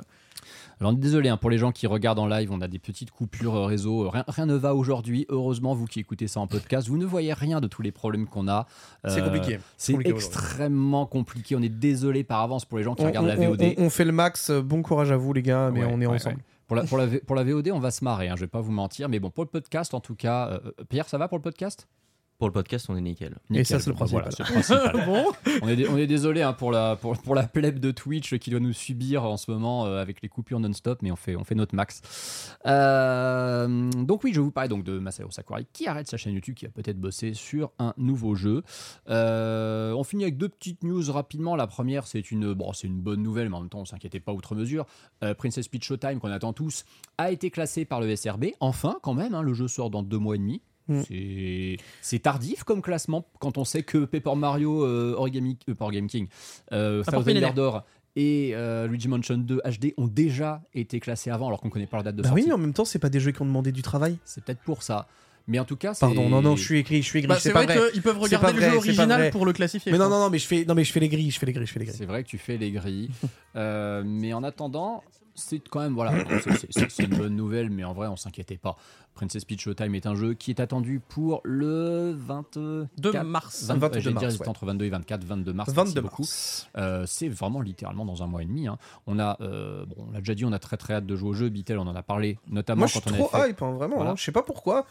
Alors 0.80 0.94
désolé 0.94 1.30
hein, 1.30 1.38
pour 1.38 1.50
les 1.50 1.58
gens 1.58 1.72
qui 1.72 1.88
regardent 1.88 2.20
en 2.20 2.28
live, 2.28 2.52
on 2.52 2.62
a 2.62 2.68
des 2.68 2.80
petites 2.80 3.12
coupures 3.12 3.56
euh, 3.56 3.66
réseau. 3.66 4.06
Euh, 4.06 4.10
Rien, 4.10 4.24
rien 4.28 4.46
ne 4.46 4.56
va 4.56 4.74
aujourd'hui. 4.76 5.26
Heureusement, 5.30 5.74
vous 5.76 5.86
qui 5.86 6.00
écoutez 6.00 6.28
ça 6.28 6.40
en 6.40 6.48
podcast, 6.48 6.88
vous 6.88 6.98
ne 6.98 7.06
voyez 7.06 7.34
rien 7.34 7.60
de 7.62 7.68
tous 7.68 7.82
les 7.82 7.92
problèmes 7.92 8.28
qu'on 8.28 8.48
a. 8.48 8.66
C'est 9.08 9.22
Euh, 9.22 9.26
compliqué. 9.26 9.60
C'est 9.78 9.94
compliqué 9.94 10.16
extrêmement 10.16 11.06
compliqué. 11.06 11.56
On 11.56 11.62
est 11.62 11.70
désolé 11.70 12.24
par 12.24 12.42
avance 12.42 12.66
pour 12.66 12.78
les 12.78 12.84
gens 12.84 12.96
qui 12.96 13.04
On, 13.04 13.08
regardent 13.08 13.28
la 13.28 13.38
on- 13.40 13.50
VOD. 13.52 13.74
on- 13.78 13.84
on 13.86 13.90
fait 13.90 14.06
le 14.06 14.12
max. 14.12 14.52
Bon 14.52 14.82
courage 14.82 15.12
à 15.12 15.18
vous, 15.18 15.34
les 15.34 15.42
gars, 15.42 15.70
mais 15.74 15.84
Ouais, 15.84 15.92
on 15.92 16.00
est 16.02 16.06
ouais, 16.08 16.16
ensemble. 16.16 16.38
ouais. 16.38 16.42
Pour 16.68 16.76
la, 16.76 16.84
pour, 16.84 16.98
la, 16.98 17.06
V- 17.06 17.22
pour 17.26 17.36
la 17.36 17.44
VOD, 17.46 17.70
on 17.74 17.80
va 17.80 17.92
se 17.92 18.04
marrer, 18.04 18.28
hein, 18.28 18.36
je 18.36 18.42
vais 18.42 18.48
pas 18.48 18.60
vous 18.60 18.74
mentir. 18.74 19.08
Mais 19.08 19.20
bon, 19.20 19.30
pour 19.30 19.44
le 19.46 19.50
podcast, 19.50 19.94
en 19.94 20.02
tout 20.02 20.16
cas. 20.16 20.50
euh, 20.50 20.60
Pierre, 20.90 21.08
ça 21.08 21.18
va 21.18 21.28
pour 21.30 21.38
le 21.38 21.42
podcast? 21.42 21.88
Pour 22.38 22.48
le 22.48 22.54
podcast, 22.54 22.86
on 22.90 22.96
est 22.96 23.02
nickel. 23.02 23.36
Et 23.52 23.64
ça, 23.64 23.80
c'est 23.80 23.90
le 23.90 23.96
voilà, 23.96 24.28
principal. 24.28 24.62
c'est 24.64 24.72
le 24.72 24.92
principal. 24.92 25.06
bon. 25.08 25.26
on, 25.64 25.70
est, 25.70 25.88
on 25.88 25.98
est 25.98 26.06
désolé 26.06 26.44
hein, 26.44 26.54
pour, 26.54 26.72
la, 26.72 26.96
pour, 26.96 27.18
pour 27.18 27.34
la 27.34 27.48
plèbe 27.48 27.80
de 27.80 27.90
Twitch 27.90 28.38
qui 28.38 28.52
doit 28.52 28.60
nous 28.60 28.74
subir 28.74 29.24
en 29.24 29.38
ce 29.38 29.50
moment 29.50 29.88
euh, 29.88 30.00
avec 30.00 30.22
les 30.22 30.30
coupures 30.30 30.60
non-stop, 30.60 31.02
mais 31.02 31.10
on 31.10 31.16
fait, 31.16 31.36
on 31.36 31.44
fait 31.44 31.56
notre 31.56 31.74
max. 31.74 32.56
Euh, 32.68 33.90
donc 33.92 34.24
oui, 34.24 34.34
je 34.34 34.42
vous 34.42 34.52
parlais 34.52 34.70
donc 34.70 34.84
de 34.84 35.00
Masayo 35.00 35.32
Sakurai 35.32 35.66
qui 35.74 35.88
arrête 35.88 36.08
sa 36.08 36.18
chaîne 36.18 36.34
YouTube, 36.34 36.54
qui 36.54 36.68
a 36.68 36.70
peut-être 36.70 37.00
bossé 37.00 37.34
sur 37.34 37.72
un 37.80 37.96
nouveau 37.98 38.36
jeu. 38.36 38.62
Euh, 39.10 39.94
on 39.94 40.04
finit 40.04 40.24
avec 40.24 40.38
deux 40.38 40.50
petites 40.50 40.84
news 40.84 41.12
rapidement. 41.12 41.56
La 41.56 41.66
première, 41.66 42.06
c'est 42.06 42.30
une, 42.30 42.54
bon, 42.54 42.72
c'est 42.72 42.86
une 42.86 43.02
bonne 43.02 43.24
nouvelle, 43.24 43.50
mais 43.50 43.56
en 43.56 43.62
même 43.62 43.70
temps, 43.70 43.80
on 43.80 43.86
s'inquiétait 43.86 44.20
pas 44.20 44.34
outre 44.34 44.54
mesure. 44.54 44.86
Euh, 45.24 45.34
Princess 45.34 45.68
Peach 45.68 45.86
Showtime, 45.86 46.20
qu'on 46.20 46.32
attend 46.32 46.54
tous, 46.54 46.86
a 47.18 47.32
été 47.32 47.50
classé 47.50 47.84
par 47.86 48.00
le 48.00 48.16
SRB. 48.16 48.46
Enfin, 48.60 49.00
quand 49.02 49.16
même, 49.16 49.34
hein, 49.34 49.42
le 49.42 49.56
jeu 49.56 49.68
sort 49.68 49.90
dans 49.90 50.04
deux 50.04 50.20
mois 50.20 50.36
et 50.36 50.40
demi. 50.40 50.62
Mm. 50.88 51.02
C'est- 52.02 52.20
tardif 52.20 52.64
comme 52.64 52.82
classement 52.82 53.26
quand 53.40 53.58
on 53.58 53.66
sait 53.66 53.84
que 53.84 54.06
Paper 54.06 54.36
Mario, 54.36 54.84
euh, 54.86 55.14
Origami, 55.18 55.58
euh, 55.70 55.76
pas 55.76 55.86
Origami 55.86 56.08
King, 56.08 56.28
euh, 56.72 57.04
Thousand 57.04 57.54
Door 57.54 57.84
et 58.16 58.52
euh, 58.56 58.88
Luigi 58.88 59.08
Mansion 59.08 59.38
2 59.38 59.62
HD 59.64 59.94
ont 59.98 60.08
déjà 60.08 60.62
été 60.74 61.00
classés 61.00 61.30
avant 61.30 61.48
alors 61.48 61.62
qu'on 61.62 61.70
connaît 61.70 61.86
pas 61.88 61.98
leur 61.98 62.04
date 62.04 62.16
de 62.16 62.22
Bah 62.24 62.30
sortie. 62.30 62.44
oui, 62.44 62.48
mais 62.50 62.54
en 62.56 62.58
même 62.58 62.74
temps, 62.74 62.86
c'est 62.86 63.00
pas 63.00 63.10
des 63.10 63.20
jeux 63.20 63.32
qui 63.32 63.42
ont 63.42 63.46
demandé 63.46 63.72
du 63.72 63.82
travail. 63.84 64.18
C'est 64.26 64.44
peut-être 64.44 64.62
pour 64.62 64.82
ça. 64.84 65.08
Mais 65.50 65.60
en 65.60 65.66
tout 65.66 65.78
cas, 65.78 65.94
c'est- 65.94 66.06
Pardon, 66.06 66.28
non, 66.28 66.42
non, 66.42 66.56
je 66.58 66.64
suis 66.64 66.80
écrit, 66.80 67.02
je 67.02 67.08
suis 67.08 67.20
écrit, 67.20 67.30
Bah, 67.30 67.38
c'est 67.40 67.52
vrai 67.52 67.66
vrai. 67.66 67.80
qu'ils 67.94 68.02
peuvent 68.02 68.20
regarder 68.20 68.52
le 68.52 68.60
vrai, 68.60 68.72
jeu 68.72 68.76
original 68.78 69.30
pour 69.30 69.46
le 69.46 69.54
classifier. 69.54 69.92
Mais 69.94 69.98
non, 69.98 70.10
non, 70.10 70.20
non, 70.20 70.30
mais 70.30 70.40
je 70.40 70.48
fais, 70.48 70.66
non, 70.66 70.76
mais 70.76 70.84
je 70.84 70.92
fais 70.92 71.00
les 71.00 71.08
grilles, 71.08 71.32
je 71.32 71.40
fais 71.40 71.46
les 71.46 71.54
grilles, 71.54 71.66
je 71.68 71.72
fais 71.72 71.80
les 71.80 71.86
grilles. 71.86 71.98
C'est 71.98 72.06
vrai 72.06 72.24
que 72.24 72.28
tu 72.28 72.38
fais 72.38 72.58
les 72.58 72.72
grilles. 72.72 73.10
Euh, 73.56 74.04
mais 74.06 74.34
en 74.34 74.44
attendant, 74.44 75.04
c'est 75.38 75.60
quand 75.60 75.80
même, 75.80 75.94
voilà, 75.94 76.14
c'est- 76.42 77.04
une 77.04 77.16
bonne 77.18 77.36
nouvelle, 77.36 77.70
mais 77.70 77.84
en 77.84 77.94
vrai, 77.94 78.08
on 78.08 78.16
s'inquiétait 78.16 78.58
pas. 78.58 78.76
Princess 79.14 79.46
Peach 79.46 79.62
Showtime 79.62 79.96
est 79.96 80.06
un 80.06 80.14
jeu 80.16 80.34
qui 80.34 80.52
est 80.52 80.60
attendu 80.60 81.00
pour 81.00 81.42
le 81.44 82.12
22 82.16 82.88
2 82.98 83.24
mars. 83.24 83.64
22 83.66 83.80
22 83.80 84.00
j'allais 84.00 84.16
dire, 84.18 84.28
mars, 84.30 84.40
ouais. 84.40 84.48
entre 84.48 84.66
22 84.66 84.86
et 84.86 84.90
24, 84.90 85.24
22 85.24 85.54
mars. 85.54 85.70
22 85.72 86.02
merci 86.02 86.02
beaucoup. 86.02 86.26
Euh, 86.78 87.04
c'est 87.08 87.30
vraiment 87.30 87.62
littéralement 87.62 88.06
dans 88.06 88.22
un 88.24 88.28
mois 88.28 88.44
et 88.44 88.46
demi. 88.46 88.68
hein. 88.68 88.78
On 89.08 89.18
a, 89.20 89.38
euh, 89.42 89.86
bon, 89.86 89.96
on 90.10 90.12
l'a 90.12 90.20
déjà 90.20 90.36
dit, 90.36 90.46
on 90.46 90.52
a 90.52 90.60
très 90.60 90.78
très 90.78 90.96
hâte 90.96 91.06
de 91.08 91.16
jouer 91.16 91.30
au 91.30 91.34
jeu. 91.34 91.50
Bitel, 91.50 91.80
on 91.80 91.88
en 91.88 91.96
a 91.96 92.04
parlé, 92.04 92.38
notamment 92.50 92.80
Moi, 92.80 92.88
je 92.88 92.92
suis 92.94 93.02
quand 93.02 93.12
on 93.12 93.26
trop 93.28 93.30
fait. 93.40 93.50
hype, 93.52 93.62
hein, 93.62 93.72
vraiment. 93.74 93.96
Voilà. 93.96 94.12
hein. 94.12 94.16
Je 94.18 94.24
sais 94.24 94.32
pas 94.32 94.44
pourquoi, 94.44 94.86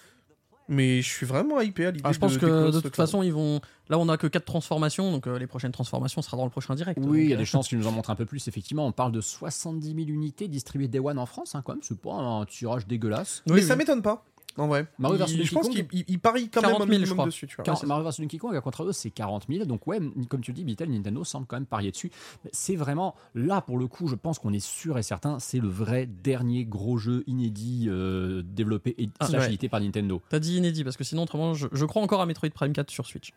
mais 0.68 1.02
je 1.02 1.08
suis 1.08 1.26
vraiment 1.26 1.60
hypé 1.60 1.86
à 1.86 1.90
l'idée 1.90 2.02
Ah, 2.04 2.12
je 2.12 2.18
pense 2.18 2.34
de 2.34 2.38
que 2.38 2.70
de 2.70 2.80
toute 2.80 2.96
façon, 2.96 3.22
ils 3.22 3.32
vont. 3.32 3.60
Là, 3.88 3.98
on 3.98 4.08
a 4.08 4.16
que 4.16 4.26
4 4.26 4.44
transformations, 4.44 5.12
donc 5.12 5.26
euh, 5.26 5.38
les 5.38 5.46
prochaines 5.46 5.72
transformations 5.72 6.22
sera 6.22 6.36
dans 6.36 6.44
le 6.44 6.50
prochain 6.50 6.74
direct. 6.74 6.98
Oui, 7.02 7.24
il 7.24 7.30
y 7.30 7.32
a 7.32 7.36
des 7.36 7.42
euh, 7.42 7.46
chances 7.46 7.68
qu'ils 7.68 7.78
nous 7.78 7.86
en 7.86 7.92
montrent 7.92 8.10
un 8.10 8.16
peu 8.16 8.26
plus. 8.26 8.48
Effectivement, 8.48 8.86
on 8.86 8.92
parle 8.92 9.12
de 9.12 9.20
70 9.20 9.86
000 9.86 10.08
unités 10.08 10.48
distribuées 10.48 10.88
Day 10.88 10.98
One 10.98 11.18
en 11.18 11.26
France, 11.26 11.54
hein, 11.54 11.62
quand 11.64 11.74
même. 11.74 11.82
C'est 11.82 12.00
pas 12.00 12.14
un 12.14 12.44
tirage 12.46 12.86
dégueulasse. 12.86 13.42
Mais 13.46 13.54
oui, 13.54 13.62
ça 13.62 13.76
m'étonne 13.76 14.02
pas, 14.02 14.24
en 14.58 14.66
vrai. 14.68 14.86
Mario 14.98 15.16
Il- 15.18 15.22
vs 15.24 15.28
je 15.28 15.36
Donkey 15.36 15.54
pense 15.54 15.66
Kong, 15.66 15.72
qu'il 15.74 15.86
il- 15.92 16.04
il 16.08 16.18
parie 16.18 16.48
quand 16.48 16.60
40 16.60 16.80
même 16.80 16.88
000, 16.88 16.90
un 16.90 16.94
je 16.94 17.00
minimum 17.00 17.16
crois. 17.16 17.26
dessus, 17.26 17.46
tu 17.46 17.56
vois. 17.56 17.74
Mario 17.86 18.08
vs 18.10 18.20
Donkey 18.20 18.38
Kong, 18.38 18.56
à 18.56 18.60
contrario, 18.60 18.92
c'est 18.92 19.10
40 19.10 19.46
000. 19.48 19.64
Donc, 19.64 19.86
ouais, 19.86 19.98
comme 20.28 20.40
tu 20.40 20.50
le 20.52 20.56
dis, 20.56 20.64
Bitel, 20.64 20.90
Nintendo 20.90 21.24
semble 21.24 21.46
quand 21.46 21.56
même 21.56 21.66
parier 21.66 21.90
dessus. 21.90 22.10
Mais 22.44 22.50
C'est 22.52 22.76
vraiment, 22.76 23.14
là, 23.34 23.60
pour 23.60 23.78
le 23.78 23.86
coup, 23.86 24.08
je 24.08 24.14
pense 24.14 24.38
qu'on 24.38 24.52
est 24.52 24.64
sûr 24.64 24.98
et 24.98 25.02
certain, 25.02 25.38
c'est 25.38 25.58
le 25.60 25.68
vrai 25.68 26.06
dernier 26.06 26.64
gros 26.64 26.96
jeu 26.98 27.24
inédit 27.26 27.86
euh, 27.88 28.42
développé 28.44 28.94
et 28.98 29.08
Ah, 29.20 29.28
par 29.70 29.80
Nintendo. 29.80 30.22
T'as 30.28 30.38
dit 30.38 30.56
inédit, 30.56 30.84
parce 30.84 30.96
que 30.96 31.04
sinon, 31.04 31.22
autrement, 31.24 31.54
je, 31.54 31.66
je 31.72 31.84
crois 31.84 32.02
encore 32.02 32.20
à 32.20 32.26
Metroid 32.26 32.50
Prime 32.50 32.72
4 32.72 32.90
sur 32.90 33.06
Switch. 33.06 33.32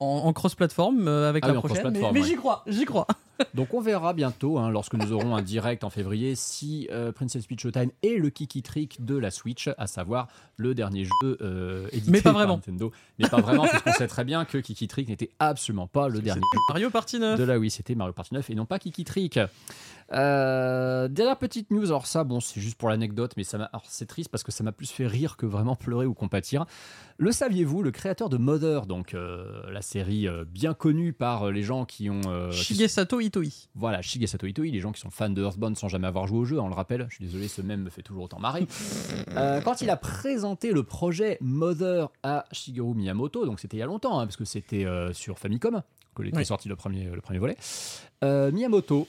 En, 0.00 0.06
en 0.24 0.32
cross-platform 0.32 1.06
euh, 1.06 1.28
avec 1.30 1.44
Ah 1.44 1.48
la 1.48 1.52
oui, 1.54 1.58
prochaine. 1.60 1.76
Mais, 1.76 1.82
cross-platform, 1.82 2.14
mais 2.14 2.20
ouais. 2.20 2.26
j'y 2.26 2.34
crois, 2.36 2.62
j'y 2.66 2.84
crois. 2.84 3.06
Donc 3.54 3.74
on 3.74 3.80
verra 3.80 4.12
bientôt, 4.12 4.58
hein, 4.58 4.70
lorsque 4.70 4.94
nous 4.94 5.12
aurons 5.12 5.34
un 5.34 5.42
direct 5.42 5.84
en 5.84 5.90
février, 5.90 6.34
si 6.34 6.88
euh, 6.90 7.12
Princess 7.12 7.46
Peach 7.46 7.60
Showtime 7.60 7.90
est 8.02 8.18
le 8.18 8.30
Kiki 8.30 8.62
Trick 8.62 9.04
de 9.04 9.16
la 9.16 9.30
Switch, 9.30 9.68
à 9.78 9.86
savoir 9.86 10.28
le 10.56 10.74
dernier 10.74 11.04
jeu 11.04 11.38
euh, 11.40 11.88
édité 11.92 12.10
Mais 12.10 12.20
pas 12.20 12.30
par 12.30 12.34
vraiment. 12.34 12.54
Nintendo. 12.56 12.92
Mais 13.18 13.28
pas 13.28 13.40
vraiment, 13.40 13.66
puisqu'on 13.66 13.92
sait 13.92 14.06
très 14.06 14.24
bien 14.24 14.44
que 14.44 14.58
Kiki 14.58 14.88
Trick 14.88 15.08
n'était 15.08 15.30
absolument 15.38 15.86
pas 15.86 16.08
le 16.08 16.20
dernier 16.20 16.40
jeu 16.40 16.58
Mario 16.68 16.90
Party 16.90 17.18
9. 17.18 17.38
de 17.38 17.44
la 17.44 17.58
Wii, 17.58 17.70
c'était 17.70 17.94
Mario 17.94 18.12
Party 18.12 18.34
9 18.34 18.50
et 18.50 18.54
non 18.54 18.66
pas 18.66 18.78
Kiki 18.78 19.04
Trick. 19.04 19.38
Euh, 20.12 21.08
dernière 21.08 21.38
petite 21.38 21.70
news, 21.70 21.86
alors 21.86 22.06
ça, 22.06 22.24
bon, 22.24 22.40
c'est 22.40 22.60
juste 22.60 22.76
pour 22.76 22.88
l'anecdote, 22.88 23.32
mais 23.36 23.44
ça 23.44 23.70
c'est 23.88 24.06
triste 24.06 24.30
parce 24.30 24.42
que 24.42 24.52
ça 24.52 24.62
m'a 24.62 24.72
plus 24.72 24.90
fait 24.90 25.06
rire 25.06 25.36
que 25.36 25.46
vraiment 25.46 25.76
pleurer 25.76 26.06
ou 26.06 26.14
compatir. 26.14 26.66
Le 27.16 27.32
saviez-vous, 27.32 27.82
le 27.82 27.90
créateur 27.90 28.28
de 28.28 28.36
Mother, 28.36 28.86
donc 28.86 29.14
euh, 29.14 29.62
la 29.70 29.82
série 29.82 30.28
euh, 30.28 30.44
bien 30.46 30.74
connue 30.74 31.12
par 31.12 31.44
euh, 31.44 31.52
les 31.52 31.62
gens 31.62 31.84
qui 31.84 32.10
ont 32.10 32.20
euh, 32.26 32.50
Shigesato 32.50 33.20
Itoi. 33.24 33.44
voilà, 33.74 34.02
Shigesato 34.02 34.46
Itoi, 34.46 34.66
les 34.66 34.80
gens 34.80 34.92
qui 34.92 35.00
sont 35.00 35.10
fans 35.10 35.30
de 35.30 35.42
Earthbound 35.42 35.76
sans 35.76 35.88
jamais 35.88 36.06
avoir 36.06 36.26
joué 36.26 36.38
au 36.38 36.44
jeu, 36.44 36.60
on 36.60 36.68
le 36.68 36.74
rappelle, 36.74 37.06
je 37.10 37.16
suis 37.16 37.24
désolé, 37.24 37.48
ce 37.48 37.62
même 37.62 37.82
me 37.82 37.90
fait 37.90 38.02
toujours 38.02 38.24
autant 38.24 38.38
marrer. 38.40 38.66
Euh, 39.36 39.60
quand 39.60 39.80
il 39.80 39.90
a 39.90 39.96
présenté 39.96 40.70
le 40.70 40.84
projet 40.84 41.38
Mother 41.40 42.08
à 42.22 42.44
Shigeru 42.52 42.94
Miyamoto, 42.94 43.46
donc 43.46 43.58
c'était 43.58 43.76
il 43.76 43.80
y 43.80 43.82
a 43.82 43.86
longtemps, 43.86 44.20
hein, 44.20 44.26
parce 44.26 44.36
que 44.36 44.44
c'était 44.44 44.84
euh, 44.84 45.12
sur 45.12 45.38
Famicom 45.40 45.82
que 46.14 46.22
était 46.22 46.36
Oui. 46.36 46.46
sorti 46.46 46.68
le 46.68 46.76
premier, 46.76 47.06
le 47.10 47.20
premier 47.20 47.40
volet, 47.40 47.56
euh, 48.22 48.52
Miyamoto 48.52 49.08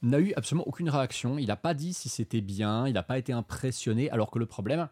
n'a 0.00 0.20
eu 0.20 0.32
absolument 0.36 0.66
aucune 0.66 0.88
réaction, 0.88 1.36
il 1.38 1.48
n'a 1.48 1.56
pas 1.56 1.74
dit 1.74 1.92
si 1.92 2.08
c'était 2.08 2.40
bien, 2.40 2.86
il 2.86 2.94
n'a 2.94 3.02
pas 3.02 3.18
été 3.18 3.32
impressionné, 3.34 4.10
alors 4.10 4.30
que 4.30 4.38
le 4.38 4.46
problème, 4.46 4.88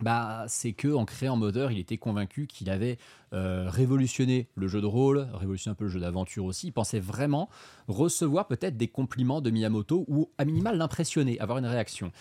bah, 0.00 0.44
c'est 0.48 0.72
que 0.72 0.88
en 0.94 1.04
créant 1.04 1.36
Mother, 1.36 1.72
il 1.72 1.78
était 1.78 1.98
convaincu 1.98 2.46
qu'il 2.46 2.70
avait 2.70 2.98
euh, 3.32 3.66
révolutionné 3.68 4.48
le 4.54 4.68
jeu 4.68 4.80
de 4.80 4.86
rôle, 4.86 5.26
révolutionné 5.34 5.72
un 5.72 5.74
peu 5.76 5.84
le 5.84 5.90
jeu 5.90 6.00
d'aventure 6.00 6.44
aussi. 6.44 6.68
Il 6.68 6.72
pensait 6.72 7.00
vraiment 7.00 7.48
recevoir 7.88 8.46
peut-être 8.46 8.76
des 8.76 8.88
compliments 8.88 9.40
de 9.40 9.50
Miyamoto 9.50 10.04
ou 10.08 10.30
à 10.38 10.44
minimal 10.44 10.76
l'impressionner, 10.78 11.38
avoir 11.40 11.58
une 11.58 11.66
réaction. 11.66 12.12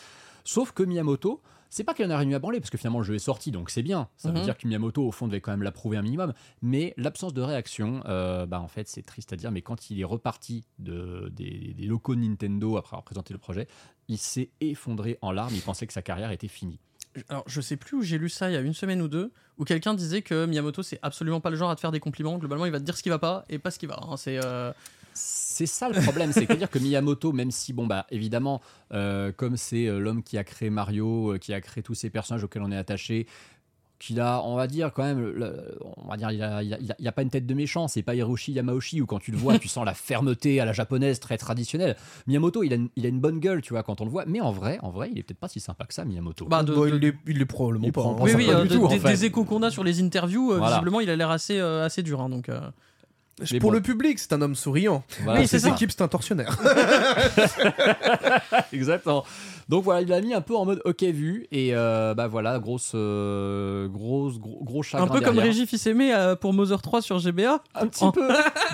Sauf 0.43 0.71
que 0.71 0.83
Miyamoto, 0.83 1.41
c'est 1.69 1.83
pas 1.83 1.93
qu'il 1.93 2.05
en 2.05 2.09
a 2.09 2.17
rien 2.17 2.29
eu 2.31 2.33
à 2.35 2.39
branler, 2.39 2.61
parce 2.61 2.69
que 2.69 2.77
finalement 2.77 2.99
le 2.99 3.03
jeu 3.03 3.15
est 3.15 3.19
sorti, 3.19 3.51
donc 3.51 3.69
c'est 3.69 3.83
bien. 3.83 4.07
Ça 4.15 4.31
veut 4.31 4.37
Mhm. 4.39 4.43
dire 4.45 4.57
que 4.57 4.65
Miyamoto, 4.67 5.05
au 5.05 5.11
fond, 5.11 5.27
devait 5.27 5.41
quand 5.41 5.51
même 5.51 5.63
l'approuver 5.63 5.97
un 5.97 6.01
minimum. 6.01 6.33
Mais 6.61 6.93
l'absence 6.95 7.33
de 7.33 7.41
réaction, 7.41 8.01
euh, 8.05 8.45
bah, 8.45 8.61
en 8.61 8.69
fait, 8.69 8.87
c'est 8.87 9.03
triste 9.05 9.33
à 9.33 9.35
dire, 9.35 9.51
mais 9.51 9.61
quand 9.61 9.89
il 9.89 9.99
est 9.99 10.05
reparti 10.05 10.63
de, 10.79 11.29
des, 11.35 11.73
des 11.77 11.85
locaux 11.85 12.15
de 12.15 12.21
Nintendo 12.21 12.77
après 12.77 12.93
avoir 12.95 13.03
présenté 13.03 13.33
le 13.33 13.39
projet, 13.39 13.67
il 14.07 14.17
s'est 14.17 14.49
effondré 14.61 15.17
en 15.21 15.31
larmes. 15.33 15.53
Il 15.53 15.61
pensait 15.61 15.85
que 15.85 15.91
sa 15.93 16.01
carrière 16.01 16.31
était 16.31 16.47
finie. 16.47 16.79
Alors, 17.29 17.43
je 17.47 17.61
sais 17.61 17.77
plus 17.77 17.97
où 17.97 18.01
j'ai 18.01 18.17
lu 18.17 18.29
ça 18.29 18.49
il 18.49 18.53
y 18.53 18.57
a 18.57 18.61
une 18.61 18.73
semaine 18.73 19.01
ou 19.01 19.07
deux, 19.07 19.31
où 19.57 19.63
quelqu'un 19.63 19.93
disait 19.93 20.21
que 20.21 20.45
Miyamoto, 20.45 20.83
c'est 20.83 20.99
absolument 21.01 21.39
pas 21.41 21.49
le 21.49 21.55
genre 21.55 21.69
à 21.69 21.75
te 21.75 21.81
faire 21.81 21.91
des 21.91 21.99
compliments. 21.99 22.37
Globalement, 22.37 22.65
il 22.65 22.71
va 22.71 22.79
te 22.79 22.83
dire 22.85 22.95
ce 22.97 23.03
qui 23.03 23.09
va 23.09 23.19
pas 23.19 23.43
et 23.49 23.59
pas 23.59 23.71
ce 23.71 23.79
qui 23.79 23.85
va. 23.85 23.99
hein. 24.01 24.17
C'est. 24.17 24.39
euh, 24.43 24.71
C'est 25.13 25.65
ça 25.65 25.89
le 25.89 25.99
problème, 26.01 26.31
c'est-à-dire 26.31 26.69
que 26.69 26.77
Miyamoto, 26.79 27.31
même 27.33 27.49
si, 27.49 27.73
bon, 27.73 27.87
bah, 27.87 28.05
évidemment, 28.11 28.61
euh, 28.93 29.31
comme 29.31 29.57
c'est 29.57 29.87
euh, 29.87 29.97
l'homme 29.99 30.21
qui 30.21 30.37
a 30.37 30.43
créé 30.43 30.69
Mario, 30.69 31.35
qui 31.41 31.53
a 31.53 31.61
créé 31.61 31.81
tous 31.83 31.95
ces 31.95 32.09
personnages 32.11 32.43
auxquels 32.43 32.61
on 32.61 32.71
est 32.71 32.77
attaché, 32.77 33.25
qu'il 33.99 34.19
a, 34.19 34.41
on 34.43 34.55
va 34.55 34.67
dire, 34.67 34.91
quand 34.93 35.03
même, 35.03 35.19
le- 35.19 35.77
on 35.97 36.07
va 36.07 36.17
dire, 36.17 36.29
il 36.31 36.41
a, 36.43 36.61
il 36.61 36.73
a- 36.73 36.95
il 36.99 37.07
a- 37.07 37.11
pas 37.11 37.23
une 37.23 37.29
tête 37.31 37.45
de 37.47 37.53
méchant, 37.55 37.87
c'est 37.87 38.03
pas 38.03 38.13
Hiroshi 38.13 38.51
Yamauchi, 38.51 39.01
où 39.01 39.05
quand 39.07 39.17
tu 39.19 39.31
le 39.31 39.37
vois, 39.37 39.57
tu 39.59 39.67
sens 39.67 39.85
la 39.85 39.93
fermeté 39.95 40.59
à 40.59 40.65
la 40.65 40.73
japonaise 40.73 41.19
très 41.19 41.37
traditionnelle. 41.37 41.95
Miyamoto, 42.27 42.61
il 42.63 42.73
a, 42.73 42.75
une, 42.75 42.89
il 42.95 43.05
a 43.05 43.09
une 43.09 43.19
bonne 43.19 43.39
gueule, 43.39 43.61
tu 43.61 43.73
vois, 43.73 43.81
quand 43.83 43.99
on 44.01 44.05
le 44.05 44.11
voit, 44.11 44.25
mais 44.27 44.39
en 44.39 44.51
vrai, 44.51 44.77
en 44.83 44.91
vrai, 44.91 45.09
il 45.11 45.17
est 45.17 45.23
peut-être 45.23 45.39
pas 45.39 45.47
si 45.47 45.59
sympa 45.59 45.85
que 45.85 45.93
ça, 45.95 46.05
Miyamoto. 46.05 46.45
bah, 46.45 46.61
de- 46.63 46.73
Bon, 46.75 46.81
de- 46.85 46.95
il, 46.97 47.05
est, 47.05 47.15
il 47.25 47.41
est 47.41 47.45
probablement 47.45 47.85
il 47.85 47.91
pas. 47.91 48.01
hein. 48.03 48.15
oui, 48.19 48.31
oui, 48.35 48.45
pas 48.45 48.53
euh, 48.53 48.61
du 48.63 48.67
de- 48.69 48.75
tout, 48.75 48.85
en 48.85 48.89
des, 48.89 48.99
fait. 48.99 49.07
des 49.09 49.25
échos 49.25 49.45
qu'on 49.45 49.63
a 49.63 49.71
sur 49.71 49.83
les 49.83 49.99
interviews, 50.01 50.51
euh, 50.53 50.57
Voilà. 50.57 50.75
visiblement, 50.75 50.99
il 50.99 51.09
a 51.09 51.15
l'air 51.15 51.31
assez, 51.31 51.57
euh, 51.59 51.83
assez 51.85 52.03
dur. 52.03 52.21
hein, 52.21 52.29
donc, 52.29 52.49
euh. 52.49 52.59
Mais 53.51 53.59
Pour 53.59 53.69
bon. 53.69 53.75
le 53.75 53.81
public, 53.81 54.17
c'est 54.17 54.33
un 54.33 54.41
homme 54.41 54.55
souriant. 54.55 55.03
Voilà, 55.23 55.41
Oui, 55.41 55.47
Ses 55.47 55.59
c'est 55.59 55.67
ça. 55.67 55.73
équipes, 55.75 55.91
c'est 55.91 56.01
un 56.01 56.07
tortionnaire. 56.07 56.57
Exactement. 58.73 59.23
Donc 59.69 59.83
voilà, 59.83 60.01
il 60.01 60.07
l'a 60.07 60.21
mis 60.21 60.33
un 60.33 60.41
peu 60.41 60.55
en 60.55 60.65
mode 60.65 60.81
ok 60.85 61.03
vu 61.03 61.45
et 61.51 61.71
euh, 61.75 62.13
bah 62.13 62.27
voilà 62.27 62.57
grosse 62.57 62.93
euh, 62.95 63.87
grosse 63.89 64.39
gros, 64.39 64.59
gros 64.63 64.81
chagrin 64.81 65.05
Un 65.05 65.09
peu 65.09 65.21
comme. 65.21 65.37
Régis 65.39 65.67
Fils-Aimé 65.69 66.13
euh, 66.13 66.35
pour 66.35 66.53
Mother 66.53 66.81
3 66.81 67.01
sur 67.01 67.19
GBA. 67.19 67.61
un 67.75 67.87
petit 67.87 68.03
En- 68.03 68.11
peu 68.11 68.27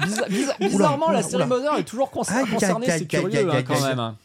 Bizarre- 0.03 0.27
bizarre- 0.29 0.55
bizarrement 0.59 1.07
oula, 1.07 1.15
la 1.17 1.23
série 1.23 1.35
oula. 1.37 1.45
Mother 1.47 1.75
est 1.77 1.83
toujours 1.83 2.11
concernée 2.11 2.45
c'est 2.87 3.07
curieux 3.07 3.49
hein, 3.51 3.63
quand 3.67 3.81
même 3.81 3.99
hein. 3.99 4.15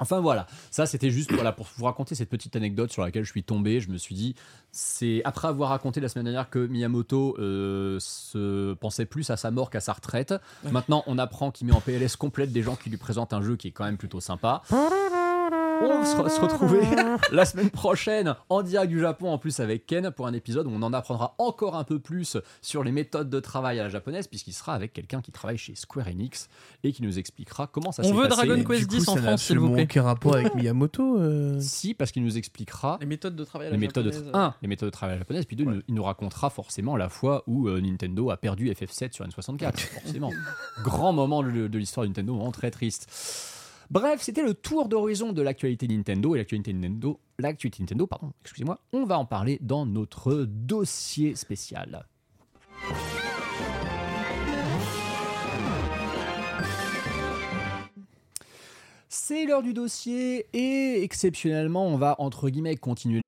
Enfin 0.00 0.20
voilà, 0.20 0.46
ça 0.70 0.86
c'était 0.86 1.10
juste 1.10 1.32
voilà, 1.32 1.52
pour 1.52 1.66
vous 1.76 1.84
raconter 1.84 2.14
cette 2.14 2.28
petite 2.28 2.54
anecdote 2.56 2.92
sur 2.92 3.02
laquelle 3.02 3.24
je 3.24 3.30
suis 3.30 3.42
tombé. 3.42 3.80
Je 3.80 3.90
me 3.90 3.98
suis 3.98 4.14
dit, 4.14 4.34
c'est 4.70 5.22
après 5.24 5.48
avoir 5.48 5.70
raconté 5.70 6.00
la 6.00 6.08
semaine 6.08 6.24
dernière 6.24 6.50
que 6.50 6.66
Miyamoto 6.66 7.36
euh, 7.38 7.98
se 8.00 8.74
pensait 8.74 9.06
plus 9.06 9.30
à 9.30 9.36
sa 9.36 9.50
mort 9.50 9.70
qu'à 9.70 9.80
sa 9.80 9.92
retraite. 9.92 10.34
Maintenant, 10.70 11.02
on 11.06 11.18
apprend 11.18 11.50
qu'il 11.50 11.66
met 11.66 11.72
en 11.72 11.80
PLS 11.80 12.16
complète 12.16 12.52
des 12.52 12.62
gens 12.62 12.76
qui 12.76 12.90
lui 12.90 12.96
présentent 12.96 13.32
un 13.32 13.42
jeu 13.42 13.56
qui 13.56 13.68
est 13.68 13.72
quand 13.72 13.84
même 13.84 13.98
plutôt 13.98 14.20
sympa. 14.20 14.62
On 15.80 16.22
va 16.22 16.28
se 16.28 16.40
retrouver 16.40 16.80
la 17.32 17.44
semaine 17.44 17.70
prochaine 17.70 18.34
en 18.48 18.62
direct 18.62 18.88
du 18.90 19.00
Japon, 19.00 19.30
en 19.30 19.38
plus 19.38 19.60
avec 19.60 19.86
Ken, 19.86 20.10
pour 20.10 20.26
un 20.26 20.32
épisode 20.32 20.66
où 20.66 20.70
on 20.70 20.82
en 20.82 20.92
apprendra 20.92 21.34
encore 21.38 21.76
un 21.76 21.84
peu 21.84 21.98
plus 21.98 22.36
sur 22.62 22.82
les 22.82 22.90
méthodes 22.92 23.30
de 23.30 23.40
travail 23.40 23.78
à 23.78 23.84
la 23.84 23.88
japonaise, 23.88 24.26
puisqu'il 24.26 24.52
sera 24.52 24.74
avec 24.74 24.92
quelqu'un 24.92 25.20
qui 25.20 25.30
travaille 25.30 25.58
chez 25.58 25.74
Square 25.74 26.08
Enix 26.08 26.48
et 26.84 26.92
qui 26.92 27.02
nous 27.02 27.18
expliquera 27.18 27.66
comment 27.68 27.92
ça 27.92 28.02
On 28.04 28.08
s'est 28.08 28.12
veut 28.14 28.28
passé. 28.28 28.46
Dragon 28.46 28.64
Quest 28.64 28.80
Du 28.80 28.86
coup, 28.86 28.96
10 28.96 29.08
en 29.08 29.16
France, 29.16 29.16
s'il 29.16 29.22
vous 29.22 29.32
absolument 29.66 29.72
plaît. 29.72 29.82
aucun 29.84 30.02
rapport 30.02 30.34
avec 30.34 30.54
Miyamoto. 30.54 31.18
euh. 31.20 31.58
Si, 31.60 31.94
parce 31.94 32.10
qu'il 32.12 32.24
nous 32.24 32.36
expliquera 32.38 32.98
Les 33.00 33.06
méthodes 33.06 33.36
de 33.36 33.44
travail 33.44 33.68
à 33.68 33.70
les 33.70 33.76
la 33.76 33.80
méthodes, 33.80 34.06
de 34.06 34.10
japonaise, 34.12 34.34
un, 34.34 34.54
les 34.62 34.68
méthodes 34.68 34.88
de 34.88 34.92
travail 34.92 35.18
japonaises, 35.18 35.44
puis 35.44 35.56
deux, 35.56 35.64
il 35.64 35.70
nous- 35.70 35.82
il 35.88 35.94
nous 35.94 36.02
racontera 36.02 36.50
forcément 36.50 36.96
la 36.96 37.08
fois 37.08 37.44
où 37.46 37.68
euh, 37.68 37.80
Nintendo 37.80 38.30
a 38.30 38.36
perdu 38.36 38.68
FF7 38.70 39.12
sur 39.12 39.24
N64. 39.26 39.76
forcément. 40.02 40.32
Grand 40.82 41.12
moment 41.12 41.42
de, 41.42 41.68
de 41.68 41.78
l'histoire 41.78 42.04
de 42.04 42.08
Nintendo, 42.08 42.34
vraiment 42.34 42.52
très 42.52 42.70
triste. 42.70 43.08
Bref, 43.90 44.20
c'était 44.20 44.42
le 44.42 44.52
tour 44.52 44.86
d'horizon 44.86 45.32
de 45.32 45.40
l'actualité 45.40 45.88
Nintendo 45.88 46.34
et 46.34 46.38
l'actualité 46.38 46.74
Nintendo, 46.74 47.18
l'actualité 47.38 47.82
Nintendo, 47.82 48.06
pardon, 48.06 48.32
excusez-moi. 48.42 48.78
On 48.92 49.04
va 49.04 49.18
en 49.18 49.24
parler 49.24 49.58
dans 49.62 49.86
notre 49.86 50.44
dossier 50.44 51.34
spécial. 51.34 52.06
C'est 59.08 59.46
l'heure 59.46 59.62
du 59.62 59.72
dossier 59.72 60.46
et 60.52 61.02
exceptionnellement, 61.02 61.86
on 61.86 61.96
va 61.96 62.16
entre 62.18 62.50
guillemets 62.50 62.76
continuer 62.76 63.22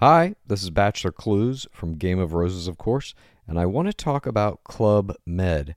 Hi, 0.00 0.34
this 0.48 0.64
is 0.64 0.70
Bachelor 0.70 1.12
Clues 1.12 1.68
from 1.70 1.96
Game 1.98 2.18
of 2.18 2.32
Roses, 2.32 2.68
of 2.68 2.78
course, 2.78 3.14
and 3.46 3.58
I 3.58 3.66
want 3.66 3.84
to 3.84 3.92
talk 3.92 4.26
about 4.26 4.64
Club 4.64 5.14
Med. 5.26 5.76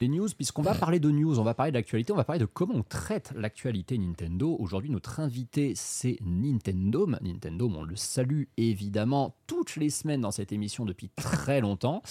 Les 0.00 0.08
news, 0.08 0.28
puisqu'on 0.36 0.62
va 0.62 0.74
parler 0.74 1.00
de 1.00 1.10
news, 1.10 1.38
on 1.38 1.42
va 1.42 1.54
parler 1.54 1.72
de 1.72 1.76
l'actualité, 1.76 2.12
on 2.12 2.16
va 2.16 2.24
parler 2.24 2.40
de 2.40 2.46
comment 2.46 2.74
on 2.74 2.82
traite 2.82 3.32
l'actualité 3.34 3.98
Nintendo. 3.98 4.56
Aujourd'hui, 4.58 4.90
notre 4.90 5.20
invité, 5.20 5.72
c'est 5.74 6.18
Nintendo. 6.20 7.06
Nintendo, 7.20 7.70
on 7.74 7.82
le 7.82 7.96
salue 7.96 8.44
évidemment 8.56 9.34
toutes 9.46 9.76
les 9.76 9.90
semaines 9.90 10.20
dans 10.20 10.30
cette 10.30 10.52
émission 10.52 10.84
depuis 10.84 11.10
très 11.16 11.60
longtemps. 11.60 12.02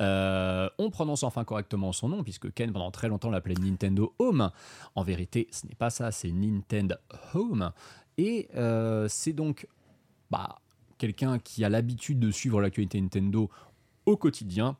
Euh, 0.00 0.68
on 0.78 0.90
prononce 0.90 1.22
enfin 1.22 1.44
correctement 1.44 1.92
son 1.92 2.08
nom, 2.08 2.22
puisque 2.22 2.52
Ken, 2.52 2.72
pendant 2.72 2.90
très 2.90 3.08
longtemps, 3.08 3.30
l'appelait 3.30 3.54
Nintendo 3.54 4.14
Home. 4.18 4.50
En 4.94 5.02
vérité, 5.02 5.48
ce 5.50 5.66
n'est 5.66 5.74
pas 5.74 5.90
ça, 5.90 6.10
c'est 6.10 6.32
Nintendo 6.32 6.96
Home. 7.34 7.72
Et 8.18 8.48
euh, 8.56 9.06
c'est 9.08 9.32
donc 9.32 9.68
bah, 10.30 10.58
quelqu'un 10.98 11.38
qui 11.38 11.64
a 11.64 11.68
l'habitude 11.68 12.18
de 12.18 12.30
suivre 12.30 12.60
l'actualité 12.60 13.00
Nintendo 13.00 13.50
au 14.06 14.16
quotidien, 14.16 14.76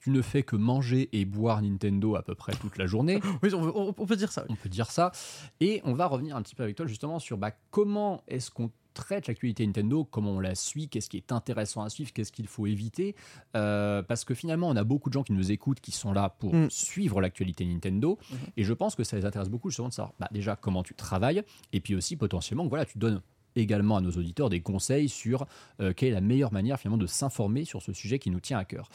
tu 0.00 0.10
ne 0.10 0.22
fais 0.22 0.42
que 0.42 0.56
manger 0.56 1.08
et 1.12 1.24
boire 1.24 1.60
Nintendo 1.62 2.16
à 2.16 2.22
peu 2.22 2.34
près 2.34 2.52
toute 2.52 2.78
la 2.78 2.86
journée. 2.86 3.20
Oui, 3.42 3.52
on, 3.54 3.62
on- 3.62 3.94
on 3.96 4.06
peut 4.06 4.16
dire 4.16 4.32
ça. 4.32 4.42
oui. 4.48 4.48
On 4.50 4.56
peut 4.56 4.68
dire 4.68 4.90
ça. 4.90 5.12
Et 5.60 5.80
on 5.84 5.92
va 5.94 6.06
revenir 6.06 6.36
un 6.36 6.42
petit 6.42 6.54
peu 6.54 6.62
avec 6.62 6.76
toi 6.76 6.86
justement 6.86 7.18
sur 7.18 7.38
bah, 7.38 7.52
comment 7.70 8.22
est-ce 8.28 8.50
qu'on 8.50 8.70
traite 8.94 9.28
l'actualité 9.28 9.64
Nintendo, 9.64 10.04
comment 10.04 10.32
on 10.32 10.40
la 10.40 10.56
suit, 10.56 10.88
qu'est-ce 10.88 11.08
qui 11.08 11.18
est 11.18 11.30
intéressant 11.30 11.82
à 11.82 11.88
suivre, 11.88 12.12
qu'est-ce 12.12 12.32
qu'il 12.32 12.48
faut 12.48 12.66
éviter. 12.66 13.14
Euh, 13.56 14.02
parce 14.02 14.24
que 14.24 14.34
finalement, 14.34 14.68
on 14.68 14.74
a 14.76 14.82
beaucoup 14.82 15.08
de 15.08 15.14
gens 15.14 15.22
qui 15.22 15.32
nous 15.32 15.52
écoutent 15.52 15.80
qui 15.80 15.92
sont 15.92 16.12
là 16.12 16.30
pour 16.30 16.52
Mm. 16.54 16.68
suivre 16.70 17.20
l'actualité 17.20 17.64
Nintendo. 17.64 18.18
Et 18.56 18.64
je 18.64 18.72
pense 18.72 18.96
que 18.96 19.04
ça 19.04 19.16
les 19.16 19.24
intéresse 19.24 19.48
beaucoup 19.50 19.70
justement 19.70 19.88
de 19.88 19.92
savoir 19.94 20.14
bah, 20.18 20.28
déjà 20.32 20.56
comment 20.56 20.82
tu 20.82 20.94
travailles 20.94 21.42
et 21.72 21.80
puis 21.80 21.94
aussi 21.94 22.16
potentiellement 22.16 22.66
voilà, 22.66 22.84
tu 22.86 22.98
donnes 22.98 23.20
également 23.54 23.96
à 23.96 24.00
nos 24.00 24.10
auditeurs 24.10 24.50
des 24.50 24.60
conseils 24.60 25.08
sur 25.08 25.46
euh, 25.80 25.92
quelle 25.92 26.08
est 26.10 26.12
la 26.12 26.20
meilleure 26.20 26.52
manière 26.52 26.78
finalement 26.78 26.98
de 26.98 27.06
s'informer 27.06 27.64
sur 27.64 27.82
ce 27.82 27.92
sujet 27.92 28.18
qui 28.18 28.30
nous 28.30 28.40
tient 28.40 28.58
à 28.58 28.64
cœur. 28.64 28.88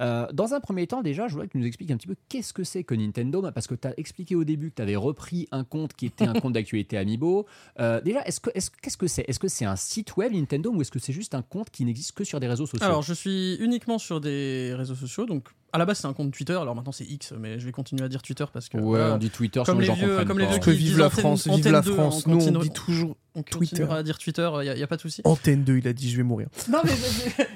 Euh, 0.00 0.26
dans 0.32 0.54
un 0.54 0.60
premier 0.60 0.86
temps, 0.86 1.02
déjà, 1.02 1.26
je 1.28 1.32
voudrais 1.32 1.46
que 1.46 1.52
tu 1.52 1.58
nous 1.58 1.66
expliques 1.66 1.90
un 1.90 1.96
petit 1.96 2.06
peu 2.08 2.16
qu'est-ce 2.28 2.52
que 2.52 2.64
c'est 2.64 2.84
que 2.84 2.94
Nintendo, 2.94 3.42
parce 3.54 3.66
que 3.66 3.74
tu 3.74 3.88
as 3.88 3.94
expliqué 3.98 4.34
au 4.34 4.44
début 4.44 4.70
que 4.70 4.76
tu 4.76 4.82
avais 4.82 4.96
repris 4.96 5.48
un 5.52 5.64
compte 5.64 5.92
qui 5.94 6.06
était 6.06 6.24
un 6.26 6.34
compte 6.34 6.52
d'actualité 6.54 6.96
Amiibo. 6.98 7.46
Euh, 7.80 8.00
déjà, 8.00 8.22
est-ce 8.24 8.40
que, 8.40 8.50
est-ce- 8.54 8.70
qu'est-ce 8.82 8.96
que 8.96 9.06
c'est? 9.06 9.24
Est-ce 9.28 9.38
que 9.38 9.48
c'est 9.48 9.64
un 9.64 9.76
site 9.76 10.16
web 10.16 10.32
Nintendo 10.32 10.70
ou 10.72 10.80
est-ce 10.80 10.90
que 10.90 10.98
c'est 10.98 11.12
juste 11.12 11.34
un 11.34 11.42
compte 11.42 11.70
qui 11.70 11.84
n'existe 11.84 12.12
que 12.12 12.24
sur 12.24 12.40
des 12.40 12.48
réseaux 12.48 12.66
sociaux? 12.66 12.84
Alors, 12.86 13.02
je 13.02 13.14
suis 13.14 13.54
uniquement 13.56 13.98
sur 13.98 14.20
des 14.20 14.74
réseaux 14.76 14.94
sociaux. 14.94 15.26
Donc, 15.26 15.48
à 15.74 15.78
la 15.78 15.86
base, 15.86 15.98
c'est 16.00 16.06
un 16.06 16.12
compte 16.12 16.32
Twitter. 16.32 16.52
Alors 16.52 16.74
maintenant, 16.74 16.92
c'est 16.92 17.04
X, 17.06 17.32
mais 17.38 17.58
je 17.58 17.64
vais 17.64 17.72
continuer 17.72 18.04
à 18.04 18.08
dire 18.08 18.20
Twitter 18.22 18.44
parce 18.52 18.68
que. 18.68 18.76
Ouais, 18.76 19.00
on 19.02 19.16
dit 19.16 19.30
Twitter, 19.30 19.62
comme 19.64 19.80
les 19.80 19.86
gens 19.86 19.94
vieux, 19.94 20.22
comme 20.26 20.38
les 20.38 20.46
vieux 20.46 20.58
Que 20.58 20.64
qui 20.70 20.76
vive 20.76 20.88
disent 20.90 20.98
la 20.98 21.08
France, 21.10 21.44
vive 21.44 21.54
antenne 21.54 21.72
la 21.72 21.80
2, 21.80 21.94
France. 21.94 22.24
on 22.26 22.30
Nous, 22.30 22.36
on 22.36 22.38
continue- 22.40 22.58
dit 22.64 22.70
toujours 22.70 23.16
on 23.34 23.42
Twitter. 23.42 23.86
à 23.90 24.02
dire 24.02 24.18
Twitter, 24.18 24.50
il 24.58 24.64
n'y 24.64 24.68
a, 24.68 24.76
y 24.76 24.82
a 24.82 24.86
pas 24.86 24.96
de 24.96 25.00
souci. 25.00 25.22
Antenne 25.24 25.64
2, 25.64 25.78
il 25.78 25.88
a 25.88 25.94
dit 25.94 26.10
je 26.10 26.18
vais 26.18 26.22
mourir. 26.22 26.48
Non, 26.70 26.80
mais 26.84 26.90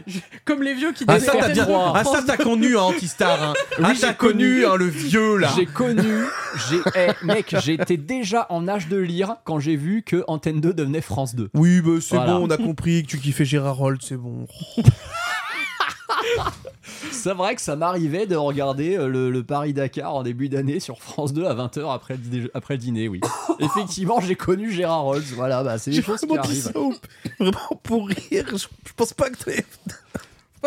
je- 0.07 0.19
comme 0.47 0.63
les 0.63 0.73
vieux 0.75 0.93
qui 0.95 1.05
Ah 1.07 1.19
disaient 1.19 1.27
ça, 1.27 1.33
t'as 1.39 1.51
bien... 1.51 1.67
2, 1.67 1.73
ah, 1.75 2.03
ça, 2.05 2.23
t'as 2.27 2.36
connu, 2.37 2.77
hein, 2.77 2.83
Antistar. 2.83 3.43
Hein. 3.43 3.55
ah, 3.83 3.95
j'ai 3.95 4.01
t'as 4.01 4.15
connu, 4.15 4.65
hein, 4.67 4.77
le 4.77 4.87
vieux, 4.87 5.37
là. 5.37 5.51
J'ai 5.57 5.67
connu, 5.67 6.25
j'ai, 6.69 6.81
eh, 6.95 7.25
mec, 7.25 7.55
j'étais 7.63 7.97
déjà 7.97 8.47
en 8.51 8.69
âge 8.69 8.89
de 8.89 8.97
lire 8.97 9.37
quand 9.45 9.59
j'ai 9.61 9.77
vu 9.77 10.03
que 10.03 10.25
Antenne 10.29 10.61
2 10.61 10.73
devenait 10.73 11.01
France 11.01 11.35
2. 11.35 11.51
Oui, 11.55 11.81
bah, 11.81 11.93
c'est 12.01 12.17
Voilà. 12.17 12.35
bon, 12.35 12.47
on 12.47 12.51
a 12.51 12.57
compris 12.57 13.03
que 13.03 13.09
tu 13.09 13.19
kiffais 13.19 13.45
Gérard 13.45 13.81
Holt, 13.81 14.01
c'est 14.03 14.17
bon. 14.17 14.47
C'est 17.11 17.35
vrai 17.35 17.57
que 17.57 17.61
ça 17.61 17.77
m'arrivait 17.77 18.27
de 18.27 18.37
regarder 18.37 18.97
euh, 18.97 19.09
le, 19.09 19.31
le 19.31 19.43
Paris-Dakar 19.43 20.15
en 20.15 20.23
début 20.23 20.49
d'année 20.49 20.81
sur 20.81 21.03
France 21.03 21.33
2 21.33 21.45
à 21.45 21.55
20h 21.55 21.93
après 21.93 22.17
le 22.33 22.51
après 22.55 22.75
le 22.75 22.79
dîner 22.79 23.09
oui. 23.09 23.21
Effectivement, 23.59 24.21
j'ai 24.21 24.37
connu 24.37 24.71
Gérard 24.71 25.03
Rolls, 25.03 25.25
voilà, 25.35 25.65
bah, 25.65 25.79
c'est 25.79 25.91
des 25.91 26.03
choses 26.03 26.21
qui 26.21 26.39
arrivent. 26.39 26.63
ça 26.63 26.73
vraiment 27.39 27.81
pour 27.83 28.09
rire. 28.09 28.45
Je, 28.53 28.57
je 28.57 28.93
pense 28.97 29.13
pas 29.13 29.29
que 29.31 29.37
t'avais. 29.37 29.65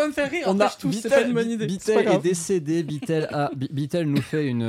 Pas 0.00 0.08
me 0.08 0.12
faire 0.12 0.30
rire, 0.30 0.44
On 0.46 0.58
a 0.60 0.68
tousse, 0.68 1.00
c'est 1.00 1.08
pas 1.08 1.22
une 1.22 1.32
bonne 1.34 1.50
idée. 1.50 1.66
Bittel 1.66 1.98
est 1.98 2.04
grave. 2.04 2.22
décédé, 2.22 2.82
Bittel, 2.82 3.28
a- 3.32 3.50
Bi- 3.54 3.68
Bittel 3.70 4.06
nous 4.08 4.22
fait 4.22 4.46
une, 4.46 4.62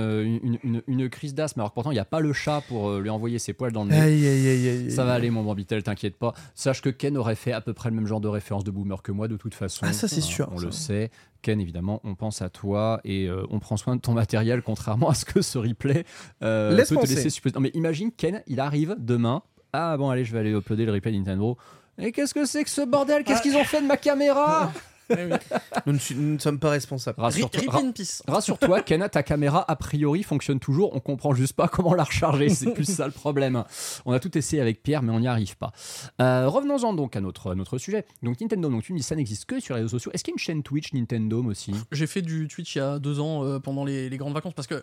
une, 0.43 0.59
une- 0.63 0.81
une 0.87 1.09
crise 1.09 1.33
d'asthme, 1.33 1.59
alors 1.61 1.69
que 1.71 1.75
pourtant 1.75 1.91
il 1.91 1.95
n'y 1.95 1.99
a 1.99 2.05
pas 2.05 2.19
le 2.19 2.33
chat 2.33 2.61
pour 2.67 2.89
euh, 2.89 2.99
lui 2.99 3.09
envoyer 3.09 3.39
ses 3.39 3.53
poils 3.53 3.71
dans 3.71 3.83
le 3.85 3.91
nez. 3.91 3.99
Aïe, 3.99 4.27
aïe, 4.27 4.47
aïe, 4.47 4.67
aïe. 4.69 4.91
Ça 4.91 5.05
va 5.05 5.13
aller, 5.13 5.29
mon 5.29 5.43
bon 5.43 5.53
Bittel, 5.53 5.83
t'inquiète 5.83 6.17
pas. 6.17 6.33
Sache 6.55 6.81
que 6.81 6.89
Ken 6.89 7.17
aurait 7.17 7.35
fait 7.35 7.53
à 7.53 7.61
peu 7.61 7.73
près 7.73 7.89
le 7.89 7.95
même 7.95 8.07
genre 8.07 8.21
de 8.21 8.27
référence 8.27 8.63
de 8.63 8.71
boomer 8.71 9.01
que 9.01 9.11
moi, 9.11 9.27
de 9.27 9.37
toute 9.37 9.53
façon. 9.55 9.85
Ah, 9.87 9.93
ça, 9.93 10.07
c'est 10.07 10.17
Euh, 10.17 10.21
sûr, 10.21 10.49
On 10.51 10.57
ça. 10.57 10.65
le 10.65 10.71
sait. 10.71 11.11
Ken, 11.41 11.59
évidemment, 11.59 12.01
on 12.03 12.13
pense 12.15 12.41
à 12.41 12.49
toi 12.49 12.99
et 13.03 13.27
euh, 13.27 13.43
on 13.49 13.59
prend 13.59 13.77
soin 13.77 13.95
de 13.95 14.01
ton 14.01 14.11
matériel, 14.13 14.61
contrairement 14.61 15.09
à 15.09 15.13
ce 15.15 15.25
que 15.25 15.41
ce 15.41 15.57
replay 15.57 16.03
euh, 16.43 16.75
Laisse 16.75 16.89
peut 16.89 16.95
te 16.95 16.99
penser. 17.01 17.15
laisser 17.15 17.29
supposer. 17.29 17.55
Non, 17.55 17.61
mais 17.61 17.71
imagine, 17.73 18.11
Ken, 18.11 18.43
il 18.47 18.59
arrive 18.59 18.95
demain. 18.99 19.41
Ah 19.73 19.95
bon, 19.97 20.09
allez, 20.09 20.25
je 20.25 20.33
vais 20.33 20.39
aller 20.39 20.51
uploader 20.51 20.85
le 20.85 20.91
replay 20.91 21.11
Nintendo. 21.13 21.57
Et 21.97 22.11
qu'est-ce 22.11 22.33
que 22.33 22.45
c'est 22.45 22.63
que 22.63 22.69
ce 22.69 22.81
bordel? 22.85 23.23
Qu'est-ce 23.23 23.41
qu'ils 23.41 23.55
ont 23.55 23.63
fait 23.63 23.81
de 23.81 23.87
ma 23.87 23.97
caméra? 23.97 24.71
Nous 25.85 25.93
ne, 25.93 25.97
suis- 25.97 26.15
nous 26.15 26.33
ne 26.33 26.39
sommes 26.39 26.59
pas 26.59 26.69
responsables. 26.69 27.19
Rassure-toi, 27.19 27.59
Rip 27.61 27.69
ra- 27.69 27.79
in 27.79 27.91
peace. 27.91 28.23
Rassure-toi, 28.27 28.81
Ken, 28.85 29.07
ta 29.09 29.23
caméra 29.23 29.65
a 29.67 29.75
priori 29.75 30.23
fonctionne 30.23 30.59
toujours. 30.59 30.95
On 30.95 30.99
comprend 30.99 31.33
juste 31.33 31.53
pas 31.53 31.67
comment 31.67 31.93
la 31.93 32.03
recharger. 32.03 32.49
C'est 32.49 32.71
plus 32.73 32.85
ça 32.85 33.05
le 33.05 33.11
problème. 33.11 33.63
On 34.05 34.13
a 34.13 34.19
tout 34.19 34.37
essayé 34.37 34.61
avec 34.61 34.81
Pierre, 34.83 35.01
mais 35.01 35.11
on 35.11 35.19
n'y 35.19 35.27
arrive 35.27 35.57
pas. 35.57 35.71
Euh, 36.21 36.47
Revenons-en 36.47 36.93
donc 36.93 37.15
à 37.15 37.21
notre, 37.21 37.51
à 37.51 37.55
notre 37.55 37.77
sujet. 37.77 38.05
Donc 38.23 38.39
Nintendo, 38.39 38.69
donc 38.69 38.83
tu 38.83 38.93
me 38.93 38.97
dis 38.97 39.03
ça 39.03 39.15
n'existe 39.15 39.45
que 39.45 39.59
sur 39.59 39.75
les 39.75 39.81
réseaux 39.81 39.97
sociaux. 39.97 40.11
Est-ce 40.13 40.23
qu'il 40.23 40.31
y 40.31 40.35
a 40.35 40.35
une 40.35 40.39
chaîne 40.39 40.63
Twitch 40.63 40.93
Nintendo 40.93 41.43
aussi? 41.43 41.73
J'ai 41.91 42.07
fait 42.07 42.21
du 42.21 42.47
Twitch 42.47 42.75
il 42.75 42.79
y 42.79 42.81
a 42.81 42.99
deux 42.99 43.19
ans 43.19 43.43
euh, 43.43 43.59
pendant 43.59 43.83
les, 43.83 44.09
les 44.09 44.17
grandes 44.17 44.33
vacances 44.33 44.53
parce 44.53 44.67
que. 44.67 44.81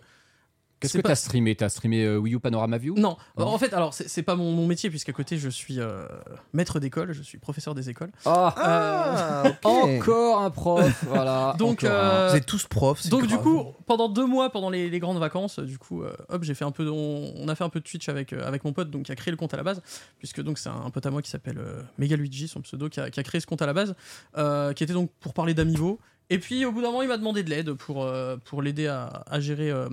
Qu'est-ce 0.79 0.97
que 0.97 1.01
pas- 1.01 1.09
t'as 1.09 1.15
streamé? 1.15 1.55
T'as 1.55 1.69
streamé 1.69 2.03
euh, 2.05 2.17
Wii 2.17 2.35
U 2.35 2.39
Panorama 2.39 2.77
View? 2.77 2.95
Non, 2.97 3.17
en 3.37 3.57
fait, 3.57 3.73
alors 3.73 3.93
c'est 3.93 4.23
pas 4.23 4.35
mon, 4.35 4.51
mon 4.51 4.65
métier 4.65 4.89
puisqu'à 4.89 5.11
côté 5.11 5.37
je 5.37 5.49
suis 5.49 5.79
euh, 5.79 6.05
maître 6.53 6.79
d'école, 6.79 7.11
je 7.11 7.21
suis 7.21 7.37
professeur 7.37 7.75
des 7.75 7.89
écoles. 7.89 8.11
Ah, 8.25 8.53
Ah, 8.57 9.43
ok. 9.49 9.57
Encore 9.65 10.41
un 10.41 10.49
prof, 10.49 11.03
voilà. 11.07 11.55
Donc, 11.57 11.83
un. 11.83 11.87
euh, 11.91 12.27
Vous 12.31 12.37
êtes 12.37 12.45
tous 12.45 12.65
profs. 12.67 13.01
c'est 13.01 13.09
Donc 13.09 13.27
du 13.27 13.37
coup, 13.37 13.65
pendant 13.85 14.07
deux 14.09 14.25
mois, 14.25 14.49
pendant 14.51 14.69
les, 14.69 14.89
les 14.89 14.99
grandes 14.99 15.17
vacances, 15.19 15.59
du 15.59 15.77
coup, 15.77 16.03
euh, 16.03 16.13
hop, 16.29 16.43
j'ai 16.43 16.53
fait 16.53 16.65
un 16.65 16.71
peu, 16.71 16.85
de- 16.85 16.89
on, 16.89 17.33
on 17.35 17.47
a 17.49 17.55
fait 17.55 17.63
un 17.63 17.69
peu 17.69 17.79
de 17.79 17.85
Twitch 17.85 18.07
avec 18.09 18.33
euh, 18.33 18.47
avec 18.47 18.63
mon 18.63 18.71
pote, 18.73 18.89
donc 18.89 19.03
qui 19.03 19.11
a 19.11 19.15
créé 19.15 19.31
le 19.31 19.37
compte 19.37 19.53
à 19.53 19.57
la 19.57 19.63
base, 19.63 19.81
puisque 20.17 20.41
donc 20.41 20.57
c'est 20.57 20.69
un, 20.69 20.81
un 20.85 20.89
pote 20.89 21.05
à 21.05 21.11
moi 21.11 21.21
qui 21.21 21.29
s'appelle 21.29 21.57
euh, 21.57 21.81
Megaluigi, 21.97 22.47
son 22.47 22.61
pseudo, 22.61 22.87
qui 22.89 22.99
a, 22.99 23.09
qui 23.09 23.19
a 23.19 23.23
créé 23.23 23.41
ce 23.41 23.47
compte 23.47 23.61
à 23.61 23.65
la 23.65 23.73
base, 23.73 23.95
euh, 24.37 24.71
qui 24.73 24.83
était 24.83 24.93
donc 24.93 25.11
pour 25.19 25.33
parler 25.33 25.53
d'Amiibo. 25.53 25.99
Et 26.29 26.37
puis 26.37 26.63
au 26.63 26.71
bout 26.71 26.81
d'un 26.81 26.87
moment, 26.89 27.01
il 27.01 27.07
m'a 27.07 27.17
demandé 27.17 27.41
de 27.43 27.49
l'aide 27.49 27.73
pour 27.73 28.03
euh, 28.03 28.37
pour 28.45 28.61
l'aider 28.61 28.85
à, 28.87 29.23
à 29.27 29.39
gérer 29.39 29.71
euh, 29.71 29.89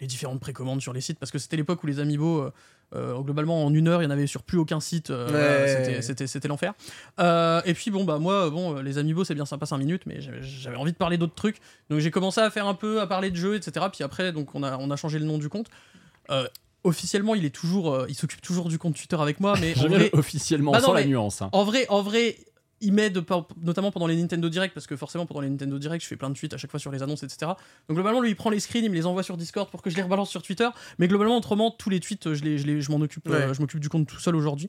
les 0.00 0.06
différentes 0.06 0.40
précommandes 0.40 0.80
sur 0.80 0.92
les 0.92 1.00
sites, 1.00 1.18
parce 1.18 1.30
que 1.32 1.38
c'était 1.38 1.56
l'époque 1.56 1.82
où 1.82 1.86
les 1.86 1.98
Amiibo 2.00 2.40
euh, 2.42 2.52
euh, 2.94 3.18
globalement 3.20 3.64
en 3.66 3.74
une 3.74 3.86
heure 3.88 4.00
il 4.00 4.06
y 4.06 4.08
en 4.08 4.10
avait 4.10 4.26
sur 4.26 4.42
plus 4.42 4.56
aucun 4.58 4.80
site 4.80 5.10
euh, 5.10 5.26
Ouais. 5.26 5.30
voilà, 5.98 6.02
c'était- 6.02 6.48
l'enfer 6.48 6.72
Euh, 7.20 7.60
et 7.66 7.74
puis 7.74 7.90
bon 7.90 8.04
bah 8.04 8.18
moi 8.18 8.48
bon 8.48 8.80
les 8.80 8.96
amiibo 8.96 9.24
c'est 9.24 9.34
bien 9.34 9.44
sympa 9.44 9.66
5 9.66 9.76
minutes 9.76 10.02
mais 10.06 10.20
j'avais- 10.20 10.76
envie 10.76 10.92
de 10.92 10.96
parler 10.96 11.18
d'autres 11.18 11.34
trucs 11.34 11.58
donc 11.90 11.98
j'ai 12.00 12.10
commencé 12.10 12.40
à 12.40 12.48
faire 12.50 12.66
un 12.66 12.72
peu 12.72 13.00
à 13.02 13.06
parler 13.06 13.30
de 13.30 13.36
jeux 13.36 13.56
etc 13.56 13.84
puis 13.92 14.04
après 14.04 14.32
donc 14.32 14.54
on 14.54 14.62
a 14.62 14.78
on 14.78 14.90
a 14.90 14.96
changé 14.96 15.18
le 15.18 15.26
nom 15.26 15.36
du 15.36 15.50
compte 15.50 15.66
Euh, 16.30 16.46
officiellement 16.84 17.34
il 17.34 17.44
est 17.44 17.54
toujours 17.54 17.92
euh, 17.92 18.06
il 18.08 18.14
s'occupe 18.14 18.40
toujours 18.40 18.68
du 18.70 18.78
compte 18.78 18.94
Twitter 18.96 19.16
avec 19.20 19.40
moi 19.40 19.54
mais 19.60 19.76
en 19.78 19.88
vrai, 19.88 20.08
officiellement 20.14 20.72
Bah 20.72 20.80
non, 20.80 20.86
sans 20.86 20.92
la 20.94 21.00
mais- 21.02 21.06
nuance. 21.08 21.42
hein. 21.42 21.50
en 21.52 21.64
vrai 21.64 21.84
en 21.90 22.00
vrai 22.02 22.36
il 22.80 22.92
m'aide 22.92 23.24
notamment 23.62 23.90
pendant 23.90 24.06
les 24.06 24.16
Nintendo 24.16 24.48
Direct 24.48 24.72
parce 24.74 24.86
que 24.86 24.96
forcément 24.96 25.26
pendant 25.26 25.40
les 25.40 25.50
Nintendo 25.50 25.78
Direct 25.78 26.02
je 26.02 26.08
fais 26.08 26.16
plein 26.16 26.30
de 26.30 26.34
tweets 26.38 26.54
à 26.54 26.58
chaque 26.58 26.70
fois 26.70 26.78
sur 26.78 26.92
les 26.92 27.02
annonces 27.02 27.22
etc 27.24 27.38
donc 27.88 27.96
globalement 27.96 28.20
lui 28.20 28.30
il 28.30 28.36
prend 28.36 28.50
les 28.50 28.60
screens 28.60 28.84
il 28.84 28.90
me 28.90 28.94
les 28.94 29.06
envoie 29.06 29.22
sur 29.22 29.36
Discord 29.36 29.68
pour 29.70 29.82
que 29.82 29.90
je 29.90 29.96
les 29.96 30.02
rebalance 30.02 30.30
sur 30.30 30.42
Twitter. 30.42 30.68
Mais 30.98 31.08
globalement 31.08 31.36
autrement 31.36 31.70
tous 31.70 31.90
les 31.90 31.98
tweets 32.00 32.34
je, 32.34 32.44
les, 32.44 32.58
je, 32.58 32.66
les- 32.66 32.80
je 32.80 32.90
m'en 32.90 32.98
occupe 33.00 33.28
euh, 33.28 33.54
je 33.54 33.60
m'occupe 33.60 33.80
du 33.80 33.88
compte 33.88 34.06
tout 34.06 34.18
seul 34.20 34.36
aujourd'hui. 34.36 34.68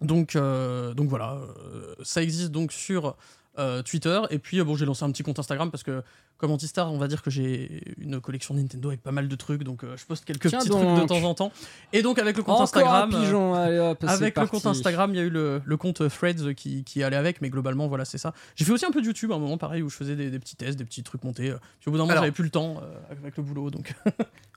Donc, 0.00 0.36
euh, 0.36 0.92
donc 0.94 1.08
voilà, 1.08 1.38
euh, 1.74 1.94
ça 2.02 2.22
existe 2.22 2.50
donc 2.50 2.72
sur 2.72 3.16
euh, 3.58 3.82
Twitter. 3.82 4.20
Et 4.30 4.38
puis, 4.38 4.60
euh, 4.60 4.64
bon, 4.64 4.76
j'ai 4.76 4.84
lancé 4.84 5.04
un 5.04 5.10
petit 5.10 5.22
compte 5.22 5.38
Instagram 5.38 5.70
parce 5.70 5.82
que, 5.82 6.02
comme 6.38 6.50
Antistar, 6.50 6.92
on 6.92 6.98
va 6.98 7.06
dire 7.08 7.22
que 7.22 7.30
j'ai 7.30 7.82
une 7.98 8.20
collection 8.20 8.54
Nintendo 8.54 8.88
avec 8.88 9.02
pas 9.02 9.12
mal 9.12 9.28
de 9.28 9.36
trucs. 9.36 9.62
Donc, 9.62 9.84
euh, 9.84 9.96
je 9.96 10.04
poste 10.04 10.24
quelques 10.24 10.48
Tiens 10.48 10.58
petits 10.58 10.70
trucs 10.70 10.82
de 10.82 11.06
temps 11.06 11.22
en 11.22 11.34
temps. 11.34 11.52
Et 11.92 12.02
donc, 12.02 12.18
avec 12.18 12.36
le 12.36 12.42
compte 12.42 12.54
Encore 12.54 12.62
Instagram. 12.64 13.14
un 13.14 13.20
pigeon, 13.20 13.54
allez, 13.54 13.78
hop, 13.78 13.98
c'est 14.00 14.08
avec 14.08 14.38
le 14.38 14.46
compte 14.46 14.66
Instagram, 14.66 15.10
il 15.12 15.16
y 15.16 15.20
a 15.20 15.24
eu 15.24 15.30
le, 15.30 15.62
le 15.64 15.76
compte 15.76 16.02
Threads 16.08 16.54
qui, 16.54 16.84
qui 16.84 17.02
allait 17.02 17.16
avec, 17.16 17.40
mais 17.40 17.50
globalement, 17.50 17.86
voilà, 17.86 18.04
c'est 18.04 18.18
ça. 18.18 18.34
J'ai 18.56 18.64
fait 18.64 18.72
aussi 18.72 18.84
un 18.86 18.90
peu 18.90 19.00
de 19.00 19.06
YouTube 19.06 19.30
à 19.32 19.36
un 19.36 19.38
moment, 19.38 19.58
pareil, 19.58 19.82
où 19.82 19.88
je 19.88 19.96
faisais 19.96 20.16
des, 20.16 20.30
des 20.30 20.38
petits 20.38 20.56
tests, 20.56 20.78
des 20.78 20.84
petits 20.84 21.02
trucs 21.02 21.22
montés. 21.24 21.50
euh, 21.50 21.58
Puis 21.80 21.88
au 21.88 21.92
bout 21.92 21.98
d'un 21.98 22.04
moment, 22.04 22.14
j'avais 22.16 22.32
plus 22.32 22.44
le 22.44 22.50
temps 22.50 22.80
euh, 22.82 23.12
avec 23.22 23.36
le 23.36 23.42
boulot, 23.42 23.70
donc. 23.70 23.94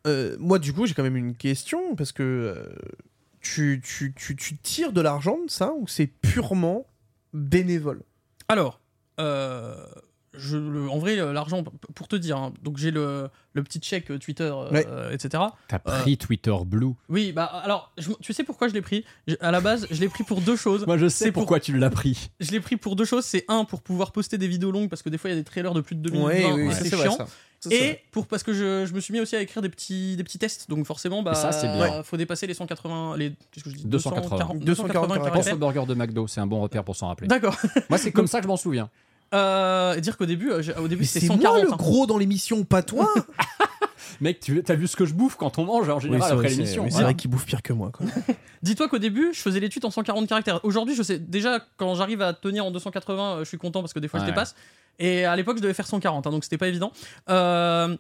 Euh, 0.06 0.38
moi, 0.40 0.58
du 0.58 0.72
coup, 0.72 0.86
j'ai 0.86 0.94
quand 0.94 1.04
même 1.04 1.18
une 1.18 1.36
question 1.36 1.94
parce 1.96 2.14
que 2.14 2.24
euh, 2.24 2.70
tu, 3.42 3.82
tu, 3.84 4.14
tu, 4.16 4.38
tu 4.38 4.56
tires 4.56 4.94
de 4.94 5.02
l'argent 5.02 5.38
de 5.44 5.50
ça 5.50 5.74
ou 5.74 5.86
c'est 5.88 6.08
purement 6.08 6.86
bénévole? 7.34 8.04
Alors, 8.48 8.80
je, 9.20 10.58
le- 10.58 10.90
en 10.90 11.00
vrai, 11.00 11.20
euh, 11.20 11.34
l'argent, 11.34 11.64
pour 11.96 12.08
te 12.08 12.16
dire, 12.16 12.38
hein, 12.38 12.54
donc 12.62 12.78
j'ai 12.78 12.92
le, 12.92 13.28
le 13.54 13.64
petit 13.64 13.80
chèque 13.82 14.12
euh, 14.12 14.20
Twitter, 14.20 14.44
euh, 14.44 14.70
Ouais. 14.70 14.86
euh, 14.88 15.12
etc. 15.12 15.44
T'as 15.68 15.80
pris 15.80 16.18
Twitter 16.18 16.54
Blue. 16.66 16.92
Oui, 17.10 17.32
bah 17.32 17.46
alors, 17.46 17.92
je- 17.98 18.12
tu 18.22 18.34
sais 18.34 18.44
pourquoi 18.44 18.68
je 18.68 18.74
l'ai 18.74 18.82
pris? 18.84 19.04
Je- 19.28 19.36
À 19.40 19.50
la 19.52 19.62
base, 19.62 19.88
je 19.90 20.00
l'ai 20.00 20.10
pris 20.10 20.24
pour 20.24 20.42
deux 20.42 20.56
choses. 20.56 20.86
Moi, 20.86 20.98
je 20.98 21.08
sais 21.08 21.32
pour- 21.32 21.42
pourquoi 21.44 21.60
tu 21.60 21.76
l'as 21.76 21.90
pris. 21.90 22.30
Je 22.40 22.52
l'ai 22.52 22.60
pris 22.60 22.78
pour 22.78 22.96
deux 22.96 23.06
choses. 23.06 23.26
C'est 23.26 23.46
un, 23.48 23.66
pour 23.66 23.82
pouvoir 23.82 24.12
poster 24.12 24.38
des 24.38 24.48
vidéos 24.48 24.70
longues, 24.72 24.90
parce 24.90 25.02
que 25.02 25.10
des 25.10 25.18
fois, 25.18 25.30
il 25.32 25.34
y 25.34 25.38
a 25.38 25.40
des 25.40 25.46
trailers 25.46 25.74
de 25.74 25.82
plus 25.82 25.96
de 25.96 26.02
2 26.02 26.12
minutes 26.12 26.28
Ouais, 26.28 26.44
20, 26.44 26.54
oui, 26.56 26.70
c'est 26.74 26.94
vrai, 26.96 27.04
chiant. 27.08 27.18
ça. 27.18 27.26
Ça. 27.60 27.70
Et 27.74 28.02
pour 28.12 28.28
parce 28.28 28.44
que 28.44 28.54
je, 28.54 28.86
je 28.86 28.94
me 28.94 29.00
suis 29.00 29.12
mis 29.14 29.20
aussi 29.20 29.36
à 29.36 29.42
écrire 29.42 29.64
des 29.64 29.70
petits 29.70 30.16
des 30.16 30.24
petits 30.24 30.38
tests 30.38 30.70
donc 30.70 30.86
forcément 30.86 31.24
bah 31.24 31.34
ça, 31.34 31.52
c'est 31.52 31.68
bien. 31.68 32.04
faut 32.04 32.16
dépasser 32.16 32.46
les 32.46 32.54
180 32.54 33.18
les 33.18 33.32
qu'est-ce 33.52 33.64
que 33.64 33.72
je 33.72 33.76
dis? 33.78 33.86
280. 33.86 34.30
240 34.30 34.60
240 34.60 35.08
280 35.08 35.32
Pense 35.32 35.52
au 35.54 35.58
burger 35.58 35.86
de 35.88 35.96
McDo, 35.96 36.28
c'est 36.28 36.40
un 36.40 36.46
bon 36.46 36.62
repère 36.62 36.84
pour 36.84 36.96
s'en 36.96 37.08
rappeler. 37.08 37.28
D'accord. 37.28 37.58
Moi, 37.90 37.98
c'est 37.98 38.12
comme 38.12 38.28
ça 38.28 38.38
que 38.38 38.44
je 38.44 38.48
m'en 38.48 38.58
souviens. 38.58 38.92
Euh, 39.34 39.94
et 39.96 40.02
dire 40.02 40.16
qu'au 40.18 40.26
début 40.26 40.52
euh, 40.52 40.62
j'ai- 40.62 40.74
au 40.76 40.88
début 40.88 41.02
Mais 41.02 41.06
c'était 41.08 41.28
c'est 41.28 41.34
moi 41.34 41.36
140 41.44 41.64
le 41.64 41.74
hein. 41.74 41.76
gros 41.78 42.08
dans 42.08 42.18
l'émission, 42.18 42.64
pas 42.64 42.82
toi 42.82 43.10
Mec, 44.22 44.40
tu 44.40 44.64
as 44.68 44.76
vu 44.76 44.88
ce 44.88 44.96
que 44.96 45.06
je 45.06 45.14
bouffe 45.14 45.36
quand 45.36 45.60
on 45.60 45.66
mange 45.66 45.90
en 45.90 46.00
général 46.00 46.32
après 46.32 46.50
l'émission. 46.50 46.86
C'est 46.86 46.92
Voilà. 46.92 47.08
vrai 47.08 47.16
qu'il 47.16 47.30
bouffe 47.30 47.46
pire 47.46 47.62
que 47.62 47.74
moi. 47.74 47.92
Quoi. 47.92 48.06
Dis-toi 48.64 48.88
qu'au 48.88 48.98
début 49.00 49.30
je 49.34 49.40
faisais 49.42 49.60
les 49.60 49.68
tweets 49.70 49.84
en 49.86 49.92
140 49.92 50.28
caractères. 50.28 50.60
Aujourd'hui 50.64 50.96
je 50.96 51.04
sais 51.04 51.20
déjà 51.20 51.60
quand 51.76 51.94
j'arrive 51.96 52.22
à 52.22 52.34
tenir 52.34 52.66
en 52.66 52.72
280 52.72 53.24
euh, 53.36 53.40
je 53.40 53.44
suis 53.50 53.58
content 53.58 53.82
parce 53.82 53.94
que 53.94 54.00
des 54.00 54.08
fois 54.08 54.20
je 54.22 54.26
Ouais. 54.26 54.32
dépasse. 54.32 54.56
Et 55.00 55.26
à 55.26 55.36
l'époque 55.36 55.58
je 55.58 55.62
devais 55.62 55.74
faire 55.74 55.88
140 55.88 56.26
hein, 56.26 56.32
donc 56.32 56.44
c'était 56.46 56.58
pas 56.58 56.68
évident. 56.70 56.92
Euh, 57.30 57.96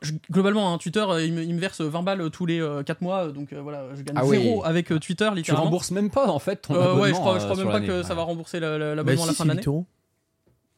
je- 0.00 0.12
globalement, 0.30 0.72
hein, 0.72 0.78
Twitter, 0.78 1.04
euh, 1.06 1.22
il 1.22 1.34
me, 1.34 1.42
il 1.42 1.54
me 1.54 1.60
verse 1.60 1.82
20 1.82 2.02
balles 2.02 2.30
tous 2.30 2.46
les 2.46 2.66
4 2.86 3.02
mois, 3.02 3.28
donc 3.28 3.52
euh, 3.52 3.60
voilà, 3.60 3.82
je 3.94 4.02
gagne 4.02 4.16
Ah 4.18 4.24
oui. 4.24 4.38
zéro 4.40 4.64
avec 4.64 4.90
euh, 4.92 4.98
Twitter, 4.98 5.28
Tu 5.30 5.36
littéralement. 5.36 5.64
rembourses 5.64 5.90
même 5.90 6.08
pas 6.10 6.28
en 6.28 6.38
fait 6.38 6.56
ton 6.62 6.74
Euh, 6.74 6.78
abonnement. 6.80 7.02
ouais, 7.02 7.08
je 7.10 7.14
crois, 7.16 7.38
je 7.38 7.42
euh, 7.42 7.44
crois 7.48 7.56
sur 7.56 7.64
même 7.64 7.72
pas 7.72 7.80
l'année. 7.80 7.88
que 7.88 8.02
ça 8.02 8.14
va 8.14 8.22
rembourser 8.22 8.60
la- 8.60 8.78
la- 8.78 8.88
Bah, 8.90 8.94
l'abonnement 8.94 9.24
à 9.24 9.26
la 9.26 9.32
fin 9.34 9.44
de 9.44 9.48
l'année. 9.50 9.60
8 9.60 9.66
euros. 9.68 9.84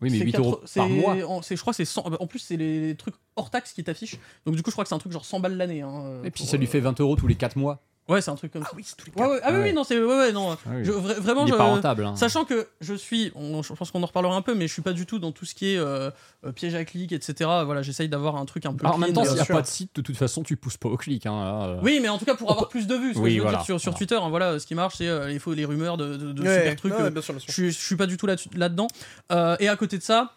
Oui, 0.03 0.11
mais 0.11 0.19
C'est 0.19 0.25
8 0.25 0.37
euros 0.39 0.61
par 0.75 0.89
mois. 0.89 1.15
en- 1.27 1.41
Je 1.43 1.55
crois 1.61 1.73
que 1.73 1.77
c'est 1.77 1.85
100. 1.87 2.03
En 2.21 2.27
plus, 2.27 2.39
c'est 2.39 2.57
les 2.59 2.95
trucs 2.97 3.15
hors 3.35 3.51
taxes 3.51 3.73
qui 3.73 3.83
t'affichent. 3.83 4.19
Donc, 4.45 4.55
du 4.55 4.63
coup, 4.63 4.71
je 4.71 4.75
crois 4.75 4.85
que 4.85 4.89
c'est 4.89 4.95
un 4.95 4.99
truc 4.99 5.13
genre 5.13 5.25
100 5.25 5.41
balles 5.41 5.57
l'année. 5.57 5.81
hein, 5.83 6.21
Et 6.25 6.31
puis 6.31 6.45
ça 6.45 6.57
lui 6.59 6.67
euh, 6.67 6.69
fait 6.69 6.81
20 6.81 7.01
euros 7.01 7.17
tous 7.17 7.27
les 7.27 7.35
4 7.35 7.57
mois. 7.57 7.83
Ouais, 8.09 8.21
c'est 8.21 8.31
un 8.31 8.37
truc 8.37 8.53
comme 8.53 8.63
ça. 8.63 8.71
oui, 8.77 8.85
c'est 8.87 8.97
tous 8.97 9.07
les 9.07 9.21
Ouais, 9.21 9.29
ouais, 9.29 9.41
ah 9.43 9.49
oui, 9.51 9.57
Ouais. 9.59 9.63
oui, 9.65 9.73
non, 9.73 9.83
c'est. 9.83 9.99
Ouais, 9.99 10.05
ouais, 10.17 10.33
non. 10.33 10.53
Ah 10.53 10.57
oui. 10.77 10.85
Je- 10.85 10.93
vra- 10.93 11.19
vraiment, 11.19 11.45
Il 11.45 11.49
est 11.49 11.53
je- 11.53 11.57
pas 11.57 11.65
rentable. 11.65 12.05
hein. 12.05 12.15
Sachant 12.15 12.45
que 12.45 12.69
je 12.81 12.95
suis, 12.95 13.33
on- 13.35 13.63
je 13.63 13.73
pense 13.73 13.91
qu'on 13.91 14.01
en 14.03 14.07
reparlera 14.07 14.37
un 14.37 14.43
peu, 14.43 14.55
mais 14.55 14.69
je 14.69 14.73
suis 14.73 14.83
pas 14.83 14.93
du 14.93 15.07
tout 15.07 15.19
dans 15.19 15.33
tout 15.33 15.45
ce 15.45 15.55
qui 15.57 15.73
est 15.75 15.77
euh, 15.79 16.11
euh, 16.47 16.53
piège 16.53 16.77
à 16.77 16.85
clic, 16.85 17.11
etc. 17.11 17.35
Voilà, 17.65 17.83
j'essaye 17.83 18.09
d'avoir 18.09 18.37
un 18.37 18.45
truc 18.45 18.65
un 18.65 18.75
peu. 18.75 18.85
Alors, 18.87 18.95
en 18.95 18.99
même 18.99 19.13
temps, 19.13 19.25
s'il 19.25 19.35
n'y 19.35 19.41
a 19.41 19.45
sûr. 19.45 19.57
pas 19.57 19.63
de 19.63 19.67
site, 19.67 19.91
de 19.97 20.03
toute 20.03 20.17
façon, 20.17 20.45
tu 20.45 20.57
pousses 20.57 20.77
pas 20.77 20.89
au 20.89 20.97
clic. 20.97 21.27
Hein, 21.27 21.33
là, 21.45 21.67
euh. 21.67 21.81
Oui, 21.83 21.99
mais 22.01 22.09
en 22.09 22.19
tout 22.19 22.25
cas 22.25 22.37
pour 22.37 22.51
avoir 22.53 22.69
plus 22.69 22.87
de 22.87 22.95
vues. 22.95 23.11
Ce 23.13 23.19
que 23.19 23.25
Oui, 23.25 23.31
je 23.33 23.37
veux 23.39 23.43
voilà. 23.43 23.59
dire 23.59 23.65
sur, 23.65 23.81
sur 23.81 23.91
Voilà. 23.91 23.99
Twitter, 23.99 24.15
hein, 24.23 24.29
voilà, 24.29 24.59
ce 24.61 24.67
qui 24.67 24.77
marche, 24.77 24.95
c'est 24.99 25.09
euh, 25.09 25.33
il 25.33 25.41
faut 25.41 25.53
les 25.55 25.65
rumeurs 25.65 25.97
de, 25.97 26.17
de- 26.17 26.33
de 26.33 26.43
Ouais, 26.43 26.59
super 26.59 26.77
trucs. 26.77 26.95
ouais, 26.95 27.01
euh, 27.03 27.11
bien 27.11 27.23
sûr, 27.23 27.35
bien 27.35 27.41
sûr. 27.41 27.49
je, 27.49 27.53
suis- 27.53 27.73
je 27.73 27.79
suis 27.85 27.97
pas 27.97 28.07
du 28.07 28.17
tout 28.17 28.27
là- 28.27 28.37
là-dedans. 28.55 28.87
Euh, 29.33 29.57
et 29.59 29.67
à 29.69 29.75
côté 29.75 29.99
de 29.99 30.03
ça, 30.05 30.33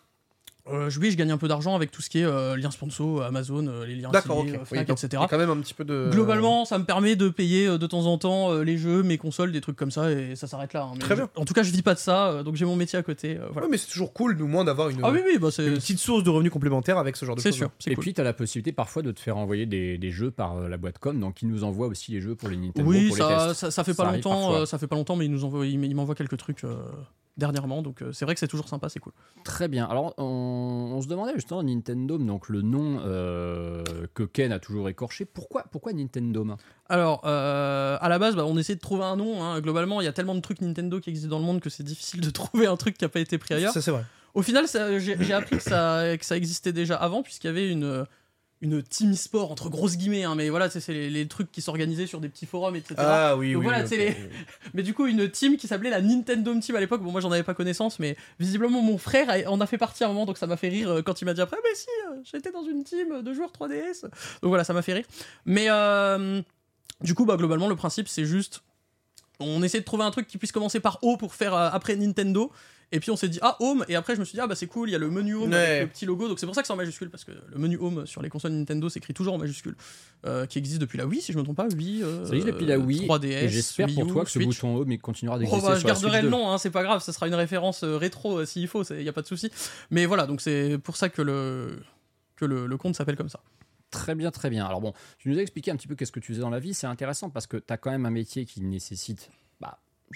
euh, 0.72 0.90
oui, 1.00 1.12
je 1.12 1.18
gagne 1.18 1.32
un 1.32 1.38
peu 1.38 1.48
d'argent 1.48 1.76
avec 1.76 1.92
tout 1.92 2.02
ce 2.02 2.10
qui 2.10 2.20
est 2.20 2.24
euh, 2.26 2.56
liens 2.58 2.72
sponsor, 2.72 3.24
Amazon, 3.24 3.68
euh, 3.68 3.86
les 3.86 3.96
liens 3.96 4.10
D'accord, 4.12 4.38
ok. 4.38 4.44
affiliés, 4.44 4.60
Oui, 4.60 4.66
Fnac, 4.68 4.88
donc, 4.88 5.04
etc. 5.04 5.24
quand 5.30 5.38
même 5.38 5.50
un 5.50 5.58
petit 5.58 5.74
peu 5.74 5.84
de. 5.86 6.10
Globalement, 6.12 6.66
ça 6.66 6.78
me 6.78 6.84
permet 6.86 7.16
de 7.16 7.30
payer 7.30 7.68
de 7.78 7.88
temps 7.88 8.06
en 8.06 8.18
temps 8.18 8.54
les 8.60 8.78
jeux, 8.78 9.04
mes 9.04 9.18
consoles, 9.18 9.52
des 9.52 9.62
trucs 9.62 9.76
comme 9.76 9.92
ça, 9.92 10.12
et 10.12 10.36
ça 10.36 10.48
s'arrête 10.48 10.74
là. 10.74 10.84
hein. 10.84 10.92
Mais 10.96 11.00
Très 11.00 11.16
je- 11.16 11.22
bien. 11.22 11.30
En 11.36 11.46
tout 11.46 11.54
cas, 11.54 11.64
je 11.64 11.72
vis 11.72 11.82
pas 11.82 11.94
de 11.94 12.00
ça, 12.00 12.44
donc 12.44 12.56
j'ai 12.56 12.66
mon 12.66 12.76
métier 12.76 12.98
à 13.00 13.04
côté. 13.04 13.38
euh, 13.38 13.48
voilà. 13.52 13.68
Ouais, 13.68 13.72
mais 13.72 13.78
c'est 13.78 13.88
toujours 13.90 14.14
cool, 14.14 14.36
du 14.38 14.44
moins, 14.44 14.64
d'avoir 14.64 14.90
une, 14.90 15.00
Ah 15.04 15.12
oui, 15.12 15.20
oui, 15.26 15.38
bah 15.40 15.50
une 15.60 15.74
petite 15.76 16.00
source 16.00 16.24
de 16.24 16.30
revenus 16.30 16.52
complémentaires 16.52 16.98
avec 16.98 17.16
ce 17.16 17.26
genre 17.26 17.36
de 17.36 17.42
c'est 17.42 17.50
choses. 17.50 17.58
sûr. 17.58 17.70
c'est 17.80 17.92
Et 17.92 17.96
cool. 17.96 18.04
puis, 18.04 18.14
tu 18.14 18.22
as 18.22 18.24
la 18.24 18.34
possibilité 18.34 18.72
parfois 18.72 19.02
de 19.02 19.12
te 19.12 19.20
faire 19.20 19.38
envoyer 19.38 19.66
des, 19.66 19.98
des 19.98 20.12
jeux 20.12 20.32
par 20.32 20.60
la 20.70 20.78
boîte 20.78 21.00
com, 21.00 21.20
donc 21.20 21.42
ils 21.42 21.48
nous 21.48 21.64
envoient 21.64 21.88
aussi 21.88 22.12
les 22.12 22.22
jeux 22.22 22.36
pour 22.36 22.50
les 22.50 22.58
Nintendo 22.58 22.90
Oui, 22.90 23.08
pour 23.08 23.16
les 23.18 23.22
ça, 23.22 23.48
tests. 23.48 23.60
ça, 23.60 23.72
ça 23.72 23.84
fait 23.84 23.94
Ça 23.94 24.04
pas 24.04 24.12
longtemps, 24.12 24.66
ça 24.66 24.78
fait 24.78 24.88
pas 24.88 24.96
longtemps, 24.96 25.16
mais 25.16 25.26
il 25.26 25.32
nous 25.32 25.44
envoie, 25.46 25.66
il, 25.66 25.84
il 25.84 25.96
m'envoie 25.96 26.16
quelques 26.16 26.38
trucs 26.38 26.64
euh, 26.64 26.76
dernièrement, 27.38 27.82
donc 27.82 28.02
euh, 28.02 28.12
c'est 28.12 28.26
vrai 28.26 28.34
que 28.34 28.40
c'est 28.40 28.48
toujours 28.48 28.68
sympa, 28.68 28.90
c'est 28.90 29.00
cool. 29.00 29.14
Très 29.46 29.68
bien. 29.70 29.86
Alors, 29.86 30.14
on, 30.18 30.59
on 30.60 31.02
se 31.02 31.08
demandait 31.08 31.34
justement 31.36 31.64
Nintendo, 31.64 32.18
donc 32.18 32.50
le 32.50 32.62
nom 32.62 33.02
euh, 33.06 33.84
que 34.14 34.24
Ken 34.24 34.52
a 34.52 34.60
toujours 34.60 34.90
écorché. 34.90 35.26
Pourquoi, 35.26 35.64
pourquoi 35.72 35.94
Nintendo? 35.94 36.46
Alors, 36.88 37.22
euh, 37.26 37.98
à 38.00 38.10
la 38.10 38.20
base, 38.20 38.36
bah, 38.36 38.46
on 38.46 38.58
essaie 38.58 38.76
de 38.76 38.80
trouver 38.80 39.04
un 39.04 39.16
nom. 39.16 39.44
hein. 39.44 39.60
Globalement, 39.62 40.02
il 40.02 40.06
y 40.06 40.08
a 40.08 40.14
tellement 40.14 40.36
de 40.36 40.42
trucs 40.42 40.62
Nintendo 40.62 41.00
qui 41.00 41.10
existent 41.10 41.30
dans 41.30 41.40
le 41.40 41.46
monde 41.46 41.60
que 41.60 41.70
c'est 41.70 41.84
difficile 41.84 42.22
de 42.22 42.30
trouver 42.32 42.68
un 42.68 42.78
truc 42.78 42.98
qui 42.98 43.06
a 43.06 43.10
pas 43.10 43.20
été 43.20 43.38
pris 43.38 43.54
ailleurs. 43.54 43.74
Ça, 43.74 43.82
c'est 43.82 43.92
vrai. 43.92 44.04
Au 44.34 44.42
final, 44.42 44.66
j'ai 45.00 45.34
appris 45.34 45.58
que 45.58 45.64
ça, 45.64 46.16
que 46.18 46.26
ça 46.26 46.38
existait 46.38 46.72
déjà 46.72 46.96
avant, 46.96 47.24
puisqu'il 47.24 47.48
y 47.48 47.50
avait 47.50 47.72
une, 47.72 48.06
une 48.62 48.84
team 48.84 49.14
e-sport, 49.14 49.52
entre 49.52 49.70
grosses 49.70 49.96
guillemets, 49.96 50.24
hein, 50.26 50.36
mais 50.36 50.50
voilà, 50.50 50.70
c'est 50.70 50.86
les, 50.92 51.10
les 51.10 51.28
trucs 51.30 51.50
qui 51.50 51.62
s'organisaient 51.62 52.08
sur 52.08 52.20
des 52.20 52.28
petits 52.28 52.46
forums, 52.46 52.76
etc. 52.76 52.96
Ah 52.98 53.38
oui, 53.38 53.54
Donc 53.54 53.62
oui. 53.62 53.64
voilà, 53.70 53.86
c'est 53.88 53.96
les- 53.96 54.16
Mais 54.74 54.84
du 54.84 54.94
coup, 54.94 55.06
une 55.08 55.30
team 55.32 55.56
qui 55.56 55.68
s'appelait 55.68 55.90
la 55.90 56.02
Nintendo 56.02 56.54
Team 56.60 56.76
à 56.76 56.82
l'époque, 56.82 57.02
bon, 57.02 57.12
moi 57.12 57.22
j'en 57.22 57.32
avais 57.32 57.44
pas 57.44 57.54
connaissance, 57.54 58.00
mais 58.00 58.18
visiblement 58.38 58.82
mon 58.82 58.98
frère 58.98 59.30
en 59.50 59.62
a 59.62 59.66
fait 59.66 59.78
partie 59.78 60.04
à 60.04 60.08
un 60.08 60.10
moment, 60.10 60.26
donc 60.26 60.38
ça 60.38 60.46
m'a 60.46 60.58
fait 60.58 60.68
rire 60.70 60.90
euh, 60.90 61.02
quand 61.02 61.22
il 61.22 61.26
m'a 61.26 61.34
dit 61.34 61.40
après, 61.42 61.58
mais 61.64 61.74
si, 61.74 61.88
euh, 62.10 62.16
j'étais 62.30 62.52
dans 62.52 62.64
une 62.64 62.84
team 62.84 63.22
de 63.22 63.34
joueurs 63.34 63.52
3DS. 63.58 64.02
Donc 64.04 64.12
voilà, 64.50 64.66
ça 64.66 64.74
m'a 64.74 64.82
fait 64.82 64.94
rire. 64.94 65.06
Mais 65.46 65.68
euh, 65.70 66.42
du 67.02 67.16
coup, 67.16 67.26
bah, 67.26 67.38
globalement, 67.38 67.70
le 67.70 67.78
principe, 67.78 68.10
c'est 68.10 68.26
juste. 68.26 68.62
On 69.40 69.64
essaie 69.64 69.80
de 69.80 69.86
trouver 69.86 70.04
un 70.04 70.12
truc 70.12 70.28
qui 70.28 70.38
puisse 70.38 70.52
commencer 70.52 70.82
par 70.82 71.00
O 71.02 71.16
pour 71.16 71.34
faire 71.34 71.54
euh, 71.54 71.70
après 71.72 71.96
Nintendo. 71.96 72.52
Et 72.92 73.00
puis 73.00 73.12
on 73.12 73.16
s'est 73.16 73.30
dit, 73.30 73.38
ah, 73.44 73.56
Home. 73.60 73.86
Et 73.88 73.96
après, 73.96 74.16
je 74.16 74.20
me 74.20 74.26
suis 74.26 74.36
dit, 74.36 74.40
ah, 74.42 74.48
bah 74.48 74.56
c'est 74.56 74.66
cool, 74.66 74.90
il 74.90 74.94
y 74.94 74.96
a 74.96 74.98
le 74.98 75.10
menu 75.12 75.36
Home 75.36 75.52
Ouais. 75.52 75.58
avec 75.58 75.82
le 75.84 75.88
petit 75.90 76.06
logo. 76.08 76.28
Donc 76.28 76.40
c'est 76.40 76.46
pour 76.48 76.56
ça 76.56 76.62
que 76.62 76.68
c'est 76.68 76.74
en 76.74 76.78
majuscule, 76.78 77.10
parce 77.12 77.24
que 77.24 77.32
le 77.32 77.58
menu 77.60 77.78
Home 77.80 78.08
sur 78.08 78.22
les 78.24 78.30
consoles 78.30 78.52
Nintendo 78.54 78.90
s'écrit 78.90 79.14
toujours 79.14 79.34
en 79.36 79.38
majuscule. 79.38 79.76
euh, 80.26 80.46
qui 80.48 80.58
existe 80.58 80.80
depuis 80.82 80.98
la 80.98 81.06
Wii, 81.06 81.22
si 81.22 81.32
je 81.32 81.38
me 81.38 81.44
trompe 81.44 81.56
pas. 81.58 81.68
Wii. 81.68 82.04
euh, 82.04 82.26
Ça 82.26 82.32
existe 82.34 82.48
depuis 82.48 82.66
la 82.66 82.78
Wii. 82.80 83.08
3DS. 83.08 83.26
et 83.46 83.50
j'espère 83.50 83.88
pour 83.94 84.08
toi 84.08 84.24
que 84.26 84.30
ce 84.32 84.40
Switch. 84.40 84.48
bouton 84.62 84.76
Home 84.78 84.92
il 84.92 85.00
continuera 85.00 85.36
Oh 85.38 85.40
d'exister. 85.40 85.62
bah, 85.68 85.76
je 85.80 85.86
garderai 85.86 86.18
le 86.24 86.30
2. 86.30 86.30
nom, 86.32 86.50
hein, 86.52 86.58
c'est 86.58 86.72
pas 86.72 86.84
grave, 86.84 87.02
ça 87.02 87.14
sera 87.14 87.28
une 87.28 87.36
référence 87.36 87.84
euh, 87.84 87.96
rétro 87.98 88.40
euh, 88.40 88.46
s'il 88.46 88.68
faut, 88.68 88.84
il 88.84 89.04
y 89.04 89.08
a 89.10 89.14
pas 89.14 89.22
de 89.22 89.28
souci. 89.28 89.50
Mais 89.92 90.06
voilà, 90.06 90.26
donc 90.26 90.42
c'est 90.42 90.78
pour 90.84 90.96
ça 90.98 91.10
que 91.10 91.22
le 91.22 91.80
que 92.36 92.46
le, 92.46 92.66
le 92.68 92.78
compte 92.78 92.96
s'appelle 92.96 93.16
comme 93.18 93.30
ça. 93.30 93.40
Très 93.92 94.14
bien, 94.16 94.30
très 94.32 94.50
bien. 94.50 94.66
Alors 94.66 94.82
bon, 94.82 94.94
tu 95.18 95.30
nous 95.30 95.38
as 95.38 95.42
expliqué 95.42 95.72
un 95.72 95.76
petit 95.76 95.88
peu 95.88 95.96
qu'est-ce 95.96 96.12
que 96.12 96.20
tu 96.20 96.32
faisais 96.34 96.42
dans 96.42 96.50
la 96.50 96.60
vie. 96.60 96.74
C'est 96.74 96.88
intéressant 96.88 97.30
parce 97.30 97.48
que 97.48 97.58
tu 97.58 97.72
as 97.74 97.78
quand 97.78 97.92
même 97.92 98.06
un 98.06 98.12
métier 98.12 98.46
qui 98.46 98.62
nécessite, 98.62 99.30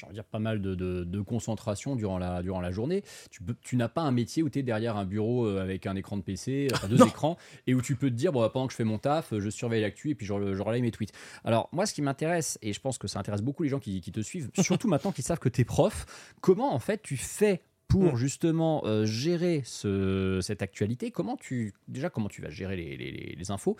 envie 0.03 0.09
de 0.09 0.13
dire, 0.13 0.23
pas 0.25 0.39
mal 0.39 0.61
de, 0.61 0.75
de- 0.75 1.03
de 1.03 1.21
concentration 1.21 1.95
durant 1.95 2.17
la, 2.17 2.41
durant 2.41 2.61
la 2.61 2.71
journée. 2.71 3.03
Tu, 3.31 3.39
tu 3.61 3.75
n'as 3.75 3.87
pas 3.89 4.01
un 4.01 4.11
métier 4.11 4.43
où 4.43 4.49
tu 4.49 4.59
es 4.59 4.63
derrière 4.63 4.97
un 4.97 5.05
bureau 5.05 5.45
euh, 5.45 5.61
avec 5.61 5.85
un 5.85 5.95
écran 5.95 6.17
de 6.17 6.21
PC, 6.23 6.67
enfin 6.73 6.87
deux 6.87 7.01
écrans, 7.07 7.37
et 7.67 7.73
où 7.75 7.81
tu 7.81 7.95
peux 7.95 8.09
te 8.09 8.15
dire, 8.15 8.31
bon, 8.31 8.41
bah, 8.41 8.49
pendant 8.49 8.67
que 8.67 8.73
je 8.73 8.77
fais 8.77 8.83
mon 8.83 8.97
taf, 8.97 9.33
euh, 9.33 9.39
je 9.39 9.49
surveille 9.49 9.81
l'actu 9.81 10.09
et 10.09 10.15
puis 10.15 10.25
je, 10.25 10.33
je 10.55 10.61
relaye 10.61 10.81
mes 10.81 10.91
tweets. 10.91 11.13
Alors 11.43 11.69
moi, 11.71 11.85
ce 11.85 11.93
qui 11.93 12.01
m'intéresse, 12.01 12.57
et 12.61 12.73
je 12.73 12.79
pense 12.81 12.97
que 12.97 13.07
ça 13.07 13.19
intéresse 13.19 13.41
beaucoup 13.41 13.63
les 13.63 13.69
gens 13.69 13.79
qui, 13.79 14.01
qui 14.01 14.11
te 14.11 14.21
suivent, 14.21 14.49
surtout 14.59 14.87
maintenant 14.87 15.11
qu'ils 15.11 15.23
savent 15.23 15.39
que 15.39 15.49
tu 15.49 15.61
es 15.61 15.65
prof, 15.65 16.05
comment 16.41 16.73
en 16.73 16.79
fait 16.79 17.01
tu 17.01 17.17
fais 17.17 17.61
pour 17.89 18.13
Mm. 18.13 18.15
justement 18.15 18.81
euh, 18.85 19.05
gérer 19.05 19.61
ce- 19.65 20.39
cette 20.41 20.63
actualité? 20.63 21.11
Comment 21.11 21.37
tu 21.37 21.73
déjà 21.87 22.09
comment 22.09 22.27
tu 22.29 22.41
vas 22.41 22.49
gérer 22.49 22.75
les- 22.75 23.35
les 23.37 23.51
infos? 23.51 23.77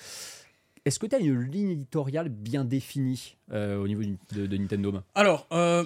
Est-ce 0.86 1.00
que 1.00 1.06
tu 1.06 1.16
as 1.16 1.20
une 1.20 1.44
ligne 1.44 1.70
éditoriale 1.70 2.28
bien 2.28 2.66
définie 2.66 3.38
euh, 3.54 3.78
au 3.78 3.88
niveau 3.88 4.02
de, 4.34 4.58
Nintendo 4.58 4.94
Alors, 5.16 5.48
euh, 5.54 5.86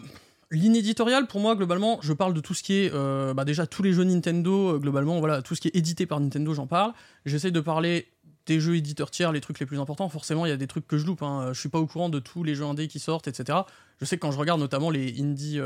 ligne 0.50 0.76
éditoriale, 0.76 1.28
pour 1.28 1.40
moi, 1.40 1.56
globalement, 1.56 2.00
je 2.02 2.14
parle 2.14 2.34
de 2.34 2.42
tout 2.42 2.56
ce 2.56 2.64
qui 2.64 2.74
est, 2.74 2.92
euh, 2.94 3.36
bah, 3.36 3.46
déjà 3.46 3.68
tous 3.68 3.84
les 3.84 3.94
jeux 3.94 4.06
Nintendo, 4.06 4.80
globalement, 4.80 5.20
voilà, 5.20 5.44
tout 5.44 5.54
ce 5.54 5.62
qui 5.62 5.68
est 5.68 5.76
édité 5.76 6.08
par 6.08 6.20
Nintendo, 6.20 6.52
j'en 6.56 6.66
parle. 6.66 6.94
J'essaie 7.28 7.52
de 7.52 7.60
parler 7.60 8.08
des 8.48 8.60
jeux 8.60 8.76
éditeurs 8.76 9.12
tiers, 9.12 9.32
les 9.32 9.42
trucs 9.42 9.60
les 9.60 9.68
plus 9.68 9.80
importants. 9.80 10.10
Forcément, 10.10 10.48
il 10.48 10.50
y 10.50 10.54
a 10.54 10.58
des 10.58 10.68
trucs 10.68 10.88
que 10.88 10.98
je 10.98 11.06
loupe. 11.06 11.22
Hein. 11.22 11.50
Je 11.54 11.60
suis 11.60 11.70
pas 11.70 11.80
au 11.80 11.86
courant 11.86 12.10
de 12.10 12.18
tous 12.18 12.44
les 12.44 12.56
jeux 12.56 12.66
indés 12.66 12.88
qui 12.88 12.98
sortent, 12.98 13.28
etc. 13.28 13.60
Je 14.00 14.06
sais 14.06 14.16
que 14.16 14.22
quand 14.22 14.32
je 14.32 14.40
regarde 14.40 14.60
notamment 14.60 14.90
les 14.90 15.22
indie. 15.22 15.60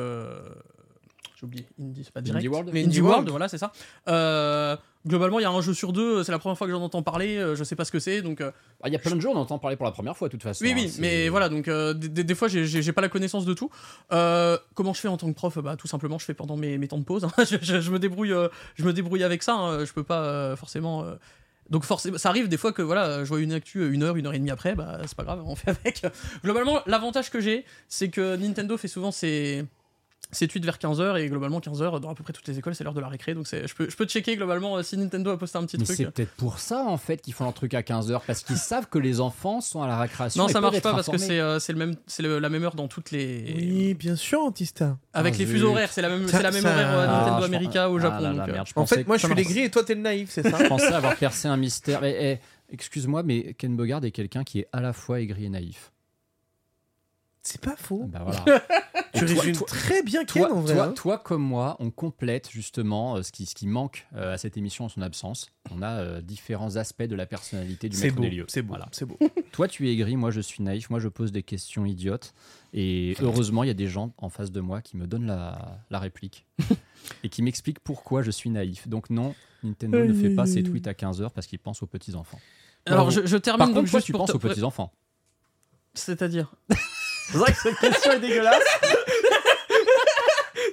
J'ai 1.41 1.45
oublié, 1.47 1.65
indie, 1.79 2.03
c'est 2.03 2.13
pas 2.13 2.21
direct. 2.21 2.37
Indie 2.39 2.47
World 2.47 2.69
Les 2.71 2.81
Indie 2.81 2.87
Indie 2.89 3.01
World, 3.01 3.15
World. 3.15 3.29
voilà, 3.31 3.47
c'est 3.49 3.57
ça. 3.57 3.71
Euh, 4.07 4.77
globalement, 5.07 5.39
il 5.39 5.41
y 5.41 5.45
a 5.45 5.49
un 5.49 5.61
jeu 5.61 5.73
sur 5.73 5.91
deux, 5.91 6.23
c'est 6.23 6.31
la 6.31 6.37
première 6.37 6.55
fois 6.57 6.67
que 6.67 6.71
j'en 6.73 6.81
entends 6.83 7.01
parler, 7.01 7.37
euh, 7.37 7.55
je 7.55 7.63
sais 7.63 7.75
pas 7.75 7.83
ce 7.85 7.91
que 7.91 7.99
c'est, 7.99 8.21
donc. 8.21 8.41
euh, 8.41 8.51
Ah, 8.83 8.89
Il 8.89 8.93
y 8.93 8.95
a 8.95 8.99
plein 8.99 9.15
de 9.15 9.21
jeux, 9.21 9.29
on 9.29 9.35
entend 9.35 9.57
parler 9.57 9.75
pour 9.75 9.85
la 9.85 9.91
première 9.91 10.15
fois 10.15 10.27
de 10.27 10.31
toute 10.31 10.43
façon. 10.43 10.63
oui, 10.63 10.71
hein, 10.71 10.75
oui, 10.77 10.93
mais 10.99 11.29
voilà, 11.29 11.49
donc 11.49 11.67
euh, 11.67 11.93
des, 11.93 12.23
des- 12.23 12.35
fois, 12.35 12.47
j'ai- 12.47 12.91
pas 12.93 13.01
la 13.01 13.09
connaissance 13.09 13.45
de 13.45 13.53
tout. 13.55 13.71
Euh, 14.11 14.57
comment 14.75 14.93
je 14.93 14.99
fais 14.99 15.07
en 15.07 15.17
tant 15.17 15.27
que 15.29 15.35
prof? 15.35 15.57
Bah, 15.59 15.75
tout 15.77 15.87
simplement, 15.87 16.19
je 16.19 16.25
fais 16.25 16.33
pendant 16.35 16.57
mes, 16.57 16.77
mes 16.77 16.87
temps 16.87 16.99
de 16.99 17.03
pause. 17.03 17.23
hein. 17.23 17.31
je, 17.39 17.57
je- 17.61 17.81
je 17.81 17.91
me 17.91 17.97
débrouille, 17.99 18.33
euh, 18.33 18.47
je 18.75 18.83
me 18.83 18.93
débrouille 18.93 19.23
avec 19.23 19.41
ça. 19.41 19.55
hein. 19.55 19.83
Je 19.85 19.91
peux 19.93 20.03
pas 20.03 20.21
euh, 20.23 20.55
forcément. 20.55 21.03
euh, 21.03 21.15
Donc 21.71 21.85
forcément, 21.85 22.17
ça 22.19 22.29
arrive 22.29 22.49
des 22.49 22.57
fois 22.57 22.71
que 22.73 22.81
voilà, 22.83 23.23
je 23.23 23.29
vois 23.29 23.39
une 23.39 23.53
actu 23.53 23.91
une 23.93 24.03
heure, 24.03 24.15
une 24.17 24.27
heure 24.27 24.33
et 24.33 24.39
demie 24.39 24.51
après, 24.51 24.75
bah 24.75 24.99
c'est 25.07 25.15
pas 25.15 25.23
grave, 25.23 25.41
on 25.45 25.55
fait 25.55 25.69
avec. 25.71 26.05
Globalement, 26.43 26.81
l'avantage 26.85 27.29
que 27.31 27.39
j'ai, 27.39 27.63
c'est 27.87 28.09
que 28.09 28.35
Nintendo 28.35 28.75
fait 28.77 28.89
souvent 28.89 29.11
ses 29.11 29.63
c'est 30.31 30.51
8 30.51 30.63
vers 30.65 30.77
15h 30.77 31.17
et 31.19 31.27
globalement 31.29 31.59
15h 31.59 31.99
dans 31.99 32.09
à 32.09 32.15
peu 32.15 32.23
près 32.23 32.33
toutes 32.33 32.47
les 32.47 32.57
écoles 32.57 32.73
c'est 32.75 32.83
l'heure 32.83 32.93
de 32.93 32.99
la 33.01 33.07
récré 33.07 33.33
donc 33.33 33.47
c'est- 33.47 33.67
je 33.67 33.75
peux, 33.75 33.89
je 33.89 33.95
peux 33.95 34.05
checker 34.05 34.35
globalement 34.35 34.77
euh, 34.77 34.83
si 34.83 34.97
Nintendo 34.97 35.31
a 35.31 35.37
posté 35.37 35.57
un 35.57 35.65
petit 35.65 35.77
Mais 35.77 35.83
truc. 35.85 35.97
c'est 35.97 36.11
peut-être 36.11 36.31
pour 36.35 36.59
ça 36.59 36.83
en 36.83 36.97
fait 36.97 37.21
qu'ils 37.21 37.33
font 37.33 37.43
leur 37.43 37.53
truc 37.53 37.73
à 37.73 37.81
15h 37.81 38.21
parce 38.25 38.43
qu'ils 38.43 38.57
savent 38.57 38.87
que 38.87 38.99
les 38.99 39.19
enfants 39.19 39.61
sont 39.61 39.81
à 39.81 39.87
la 39.87 39.97
récréation. 39.99 40.43
Non 40.43 40.49
et 40.49 40.51
ça 40.53 40.61
marche 40.61 40.81
pas 40.81 40.93
parce 40.93 41.09
que 41.09 41.17
c'est 41.17 41.39
euh, 41.39 41.59
c'est 41.59 41.73
le 41.73 41.79
même 41.79 41.95
c'est 42.07 42.23
le- 42.23 42.39
la 42.39 42.49
même 42.49 42.63
heure 42.63 42.75
dans 42.75 42.87
toutes 42.87 43.11
les 43.11 43.53
Oui, 43.55 43.93
bien 43.93 44.15
sûr, 44.15 44.41
Antista. 44.41 44.97
avec 45.13 45.35
Ah, 45.35 45.37
les 45.39 45.45
fuseaux 45.45 45.69
horaires 45.71 45.91
c'est 45.91 46.01
la 46.01 46.09
même 46.09 46.27
Ça- 46.27 46.37
c'est 46.37 46.43
la 46.43 46.51
même 46.51 46.61
ça- 46.63 46.71
horaire 46.73 46.89
euh, 46.89 47.05
Ah, 47.09 47.17
Nintendo 47.19 47.41
je 47.41 47.45
America 47.45 47.83
pense- 47.85 47.91
au 47.93 47.97
Ah 47.97 48.01
Japon 48.01 48.15
là 48.15 48.33
là, 48.33 48.39
donc, 48.39 48.49
euh, 48.49 48.51
merde, 48.53 48.67
je 48.67 48.71
En 48.71 48.81
pensais 48.81 48.95
fait, 48.95 49.07
moi, 49.07 49.17
je 49.17 49.25
suis 49.25 49.35
les 49.35 49.43
gris 49.43 49.59
et 49.59 49.69
toi, 49.71 49.83
t'es 49.83 49.95
le 49.95 50.01
naïf, 50.01 50.29
c'est 50.31 50.43
ça 50.47 50.57
Je 50.61 50.67
pensais 50.67 50.87
avoir 50.93 51.15
percé 51.15 51.47
un 51.47 51.57
mystère. 51.57 52.01
Mais, 52.01 52.39
eh, 52.41 52.73
excuse-moi, 52.73 53.23
mais 53.23 53.53
Ken 53.55 53.75
Bogard 53.75 54.03
est 54.05 54.11
quelqu'un 54.11 54.43
qui 54.43 54.59
est 54.59 54.67
à 54.71 54.81
la 54.81 54.93
fois 54.93 55.19
aigri 55.19 55.45
et 55.45 55.49
naïf. 55.49 55.91
C'est 57.43 57.59
pas 57.61 57.75
faux. 57.75 58.05
Bah 58.07 58.21
voilà. 58.23 58.45
Tu 59.13 59.25
résumes 59.25 59.55
très 59.67 60.03
bien 60.03 60.23
Ken, 60.23 60.43
Toi, 60.43 60.53
en 60.53 60.61
vrai. 60.61 60.73
toi, 60.73 60.83
hein. 60.85 60.91
toi 60.93 61.17
comme 61.17 61.41
moi, 61.43 61.75
on 61.79 61.91
complète 61.91 62.49
justement 62.49 63.17
euh, 63.17 63.23
ce, 63.23 63.31
qui, 63.33 63.45
ce 63.45 63.53
qui 63.53 63.67
manque 63.67 64.07
euh, 64.15 64.33
à 64.33 64.37
cette 64.37 64.55
émission 64.57 64.85
en 64.85 64.89
son 64.89 65.01
absence. 65.01 65.51
On 65.69 65.81
a 65.81 65.99
euh, 65.99 66.21
différents 66.21 66.77
aspects 66.77 67.03
de 67.03 67.15
la 67.15 67.25
personnalité 67.25 67.89
du 67.89 67.97
maître 67.97 68.15
beau, 68.15 68.21
des 68.21 68.29
lieux. 68.29 68.45
c'est 68.47 68.61
beau, 68.61 68.69
Voilà. 68.69 68.87
c'est 68.93 69.05
beau. 69.05 69.19
Toi, 69.51 69.67
tu 69.67 69.87
es 69.89 69.91
aigri, 69.93 70.15
moi, 70.15 70.31
je 70.31 70.39
suis 70.39 70.63
naïf. 70.63 70.89
Moi, 70.89 70.99
je 70.99 71.09
pose 71.09 71.31
des 71.33 71.43
questions 71.43 71.85
idiotes. 71.85 72.33
Et 72.73 73.15
heureusement, 73.21 73.63
il 73.63 73.67
y 73.67 73.71
a 73.71 73.75
des 73.75 73.87
gens 73.87 74.13
en 74.17 74.29
face 74.29 74.49
de 74.51 74.61
moi 74.61 74.81
qui 74.81 74.95
me 74.95 75.05
donnent 75.07 75.27
la, 75.27 75.77
la 75.89 75.99
réplique 75.99 76.45
et 77.23 77.29
qui 77.29 77.41
m'expliquent 77.41 77.81
pourquoi 77.81 78.21
je 78.21 78.31
suis 78.31 78.49
naïf. 78.49 78.87
Donc, 78.87 79.09
non, 79.09 79.35
Nintendo 79.63 80.05
ne 80.05 80.13
fait 80.13 80.29
pas 80.33 80.45
ses 80.45 80.63
tweets 80.63 80.87
à 80.87 80.93
15h 80.93 81.31
parce 81.31 81.47
qu'il 81.47 81.59
pense 81.59 81.83
aux 81.83 81.87
petits-enfants. 81.87 82.39
alors 82.85 83.11
je, 83.11 83.25
je 83.25 83.35
termine 83.37 83.57
Par 83.59 83.67
donc 83.67 83.75
contre, 83.75 83.89
toi, 83.91 83.99
juste 83.99 84.05
tu 84.05 84.11
pour 84.13 84.21
penses 84.21 84.33
aux 84.35 84.39
petits-enfants. 84.39 84.93
c'est-à-dire? 85.95 86.55
C'est 87.31 87.37
vrai 87.37 87.51
que 87.53 87.59
cette 87.61 87.77
question 87.77 88.11
est 88.13 88.19
dégueulasse. 88.19 88.61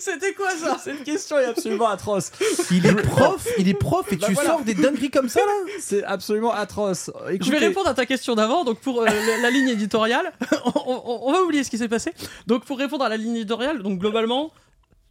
c'était 0.00 0.32
quoi 0.34 0.50
ça? 0.50 0.78
Cette 0.82 1.02
question 1.04 1.38
est 1.38 1.44
absolument 1.46 1.88
atroce. 1.88 2.30
Il 2.70 2.86
est 2.86 2.94
prof, 2.94 3.46
il 3.58 3.68
est 3.68 3.74
prof 3.74 4.06
et 4.12 4.16
Bah 4.16 4.26
tu 4.28 4.34
voilà. 4.34 4.50
sors 4.50 4.60
des 4.62 4.74
dingueries 4.74 5.10
comme 5.10 5.28
ça 5.28 5.40
là? 5.40 5.52
C'est 5.80 6.04
absolument 6.04 6.52
atroce. 6.52 7.10
Je 7.40 7.50
vais 7.50 7.58
répondre 7.58 7.88
à 7.88 7.94
ta 7.94 8.06
question 8.06 8.34
d'avant. 8.34 8.64
Donc 8.64 8.80
pour 8.80 9.02
euh, 9.02 9.06
la, 9.06 9.38
la 9.38 9.50
ligne 9.50 9.68
éditoriale, 9.68 10.32
on, 10.64 10.72
on- 11.04 11.20
on 11.28 11.32
va 11.32 11.42
oublier 11.42 11.64
ce 11.64 11.70
qui 11.70 11.78
s'est 11.78 11.88
passé. 11.88 12.12
Donc 12.46 12.64
pour 12.64 12.78
répondre 12.78 13.04
à 13.04 13.08
la 13.08 13.16
ligne 13.16 13.36
éditoriale, 13.36 13.82
donc 13.82 13.98
globalement, 13.98 14.50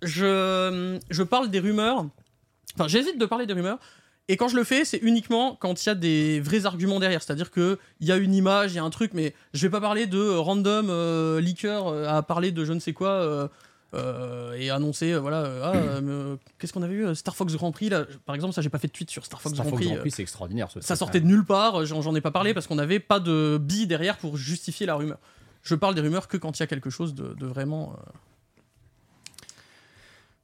je, 0.02 0.98
je 1.10 1.24
parle 1.24 1.49
des 1.49 1.60
rumeurs. 1.60 2.06
Enfin, 2.76 2.88
j'hésite 2.88 3.18
de 3.18 3.26
parler 3.26 3.45
des 3.45 3.53
rumeurs. 3.53 3.80
Et 4.30 4.36
quand 4.36 4.49
je 4.49 4.56
le 4.58 4.64
fais, 4.64 4.84
c'est 4.84 4.98
uniquement 4.98 5.56
quand 5.60 5.86
il 5.86 5.88
y 5.88 5.90
a 5.90 5.95
des 5.95 6.40
vrais 6.41 6.66
arguments 6.66 6.99
derrière. 6.99 7.22
C'est-à-dire 7.24 7.49
que 7.49 7.80
il 8.02 8.08
y 8.08 8.12
a 8.12 8.18
une 8.18 8.34
image, 8.34 8.74
il 8.74 8.76
y 8.76 8.80
a 8.80 8.84
un 8.84 8.90
truc, 8.90 9.12
mais 9.14 9.34
je 9.54 9.62
vais 9.62 9.70
pas 9.70 9.80
parler 9.82 10.06
de 10.06 10.30
random 10.36 10.88
euh, 10.90 11.40
leaker 11.40 11.88
euh, 11.88 12.08
à 12.08 12.22
parler 12.24 12.52
de 12.52 12.66
je 12.66 12.74
ne 12.74 12.80
sais 12.80 12.94
quoi. 12.94 13.10
euh, 13.10 13.48
euh, 13.94 14.52
et 14.60 14.70
annoncer 14.70 15.16
voilà 15.18 15.49
ah, 15.64 15.74
qu'est-ce 16.60 16.74
qu'on 16.74 16.82
avait 16.84 16.95
eu 16.95 17.16
Star 17.16 17.38
Fox 17.38 17.54
Grand 17.56 17.72
Prix 17.72 17.88
là 17.88 18.06
par 18.26 18.36
exemple 18.36 18.54
ça 18.54 18.62
j'ai 18.62 18.68
pas 18.68 18.80
fait 18.80 18.88
de 18.88 18.91
tweet 18.91 19.10
sur 19.10 19.24
Star 19.26 19.40
Fox 19.40 19.56
Star 19.56 19.66
Grand 19.66 19.72
Fox 19.72 19.82
Prix 19.82 19.94
Grand 19.94 20.02
Prix, 20.02 20.12
c'est 20.12 20.24
extraordinaire. 20.24 20.70
ce 20.70 20.82
ça 20.82 20.98
sortait 20.98 21.20
hein. 21.20 21.22
de 21.22 21.28
nulle 21.28 21.45
part, 21.45 21.86
j'en 21.86 22.02
j'en 22.02 22.14
ai 22.14 22.20
pas 22.20 22.32
parlé 22.32 22.54
parce 22.54 22.68
qu'on 22.68 22.76
n'avait 22.76 22.99
pas 22.99 23.22
de 23.22 23.58
billes 23.58 23.88
derrière 23.88 24.18
pour 24.18 24.36
justifier 24.36 24.86
la 24.86 24.95
rumeur. 24.95 25.20
Je 25.64 25.74
parle 25.74 25.95
des 25.95 26.02
rumeurs 26.02 26.28
que 26.28 26.36
quand 26.36 26.60
il 26.60 26.62
y 26.62 26.64
a 26.64 26.68
quelque 26.68 26.90
chose 26.90 27.16
de, 27.16 27.34
de 27.34 27.45
vraiment 27.45 27.95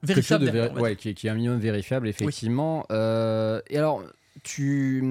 Quelque 0.06 0.22
chose 0.22 0.40
vérifiable. 0.40 0.70
de 0.70 0.74
véri- 0.76 0.82
ouais, 0.82 0.96
qui, 0.96 1.10
est- 1.10 1.14
qui 1.14 1.28
est 1.28 1.30
un 1.30 1.36
minimum 1.36 1.60
vérifiable, 1.60 2.08
effectivement. 2.08 2.86
Euh, 2.92 3.62
et 3.70 3.78
alors, 3.78 4.04
tu, 4.44 5.02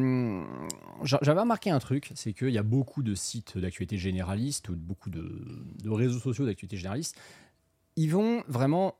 j'a- 1.04 1.18
j'avais 1.22 1.40
remarqué 1.40 1.70
un 1.70 1.78
truc, 1.78 2.10
c'est 2.14 2.32
qu'il 2.32 2.50
y 2.50 2.58
a 2.58 2.62
beaucoup 2.62 3.02
de 3.02 3.14
sites 3.14 3.56
d'actualité 3.58 3.96
généraliste 3.96 4.68
ou 4.68 4.76
beaucoup 4.76 5.10
de, 5.10 5.22
de 5.82 5.90
réseaux 5.90 6.18
sociaux 6.18 6.44
d'actualité 6.44 6.76
généraliste. 6.76 7.16
Ils 7.96 8.10
vont 8.10 8.42
vraiment 8.48 8.94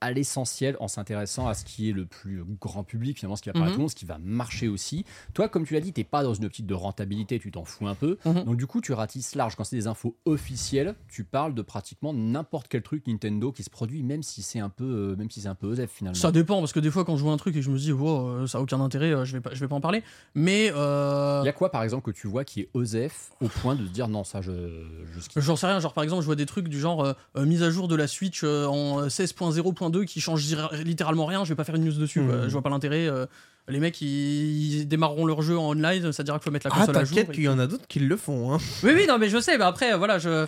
à 0.00 0.12
l'essentiel 0.12 0.76
en 0.80 0.88
s'intéressant 0.88 1.46
à 1.48 1.54
ce 1.54 1.64
qui 1.64 1.88
est 1.90 1.92
le 1.92 2.06
plus 2.06 2.42
grand 2.60 2.84
public, 2.84 3.18
finalement, 3.18 3.36
ce 3.36 3.42
qui 3.42 3.48
va 3.48 3.52
parler 3.54 3.66
à 3.66 3.70
Mhm. 3.70 3.74
tout 3.74 3.78
le 3.78 3.82
monde, 3.82 3.90
ce 3.90 3.94
qui 3.96 4.04
va 4.06 4.18
marcher 4.18 4.68
aussi. 4.68 5.04
Toi, 5.34 5.48
comme 5.48 5.66
tu 5.66 5.74
l'as 5.74 5.80
dit, 5.80 5.92
t'es 5.92 6.04
pas 6.04 6.22
dans 6.22 6.34
une 6.34 6.44
optique 6.46 6.66
de 6.66 6.74
rentabilité, 6.74 7.38
tu 7.38 7.50
t'en 7.50 7.64
fous 7.64 7.86
un 7.86 7.94
peu. 7.94 8.16
Mhm. 8.24 8.44
Donc 8.44 8.56
du 8.56 8.66
coup, 8.66 8.80
tu 8.80 8.92
ratisses 8.92 9.34
large. 9.34 9.56
Quand 9.56 9.64
c'est 9.64 9.76
des 9.76 9.86
infos 9.86 10.16
officielles, 10.24 10.94
tu 11.08 11.24
parles 11.24 11.54
de 11.54 11.62
pratiquement 11.62 12.12
n'importe 12.14 12.68
quel 12.68 12.82
truc 12.82 13.06
Nintendo 13.06 13.52
qui 13.52 13.62
se 13.62 13.70
produit, 13.70 14.02
même 14.02 14.22
si 14.22 14.42
c'est 14.42 14.60
un 14.60 14.68
peu, 14.70 14.84
euh, 14.84 15.16
même 15.16 15.30
si 15.30 15.40
c'est 15.42 15.48
un 15.48 15.54
peu 15.54 15.66
osef 15.66 15.90
finalement. 15.90 16.18
Ça 16.18 16.32
dépend 16.32 16.60
parce 16.60 16.72
que 16.72 16.80
des 16.80 16.90
fois 16.90 17.04
quand 17.04 17.16
je 17.16 17.22
vois 17.22 17.32
un 17.32 17.36
truc 17.36 17.54
et 17.56 17.58
que 17.60 17.64
je 17.64 17.70
me 17.70 17.78
dis 17.78 17.92
wow, 17.92 18.28
euh, 18.28 18.46
ça 18.46 18.58
a 18.58 18.60
aucun 18.60 18.80
intérêt, 18.80 19.12
euh, 19.12 19.24
je 19.24 19.32
vais 19.34 19.40
pas, 19.40 19.50
je 19.54 19.60
vais 19.60 19.68
pas 19.68 19.76
en 19.76 19.80
parler. 19.80 20.02
Mais 20.34 20.72
euh, 20.74 21.40
Il 21.42 21.46
y 21.46 21.50
a 21.50 21.52
quoi 21.52 21.70
par 21.70 21.82
exemple 21.82 22.04
que 22.10 22.16
tu 22.16 22.26
vois 22.26 22.44
qui 22.44 22.60
est 22.60 22.68
osef 22.74 23.32
au 23.40 23.48
point 23.48 23.74
de 23.74 23.86
dire 23.86 24.08
non 24.08 24.24
ça 24.24 24.40
je. 24.40 24.50
J'en 25.36 25.56
sais 25.56 25.66
rien, 25.66 25.80
genre 25.80 25.92
par 25.92 26.04
exemple, 26.04 26.22
je 26.22 26.26
vois 26.26 26.36
des 26.36 26.46
trucs 26.46 26.68
du 26.68 26.78
genre 26.80 27.04
euh, 27.36 27.44
mise 27.46 27.62
à 27.62 27.70
jour 27.70 27.88
de 27.88 27.94
la 27.96 28.06
Switch 28.06 28.42
euh, 28.44 28.66
en 28.66 29.06
16.0.2 29.08 29.89
qui 30.04 30.20
change 30.20 30.44
littéralement 30.84 31.26
rien, 31.26 31.44
je 31.44 31.50
vais 31.50 31.54
pas 31.56 31.64
faire 31.64 31.74
une 31.76 31.84
news 31.84 31.92
dessus. 31.92 32.20
Mhm. 32.20 32.44
je 32.44 32.50
vois 32.52 32.62
pas 32.62 32.70
l'intérêt. 32.70 33.06
euh, 33.06 33.26
les 33.68 33.78
mecs 33.78 34.00
ils, 34.00 34.80
ils 34.80 34.88
démarreront 34.88 35.26
leur 35.26 35.42
jeu 35.42 35.56
en 35.58 35.68
online, 35.70 36.12
ça 36.12 36.22
dira 36.24 36.38
qu'il 36.38 36.44
faut 36.44 36.50
mettre 36.50 36.66
la 36.68 36.72
Ah, 36.74 36.78
console 36.80 36.96
à 36.96 37.04
jour. 37.04 37.16
t'inquiète 37.16 37.34
qu'il 37.34 37.44
y 37.44 37.48
en 37.48 37.58
a 37.58 37.66
d'autres 37.66 37.86
qui 37.86 38.00
le 38.00 38.16
font. 38.16 38.52
Hein. 38.54 38.58
Oui, 38.82 38.92
oui, 38.94 39.06
non, 39.08 39.18
mais 39.18 39.28
je 39.28 39.38
sais, 39.40 39.56
mais 39.58 39.64
après, 39.64 39.96
voilà, 39.96 40.18
je. 40.18 40.46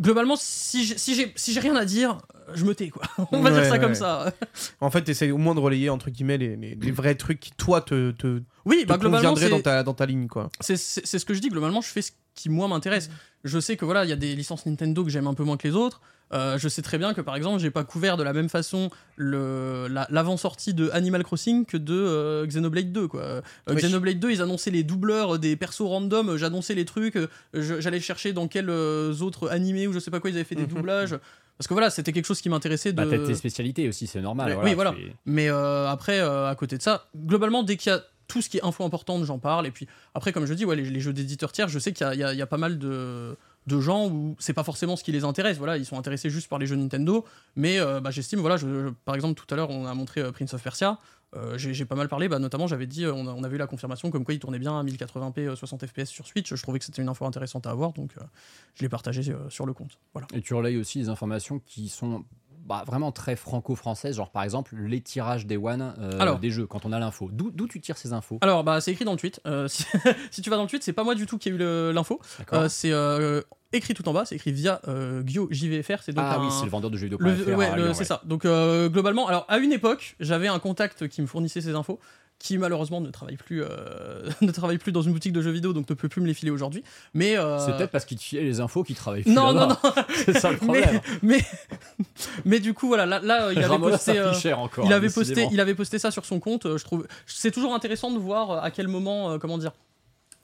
Globalement, 0.00 0.36
si 0.38 0.84
j'ai 0.84 0.96
si 0.96 1.26
si 1.34 1.58
rien 1.58 1.74
à 1.74 1.84
dire, 1.84 2.18
je 2.54 2.64
me 2.64 2.72
tais, 2.74 2.88
quoi. 2.88 3.02
On 3.32 3.40
va 3.42 3.50
Ouais, 3.50 3.56
dire 3.56 3.64
ça 3.64 3.72
ouais. 3.72 3.80
comme 3.80 3.94
ça. 3.96 4.32
En 4.80 4.90
fait, 4.90 5.02
t'essayes 5.02 5.32
au 5.32 5.38
moins 5.38 5.56
de 5.56 5.60
relayer, 5.60 5.90
entre 5.90 6.10
guillemets, 6.10 6.38
les, 6.38 6.54
les- 6.56 6.76
les 6.76 6.90
vrais 6.92 7.16
trucs 7.16 7.40
qui, 7.40 7.50
toi, 7.52 7.80
te, 7.80 8.12
te, 8.12 8.40
Oui, 8.64 8.82
te 8.82 8.86
bah 8.88 8.96
globalement, 8.96 9.32
dans 9.34 9.60
ta, 9.60 9.82
dans 9.82 9.94
ta 9.94 10.06
ligne, 10.06 10.28
quoi. 10.28 10.50
c'est- 10.60 10.76
ce 10.76 11.24
que 11.24 11.34
je 11.34 11.40
dis. 11.40 11.48
Globalement, 11.48 11.80
je 11.80 11.88
fais 11.88 12.02
ce 12.02 12.12
qui, 12.36 12.48
moi, 12.48 12.68
m'intéresse. 12.68 13.10
Je 13.42 13.58
sais 13.58 13.76
que 13.76 13.84
voilà, 13.84 14.04
il 14.04 14.08
y 14.10 14.12
a 14.12 14.16
des 14.16 14.36
licences 14.36 14.66
Nintendo 14.66 15.02
que 15.04 15.10
j'aime 15.10 15.26
un 15.26 15.34
peu 15.34 15.42
moins 15.44 15.56
que 15.56 15.66
les 15.66 15.74
autres. 15.74 16.00
Euh, 16.34 16.58
je 16.58 16.68
sais 16.68 16.82
très 16.82 16.98
bien 16.98 17.14
que 17.14 17.20
par 17.22 17.36
exemple, 17.36 17.58
j'ai 17.58 17.70
pas 17.70 17.84
couvert 17.84 18.16
de 18.18 18.22
la 18.22 18.32
même 18.34 18.48
façon 18.50 18.90
la- 19.16 20.06
l'avant-sortie 20.10 20.74
de 20.74 20.90
Animal 20.92 21.24
Crossing 21.24 21.64
que 21.64 21.76
de 21.76 21.94
euh, 21.94 22.46
Xenoblade 22.46 22.92
2. 22.92 23.08
Quoi. 23.08 23.20
Euh, 23.20 23.40
Oui. 23.68 23.76
Xenoblade 23.76 24.18
2, 24.20 24.30
ils 24.32 24.42
annonçaient 24.42 24.70
les 24.70 24.82
doubleurs 24.84 25.38
des 25.38 25.56
persos 25.56 25.82
random, 25.88 26.36
j'annonçais 26.36 26.74
les 26.74 26.84
trucs, 26.84 27.18
j'allais 27.54 28.00
chercher 28.00 28.32
dans 28.32 28.48
quels 28.48 28.70
autres 28.70 29.48
animés 29.50 29.86
ou 29.86 29.92
je 29.92 29.98
sais 29.98 30.10
pas 30.10 30.20
quoi 30.20 30.30
ils 30.30 30.36
avaient 30.36 30.44
fait 30.44 30.54
des 30.54 30.62
Mhm. 30.62 30.68
doublages. 30.74 31.16
Parce 31.56 31.66
que 31.66 31.74
voilà, 31.74 31.90
c'était 31.90 32.12
quelque 32.12 32.26
chose 32.26 32.40
qui 32.40 32.48
m'intéressait 32.48 32.92
de. 32.92 32.96
Bah, 32.96 33.06
t'as 33.10 33.18
tes 33.18 33.34
spécialités 33.34 33.88
aussi 33.88 34.06
c'est 34.06 34.20
normal. 34.20 34.52
Ouais, 34.52 34.58
oui, 34.64 34.74
voilà. 34.74 34.90
es- 34.92 35.12
Mais 35.26 35.48
après, 35.48 36.20
à 36.20 36.54
côté 36.56 36.76
de 36.78 36.82
ça, 36.82 37.08
globalement, 37.16 37.62
dès 37.62 37.76
qu'il 37.76 37.90
y 37.90 37.94
a 37.94 38.02
tout 38.28 38.42
ce 38.42 38.48
qui 38.50 38.58
est 38.58 38.64
info 38.64 38.84
importante, 38.84 39.24
j'en 39.24 39.38
parle. 39.38 39.66
Et 39.66 39.70
puis 39.70 39.88
après, 40.14 40.32
comme 40.32 40.44
je 40.46 40.52
dis, 40.54 40.64
ouais, 40.66 40.76
les, 40.76 40.84
les 40.84 41.00
jeux 41.00 41.14
d'éditeurs 41.14 41.50
tiers, 41.50 41.68
je 41.68 41.78
sais 41.78 41.92
qu'il 41.92 42.06
y 42.16 42.22
a 42.42 42.46
pas 42.46 42.58
mal 42.58 42.78
de, 42.78 43.36
de 43.68 43.80
gens 43.80 44.08
où 44.08 44.34
c'est 44.38 44.54
pas 44.54 44.64
forcément 44.64 44.96
ce 44.96 45.04
qui 45.04 45.12
les 45.12 45.24
intéresse. 45.24 45.58
Voilà, 45.58 45.76
ils 45.76 45.86
sont 45.86 45.98
intéressés 45.98 46.30
juste 46.30 46.48
par 46.48 46.58
les 46.58 46.66
jeux 46.66 46.76
Nintendo. 46.76 47.24
Mais 47.54 47.78
euh, 47.78 48.00
bah, 48.00 48.10
j'estime, 48.10 48.40
voilà, 48.40 48.56
par 49.04 49.14
exemple, 49.14 49.40
tout 49.40 49.52
à 49.52 49.56
l'heure, 49.56 49.70
on 49.70 49.86
a 49.86 49.94
montré 49.94 50.20
euh, 50.22 50.32
Prince 50.32 50.54
of 50.54 50.62
Persia. 50.62 50.98
Euh, 51.36 51.58
j'ai 51.58 51.84
pas 51.84 51.94
mal 51.94 52.08
parlé, 52.08 52.26
bah, 52.26 52.38
notamment 52.38 52.66
j'avais 52.66 52.86
dit, 52.86 53.06
on, 53.06 53.42
a, 53.42 53.46
avait 53.46 53.58
la 53.58 53.66
confirmation 53.66 54.10
comme 54.10 54.24
quoi 54.24 54.32
il 54.32 54.40
tournait 54.40 54.58
bien 54.58 54.80
à 54.80 54.82
1080p 54.82 55.40
euh, 55.40 55.56
60 55.56 55.86
fps 55.86 56.06
sur 56.06 56.26
Switch. 56.26 56.54
Je 56.54 56.62
trouvais 56.62 56.78
que 56.78 56.86
c'était 56.86 57.02
une 57.02 57.08
info 57.08 57.26
intéressante 57.26 57.66
à 57.66 57.70
avoir, 57.70 57.92
donc 57.92 58.12
je 58.74 58.82
l'ai 58.82 58.88
partagé 58.88 59.22
sur 59.50 59.66
le 59.66 59.74
compte. 59.74 59.98
Voilà. 60.14 60.26
Et 60.32 60.40
tu 60.40 60.54
relayes 60.54 60.78
aussi 60.78 61.00
des 61.00 61.10
informations 61.10 61.60
qui 61.66 61.90
sont 61.90 62.24
bah, 62.68 62.84
vraiment 62.86 63.10
très 63.12 63.34
franco-françaises, 63.34 64.16
genre 64.16 64.30
par 64.30 64.42
exemple 64.42 64.76
les 64.76 65.00
tirages 65.00 65.46
des 65.46 65.56
One 65.56 65.94
euh, 65.98 66.20
Alors. 66.20 66.38
des 66.38 66.50
jeux 66.50 66.66
quand 66.66 66.84
on 66.84 66.92
a 66.92 66.98
l'info. 66.98 67.30
D'où 67.32 67.50
d'où 67.50 67.66
tu 67.66 67.80
tires 67.80 67.96
ces 67.96 68.12
infos? 68.12 68.38
Alors, 68.42 68.62
bah, 68.62 68.80
c'est 68.80 68.92
écrit 68.92 69.04
dans 69.04 69.12
le 69.12 69.18
tweet. 69.18 69.40
Euh, 69.46 69.66
si, 69.68 69.84
si 70.30 70.42
tu 70.42 70.50
vas 70.50 70.56
dans 70.56 70.62
le 70.64 70.68
tweet, 70.68 70.82
c'est 70.82 70.92
pas 70.92 71.02
moi 71.04 71.14
du 71.14 71.26
tout 71.26 71.38
qui 71.38 71.48
ai 71.48 71.52
eu 71.52 71.58
l'info. 71.92 72.20
Euh, 72.52 72.68
c'est 72.68 72.92
écrit 73.72 73.92
tout 73.94 74.08
en 74.08 74.12
bas, 74.12 74.24
c'est 74.24 74.34
écrit 74.36 74.52
via 74.52 74.80
euh, 74.88 75.22
JVFR. 75.50 76.02
C'est 76.02 76.12
donc 76.12 76.24
Ah 76.26 76.38
oui, 76.40 76.48
c'est 76.50 76.64
le 76.64 76.70
vendeur 76.70 76.90
de 76.90 76.96
jeux 76.96 77.06
vidéo. 77.06 77.18
le- 77.20 77.54
ouais, 77.56 77.74
le- 77.76 77.92
c'est 77.94 78.04
ça. 78.04 78.22
Donc 78.24 78.44
euh, 78.44 78.88
globalement, 78.88 79.26
alors 79.28 79.44
à 79.48 79.58
une 79.58 79.72
époque, 79.72 80.16
j'avais 80.20 80.48
un 80.48 80.58
contact 80.58 81.08
qui 81.08 81.20
me 81.22 81.26
fournissait 81.26 81.60
ces 81.60 81.74
infos, 81.74 81.98
qui 82.38 82.56
malheureusement 82.56 83.00
ne 83.00 83.10
travaille 83.10 83.36
plus, 83.36 83.62
euh, 83.64 84.28
ne 84.42 84.52
travaille 84.52 84.78
plus 84.78 84.92
dans 84.92 85.02
une 85.02 85.12
boutique 85.12 85.32
de 85.32 85.42
jeux 85.42 85.50
vidéo, 85.50 85.72
donc 85.72 85.90
ne 85.90 85.94
peut 85.94 86.08
plus 86.08 86.20
me 86.20 86.26
les 86.26 86.34
filer 86.34 86.52
aujourd'hui. 86.52 86.84
Mais 87.14 87.36
euh, 87.36 87.58
C'est 87.58 87.76
peut-être 87.76 87.90
parce 87.90 88.04
qu'il 88.04 88.18
filait 88.18 88.44
les 88.44 88.60
infos 88.60 88.84
qui 88.84 88.94
travaillent 88.94 89.22
plus 89.24 89.32
non, 89.32 89.52
non, 89.52 89.66
non. 89.68 89.76
C'est 90.14 90.38
ça 90.38 90.50
le 90.52 90.58
mais, 90.62 90.80
problème. 90.82 91.00
mais 91.22 91.44
mais 92.44 92.60
du 92.60 92.74
coup 92.74 92.86
voilà, 92.88 93.06
là, 93.06 93.18
là, 93.20 93.52
il 93.52 93.58
avait 93.62 93.78
posté. 93.78 94.18
euh, 94.18 94.54
encore. 94.54 94.84
il 94.86 94.92
avait 94.92 95.10
posté, 95.10 95.48
il 95.50 95.58
avait 95.60 95.74
posté 95.74 95.98
ça 95.98 96.10
sur 96.12 96.24
son 96.24 96.38
compte. 96.40 96.66
euh, 96.66 96.78
Je 96.78 96.84
trouve, 96.84 97.06
c'est 97.26 97.50
toujours 97.50 97.74
intéressant 97.74 98.12
de 98.12 98.18
voir 98.18 98.50
euh, 98.52 98.60
à 98.60 98.70
quel 98.70 98.86
moment, 98.88 99.32
euh, 99.32 99.38
comment 99.38 99.58
dire, 99.58 99.72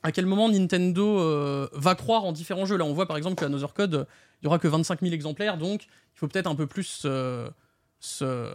à 0.03 0.11
quel 0.13 0.27
moment 0.27 0.49
Nintendo 0.49 1.21
euh, 1.21 1.69
va 1.73 1.95
croire 1.95 2.25
en 2.25 2.33
différents 2.33 2.67
jeux. 2.67 2.77
Là, 2.77 2.85
on 2.85 2.93
voit 2.93 3.07
par 3.07 3.17
exemple 3.17 3.37
qu'à 3.37 3.47
Another 3.47 3.73
Code, 3.73 3.95
euh, 3.95 4.05
il 4.43 4.47
y 4.47 4.49
aura 4.49 4.59
que 4.59 4.69
25 4.69 5.01
000 5.01 5.15
exemplaires, 5.15 5.57
donc 5.59 5.85
il 5.85 6.19
faut 6.19 6.27
peut-être 6.29 6.49
un 6.49 6.55
peu 6.57 6.67
plus 6.67 7.03
euh, 7.07 7.49
se, 8.01 8.51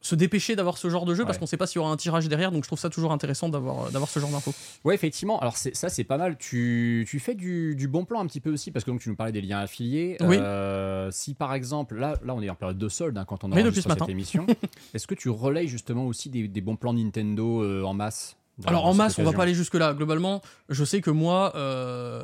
se 0.00 0.14
dépêcher 0.14 0.54
d'avoir 0.54 0.78
ce 0.78 0.88
genre 0.88 1.04
de 1.04 1.14
jeu 1.14 1.24
parce 1.24 1.38
qu'on 1.38 1.46
sait 1.46 1.56
pas 1.56 1.66
s'il 1.66 1.76
y 1.76 1.78
aura 1.80 1.90
un 1.90 1.96
tirage 1.96 2.28
derrière. 2.28 2.52
Donc 2.52 2.62
je 2.62 2.68
trouve 2.68 2.78
ça 2.78 2.88
toujours 2.88 3.10
intéressant 3.10 3.48
d'avoir 3.48 3.86
euh, 3.86 3.90
d'avoir 3.90 4.08
ce 4.08 4.20
genre 4.20 4.30
d'infos. 4.30 4.54
Ouais, 4.84 4.94
effectivement. 4.94 5.40
Alors 5.40 5.56
ça, 5.56 5.88
c'est 5.88 6.04
pas 6.04 6.18
mal. 6.18 6.36
Tu, 6.38 7.04
tu 7.08 7.18
fais 7.18 7.34
du, 7.34 7.74
du 7.74 7.88
bon 7.88 8.04
plan 8.04 8.20
un 8.20 8.26
petit 8.26 8.40
peu 8.40 8.52
aussi, 8.52 8.70
parce 8.70 8.84
que 8.84 8.90
donc, 8.92 9.00
tu 9.00 9.08
nous 9.08 9.16
parlais 9.16 9.32
des 9.32 9.40
liens 9.40 9.58
affiliés. 9.58 10.16
Oui. 10.20 10.36
Euh, 10.40 11.10
si 11.10 11.34
par 11.34 11.52
exemple, 11.52 11.96
là, 11.96 12.14
là, 12.24 12.34
on 12.34 12.40
est 12.42 12.48
en 12.48 12.54
période 12.54 12.78
de 12.78 12.88
solde 12.88 13.18
hein, 13.18 13.24
quand 13.26 13.42
on 13.42 13.50
Oui, 13.50 13.62
depuis 13.64 13.82
matin. 13.88 14.04
cette 14.04 14.08
émission, 14.10 14.46
est-ce 14.94 15.06
que 15.08 15.14
tu 15.16 15.28
relayes 15.30 15.66
justement 15.68 16.06
aussi 16.06 16.30
des, 16.30 16.46
des 16.46 16.60
bons 16.60 16.76
plans 16.76 16.92
Nintendo 16.94 17.62
euh, 17.64 17.82
en 17.82 17.92
masse 17.94 18.36
Alors 18.66 18.86
en 18.86 18.94
masse, 18.94 19.18
on 19.18 19.22
va 19.22 19.28
occasion 19.30 19.36
pas 19.36 19.42
aller 19.42 19.54
jusque 19.54 19.74
là. 19.74 19.94
Globalement, 19.94 20.42
je 20.68 20.84
sais 20.84 21.00
que 21.00 21.10
moi, 21.10 21.52
euh, 21.56 22.22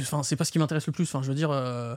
enfin, 0.00 0.22
c'est 0.22 0.36
pas 0.36 0.44
ce 0.46 0.52
qui 0.52 0.58
m'intéresse 0.58 0.86
le 0.86 0.92
plus. 0.92 1.04
Enfin, 1.04 1.22
je 1.22 1.28
veux 1.28 1.34
dire. 1.34 1.50
euh, 1.50 1.94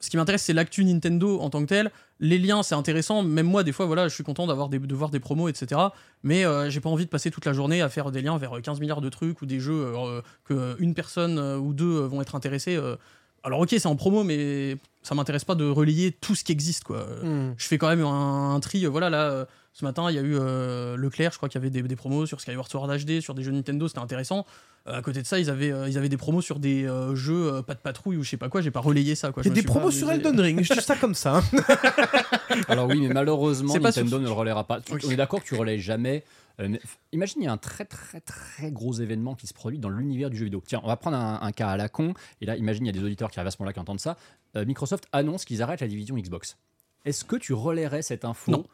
ce 0.00 0.10
qui 0.10 0.16
m'intéresse, 0.16 0.42
c'est 0.42 0.52
l'actu 0.52 0.84
Nintendo 0.84 1.40
en 1.40 1.48
tant 1.50 1.60
que 1.62 1.66
tel. 1.68 1.90
Les 2.20 2.38
liens, 2.38 2.62
c'est 2.62 2.74
intéressant. 2.74 3.22
Même 3.22 3.46
moi, 3.46 3.62
des 3.62 3.72
fois, 3.72 3.86
voilà, 3.86 4.08
je 4.08 4.14
suis 4.14 4.24
content 4.24 4.46
d'avoir 4.46 4.68
des, 4.68 4.78
de 4.78 4.94
voir 4.94 5.10
des 5.10 5.20
promos, 5.20 5.48
etc. 5.48 5.80
Mais 6.22 6.44
euh, 6.44 6.68
j'ai 6.70 6.80
pas 6.80 6.90
envie 6.90 7.04
de 7.06 7.10
passer 7.10 7.30
toute 7.30 7.44
la 7.46 7.52
journée 7.52 7.80
à 7.82 7.88
faire 7.88 8.10
des 8.10 8.20
liens 8.22 8.36
vers 8.38 8.60
15 8.62 8.80
milliards 8.80 9.00
de 9.00 9.08
trucs 9.08 9.40
ou 9.42 9.46
des 9.46 9.58
jeux 9.60 9.86
euh, 9.94 10.20
que 10.44 10.76
une 10.80 10.94
personne 10.94 11.38
euh, 11.38 11.56
ou 11.58 11.72
deux 11.72 12.02
euh, 12.02 12.06
vont 12.06 12.20
être 12.22 12.34
intéressés. 12.34 12.76
euh. 12.76 12.96
Alors, 13.42 13.60
ok, 13.60 13.68
c'est 13.70 13.86
en 13.86 13.94
promo, 13.96 14.24
mais 14.24 14.76
ça 15.02 15.14
m'intéresse 15.14 15.44
pas 15.44 15.54
de 15.54 15.64
relayer 15.68 16.10
tout 16.10 16.34
ce 16.34 16.42
qui 16.42 16.52
existe, 16.52 16.82
quoi. 16.84 17.06
Hmm. 17.22 17.54
Je 17.56 17.66
fais 17.66 17.78
quand 17.78 17.88
même 17.88 18.02
un, 18.04 18.54
un 18.54 18.60
tri. 18.60 18.84
euh, 18.84 18.88
Voilà, 18.90 19.08
là, 19.08 19.30
euh, 19.30 19.44
ce 19.72 19.84
matin, 19.84 20.10
il 20.10 20.16
y 20.16 20.18
a 20.18 20.22
eu 20.22 20.34
euh, 20.36 20.96
Leclerc, 20.96 21.30
je 21.32 21.36
crois 21.36 21.48
qu'il 21.48 21.60
y 21.60 21.62
avait 21.64 21.70
des, 21.70 21.82
des 21.82 21.96
promos 21.96 22.26
sur 22.26 22.40
Skyward 22.40 22.68
Sword 22.68 22.88
HD, 22.98 23.20
sur 23.20 23.34
des 23.34 23.42
jeux 23.44 23.52
Nintendo, 23.52 23.86
c'était 23.88 24.00
intéressant. 24.00 24.46
Euh, 24.88 24.98
à 24.98 25.02
côté 25.02 25.20
de 25.20 25.26
ça, 25.26 25.38
ils 25.40 25.50
avaient, 25.50 25.72
euh, 25.72 25.88
ils 25.88 25.98
avaient 25.98 26.08
des 26.08 26.16
promos 26.16 26.40
sur 26.42 26.58
des 26.60 26.84
euh, 26.84 27.14
jeux 27.16 27.54
euh, 27.54 27.62
pas 27.62 27.74
de 27.74 27.80
patrouille 27.80 28.16
ou 28.18 28.22
je 28.22 28.30
sais 28.30 28.36
pas 28.36 28.48
quoi, 28.48 28.60
j'ai 28.60 28.70
pas 28.70 28.80
relayé 28.80 29.14
ça. 29.16 29.32
Quoi. 29.32 29.42
Il 29.44 29.48
y 29.48 29.50
a 29.50 29.54
des 29.54 29.62
promos 29.62 29.90
sur. 29.90 30.10
Elden 30.10 30.38
Ring, 30.38 30.62
je 30.62 30.72
dis 30.74 30.80
ça 30.80 30.94
comme 30.96 31.14
ça. 31.14 31.38
hein. 31.38 31.42
Alors 32.68 32.86
oui, 32.88 33.00
mais 33.00 33.12
malheureusement, 33.12 33.74
Nintendo 33.78 34.08
sur- 34.10 34.20
ne 34.20 34.24
le 34.26 34.32
relaiera 34.32 34.64
pas. 34.64 34.80
On 35.04 35.10
est 35.10 35.16
d'accord 35.16 35.42
que 35.42 35.46
tu 35.48 35.54
relais 35.54 35.78
jamais. 35.78 36.24
euh, 36.60 36.68
mais- 36.68 36.80
imagine, 37.12 37.42
il 37.42 37.44
y 37.44 37.48
a 37.48 37.52
un 37.52 37.56
très 37.58 37.84
très 37.84 38.20
très 38.20 38.70
gros 38.70 38.92
événement 38.94 39.34
qui 39.34 39.46
se 39.46 39.54
produit 39.54 39.78
dans 39.78 39.90
l'univers 39.90 40.30
du 40.30 40.36
jeu 40.36 40.44
vidéo. 40.44 40.62
Tiens, 40.66 40.80
on 40.84 40.88
va 40.88 40.96
prendre 40.96 41.16
un, 41.16 41.40
un 41.42 41.52
cas 41.52 41.68
à 41.70 41.76
la 41.76 41.88
con. 41.88 42.14
Et 42.40 42.46
là, 42.46 42.56
imagine, 42.56 42.84
il 42.84 42.88
y 42.88 42.90
a 42.90 42.98
des 42.98 43.04
auditeurs 43.04 43.30
qui 43.30 43.38
arrivent 43.40 43.48
à 43.48 43.50
ce 43.50 43.56
moment-là 43.60 43.72
qui 43.72 43.80
entendent 43.80 44.00
ça. 44.00 44.16
Euh, 44.56 44.64
Microsoft 44.64 45.06
annonce 45.12 45.44
qu'ils 45.44 45.62
arrêtent 45.62 45.80
la 45.80 45.88
division 45.88 46.16
Xbox. 46.16 46.56
Est-ce 47.04 47.24
que 47.24 47.36
tu 47.36 47.52
relayerais 47.52 48.02
cette 48.02 48.24
info 48.24 48.50
Non. 48.52 48.64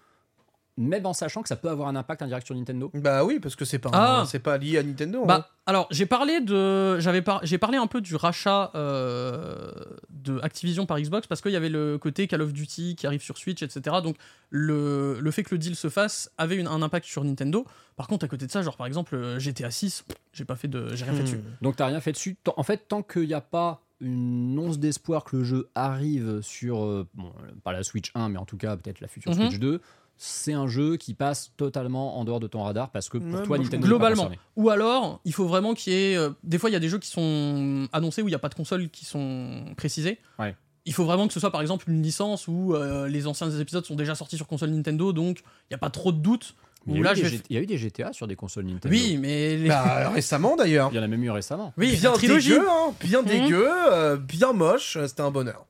Même 0.78 1.04
en 1.04 1.12
sachant 1.12 1.42
que 1.42 1.48
ça 1.48 1.56
peut 1.56 1.68
avoir 1.68 1.88
un 1.88 1.96
impact 1.96 2.22
indirect 2.22 2.46
sur 2.46 2.54
Nintendo 2.56 2.90
bah 2.94 3.24
oui, 3.26 3.40
parce 3.40 3.56
que 3.56 3.66
c'est 3.66 3.78
pas, 3.78 3.90
Ah. 3.92 4.24
c'est 4.26 4.38
pas 4.38 4.56
lié 4.56 4.78
à 4.78 4.82
Nintendo. 4.82 5.20
hein. 5.22 5.26
Bah, 5.26 5.50
alors, 5.66 5.86
j'ai 5.90 6.06
parlé 6.06 6.40
de, 6.40 6.98
j'avais 6.98 7.20
par- 7.20 7.44
j'ai 7.44 7.58
parlé 7.58 7.76
un 7.76 7.86
peu 7.86 8.00
du 8.00 8.16
rachat 8.16 8.70
euh, 8.74 9.70
de 10.10 10.38
Activision 10.42 10.86
par 10.86 10.98
Xbox 10.98 11.26
parce 11.26 11.40
qu'il 11.42 11.52
y 11.52 11.56
avait 11.56 11.68
le 11.68 11.98
côté 11.98 12.26
Call 12.26 12.40
of 12.42 12.52
Duty 12.54 12.96
qui 12.96 13.06
arrive 13.06 13.20
sur 13.22 13.36
Switch, 13.36 13.62
etc. 13.62 13.96
Donc, 14.02 14.16
le, 14.50 15.18
le 15.20 15.30
fait 15.30 15.42
que 15.42 15.54
le 15.54 15.58
deal 15.58 15.76
se 15.76 15.88
fasse 15.90 16.30
avait 16.38 16.56
une- 16.56 16.66
un 16.68 16.80
impact 16.82 17.06
sur 17.06 17.22
Nintendo. 17.24 17.66
Par 17.96 18.06
contre, 18.08 18.24
à 18.24 18.28
côté 18.28 18.46
de 18.46 18.50
ça, 18.50 18.62
genre 18.62 18.76
par 18.76 18.86
exemple 18.86 19.14
euh, 19.14 19.38
GTA 19.38 19.70
6, 19.70 20.04
j'ai 20.32 20.44
pas 20.46 20.56
fait 20.56 20.68
de, 20.68 20.94
j'ai 20.94 21.04
rien 21.04 21.12
fait 21.14 21.20
Hmm. 21.20 21.24
dessus. 21.24 21.40
Donc 21.60 21.76
t'as 21.76 21.86
rien 21.86 22.00
fait 22.00 22.12
dessus. 22.12 22.36
En 22.56 22.62
fait, 22.62 22.88
tant 22.88 23.02
qu'il 23.02 23.26
n'y 23.28 23.34
a 23.34 23.40
pas 23.42 23.82
une 24.00 24.58
once 24.58 24.78
d'espoir 24.78 25.22
que 25.24 25.36
le 25.36 25.44
jeu 25.44 25.68
arrive 25.74 26.40
sur, 26.40 26.82
euh, 26.84 27.06
bon, 27.14 27.26
euh, 27.44 27.52
pas 27.62 27.72
la 27.72 27.82
Switch 27.84 28.10
1, 28.14 28.30
mais 28.30 28.38
en 28.38 28.44
tout 28.46 28.56
cas 28.56 28.76
peut-être 28.76 29.00
la 29.00 29.06
future 29.08 29.30
Mhm. 29.32 29.48
Switch 29.50 29.60
2, 29.60 29.80
c'est 30.24 30.52
un 30.52 30.68
jeu 30.68 30.96
qui 30.96 31.14
passe 31.14 31.50
totalement 31.56 32.16
en 32.18 32.24
dehors 32.24 32.38
de 32.38 32.46
ton 32.46 32.62
radar 32.62 32.90
parce 32.90 33.08
que 33.08 33.18
pour 33.18 33.40
Ouais, 33.40 33.44
toi, 33.46 33.58
Nintendo 33.58 33.80
pas 33.82 33.88
Globalement. 33.88 34.16
concerné. 34.24 34.38
Ou 34.54 34.70
alors, 34.70 35.20
il 35.24 35.32
faut 35.32 35.46
vraiment 35.46 35.74
qu'il 35.74 35.92
y 35.92 35.96
ait. 35.96 36.16
euh, 36.16 36.30
des 36.44 36.58
fois, 36.58 36.70
il 36.70 36.74
y 36.74 36.76
a 36.76 36.78
des 36.80 36.88
jeux 36.88 36.98
qui 37.00 37.08
sont 37.08 37.88
annoncés 37.92 38.22
où 38.22 38.28
il 38.28 38.30
n'y 38.30 38.36
a 38.36 38.38
pas 38.38 38.48
de 38.48 38.54
consoles 38.54 38.88
qui 38.88 39.04
sont 39.04 39.64
précisées. 39.76 40.18
Ouais. 40.38 40.54
Il 40.86 40.92
faut 40.92 41.04
vraiment 41.04 41.26
que 41.26 41.32
ce 41.32 41.40
soit 41.40 41.50
par 41.50 41.60
exemple 41.60 41.90
une 41.90 42.02
licence 42.02 42.46
où 42.46 42.74
euh, 42.74 43.08
les 43.08 43.26
anciens 43.26 43.50
épisodes 43.50 43.84
sont 43.84 43.94
déjà 43.96 44.14
sortis 44.14 44.36
sur 44.36 44.46
console 44.46 44.70
Nintendo, 44.70 45.12
donc 45.12 45.40
il 45.40 45.72
n'y 45.72 45.74
a 45.74 45.78
pas 45.78 45.90
trop 45.90 46.12
de 46.12 46.18
doutes. 46.18 46.54
Il 46.86 46.96
y, 46.96 47.00
là, 47.00 47.14
je 47.14 47.22
vais- 47.22 47.40
il 47.50 47.54
y 47.56 47.58
a 47.58 47.62
eu 47.62 47.66
des 47.66 47.78
GTA 47.78 48.12
sur 48.12 48.26
des 48.28 48.34
consoles 48.36 48.64
Nintendo. 48.64 48.94
Oui, 48.94 49.16
mais. 49.16 49.56
les- 49.56 49.68
Bah, 49.68 50.08
récemment 50.10 50.54
d'ailleurs. 50.56 50.90
Il 50.92 50.96
y 50.96 50.98
en 51.00 51.02
a 51.02 51.06
même 51.08 51.22
eu 51.22 51.30
récemment. 51.30 51.72
oui, 51.76 51.96
bien 51.96 52.12
dégueu, 52.16 52.60
hein, 52.68 52.92
bien 53.00 53.22
Mhm. 53.22 53.28
dégueu, 53.28 53.68
euh, 53.92 54.16
bien 54.16 54.52
moche, 54.52 54.96
euh, 54.96 55.06
c'était 55.08 55.20
un 55.22 55.30
bonheur. 55.32 55.66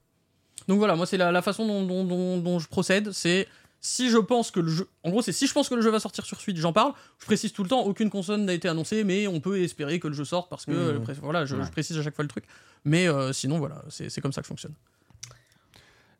Donc 0.69 0.79
voilà, 0.79 0.95
moi 0.95 1.07
c'est 1.07 1.17
la, 1.17 1.33
la 1.33 1.43
façon 1.43 1.67
dont, 1.67 1.85
dont- 1.85 2.05
dont- 2.05 2.39
dont 2.39 2.59
je 2.59 2.69
procède, 2.69 3.11
c'est 3.13 3.49
si 3.85 4.09
je 4.11 4.17
pense 4.17 4.51
que 4.53 4.61
le 4.61 4.69
jeu, 4.71 4.89
en 5.03 5.11
gros 5.11 5.21
c'est 5.23 5.33
si 5.33 5.47
je 5.49 5.53
pense 5.53 5.69
que 5.69 5.75
le 5.75 5.83
jeu 5.83 5.91
va 5.91 5.99
sortir 6.01 6.25
sur 6.25 6.41
Switch, 6.41 6.57
j'en 6.57 6.73
parle. 6.73 6.93
Je 7.19 7.27
précise 7.27 7.53
tout 7.53 7.65
le 7.65 7.69
temps, 7.69 7.83
aucune 7.83 8.09
console 8.11 8.41
n'a 8.43 8.55
été 8.55 8.69
annoncée, 8.69 9.03
mais 9.05 9.27
on 9.27 9.41
peut 9.41 9.61
espérer 9.61 9.99
que 10.01 10.07
le 10.09 10.15
jeu 10.15 10.25
sorte 10.25 10.49
parce 10.49 10.65
que 10.65 10.71
Mhm. 10.71 10.77
euh, 10.79 11.01
pré- 11.01 11.15
voilà, 11.21 11.45
je, 11.45 11.57
Ouais. 11.57 11.65
je 11.65 11.71
précise 11.71 11.99
à 11.99 12.03
chaque 12.03 12.15
fois 12.15 12.23
le 12.23 12.29
truc. 12.29 12.45
Mais 12.85 13.09
euh, 13.09 13.33
sinon 13.33 13.59
voilà, 13.59 13.85
c'est 13.91 14.21
comme 14.21 14.33
ça 14.33 14.41
que 14.41 14.47
je 14.47 14.49
fonctionne. 14.49 14.75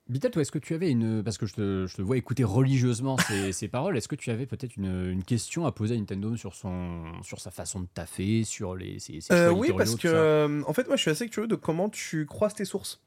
Bitel, 0.09 0.33
toi, 0.33 0.43
est-ce 0.43 0.51
que 0.51 0.59
tu 0.59 0.75
avais 0.75 0.91
une. 0.91 1.23
Parce 1.23 1.39
que 1.39 1.47
je 1.47 1.55
te, 1.55 1.87
je 1.87 1.95
te 1.97 2.03
vois 2.03 2.17
écouter 2.17 2.43
religieusement 2.45 3.17
ces, 3.19 3.53
ces 3.53 3.69
paroles, 3.69 3.97
est-ce 3.97 4.09
que 4.09 4.17
tu 4.17 4.31
avais 4.31 4.47
peut-être 4.47 4.77
une, 4.77 5.11
une 5.11 5.23
question 5.23 5.65
à 5.65 5.73
poser 5.73 5.95
à 5.95 5.99
Nintendo 5.99 6.37
sur, 6.37 6.55
son, 6.57 7.05
sur 7.23 7.41
sa 7.41 7.51
façon 7.53 7.81
de 7.81 7.87
taffer, 7.95 8.43
sur 8.45 8.75
les, 8.75 8.99
ses, 8.99 9.21
ses 9.21 9.33
Euh, 9.33 9.53
oui, 9.53 9.71
parce 9.77 9.95
que 9.95 10.09
euh, 10.09 10.63
en 10.67 10.73
fait, 10.73 10.89
moi, 10.89 10.97
je 10.97 11.03
suis 11.03 11.11
assez 11.13 11.29
curieux 11.29 11.47
de 11.47 11.55
comment 11.55 11.89
tu 11.89 12.27
croises 12.27 12.55
tes 12.55 12.65
sources. 12.65 13.01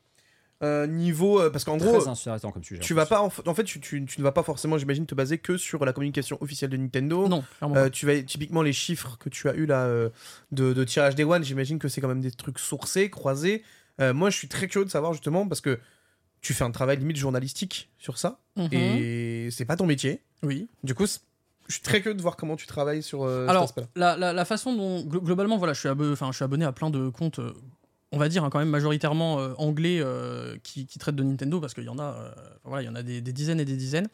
Euh, 0.64 0.88
niveau, 0.88 1.42
euh, 1.42 1.50
parce 1.50 1.66
qu'en 1.66 1.76
gros, 1.76 2.00
Très 2.00 2.08
intéressant 2.08 2.50
comme 2.50 2.64
sujet. 2.64 2.80
tu 2.80 2.94
vas 2.94 3.06
pas, 3.06 3.22
en, 3.22 3.30
fait, 3.30 3.64
tu, 3.66 3.82
tu- 3.82 4.06
tu 4.06 4.20
ne 4.22 4.24
vas 4.24 4.32
pas 4.32 4.42
forcément, 4.42 4.78
j'imagine, 4.78 5.06
te 5.06 5.14
baser 5.14 5.38
que 5.38 5.58
sur 5.58 5.84
la 5.84 5.92
communication 5.92 6.38
officielle 6.42 6.70
de 6.70 6.78
Nintendo. 6.78 7.28
Non, 7.28 7.44
clairement. 7.58 7.76
Euh, 7.76 7.90
tu 7.90 8.06
vas 8.06 8.22
typiquement 8.24 8.62
les 8.62 8.72
chiffres 8.72 9.18
que 9.20 9.28
tu 9.28 9.50
as 9.50 9.54
eu 9.56 9.66
là 9.66 9.82
euh, 9.84 10.10
de, 10.54 10.72
de 10.72 10.84
tirage 10.86 11.14
des 11.16 11.26
one, 11.26 11.44
j'imagine 11.44 11.78
que 11.78 11.90
c'est 11.90 12.00
quand 12.00 12.08
même 12.08 12.22
des 12.22 12.32
trucs 12.32 12.58
sourcés, 12.60 13.10
croisés. 13.10 13.64
Euh, 14.00 14.14
moi, 14.14 14.30
je 14.30 14.38
suis 14.38 14.48
très 14.48 14.68
curieux 14.70 14.86
de 14.86 14.90
savoir 14.92 15.12
justement 15.12 15.46
parce 15.46 15.60
que 15.60 15.78
tu 16.40 16.54
fais 16.54 16.64
un 16.64 16.72
travail 16.72 16.98
limite 17.00 17.18
journalistique 17.18 17.92
sur 17.98 18.18
ça 18.18 18.40
Mhm. 18.56 18.70
et 18.72 19.50
c'est 19.52 19.66
pas 19.66 19.76
ton 19.76 19.86
métier. 19.86 20.22
Oui. 20.42 20.70
Du 20.86 20.96
coup, 20.96 21.06
je 21.06 21.74
suis 21.74 21.82
très 21.82 22.00
curieux 22.02 22.16
de 22.16 22.22
voir 22.22 22.38
comment 22.38 22.56
tu 22.56 22.66
travailles 22.66 23.04
sur 23.04 23.24
euh, 23.24 23.46
Alors, 23.50 23.68
cet 23.76 23.90
la, 23.98 24.16
la- 24.16 24.32
la 24.32 24.46
façon 24.46 24.74
dont 24.74 25.02
glo- 25.02 25.22
globalement, 25.22 25.58
voilà, 25.58 25.74
je 25.74 25.82
suis, 25.82 25.90
enfin, 25.90 26.32
je 26.32 26.36
suis 26.38 26.46
abonné 26.46 26.64
à 26.64 26.72
plein 26.72 26.90
de 26.90 27.10
comptes. 27.10 27.42
On 28.16 28.20
va 28.20 28.30
dire 28.30 28.44
hein, 28.44 28.50
quand 28.50 28.60
même 28.60 28.70
majoritairement 28.70 29.40
euh, 29.40 29.54
anglais 29.58 30.00
euh, 30.00 30.56
qui, 30.64 30.88
traitent 30.98 31.16
de 31.16 31.24
Nintendo 31.24 31.60
parce 31.60 31.74
qu'il 31.74 31.84
y 31.84 31.90
en 31.90 32.00
a, 32.00 32.16
euh, 32.16 32.32
voilà, 32.64 32.82
il 32.82 32.86
y 32.86 32.90
en 32.90 32.96
a 32.96 33.04
des, 33.04 33.22
dizaines 33.22 33.60
et 33.60 33.66
des 33.66 33.76
dizaines. 33.76 34.08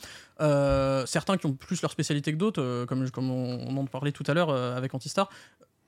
Certains 1.06 1.38
qui 1.38 1.46
ont 1.46 1.54
plus 1.54 1.82
leur 1.82 1.92
spécialité 1.92 2.34
que 2.34 2.38
d'autres, 2.38 2.86
comme, 2.86 3.30
on, 3.30 3.78
en 3.78 3.86
parlait 3.86 4.12
tout 4.12 4.24
à 4.28 4.34
l'heure 4.34 4.50
avec 4.50 4.94
Antistar. 4.94 5.30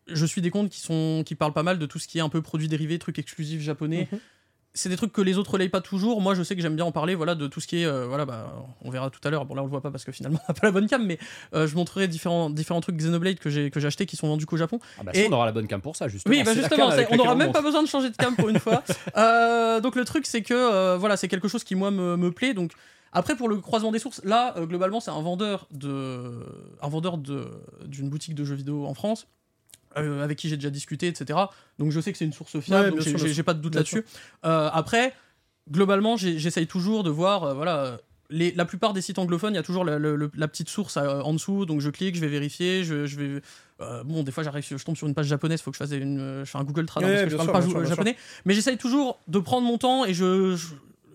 Je 0.07 0.25
suis 0.25 0.41
des 0.41 0.51
comptes 0.51 0.69
qui 0.69 1.35
parlent 1.35 1.53
pas 1.53 1.63
mal 1.63 1.79
de 1.79 1.85
tout 1.85 1.97
ce 1.97 2.07
qui 2.07 2.19
est 2.19 2.21
un 2.21 2.29
peu 2.29 2.41
produits 2.41 2.67
dérivés, 2.67 2.99
trucs 2.99 3.19
exclusifs 3.19 3.61
japonais. 3.61 4.07
Mhm. 4.11 4.19
C'est 4.75 4.89
des 4.89 4.97
trucs 4.97 5.13
que 5.13 5.21
les 5.21 5.37
autres 5.37 5.51
relayent 5.51 5.69
pas 5.69 5.81
toujours. 5.81 6.19
Moi, 6.19 6.33
je 6.33 6.41
sais 6.41 6.55
que 6.55 6.61
j'aime 6.61 6.75
bien 6.75 6.85
en 6.85 6.91
parler. 6.91 7.13
Voilà, 7.13 7.35
de 7.35 7.45
tout 7.45 7.59
ce 7.59 7.67
qui 7.67 7.83
est, 7.83 7.85
euh, 7.85 8.07
voilà, 8.07 8.25
bah, 8.25 8.51
on 8.81 8.89
verra 8.89 9.11
tout 9.11 9.19
à 9.23 9.29
l'heure. 9.29 9.45
Bon 9.45 9.53
là, 9.53 9.61
on 9.61 9.65
le 9.65 9.69
voit 9.69 9.81
pas 9.81 9.91
parce 9.91 10.03
que 10.03 10.11
finalement, 10.11 10.39
on 10.47 10.51
n'a 10.51 10.59
pas 10.59 10.65
la 10.65 10.71
bonne 10.71 10.87
cam, 10.87 11.05
mais 11.05 11.19
euh, 11.53 11.67
je 11.67 11.75
montrerai 11.75 12.07
différents 12.07 12.49
différents 12.49 12.81
trucs 12.81 12.95
Xenoblade 12.97 13.37
que 13.37 13.51
j'ai 13.51 13.69
que 13.69 13.79
j'ai 13.79 13.85
acheté 13.87 14.07
qui 14.07 14.15
sont 14.15 14.27
vendus 14.27 14.47
qu'au 14.47 14.57
Japon. 14.57 14.79
Ah 14.99 15.03
bah, 15.03 15.11
et- 15.13 15.27
on 15.27 15.31
aura 15.31 15.45
la 15.45 15.51
bonne 15.51 15.67
cam 15.67 15.79
pour 15.79 15.95
ça, 15.95 16.07
justement. 16.07 16.33
Oui, 16.35 16.41
bah 16.43 16.53
justement, 16.55 16.89
on 17.11 17.15
n'aura 17.15 17.35
même 17.35 17.51
pas 17.51 17.61
besoin 17.61 17.83
de 17.83 17.87
changer 17.87 18.09
de 18.09 18.15
cam 18.15 18.35
pour 18.35 18.49
une 18.49 18.59
fois. 18.59 18.83
Euh, 19.15 19.79
donc 19.79 19.95
le 19.95 20.05
truc, 20.05 20.25
c'est 20.25 20.41
que 20.41 20.95
voilà, 20.97 21.17
c'est 21.17 21.27
quelque 21.27 21.47
chose 21.47 21.63
qui 21.63 21.75
moi 21.75 21.91
me, 21.91 22.17
me 22.17 22.31
plaît. 22.31 22.53
Donc 22.53 22.71
après 23.11 23.35
pour 23.35 23.47
le 23.47 23.57
croisement 23.57 23.91
des 23.91 23.99
sources, 23.99 24.21
là 24.23 24.55
globalement 24.61 24.99
c'est 24.99 25.11
un 25.11 25.21
vendeur 25.21 25.67
de 25.71 26.31
un 26.81 26.89
vendeur 26.89 27.17
de 27.19 27.45
d'une 27.85 28.09
boutique 28.09 28.33
de 28.33 28.43
jeux 28.43 28.55
vidéo 28.55 28.85
en 28.87 28.93
France. 28.95 29.27
Euh, 29.97 30.23
avec 30.23 30.37
qui 30.37 30.49
j'ai 30.49 30.55
déjà 30.57 30.69
discuté, 30.69 31.07
etc. 31.07 31.39
Donc 31.79 31.91
je 31.91 31.99
sais 31.99 32.11
que 32.11 32.17
c'est 32.17 32.25
une 32.25 32.33
source 32.33 32.59
fiable, 32.59 32.85
Ouais, 32.85 32.89
donc 33.03 33.15
bien 33.17 33.27
j'ai- 33.33 33.43
pas 33.43 33.53
de 33.53 33.59
doute 33.61 33.75
là-dessus. 33.75 34.05
Euh, 34.45 34.69
après, 34.73 35.13
globalement, 35.71 36.17
j'essaye 36.17 36.67
toujours 36.67 37.03
de 37.03 37.09
voir, 37.09 37.43
euh, 37.43 37.53
voilà, 37.53 37.97
les, 38.29 38.51
la 38.53 38.65
plupart 38.65 38.93
des 38.93 39.01
sites 39.01 39.19
anglophones, 39.19 39.53
il 39.53 39.57
y 39.57 39.59
a 39.59 39.63
toujours 39.63 39.85
la, 39.85 39.99
le- 39.99 40.15
le- 40.15 40.31
la 40.35 40.47
petite 40.47 40.69
source 40.69 40.97
en 40.97 41.33
dessous, 41.33 41.65
donc 41.65 41.81
je 41.81 41.89
clique, 41.89 42.15
je 42.15 42.21
vais 42.21 42.27
vérifier, 42.29 42.83
je, 42.83 43.05
je 43.05 43.15
vais. 43.17 43.41
bon, 44.05 44.23
des 44.23 44.31
fois, 44.31 44.43
j'arrive, 44.43 44.65
je 44.69 44.83
tombe 44.83 44.95
sur 44.97 45.07
une 45.07 45.13
page 45.13 45.27
japonaise, 45.27 45.59
il 45.59 45.63
faut 45.63 45.71
que 45.71 45.77
je 45.77 45.83
fasse 45.83 45.91
une, 45.91 46.41
je 46.43 46.49
fais 46.49 46.57
un 46.57 46.63
Google 46.63 46.85
Trad 46.85 47.03
hein, 47.03 47.07
Ouais, 47.07 47.13
parce 47.13 47.23
que 47.25 47.29
je 47.31 47.35
parle 47.35 47.63
sûr, 47.63 47.73
pas 47.73 47.79
sûr, 47.79 47.85
japonais, 47.85 48.15
mais 48.45 48.53
j'essaye 48.53 48.77
toujours 48.77 49.19
de 49.27 49.39
prendre 49.39 49.67
mon 49.67 49.77
temps 49.77 50.05
et 50.05 50.13
je. 50.13 50.55
je 50.55 50.67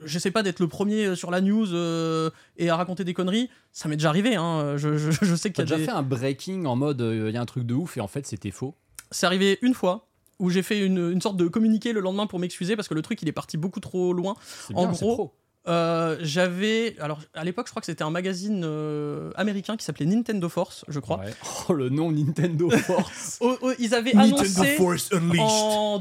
J'essaie 0.04 0.30
pas 0.30 0.42
d'être 0.42 0.60
le 0.60 0.68
premier 0.68 1.06
euh, 1.06 1.14
sur 1.16 1.30
la 1.30 1.40
news 1.40 1.66
euh, 1.72 2.30
et 2.56 2.70
à 2.70 2.76
raconter 2.76 3.04
des 3.04 3.14
conneries. 3.14 3.48
Ça 3.72 3.88
m'est 3.88 3.96
déjà 3.96 4.08
arrivé. 4.08 4.34
Hein. 4.36 4.76
Je, 4.76 4.96
je- 4.96 5.10
je 5.10 5.34
sais 5.34 5.50
qu'il 5.50 5.58
y 5.60 5.62
a 5.62 5.64
déjà 5.64 5.76
des... 5.76 5.84
fait 5.84 5.90
un 5.90 6.02
breaking 6.02 6.64
en 6.66 6.76
mode 6.76 7.00
il 7.00 7.30
y 7.32 7.36
a 7.36 7.40
un 7.40 7.46
truc 7.46 7.64
de 7.64 7.74
ouf 7.74 7.96
et 7.96 8.00
en 8.00 8.08
fait 8.08 8.26
c'était 8.26 8.50
faux. 8.50 8.74
C'est 9.10 9.26
arrivé 9.26 9.58
une 9.62 9.74
fois 9.74 10.06
où 10.38 10.50
j'ai 10.50 10.62
fait 10.62 10.78
une, 10.84 11.10
une 11.10 11.20
sorte 11.20 11.36
de 11.36 11.48
communiqué 11.48 11.92
le 11.92 12.00
lendemain 12.00 12.26
pour 12.26 12.38
m'excuser 12.38 12.76
parce 12.76 12.86
que 12.88 12.94
le 12.94 13.02
truc 13.02 13.20
il 13.22 13.28
est 13.28 13.32
parti 13.32 13.56
beaucoup 13.56 13.80
trop 13.80 14.12
loin. 14.12 14.36
En 14.74 14.86
gros. 14.92 15.34
Euh, 15.66 16.16
j'avais 16.22 16.96
alors 16.98 17.18
à 17.34 17.44
l'époque 17.44 17.66
je 17.66 17.72
crois 17.72 17.80
que 17.80 17.86
c'était 17.86 18.04
un 18.04 18.08
magazine 18.10 18.62
euh, 18.64 19.32
américain 19.34 19.76
qui 19.76 19.84
s'appelait 19.84 20.06
Nintendo 20.06 20.48
Force 20.48 20.84
je 20.88 20.98
crois. 20.98 21.18
Ouais. 21.18 21.34
Oh 21.68 21.72
le 21.74 21.90
nom 21.90 22.10
Nintendo 22.10 22.70
Force. 22.86 23.36
Oh, 23.42 23.56
oh, 23.60 23.72
ils 23.78 23.94
avaient 23.94 24.14
Nintendo 24.14 24.36
annoncé 24.38 24.76
Force 24.76 25.12
Unleashed. 25.12 25.40
en 25.40 25.98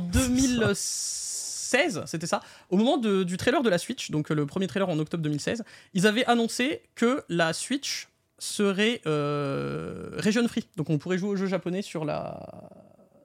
2016, 1.71 2.03
c'était 2.05 2.27
ça, 2.27 2.41
au 2.69 2.77
moment 2.77 2.97
de- 2.97 3.23
du 3.23 3.37
trailer 3.37 3.61
de 3.61 3.69
la 3.69 3.77
Switch, 3.77 4.11
donc 4.11 4.31
euh, 4.31 4.35
le 4.35 4.45
premier 4.45 4.67
trailer 4.67 4.87
en 4.89 4.97
octobre 4.99 5.23
2016, 5.23 5.63
ils 5.93 6.07
avaient 6.07 6.25
annoncé 6.25 6.81
que 6.95 7.23
la 7.29 7.53
Switch 7.53 8.07
serait 8.39 9.01
euh, 9.07 10.09
region 10.17 10.47
free, 10.47 10.65
donc 10.75 10.89
on 10.89 10.97
pourrait 10.97 11.17
jouer 11.17 11.29
aux 11.29 11.35
jeux 11.35 11.47
japonais 11.47 11.81
sur 11.81 12.05
la 12.05 12.47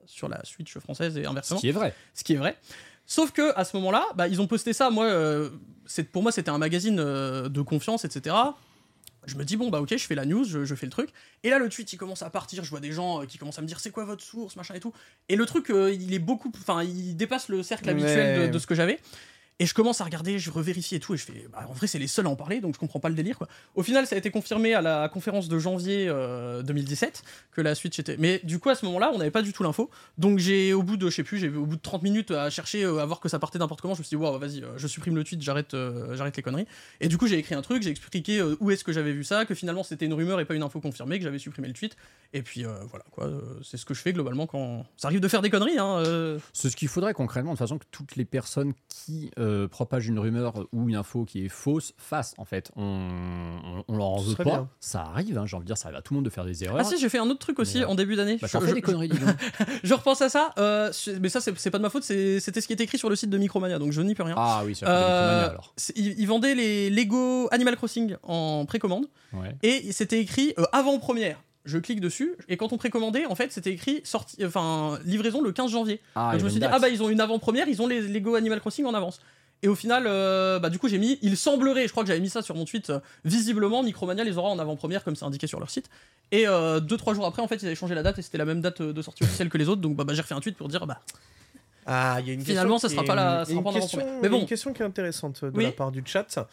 sur 0.05 0.27
la 0.27 0.43
Switch 0.43 0.77
française 0.79 1.17
et 1.17 1.23
Ce 1.23 1.27
inversement 1.29 1.59
qui 1.59 1.69
est 1.69 1.71
vrai. 1.71 1.93
ce 2.13 2.23
qui 2.23 2.33
est 2.33 2.37
vrai. 2.37 2.57
Sauf 3.05 3.31
que 3.31 3.53
à 3.57 3.63
ce 3.65 3.75
moment-là, 3.77 4.05
bah, 4.15 4.27
ils 4.27 4.41
ont 4.41 4.47
posté 4.47 4.73
ça. 4.73 4.89
Moi, 4.89 5.05
euh, 5.05 5.49
pour 6.11 6.23
moi, 6.23 6.31
c'était 6.31 6.49
un 6.51 6.57
magazine 6.57 6.99
euh, 6.99 7.49
de 7.49 7.61
confiance, 7.61 8.05
etc. 8.05 8.35
Je 9.25 9.35
me 9.35 9.43
dis 9.43 9.57
bon 9.57 9.69
bah 9.69 9.81
ok, 9.81 9.89
je 9.95 10.05
fais 10.05 10.15
la 10.15 10.25
news, 10.25 10.43
je, 10.43 10.65
je 10.65 10.75
fais 10.75 10.85
le 10.85 10.91
truc. 10.91 11.09
Et 11.43 11.49
là, 11.49 11.59
le 11.59 11.69
tweet, 11.69 11.91
il 11.93 11.97
commence 11.97 12.21
à 12.21 12.29
partir. 12.29 12.63
Je 12.63 12.69
vois 12.69 12.79
des 12.79 12.91
gens 12.91 13.21
euh, 13.21 13.25
qui 13.25 13.37
commencent 13.37 13.59
à 13.59 13.61
me 13.61 13.67
dire 13.67 13.79
c'est 13.79 13.91
quoi 13.91 14.05
votre 14.05 14.23
source, 14.23 14.55
machin 14.55 14.73
et 14.73 14.79
tout. 14.79 14.93
Et 15.29 15.35
le 15.35 15.45
truc, 15.45 15.69
euh, 15.69 15.91
il 15.91 16.13
est 16.13 16.19
beaucoup, 16.19 16.51
enfin, 16.55 16.83
il 16.83 17.15
dépasse 17.15 17.49
le 17.49 17.63
cercle 17.63 17.89
habituel 17.89 18.51
de 18.51 18.59
ce 18.59 18.67
que 18.67 18.75
j'avais. 18.75 18.99
Et 19.63 19.65
je 19.65 19.73
commence 19.73 20.01
à 20.01 20.03
regarder, 20.03 20.39
je 20.39 20.51
revérifie 20.51 20.95
et 20.95 20.99
tout, 20.99 21.13
et 21.13 21.17
je 21.17 21.23
fais, 21.23 21.47
bah, 21.49 21.65
en 21.69 21.71
vrai, 21.71 21.87
c'est 21.87 21.97
les 21.97 22.07
seuls 22.07 22.25
à 22.25 22.29
en 22.29 22.35
parler, 22.35 22.59
donc 22.59 22.73
je 22.73 22.79
comprends 22.79 22.99
pas 22.99 23.07
le 23.07 23.15
délire. 23.15 23.37
Quoi. 23.37 23.47
Au 23.75 23.81
final, 23.81 24.05
ça 24.05 24.15
a 24.15 24.17
été 24.17 24.29
confirmé 24.29 24.73
à 24.73 24.81
la 24.81 25.07
conférence 25.07 25.47
de 25.47 25.57
janvier 25.57 26.07
euh, 26.09 26.63
2017 26.63 27.23
que 27.53 27.61
la 27.61 27.73
Switch 27.73 27.97
était. 27.97 28.17
Mais 28.19 28.41
du 28.43 28.59
coup, 28.59 28.67
à 28.67 28.75
ce 28.75 28.85
moment-là, 28.87 29.13
on 29.15 29.19
n'avait 29.19 29.31
pas 29.31 29.41
du 29.41 29.53
tout 29.53 29.63
l'info. 29.63 29.89
Donc 30.17 30.39
j'ai, 30.39 30.73
au 30.73 30.83
bout 30.83 30.97
de, 30.97 31.09
je 31.09 31.15
sais 31.15 31.23
plus, 31.23 31.37
j'ai 31.37 31.47
au 31.47 31.65
bout 31.65 31.77
de 31.77 31.81
30 31.81 32.03
minutes 32.03 32.31
à 32.31 32.49
chercher, 32.49 32.83
euh, 32.83 32.97
à 32.97 33.05
voir 33.05 33.21
que 33.21 33.29
ça 33.29 33.39
partait 33.39 33.57
n'importe 33.57 33.79
comment, 33.79 33.93
je 33.93 33.99
me 33.99 34.03
suis 34.03 34.17
dit, 34.17 34.21
wow, 34.21 34.37
vas-y, 34.37 34.61
euh, 34.61 34.77
je 34.77 34.85
supprime 34.85 35.15
le 35.15 35.23
tweet, 35.23 35.41
j'arrête, 35.41 35.73
euh, 35.75 36.13
j'arrête 36.17 36.35
les 36.35 36.43
conneries. 36.43 36.67
Et 36.99 37.07
du 37.07 37.17
coup, 37.17 37.27
j'ai 37.27 37.37
écrit 37.37 37.55
un 37.55 37.61
truc, 37.61 37.83
j'ai 37.83 37.89
expliqué 37.89 38.39
euh, 38.39 38.57
où 38.59 38.69
est-ce 38.69 38.83
que 38.83 38.91
j'avais 38.91 39.13
vu 39.13 39.23
ça, 39.23 39.45
que 39.45 39.55
finalement 39.55 39.83
c'était 39.83 40.07
une 40.07 40.13
rumeur 40.13 40.41
et 40.41 40.45
pas 40.45 40.55
une 40.55 40.63
info 40.63 40.81
confirmée, 40.81 41.19
que 41.19 41.23
j'avais 41.23 41.39
supprimé 41.39 41.69
le 41.69 41.73
tweet. 41.73 41.95
Et 42.33 42.41
puis 42.41 42.65
euh, 42.65 42.73
voilà, 42.89 43.05
quoi, 43.11 43.25
euh, 43.25 43.41
c'est 43.63 43.77
ce 43.77 43.85
que 43.85 43.93
je 43.93 44.01
fais 44.01 44.11
globalement 44.11 44.47
quand 44.47 44.85
ça 44.97 45.07
arrive 45.07 45.19
de 45.19 45.27
faire 45.27 45.43
des 45.43 45.51
conneries. 45.51 45.77
Hein, 45.77 45.99
euh. 45.99 46.39
C'est 46.51 46.71
ce 46.71 46.75
qu'il 46.75 46.87
faudrait 46.87 47.13
concrètement, 47.13 47.53
de 47.53 47.59
façon 47.59 47.77
que 47.77 47.85
toutes 47.91 48.15
les 48.15 48.25
personnes 48.25 48.73
qui 48.89 49.29
euh, 49.37 49.52
propagent 49.71 50.07
une 50.07 50.19
rumeur 50.19 50.53
ou 50.71 50.89
une 50.89 50.95
info 50.95 51.25
qui 51.25 51.45
est 51.45 51.49
fausse 51.49 51.93
fassent, 51.97 52.33
en 52.37 52.45
fait. 52.45 52.71
On, 52.75 52.83
on, 52.83 53.83
on 53.87 53.97
leur 53.97 54.05
en 54.07 54.21
veut 54.21 54.35
pas. 54.35 54.43
bien. 54.43 54.69
Ça 54.79 55.01
arrive, 55.01 55.37
hein, 55.37 55.45
j'ai 55.45 55.55
envie 55.55 55.63
de 55.63 55.67
dire, 55.67 55.77
ça 55.77 55.87
arrive 55.87 55.97
à 55.99 56.01
tout 56.01 56.13
le 56.13 56.17
monde 56.17 56.25
de 56.25 56.29
faire 56.29 56.45
des 56.45 56.63
erreurs. 56.63 56.77
Ah 56.79 56.83
si, 56.83 56.97
j'ai 56.99 57.09
fait 57.09 57.17
un 57.19 57.29
autre 57.29 57.39
truc 57.39 57.59
aussi 57.59 57.79
Mais, 57.79 57.83
euh, 57.85 57.89
en 57.89 57.95
début 57.95 58.15
d'année. 58.15 58.37
Bah, 58.41 58.47
Je- 58.51 58.57
je- 58.57 58.73
donc. 58.91 59.11
Je 59.83 59.93
repense 59.93 60.21
à 60.21 60.29
ça, 60.29 60.53
euh, 60.57 60.91
mais 61.21 61.29
ça 61.29 61.41
c'est 61.41 61.71
pas 61.71 61.77
de 61.77 61.83
ma 61.83 61.89
faute, 61.89 62.03
c'était 62.03 62.39
ce 62.61 62.67
qui 62.67 62.73
était 62.73 62.83
écrit 62.83 62.97
sur 62.97 63.09
le 63.09 63.15
site 63.15 63.29
de 63.29 63.37
Micromania, 63.37 63.79
donc 63.79 63.91
je 63.91 64.01
n'y 64.01 64.15
peux 64.15 64.23
rien. 64.23 64.35
Ah 64.37 64.61
oui, 64.65 64.75
c'est 64.75 64.85
Euh, 64.87 65.49
alors. 65.49 65.73
ils, 65.95 66.19
ils 66.19 66.27
vendaient 66.27 66.55
les 66.55 66.89
Lego 66.89 67.47
Animal 67.51 67.75
Crossing 67.75 68.15
en 68.23 68.65
précommande 68.65 69.05
Ouais. 69.33 69.55
et 69.63 69.91
c'était 69.91 70.19
écrit 70.19 70.53
euh, 70.59 70.63
avant-première. 70.71 71.41
Je 71.65 71.77
clique 71.77 72.01
dessus 72.01 72.35
et 72.49 72.57
quand 72.57 72.73
on 72.73 72.77
précommandait, 72.77 73.25
en 73.25 73.35
fait, 73.35 73.51
c'était 73.53 73.71
écrit 73.71 74.01
sortie, 74.03 74.45
enfin 74.45 74.99
livraison 75.05 75.41
le 75.41 75.51
15 75.53 75.71
janvier. 75.71 76.01
Ah, 76.13 76.31
Donc 76.31 76.39
je 76.41 76.45
me 76.45 76.49
suis 76.49 76.59
dit 76.59 76.65
date. 76.65 76.71
ah 76.73 76.79
bah 76.79 76.89
ils 76.89 77.01
ont 77.01 77.09
une 77.09 77.21
avant-première, 77.21 77.67
ils 77.69 77.81
ont 77.81 77.87
les 77.87 78.01
Lego 78.01 78.35
Animal 78.35 78.59
Crossing 78.59 78.85
en 78.85 78.93
avance. 78.93 79.19
Et 79.63 79.67
au 79.67 79.75
final, 79.75 80.03
euh, 80.05 80.59
bah 80.59 80.69
du 80.69 80.77
coup 80.77 80.87
j'ai 80.89 80.97
mis, 80.99 81.17
il 81.21 81.35
semblerait, 81.37 81.87
je 81.87 81.91
crois 81.91 82.03
que 82.03 82.07
j'avais 82.09 82.19
mis 82.19 82.29
ça 82.29 82.41
sur 82.41 82.53
mon 82.53 82.65
tweet, 82.65 82.89
euh, 82.89 82.99
visiblement 83.25 83.81
Micromania 83.81 84.23
les 84.23 84.37
aura 84.37 84.49
en 84.49 84.59
avant-première 84.59 85.03
comme 85.03 85.15
c'est 85.15 85.25
indiqué 85.25 85.47
sur 85.47 85.59
leur 85.59 85.69
site. 85.71 85.89
Et 86.31 86.47
euh, 86.47 86.79
deux 86.81 86.97
trois 86.97 87.13
jours 87.13 87.25
après, 87.25 87.41
en 87.41 87.47
fait, 87.47 87.55
ils 87.55 87.65
avaient 87.65 87.75
changé 87.75 87.95
la 87.95 88.03
date 88.03 88.19
et 88.19 88.21
c'était 88.21 88.37
la 88.37 88.45
même 88.45 88.59
date 88.61 88.81
euh, 88.81 88.91
de 88.93 89.01
sortie 89.01 89.23
officielle 89.23 89.49
que 89.49 89.57
les 89.57 89.69
autres. 89.69 89.81
Donc 89.81 89.95
bah, 89.95 90.03
bah, 90.03 90.13
j'ai 90.13 90.21
refait 90.21 90.33
un 90.35 90.41
tweet 90.41 90.57
pour 90.57 90.67
dire 90.67 90.85
bah 90.85 90.99
Ah, 91.85 92.17
il 92.19 92.27
y 92.27 92.31
a 92.31 92.33
une 92.33 92.41
Finalement, 92.41 92.77
ça 92.77 92.89
sera 92.89 93.03
pas 93.03 93.15
la- 93.15 93.45
sera 93.45 93.57
une 93.57 93.63
pas 93.63 93.71
question. 93.73 94.19
Mais 94.21 94.27
bon. 94.29 94.41
une 94.41 94.45
question 94.47 94.73
qui 94.73 94.81
est 94.81 94.85
intéressante 94.85 95.45
de 95.45 95.51
Oui. 95.57 95.63
la 95.65 95.71
part 95.71 95.91
du 95.91 96.03
chat. 96.05 96.45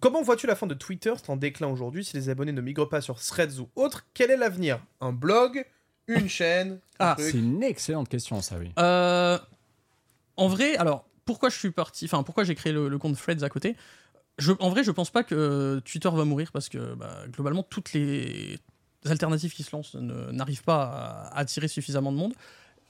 Comment 0.00 0.22
vois-tu 0.22 0.46
la 0.48 0.56
fin 0.56 0.66
de 0.66 0.74
Twitter 0.74 1.12
C'est 1.16 1.30
en 1.30 1.36
déclin 1.36 1.68
aujourd'hui. 1.68 2.04
Si 2.04 2.16
les 2.16 2.28
abonnés 2.28 2.52
ne 2.52 2.60
migrent 2.60 2.88
pas 2.88 3.00
sur 3.00 3.20
Threads 3.20 3.58
ou 3.60 3.68
autre, 3.76 4.04
quel 4.14 4.30
est 4.32 4.36
l'avenir? 4.36 4.80
Un 5.00 5.12
blog? 5.12 5.64
Une 6.08 6.28
chaîne? 6.28 6.80
Un 6.98 7.06
Ah, 7.10 7.16
C'est 7.18 7.38
une 7.38 7.62
excellente 7.62 8.08
question, 8.08 8.40
ça, 8.42 8.56
oui. 8.58 8.70
Euh, 8.78 9.38
en 10.36 10.48
vrai, 10.48 10.76
alors 10.76 11.04
pourquoi 11.28 11.50
je 11.50 11.58
suis 11.58 11.70
parti, 11.70 12.06
enfin 12.06 12.22
pourquoi 12.22 12.42
j'ai 12.42 12.54
créé 12.54 12.72
le, 12.72 12.96
compte 12.96 13.14
Threads 13.18 13.42
à 13.42 13.50
côté 13.50 13.76
En 14.60 14.70
vrai, 14.70 14.82
je 14.82 14.90
pense 14.90 15.10
pas 15.10 15.22
que 15.22 15.78
Twitter 15.84 16.08
va 16.10 16.24
mourir 16.24 16.50
parce 16.52 16.70
que 16.70 16.94
bah, 16.94 17.24
globalement 17.28 17.62
toutes 17.62 17.92
les 17.92 18.58
alternatives 19.04 19.52
qui 19.52 19.62
se 19.62 19.76
lancent 19.76 19.94
ne- 19.94 20.30
n'arrivent 20.32 20.62
pas 20.62 20.84
à, 20.84 21.38
attirer 21.38 21.68
suffisamment 21.68 22.12
de 22.12 22.16
monde. 22.16 22.32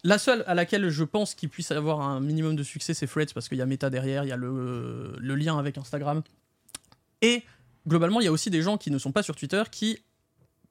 La 0.05 0.19
seule 0.19 0.45
à 0.47 0.55
laquelle 0.55 0.89
je 0.89 1.03
pense 1.03 1.35
qu'il 1.35 1.49
puisse 1.49 1.73
avoir 1.73 2.01
un 2.01 2.21
minimum 2.21 2.55
de 2.55 2.63
succès, 2.63 2.95
c'est 2.95 3.09
Threads 3.09 3.35
parce 3.35 3.49
qu'il 3.49 3.59
y 3.59 3.63
a 3.63 3.67
Meta 3.67 3.91
derrière, 3.91 4.23
il 4.23 4.29
y 4.29 4.33
a 4.33 4.37
le, 4.37 5.17
lien 5.21 5.59
avec 5.59 5.77
Instagram. 5.77 6.23
Et 7.23 7.43
globalement, 7.89 8.21
il 8.21 8.25
y 8.25 8.29
a 8.29 8.33
aussi 8.33 8.51
des 8.51 8.63
gens 8.63 8.79
qui 8.79 8.93
ne 8.93 8.99
sont 8.99 9.11
pas 9.11 9.25
sur 9.25 9.35
Twitter 9.35 9.65
qui 9.73 9.99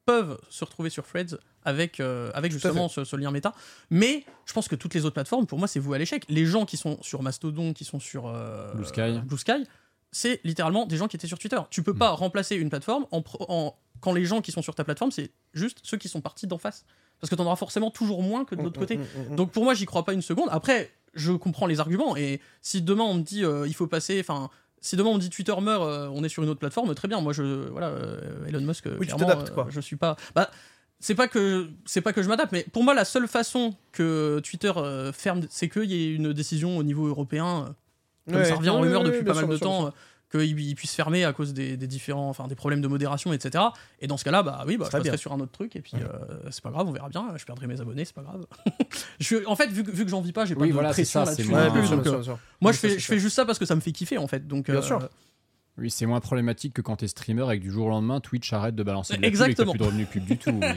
peuvent 0.06 0.40
se 0.50 0.64
retrouver 0.64 0.90
sur 0.90 1.06
Threads 1.06 1.38
avec, 1.68 2.00
euh, 2.00 2.32
avec 2.34 2.52
justement 2.52 2.88
ce, 2.88 3.04
ce 3.04 3.16
lien 3.16 3.30
méta. 3.32 3.54
Mais 3.90 4.26
je 4.46 4.54
pense 4.54 4.68
que 4.68 4.76
toutes 4.76 4.94
les 4.94 5.06
autres 5.06 5.14
plateformes, 5.14 5.46
pour 5.46 5.60
moi, 5.60 5.68
c'est 5.68 5.80
vous 5.80 5.94
à 5.94 5.98
l'échec. 5.98 6.24
Les 6.30 6.46
gens 6.46 6.66
qui 6.66 6.78
sont 6.78 6.98
sur 7.02 7.22
Mastodon, 7.22 7.74
qui 7.74 7.84
sont 7.86 8.00
sur 8.00 8.28
euh, 8.28 8.74
Blue 8.74 8.86
Sky. 8.86 9.20
Blue 9.26 9.38
Sky, 9.38 9.68
c'est 10.12 10.40
littéralement 10.44 10.86
des 10.86 10.98
gens 10.98 11.08
qui 11.08 11.18
étaient 11.18 11.28
sur 11.28 11.38
Twitter. 11.40 11.60
Tu 11.70 11.84
peux 11.84 11.94
pas 11.94 12.12
remplacer 12.12 12.56
une 12.56 12.70
plateforme 12.70 13.06
en, 13.12 13.22
pro- 13.22 13.46
en- 13.50 13.76
quand 14.00 14.14
les 14.14 14.26
gens 14.26 14.42
qui 14.42 14.52
sont 14.52 14.62
sur 14.62 14.74
ta 14.76 14.84
plateforme, 14.84 15.12
c'est 15.12 15.32
juste 15.54 15.80
ceux 15.84 15.98
qui 15.98 16.08
sont 16.08 16.22
partis 16.22 16.48
d'en 16.48 16.58
face. 16.58 16.86
Parce 17.20 17.30
que 17.30 17.36
tu 17.36 17.42
en 17.42 17.46
auras 17.46 17.56
forcément 17.56 17.90
toujours 17.92 18.22
moins 18.24 18.46
que 18.46 18.56
de 18.56 18.62
l'autre 18.62 18.80
côté. 18.80 18.98
Mm, 18.98 19.02
mm, 19.02 19.06
mm, 19.30 19.34
mm. 19.34 19.36
Donc 19.36 19.52
pour 19.52 19.64
moi, 19.64 19.74
j'y 19.74 19.86
crois 19.86 20.06
pas 20.06 20.14
une 20.14 20.22
seconde. 20.22 20.50
Après, 20.52 20.92
je 21.16 21.32
comprends 21.34 21.66
les 21.66 21.80
arguments. 21.80 22.16
Et 22.16 22.40
si 22.62 22.82
demain 22.82 23.04
on 23.06 23.16
me 23.16 23.22
dit 23.24 23.44
euh, 23.44 23.68
il 23.68 23.74
faut 23.74 23.88
passer, 23.88 24.20
enfin, 24.20 24.50
si 24.82 24.96
demain 24.96 25.10
on 25.10 25.16
me 25.16 25.20
dit 25.20 25.32
Twitter 25.32 25.56
meurt, 25.60 25.82
euh, 25.84 26.08
on 26.14 26.24
est 26.24 26.30
sur 26.30 26.44
une 26.44 26.50
autre 26.50 26.60
plateforme, 26.60 26.94
très 26.94 27.08
bien. 27.08 27.20
Moi, 27.20 27.34
je, 27.34 27.68
voilà, 27.70 27.88
euh, 27.88 28.46
Elon 28.48 28.62
Musk, 28.62 28.86
Oui, 29.00 29.08
tu 29.08 29.16
euh, 29.16 29.46
quoi. 29.54 29.66
je 29.70 29.82
suis 29.82 29.96
pas. 29.96 30.16
Bah, 30.36 30.52
c'est 31.00 31.16
pas 31.16 31.28
que 31.28 31.70
c'est 31.86 32.02
pas 32.02 32.14
que 32.14 32.24
je 32.24 32.28
m'adapte, 32.30 32.52
mais 32.52 32.66
pour 32.72 32.84
moi, 32.84 32.94
la 32.94 33.06
seule 33.06 33.28
façon 33.28 33.76
que 33.92 34.40
Twitter 34.44 34.72
euh, 34.78 35.12
ferme, 35.12 35.42
c'est 35.50 35.70
qu'il 35.70 35.92
y 35.92 36.06
ait 36.06 36.14
une 36.14 36.34
décision 36.34 36.78
au 36.78 36.84
niveau 36.84 37.08
européen. 37.08 37.66
euh, 37.68 38.32
comme 38.32 38.42
Ouais. 38.42 38.46
ça 38.46 38.56
revient 38.56 38.70
en 38.70 38.82
rumeur 38.82 39.02
ouais, 39.02 39.06
depuis 39.08 39.20
ouais, 39.20 39.26
pas 39.26 39.34
mal 39.36 39.44
sûr, 39.46 39.50
de 39.54 39.58
sûr, 39.58 39.66
temps. 39.68 39.86
euh, 39.88 39.90
qu'il 40.30 40.60
il 40.60 40.76
puisse 40.76 40.94
fermer 40.94 41.24
à 41.24 41.32
cause 41.32 41.54
des, 41.54 41.78
des 41.78 41.88
différents, 41.88 42.28
enfin 42.28 42.48
des 42.50 42.56
problèmes 42.56 42.82
de 42.82 42.88
modération, 42.90 43.32
etc. 43.32 43.64
Et 44.02 44.08
dans 44.08 44.18
ce 44.18 44.26
cas-là, 44.26 44.44
bah 44.44 44.66
oui, 44.68 44.76
bah, 44.76 44.84
je 44.86 44.92
passerai 44.92 45.12
bien. 45.12 45.18
sur 45.18 45.32
un 45.32 45.40
autre 45.40 45.54
truc 45.54 45.78
et 45.78 45.82
puis 45.82 45.94
euh, 45.96 46.50
c'est 46.52 46.62
pas 46.62 46.70
grave, 46.72 46.86
on 46.86 46.92
verra 46.92 47.08
bien. 47.08 47.26
Je 47.38 47.46
perdrai 47.46 47.66
mes 47.68 47.80
abonnés, 47.80 48.04
c'est 48.04 48.14
pas 48.14 48.24
grave. 48.24 48.46
je, 49.22 49.38
en 49.46 49.56
fait, 49.56 49.68
vu, 49.68 49.86
que- 49.86 49.92
vu 49.92 50.04
que 50.04 50.12
j'en 50.12 50.20
vis 50.20 50.34
pas, 50.34 50.44
j'ai 50.44 50.56
pas 50.56 50.62
Oui, 50.64 50.68
de 50.68 50.74
voilà, 50.74 50.90
pression 50.90 51.24
là-dessus. 51.24 51.44
Ouais, 51.48 51.70
moi, 51.70 51.72
Oui, 52.62 52.74
je 52.74 52.78
fais, 52.80 53.00
je 53.00 53.06
fais 53.06 53.20
juste 53.20 53.36
ça 53.38 53.46
parce 53.46 53.58
que 53.60 53.66
ça 53.66 53.76
me 53.76 53.80
fait 53.80 53.94
kiffer 53.94 54.18
en 54.18 54.28
fait. 54.28 54.46
Donc, 54.46 54.70
Bien 54.70 54.82
sûr. 54.82 55.00
Oui, 55.78 55.92
c'est 55.92 56.06
moins 56.06 56.20
problématique 56.20 56.74
que 56.74 56.82
quand 56.82 56.96
t'es 56.98 57.08
streamer 57.08 57.46
et 57.54 57.58
que 57.60 57.64
du 57.64 57.72
jour 57.72 57.86
au 57.88 57.90
lendemain, 57.90 58.20
Twitch 58.20 58.52
arrête 58.54 58.76
de 58.76 58.84
balancer 58.84 59.16
de 59.18 59.22
la 59.22 59.30
pub 59.30 59.42
et 59.42 59.54
que 59.54 59.62
t'as 59.62 59.70
plus 59.70 59.78
de 59.78 59.84
revenus 59.84 60.08
pub 60.08 60.26
du 60.26 60.38
tout. 60.38 60.50
oui, 60.62 60.68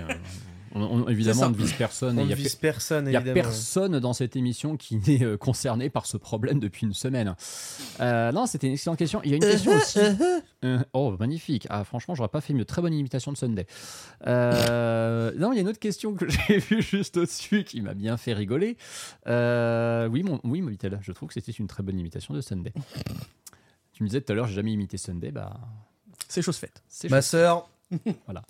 on- 0.75 0.83
on- 0.83 1.09
évidemment, 1.09 1.45
on 1.47 1.51
ne 1.51 1.55
vise 1.57 1.73
personne. 1.73 2.19
On 2.19 2.23
il 2.23 2.29
ne 2.29 2.35
vise 2.35 2.55
personne, 2.55 3.07
Il 3.07 3.11
n'y 3.11 3.17
a 3.17 3.21
personne 3.23 3.99
dans 3.99 4.13
cette 4.13 4.37
émission 4.37 4.77
qui 4.77 4.97
n'est 5.07 5.25
euh, 5.25 5.37
concerné 5.39 5.89
par 5.91 6.05
ce 6.07 6.17
problème 6.19 6.61
depuis 6.61 6.87
une 6.87 6.93
semaine. 6.93 7.35
Euh, 8.01 8.31
non, 8.31 8.45
c'était 8.47 8.67
une 8.69 8.75
excellente 8.75 8.99
question. 8.99 9.21
Il 9.25 9.31
y 9.31 9.33
a 9.33 9.37
une 9.37 9.43
question 9.43 9.73
aussi. 9.75 9.99
Euh, 10.65 10.79
oh, 10.93 11.17
magnifique. 11.19 11.67
Ah, 11.71 11.83
franchement, 11.85 12.15
j'aurais 12.15 12.29
pas 12.29 12.43
fait 12.43 12.53
mieux. 12.53 12.67
Très 12.67 12.83
bonne 12.83 12.93
imitation 12.95 13.33
de 13.33 13.37
Sunday. 13.39 13.67
Euh, 14.27 15.33
non, 15.39 15.53
il 15.53 15.57
y 15.57 15.59
a 15.59 15.63
une 15.63 15.69
autre 15.69 15.79
question 15.79 16.15
que 16.15 16.27
j'ai 16.49 16.59
vue 16.59 16.83
juste 16.83 17.17
au-dessus 17.17 17.65
qui 17.65 17.81
m'a 17.81 17.95
bien 17.95 18.17
fait 18.17 18.35
rigoler. 18.35 18.77
Euh, 19.27 20.07
oui, 20.09 20.23
mon, 20.23 20.41
oui, 20.45 20.61
Movitel, 20.61 20.99
je 21.03 21.13
trouve 21.13 21.29
que 21.29 21.35
c'était 21.35 21.53
une 21.53 21.67
très 21.67 21.83
bonne 21.83 21.99
imitation 21.99 22.35
de 22.35 22.41
Sunday. 22.41 22.73
Tu 24.01 24.05
me 24.05 24.09
disais 24.09 24.23
tout 24.23 24.33
à 24.33 24.35
l'heure, 24.35 24.47
j'ai 24.47 24.55
jamais 24.55 24.73
imité 24.73 24.97
Sunday. 24.97 25.31
Bah, 25.31 25.61
c'est 26.27 26.41
chose 26.41 26.57
faite. 26.57 26.83
c'est 26.89 27.11
Ma 27.11 27.17
chouette. 27.19 27.25
sœur, 27.25 27.69
Voilà. 28.25 28.41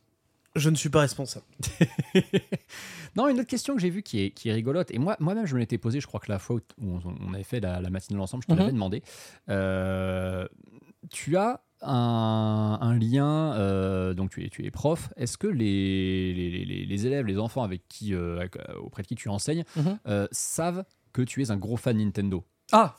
je 0.54 0.70
ne 0.70 0.76
suis 0.76 0.90
pas 0.90 1.00
responsable. 1.00 1.44
Non, 3.16 3.26
une 3.26 3.40
autre 3.40 3.48
question 3.48 3.74
que 3.74 3.80
j'ai 3.80 3.90
vue 3.90 4.04
qui 4.04 4.20
est, 4.20 4.30
qui 4.30 4.48
est 4.48 4.52
rigolote, 4.52 4.92
et 4.92 4.98
moi, 5.00 5.16
moi-même 5.18 5.44
je 5.44 5.54
me 5.56 5.58
l'étais 5.58 5.76
posée, 5.78 6.00
je 6.00 6.06
crois 6.06 6.20
que 6.20 6.30
la 6.30 6.38
fois 6.38 6.60
où 6.80 6.86
on, 6.86 7.00
on 7.28 7.34
avait 7.34 7.42
fait 7.42 7.58
la, 7.58 7.80
la 7.80 7.90
matinale 7.90 8.20
ensemble, 8.20 8.44
je 8.44 8.46
te 8.46 8.52
Mhm. 8.52 8.58
l'avais 8.60 8.70
demandé. 8.72 9.02
Euh, 9.48 10.46
tu 11.10 11.36
as 11.36 11.60
un, 11.82 12.78
un 12.80 12.94
lien, 12.96 13.54
euh, 13.54 14.14
donc 14.14 14.30
tu 14.30 14.44
es, 14.44 14.50
tu 14.50 14.64
es 14.64 14.70
prof, 14.70 15.12
est-ce 15.16 15.36
que 15.36 15.48
les, 15.48 16.32
les, 16.32 16.64
les- 16.64 16.86
les 16.86 17.06
élèves, 17.08 17.26
les 17.26 17.38
enfants 17.38 17.64
avec 17.64 17.88
qui, 17.88 18.14
euh, 18.14 18.38
avec- 18.38 18.56
auprès 18.80 19.02
de 19.02 19.08
qui 19.08 19.16
tu 19.16 19.28
enseignes 19.28 19.64
Mhm. 19.74 19.98
euh, 20.06 20.28
savent 20.30 20.84
que 21.12 21.22
tu 21.22 21.42
es 21.42 21.50
un 21.50 21.56
gros 21.56 21.76
fan 21.76 21.96
Nintendo? 21.98 22.44
Ah, 22.70 22.94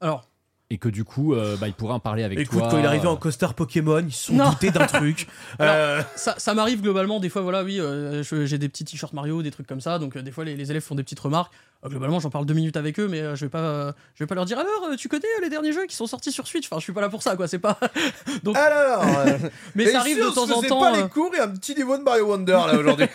alors, 0.00 0.28
et 0.70 0.76
que 0.76 0.88
du 0.90 1.02
coup, 1.04 1.32
euh, 1.34 1.56
bah, 1.56 1.66
ils 1.66 1.72
pourraient 1.72 1.94
en 1.94 1.98
parler 2.00 2.24
avec 2.24 2.38
Écoute, 2.38 2.58
toi 2.58 2.68
quand 2.70 2.78
il 2.78 2.84
est 2.84 2.86
arrivé 2.86 3.06
en 3.06 3.16
coaster 3.16 3.46
Pokémon, 3.56 4.00
ils 4.06 4.12
se 4.12 4.26
sont 4.26 4.34
Non. 4.34 4.50
doutés 4.50 4.70
d'un 4.70 4.86
truc. 4.86 5.26
Alors, 5.58 5.74
Euh, 5.74 6.02
ça, 6.14 6.34
ça 6.36 6.52
m'arrive 6.52 6.82
globalement 6.82 7.20
des 7.20 7.30
fois, 7.30 7.40
voilà, 7.40 7.64
oui, 7.64 7.80
euh, 7.80 8.22
j'ai 8.22 8.58
des 8.58 8.68
petits 8.68 8.84
t-shirts 8.84 9.14
Mario, 9.14 9.42
des 9.42 9.50
trucs 9.50 9.66
comme 9.66 9.80
ça, 9.80 9.98
donc 9.98 10.16
euh, 10.16 10.22
des 10.22 10.30
fois 10.30 10.44
les, 10.44 10.56
les 10.56 10.70
élèves 10.70 10.82
font 10.82 10.94
des 10.94 11.02
petites 11.02 11.20
remarques. 11.20 11.52
Euh, 11.86 11.88
globalement, 11.88 12.20
j'en 12.20 12.28
parle 12.28 12.44
deux 12.44 12.52
minutes 12.54 12.76
avec 12.76 12.98
eux, 13.00 13.08
mais 13.08 13.20
euh, 13.20 13.34
je 13.34 13.46
vais 13.46 13.48
pas, 13.48 13.60
euh, 13.60 13.92
je 14.16 14.24
vais 14.24 14.26
pas 14.26 14.34
leur 14.34 14.44
dire 14.44 14.58
alors, 14.58 14.90
euh, 14.92 14.96
tu 14.96 15.08
connais 15.08 15.24
euh, 15.38 15.42
les 15.44 15.48
derniers 15.48 15.72
jeux 15.72 15.86
qui 15.86 15.96
sont 15.96 16.06
sortis 16.08 16.32
sur 16.32 16.46
Switch? 16.46 16.66
Enfin, 16.66 16.76
je 16.80 16.84
suis 16.84 16.92
pas 16.92 17.00
là 17.00 17.08
pour 17.08 17.22
ça, 17.22 17.34
quoi. 17.36 17.48
C'est 17.48 17.60
pas. 17.60 17.78
Donc, 18.42 18.56
Alors, 18.56 19.04
euh, 19.20 19.38
mais 19.74 19.84
et 19.84 19.92
ça 19.92 20.00
arrive 20.00 20.16
si 20.18 20.22
de 20.28 20.34
temps 20.34 20.50
en 20.50 20.60
temps. 20.60 20.80
pas 20.80 20.92
euh, 20.98 21.02
les 21.04 21.08
cours 21.08 21.34
et 21.34 21.38
un 21.40 21.48
petit 21.48 21.74
niveau 21.76 21.96
de 21.96 22.02
Mario 22.02 22.26
Wonder 22.26 22.52
là 22.66 22.78
aujourd'hui. 22.78 23.06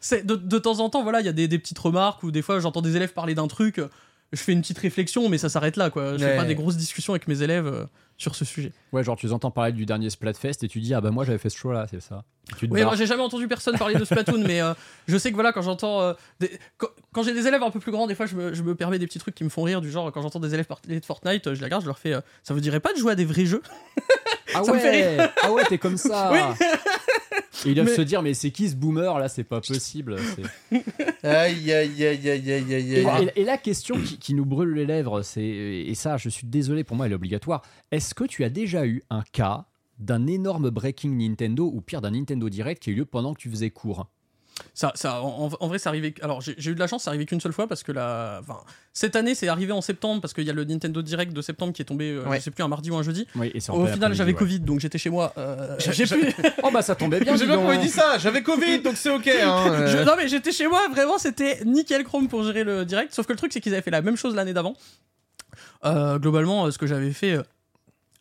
c'est 0.00 0.26
de, 0.26 0.34
de 0.34 0.58
temps 0.58 0.80
en 0.80 0.90
temps, 0.90 1.02
voilà, 1.04 1.20
il 1.20 1.26
y 1.26 1.30
a 1.30 1.32
des, 1.32 1.48
des 1.48 1.58
petites 1.58 1.78
remarques 1.78 2.22
ou 2.22 2.30
des 2.30 2.42
fois 2.42 2.58
j'entends 2.60 2.82
des 2.82 2.96
élèves 2.96 3.12
parler 3.14 3.34
d'un 3.34 3.46
truc. 3.46 3.80
Je 4.32 4.40
fais 4.42 4.52
une 4.52 4.60
petite 4.60 4.78
réflexion, 4.78 5.28
mais 5.28 5.38
ça 5.38 5.48
s'arrête 5.48 5.76
là, 5.76 5.88
quoi. 5.90 6.16
Je 6.18 6.24
Ouais. 6.24 6.30
fais 6.32 6.36
pas 6.36 6.44
des 6.44 6.54
grosses 6.56 6.76
discussions 6.76 7.12
avec 7.12 7.28
mes 7.28 7.42
élèves 7.42 7.66
euh, 7.66 7.84
sur 8.16 8.34
ce 8.34 8.44
sujet. 8.44 8.72
Ouais, 8.92 9.04
genre 9.04 9.16
tu 9.16 9.26
les 9.26 9.32
entends 9.32 9.50
parler 9.52 9.72
du 9.72 9.86
dernier 9.86 10.10
Splatfest 10.10 10.62
et 10.64 10.68
tu 10.68 10.80
dis, 10.80 10.94
ah 10.94 11.00
bah 11.00 11.10
moi 11.12 11.24
j'avais 11.24 11.38
fait 11.38 11.48
ce 11.50 11.56
show 11.56 11.70
là, 11.72 11.86
c'est 11.90 12.00
ça. 12.00 12.24
Oui, 12.62 12.82
moi 12.82 12.96
j'ai 12.96 13.06
jamais 13.06 13.22
entendu 13.22 13.46
personne 13.48 13.76
parler 13.78 13.94
de 13.94 14.04
Splatoon, 14.04 14.42
mais 14.46 14.60
euh, 14.60 14.74
je 15.06 15.16
sais 15.16 15.30
que 15.30 15.34
voilà, 15.36 15.52
quand 15.52 15.62
j'entends. 15.62 16.00
euh, 16.00 16.12
des- 16.40 16.58
quand, 16.76 16.88
quand 17.12 17.22
j'ai 17.22 17.34
des 17.34 17.46
élèves 17.46 17.62
un 17.62 17.70
peu 17.70 17.78
plus 17.80 17.92
grands, 17.92 18.06
des 18.08 18.14
fois 18.16 18.26
je 18.26 18.34
me, 18.34 18.52
je 18.54 18.62
me 18.62 18.74
permets 18.74 18.98
des 18.98 19.06
petits 19.06 19.18
trucs 19.20 19.34
qui 19.34 19.44
me 19.44 19.48
font 19.48 19.62
rire, 19.62 19.80
du 19.80 19.90
genre 19.90 20.10
quand 20.12 20.22
j'entends 20.22 20.40
des 20.40 20.52
élèves 20.54 20.66
parler 20.66 20.98
de 20.98 21.04
Fortnite, 21.04 21.54
je 21.54 21.58
les 21.60 21.64
regarde, 21.64 21.82
je 21.82 21.86
leur 21.88 21.98
fais. 21.98 22.14
ça 22.42 22.52
vous 22.54 22.60
dirait 22.60 22.80
pas 22.80 22.92
de 22.92 22.98
jouer 22.98 23.12
à 23.12 23.14
des 23.14 23.24
vrais 23.24 23.46
jeux? 23.46 23.62
Ah 24.60 24.64
Ça 24.64 24.72
me 24.72 24.78
ouais, 24.78 25.18
ah 25.42 25.52
ouais, 25.52 25.62
t'es 25.68 25.78
comme 25.78 25.96
ça. 25.96 26.30
Oui. 26.32 26.66
Et 27.64 27.70
ils 27.70 27.74
doivent 27.74 27.86
Mais- 27.88 27.94
se 27.96 28.02
dire, 28.02 28.22
mais 28.22 28.34
c'est 28.34 28.50
qui 28.50 28.68
ce 28.68 28.76
boomer 28.76 29.18
là? 29.18 29.28
C'est 29.28 29.42
pas 29.44 29.60
possible. 29.60 30.16
c'est- 30.70 30.76
Aïe, 31.26 31.72
aïe, 31.72 32.04
aïe, 32.06 32.28
aïe, 32.30 32.52
aïe, 32.52 32.74
aïe, 32.74 32.94
Et, 32.94 33.06
aïe. 33.08 33.30
et- 33.34 33.40
et 33.40 33.44
la 33.44 33.56
question 33.58 33.96
qui, 34.00 34.18
qui 34.18 34.34
nous 34.34 34.44
brûle 34.44 34.74
les 34.74 34.86
lèvres, 34.86 35.22
c'est 35.22 35.42
et 35.44 35.94
ça, 35.94 36.16
je 36.16 36.28
suis 36.28 36.46
désolé 36.46 36.84
pour 36.84 36.96
moi, 36.96 37.06
elle 37.06 37.12
est 37.12 37.16
obligatoire. 37.16 37.62
Est-ce 37.90 38.14
que 38.14 38.24
tu 38.24 38.44
as 38.44 38.50
déjà 38.50 38.86
eu 38.86 39.02
un 39.10 39.22
cas 39.32 39.64
d'un 39.98 40.26
énorme 40.26 40.68
breaking 40.70 41.16
Nintendo 41.16 41.70
ou 41.72 41.80
pire 41.80 42.00
d'un 42.02 42.10
Nintendo 42.10 42.48
Direct 42.48 42.82
qui 42.82 42.90
a 42.90 42.92
eu 42.92 42.96
lieu 42.96 43.04
pendant 43.06 43.32
que 43.34 43.40
tu 43.40 43.50
faisais 43.50 43.70
cours? 43.70 44.06
Ça, 44.72 44.92
ça, 44.94 45.22
en, 45.22 45.50
en 45.58 45.68
vrai, 45.68 45.78
c'est 45.78 45.88
arrivé. 45.88 46.14
Alors, 46.22 46.40
j'ai 46.40 46.70
eu 46.70 46.74
de 46.74 46.78
la 46.80 46.86
chance, 46.86 47.02
c'est 47.04 47.08
arrivé 47.08 47.26
qu'une 47.26 47.40
seule 47.40 47.52
fois 47.52 47.66
parce 47.66 47.82
que 47.82 47.92
la, 47.92 48.38
enfin, 48.40 48.58
cette 48.92 49.14
année, 49.16 49.34
c'est 49.34 49.48
arrivé 49.48 49.72
en 49.72 49.80
septembre 49.82 50.20
parce 50.22 50.32
qu'il 50.34 50.44
y 50.44 50.50
a 50.50 50.52
le 50.54 50.64
Nintendo 50.64 51.02
Direct 51.02 51.32
de 51.32 51.42
septembre 51.42 51.72
qui 51.74 51.82
est 51.82 51.86
tombé, 51.86 52.10
euh, 52.10 52.24
Ouais. 52.26 52.38
je 52.38 52.44
sais 52.44 52.50
plus, 52.50 52.62
un 52.62 52.68
mardi 52.68 52.90
ou 52.90 52.96
un 52.96 53.02
jeudi. 53.02 53.26
Oui, 53.34 53.50
et 53.54 53.58
Au 53.70 53.86
final, 53.86 54.14
j'avais 54.14 54.32
Covid, 54.34 54.60
donc 54.60 54.80
j'étais 54.80 54.98
chez 54.98 55.10
moi. 55.10 55.32
euh, 55.38 55.76
J'ai- 55.78 56.06
pu. 56.06 56.32
Oh 56.62 56.70
bah 56.72 56.82
ça 56.82 56.94
tombait 56.94 57.20
bien. 57.20 57.36
J'ai 57.36 57.46
donc. 57.46 57.56
comment 57.56 57.72
il 57.72 57.80
dit 57.80 57.88
ça, 57.90 58.16
j'avais 58.18 58.42
Covid 58.42 58.80
donc 58.80 58.96
c'est 58.96 59.10
ok. 59.10 59.28
Hein, 59.28 59.64
euh. 59.70 59.86
Je- 59.88 60.04
non 60.04 60.12
mais 60.16 60.28
j'étais 60.28 60.52
chez 60.52 60.66
moi, 60.68 60.88
vraiment 60.90 61.18
c'était 61.18 61.62
nickel 61.64 62.04
Chrome 62.04 62.28
pour 62.28 62.42
gérer 62.42 62.64
le 62.64 62.84
direct. 62.84 63.14
Sauf 63.14 63.26
que 63.26 63.32
le 63.32 63.38
truc 63.38 63.52
c'est 63.52 63.60
qu'ils 63.60 63.72
avaient 63.74 63.82
fait 63.82 63.90
la 63.90 64.02
même 64.02 64.16
chose 64.16 64.34
l'année 64.34 64.54
d'avant. 64.54 64.74
Euh, 65.84 66.18
globalement, 66.18 66.66
euh, 66.66 66.70
ce 66.70 66.78
que 66.78 66.86
j'avais 66.86 67.12
fait, 67.12 67.32
euh, 67.34 67.42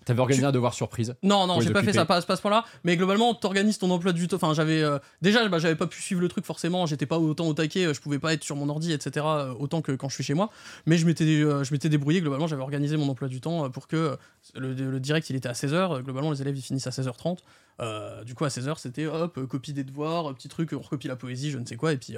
T'avais 0.06 0.19
organisé 0.19 0.45
un 0.45 0.52
devoir 0.52 0.73
surprise. 0.73 1.15
non 1.23 1.48
non, 1.48 1.60
j'ai 1.61 1.72
pas 1.72 1.82
fait 1.84 1.91
ça 1.91 2.06
pas, 2.06 2.22
pas 2.22 2.34
à 2.34 2.36
ce 2.36 2.41
point-là. 2.41 2.64
Mais 2.84 2.95
globalement, 2.95 3.34
t'organises 3.34 3.80
ton 3.80 3.90
emploi 3.90 4.14
du 4.14 4.27
temps. 4.27 4.36
Enfin, 4.36 4.53
j'avais 4.53 4.84
euh, 4.84 4.99
déjà, 5.22 5.48
bah, 5.49 5.57
j'avais 5.57 5.76
pas 5.76 5.88
pu 5.88 6.02
suivre 6.02 6.22
le 6.22 6.27
truc 6.27 6.45
forcément. 6.45 6.86
J'étais 6.86 7.07
pas 7.07 7.18
autant 7.18 7.48
au 7.48 7.53
taquet, 7.53 7.86
euh, 7.88 7.94
je 7.94 8.02
pouvais 8.02 8.19
pas 8.19 8.34
être 8.34 8.44
sur 8.44 8.56
mon 8.56 8.69
ordi, 8.69 8.94
etc. 8.94 9.26
euh, 9.27 9.53
autant 9.57 9.82
que 9.82 9.91
quand 9.94 10.07
je 10.07 10.14
suis 10.15 10.23
chez 10.23 10.36
moi. 10.36 10.52
Mais 10.86 10.98
je 10.98 11.06
m'étais, 11.06 11.23
euh, 11.26 11.64
je 11.64 11.73
m'étais 11.73 11.90
débrouillé. 11.90 12.22
Globalement, 12.22 12.48
j'avais 12.48 12.61
organisé 12.61 12.98
mon 12.98 13.10
emploi 13.10 13.27
du 13.27 13.41
temps 13.41 13.69
pour 13.72 13.88
que 13.88 14.18
le, 14.53 14.73
le 14.73 14.99
direct 14.99 15.30
il 15.30 15.36
était 15.36 15.49
à 15.49 15.53
16h. 15.53 16.03
Globalement, 16.03 16.32
les 16.32 16.41
élèves 16.41 16.57
ils 16.57 16.61
finissent 16.61 16.88
à 16.88 16.91
16h30. 16.91 17.40
Euh, 17.82 18.23
du 18.23 18.36
coup, 18.36 18.45
à 18.45 18.49
16h, 18.49 18.77
c'était 18.77 19.06
hop, 19.06 19.40
copie 19.48 19.73
des 19.73 19.84
devoirs, 19.84 20.34
petit 20.36 20.48
truc, 20.48 20.72
on 20.73 20.80
recopie 20.80 21.07
la 21.07 21.15
poésie, 21.15 21.52
je 21.52 21.57
ne 21.57 21.65
sais 21.65 21.76
quoi, 21.76 21.91
et 21.94 21.98
puis 21.98 22.15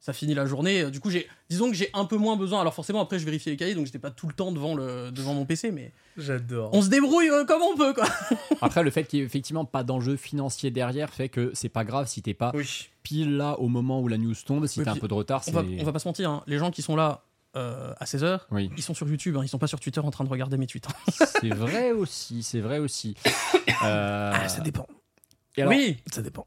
ça 0.00 0.12
finit 0.12 0.34
la 0.34 0.46
journée. 0.46 0.82
Euh, 0.82 0.90
Du 0.90 1.00
coup, 1.00 1.10
j'ai, 1.10 1.28
disons 1.50 1.68
que 1.70 1.76
j'ai 1.76 1.90
un 1.92 2.04
peu 2.04 2.16
moins 2.16 2.36
besoin. 2.36 2.60
Alors 2.60 2.74
forcément, 2.74 3.00
après, 3.00 3.18
je 3.18 3.24
vérifiais 3.24 3.50
les 3.52 3.56
cahiers, 3.56 3.74
donc 3.74 3.86
j'étais 3.86 3.98
pas 3.98 4.10
tout 4.10 4.26
le 4.28 4.32
temps 4.32 4.52
devant 4.52 4.74
le 4.74 5.10
devant 5.10 5.34
mon 5.34 5.44
PC, 5.44 5.70
mais 5.72 5.92
J'adore. 6.16 6.70
on 6.72 6.82
se 6.82 6.88
débrouille 6.88 7.30
euh, 7.30 7.44
comme 7.44 7.62
on 7.62 7.76
peut, 7.76 7.92
quoi. 7.94 8.06
Après, 8.60 8.82
le 8.82 8.90
fait 8.90 9.04
qu'il 9.04 9.18
y 9.18 9.22
ait 9.22 9.24
effectivement 9.26 9.64
pas 9.64 9.82
d'enjeu 9.84 10.16
financier 10.16 10.70
derrière 10.70 11.12
fait 11.12 11.28
que 11.28 11.50
c'est 11.54 11.68
pas 11.68 11.84
grave 11.84 12.06
si 12.06 12.22
t'es 12.22 12.34
pas 12.34 12.52
Oui. 12.54 12.88
pile 13.02 13.36
là 13.36 13.58
au 13.58 13.68
moment 13.68 14.00
où 14.00 14.08
la 14.08 14.18
news 14.18 14.34
tombe. 14.46 14.66
Si 14.66 14.78
Oui, 14.78 14.84
t'as 14.84 14.92
un 14.92 14.96
peu 14.96 15.08
de 15.08 15.14
retard, 15.14 15.40
On 15.40 15.44
c'est. 15.44 15.52
va, 15.52 15.62
on 15.80 15.84
va 15.84 15.92
pas 15.92 15.98
se 15.98 16.08
mentir, 16.08 16.30
hein, 16.30 16.42
les 16.46 16.58
gens 16.58 16.70
qui 16.70 16.82
sont 16.82 16.94
là 16.96 17.24
euh, 17.56 17.92
à 17.98 18.04
16h, 18.04 18.40
Oui, 18.52 18.70
ils 18.76 18.82
sont 18.82 18.94
sur 18.94 19.08
YouTube, 19.08 19.36
hein, 19.36 19.40
ils 19.42 19.48
sont 19.48 19.58
pas 19.58 19.66
sur 19.66 19.80
Twitter 19.80 20.00
en 20.00 20.10
train 20.10 20.22
de 20.24 20.28
regarder 20.28 20.56
mes 20.58 20.66
tweets. 20.66 20.86
hein. 20.88 21.12
c'est 21.40 21.48
vrai 21.48 21.90
aussi, 21.92 22.42
c'est 22.42 22.60
vrai 22.60 22.78
aussi. 22.78 23.16
Euh, 23.84 24.32
Ah, 24.34 24.48
ça 24.48 24.60
dépend. 24.60 24.86
et 25.56 25.62
alors, 25.62 25.72
oui, 25.72 25.96
Ça 26.12 26.22
dépend. 26.22 26.46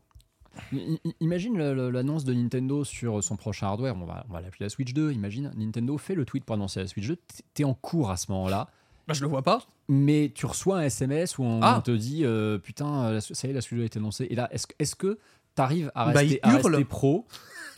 Imagine 1.19 1.57
l'annonce 1.89 2.23
de 2.25 2.33
Nintendo 2.33 2.83
sur 2.83 3.23
son 3.23 3.35
prochain 3.35 3.67
hardware. 3.67 3.95
On 3.95 4.05
va, 4.05 4.25
on 4.29 4.33
va 4.33 4.41
l'appeler 4.41 4.65
la 4.65 4.69
Switch 4.69 4.93
2. 4.93 5.11
Imagine, 5.11 5.51
Nintendo 5.55 5.97
fait 5.97 6.15
le 6.15 6.25
tweet 6.25 6.43
pour 6.45 6.55
annoncer 6.55 6.79
la 6.81 6.87
Switch 6.87 7.07
2. 7.07 7.17
T'es- 7.53 7.63
en 7.63 7.73
cours 7.73 8.11
à 8.11 8.17
ce 8.17 8.31
moment-là. 8.31 8.67
bah, 9.07 9.13
je 9.13 9.21
le 9.21 9.27
vois 9.29 9.41
pas. 9.41 9.63
Mais 9.89 10.31
tu 10.33 10.45
reçois 10.45 10.77
un 10.79 10.81
SMS 10.83 11.37
où 11.37 11.43
on, 11.43 11.59
Ah. 11.61 11.81
te 11.83 11.91
dit 11.91 12.23
euh, 12.23 12.57
Putain, 12.57 13.05
euh, 13.05 13.19
ça 13.19 13.47
y 13.47 13.51
est, 13.51 13.53
la 13.53 13.61
Switch 13.61 13.77
2 13.77 13.83
a 13.83 13.85
été 13.85 13.99
annoncée. 13.99 14.27
Et 14.29 14.35
là, 14.35 14.47
est-ce 14.53 14.67
que- 14.67 14.75
est-ce 14.79 14.95
que 14.95 15.17
t'arrives 15.55 15.91
à 15.95 16.11
Bah, 16.11 16.19
rester, 16.21 16.39
à 16.43 16.49
rester 16.51 16.85
pro 16.85 17.25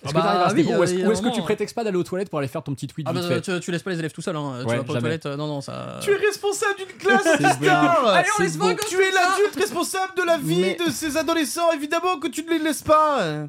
Est-ce 0.03 0.11
Ah 0.15 0.17
que 0.19 0.23
t'arrives 0.23 0.41
à 0.41 0.47
bah 0.47 0.53
oui, 0.53 0.63
Ou 0.65 0.83
est-ce 0.83 0.93
un 1.05 1.11
est-ce 1.11 1.21
que 1.21 1.33
tu 1.33 1.41
prétextes 1.41 1.75
pas 1.75 1.83
d'aller 1.83 1.97
aux 1.97 2.03
toilettes 2.03 2.29
pour 2.29 2.39
aller 2.39 2.47
faire 2.47 2.61
ton 2.63 2.73
petit 2.73 2.87
tweet 2.87 3.07
Ah 3.09 3.13
vite 3.13 3.21
bah, 3.23 3.27
fait 3.29 3.41
tu, 3.41 3.59
tu 3.61 3.71
laisses 3.71 3.83
pas 3.83 3.91
les 3.91 3.99
élèves 3.99 4.11
tout 4.11 4.21
seuls, 4.21 4.35
hein. 4.35 4.57
tu 4.61 4.75
vas 4.75 4.83
pas 4.83 4.93
aux 4.93 4.99
toilettes, 4.99 5.25
euh, 5.25 5.37
non, 5.37 5.47
non, 5.47 5.61
ça. 5.61 5.99
Tu 6.01 6.11
es 6.11 6.15
responsable 6.17 6.75
d'une 6.77 6.97
classe, 6.97 7.59
bien. 7.59 7.79
Allez, 7.79 8.27
on 8.33 8.37
C'est 8.37 8.43
laisse 8.43 8.57
pas 8.57 8.75
Tu 8.75 8.95
es 9.01 9.11
l'adulte 9.11 9.55
responsable 9.55 10.13
de 10.17 10.23
la 10.23 10.37
vie 10.37 10.61
Mais- 10.61 10.77
de 10.85 10.91
ces 10.91 11.15
adolescents, 11.17 11.71
évidemment 11.71 12.19
que 12.19 12.27
tu 12.27 12.43
ne 12.43 12.49
les 12.49 12.59
laisses 12.59 12.81
pas. 12.83 13.45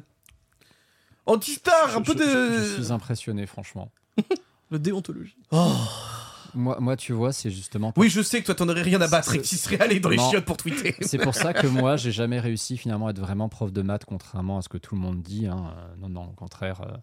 Anti-star, 1.25 1.97
un 1.97 2.03
Je- 2.03 2.11
peu 2.11 2.17
je- 2.17 2.23
de. 2.23 2.63
Je, 2.77 2.83
suis 2.83 2.91
impressionné, 2.93 3.45
franchement. 3.47 3.89
Le 4.71 4.79
déontologie. 4.79 5.35
Moi, 6.55 6.77
moi, 6.79 6.95
tu 6.95 7.13
vois, 7.13 7.31
c'est 7.33 7.51
justement. 7.51 7.93
Oui, 7.97 8.09
je 8.09 8.21
sais 8.21 8.39
que 8.41 8.45
toi 8.45 8.55
t'en 8.55 8.67
aurais 8.69 8.81
rien 8.81 9.01
à 9.01 9.07
battre 9.07 9.35
et 9.35 9.39
que 9.39 9.43
tu 9.45 9.55
serais 9.57 9.79
allé 9.79 9.99
dans 9.99 10.09
les 10.09 10.17
Non. 10.17 10.29
chiottes 10.29 10.45
pour 10.45 10.57
tweeter. 10.57 10.95
C'est 11.01 11.17
pour 11.19 11.35
ça 11.35 11.53
que 11.53 11.67
moi, 11.67 11.97
j'ai 11.97 12.11
jamais 12.11 12.39
réussi 12.39 12.77
finalement 12.77 13.07
à 13.07 13.11
être 13.11 13.19
vraiment 13.19 13.49
prof 13.49 13.71
de 13.73 13.81
maths, 13.81 14.05
contrairement 14.05 14.57
à 14.57 14.61
ce 14.61 14.69
que 14.69 14.77
tout 14.77 14.95
le 14.95 15.01
monde 15.01 15.21
dit. 15.21 15.47
hein. 15.47 15.73
Non, 15.99 16.09
non, 16.09 16.23
au 16.23 16.33
contraire, 16.33 16.81
euh, 16.81 16.95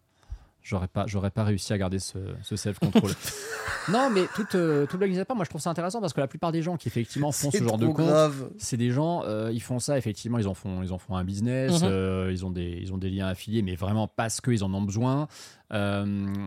j'aurais 0.62 0.89
pas, 0.89 1.05
j'aurais 1.07 1.31
pas 1.31 1.45
réussi 1.45 1.73
à 1.73 1.79
garder 1.79 1.99
ce, 1.99 2.19
ce 2.43 2.57
self-control. 2.57 3.11
non, 3.91 4.09
mais 4.11 4.24
toute, 4.35 4.55
euh, 4.55 4.87
toute 4.87 4.99
blague 4.99 5.19
à 5.19 5.24
part, 5.24 5.37
moi 5.37 5.45
je 5.45 5.51
trouve 5.51 5.61
ça 5.61 5.70
intéressant 5.70 6.01
parce 6.01 6.12
que 6.12 6.20
la 6.20 6.29
plupart 6.29 6.53
des 6.53 6.62
gens 6.62 6.77
qui 6.77 6.89
effectivement 6.89 7.33
font 7.33 7.51
ce 7.51 7.59
genre 7.62 7.79
de 7.79 7.85
trop 7.87 7.95
compte, 7.95 8.07
grave. 8.07 8.51
c'est 8.59 8.77
des 8.77 8.91
gens, 8.91 9.23
euh, 9.24 9.51
ils 9.53 9.61
font 9.62 9.79
ça 9.81 9.99
effectivement, 9.99 10.39
ils 10.39 10.47
en 10.49 10.55
font, 10.55 10.83
ils 10.83 10.93
en 10.93 10.99
font 10.99 11.16
un 11.16 11.24
business, 11.24 11.83
Mhm. 11.83 11.89
euh, 11.91 12.29
ils 12.33 12.47
ont 12.47 12.51
des, 12.51 12.79
ils 12.81 12.93
ont 12.93 12.99
des 12.99 13.11
liens 13.11 13.27
affiliés, 13.27 13.62
mais 13.62 13.74
vraiment 13.74 14.07
parce 14.09 14.41
qu'ils 14.41 14.62
en 14.65 14.73
ont 14.73 14.83
besoin. 14.83 15.27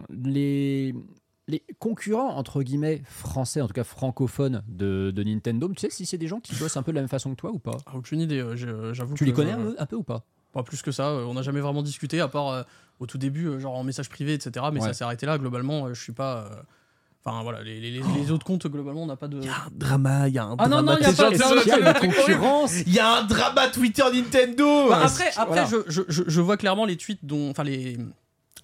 Les 0.09 0.93
les 1.47 1.63
concurrents 1.79 2.35
entre 2.37 2.63
guillemets 2.63 3.01
français, 3.07 3.61
en 3.61 3.67
tout 3.67 3.73
cas 3.73 3.83
francophones 3.83 4.63
de, 4.67 5.11
de 5.15 5.23
Nintendo, 5.23 5.67
tu 5.69 5.79
sais 5.81 5.89
si 5.89 6.05
c'est 6.05 6.17
des 6.17 6.27
gens 6.27 6.39
qui 6.39 6.55
bossent 6.55 6.77
un 6.77 6.83
peu 6.83 6.91
de 6.91 6.95
la 6.95 7.01
même 7.01 7.09
façon 7.09 7.29
que 7.31 7.35
toi 7.35 7.51
ou 7.51 7.59
pas? 7.59 7.77
Ah, 7.85 7.91
aucune 7.95 8.19
idée, 8.21 8.39
euh, 8.39 8.55
je- 8.55 8.93
j'avoue. 8.93 9.13
Tu 9.15 9.25
que 9.25 9.29
les 9.29 9.33
connais 9.33 9.51
je- 9.53 9.81
un 9.81 9.85
peu, 9.85 9.95
ou 9.95 10.03
pas? 10.03 10.23
Pas 10.53 10.63
plus 10.63 10.81
que 10.81 10.91
ça, 10.91 11.09
euh, 11.09 11.25
on 11.25 11.33
n'a 11.35 11.41
jamais 11.43 11.59
vraiment 11.61 11.83
discuté, 11.83 12.19
à 12.21 12.27
part 12.27 12.49
euh, 12.49 12.63
au 12.99 13.05
tout 13.05 13.17
début, 13.17 13.45
euh, 13.47 13.59
genre 13.59 13.75
en 13.75 13.83
message 13.83 14.09
privé, 14.09 14.33
etc. 14.33 14.65
Mais 14.73 14.79
Ouais. 14.81 14.87
ça 14.87 14.93
s'est 14.93 15.03
arrêté 15.03 15.25
là, 15.25 15.37
globalement, 15.37 15.85
euh, 15.87 15.93
je 15.93 16.01
suis 16.01 16.13
pas. 16.13 16.45
euh, 16.51 16.55
Enfin 17.27 17.41
voilà, 17.41 17.63
les, 17.63 17.81
les- 17.81 17.89
les- 17.89 18.03
les 18.19 18.29
autres 18.29 18.45
comptes, 18.45 18.67
globalement, 18.67 19.01
on 19.01 19.07
n'a 19.07 19.15
pas 19.15 19.27
de. 19.27 19.37
Il 19.39 19.45
y 19.45 19.49
a 19.49 19.55
un 19.55 19.71
drama, 19.71 20.27
il 20.27 20.35
y 20.35 20.37
a 20.37 20.43
un 20.45 20.55
Ah 20.59 20.67
non, 20.69 20.83
non, 20.83 20.95
il 20.99 21.01
y 21.01 21.05
a 21.07 21.11
pas- 21.11 21.31
non, 21.31 21.35
Il 21.35 21.67
y 21.67 21.71
a 21.71 21.75
horrible. 21.79 21.99
concurrence 21.99 22.81
Il 22.85 22.93
y 22.93 22.99
a 22.99 23.15
un 23.17 23.23
drama 23.23 23.67
Twitter 23.69 24.03
Nintendo. 24.13 24.89
Bah, 24.89 24.99
après, 25.05 25.29
après 25.35 25.65
voilà. 25.65 25.83
je, 25.87 26.01
je, 26.07 26.21
je 26.27 26.41
vois 26.41 26.55
clairement 26.55 26.85
les 26.85 26.97
tweets 26.97 27.25
dont. 27.25 27.49
Enfin, 27.49 27.63
les. 27.63 27.97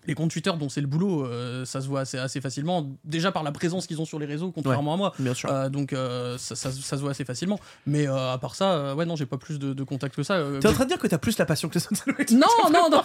Les 0.08 0.16
comptes 0.16 0.32
Twitter 0.32 0.52
dont 0.60 0.68
c'est 0.70 0.82
le 0.82 0.88
boulot, 0.88 1.26
euh, 1.26 1.64
ça 1.66 1.80
se 1.82 1.88
voit 1.88 2.02
assez, 2.02 2.18
assez 2.18 2.42
facilement, 2.42 2.90
déjà 3.04 3.32
par 3.32 3.44
la 3.44 3.52
présence 3.52 3.86
qu'ils 3.88 4.02
ont 4.02 4.06
sur 4.06 4.18
les 4.20 4.26
réseaux, 4.26 4.52
contrairement 4.52 4.94
à 4.96 4.98
moi. 4.98 5.14
Bien 5.20 5.34
sûr. 5.34 5.52
Euh, 5.52 5.70
donc 5.70 5.94
euh, 5.94 6.38
ça, 6.40 6.56
ça- 6.56 6.72
ça 6.72 6.98
se 6.98 7.02
voit 7.02 7.12
assez 7.12 7.24
facilement. 7.26 7.60
Mais 7.86 8.08
euh, 8.08 8.34
à 8.34 8.38
part 8.38 8.56
ça, 8.56 8.72
euh, 8.74 8.96
ouais, 8.96 9.06
non, 9.06 9.16
j'ai 9.16 9.26
pas 9.28 9.38
plus 9.38 9.60
de, 9.60 9.74
de 9.74 9.84
contacts 9.84 10.16
que 10.16 10.24
ça. 10.24 10.36
euh, 10.36 10.60
T'es 10.60 10.68
en 10.68 10.74
train 10.74 10.86
de 10.86 10.90
dire 10.90 10.98
que 11.00 11.08
t'as 11.08 11.18
plus 11.20 11.38
la 11.38 11.46
passion 11.46 11.70
que 11.70 11.80
ça 11.80 11.90
Non, 12.32 12.48
non, 12.72 12.90
non, 12.90 13.02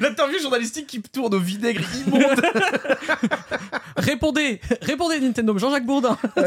L'interview 0.00 0.38
journalistique 0.40 0.86
qui 0.86 1.02
tourne 1.02 1.34
au 1.34 1.40
vinaigre 1.40 1.82
immonde. 2.06 2.22
répondez, 3.96 4.60
répondez 4.82 5.20
Nintendo, 5.20 5.58
Jean-Jacques 5.58 5.86
Bourdin. 5.86 6.16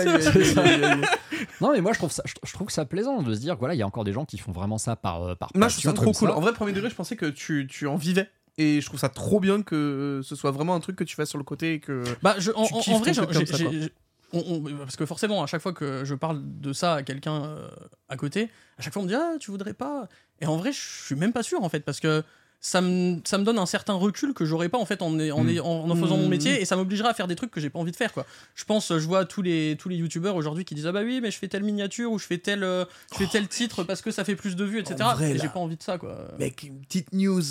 Non 1.60 1.72
mais 1.72 1.82
moi 1.82 1.92
je 1.94 1.98
trouve 1.98 2.12
ça, 2.12 2.24
je, 2.26 2.34
je 2.44 2.54
trouve 2.54 2.68
que 2.68 2.74
ça 2.74 2.86
plaisant 2.86 3.22
de 3.22 3.34
se 3.34 3.40
dire 3.40 3.56
voilà 3.58 3.74
il 3.74 3.78
y 3.78 3.82
a 3.82 3.88
encore 3.88 4.04
des 4.04 4.14
gens 4.14 4.26
qui 4.26 4.38
font 4.38 4.52
vraiment 4.52 4.78
ça 4.78 4.96
par 4.96 5.24
euh, 5.24 5.36
par 5.36 5.50
Moi, 5.56 5.68
je 5.68 5.74
trouve 5.76 5.84
ça 5.84 5.92
passion, 5.92 6.04
trop 6.12 6.12
cool. 6.20 6.30
ça. 6.30 6.36
En 6.36 6.42
vrai, 6.42 6.54
premier 6.54 6.72
degré, 6.72 6.90
je 6.90 6.96
pensais 6.96 7.16
que 7.16 7.26
tu, 7.28 7.68
tu 7.70 7.88
en 7.88 7.96
vivais. 7.96 8.30
Et 8.62 8.82
je 8.82 8.86
trouve 8.86 9.00
ça 9.00 9.10
trop 9.10 9.40
bien 9.40 9.62
que 9.64 10.22
ce 10.24 10.36
soit 10.36 10.52
vraiment 10.52 10.76
un 10.76 10.80
truc 10.80 10.96
que 10.96 11.04
tu 11.04 11.16
fasses 11.16 11.30
sur 11.30 11.38
le 11.38 11.44
côté 11.44 11.74
et 11.76 11.80
que. 11.80 12.04
Bah, 12.22 12.36
je, 12.38 12.52
en, 12.52 12.64
vrai, 12.64 12.82
j'ai- 12.84 12.92
comme 13.22 13.34
ça, 13.34 13.58
j'ai- 13.58 13.64
quoi. 13.64 13.72
j'ai- 13.72 13.92
on- 14.34 14.44
on- 14.56 14.62
parce 14.78 14.96
que 14.96 15.06
forcément, 15.06 15.44
à 15.44 15.48
chaque 15.48 15.62
fois 15.62 15.74
que 15.74 16.06
je 16.06 16.16
parle 16.16 16.42
de 16.44 16.74
ça 16.74 16.96
à 16.96 17.04
quelqu'un 17.04 17.44
euh, 17.44 17.68
à 18.10 18.18
côté, 18.18 18.50
à 18.78 18.82
chaque 18.82 18.94
fois 18.94 19.02
on 19.02 19.06
me 19.06 19.10
dit 19.10 19.16
ah 19.16 19.34
tu 19.40 19.52
voudrais 19.52 19.74
pas? 19.74 20.08
Et 20.40 20.46
en 20.46 20.58
vrai, 20.58 20.72
je 20.72 20.80
suis 21.06 21.16
même 21.16 21.34
pas 21.34 21.44
sûr 21.44 21.62
en 21.64 21.70
fait 21.70 21.82
parce 21.82 22.00
que 22.00 22.24
ça 22.64 22.80
me, 22.80 23.20
ça 23.26 23.40
me 23.40 23.44
donne 23.44 23.58
un 23.58 23.66
certain 23.66 23.94
recul 23.94 24.34
que 24.36 24.46
j'aurais 24.46 24.70
pas 24.70 24.78
en 24.78 24.86
fait 24.86 25.02
en, 25.02 25.08
en, 25.08 25.44
Mm. 25.44 25.60
en, 25.64 25.90
en 25.90 25.96
faisant 25.96 26.16
mon 26.18 26.28
Mm. 26.28 26.30
métier 26.30 26.62
et 26.62 26.66
ça 26.66 26.76
m'obligera 26.76 27.10
à 27.10 27.14
faire 27.16 27.28
des 27.28 27.36
trucs 27.36 27.50
que 27.52 27.60
j'ai 27.60 27.72
pas 27.72 27.80
envie 27.80 27.92
de 27.92 27.96
faire 27.98 28.14
quoi. 28.14 28.26
Je 28.56 28.64
pense, 28.66 28.90
je 28.98 29.08
vois 29.08 29.26
tous 29.26 29.42
les 29.42 29.76
tous 29.80 29.90
les 29.90 29.96
youtubeurs 29.98 30.36
aujourd'hui 30.36 30.64
qui 30.64 30.76
disent 30.76 30.86
ah 30.88 30.92
bah 30.92 31.02
oui 31.04 31.20
mais 31.22 31.32
je 31.32 31.38
fais 31.40 31.48
telle 31.48 31.64
miniature 31.64 32.12
ou 32.12 32.20
je 32.20 32.26
fais 32.28 32.38
tel 32.38 32.64
euh, 32.64 32.86
je 33.14 33.18
fais 33.18 33.28
tel 33.28 33.48
titre 33.48 33.84
parce 33.84 34.02
que 34.04 34.12
ça 34.12 34.24
fait 34.24 34.36
plus 34.36 34.56
de 34.56 34.64
vues 34.64 34.80
etc. 34.80 34.96
Vrai, 35.16 35.32
et 35.32 35.40
j'ai 35.40 35.50
pas 35.50 35.60
envie 35.60 35.76
de 35.78 35.84
ça 35.84 35.98
quoi. 35.98 36.28
Mec, 36.40 36.62
une 36.64 36.80
petite 36.82 37.12
news. 37.14 37.42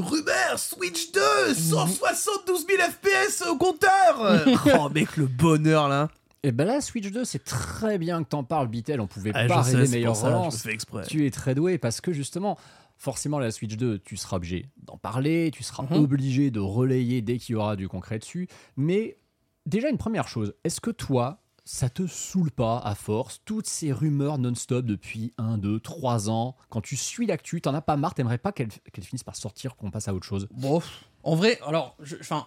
Rumeur, 0.00 0.58
Switch 0.58 1.12
2, 1.12 1.20
172 1.54 2.66
000 2.66 2.82
FPS 2.90 3.42
au 3.48 3.56
compteur 3.56 4.44
Oh 4.78 4.88
mec, 4.88 5.16
le 5.16 5.26
bonheur 5.26 5.88
là 5.88 6.08
Et 6.42 6.52
ben 6.52 6.64
là 6.66 6.80
Switch 6.80 7.10
2 7.10 7.24
c'est 7.24 7.44
très 7.44 7.98
bien 7.98 8.22
que 8.22 8.28
t'en 8.28 8.44
parles 8.44 8.68
Bitel 8.68 9.00
on 9.00 9.06
pouvait 9.06 9.32
Ah, 9.34 9.46
pas 9.46 9.62
rêver 9.62 9.88
meilleure 9.88 10.20
relance. 10.20 10.66
Tu 11.08 11.26
es 11.26 11.30
très 11.30 11.54
doué 11.54 11.78
parce 11.78 12.00
que 12.00 12.12
justement, 12.12 12.58
forcément, 12.96 13.38
la 13.38 13.50
Switch 13.50 13.76
2, 13.76 13.98
tu 13.98 14.16
seras 14.16 14.36
obligé 14.36 14.66
d'en 14.82 14.96
parler, 14.98 15.50
tu 15.52 15.62
seras 15.62 15.84
Mhm. 15.90 15.96
obligé 16.04 16.50
de 16.50 16.60
relayer 16.60 17.22
dès 17.22 17.38
qu'il 17.38 17.54
y 17.54 17.56
aura 17.56 17.76
du 17.76 17.88
concret 17.88 18.18
dessus. 18.18 18.48
Mais 18.76 19.18
déjà, 19.66 19.88
une 19.88 19.98
première 19.98 20.28
chose, 20.28 20.54
est-ce 20.64 20.80
que 20.80 20.90
toi, 20.90 21.42
ça 21.72 21.88
te 21.88 22.06
saoule 22.06 22.50
pas 22.50 22.78
à 22.78 22.94
force 22.94 23.40
toutes 23.44 23.66
ces 23.66 23.92
rumeurs 23.92 24.38
non-stop 24.38 24.84
depuis 24.84 25.32
1, 25.38 25.58
2, 25.58 25.78
3 25.80 26.28
ans 26.28 26.56
Quand 26.68 26.80
tu 26.80 26.96
suis 26.96 27.26
l'actu, 27.26 27.60
t'en 27.60 27.74
as 27.74 27.80
pas 27.80 27.96
marre, 27.96 28.14
t'aimerais 28.14 28.38
pas 28.38 28.50
qu'elles 28.52 28.70
finissent 29.02 29.22
par 29.24 29.36
sortir, 29.36 29.76
qu'on 29.76 29.90
passe 29.90 30.08
à 30.08 30.14
autre 30.14 30.26
chose 30.26 30.48
Bon, 30.52 30.82
en 31.22 31.34
vrai, 31.36 31.60
alors, 31.66 31.96
je- 32.02 32.16
enfin, 32.20 32.46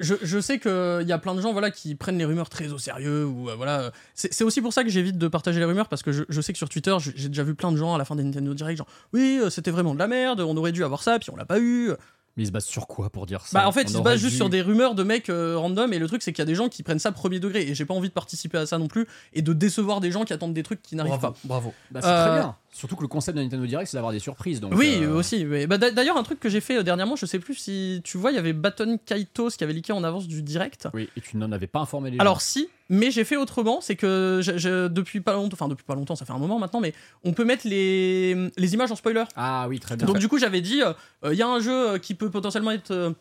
je, 0.00 0.14
je 0.22 0.40
sais 0.40 0.58
qu'il 0.58 1.06
y 1.06 1.12
a 1.12 1.18
plein 1.18 1.34
de 1.36 1.40
gens 1.40 1.52
voilà, 1.52 1.70
qui 1.70 1.94
prennent 1.94 2.18
les 2.18 2.24
rumeurs 2.24 2.48
très 2.50 2.72
au 2.72 2.78
sérieux. 2.78 3.24
ou 3.24 3.48
euh, 3.50 3.54
voilà. 3.54 3.92
C'est 4.14 4.34
c'est 4.34 4.42
aussi 4.42 4.60
pour 4.60 4.72
ça 4.72 4.82
que 4.82 4.90
j'évite 4.90 5.16
de 5.18 5.28
partager 5.28 5.60
les 5.60 5.64
rumeurs 5.66 5.88
parce 5.88 6.02
que 6.02 6.10
je, 6.10 6.24
je 6.28 6.40
sais 6.40 6.52
que 6.52 6.58
sur 6.58 6.68
Twitter, 6.68 6.96
j'ai 6.98 7.28
déjà 7.28 7.44
vu 7.44 7.54
plein 7.54 7.70
de 7.70 7.76
gens 7.76 7.94
à 7.94 7.98
la 7.98 8.04
fin 8.04 8.16
des 8.16 8.24
Nintendo 8.24 8.52
Direct, 8.54 8.78
genre 8.78 8.88
oui, 9.12 9.38
euh, 9.40 9.50
c'était 9.50 9.70
vraiment 9.70 9.94
de 9.94 10.00
la 10.00 10.08
merde, 10.08 10.40
on 10.40 10.56
aurait 10.56 10.72
dû 10.72 10.82
avoir 10.82 11.02
ça, 11.04 11.20
puis 11.20 11.30
on 11.30 11.36
l'a 11.36 11.46
pas 11.46 11.60
eu. 11.60 11.92
Mais 12.36 12.42
ils 12.42 12.46
se 12.46 12.52
basent 12.52 12.64
sur 12.64 12.86
quoi 12.88 13.10
pour 13.10 13.26
dire 13.26 13.46
ça 13.46 13.60
Bah 13.60 13.68
en 13.68 13.72
fait, 13.72 13.82
On 13.86 13.90
ils 13.90 13.92
se 13.92 13.98
basent 13.98 14.18
juste 14.20 14.32
dû- 14.32 14.36
sur 14.38 14.50
des 14.50 14.60
rumeurs 14.60 14.94
de 14.94 15.02
mecs 15.04 15.28
euh, 15.30 15.56
random 15.56 15.92
et 15.92 15.98
le 16.00 16.08
truc 16.08 16.22
c'est 16.22 16.32
qu'il 16.32 16.40
y 16.40 16.42
a 16.42 16.46
des 16.46 16.54
gens 16.56 16.68
qui 16.68 16.82
prennent 16.82 16.98
ça 16.98 17.12
premier 17.12 17.38
degré 17.38 17.62
et 17.62 17.74
j'ai 17.74 17.84
pas 17.84 17.94
envie 17.94 18.08
de 18.08 18.12
participer 18.14 18.58
à 18.58 18.66
ça 18.66 18.78
non 18.78 18.88
plus 18.88 19.06
et 19.32 19.42
de 19.42 19.52
décevoir 19.52 20.00
des 20.00 20.10
gens 20.10 20.24
qui 20.24 20.32
attendent 20.32 20.54
des 20.54 20.62
trucs 20.64 20.82
qui 20.82 20.96
n'arrivent 20.96 21.12
pas. 21.12 21.34
Bravo, 21.44 21.70
bravo. 21.70 21.74
Bah, 21.92 22.00
c'est 22.02 22.08
Euh, 22.08 22.26
très 22.26 22.34
bien. 22.40 22.56
Surtout 22.76 22.96
que 22.96 23.02
le 23.02 23.08
concept 23.08 23.38
de 23.38 23.42
Nintendo 23.44 23.64
Direct, 23.66 23.88
c'est 23.88 23.96
d'avoir 23.96 24.12
des 24.12 24.18
surprises. 24.18 24.60
Donc, 24.60 24.74
Oui, 24.74 24.98
euh, 25.02 25.14
aussi. 25.14 25.46
oui. 25.46 25.68
Bah, 25.68 25.78
d'a- 25.78 25.92
D'ailleurs, 25.92 26.16
un 26.16 26.24
truc 26.24 26.40
que 26.40 26.48
j'ai 26.48 26.60
fait 26.60 26.78
euh, 26.78 26.82
dernièrement, 26.82 27.14
je 27.14 27.24
sais 27.24 27.38
plus 27.38 27.54
si 27.54 28.00
tu 28.02 28.18
vois, 28.18 28.32
il 28.32 28.34
y 28.34 28.38
avait 28.38 28.52
Baton 28.52 28.98
Kaitos 29.06 29.50
qui 29.50 29.62
avait 29.62 29.72
leaké 29.72 29.92
en 29.92 30.02
avance 30.02 30.26
du 30.26 30.42
direct. 30.42 30.88
Oui, 30.92 31.08
et 31.16 31.20
tu 31.20 31.36
n'en 31.36 31.52
avais 31.52 31.68
pas 31.68 31.78
informé 31.78 32.10
les 32.10 32.16
gens. 32.16 32.20
Alors 32.22 32.40
si, 32.42 32.68
mais 32.88 33.12
j'ai 33.12 33.22
fait 33.22 33.36
autrement, 33.36 33.80
c'est 33.80 33.94
que 33.94 34.40
je- 34.42 34.58
je- 34.58 34.88
depuis 34.88 35.20
pas 35.20 35.34
longtemps, 35.34 35.54
enfin 35.54 35.68
depuis 35.68 35.84
pas 35.84 35.94
longtemps, 35.94 36.16
ça 36.16 36.24
fait 36.24 36.32
un 36.32 36.38
moment 36.38 36.58
maintenant, 36.58 36.80
mais 36.80 36.94
on 37.22 37.32
peut 37.32 37.44
mettre 37.44 37.64
les, 37.68 38.50
les 38.56 38.74
images 38.74 38.90
en 38.90 38.96
spoiler. 38.96 39.22
Ah 39.36 39.66
oui, 39.68 39.78
très 39.78 39.94
bien. 39.96 40.06
Donc 40.08 40.18
du 40.18 40.26
coup 40.26 40.38
j'avais 40.38 40.60
dit, 40.60 40.82
euh, 40.82 40.92
il 41.32 41.38
y 41.38 41.42
a 41.42 41.48
un 41.48 41.60
jeu 41.60 41.98
qui 41.98 42.14
peut 42.14 42.28
potentiellement 42.28 42.72
être 42.72 43.14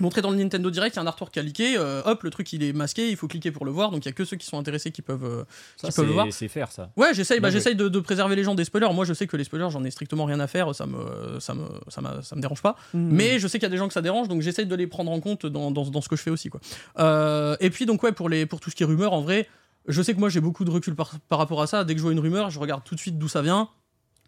montré 0.00 0.22
dans 0.22 0.30
le 0.30 0.36
Nintendo 0.36 0.70
Direct, 0.70 0.94
il 0.94 0.98
y 0.98 1.00
a 1.00 1.02
un 1.02 1.06
artwork 1.06 1.32
qui 1.32 1.38
a 1.38 1.42
leaké, 1.42 1.76
euh, 1.76 2.02
hop, 2.04 2.22
le 2.22 2.30
truc 2.30 2.52
il 2.52 2.62
est 2.62 2.72
masqué, 2.72 3.10
il 3.10 3.16
faut 3.16 3.28
cliquer 3.28 3.50
pour 3.50 3.64
le 3.64 3.70
voir, 3.70 3.90
donc 3.90 4.04
il 4.04 4.08
y 4.08 4.10
a 4.10 4.12
que 4.12 4.24
ceux 4.24 4.36
qui 4.36 4.46
sont 4.46 4.58
intéressés 4.58 4.90
qui 4.90 5.02
peuvent... 5.02 5.24
euh, 5.24 5.44
ça, 5.76 5.88
qui 5.88 5.94
peuvent 5.94 6.06
le 6.06 6.12
voir. 6.12 6.26
c'est 6.30 6.48
faire 6.48 6.70
ça. 6.70 6.90
Ouais, 6.96 7.14
j'essaye, 7.14 7.40
bah, 7.40 7.50
j'essaye 7.50 7.76
de, 7.76 7.88
de 7.88 8.00
préserver 8.00 8.36
les 8.36 8.44
gens 8.44 8.54
des 8.54 8.64
spoilers. 8.64 8.92
Moi, 8.92 9.04
je 9.04 9.14
sais 9.14 9.26
que 9.26 9.36
les 9.36 9.44
spoilers, 9.44 9.70
j'en 9.70 9.84
ai 9.84 9.90
strictement 9.90 10.24
rien 10.24 10.40
à 10.40 10.46
faire, 10.46 10.74
ça 10.74 10.86
me, 10.86 11.40
ça 11.40 11.54
me, 11.54 11.66
ça 11.88 12.00
me, 12.00 12.22
ça 12.22 12.36
me 12.36 12.40
dérange 12.40 12.62
pas. 12.62 12.76
Hmm. 12.94 13.08
Mais 13.10 13.38
je 13.38 13.48
sais 13.48 13.58
qu'il 13.58 13.64
y 13.66 13.70
a 13.70 13.70
des 13.70 13.78
gens 13.78 13.88
que 13.88 13.94
ça 13.94 14.02
dérange, 14.02 14.28
donc 14.28 14.42
j'essaye 14.42 14.66
de 14.66 14.74
les 14.74 14.86
prendre 14.86 15.10
en 15.10 15.20
compte 15.20 15.46
dans, 15.46 15.70
dans, 15.70 15.84
dans 15.84 16.00
ce 16.00 16.08
que 16.08 16.16
je 16.16 16.22
fais 16.22 16.30
aussi, 16.30 16.48
quoi. 16.48 16.60
Euh, 16.98 17.56
et 17.60 17.70
puis 17.70 17.86
donc 17.86 18.02
ouais, 18.02 18.12
pour 18.12 18.28
les, 18.28 18.46
pour 18.46 18.60
tout 18.60 18.70
ce 18.70 18.76
qui 18.76 18.82
est 18.82 18.86
rumeur, 18.86 19.12
en 19.12 19.20
vrai, 19.22 19.48
je 19.88 20.02
sais 20.02 20.14
que 20.14 20.18
moi 20.20 20.28
j'ai 20.28 20.40
beaucoup 20.40 20.64
de 20.64 20.70
recul 20.70 20.94
par, 20.94 21.12
par 21.28 21.38
rapport 21.38 21.62
à 21.62 21.66
ça. 21.66 21.84
Dès 21.84 21.94
que 21.94 21.98
je 21.98 22.02
vois 22.02 22.12
une 22.12 22.20
rumeur, 22.20 22.50
je 22.50 22.58
regarde 22.58 22.82
tout 22.84 22.94
de 22.94 23.00
suite 23.00 23.18
d'où 23.18 23.28
ça 23.28 23.42
vient. 23.42 23.68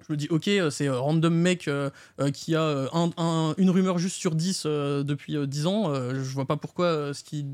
Je 0.07 0.12
me 0.12 0.16
dis, 0.16 0.27
ok, 0.31 0.49
euh, 0.49 0.70
c'est 0.70 0.89
euh, 0.89 0.99
random 0.99 1.35
mec 1.35 1.69
euh, 1.69 1.91
qui 2.33 2.55
a 2.55 2.62
un- 2.93 3.11
un- 3.16 3.55
une 3.59 3.70
rumeur 3.70 3.99
juste 3.99 4.16
sur 4.16 4.35
10 4.35 4.62
euh, 4.66 5.03
depuis 5.03 5.37
euh, 5.37 5.47
10 5.47 5.66
ans. 5.66 5.93
je 5.95 6.20
vois 6.35 6.47
pas 6.47 6.57
pourquoi, 6.57 7.12
ce 7.15 7.23
qui... 7.25 7.45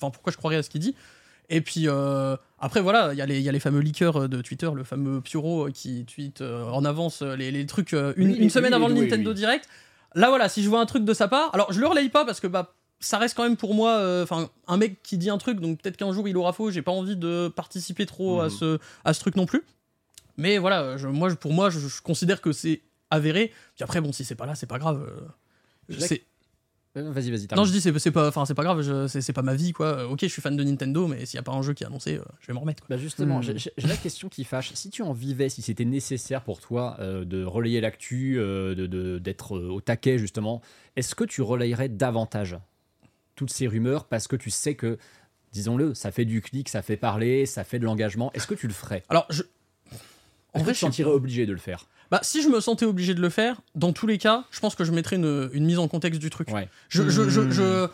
enfin, 0.00 0.10
pourquoi 0.10 0.32
je 0.32 0.36
croirais 0.36 0.56
à 0.56 0.62
ce 0.62 0.70
qu'il 0.70 0.80
dit. 0.80 0.94
Et 1.50 1.60
puis 1.60 1.86
après, 2.58 2.80
voilà, 2.80 3.12
il 3.12 3.18
y, 3.18 3.22
a 3.22 3.26
les- 3.26 3.38
il 3.38 3.42
y 3.44 3.48
a 3.48 3.52
les 3.52 3.60
fameux 3.60 3.80
leakers 3.80 4.28
de 4.28 4.40
Twitter, 4.40 4.70
le 4.74 4.84
fameux 4.84 5.20
Pioro 5.20 5.68
qui 5.72 6.04
tweet 6.06 6.40
en 6.42 6.84
avance 6.84 7.22
les, 7.22 7.50
les 7.50 7.66
trucs 7.66 7.92
une, 7.92 8.48
semaine 8.50 8.72
avant 8.74 8.88
le 8.88 8.94
Nintendo. 8.94 9.32
Direct. 9.34 9.68
Là, 10.14 10.28
voilà, 10.28 10.48
si 10.48 10.62
je 10.62 10.68
vois 10.68 10.80
un 10.80 10.86
truc 10.86 11.04
de 11.04 11.12
sa 11.12 11.26
part, 11.28 11.50
alors 11.54 11.72
je 11.72 11.80
le 11.80 11.86
relaye 11.88 12.08
pas 12.08 12.24
parce 12.24 12.38
que 12.40 12.46
bah, 12.46 12.74
ça 13.00 13.18
reste 13.18 13.36
quand 13.36 13.42
même 13.42 13.56
pour 13.56 13.74
moi, 13.74 13.96
euh, 13.98 14.24
un 14.68 14.76
mec 14.76 15.02
qui 15.02 15.18
dit 15.18 15.28
un 15.28 15.38
truc, 15.38 15.60
donc 15.60 15.80
peut-être 15.82 15.96
qu'un 15.96 16.12
jour 16.12 16.28
il 16.28 16.36
aura 16.36 16.52
faux. 16.52 16.70
J'ai 16.70 16.82
pas 16.82 16.92
envie 16.92 17.16
de 17.16 17.48
participer 17.48 18.06
trop 18.06 18.40
à 18.40 18.44
Mhm. 18.44 18.50
ce 18.50 18.78
à 19.04 19.12
ce 19.12 19.20
truc 19.20 19.36
non 19.36 19.44
plus. 19.46 19.64
Mais 20.36 20.58
voilà, 20.58 20.96
je- 20.96 21.08
moi, 21.08 21.28
je- 21.28 21.34
pour 21.36 21.52
moi, 21.52 21.70
je, 21.70 21.78
je 21.78 22.02
considère 22.02 22.40
que 22.40 22.52
c'est 22.52 22.82
avéré. 23.10 23.52
Puis 23.74 23.84
après, 23.84 24.00
bon, 24.00 24.12
si 24.12 24.24
c'est 24.24 24.34
pas 24.34 24.46
là, 24.46 24.54
c'est 24.54 24.66
pas 24.66 24.78
grave. 24.78 25.06
euh, 25.08 25.20
Je 25.88 26.00
c'est- 26.00 26.22
Euh, 26.96 27.10
Vas-y, 27.10 27.30
vas-y. 27.32 27.48
non, 27.56 27.64
je 27.64 27.72
dis 27.72 27.80
c'est 27.80 27.98
c'est 27.98 28.12
pas, 28.12 28.28
enfin 28.28 28.44
c'est 28.44 28.54
pas 28.54 28.62
grave, 28.62 29.08
c'est 29.08 29.20
c'est 29.20 29.32
pas 29.32 29.42
ma 29.42 29.56
vie 29.56 29.72
quoi. 29.72 29.86
Euh, 29.98 30.06
Ok, 30.06 30.20
je 30.22 30.26
suis 30.28 30.40
fan 30.40 30.56
de 30.56 30.62
Nintendo, 30.62 31.08
mais 31.08 31.26
s'il 31.26 31.36
y 31.36 31.40
a 31.40 31.42
pas 31.42 31.50
un 31.50 31.60
jeu 31.60 31.74
qui 31.74 31.82
est 31.82 31.86
annoncé, 31.88 32.18
euh, 32.18 32.22
je 32.40 32.46
vais 32.46 32.52
m'en 32.52 32.60
remettre. 32.60 32.86
Quoi. 32.86 32.94
Bah 32.96 33.02
justement, 33.02 33.40
Hmm. 33.40 33.42
j'ai- 33.56 33.72
la 33.84 33.96
question 33.96 34.28
qui 34.28 34.44
fâche. 34.44 34.72
Si 34.74 34.90
tu 34.90 35.02
en 35.02 35.12
vivais, 35.12 35.48
si 35.48 35.60
c'était 35.60 35.84
nécessaire 35.84 36.44
pour 36.44 36.60
toi 36.60 36.96
euh, 37.00 37.24
de 37.24 37.42
relayer 37.44 37.80
l'actu, 37.80 38.38
euh, 38.38 38.76
de- 38.76 38.86
de- 38.86 39.18
d'être 39.18 39.56
euh, 39.56 39.70
au 39.70 39.80
taquet 39.80 40.18
justement, 40.18 40.62
est-ce 40.94 41.16
que 41.16 41.24
tu 41.24 41.42
relayerais 41.42 41.88
davantage 41.88 42.56
toutes 43.34 43.50
ces 43.50 43.66
rumeurs 43.66 44.04
parce 44.04 44.28
que 44.28 44.36
tu 44.36 44.50
sais 44.50 44.76
que, 44.76 44.96
disons-le, 45.50 45.94
ça 45.94 46.12
fait 46.12 46.24
du 46.24 46.42
clic, 46.42 46.68
ça 46.68 46.80
fait 46.80 46.96
parler, 46.96 47.44
ça 47.44 47.64
fait 47.64 47.80
de 47.80 47.84
l'engagement. 47.86 48.30
Est-ce 48.34 48.46
que 48.46 48.54
tu 48.54 48.68
le 48.68 48.72
ferais? 48.72 49.02
Alors, 49.08 49.26
je, 49.30 49.42
en 50.60 50.62
vrai, 50.62 50.66
je 50.66 50.68
tu 50.68 50.72
te 50.72 50.76
suis- 50.78 50.86
sentirais 50.86 51.10
obligé 51.10 51.46
de 51.46 51.52
le 51.52 51.58
faire. 51.58 51.86
bah, 52.10 52.20
si 52.22 52.42
je 52.42 52.48
me 52.48 52.60
sentais 52.60 52.84
obligé 52.86 53.14
de 53.14 53.20
le 53.20 53.28
faire, 53.30 53.60
dans 53.74 53.92
tous 53.92 54.06
les 54.06 54.18
cas, 54.18 54.44
je 54.50 54.60
pense 54.60 54.74
que 54.74 54.84
je 54.84 54.92
mettrais 54.92 55.16
une, 55.16 55.50
une 55.52 55.64
mise 55.64 55.78
en 55.78 55.88
contexte 55.88 56.20
du 56.20 56.30
truc. 56.30 56.48
Ouais. 56.50 56.68
Je, 56.88 57.08
je, 57.08 57.28
je, 57.28 57.40
Hmm. 57.40 57.50
je- 57.50 57.86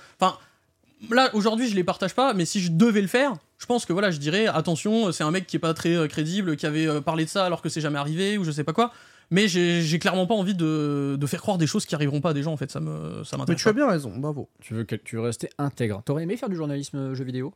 là 1.11 1.31
aujourd'hui, 1.35 1.69
je 1.69 1.75
les 1.75 1.85
partage 1.85 2.15
pas, 2.15 2.35
mais 2.35 2.45
si 2.45 2.61
je 2.61 2.71
devais 2.71 3.01
le 3.01 3.07
faire, 3.09 3.35
je 3.59 3.67
pense 3.67 3.87
que 3.87 3.93
voilà, 3.93 4.11
je 4.11 4.19
dirais 4.19 4.47
attention, 4.47 5.13
c'est 5.13 5.25
un 5.25 5.31
mec 5.31 5.47
qui 5.47 5.57
est 5.57 5.61
pas 5.61 5.75
très 5.75 5.95
euh, 5.97 6.07
crédible, 6.09 6.57
qui 6.57 6.67
avait 6.67 6.87
euh, 6.87 7.01
parlé 7.01 7.25
de 7.25 7.31
ça 7.31 7.45
alors 7.47 7.63
que 7.63 7.69
c'est 7.69 7.81
jamais 7.81 7.99
arrivé 7.99 8.37
ou 8.39 8.45
je 8.45 8.51
sais 8.51 8.65
pas 8.65 8.73
quoi. 8.73 8.93
Mais 9.33 9.47
j'ai 9.47 9.99
clairement 10.01 10.27
pas 10.27 10.35
envie 10.35 10.57
de, 10.57 11.17
de 11.19 11.27
faire 11.29 11.41
croire 11.41 11.57
des 11.57 11.69
choses 11.69 11.87
qui 11.87 11.95
arriveront 11.95 12.21
pas 12.21 12.31
à 12.31 12.35
des 12.35 12.43
gens 12.43 12.53
en 12.53 12.57
fait. 12.57 12.69
Ça 12.69 12.81
me, 12.81 13.23
ça 13.23 13.37
Mais 13.37 13.43
m'intéresse. 13.43 13.63
tu 13.63 13.69
as 13.69 13.73
bien 13.73 13.89
raison, 13.89 14.13
bravo. 14.17 14.49
Tu 14.61 14.75
veux, 14.75 14.83
que- 14.83 14.97
tu 14.97 15.15
veux 15.17 15.23
rester 15.23 15.49
intègre. 15.57 16.03
T'aurais 16.05 16.25
aimé 16.25 16.37
faire 16.37 16.49
du 16.49 16.57
journalisme 16.57 16.97
euh, 16.97 17.15
jeu 17.15 17.23
vidéo? 17.25 17.55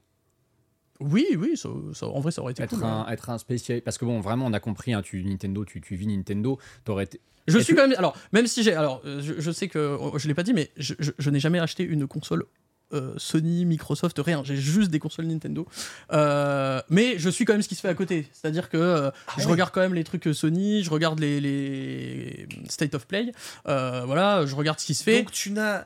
Oui, 1.01 1.27
oui, 1.39 1.57
ça, 1.57 1.69
ça- 1.93 2.07
en 2.07 2.21
vrai, 2.21 2.31
ça 2.33 2.41
aurait 2.43 2.53
été 2.53 2.63
être 2.63 2.71
cool. 2.77 2.85
hein. 2.85 3.05
un, 3.09 3.13
être 3.13 3.29
un 3.31 3.39
spécialiste 3.39 3.85
Parce 3.85 3.99
que 3.99 4.05
bon, 4.05 4.21
vraiment, 4.21 4.47
on 4.47 4.53
a 4.53 4.61
compris, 4.61 4.93
hein, 4.93 5.03
tu 5.03 5.23
Nintendo, 5.25 5.65
tu, 5.65 5.81
tu 5.81 5.97
vis 5.97 6.07
Nintendo, 6.07 6.59
t'aurais 6.85 7.05
été... 7.05 7.21
Je 7.47 7.59
suis 7.59 7.75
quand 7.75 7.87
même. 7.87 7.99
Alors, 7.99 8.17
même 8.33 8.47
si 8.47 8.63
j'ai. 8.63 8.73
Alors, 8.73 9.03
euh, 9.05 9.21
je, 9.21 9.35
je 9.39 9.51
sais 9.51 9.69
que. 9.69 9.99
oh, 10.01 10.19
Je 10.19 10.29
l'ai 10.29 10.35
pas 10.35 10.43
dit, 10.45 10.55
mais 10.55 10.71
je, 10.79 10.95
je- 10.99 11.11
je 11.19 11.29
n'ai 11.29 11.41
jamais 11.41 11.59
acheté 11.59 11.83
une 11.85 12.07
console 12.07 12.47
euh, 12.95 13.13
Sony, 13.19 13.67
Microsoft, 13.67 14.19
rien. 14.25 14.43
J'ai 14.45 14.57
juste 14.57 14.91
des 14.91 14.99
consoles 14.99 15.27
Nintendo. 15.27 15.67
Euh, 16.13 16.81
mais 16.89 17.19
je 17.19 17.29
suis 17.29 17.45
quand 17.45 17.53
même 17.53 17.61
ce 17.61 17.69
qui 17.69 17.75
se 17.75 17.83
fait 17.83 17.89
à 17.89 17.95
côté. 17.95 18.27
C'est-à-dire 18.33 18.71
que 18.71 18.79
euh, 18.79 19.11
je 19.37 19.47
regarde 19.47 19.73
quand 19.75 19.83
même 19.83 19.93
les 19.93 20.05
trucs 20.05 20.27
Sony, 20.33 20.83
je 20.85 20.89
regarde 20.89 21.21
les, 21.21 21.39
les 21.39 22.49
State 22.71 22.95
of 22.95 23.07
Play. 23.07 23.33
euh, 23.69 24.05
voilà, 24.07 24.47
je 24.47 24.55
regarde 24.55 24.81
ce 24.81 24.87
qui 24.87 24.95
se 24.95 25.03
fait. 25.03 25.19
Donc 25.19 25.31
tu 25.33 25.51
n'as 25.51 25.85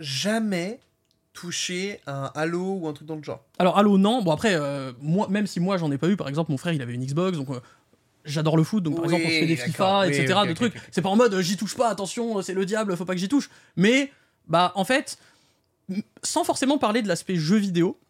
jamais 0.00 0.80
touché 1.36 2.00
un 2.06 2.30
Halo 2.34 2.78
ou 2.80 2.88
un 2.88 2.92
truc 2.92 3.06
dans 3.06 3.14
le 3.16 3.22
genre. 3.22 3.44
Alors, 3.58 3.78
Halo, 3.78 3.98
non. 3.98 4.22
Bon, 4.22 4.32
après, 4.32 4.54
euh, 4.54 4.92
moi, 5.00 5.28
même 5.28 5.46
si 5.46 5.60
moi 5.60 5.76
j'en 5.76 5.90
ai 5.92 5.98
pas 5.98 6.08
eu, 6.08 6.16
par 6.16 6.28
exemple, 6.28 6.50
mon 6.50 6.58
frère 6.58 6.72
il 6.72 6.82
avait 6.82 6.94
une 6.94 7.04
Xbox, 7.04 7.36
donc. 7.38 7.50
euh, 7.50 7.60
J'adore 8.24 8.56
le 8.56 8.64
foot, 8.64 8.82
donc 8.82 8.96
par 8.96 9.04
Oui, 9.04 9.14
exemple 9.14 9.26
on 9.28 9.30
se 9.34 9.38
fait 9.38 9.46
des. 9.46 9.56
FIFA, 9.56 10.00
Oui, 10.00 10.08
etc. 10.08 10.34
de 10.48 10.52
trucs. 10.52 10.74
C'est 10.90 11.00
pas 11.02 11.08
en 11.10 11.14
mode 11.16 11.32
euh, 11.34 11.42
j'y 11.42 11.56
touche 11.56 11.76
pas, 11.76 11.88
attention, 11.88 12.42
c'est 12.42 12.54
le 12.54 12.66
diable, 12.66 12.96
faut 12.96 13.04
pas 13.04 13.12
que 13.14 13.20
j'y 13.20 13.28
touche. 13.28 13.48
Mais 13.76 14.10
bah 14.48 14.72
en 14.74 14.84
fait, 14.84 15.16
sans 16.24 16.42
forcément 16.42 16.76
parler 16.78 17.02
de 17.02 17.08
l'aspect 17.08 17.36
jeu 17.36 17.56
vidéo, 17.56 18.00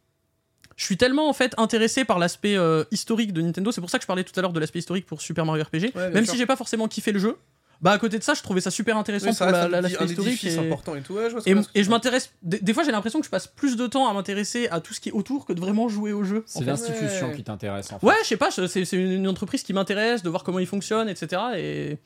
je 0.76 0.84
suis 0.86 0.96
tellement 0.96 1.28
en 1.28 1.32
fait 1.34 1.54
intéressé 1.58 2.04
par 2.06 2.18
l'aspect 2.18 2.56
euh, 2.56 2.84
historique 2.90 3.32
de 3.34 3.42
Nintendo. 3.42 3.72
C'est 3.72 3.80
pour 3.82 3.90
ça 3.90 3.98
que 3.98 4.02
je 4.04 4.06
parlais 4.06 4.24
tout 4.24 4.32
à 4.38 4.42
l'heure 4.42 4.52
de 4.54 4.60
l'aspect 4.60 4.78
historique 4.78 5.04
pour 5.06 5.20
Super 5.20 5.44
Mario 5.44 5.64
RPG. 5.64 5.94
même 5.94 6.24
sûr. 6.24 6.32
si 6.32 6.38
j'ai 6.38 6.46
pas 6.46 6.56
forcément 6.56 6.88
kiffé 6.88 7.12
le 7.12 7.18
jeu, 7.18 7.36
bah 7.82 7.92
à 7.92 7.98
côté 7.98 8.18
de 8.18 8.22
ça, 8.22 8.34
je 8.34 8.42
trouvais 8.42 8.60
ça 8.60 8.70
super 8.70 8.96
intéressant 8.96 9.26
Oui, 9.28 9.34
ça 9.34 9.46
pour 9.46 9.52
la- 9.68 9.80
la- 9.80 9.88
historique. 9.88 10.44
et- 10.44 10.58
important 10.58 10.94
et 10.96 11.00
tout. 11.02 11.14
Ouais, 11.14 11.26
je 11.26 11.32
vois 11.32 11.40
ce 11.42 11.48
et, 11.50 11.54
et 11.80 11.84
je 11.84 11.90
m'intéresse. 11.90 12.30
Des, 12.42 12.58
des 12.58 12.72
fois, 12.74 12.82
j'ai 12.84 12.92
l'impression 12.92 13.20
que 13.20 13.26
je 13.26 13.30
passe 13.30 13.46
plus 13.46 13.76
de 13.76 13.86
temps 13.86 14.08
à 14.08 14.12
m'intéresser 14.14 14.68
à 14.68 14.80
tout 14.80 14.94
ce 14.94 15.00
qui 15.00 15.10
est 15.10 15.12
autour 15.12 15.44
que 15.46 15.52
de 15.52 15.60
vraiment 15.60 15.88
jouer 15.88 16.12
au 16.12 16.24
jeu. 16.24 16.42
C'est 16.46 16.64
l'institution 16.64 17.28
Ouais. 17.28 17.34
qui 17.36 17.42
t'intéresse 17.44 17.92
en 17.92 17.98
fait. 17.98 18.06
Ouais, 18.06 18.14
je 18.22 18.28
sais 18.28 18.36
pas, 18.36 18.50
c'est 18.50 18.92
une 18.92 19.28
entreprise 19.28 19.62
qui 19.62 19.72
m'intéresse, 19.72 20.22
de 20.22 20.28
voir 20.30 20.42
comment 20.44 20.58
ils 20.58 20.66
fonctionnent, 20.66 21.08
etc. 21.08 21.42
Et 21.56 21.98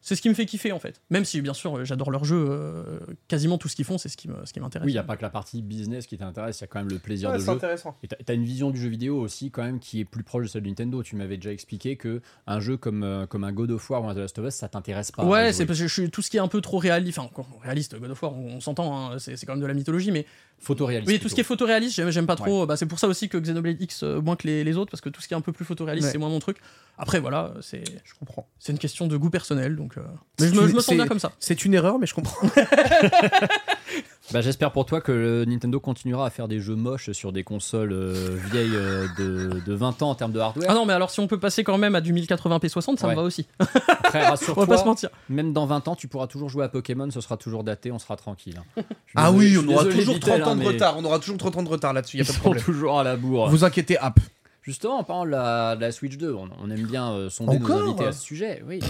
c'est 0.00 0.14
ce 0.16 0.22
qui 0.22 0.28
me 0.28 0.34
fait 0.34 0.46
kiffer 0.46 0.72
en 0.72 0.78
fait. 0.78 1.00
Même 1.10 1.24
si, 1.24 1.40
bien 1.40 1.54
sûr, 1.54 1.84
j'adore 1.84 2.10
leur 2.10 2.24
jeu, 2.24 2.46
euh, 2.48 2.98
quasiment 3.26 3.58
tout 3.58 3.68
ce 3.68 3.76
qu'ils 3.76 3.84
font, 3.84 3.98
c'est 3.98 4.08
ce 4.08 4.16
qui 4.16 4.28
me- 4.28 4.44
ce 4.44 4.52
qui 4.52 4.60
m'intéresse. 4.60 4.86
Oui, 4.86 4.92
il 4.92 4.94
n'y 4.94 4.98
a 5.00 5.02
pas 5.04 5.16
que 5.16 5.22
la 5.22 5.30
partie 5.30 5.60
business 5.62 6.06
qui 6.06 6.16
t'intéresse, 6.18 6.58
il 6.58 6.62
y 6.62 6.64
a 6.64 6.66
quand 6.68 6.78
même 6.78 6.88
le 6.88 6.98
plaisir 6.98 7.30
Ouais, 7.30 7.36
de 7.36 7.40
c'est 7.40 7.46
jeu. 7.46 7.52
intéressant. 7.52 7.96
Et 8.02 8.08
t'as 8.08 8.16
as 8.28 8.32
une 8.34 8.44
vision 8.44 8.70
du 8.70 8.80
jeu 8.80 8.88
vidéo 8.88 9.20
aussi 9.20 9.50
quand 9.50 9.62
même 9.62 9.80
qui 9.80 10.00
est 10.00 10.04
plus 10.04 10.22
proche 10.22 10.44
de 10.44 10.48
celle 10.50 10.62
de 10.62 10.68
Nintendo. 10.68 11.02
Tu 11.02 11.16
m'avais 11.16 11.36
déjà 11.36 11.52
expliqué 11.52 11.96
que 11.96 12.20
un 12.46 12.60
jeu 12.60 12.76
comme, 12.76 13.02
euh, 13.02 13.26
comme 13.26 13.44
un 13.44 13.52
God 13.52 13.70
of 13.72 13.90
War 13.90 14.02
ou 14.04 14.08
un 14.08 14.14
The 14.14 14.18
Last 14.18 14.38
of 14.38 14.46
Us, 14.46 14.54
ça 14.54 14.68
t'intéresse 14.68 15.10
pas. 15.12 15.24
Ouais, 15.24 15.52
c'est 15.52 15.66
parce 15.66 15.78
que 15.80 15.86
je 15.88 15.92
suis 15.92 16.10
tout 16.10 16.22
ce 16.22 16.30
qui 16.30 16.36
est 16.36 16.40
un 16.40 16.48
peu 16.48 16.60
trop 16.60 16.78
réaliste. 16.78 17.18
Enfin, 17.18 17.30
réaliste, 17.62 17.98
God 17.98 18.10
of 18.10 18.22
War, 18.22 18.32
on, 18.36 18.56
on 18.56 18.60
s'entend, 18.60 18.96
hein, 19.12 19.18
c'est 19.18 19.36
c'est 19.36 19.46
quand 19.46 19.52
même 19.54 19.62
de 19.62 19.66
la 19.66 19.74
mythologie, 19.74 20.10
mais 20.12 20.26
photoréaliste. 20.60 21.10
oui, 21.10 21.18
tout 21.20 21.28
ce 21.28 21.34
qui 21.34 21.40
est 21.40 21.44
photoréaliste, 21.44 22.10
j'aime 22.10 22.26
pas 22.26 22.36
trop. 22.36 22.60
Ouais. 22.62 22.66
Bah, 22.66 22.76
c'est 22.76 22.86
pour 22.86 22.98
ça 22.98 23.08
aussi 23.08 23.28
que 23.28 23.38
Xenoblade 23.38 23.80
X 23.80 24.02
euh, 24.02 24.20
moins 24.20 24.36
que 24.36 24.46
les, 24.46 24.64
les 24.64 24.76
autres, 24.76 24.90
parce 24.90 25.00
que 25.00 25.08
tout 25.08 25.20
ce 25.20 25.28
qui 25.28 25.34
est 25.34 25.36
un 25.36 25.40
peu 25.40 25.52
plus 25.52 25.64
photoréaliste, 25.64 26.06
Ouais. 26.06 26.12
c'est 26.12 26.18
moins 26.18 26.28
mon 26.28 26.40
truc. 26.40 26.58
Après, 26.98 27.20
voilà, 27.20 27.54
c'est 27.60 27.84
Je 28.04 28.12
comprends. 28.18 28.48
c'est 28.58 28.72
une 28.72 28.78
question 28.78 29.06
de 29.06 29.16
goût 29.16 29.30
personnel, 29.30 29.76
donc. 29.76 29.96
euh, 29.96 30.02
Mais 30.40 30.48
je 30.48 30.54
me, 30.54 30.62
une- 30.62 30.68
je 30.68 30.74
me 30.74 30.80
sens 30.80 30.94
bien 30.94 31.06
comme 31.06 31.20
ça. 31.20 31.32
C'est 31.38 31.64
une 31.64 31.74
erreur, 31.74 31.98
mais 31.98 32.06
je 32.06 32.14
comprends. 32.14 32.48
Bah, 34.32 34.42
J'espère 34.42 34.72
pour 34.72 34.84
toi 34.84 35.00
que 35.00 35.44
Nintendo 35.46 35.80
continuera 35.80 36.26
à 36.26 36.30
faire 36.30 36.48
des 36.48 36.60
jeux 36.60 36.74
moches 36.74 37.12
sur 37.12 37.32
des 37.32 37.44
consoles 37.44 37.92
euh, 37.92 38.36
vieilles 38.52 38.74
euh, 38.76 39.06
de, 39.18 39.60
de 39.64 39.72
20 39.74 40.02
ans 40.02 40.10
en 40.10 40.14
termes 40.14 40.32
de 40.32 40.38
hardware. 40.38 40.66
Ah 40.70 40.74
non, 40.74 40.84
mais 40.84 40.92
alors 40.92 41.10
si 41.10 41.20
on 41.20 41.26
peut 41.26 41.38
passer 41.40 41.64
quand 41.64 41.78
même 41.78 41.94
à 41.94 42.02
du 42.02 42.12
1080p 42.12 42.68
60, 42.68 42.98
ça 42.98 43.06
Ouais. 43.06 43.14
me 43.14 43.16
va 43.20 43.24
aussi. 43.24 43.46
Après, 43.58 44.26
On 44.56 44.60
va 44.60 44.66
pas 44.66 44.76
se 44.76 44.84
mentir. 44.84 45.08
même 45.30 45.54
dans 45.54 45.64
20 45.64 45.88
ans, 45.88 45.96
tu 45.96 46.08
pourras 46.08 46.26
toujours 46.26 46.50
jouer 46.50 46.64
à 46.64 46.68
Pokémon, 46.68 47.10
ce 47.10 47.22
sera 47.22 47.38
toujours 47.38 47.64
daté, 47.64 47.90
on 47.90 47.98
sera 47.98 48.16
tranquille. 48.16 48.60
hein. 48.76 48.82
Ah 49.16 49.30
désolé- 49.32 49.56
oui, 49.56 49.64
on 49.66 49.72
aura 49.72 49.84
désolé, 49.84 49.98
toujours 50.00 50.14
Vitel, 50.16 50.40
30 50.42 50.48
ans 50.48 50.52
hein, 50.52 50.54
de 50.56 50.60
mais 50.60 50.66
retard. 50.66 50.94
On 50.98 51.04
aura 51.06 51.18
toujours 51.18 51.38
30 51.38 51.56
ans 51.56 51.62
de 51.62 51.68
retard 51.70 51.92
là-dessus, 51.94 52.18
Ils 52.18 52.24
pas 52.26 52.32
de 52.32 52.32
sont 52.36 52.40
problème. 52.40 52.64
toujours 52.64 53.00
à 53.00 53.04
la 53.04 53.16
bourre. 53.16 53.48
Vous 53.48 53.64
inquiétez, 53.64 53.96
app. 53.96 54.20
Justement, 54.62 54.98
en 54.98 55.04
parlant 55.04 55.24
de 55.24 55.30
la, 55.30 55.74
de 55.76 55.80
la 55.80 55.90
Switch 55.92 56.18
2, 56.18 56.34
on, 56.34 56.50
on 56.62 56.70
aime 56.70 56.82
bien 56.86 57.10
euh, 57.12 57.30
sonder 57.30 57.58
nos 57.58 57.72
invités 57.72 58.04
à 58.04 58.12
ce 58.12 58.20
sujet. 58.22 58.62
Oui. 58.68 58.80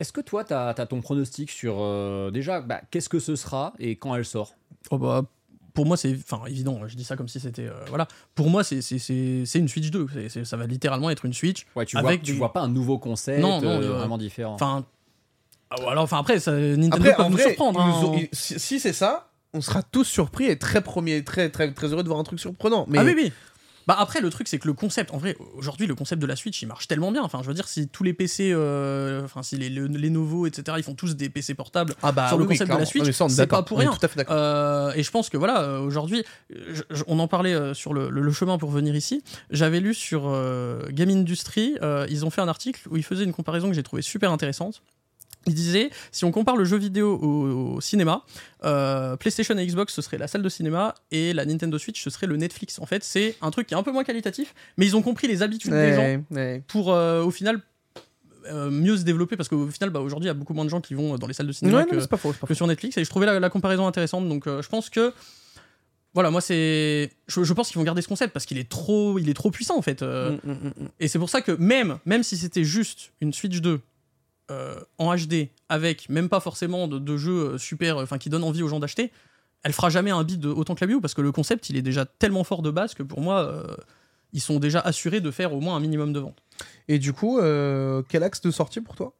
Est-ce 0.00 0.12
que 0.14 0.22
toi, 0.22 0.44
tu 0.44 0.54
as, 0.54 0.72
ton 0.88 1.02
pronostic 1.02 1.50
sur 1.50 1.76
euh, 1.80 2.30
déjà 2.30 2.62
bah, 2.62 2.80
qu'est-ce 2.90 3.10
que 3.10 3.18
ce 3.18 3.36
sera 3.36 3.74
et 3.78 3.96
quand 3.96 4.14
elle 4.14 4.24
sort? 4.24 4.54
Oh 4.90 4.98
bah, 4.98 5.22
pour 5.74 5.86
moi, 5.86 5.96
c'est 5.96 6.12
enfin 6.14 6.44
évident. 6.46 6.80
Je 6.86 6.96
dis 6.96 7.04
ça 7.04 7.16
comme 7.16 7.28
si 7.28 7.38
c'était 7.40 7.66
euh, 7.68 7.72
voilà. 7.88 8.08
Pour 8.34 8.50
moi, 8.50 8.64
c'est 8.64 8.82
c'est- 8.82 8.98
c'est 8.98 9.44
c'est 9.46 9.58
une 9.58 9.68
Switch 9.68 9.90
2. 9.90 10.06
C'est- 10.12 10.28
c'est- 10.28 10.44
ça 10.44 10.56
va 10.56 10.66
littéralement 10.66 11.10
être 11.10 11.24
une 11.24 11.32
Switch. 11.32 11.66
Ouais, 11.76 11.84
tu, 11.86 11.96
vois, 11.98 12.08
Avec 12.08 12.22
tu 12.22 12.32
des- 12.32 12.38
vois 12.38 12.52
pas 12.52 12.60
un 12.62 12.68
nouveau 12.68 12.98
concept 12.98 13.40
Non, 13.40 13.60
non, 13.60 13.68
euh, 13.68 13.82
euh, 13.82 13.98
vraiment 13.98 14.18
différent. 14.18 14.54
Enfin, 14.54 14.84
ah, 15.70 15.76
alors 15.88 16.04
enfin 16.04 16.18
après, 16.18 16.40
ça, 16.40 16.52
Nintendo 16.52 16.96
Après, 16.96 17.14
peut 17.14 17.22
en 17.22 17.30
nous 17.30 17.36
vrai, 17.36 17.44
surprendre. 17.46 17.80
hein. 17.80 18.00
nous 18.02 18.08
ont- 18.08 18.20
si, 18.32 18.58
si 18.58 18.80
c'est 18.80 18.92
ça, 18.92 19.30
on 19.52 19.60
sera 19.60 19.82
tous 19.82 20.04
surpris 20.04 20.46
et 20.46 20.58
très 20.58 20.80
premier, 20.80 21.22
très 21.24 21.50
très 21.50 21.72
très 21.72 21.88
heureux 21.92 22.02
de 22.02 22.08
voir 22.08 22.20
un 22.20 22.24
truc 22.24 22.40
surprenant. 22.40 22.86
Mais 22.88 22.98
Ah 22.98 23.04
oui 23.04 23.12
oui. 23.16 23.32
Bah 23.90 23.96
après, 23.98 24.20
le 24.20 24.30
truc, 24.30 24.46
c'est 24.46 24.58
que 24.58 24.68
le 24.68 24.72
concept, 24.74 25.12
en 25.12 25.18
vrai, 25.18 25.36
aujourd'hui, 25.56 25.86
le 25.88 25.94
concept 25.96 26.22
de 26.22 26.26
la 26.26 26.36
Switch, 26.36 26.62
il 26.62 26.66
marche 26.66 26.86
tellement 26.86 27.10
bien. 27.10 27.22
Enfin, 27.22 27.40
je 27.42 27.48
veux 27.48 27.54
dire, 27.54 27.66
si 27.66 27.88
tous 27.88 28.04
les 28.04 28.12
PC, 28.14 28.52
euh, 28.52 29.24
enfin, 29.24 29.42
si 29.42 29.56
les, 29.56 29.68
les, 29.68 29.80
etc., 30.46 30.76
ils 30.78 30.82
font 30.84 30.94
tous 30.94 31.16
des 31.16 31.28
PC 31.28 31.54
portables 31.54 31.94
Ah 32.02 32.12
bah 32.12 32.28
sur 32.28 32.38
le 32.38 32.44
oui, 32.44 32.50
concept 32.50 32.70
de 32.72 32.76
la. 32.78 32.84
Switch, 32.86 33.08
est 33.08 33.28
c'est 33.28 33.46
pas 33.46 33.62
pour 33.62 33.78
rien. 33.78 33.90
tout 33.90 33.98
à 34.04 34.08
fait 34.08 34.16
d'accord. 34.16 34.36
Euh, 34.36 34.92
et 34.94 35.02
je 35.02 35.10
pense 35.10 35.28
que 35.28 35.36
voilà, 35.36 35.62
euh, 35.62 35.80
aujourd'hui, 35.80 36.24
on 37.08 37.18
en 37.18 37.26
parlait 37.28 37.74
sur 37.74 37.92
le, 37.92 38.10
le- 38.10 38.20
le 38.22 38.32
chemin 38.32 38.58
pour 38.58 38.70
venir 38.70 38.94
ici. 38.94 39.22
J'avais 39.50 39.80
lu 39.80 39.92
sur 39.94 40.22
euh, 40.26 40.82
Game 40.90 41.10
Industry, 41.10 41.76
ils 42.08 42.24
ont 42.24 42.30
fait 42.30 42.40
un 42.42 42.48
article 42.48 42.88
où 42.90 42.96
ils 42.96 43.02
faisaient 43.04 43.24
une 43.24 43.32
comparaison 43.32 43.68
que 43.68 43.74
j'ai 43.74 43.82
trouvé 43.82 44.02
super 44.02 44.30
intéressante. 44.30 44.82
Ils 45.46 45.54
disaient, 45.54 45.90
si 46.12 46.24
on 46.24 46.30
compare 46.30 46.56
le 46.56 46.64
jeu 46.64 46.76
vidéo 46.76 47.16
au, 47.16 47.76
au 47.76 47.80
cinéma, 47.80 48.24
euh, 48.64 49.16
PlayStation 49.16 49.56
et 49.56 49.66
Xbox 49.66 49.94
ce 49.94 50.02
serait 50.02 50.18
la 50.18 50.28
salle 50.28 50.42
de 50.42 50.48
cinéma 50.48 50.94
et 51.10 51.32
la 51.32 51.46
Nintendo 51.46 51.78
Switch 51.78 52.02
ce 52.02 52.10
serait 52.10 52.26
le 52.26 52.36
Netflix. 52.36 52.78
En 52.78 52.86
fait, 52.86 53.02
c'est 53.02 53.36
un 53.40 53.50
truc 53.50 53.66
qui 53.66 53.74
est 53.74 53.76
un 53.76 53.82
peu 53.82 53.92
moins 53.92 54.04
qualitatif, 54.04 54.54
mais 54.76 54.86
ils 54.86 54.96
ont 54.96 55.02
compris 55.02 55.28
les 55.28 55.42
habitudes 55.42 55.72
des 55.72 55.94
gens 55.94 56.22
Ouais, 56.30 56.62
pour 56.68 56.92
euh, 56.92 57.22
au 57.22 57.30
final 57.30 57.62
euh, 58.46 58.70
mieux 58.70 58.96
se 58.96 59.02
développer 59.02 59.36
parce 59.36 59.48
qu'au 59.48 59.66
final, 59.68 59.90
bah, 59.90 60.00
aujourd'hui, 60.00 60.26
il 60.26 60.28
y 60.28 60.30
a 60.30 60.34
beaucoup 60.34 60.54
moins 60.54 60.64
de 60.64 60.70
gens 60.70 60.80
qui 60.80 60.94
vont 60.94 61.16
dans 61.16 61.26
les 61.26 61.34
salles 61.34 61.46
de 61.46 61.52
cinéma 61.52 61.78
Ouais, 61.78 61.86
que, 61.86 61.94
non, 61.94 62.06
pas 62.06 62.16
faux, 62.16 62.32
pas 62.32 62.46
que 62.46 62.54
sur 62.54 62.66
Netflix 62.66 62.96
et 62.96 63.04
je 63.04 63.10
trouvais 63.10 63.26
la, 63.26 63.38
la 63.38 63.50
comparaison 63.50 63.86
intéressante 63.86 64.28
donc 64.28 64.46
euh, 64.46 64.62
je 64.62 64.68
pense 64.68 64.90
que 64.90 65.12
voilà 66.14 66.30
moi 66.30 66.40
c'est 66.40 67.10
je, 67.28 67.44
je 67.44 67.52
pense 67.52 67.68
qu'ils 67.68 67.76
vont 67.78 67.84
garder 67.84 68.02
ce 68.02 68.08
concept 68.08 68.32
parce 68.32 68.46
qu'il 68.46 68.58
est 68.58 68.68
trop 68.68 69.18
il 69.18 69.28
est 69.28 69.34
trop 69.34 69.50
puissant 69.50 69.76
en 69.76 69.82
fait 69.82 70.02
euh, 70.02 70.32
mm, 70.42 70.50
mm, 70.50 70.52
mm. 70.52 70.88
et 70.98 71.08
c'est 71.08 71.18
pour 71.18 71.30
ça 71.30 71.40
que 71.40 71.52
même 71.52 71.98
même 72.04 72.22
si 72.22 72.36
c'était 72.36 72.64
juste 72.64 73.12
une 73.20 73.32
Switch 73.32 73.60
2 73.60 73.80
euh, 74.50 74.80
en 74.98 75.14
HD 75.14 75.48
avec 75.68 76.08
même 76.08 76.28
pas 76.28 76.40
forcément 76.40 76.88
de, 76.88 77.16
jeux 77.16 77.52
euh, 77.52 77.58
super 77.58 77.98
enfin 77.98 78.18
qui 78.18 78.28
donnent 78.28 78.44
envie 78.44 78.62
aux 78.62 78.68
gens 78.68 78.80
d'acheter 78.80 79.12
elle 79.62 79.72
fera 79.72 79.90
jamais 79.90 80.10
un 80.10 80.24
bid 80.24 80.44
autant 80.46 80.74
que 80.74 80.84
la 80.84 80.90
Wii 80.90 81.00
parce 81.00 81.14
que 81.14 81.20
le 81.20 81.32
concept 81.32 81.70
il 81.70 81.76
est 81.76 81.82
déjà 81.82 82.04
tellement 82.06 82.44
fort 82.44 82.62
de 82.62 82.70
base 82.70 82.94
que 82.94 83.02
pour 83.02 83.20
moi 83.20 83.40
euh, 83.40 83.76
ils 84.32 84.40
sont 84.40 84.58
déjà 84.58 84.80
assurés 84.80 85.20
de 85.20 85.30
faire 85.30 85.52
au 85.52 85.60
moins 85.60 85.76
un 85.76 85.80
minimum 85.80 86.12
de 86.12 86.20
ventes. 86.20 86.42
Et 86.88 86.98
du 86.98 87.12
coup, 87.12 87.38
euh, 87.38 88.02
quel 88.08 88.22
axe 88.22 88.40
de 88.40 88.50
sortie 88.50 88.80
pour 88.80 88.96
toi? 88.96 89.14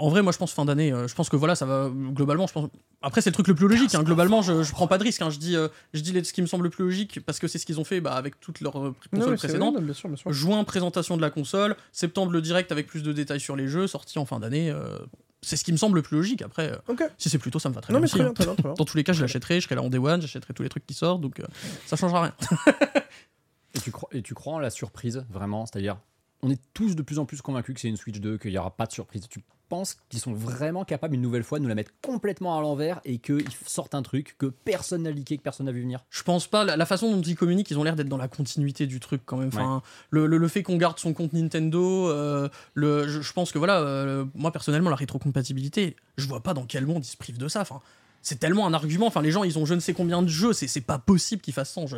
En 0.00 0.08
vrai, 0.08 0.22
moi 0.22 0.32
je 0.32 0.38
pense 0.38 0.52
fin 0.52 0.64
d'année. 0.64 0.92
euh, 0.92 1.06
je 1.08 1.14
pense 1.14 1.28
que 1.28 1.36
voilà, 1.36 1.54
ça 1.54 1.66
va 1.66 1.90
globalement. 1.90 2.46
Je 2.46 2.52
pense. 2.52 2.68
Après, 3.02 3.20
c'est 3.20 3.30
le 3.30 3.34
truc 3.34 3.48
le 3.48 3.54
plus 3.54 3.68
logique. 3.68 3.94
hein, 3.94 4.02
globalement, 4.02 4.42
je, 4.42 4.62
je 4.62 4.72
prends 4.72 4.86
pas 4.86 4.98
de 4.98 5.04
risque. 5.04 5.22
hein, 5.22 5.30
je 5.30 5.38
dis, 5.38 5.56
euh, 5.56 5.68
je 5.94 6.00
dis 6.00 6.24
ce 6.24 6.32
qui 6.32 6.42
me 6.42 6.46
semble 6.46 6.64
le 6.64 6.70
plus 6.70 6.84
logique 6.84 7.20
parce 7.24 7.38
que 7.38 7.46
c'est 7.48 7.58
ce 7.58 7.66
qu'ils 7.66 7.78
ont 7.80 7.84
fait 7.84 8.00
bah, 8.00 8.14
avec 8.14 8.40
toutes 8.40 8.60
leurs 8.60 8.78
euh, 8.78 8.94
consoles 9.12 9.30
Non, 9.32 9.36
précédentes. 9.36 9.74
non, 9.76 9.80
bien 9.82 9.94
sûr, 9.94 10.08
bien 10.08 10.16
sûr. 10.16 10.32
Juin, 10.32 10.64
présentation 10.64 11.16
de 11.16 11.22
la 11.22 11.30
console. 11.30 11.76
Septembre, 11.92 12.32
le 12.32 12.40
direct 12.42 12.72
avec 12.72 12.86
plus 12.86 13.02
de 13.02 13.12
détails 13.12 13.40
sur 13.40 13.56
les 13.56 13.68
jeux. 13.68 13.86
Sorti 13.86 14.18
en 14.18 14.24
fin 14.26 14.40
d'année. 14.40 14.70
euh, 14.70 14.98
c'est 15.42 15.56
ce 15.56 15.64
qui 15.64 15.72
me 15.72 15.78
semble 15.78 15.96
le 15.96 16.02
plus 16.02 16.16
logique. 16.18 16.42
Après, 16.42 16.72
si 17.16 17.30
c'est 17.30 17.38
plutôt, 17.38 17.58
ça 17.58 17.68
me 17.70 17.74
va 17.74 17.80
très 17.80 17.92
Non, 17.94 17.98
bien. 18.00 18.00
mais 18.00 18.04
aussi, 18.06 18.14
très 18.16 18.24
bien, 18.24 18.32
très 18.34 18.44
bien, 18.44 18.54
très 18.54 18.62
bien. 18.62 18.74
Dans 18.74 18.84
tous 18.84 18.96
les 18.96 19.04
cas, 19.04 19.12
je 19.14 19.22
l'achèterai. 19.22 19.60
Je 19.60 19.64
serai 19.64 19.74
là 19.74 19.82
en 19.82 19.88
day 19.88 19.96
one. 19.98 20.20
J'achèterai 20.20 20.52
tous 20.52 20.62
les 20.62 20.68
trucs 20.68 20.86
qui 20.86 20.92
sortent. 20.94 21.20
Donc, 21.22 21.40
euh, 21.40 21.44
ça 21.86 21.96
changera 21.96 22.22
rien. 22.22 22.34
Et 23.74 23.78
tu, 23.78 23.92
crois, 23.92 24.08
et 24.12 24.20
tu 24.22 24.34
crois 24.34 24.54
en 24.54 24.58
la 24.58 24.68
surprise, 24.70 25.24
vraiment? 25.30 25.64
C'est-à-dire, 25.64 25.96
on 26.42 26.50
est 26.50 26.60
tous 26.74 26.96
de 26.96 27.02
plus 27.02 27.20
en 27.20 27.24
plus 27.24 27.40
convaincus 27.40 27.74
que 27.76 27.80
c'est 27.80 27.88
une 27.88 27.96
Switch 27.96 28.18
2, 28.18 28.36
qu'il 28.36 28.50
n'y 28.50 28.58
aura 28.58 28.72
pas 28.76 28.84
de 28.86 28.92
surprise. 28.92 29.28
Tu 29.30 29.40
penses 29.70 29.96
qu'ils 30.10 30.20
sont 30.20 30.34
vraiment 30.34 30.84
capables 30.84 31.14
une 31.14 31.22
nouvelle 31.22 31.42
fois 31.44 31.58
de 31.58 31.62
nous 31.62 31.68
la 31.70 31.74
mettre 31.74 31.92
complètement 32.02 32.58
à 32.58 32.60
l'envers 32.60 33.00
et 33.06 33.16
qu'ils 33.16 33.48
sortent 33.64 33.94
un 33.94 34.02
truc 34.02 34.34
que 34.38 34.44
personne 34.46 35.04
n'a 35.04 35.10
liqué, 35.10 35.38
que 35.38 35.42
personne 35.42 35.64
n'a 35.66 35.72
vu 35.72 35.80
venir 35.80 36.04
Je 36.10 36.22
pense 36.22 36.46
pas. 36.46 36.64
La, 36.64 36.76
la 36.76 36.84
façon 36.84 37.10
dont 37.10 37.22
ils 37.22 37.36
communiquent, 37.36 37.70
ils 37.70 37.78
ont 37.78 37.84
l'air 37.84 37.96
d'être 37.96 38.08
dans 38.10 38.18
la 38.18 38.28
continuité 38.28 38.86
du 38.86 39.00
truc 39.00 39.22
quand 39.24 39.38
même. 39.38 39.48
Enfin, 39.48 39.80
le, 40.10 40.26
le- 40.26 40.36
le 40.36 40.48
fait 40.48 40.62
qu'on 40.62 40.76
garde 40.76 40.98
son 40.98 41.14
compte 41.14 41.32
Nintendo, 41.32 42.10
euh, 42.10 42.48
le, 42.74 43.08
je, 43.08 43.22
je 43.22 43.32
pense 43.32 43.52
que 43.52 43.58
voilà, 43.58 43.78
euh, 43.80 44.26
moi 44.34 44.50
personnellement, 44.52 44.90
la 44.90 44.96
rétrocompatibilité, 44.96 45.96
je 46.18 46.26
vois 46.26 46.40
pas 46.42 46.52
dans 46.52 46.64
quel 46.66 46.84
monde 46.84 47.02
ils 47.04 47.08
se 47.08 47.16
privent 47.16 47.38
de 47.38 47.48
ça. 47.48 47.62
Enfin, 47.62 47.80
c'est 48.20 48.38
tellement 48.38 48.66
un 48.66 48.74
argument. 48.74 49.06
Enfin, 49.06 49.22
les 49.22 49.30
gens, 49.30 49.44
ils 49.44 49.58
ont 49.58 49.64
je 49.64 49.72
ne 49.74 49.80
sais 49.80 49.94
combien 49.94 50.20
de 50.20 50.28
jeux. 50.28 50.52
C'est 50.52 50.66
c'est 50.66 50.80
pas 50.82 50.98
possible 50.98 51.40
qu'ils 51.40 51.54
fassent 51.54 51.72
ça. 51.72 51.86
Je 51.86 51.96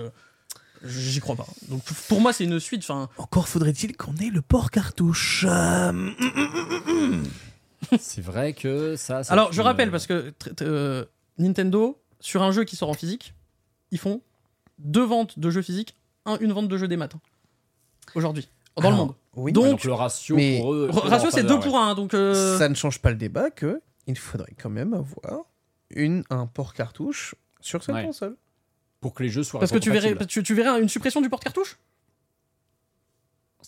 j'y 0.84 1.20
crois 1.20 1.36
pas. 1.36 1.46
Donc 1.68 1.82
pour 2.08 2.20
moi, 2.20 2.32
c'est 2.32 2.44
une 2.44 2.58
suite. 2.60 2.82
Enfin, 2.82 3.08
Encore 3.16 3.48
faudrait-il 3.48 3.96
qu'on 3.96 4.14
ait 4.16 4.30
le 4.30 4.42
port 4.42 4.70
cartouche. 4.72 5.46
Euh, 5.48 5.92
mm, 5.92 6.14
mm, 6.18 7.16
mm. 7.16 7.22
C'est 7.98 8.20
vrai 8.22 8.52
que 8.52 8.96
ça. 8.96 9.22
alors 9.28 9.52
je 9.52 9.60
rappelle 9.62 9.90
parce 9.90 10.06
que 10.06 10.32
euh, 10.62 11.04
Nintendo 11.38 12.00
sur 12.20 12.42
un 12.42 12.52
jeu 12.52 12.64
qui 12.64 12.76
sort 12.76 12.88
en 12.90 12.94
physique, 12.94 13.34
ils 13.90 13.98
font 13.98 14.20
deux 14.78 15.04
ventes 15.04 15.38
de 15.38 15.50
jeux 15.50 15.62
physiques, 15.62 15.94
un, 16.24 16.38
une 16.38 16.52
vente 16.52 16.68
de 16.68 16.76
jeux 16.76 16.88
des 16.88 16.96
maths 16.96 17.14
aujourd'hui 18.14 18.48
dans 18.76 18.90
le 18.90 18.96
monde. 18.96 19.14
Oui, 19.34 19.44
Ouais, 19.44 19.52
donc- 19.52 19.64
donc, 19.66 19.84
le 19.84 19.92
ratio 19.94 20.36
mais- 20.36 20.58
pour 20.58 20.74
eux. 20.74 20.88
R- 20.88 20.92
pour 20.92 21.04
ratio 21.04 21.30
c'est 21.30 21.42
2 21.42 21.48
faveur, 21.48 21.62
pour 21.64 21.74
ouais. 21.74 21.80
1 21.80 21.94
donc 21.94 22.14
euh, 22.14 22.58
ça 22.58 22.68
ne 22.68 22.74
change 22.74 23.00
pas 23.00 23.10
le 23.10 23.16
débat 23.16 23.50
que 23.50 23.80
il 24.06 24.16
faudrait 24.18 24.54
quand 24.60 24.70
même 24.70 24.92
avoir 24.94 25.44
une, 25.90 26.22
un 26.30 26.46
port 26.46 26.74
cartouche 26.74 27.34
sur 27.60 27.82
cette 27.82 27.94
Ouais. 27.94 28.04
console. 28.04 28.36
Pour 29.00 29.14
que 29.14 29.22
les 29.22 29.28
jeux 29.30 29.42
soient 29.42 29.58
parce 29.60 29.72
que 29.72 29.78
tu 29.78 29.90
verrais 29.90 30.14
tu, 30.26 30.42
tu 30.42 30.54
verrais 30.54 30.80
une 30.80 30.88
suppression 30.88 31.20
du 31.20 31.28
porte-cartouche 31.28 31.78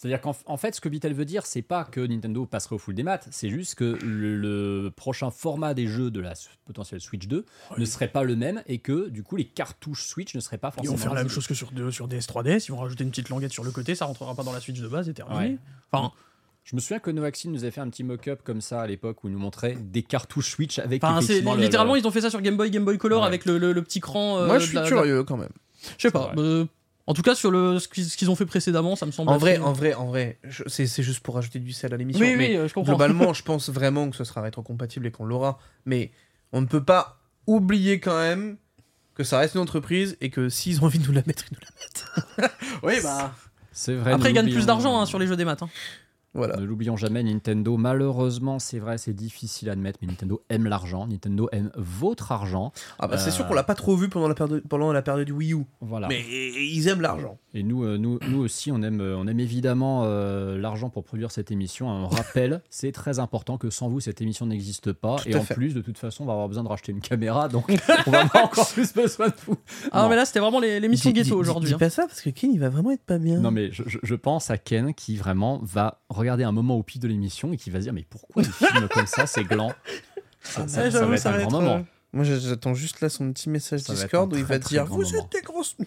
C'est-à-dire 0.04 0.20
qu'en 0.20 0.36
en 0.44 0.56
fait, 0.58 0.74
ce 0.74 0.82
que 0.82 0.88
Vitel 0.90 1.14
veut 1.14 1.24
dire, 1.24 1.46
c'est 1.46 1.62
pas 1.62 1.84
que 1.84 1.98
Nintendo 2.00 2.44
passerait 2.44 2.74
au 2.74 2.78
full 2.78 2.94
des 2.94 3.02
maths, 3.02 3.26
c'est 3.30 3.48
juste 3.48 3.74
que 3.74 3.96
le, 4.04 4.36
le 4.36 4.90
prochain 4.94 5.30
format 5.30 5.72
des 5.72 5.86
jeux 5.86 6.10
de 6.10 6.20
la 6.20 6.34
potentielle 6.66 7.00
Switch 7.00 7.26
2 7.26 7.46
ne 7.78 7.84
serait 7.86 8.08
pas 8.08 8.22
le 8.22 8.36
même 8.36 8.62
et 8.66 8.78
que 8.78 9.08
du 9.08 9.22
coup 9.22 9.36
les 9.36 9.46
cartouches 9.46 10.04
Switch 10.06 10.34
ne 10.34 10.40
seraient 10.40 10.58
pas 10.58 10.68
Ils 10.68 10.74
forcément. 10.74 10.96
vont 10.96 11.02
faire 11.02 11.14
la 11.14 11.22
même 11.22 11.30
chose 11.30 11.46
que 11.46 11.54
sur, 11.54 11.70
de- 11.72 11.90
sur 11.90 12.06
DS 12.06 12.26
3DS, 12.28 12.66
ils 12.68 12.72
vont 12.72 12.78
rajouter 12.80 13.02
une 13.04 13.10
petite 13.10 13.30
languette 13.30 13.52
sur 13.52 13.64
le 13.64 13.70
côté, 13.70 13.94
ça 13.94 14.04
rentrera 14.04 14.34
pas 14.34 14.42
dans 14.42 14.52
la 14.52 14.60
Switch 14.60 14.78
de 14.78 14.88
base 14.88 15.08
et 15.08 15.14
terminé. 15.14 15.38
Ouais. 15.52 15.58
Enfin, 15.90 16.12
Je 16.64 16.76
me 16.76 16.80
souviens 16.80 16.98
que 16.98 17.10
Novaxine 17.10 17.50
nous 17.52 17.62
avait 17.62 17.70
fait 17.70 17.80
un 17.80 17.88
petit 17.88 18.04
mock-up 18.04 18.40
comme 18.44 18.60
ça 18.60 18.82
à 18.82 18.86
l'époque 18.86 19.24
où 19.24 19.28
il 19.28 19.32
nous 19.32 19.38
montrait 19.38 19.74
des 19.80 20.02
cartouches 20.02 20.50
Switch 20.50 20.78
avec 20.78 21.02
enfin, 21.02 21.20
le- 21.20 21.60
littéralement 21.62 21.94
le- 21.94 22.00
ils 22.00 22.06
ont 22.06 22.10
fait 22.10 22.20
ça 22.20 22.28
sur 22.30 22.40
Game 22.42 22.56
Boy, 22.58 22.70
Game 22.70 22.84
Boy 22.84 22.98
Color 22.98 23.22
Ouais. 23.22 23.26
avec 23.26 23.46
le, 23.46 23.56
le- 23.58 23.72
le 23.72 23.82
petit 23.82 24.00
cran. 24.00 24.38
euh, 24.38 24.46
Moi, 24.46 24.58
je 24.58 24.66
suis 24.66 24.74
la- 24.74 24.82
de 24.82 24.90
la- 24.90 24.96
curieux 24.96 25.24
quand 25.24 25.36
même. 25.38 25.48
Je 25.98 26.02
sais 26.08 26.10
pas. 26.10 26.32
Euh, 26.38 26.64
en 27.06 27.14
tout 27.14 27.22
cas 27.22 27.34
sur 27.34 27.50
le 27.50 27.78
ce 27.78 27.88
qu'ils 27.88 28.30
ont 28.30 28.34
fait 28.36 28.46
précédemment, 28.46 28.96
ça 28.96 29.06
me 29.06 29.10
semble. 29.12 29.30
En 29.30 29.36
vrai, 29.38 29.52
assez- 29.52 29.60
en 29.62 29.72
vrai, 29.72 29.94
en 29.94 30.06
vrai, 30.06 30.38
c'est 30.66 30.86
c'est 30.86 31.02
juste 31.02 31.20
pour 31.20 31.34
rajouter 31.34 31.58
du 31.58 31.72
sel 31.72 31.92
à 31.94 31.96
l'émission. 31.96 32.24
Oui, 32.24 32.34
mais 32.36 32.48
oui, 32.50 32.56
euh, 32.56 32.68
je 32.68 32.74
comprends. 32.74 32.92
globalement, 32.92 33.32
je 33.34 33.42
pense 33.42 33.68
vraiment 33.70 34.08
que 34.10 34.16
ce 34.16 34.24
sera 34.24 34.40
rétrocompatible 34.42 35.06
et 35.06 35.10
qu'on 35.10 35.24
l'aura. 35.26 35.58
Mais 35.86 36.12
on 36.52 36.60
ne 36.60 36.66
peut 36.66 36.82
pas 36.84 37.20
oublier 37.46 38.00
quand 38.00 38.16
même 38.18 38.56
que 39.14 39.22
ça 39.24 39.38
reste 39.38 39.54
une 39.54 39.60
entreprise 39.60 40.16
et 40.20 40.30
que 40.30 40.48
s'ils 40.48 40.80
ont 40.82 40.86
envie 40.86 40.98
de 40.98 41.06
nous 41.06 41.12
la 41.12 41.22
mettre, 41.26 41.44
ils 41.50 41.54
nous 41.54 41.60
la 41.60 42.46
mettent. 42.46 42.52
oui, 42.82 42.94
bah. 43.02 43.34
C'est 43.76 43.94
vrai. 43.94 44.12
Après, 44.12 44.30
ils 44.30 44.34
gagnent 44.34 44.50
plus 44.52 44.66
d'argent 44.66 45.00
hein, 45.00 45.04
sur 45.06 45.18
les 45.18 45.26
jeux 45.26 45.36
des 45.36 45.44
maths. 45.44 45.62
hein. 45.62 45.68
Voilà. 46.34 46.56
Ne 46.56 46.64
l'oublions 46.64 46.96
jamais, 46.96 47.22
Nintendo, 47.22 47.76
malheureusement, 47.76 48.58
c'est 48.58 48.78
vrai, 48.78 48.98
c'est 48.98 49.12
difficile 49.14 49.68
à 49.68 49.72
admettre, 49.72 49.98
mais 50.02 50.08
Nintendo 50.08 50.42
aime 50.50 50.66
l'argent. 50.66 51.06
Nintendo 51.06 51.48
aime 51.52 51.70
votre 51.76 52.32
argent. 52.32 52.72
Ah 52.98 53.06
bah 53.06 53.18
c'est 53.18 53.28
Euh, 53.28 53.32
sûr 53.32 53.46
qu'on 53.46 53.54
l'a 53.54 53.62
pas 53.62 53.74
trop 53.74 53.96
vu 53.96 54.08
pendant 54.08 54.28
la 54.28 54.34
période, 54.34 54.62
pendant 54.68 54.92
la 54.92 55.02
période 55.02 55.26
du 55.26 55.32
Wii 55.32 55.54
U. 55.54 55.64
Voilà. 55.80 56.08
Mais 56.08 56.22
ils 56.28 56.88
aiment 56.88 57.00
l'argent. 57.00 57.38
Et 57.56 57.62
nous, 57.62 57.84
euh, 57.84 57.96
nous, 57.98 58.18
nous 58.28 58.40
aussi, 58.40 58.72
on 58.72 58.82
aime, 58.82 59.00
euh, 59.00 59.16
on 59.16 59.26
aime 59.28 59.38
évidemment 59.38 60.02
euh, 60.04 60.58
l'argent 60.58 60.90
pour 60.90 61.04
produire 61.04 61.30
cette 61.30 61.52
émission. 61.52 61.88
On 61.88 62.08
rappelle, 62.08 62.60
c'est 62.70 62.90
très 62.90 63.20
important 63.20 63.56
que 63.58 63.70
sans 63.70 63.88
vous, 63.88 64.00
cette 64.00 64.20
émission 64.20 64.46
n'existe 64.46 64.92
pas. 64.92 65.16
Tout 65.16 65.28
et 65.28 65.36
en 65.36 65.42
fait. 65.42 65.54
plus, 65.54 65.72
de 65.72 65.80
toute 65.80 65.98
façon, 65.98 66.24
on 66.24 66.26
va 66.26 66.32
avoir 66.32 66.48
besoin 66.48 66.64
de 66.64 66.68
racheter 66.68 66.90
une 66.90 67.00
caméra, 67.00 67.48
donc 67.48 67.66
on 68.06 68.10
va 68.10 68.22
avoir 68.22 68.44
encore 68.46 68.68
plus 68.72 68.92
besoin 68.92 69.28
de 69.28 69.34
vous. 69.46 69.56
Ah, 69.92 70.02
Non. 70.02 70.08
mais 70.08 70.16
là, 70.16 70.24
c'était 70.24 70.40
vraiment 70.40 70.58
les- 70.58 70.80
l'émission 70.80 71.10
ghetto 71.12 71.36
aujourd'hui. 71.36 71.68
Dis 71.68 71.74
hein. 71.74 71.78
pas 71.78 71.90
ça 71.90 72.06
parce 72.08 72.20
que 72.20 72.30
Ken 72.30 72.50
il 72.52 72.58
va 72.58 72.68
vraiment 72.70 72.90
être 72.90 73.04
pas 73.04 73.18
bien. 73.18 73.38
Non 73.38 73.52
mais 73.52 73.70
je, 73.70 73.84
je- 73.86 73.98
je 74.02 74.14
pense 74.16 74.50
à 74.50 74.58
Ken 74.58 74.92
qui 74.92 75.16
vraiment 75.16 75.60
va 75.62 76.00
regarder 76.08 76.23
un 76.30 76.52
moment 76.52 76.76
au 76.76 76.82
pif 76.82 77.00
de 77.00 77.08
l'émission 77.08 77.52
et 77.52 77.56
qui 77.56 77.70
va 77.70 77.78
se 77.78 77.84
dire 77.84 77.92
mais 77.92 78.06
pourquoi 78.08 78.42
il 78.42 78.50
filme 78.50 78.88
comme 78.88 79.06
ça, 79.06 79.26
c'est 79.26 79.44
gland? 79.44 79.72
Ça, 80.42 80.62
Ah, 80.64 80.68
ça- 80.68 80.90
ça 80.90 81.06
va 81.06 81.14
être 81.16 81.26
un 81.26 81.38
grand 81.38 81.50
moment. 81.50 81.76
euh, 81.76 81.82
Moi 82.12 82.22
j'a- 82.24 82.38
j'attends 82.38 82.74
juste 82.74 83.00
là 83.00 83.08
son 83.08 83.32
petit 83.32 83.48
message 83.48 83.82
Discord 83.84 84.32
où 84.32 84.36
il 84.36 84.44
va 84.44 84.58
dire 84.58 84.84
Vous 84.86 85.02
moment. 85.02 85.18
êtes 85.24 85.32
des 85.32 85.40
grosses. 85.42 85.76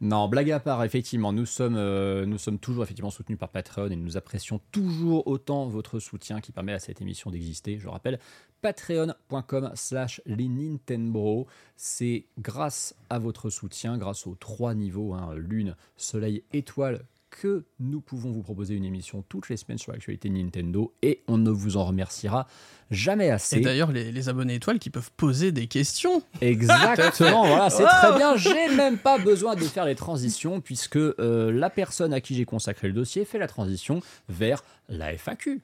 Non, 0.00 0.28
blague 0.28 0.50
à 0.50 0.60
part, 0.60 0.82
effectivement, 0.84 1.32
nous 1.32 1.44
sommes, 1.46 1.76
euh, 1.76 2.24
nous 2.24 2.38
sommes 2.38 2.58
toujours 2.58 2.82
effectivement 2.84 3.10
soutenus 3.10 3.38
par 3.38 3.50
Patreon 3.50 3.88
et 3.90 3.96
nous 3.96 4.16
apprécions 4.16 4.60
toujours 4.72 5.26
autant 5.26 5.66
votre 5.68 5.98
soutien 5.98 6.40
qui 6.40 6.52
permet 6.52 6.72
à 6.72 6.78
cette 6.78 7.02
émission 7.02 7.30
d'exister. 7.30 7.78
Je 7.78 7.86
rappelle, 7.88 8.18
patreon.com 8.62 9.70
slash 9.74 10.22
les 10.24 10.48
Nintendo. 10.48 11.46
C'est 11.76 12.24
grâce 12.38 12.94
à 13.10 13.18
votre 13.18 13.50
soutien, 13.50 13.98
grâce 13.98 14.26
aux 14.26 14.34
trois 14.36 14.74
niveaux, 14.74 15.12
hein, 15.12 15.34
lune, 15.36 15.76
soleil, 15.96 16.44
étoile, 16.54 17.04
que 17.30 17.64
nous 17.78 18.00
pouvons 18.00 18.30
vous 18.30 18.42
proposer 18.42 18.74
une 18.74 18.84
émission 18.84 19.24
toutes 19.28 19.48
les 19.48 19.56
semaines 19.56 19.78
sur 19.78 19.92
l'actualité 19.92 20.28
Nintendo 20.28 20.92
et 21.02 21.22
on 21.28 21.38
ne 21.38 21.50
vous 21.50 21.76
en 21.76 21.84
remerciera 21.84 22.46
jamais 22.90 23.30
assez. 23.30 23.58
Et 23.58 23.60
d'ailleurs, 23.60 23.92
les, 23.92 24.12
les 24.12 24.28
abonnés 24.28 24.56
étoiles 24.56 24.78
qui 24.78 24.90
peuvent 24.90 25.10
poser 25.16 25.52
des 25.52 25.66
questions. 25.66 26.22
Exactement, 26.40 27.46
voilà, 27.46 27.70
c'est 27.70 27.84
très 27.84 28.16
bien. 28.16 28.36
J'ai 28.36 28.74
même 28.74 28.98
pas 28.98 29.18
besoin 29.18 29.54
de 29.54 29.64
faire 29.64 29.84
les 29.84 29.94
transitions 29.94 30.60
puisque 30.60 30.96
euh, 30.96 31.52
la 31.52 31.70
personne 31.70 32.12
à 32.12 32.20
qui 32.20 32.34
j'ai 32.34 32.44
consacré 32.44 32.88
le 32.88 32.94
dossier 32.94 33.24
fait 33.24 33.38
la 33.38 33.46
transition 33.46 34.00
vers 34.28 34.64
la 34.88 35.12
FAQ. 35.16 35.62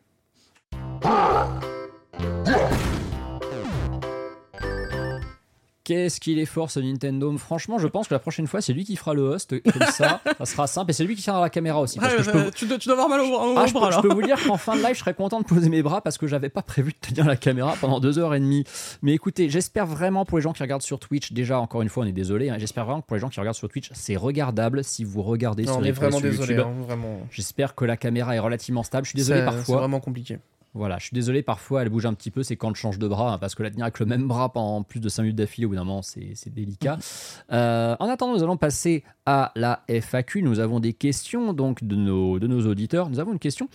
Qu'est-ce 5.86 6.18
qu'il 6.18 6.40
est 6.40 6.46
fort 6.46 6.68
ce 6.68 6.80
Nintendo? 6.80 7.32
Franchement, 7.38 7.78
je 7.78 7.86
pense 7.86 8.08
que 8.08 8.14
la 8.14 8.18
prochaine 8.18 8.48
fois, 8.48 8.60
c'est 8.60 8.72
lui 8.72 8.84
qui 8.84 8.96
fera 8.96 9.14
le 9.14 9.22
host, 9.22 9.54
comme 9.62 9.82
ça, 9.92 10.20
ça 10.38 10.44
sera 10.44 10.66
simple. 10.66 10.90
Et 10.90 10.94
c'est 10.94 11.04
lui 11.04 11.14
qui 11.14 11.22
tiendra 11.22 11.40
la 11.42 11.48
caméra 11.48 11.80
aussi. 11.80 12.00
parce 12.00 12.10
Ouais, 12.12 12.18
que 12.18 12.24
je 12.24 12.30
peux- 12.32 12.50
tu, 12.50 12.66
dois, 12.66 12.76
tu 12.78 12.88
dois 12.88 12.94
avoir 13.00 13.08
mal 13.08 13.20
au, 13.20 13.32
au 13.32 13.54
Ah, 13.56 13.66
je, 13.66 13.72
bras 13.72 13.92
je 13.92 14.00
peux 14.00 14.12
vous 14.12 14.22
dire 14.22 14.36
qu'en 14.44 14.56
fin 14.56 14.74
de 14.76 14.82
live, 14.82 14.94
je 14.94 14.98
serais 14.98 15.14
content 15.14 15.38
de 15.40 15.44
poser 15.46 15.68
mes 15.68 15.84
bras 15.84 16.00
parce 16.00 16.18
que 16.18 16.26
j'avais 16.26 16.48
pas 16.48 16.62
prévu 16.62 16.90
de 16.92 16.98
tenir 17.08 17.24
la 17.24 17.36
caméra 17.36 17.74
pendant 17.80 18.00
deux 18.00 18.18
heures 18.18 18.34
et 18.34 18.40
demie. 18.40 18.64
Mais 19.02 19.12
écoutez, 19.12 19.48
j'espère 19.48 19.86
vraiment 19.86 20.24
pour 20.24 20.38
les 20.38 20.42
gens 20.42 20.52
qui 20.52 20.62
regardent 20.62 20.82
sur 20.82 20.98
Twitch, 20.98 21.32
déjà 21.32 21.60
encore 21.60 21.82
une 21.82 21.88
fois, 21.88 22.02
on 22.02 22.06
est 22.08 22.12
désolé, 22.12 22.50
hein, 22.50 22.56
j'espère 22.58 22.84
vraiment 22.84 23.00
que 23.02 23.06
pour 23.06 23.14
les 23.14 23.20
gens 23.20 23.28
qui 23.28 23.38
regardent 23.38 23.54
sur 23.56 23.68
Twitch, 23.68 23.90
c'est 23.94 24.16
regardable 24.16 24.82
si 24.82 25.04
vous 25.04 25.22
regardez 25.22 25.62
Non, 25.66 25.74
sur 25.74 25.80
on 25.82 25.84
est 25.84 25.92
vraiment 25.92 26.18
sur 26.18 26.28
désolé, 26.28 26.54
YouTube. 26.54 26.66
hein, 26.68 26.84
vraiment. 26.84 27.20
J'espère 27.30 27.76
que 27.76 27.84
la 27.84 27.96
caméra 27.96 28.34
est 28.34 28.40
relativement 28.40 28.82
stable. 28.82 29.04
Je 29.04 29.10
suis 29.10 29.16
désolé 29.18 29.38
C'est- 29.40 29.46
C'est 29.46 29.52
parfois. 29.56 29.76
vraiment 29.78 30.00
compliqué. 30.00 30.38
Voilà, 30.76 30.98
je 30.98 31.06
suis 31.06 31.14
désolé 31.14 31.42
parfois, 31.42 31.82
elle 31.82 31.88
bouge 31.88 32.04
un 32.04 32.12
petit 32.12 32.30
peu, 32.30 32.42
c'est 32.42 32.56
quand 32.56 32.74
je 32.74 32.80
change 32.80 32.98
de 32.98 33.08
bras, 33.08 33.32
hein, 33.32 33.38
parce 33.38 33.54
que 33.54 33.62
la 33.62 33.70
tenir 33.70 33.84
avec 33.84 33.98
le 33.98 34.04
même 34.04 34.28
bras 34.28 34.52
pendant 34.52 34.82
plus 34.82 35.00
de 35.00 35.08
5 35.08 35.22
minutes 35.22 35.36
d'affilée, 35.36 35.64
au 35.64 35.70
bout 35.70 35.74
d'un 35.74 35.84
moment, 35.84 36.02
c'est 36.02 36.32
c'est 36.34 36.52
délicat. 36.52 36.98
Euh, 37.52 37.94
en 38.00 38.08
attendant, 38.08 38.34
nous 38.34 38.42
allons 38.42 38.56
passer 38.56 39.04
à 39.24 39.52
la 39.54 39.84
FAQ. 39.88 40.42
Nous 40.42 40.58
avons 40.58 40.80
des 40.80 40.92
questions 40.92 41.52
donc 41.52 41.84
de 41.84 41.94
nos, 41.94 42.38
de 42.38 42.46
nos 42.46 42.66
auditeurs. 42.66 43.08
Nous 43.08 43.20
avons 43.20 43.32
une 43.32 43.38
question 43.38 43.68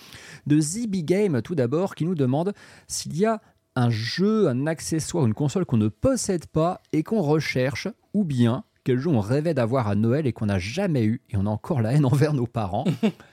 de 0.45 0.59
ZB 0.59 1.05
Game, 1.05 1.41
tout 1.41 1.55
d'abord, 1.55 1.95
qui 1.95 2.03
nous 2.03 2.15
demande 2.15 2.53
s'il 2.87 3.17
y 3.17 3.25
a 3.25 3.41
un 3.75 3.89
jeu, 3.89 4.49
un 4.49 4.67
accessoire, 4.67 5.25
une 5.25 5.33
console 5.33 5.65
qu'on 5.65 5.77
ne 5.77 5.87
possède 5.87 6.47
pas 6.47 6.81
et 6.91 7.03
qu'on 7.03 7.21
recherche, 7.21 7.87
ou 8.13 8.25
bien 8.25 8.65
quel 8.83 8.99
jeu 8.99 9.09
on 9.09 9.19
rêvait 9.19 9.53
d'avoir 9.53 9.87
à 9.87 9.95
Noël 9.95 10.27
et 10.27 10.33
qu'on 10.33 10.47
n'a 10.47 10.59
jamais 10.59 11.05
eu, 11.05 11.21
et 11.29 11.37
on 11.37 11.45
a 11.45 11.49
encore 11.49 11.81
la 11.81 11.93
haine 11.93 12.05
envers 12.05 12.33
nos 12.33 12.47
parents. 12.47 12.85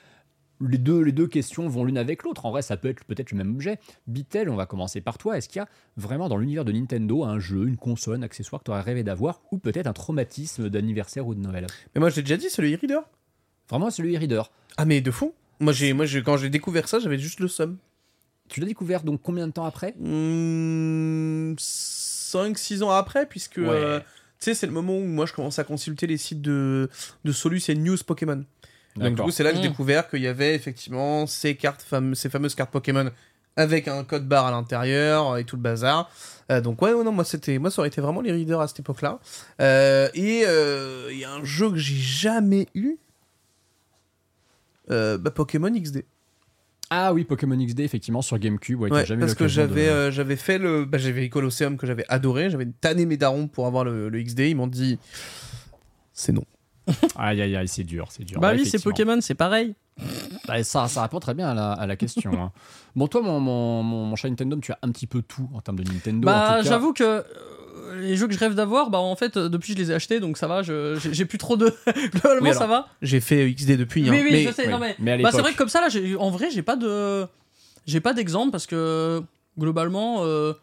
Les 0.60 0.78
deux, 0.78 1.00
les 1.02 1.12
deux 1.12 1.26
questions 1.28 1.68
vont 1.68 1.84
l'une 1.84 1.98
avec 1.98 2.22
l'autre. 2.24 2.44
En 2.46 2.50
vrai, 2.50 2.62
ça 2.62 2.76
peut 2.76 2.88
être 2.88 3.04
peut-être 3.04 3.30
le 3.30 3.38
même 3.38 3.54
objet. 3.54 3.78
Bitel, 4.08 4.48
on 4.50 4.56
va 4.56 4.66
commencer 4.66 5.00
par 5.00 5.16
toi. 5.18 5.38
Est-ce 5.38 5.48
qu'il 5.48 5.60
y 5.60 5.62
a 5.62 5.68
vraiment 5.96 6.28
dans 6.28 6.36
l'univers 6.36 6.64
de 6.64 6.72
Nintendo 6.72 7.22
un 7.24 7.38
jeu, 7.38 7.66
une 7.68 7.76
console, 7.76 8.16
un 8.16 8.22
accessoire 8.22 8.60
que 8.60 8.64
tu 8.64 8.70
aurais 8.72 8.80
rêvé 8.80 9.04
d'avoir 9.04 9.40
ou 9.52 9.58
peut-être 9.58 9.86
un 9.86 9.92
traumatisme 9.92 10.68
d'anniversaire 10.68 11.26
ou 11.28 11.34
de 11.34 11.40
Noël? 11.40 11.66
Mais 11.94 12.00
moi, 12.00 12.10
je 12.10 12.16
l'ai 12.16 12.22
déjà 12.22 12.36
dit, 12.36 12.48
c'est 12.50 12.60
le 12.62 12.72
e-reader. 12.74 13.00
Vraiment, 13.70 13.90
c'est 13.90 14.02
le 14.02 14.12
e-reader. 14.12 14.50
Ah, 14.76 14.84
mais 14.84 15.00
de 15.00 15.10
fou. 15.12 15.32
Moi, 15.60 15.72
j'ai, 15.72 15.92
moi 15.92 16.06
j'ai- 16.06 16.22
quand 16.22 16.36
j'ai 16.36 16.50
découvert 16.50 16.88
ça, 16.88 16.98
j'avais 16.98 17.18
juste 17.18 17.38
le 17.40 17.48
somme. 17.48 17.78
Tu 18.48 18.60
l'as 18.60 18.66
découvert 18.66 19.02
donc 19.04 19.20
combien 19.22 19.46
de 19.46 19.52
temps 19.52 19.64
après? 19.66 19.94
5-6 21.58 22.82
ans 22.82 22.90
après, 22.90 23.26
puisque 23.26 23.58
Ouais. 23.58 23.68
euh, 23.68 24.00
tu 24.00 24.04
sais, 24.40 24.54
c'est 24.54 24.66
le 24.66 24.72
moment 24.72 24.96
où 24.96 25.04
moi 25.04 25.26
je 25.26 25.32
commence 25.32 25.58
à 25.58 25.64
consulter 25.64 26.06
les 26.06 26.16
sites 26.16 26.40
de, 26.42 26.88
de 27.24 27.32
Solus 27.32 27.62
et 27.68 27.74
News 27.74 27.96
Pokémon. 28.06 28.44
Donc 28.98 29.14
du 29.16 29.22
coup, 29.22 29.30
c'est 29.30 29.42
là 29.42 29.50
que 29.52 29.56
j'ai 29.56 29.64
Mm. 29.66 29.70
découvert 29.70 30.08
qu'il 30.08 30.20
y 30.22 30.26
avait 30.26 30.54
effectivement 30.54 31.26
ces 31.26 31.54
cartes, 31.56 31.84
fam- 31.90 32.14
ces 32.14 32.28
fameuses 32.30 32.54
cartes 32.54 32.70
Pokémon 32.70 33.10
avec 33.56 33.88
un 33.88 34.04
code 34.04 34.26
barre 34.28 34.46
à 34.46 34.50
l'intérieur 34.52 35.36
et 35.36 35.44
tout 35.44 35.56
le 35.56 35.62
bazar. 35.62 36.10
Euh, 36.50 36.60
donc 36.60 36.80
ouais, 36.80 36.92
ouais, 36.92 37.04
non, 37.04 37.12
moi 37.12 37.24
c'était, 37.24 37.58
moi 37.58 37.70
ça 37.70 37.80
aurait 37.82 37.88
été 37.88 38.00
vraiment 38.00 38.20
les 38.20 38.32
readers 38.32 38.60
à 38.60 38.68
cette 38.68 38.80
époque-là. 38.80 39.18
Euh, 39.60 40.08
et 40.14 40.44
euh, 40.46 41.08
il 41.10 41.18
y 41.18 41.24
a 41.24 41.32
un 41.32 41.44
jeu 41.44 41.70
que 41.70 41.76
j'ai 41.76 41.96
jamais 41.96 42.68
eu. 42.74 42.96
Euh, 44.90 45.18
bah, 45.18 45.30
Pokémon 45.30 45.70
XD. 45.70 46.04
Ah 46.90 47.12
oui, 47.12 47.24
Pokémon 47.24 47.56
XD, 47.56 47.80
effectivement, 47.80 48.22
sur 48.22 48.38
GameCube. 48.38 48.80
Ouais, 48.80 49.04
jamais 49.04 49.20
parce 49.20 49.34
que 49.34 49.44
de- 49.44 49.48
j'avais 49.48 49.88
euh, 49.88 50.10
j'avais 50.10 50.36
fait 50.36 50.56
le 50.56 50.86
bah, 50.86 50.96
j'avais 50.96 51.26
eu 51.26 51.28
Colosseum 51.28 51.76
que 51.76 51.86
j'avais 51.86 52.06
adoré, 52.08 52.48
j'avais 52.48 52.66
tanné 52.80 53.04
mes 53.04 53.18
darons 53.18 53.46
pour 53.48 53.66
avoir 53.66 53.84
le, 53.84 54.08
le 54.08 54.22
XD, 54.22 54.40
ils 54.48 54.56
m'ont 54.56 54.66
dit 54.66 54.98
c'est 56.14 56.32
non. 56.32 56.44
Aïe, 57.16 57.40
aïe, 57.42 57.56
aïe, 57.56 57.68
c'est 57.68 57.84
dur, 57.84 58.08
c'est 58.10 58.24
dur. 58.24 58.40
Bah 58.40 58.52
oui, 58.54 58.64
c'est. 58.66 58.82
Pokémon, 58.82 59.20
c'est 59.20 59.34
pareil. 59.34 59.74
Bah, 60.46 60.62
ça, 60.64 60.86
ça 60.88 61.02
répond 61.02 61.18
très 61.20 61.34
bien 61.34 61.48
à 61.48 61.54
la, 61.54 61.72
à 61.72 61.86
la 61.86 61.96
question. 61.96 62.32
hein. 62.34 62.52
Bon, 62.96 63.06
toi, 63.06 63.20
mon, 63.22 63.38
mon, 63.40 63.82
mon, 63.82 64.04
mon 64.06 64.16
cher 64.16 64.30
Nintendo, 64.30 64.56
tu 64.60 64.72
as 64.72 64.78
un 64.82 64.90
petit 64.90 65.06
peu 65.06 65.22
tout 65.22 65.48
en 65.54 65.60
termes 65.60 65.78
de 65.78 65.84
Nintendo. 65.92 66.26
en 66.26 66.30
Bah 66.32 66.62
j'avoue 66.62 66.92
que 66.92 67.04
euh, 67.04 67.22
les 68.00 68.16
jeux 68.16 68.26
que 68.26 68.34
je 68.34 68.38
rêve 68.38 68.54
d'avoir, 68.54 68.90
bah 68.90 68.98
en 68.98 69.14
fait 69.14 69.36
euh, 69.36 69.48
depuis 69.48 69.72
je 69.74 69.78
les 69.78 69.90
ai 69.92 69.94
achetés 69.94 70.18
donc 70.20 70.36
ça 70.38 70.46
va, 70.48 70.62
j'ai 70.62 71.24
plus 71.24 71.38
trop 71.38 71.56
de. 71.56 71.72
Globalement 72.12 72.48
Oui, 72.50 72.54
ça 72.56 72.66
va. 72.66 72.88
J'ai 73.02 73.20
fait 73.20 73.52
XD 73.54 73.76
depuis 73.76 74.02
Oui 74.10 74.16
hein, 74.18 74.22
oui 74.24 74.28
mais 74.32 74.42
je 74.44 74.52
sais, 74.52 74.66
oui. 74.66 74.72
non 74.72 74.78
mais. 74.80 74.96
Bah 75.22 75.30
c'est 75.32 75.40
vrai 75.42 75.52
que 75.52 75.58
comme 75.58 75.68
ça 75.68 75.80
là, 75.80 75.88
en 76.18 76.30
vrai 76.30 76.50
j'ai 76.50 76.62
pas 76.62 76.76
de, 76.76 77.26
j'ai 77.86 78.00
pas 78.00 78.14
d'exemple 78.14 78.50
parce 78.50 78.66
que 78.66 79.22
globalement. 79.58 80.18
euh, 80.24 80.54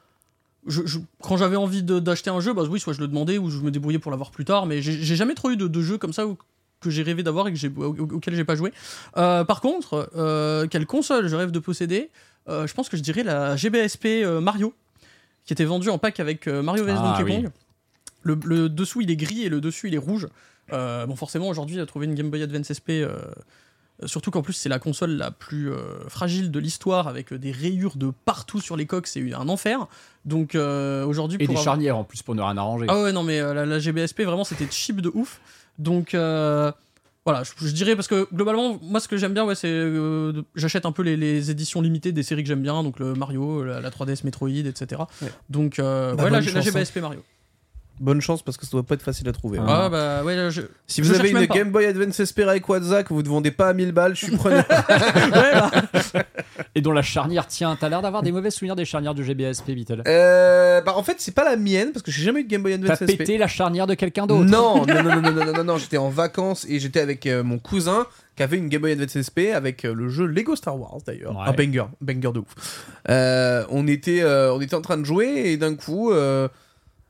je, 0.67 0.85
je- 0.85 0.99
quand 1.21 1.37
j'avais 1.37 1.55
envie 1.55 1.83
d'acheter 1.83 2.29
un 2.29 2.39
jeu, 2.39 2.53
bah 2.53 2.63
oui, 2.69 2.79
soit 2.79 2.93
je 2.93 2.99
le 3.01 3.07
demandais 3.07 3.37
ou 3.37 3.49
je 3.49 3.59
me 3.59 3.71
débrouillais 3.71 3.99
pour 3.99 4.11
l'avoir 4.11 4.31
plus 4.31 4.45
tard, 4.45 4.65
mais 4.65 4.81
j'ai 4.81 5.15
jamais 5.15 5.33
trop 5.35 5.51
eu 5.51 5.57
de, 5.57 5.67
de 5.67 5.81
jeux 5.81 5.97
comme 5.97 6.13
ça 6.13 6.25
où- 6.27 6.37
que 6.81 6.89
j'ai 6.89 7.03
rêvé 7.03 7.23
d'avoir 7.23 7.47
et 7.47 7.53
que 7.53 7.67
au- 7.79 7.95
au- 7.95 8.13
auquel 8.15 8.35
j'ai 8.35 8.43
pas 8.43 8.55
joué. 8.55 8.71
Euh, 9.17 9.43
par 9.43 9.61
contre, 9.61 10.09
euh, 10.15 10.67
quelle 10.67 10.85
console 10.85 11.27
je 11.27 11.35
rêve 11.35 11.51
de 11.51 11.59
posséder? 11.59 12.09
Euh, 12.47 12.67
Je 12.67 12.73
pense 12.73 12.89
que 12.89 12.97
je 12.97 13.01
dirais 13.01 13.23
la 13.23 13.55
GBSP 13.55 14.23
Mario, 14.41 14.73
qui 15.45 15.53
était 15.53 15.65
vendue 15.65 15.89
en 15.89 15.97
pack 15.97 16.19
avec 16.19 16.47
Mario 16.47 16.83
vs 16.85 16.93
Ah, 16.97 17.17
Donkey 17.17 17.23
oui. 17.23 17.43
Kong. 17.43 17.51
Le, 18.23 18.37
le 18.43 18.69
dessous 18.69 19.01
il 19.01 19.09
est 19.11 19.15
gris 19.15 19.43
et 19.43 19.49
le 19.49 19.61
dessus 19.61 19.87
il 19.87 19.95
est 19.95 19.99
rouge. 19.99 20.27
Bon, 20.71 21.15
forcément, 21.15 21.47
aujourd'hui, 21.47 21.83
trouver 21.85 22.05
une 22.07 22.15
Game 22.15 22.29
Boy 22.29 22.41
Advance 22.43 22.71
SP, 22.73 23.05
surtout 24.05 24.29
qu'en 24.31 24.41
plus, 24.41 24.53
c'est 24.53 24.69
la 24.69 24.79
console 24.79 25.11
la 25.11 25.31
plus 25.31 25.71
euh, 25.71 26.07
fragile 26.09 26.51
de 26.51 26.59
l'histoire 26.59 27.07
avec 27.07 27.31
euh, 27.33 27.37
des 27.39 27.51
rayures 27.51 27.95
de 27.95 28.11
partout 28.25 28.59
sur 28.59 28.75
les 28.75 28.85
coques, 28.85 29.07
c'est 29.07 29.33
un 29.33 29.47
enfer. 29.49 29.87
Donc 30.25 30.55
euh, 30.55 31.05
aujourd'hui, 31.05 31.37
Et 31.39 31.45
pour 31.45 31.53
des 31.55 31.59
avoir- 31.59 31.75
charnières 31.75 31.97
en 31.97 32.03
plus 32.03 32.21
pour 32.21 32.35
ne 32.35 32.41
rien 32.41 32.57
arranger. 32.57 32.85
ah 32.89 33.01
ouais, 33.01 33.11
non, 33.11 33.23
mais 33.23 33.39
euh, 33.39 33.53
la, 33.53 33.65
la 33.65 33.79
GBSP, 33.79 34.21
vraiment, 34.21 34.43
c'était 34.43 34.67
cheap 34.69 35.01
de 35.01 35.11
ouf. 35.13 35.39
Donc, 35.79 36.13
euh, 36.13 36.71
voilà, 37.25 37.43
je, 37.43 37.51
je 37.67 37.71
dirais, 37.73 37.95
parce 37.95 38.07
que 38.07 38.27
globalement, 38.33 38.79
moi, 38.83 38.99
ce 38.99 39.07
que 39.07 39.17
j'aime 39.17 39.33
bien, 39.33 39.45
ouais, 39.45 39.55
c'est. 39.55 39.67
euh, 39.69 40.43
J'achète 40.55 40.85
un 40.85 40.91
peu 40.91 41.01
les, 41.01 41.17
les 41.17 41.49
éditions 41.51 41.81
limitées 41.81 42.11
des 42.11 42.21
séries 42.23 42.43
que 42.43 42.47
j'aime 42.47 42.61
bien, 42.61 42.83
donc 42.83 42.99
le 42.99 43.13
Mario, 43.13 43.63
la, 43.63 43.81
la 43.81 43.89
3DS 43.89 44.23
Metroid, 44.25 44.49
etc. 44.49 45.01
Ouais. 45.21 45.29
Donc, 45.49 45.79
euh, 45.79 46.13
Bah, 46.15 46.25
ouais, 46.25 46.29
la, 46.29 46.39
la 46.41 46.57
hein. 46.57 46.61
GBSP 46.61 46.97
Mario. 46.97 47.23
Bonne 47.99 48.21
chance 48.21 48.41
parce 48.43 48.57
que 48.57 48.65
ça 48.65 48.71
doit 48.73 48.83
pas 48.83 48.95
être 48.95 49.01
facile 49.03 49.27
à 49.29 49.31
trouver. 49.31 49.59
hein. 49.59 49.65
Ah, 49.67 49.89
bah, 49.89 50.23
ouais, 50.23 50.35
je. 50.51 50.61
Si 50.87 51.03
je 51.03 51.07
vous 51.07 51.19
avez 51.19 51.29
une. 51.31 51.45
Game 51.45 51.71
Boy 51.71 51.85
Advance 51.85 52.23
SP 52.23 52.41
avec 52.47 52.67
WhatsApp 52.67 53.07
que 53.07 53.13
vous 53.13 53.21
ne 53.23 53.27
vendez 53.27 53.51
pas 53.51 53.67
à 53.69 53.73
1000 53.73 53.91
balles, 53.91 54.15
je 54.15 54.25
suis 54.25 54.35
preneur. 54.35 54.63
Ouais, 55.25 55.51
bah, 55.53 55.71
Et 56.75 56.81
dont 56.81 56.91
la 56.91 57.01
charnière 57.01 57.47
tient. 57.47 57.75
T'as 57.79 57.89
l'air 57.89 58.01
d'avoir 58.01 58.21
des 58.23 58.31
mauvais 58.31 58.49
souvenirs 58.51 58.75
des 58.75 58.85
charnières 58.85 59.13
du 59.15 59.23
GBSP, 59.23 59.71
Beatle. 59.71 60.03
Euh, 60.07 60.81
bah 60.81 60.93
en 60.95 61.03
fait 61.03 61.15
c'est 61.19 61.33
pas 61.33 61.43
la 61.43 61.55
mienne 61.55 61.91
parce 61.91 62.03
que 62.03 62.11
j'ai 62.11 62.23
jamais 62.23 62.41
eu 62.41 62.43
de 62.43 62.49
Game 62.49 62.61
Boy 62.61 62.73
T'as 62.79 62.93
Advance 62.93 62.99
SP. 63.09 63.17
pété 63.17 63.37
la 63.37 63.47
charnière 63.47 63.87
de 63.87 63.93
quelqu'un 63.93 64.25
d'autre. 64.27 64.43
Non, 64.49 64.85
non, 64.85 65.03
non, 65.03 65.21
non, 65.21 65.21
non, 65.21 65.45
non, 65.45 65.53
non, 65.53 65.63
non, 65.63 65.77
j'étais 65.77 65.97
en 65.97 66.09
vacances 66.09 66.65
et 66.69 66.79
j'étais 66.79 66.99
avec 66.99 67.25
euh, 67.27 67.43
mon 67.43 67.57
cousin 67.59 68.05
qui 68.35 68.43
avait 68.43 68.57
une 68.57 68.67
Game 68.69 68.81
Boy 68.81 68.91
Advance 68.91 69.17
SP 69.23 69.55
avec 69.55 69.85
euh, 69.85 69.93
le 69.93 70.09
jeu 70.09 70.25
Lego 70.25 70.55
Star 70.55 70.77
Wars 70.79 70.97
d'ailleurs. 71.05 71.35
Ouais. 71.35 71.45
Un 71.47 71.53
banger, 71.53 71.85
banger 72.01 72.31
de 72.33 72.39
ouf. 72.39 72.85
Euh, 73.09 73.63
on, 73.69 73.87
était, 73.87 74.21
euh, 74.21 74.53
on 74.53 74.61
était 74.61 74.75
en 74.75 74.81
train 74.81 74.97
de 74.97 75.05
jouer 75.05 75.43
et 75.45 75.57
d'un 75.57 75.75
coup, 75.75 76.11
euh, 76.11 76.47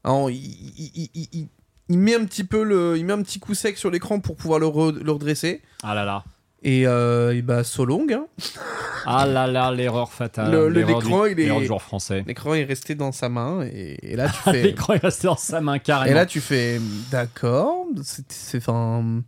alors, 0.05 0.29
il, 0.29 0.37
il- 0.37 0.91
il- 1.13 1.27
il- 1.33 1.47
il- 1.89 1.97
met 1.99 2.15
un 2.15 2.23
petit 2.25 2.43
peu 2.45 2.63
le, 2.63 2.97
il 2.97 3.03
met 3.05 3.13
un 3.13 3.21
petit 3.21 3.39
coup 3.39 3.53
sec 3.53 3.77
sur 3.77 3.91
l'écran 3.91 4.19
pour 4.21 4.35
pouvoir 4.37 4.59
le, 4.59 4.67
re- 4.67 4.97
le 4.97 5.11
redresser. 5.11 5.61
Ah 5.83 5.93
là 5.93 6.05
là. 6.05 6.23
Et, 6.63 6.87
euh, 6.87 7.35
et 7.35 7.41
bah, 7.43 7.63
so 7.63 7.83
long, 7.85 8.07
hein. 8.11 8.25
Ah 9.07 9.27
là 9.27 9.45
là, 9.45 9.69
l'erreur 9.71 10.11
fatale. 10.11 10.69
L'écran, 10.69 11.25
il 11.25 11.39
est- 11.39 11.65
joueur 11.65 11.81
français. 11.81 12.23
L'écran 12.25 12.55
est 12.55 12.63
resté 12.63 12.95
dans 12.95 13.11
sa 13.11 13.29
main 13.29 13.61
et, 13.71 13.99
et 14.01 14.15
là 14.15 14.29
tu 14.29 14.33
fais. 14.51 14.63
L'écran 14.63 14.93
est 14.93 14.97
resté 15.03 15.27
dans 15.27 15.35
sa 15.37 15.61
main 15.61 15.77
carrément. 15.77 16.09
Et 16.11 16.15
là, 16.15 16.25
tu 16.25 16.41
fais 16.41 16.79
d'accord, 17.11 17.85
c'est 18.03 18.31
c'est 18.31 18.57
enfin 18.57 19.21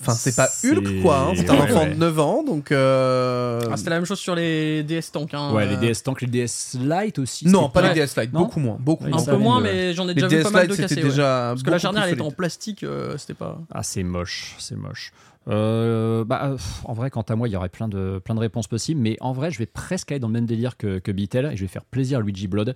enfin 0.00 0.12
c'est 0.12 0.34
pas 0.34 0.48
Hulk 0.64 1.02
quoi, 1.02 1.18
hein, 1.18 1.32
c'est 1.36 1.48
un 1.50 1.54
ouais, 1.54 1.62
enfant 1.62 1.80
ouais. 1.80 1.90
de 1.90 1.98
9 1.98 2.18
ans 2.20 2.42
donc 2.42 2.72
euh, 2.72 3.60
ah, 3.70 3.76
c'était 3.76 3.90
la 3.90 3.96
même 3.96 4.06
chose 4.06 4.18
sur 4.18 4.34
les 4.34 4.82
DS 4.82 5.12
Tank. 5.12 5.34
Hein, 5.34 5.52
Ouais, 5.52 5.64
euh, 5.66 5.76
les 5.80 5.88
DS 5.88 6.02
Tank, 6.02 6.20
les 6.22 6.26
DS 6.26 6.76
Lite 6.80 7.18
aussi. 7.18 7.46
non, 7.46 7.68
pas 7.68 7.82
les 7.92 7.94
DS 7.94 8.16
Lite, 8.18 8.30
beaucoup 8.30 8.60
moins, 8.60 8.76
beaucoup 8.80 9.04
Un 9.04 9.24
peu 9.24 9.36
moins, 9.36 9.60
mais 9.60 9.92
j'en 9.94 10.08
ai 10.08 10.14
Les 10.14 10.22
déjà 10.22 10.28
vu 10.28 10.42
pas 10.42 10.50
mal 10.50 10.68
de 10.68 10.74
cassés. 10.74 10.96
ouais. 10.96 11.02
déjà 11.02 11.50
Parce 11.50 11.62
que 11.62 11.70
la 11.70 11.78
charnière, 11.78 12.04
elle 12.04 12.14
était 12.14 12.22
en 12.22 12.30
plastique, 12.30 12.82
euh, 12.82 13.16
c'était 13.18 13.34
pas. 13.34 13.58
Ah, 13.72 13.82
c'est 13.82 14.02
moche, 14.02 14.56
c'est 14.58 14.76
moche. 14.76 15.12
Euh, 15.48 16.24
bah, 16.24 16.40
euh, 16.44 16.52
pff, 16.56 16.82
en 16.84 16.92
vrai, 16.92 17.10
quant 17.10 17.22
à 17.22 17.34
moi, 17.34 17.48
il 17.48 17.52
y 17.52 17.56
aurait 17.56 17.70
plein 17.70 17.88
de, 17.88 18.20
plein 18.24 18.34
de 18.34 18.40
réponses 18.40 18.66
possibles, 18.68 19.00
mais 19.00 19.16
en 19.20 19.32
vrai, 19.32 19.50
je 19.50 19.58
vais 19.58 19.66
presque 19.66 20.12
aller 20.12 20.20
dans 20.20 20.28
le 20.28 20.34
même 20.34 20.46
délire 20.46 20.76
que, 20.76 20.98
que 20.98 21.10
Beatle 21.10 21.50
et 21.52 21.56
je 21.56 21.62
vais 21.62 21.68
faire 21.68 21.84
plaisir 21.84 22.18
à 22.18 22.22
Luigi 22.22 22.46
Blood. 22.46 22.74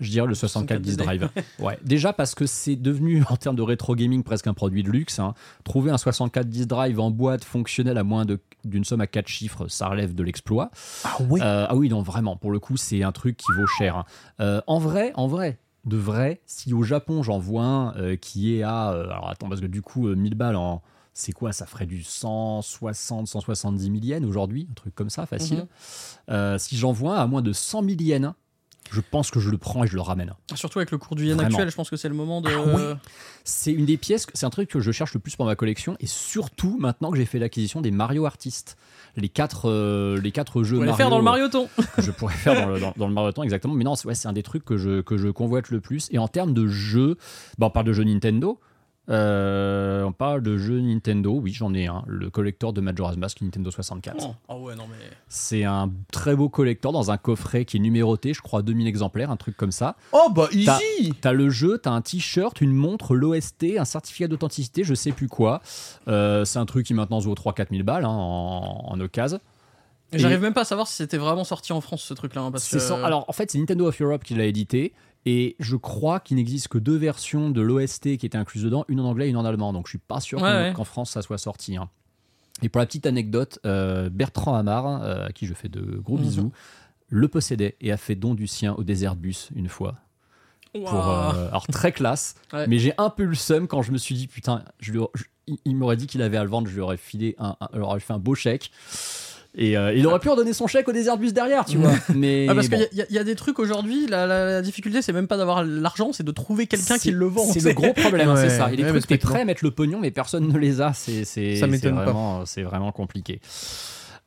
Je 0.00 0.10
dirais 0.10 0.26
le 0.26 0.34
64 0.34 0.80
10 0.80 0.96
Drive. 0.96 1.28
Ouais, 1.58 1.78
déjà 1.84 2.12
parce 2.12 2.34
que 2.34 2.46
c'est 2.46 2.76
devenu, 2.76 3.22
en 3.28 3.36
termes 3.36 3.56
de 3.56 3.62
rétro 3.62 3.94
gaming, 3.94 4.22
presque 4.22 4.46
un 4.46 4.54
produit 4.54 4.82
de 4.82 4.90
luxe. 4.90 5.18
hein. 5.18 5.34
Trouver 5.64 5.90
un 5.90 5.98
64 5.98 6.48
10 6.48 6.66
Drive 6.66 6.98
en 7.00 7.10
boîte 7.10 7.44
fonctionnel 7.44 7.98
à 7.98 8.02
moins 8.04 8.24
d'une 8.64 8.84
somme 8.84 9.00
à 9.02 9.06
4 9.06 9.28
chiffres, 9.28 9.68
ça 9.68 9.88
relève 9.88 10.14
de 10.14 10.22
l'exploit. 10.22 10.70
Ah 11.04 11.16
oui. 11.28 11.40
Euh, 11.42 11.66
ah 11.68 11.76
oui, 11.76 11.88
non, 11.88 12.02
vraiment, 12.02 12.36
pour 12.36 12.50
le 12.50 12.58
coup, 12.58 12.76
c'est 12.76 13.02
un 13.02 13.12
truc 13.12 13.36
qui 13.36 13.52
vaut 13.56 13.66
cher. 13.66 13.96
hein. 13.96 14.04
Euh, 14.40 14.60
en 14.66 14.78
vrai, 14.78 15.12
en 15.16 15.26
vrai, 15.26 15.58
de 15.84 15.96
vrai, 15.96 16.40
si 16.46 16.72
au 16.74 16.82
Japon 16.82 17.22
j'en 17.22 17.38
vois 17.38 17.64
un 17.64 17.94
euh, 17.96 18.16
qui 18.16 18.54
est 18.56 18.62
à. 18.62 18.90
euh, 18.92 19.04
alors 19.04 19.28
attends, 19.30 19.48
parce 19.48 19.60
que 19.60 19.66
du 19.66 19.82
coup, 19.82 20.08
euh, 20.08 20.14
1000 20.14 20.34
balles 20.34 20.56
en. 20.56 20.82
C'est 21.12 21.32
quoi 21.32 21.52
Ça 21.52 21.66
ferait 21.66 21.86
du 21.86 22.02
160, 22.02 23.26
170 23.26 23.82
000 23.84 23.96
yens 24.02 24.24
aujourd'hui, 24.24 24.68
un 24.70 24.74
truc 24.74 24.94
comme 24.94 25.10
ça, 25.10 25.26
facile. 25.26 25.66
Mhm. 26.28 26.58
Si 26.58 26.76
j'en 26.76 26.92
vois 26.92 27.18
un 27.18 27.22
à 27.22 27.26
moins 27.26 27.42
de 27.42 27.52
100 27.52 27.82
000 27.82 27.96
yens, 28.00 28.32
je 28.90 29.00
pense 29.00 29.30
que 29.30 29.40
je 29.40 29.50
le 29.50 29.58
prends 29.58 29.84
et 29.84 29.86
je 29.86 29.94
le 29.94 30.00
ramène. 30.00 30.34
Surtout 30.54 30.78
avec 30.78 30.90
le 30.90 30.98
cours 30.98 31.16
du 31.16 31.26
yen 31.26 31.40
actuel, 31.40 31.70
je 31.70 31.76
pense 31.76 31.90
que 31.90 31.96
c'est 31.96 32.08
le 32.08 32.14
moment 32.14 32.40
de. 32.40 32.50
Ah 32.50 32.76
ouais. 32.76 32.94
C'est 33.44 33.72
une 33.72 33.86
des 33.86 33.96
pièces, 33.96 34.26
c'est 34.34 34.46
un 34.46 34.50
truc 34.50 34.68
que 34.68 34.80
je 34.80 34.92
cherche 34.92 35.14
le 35.14 35.20
plus 35.20 35.36
pour 35.36 35.46
ma 35.46 35.56
collection 35.56 35.96
et 36.00 36.06
surtout 36.06 36.76
maintenant 36.78 37.10
que 37.10 37.16
j'ai 37.16 37.24
fait 37.24 37.38
l'acquisition 37.38 37.80
des 37.80 37.90
Mario 37.90 38.26
Artistes. 38.26 38.76
Les 39.16 39.28
quatre, 39.28 39.68
euh, 39.68 40.20
les 40.20 40.30
quatre 40.30 40.62
jeux 40.62 40.78
Mario, 40.78 40.94
faire 40.94 41.10
dans 41.10 41.18
le 41.18 41.24
Marioton. 41.24 41.68
que 41.96 42.02
je 42.02 42.10
pourrais 42.12 42.34
faire 42.34 42.54
dans 42.54 42.68
le, 42.68 42.80
dans, 42.80 43.08
dans 43.10 43.26
le 43.26 43.44
exactement. 43.44 43.74
Mais 43.74 43.84
non, 43.84 43.96
c'est 43.96 44.06
ouais, 44.06 44.14
c'est 44.14 44.28
un 44.28 44.32
des 44.32 44.42
trucs 44.42 44.64
que 44.64 44.76
je, 44.76 45.00
que 45.00 45.16
je 45.16 45.28
convoite 45.28 45.70
le 45.70 45.80
plus. 45.80 46.08
Et 46.12 46.18
en 46.18 46.28
termes 46.28 46.54
de 46.54 46.68
jeux, 46.68 47.16
bah, 47.58 47.66
on 47.66 47.70
parle 47.70 47.86
de 47.86 47.92
jeux 47.92 48.04
Nintendo. 48.04 48.60
Euh, 49.10 50.04
on 50.04 50.12
parle 50.12 50.40
de 50.42 50.56
jeux 50.56 50.80
Nintendo, 50.80 51.32
oui 51.32 51.52
j'en 51.52 51.74
ai 51.74 51.86
un, 51.88 52.04
le 52.06 52.30
collector 52.30 52.72
de 52.72 52.80
Majora's 52.80 53.16
Mask 53.16 53.40
Nintendo 53.40 53.70
64. 53.70 54.16
Oh, 54.20 54.34
Ah 54.48 54.56
ouais, 54.56 54.76
non 54.76 54.84
mais. 54.88 55.04
C'est 55.28 55.64
un 55.64 55.90
très 56.12 56.36
beau 56.36 56.48
collector 56.48 56.92
dans 56.92 57.10
un 57.10 57.16
coffret 57.16 57.64
qui 57.64 57.78
est 57.78 57.80
numéroté, 57.80 58.32
je 58.34 58.40
crois 58.40 58.62
2000 58.62 58.86
exemplaires, 58.86 59.30
un 59.30 59.36
truc 59.36 59.56
comme 59.56 59.72
ça. 59.72 59.96
Oh 60.12 60.30
bah 60.34 60.48
easy 60.52 61.12
T'as 61.20 61.32
le 61.32 61.50
jeu, 61.50 61.78
t'as 61.78 61.90
un 61.90 62.02
t-shirt, 62.02 62.60
une 62.60 62.72
montre, 62.72 63.14
l'OST, 63.16 63.78
un 63.78 63.84
certificat 63.84 64.28
d'authenticité, 64.28 64.84
je 64.84 64.94
sais 64.94 65.12
plus 65.12 65.28
quoi. 65.28 65.60
Euh, 66.08 66.44
c'est 66.44 66.58
un 66.60 66.66
truc 66.66 66.86
qui 66.86 66.94
maintenant 66.94 67.20
se 67.20 67.26
vaut 67.26 67.34
3-4 67.34 67.66
000 67.70 67.82
balles 67.82 68.04
hein, 68.04 68.08
en, 68.08 68.84
en 68.92 69.00
occasion. 69.00 69.40
Et 70.12 70.18
J'arrive 70.18 70.40
même 70.40 70.54
pas 70.54 70.62
à 70.62 70.64
savoir 70.64 70.88
si 70.88 70.96
c'était 70.96 71.18
vraiment 71.18 71.44
sorti 71.44 71.72
en 71.72 71.80
France 71.80 72.02
ce 72.02 72.14
truc-là. 72.14 72.42
hein, 72.42 72.50
parce 72.50 72.68
que... 72.68 72.80
sans- 72.80 73.00
Alors 73.04 73.24
en 73.28 73.32
fait, 73.32 73.50
c'est 73.50 73.58
Nintendo 73.58 73.86
of 73.86 74.00
Europe 74.02 74.24
qui 74.24 74.34
l'a 74.34 74.44
édité. 74.44 74.92
Et 75.26 75.56
je 75.60 75.76
crois 75.76 76.18
qu'il 76.20 76.36
n'existe 76.38 76.68
que 76.68 76.78
deux 76.78 76.96
versions 76.96 77.50
de 77.50 77.60
l'OST 77.60 78.16
qui 78.16 78.24
étaient 78.26 78.38
incluses 78.38 78.62
dedans, 78.64 78.84
une 78.88 79.00
en 79.00 79.04
anglais 79.04 79.26
et 79.26 79.30
une 79.30 79.36
en 79.36 79.44
allemand. 79.44 79.72
Donc 79.72 79.86
je 79.86 79.90
suis 79.90 79.98
pas 79.98 80.20
sûr 80.20 80.40
Ouais, 80.40 80.72
qu'en 80.74 80.80
ouais. 80.80 80.84
France 80.86 81.10
ça 81.10 81.22
soit 81.22 81.36
sorti. 81.38 81.76
hein. 81.76 81.88
Et 82.62 82.68
pour 82.68 82.78
la 82.80 82.86
petite 82.86 83.06
anecdote, 83.06 83.58
euh, 83.66 84.08
Bertrand 84.10 84.54
Hamar, 84.54 85.02
euh, 85.02 85.26
à 85.26 85.32
qui 85.32 85.46
je 85.46 85.54
fais 85.54 85.68
de 85.68 85.80
gros 85.98 86.16
Mhm. 86.16 86.22
bisous, 86.22 86.52
le 87.08 87.28
possédait 87.28 87.76
et 87.80 87.92
a 87.92 87.96
fait 87.96 88.14
don 88.14 88.34
du 88.34 88.46
sien 88.46 88.72
au 88.74 88.82
désert 88.84 89.16
bus 89.16 89.50
une 89.54 89.68
fois. 89.68 89.96
Pour, 90.72 91.08
euh, 91.08 91.48
alors 91.48 91.66
très 91.66 91.90
classe, 91.92 92.36
Ouais. 92.52 92.66
mais 92.68 92.78
j'ai 92.78 92.92
un 92.96 93.10
peu 93.10 93.24
le 93.24 93.34
seum 93.34 93.66
quand 93.66 93.82
je 93.82 93.90
me 93.92 93.98
suis 93.98 94.14
dit 94.14 94.26
putain, 94.28 94.64
je 94.78 94.92
lui 94.92 94.98
aurais- 95.00 95.10
je- 95.16 95.54
il- 95.64 95.74
m'aurait 95.76 95.96
dit 95.96 96.06
qu'il 96.06 96.22
avait 96.22 96.36
à 96.36 96.44
le 96.44 96.50
vendre, 96.50 96.68
je 96.68 96.74
lui 96.74 96.80
aurais 96.80 96.96
filé 96.96 97.34
un, 97.38 97.56
un- 97.60 97.68
je 97.72 97.78
lui 97.78 97.84
aurais 97.84 97.98
fait 98.00 98.12
un 98.12 98.18
beau 98.20 98.34
chèque. 98.36 98.70
Et 99.56 99.76
euh, 99.76 99.92
il 99.92 100.06
aurait 100.06 100.20
pu 100.20 100.28
redonner 100.28 100.52
son 100.52 100.68
chèque 100.68 100.88
au 100.88 100.92
désert 100.92 101.16
bus 101.18 101.32
derrière, 101.32 101.64
tu 101.64 101.76
vois. 101.76 101.90
Mais 102.14 102.46
Ah, 102.48 102.54
parce 102.54 102.68
bon. 102.68 102.76
qu'il 102.78 102.98
y, 102.98 103.02
a- 103.02 103.06
il 103.10 103.16
y 103.16 103.18
a 103.18 103.24
des 103.24 103.34
trucs 103.34 103.58
aujourd'hui, 103.58 104.06
la, 104.06 104.24
la- 104.26 104.44
la 104.46 104.62
difficulté 104.62 105.02
c'est 105.02 105.12
même 105.12 105.26
pas 105.26 105.36
d'avoir 105.36 105.64
l'argent, 105.64 106.12
c'est 106.12 106.22
de 106.22 106.30
trouver 106.30 106.66
quelqu'un 106.68 106.98
qui 106.98 107.10
le 107.10 107.26
vend. 107.26 107.44
C'est 107.52 107.60
le 107.64 107.72
gros 107.74 107.92
problème, 107.92 108.30
Ouais, 108.30 108.36
c'est 108.36 108.50
ça. 108.50 108.68
Il 108.72 108.78
y 108.78 108.82
a 108.82 108.86
des 108.86 108.92
ouais, 108.92 109.00
trucs, 109.00 109.06
t'es 109.08 109.18
prêt 109.18 109.40
à 109.40 109.44
mettre 109.44 109.64
le 109.64 109.72
pognon, 109.72 109.98
mais 110.00 110.12
personne 110.12 110.46
ne 110.46 110.56
les 110.58 110.80
a. 110.80 110.92
C'est 110.92 111.24
c'est- 111.24 111.56
Ça 111.56 111.66
m'étonne 111.66 111.96
pas. 111.96 112.04
vraiment, 112.04 112.46
c'est 112.46 112.62
vraiment 112.62 112.92
compliqué. 112.92 113.40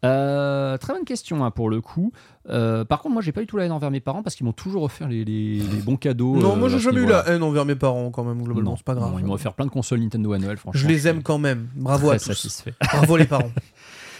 Euh, 0.05 0.77
très 0.77 0.91
bonne 0.91 1.05
question 1.05 1.45
hein, 1.45 1.51
pour 1.51 1.69
le 1.69 1.79
coup. 1.79 2.11
Euh, 2.49 2.83
par 2.83 3.01
contre, 3.01 3.13
moi, 3.13 3.21
j'ai 3.21 3.31
pas 3.31 3.41
eu 3.41 3.47
tout 3.47 3.55
la 3.55 3.63
haine 3.63 3.71
envers 3.71 3.89
mes 3.91 4.01
parents 4.01 4.21
parce 4.21 4.35
qu'ils 4.35 4.45
m'ont 4.45 4.51
toujours 4.51 4.83
offert 4.83 5.07
les, 5.07 5.23
les- 5.23 5.59
les 5.59 5.81
bons 5.81 5.95
cadeaux. 5.95 6.35
Non, 6.35 6.51
euh, 6.53 6.55
moi 6.57 6.67
j'ai 6.67 6.79
jamais 6.79 6.99
eu 6.99 7.05
la 7.05 7.25
haine 7.29 7.41
envers 7.43 7.63
mes 7.63 7.75
parents 7.75 8.11
quand 8.11 8.25
même, 8.25 8.41
globalement, 8.43 8.71
Non, 8.71 8.75
c'est 8.75 8.83
pas 8.83 8.95
grave. 8.95 9.09
non, 9.13 9.19
ils 9.19 9.23
m'ont 9.25 9.33
offert 9.35 9.53
plein 9.53 9.65
de 9.65 9.71
consoles 9.71 10.01
Nintendo 10.01 10.33
à 10.33 10.37
Noël, 10.39 10.57
franchement. 10.57 10.81
Je 10.81 10.87
les 10.89 11.07
aime 11.07 11.23
quand 11.23 11.37
même. 11.37 11.69
Bravo 11.75 12.07
très 12.07 12.15
à 12.17 12.19
tous. 12.19 12.25
satisfait. 12.33 12.73
Bravo 12.81 13.15
les 13.15 13.25
parents. 13.25 13.49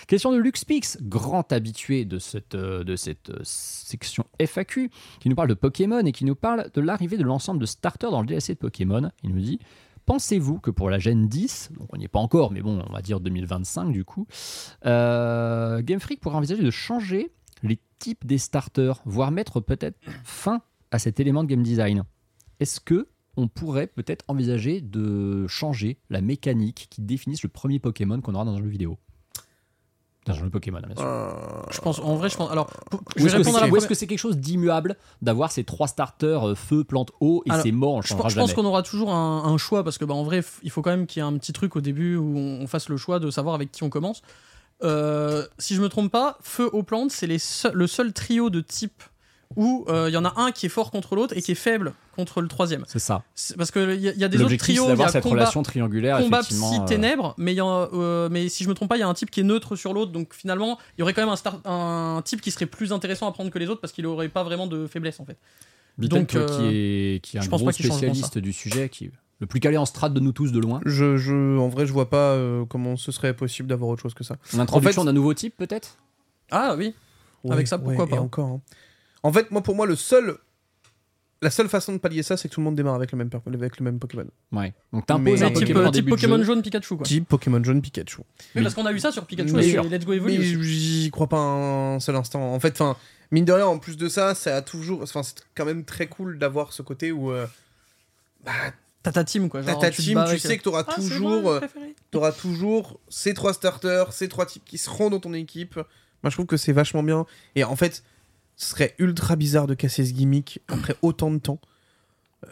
Question 0.07 0.31
de 0.31 0.37
LuxPix, 0.37 0.97
grand 1.01 1.51
habitué 1.53 2.05
de 2.05 2.19
cette, 2.19 2.55
euh, 2.55 2.83
euh, 2.87 3.39
section 3.43 4.25
FAQ, 4.39 4.89
qui 5.19 5.29
nous 5.29 5.35
parle 5.35 5.47
de 5.47 5.53
Pokémon 5.53 6.05
et 6.05 6.11
qui 6.11 6.25
nous 6.25 6.35
parle 6.35 6.69
de 6.73 6.81
l'arrivée 6.81 7.17
de 7.17 7.23
l'ensemble 7.23 7.59
de 7.59 7.65
starters 7.65 8.11
dans 8.11 8.21
le 8.21 8.27
DLC 8.27 8.53
de 8.53 8.59
Pokémon. 8.59 9.09
Il 9.23 9.33
nous 9.33 9.41
dit 9.41 9.59
Pensez-vous 10.05 10.59
que 10.59 10.71
pour 10.71 10.89
la 10.89 10.99
Gen 10.99 11.27
10, 11.27 11.71
donc 11.79 11.87
on 11.93 11.97
n'y 11.97 12.05
est 12.05 12.09
pas 12.09 12.19
encore, 12.19 12.51
mais 12.51 12.61
bon, 12.61 12.83
on 12.87 12.91
va 12.91 13.01
dire 13.01 13.21
2025 13.21 13.91
du 13.91 14.03
coup, 14.03 14.27
euh, 14.85 15.81
Game 15.81 16.01
Freak 16.01 16.19
pourrait 16.19 16.35
envisager 16.35 16.61
de 16.61 16.71
changer 16.71 17.31
les 17.61 17.79
types 17.99 18.25
des 18.25 18.37
starters, 18.37 19.01
voire 19.05 19.31
mettre 19.31 19.61
peut-être 19.61 19.97
fin 20.25 20.61
à 20.91 20.99
cet 20.99 21.21
élément 21.21 21.43
de 21.43 21.47
game 21.47 21.63
design? 21.63 22.03
Est-ce 22.59 22.81
que 22.81 23.07
on 23.37 23.47
pourrait 23.47 23.87
peut-être 23.87 24.25
envisager 24.27 24.81
de 24.81 25.47
changer 25.47 25.97
la 26.09 26.21
mécanique 26.21 26.87
qui 26.89 27.01
définisse 27.01 27.41
le 27.41 27.49
premier 27.49 27.79
Pokémon 27.79 28.19
qu'on 28.19 28.35
aura 28.35 28.45
dans 28.45 28.55
un 28.55 28.61
jeu 28.61 28.67
vidéo? 28.67 28.99
Dans 30.25 30.33
un 30.33 30.37
jeu 30.37 30.49
Pokémon, 30.49 30.79
bien 30.85 30.95
sûr. 30.95 31.05
Euh, 31.05 31.31
Je 31.69 31.79
pense, 31.81 31.99
en 31.99 32.15
vrai, 32.15 32.29
je 32.29 32.37
pense. 32.37 32.49
Alors, 32.51 32.67
pour- 32.89 33.01
je 33.15 33.21
Ou 33.21 33.25
vais 33.25 33.27
est-ce 33.27 33.33
que 33.33 33.37
répondre 33.39 33.57
à 33.57 33.59
c'est 33.61 33.65
la 33.67 33.71
ou 33.73 33.77
est-ce 33.77 33.87
que 33.87 33.93
c'est 33.95 34.07
quelque 34.07 34.19
chose 34.19 34.37
d'immuable 34.37 34.95
d'avoir 35.21 35.51
ces 35.51 35.63
trois 35.65 35.87
starters 35.87 36.47
euh, 36.49 36.55
feu, 36.55 36.83
plante, 36.83 37.11
eau 37.19 37.43
et 37.45 37.51
c'est 37.61 37.71
mort, 37.73 37.97
le 37.97 38.03
Je, 38.03 38.13
pense- 38.13 38.17
je 38.17 38.21
pense 38.23 38.33
jamais 38.49 38.53
qu'on 38.53 38.65
aura 38.65 38.83
toujours 38.83 39.13
un, 39.13 39.43
un 39.45 39.57
choix 39.57 39.83
parce 39.83 39.97
que 39.97 40.05
bah, 40.05 40.13
en 40.13 40.23
vrai, 40.23 40.41
il 40.63 40.71
faut 40.71 40.81
quand 40.81 40.91
même 40.91 41.07
qu'il 41.07 41.21
y 41.21 41.25
ait 41.25 41.27
un 41.27 41.37
petit 41.37 41.51
truc 41.53 41.75
au 41.75 41.81
début 41.81 42.15
où 42.15 42.37
on, 42.37 42.61
on 42.61 42.67
fasse 42.67 42.87
le 42.89 42.95
choix 42.97 43.19
de 43.19 43.29
savoir 43.31 43.53
avec 43.55 43.71
qui 43.71 43.83
on 43.83 43.89
commence. 43.89 44.21
Euh, 44.83 45.45
si 45.59 45.75
je 45.75 45.81
me 45.81 45.87
trompe 45.89 46.11
pas, 46.11 46.37
feu 46.41 46.69
aux 46.73 46.83
plantes, 46.83 47.11
c'est 47.11 47.27
le 47.27 47.87
seul 47.87 48.11
trio 48.13 48.49
de 48.49 48.59
type 48.61 49.03
où 49.55 49.85
euh, 49.87 50.09
il 50.09 50.13
y 50.13 50.17
en 50.17 50.25
a 50.25 50.33
un 50.37 50.51
qui 50.51 50.65
est 50.65 50.69
fort 50.69 50.91
contre 50.91 51.15
l'autre 51.15 51.35
et 51.37 51.41
qui 51.41 51.51
est 51.51 51.55
faible 51.55 51.93
contre 52.15 52.41
le 52.41 52.47
troisième. 52.47 52.85
C'est 52.87 52.99
ça. 52.99 53.23
Parce 53.57 53.71
qu'il 53.71 53.91
y, 53.95 54.03
y 54.03 54.23
a 54.23 54.27
des 54.27 54.37
autres 54.37 54.43
L'objectif, 54.43 54.67
c'est 54.67 54.73
trios, 54.73 54.83
il 54.83 54.87
y 54.87 54.89
d'avoir 54.89 55.09
a 55.09 55.11
cette 55.11 55.23
combat, 55.23 55.35
relation 55.35 55.63
triangulaire, 55.63 56.19
combat 56.19 56.39
effectivement. 56.39 56.71
psy 56.71 56.81
euh, 56.81 56.85
ténèbres, 56.85 57.33
mais, 57.37 57.53
il 57.53 57.57
y 57.57 57.59
a, 57.59 57.65
euh, 57.65 58.29
mais 58.31 58.49
si 58.49 58.63
je 58.63 58.69
me 58.69 58.73
trompe 58.73 58.89
pas, 58.89 58.97
il 58.97 59.01
y 59.01 59.03
a 59.03 59.07
un 59.07 59.13
type 59.13 59.31
qui 59.31 59.39
est 59.39 59.43
neutre 59.43 59.75
sur 59.75 59.93
l'autre, 59.93 60.11
donc 60.11 60.33
finalement, 60.33 60.77
il 60.97 61.01
y 61.01 61.03
aurait 61.03 61.13
quand 61.13 61.25
même 61.25 61.35
un, 61.65 62.21
type 62.23 62.41
qui 62.41 62.51
serait 62.51 62.65
plus 62.65 62.93
intéressant 62.93 63.27
à 63.27 63.31
prendre 63.31 63.51
que 63.51 63.59
les 63.59 63.69
autres 63.69 63.81
parce 63.81 63.93
qu'il 63.93 64.05
aurait 64.05 64.29
pas 64.29 64.43
vraiment 64.43 64.67
de 64.67 64.87
faiblesse 64.87 65.19
en 65.19 65.25
fait. 65.25 65.37
Beatle, 65.97 66.15
donc, 66.15 66.27
toi, 66.29 66.41
euh, 66.41 66.47
qui 66.57 66.75
est, 66.75 67.19
qui 67.23 67.37
est 67.37 67.39
un 67.39 67.45
gros 67.45 67.71
spécialiste 67.71 68.37
du 68.39 68.53
sujet, 68.53 68.89
qui 68.89 69.11
le 69.39 69.47
plus 69.47 69.59
calé 69.59 69.77
en 69.77 69.85
strat 69.85 70.09
de 70.09 70.19
nous 70.19 70.31
tous 70.31 70.51
de 70.51 70.59
loin. 70.59 70.79
je, 70.85 71.17
je, 71.17 71.57
en 71.57 71.67
vrai, 71.67 71.85
je 71.85 71.91
vois 71.91 72.09
pas 72.09 72.31
euh, 72.31 72.63
comment 72.65 72.95
ce 72.95 73.11
serait 73.11 73.33
possible 73.35 73.67
d'avoir 73.67 73.89
autre 73.89 74.01
chose 74.01 74.13
que 74.13 74.23
ça. 74.23 74.37
L'introduction 74.55 75.01
En 75.01 75.03
fait- 75.03 75.09
d'un 75.09 75.13
nouveau 75.13 75.33
type, 75.33 75.57
peut-être? 75.57 75.97
Ah 76.49 76.75
oui, 76.77 76.95
Avec 77.49 77.67
ça, 77.67 77.77
pourquoi 77.77 78.05
et 78.05 78.09
pas 78.09 78.21
encore. 78.21 78.47
hein. 78.47 78.61
En 79.23 79.31
fait, 79.33 79.49
moi, 79.51 79.63
pour 79.63 79.75
moi, 79.75 79.85
le 79.85 79.95
seul, 79.95 80.37
la 81.41 81.49
seule 81.49 81.67
façon 81.69 81.93
de 81.93 81.97
pallier 81.97 82.23
ça, 82.23 82.37
c'est 82.37 82.47
que 82.49 82.53
tout 82.53 82.59
le 82.61 82.65
monde 82.65 82.75
démarre 82.75 82.95
avec 82.95 83.11
le 83.11 83.17
même, 83.17 83.29
avec 83.45 83.79
le 83.79 83.83
même 83.83 83.99
Pokémon. 83.99 84.25
Ouais. 84.51 84.73
Donc 84.93 85.05
t'imposes 85.05 85.39
Mais- 85.41 85.45
un 85.45 85.49
type, 85.51 85.59
Pokémon 85.67 85.79
euh, 85.81 85.85
en 85.87 85.91
type 85.91 85.93
début 86.05 86.11
de 86.11 86.15
Pokémon 86.15 86.37
jeu. 86.37 86.43
jaune 86.43 86.61
Pikachu 86.61 86.95
quoi. 86.97 87.05
Type 87.05 87.27
Pokémon 87.27 87.63
jaune 87.63 87.81
Pikachu. 87.81 88.21
Oui, 88.55 88.63
parce 88.63 88.73
qu'on 88.75 88.85
a 88.85 88.91
eu 88.93 88.99
ça 88.99 89.11
sur 89.11 89.25
Pikachu 89.25 89.53
Mais 89.53 89.67
et 89.67 89.71
sûr. 89.71 89.83
Let's 89.83 90.05
Go 90.05 90.13
Evolve. 90.13 90.31
Mais 90.33 90.39
aussi. 90.39 90.63
j'y 91.03 91.11
crois 91.11 91.27
pas 91.27 91.37
un 91.39 91.99
seul 91.99 92.15
instant. 92.15 92.53
En 92.53 92.59
fait, 92.59 92.73
enfin, 92.79 92.97
mine 93.31 93.45
de 93.45 93.51
rien, 93.53 93.65
en 93.65 93.77
plus 93.79 93.97
de 93.97 94.07
ça, 94.09 94.35
ça 94.35 94.55
a 94.57 94.61
toujours, 94.61 95.01
enfin, 95.03 95.23
c'est 95.23 95.35
quand 95.55 95.65
même 95.65 95.83
très 95.83 96.07
cool 96.07 96.37
d'avoir 96.39 96.71
ce 96.73 96.81
côté 96.81 97.11
où, 97.11 97.31
euh, 97.31 97.45
bah, 98.45 98.51
T'as 99.03 99.11
ta 99.11 99.23
team 99.25 99.49
quoi. 99.49 99.61
t'as 99.63 99.71
genre, 99.73 99.81
ta 99.81 99.91
te 99.91 100.01
team, 100.01 100.15
bats 100.15 100.23
tu 100.23 100.29
avec- 100.29 100.41
sais 100.41 100.57
que 100.57 100.63
t'auras 100.63 100.85
Ah, 100.87 100.93
c'est 100.95 101.01
toujours, 101.01 101.41
moi, 101.41 101.51
euh, 101.51 101.59
le 101.59 101.67
préféré. 101.67 101.95
t'auras 102.11 102.31
toujours 102.31 102.99
ces 103.09 103.33
trois 103.33 103.53
starters, 103.53 104.13
ces 104.13 104.29
trois 104.29 104.45
types 104.45 104.63
qui 104.63 104.77
seront 104.77 105.09
dans 105.09 105.19
ton 105.19 105.33
équipe. 105.33 105.75
Moi, 105.75 106.29
je 106.29 106.35
trouve 106.37 106.45
que 106.45 106.55
c'est 106.55 106.71
vachement 106.71 107.03
bien. 107.03 107.25
Et 107.55 107.65
en 107.65 107.75
fait, 107.75 108.01
ce 108.63 108.69
serait 108.71 108.95
ultra 108.99 109.35
bizarre 109.35 109.67
de 109.67 109.73
casser 109.73 110.05
ce 110.05 110.13
gimmick 110.13 110.59
après 110.67 110.95
autant 111.01 111.31
de 111.31 111.37
temps. 111.39 111.59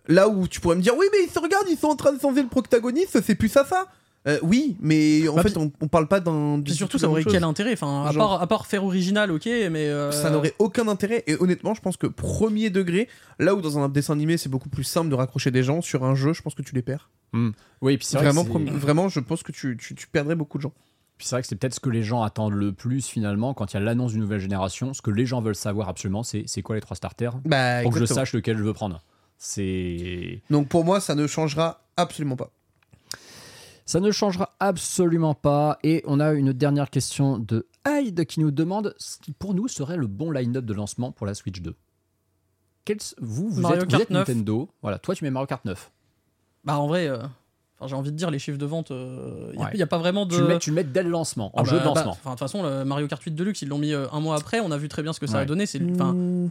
Là 0.07 0.29
où 0.29 0.47
tu 0.47 0.59
pourrais 0.61 0.75
me 0.77 0.81
dire, 0.81 0.95
oui, 0.97 1.05
mais 1.11 1.19
ils 1.27 1.31
se 1.31 1.39
regardent, 1.39 1.67
ils 1.69 1.77
sont 1.77 1.87
en 1.87 1.95
train 1.95 2.13
de 2.13 2.19
changer 2.21 2.41
le 2.43 2.47
protagoniste, 2.49 3.21
c'est 3.21 3.35
plus 3.35 3.49
ça, 3.49 3.65
ça. 3.65 3.87
Euh, 4.27 4.37
oui, 4.43 4.77
mais 4.79 5.27
en 5.27 5.33
Bah, 5.35 5.41
fait, 5.41 5.57
on, 5.57 5.71
on 5.81 5.87
parle 5.87 6.07
pas 6.07 6.19
d'un. 6.19 6.61
Puis 6.63 6.75
surtout, 6.75 6.93
tout 6.97 7.01
ça 7.01 7.09
aurait 7.09 7.23
chose. 7.23 7.33
quel 7.33 7.43
intérêt 7.43 7.73
Enfin, 7.73 8.05
à 8.05 8.11
Genre- 8.11 8.29
part, 8.33 8.41
à 8.41 8.45
part 8.47 8.65
faire 8.67 8.85
original, 8.85 9.31
ok, 9.31 9.45
mais. 9.71 9.87
euh, 9.89 10.11
Ça 10.11 10.29
n'aurait 10.29 10.53
aucun 10.59 10.87
intérêt. 10.87 11.23
Et 11.25 11.35
honnêtement, 11.41 11.73
je 11.73 11.81
pense 11.81 11.97
que 11.97 12.05
premier 12.05 12.69
degré, 12.69 13.09
là 13.39 13.55
où 13.55 13.61
dans 13.61 13.79
un 13.79 13.89
dessin 13.89 14.13
animé, 14.13 14.37
c'est 14.37 14.47
beaucoup 14.47 14.69
plus 14.69 14.83
simple 14.83 15.09
de 15.09 15.15
raccrocher 15.15 15.49
des 15.49 15.63
gens, 15.63 15.81
sur 15.81 16.03
un 16.05 16.13
jeu, 16.13 16.33
je 16.33 16.41
pense 16.43 16.53
que 16.53 16.61
tu 16.61 16.75
les 16.75 16.83
perds. 16.83 17.09
Oui, 17.81 17.93
et 17.93 17.97
puis 17.97 18.05
c'est 18.05 18.17
vrai, 18.17 18.31
Vraiment, 18.31 18.43
vraiment, 18.77 19.09
je 19.09 19.19
pense 19.21 19.41
que 19.41 19.51
tu, 19.51 19.75
tu, 19.75 19.95
tu 19.95 20.07
perdrais 20.07 20.35
beaucoup 20.35 20.57
de 20.59 20.63
gens. 20.63 20.73
Puis 21.21 21.27
c'est 21.27 21.35
vrai 21.35 21.43
que 21.43 21.47
c'est 21.47 21.55
peut-être 21.55 21.75
ce 21.75 21.79
que 21.79 21.91
les 21.91 22.01
gens 22.01 22.23
attendent 22.23 22.55
le 22.55 22.73
plus 22.73 23.05
finalement 23.05 23.53
quand 23.53 23.71
il 23.71 23.75
y 23.75 23.77
a 23.77 23.79
l'annonce 23.79 24.13
d'une 24.13 24.21
nouvelle 24.21 24.39
génération. 24.39 24.95
Ce 24.95 25.03
que 25.03 25.11
les 25.11 25.27
gens 25.27 25.39
veulent 25.39 25.53
savoir 25.53 25.87
absolument, 25.87 26.23
c'est 26.23 26.45
c'est 26.47 26.63
quoi 26.63 26.73
les 26.73 26.81
trois 26.81 26.97
starters 26.97 27.37
Bah, 27.45 27.83
pour 27.83 27.93
que 27.93 27.99
je 27.99 28.05
sache 28.05 28.33
lequel 28.33 28.57
je 28.57 28.63
veux 28.63 28.73
prendre. 28.73 29.03
C'est 29.37 30.41
Donc 30.49 30.67
pour 30.67 30.83
moi, 30.83 30.99
ça 30.99 31.13
ne 31.13 31.27
changera 31.27 31.83
absolument 31.95 32.37
pas. 32.37 32.49
Ça 33.85 33.99
ne 33.99 34.09
changera 34.09 34.55
absolument 34.59 35.35
pas. 35.35 35.77
Et 35.83 36.01
on 36.07 36.19
a 36.19 36.31
une 36.31 36.53
dernière 36.53 36.89
question 36.89 37.37
de 37.37 37.67
Hyde 37.87 38.25
qui 38.25 38.39
nous 38.39 38.49
demande 38.49 38.95
ce 38.97 39.19
qui 39.19 39.31
pour 39.31 39.53
nous 39.53 39.67
serait 39.67 39.97
le 39.97 40.07
bon 40.07 40.31
line-up 40.31 40.65
de 40.65 40.73
lancement 40.73 41.11
pour 41.11 41.27
la 41.27 41.35
Switch 41.35 41.61
2. 41.61 41.75
Quel, 42.83 42.97
vous, 43.19 43.47
vous 43.47 43.61
Mario 43.61 43.83
êtes, 43.83 43.83
vous 43.83 43.89
Kart 43.91 44.01
êtes 44.01 44.09
9. 44.09 44.27
Nintendo. 44.27 44.69
Voilà, 44.81 44.97
toi 44.97 45.13
tu 45.13 45.23
mets 45.23 45.29
Mario 45.29 45.45
Kart 45.45 45.63
9. 45.65 45.91
Bah, 46.63 46.79
en 46.79 46.87
vrai, 46.87 47.07
euh, 47.07 47.19
enfin, 47.81 47.87
j'ai 47.89 47.95
envie 47.95 48.11
de 48.11 48.15
dire, 48.17 48.29
les 48.31 48.37
chiffres 48.39 48.57
de 48.59 48.65
vente, 48.65 48.91
il 48.91 49.57
Ouais. 49.59 49.73
n'y 49.75 49.81
a, 49.81 49.87
pas 49.87 49.97
vraiment 49.97 50.25
de. 50.25 50.35
Tu, 50.35 50.41
le 50.41 50.47
mets, 50.47 50.59
tu 50.59 50.69
le 50.69 50.75
mets 50.75 50.83
dès 50.83 51.01
le 51.03 51.09
lancement, 51.09 51.51
en 51.57 51.63
Ah 51.63 51.65
jeu 51.65 51.77
bah, 51.77 51.79
de 51.79 51.85
lancement. 51.87 52.11
bah, 52.11 52.17
enfin, 52.19 52.29
De 52.31 52.35
toute 52.35 52.39
façon, 52.39 52.63
le 52.63 52.85
Mario 52.85 53.07
Kart 53.07 53.21
8 53.21 53.31
Deluxe, 53.31 53.61
ils 53.63 53.67
l'ont 53.67 53.77
mis 53.79 53.93
euh, 53.93 54.05
un 54.11 54.19
mois 54.19 54.35
après, 54.37 54.59
on 54.59 54.71
a 54.71 54.77
vu 54.77 54.87
très 54.87 55.01
bien 55.03 55.13
ce 55.13 55.19
que 55.19 55.27
ça 55.27 55.39
a 55.39 55.45
donné. 55.45 55.65
C'est, 55.65 55.79
Mmh. 55.79 56.49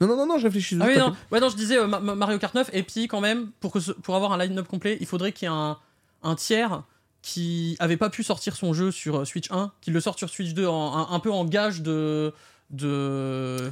Non, 0.00 0.06
non, 0.06 0.16
non, 0.16 0.26
non, 0.26 0.38
je 0.38 0.44
réfléchis. 0.44 0.78
Ah 0.80 0.86
oui, 0.86 0.96
non. 0.96 1.12
Ouais, 1.32 1.40
non, 1.40 1.48
je 1.48 1.56
disais 1.56 1.76
euh, 1.78 1.86
Ma- 1.88 1.98
Ma- 1.98 2.14
Mario 2.14 2.38
Kart 2.38 2.54
9, 2.54 2.70
et 2.72 2.82
puis 2.84 3.08
quand 3.08 3.20
même, 3.20 3.50
pour, 3.60 3.72
que 3.72 3.80
ce- 3.80 3.90
pour 3.90 4.14
avoir 4.14 4.32
un 4.32 4.38
line-up 4.38 4.68
complet, 4.68 4.96
il 5.00 5.06
faudrait 5.06 5.32
qu'il 5.32 5.48
y 5.48 5.50
ait 5.50 5.54
un, 5.54 5.76
un 6.22 6.34
tiers 6.36 6.84
qui 7.22 7.74
avait 7.80 7.96
pas 7.96 8.08
pu 8.10 8.22
sortir 8.22 8.54
son 8.54 8.72
jeu 8.72 8.92
sur 8.92 9.16
euh, 9.20 9.24
Switch 9.24 9.50
1, 9.50 9.72
qu'il 9.80 9.92
le 9.92 10.00
sorte 10.00 10.18
sur 10.18 10.28
Switch 10.28 10.54
2 10.54 10.66
en- 10.68 10.96
un, 10.96 11.12
un 11.12 11.18
peu 11.18 11.32
en 11.32 11.44
gage 11.44 11.82
de. 11.82 12.32
de... 12.70 13.70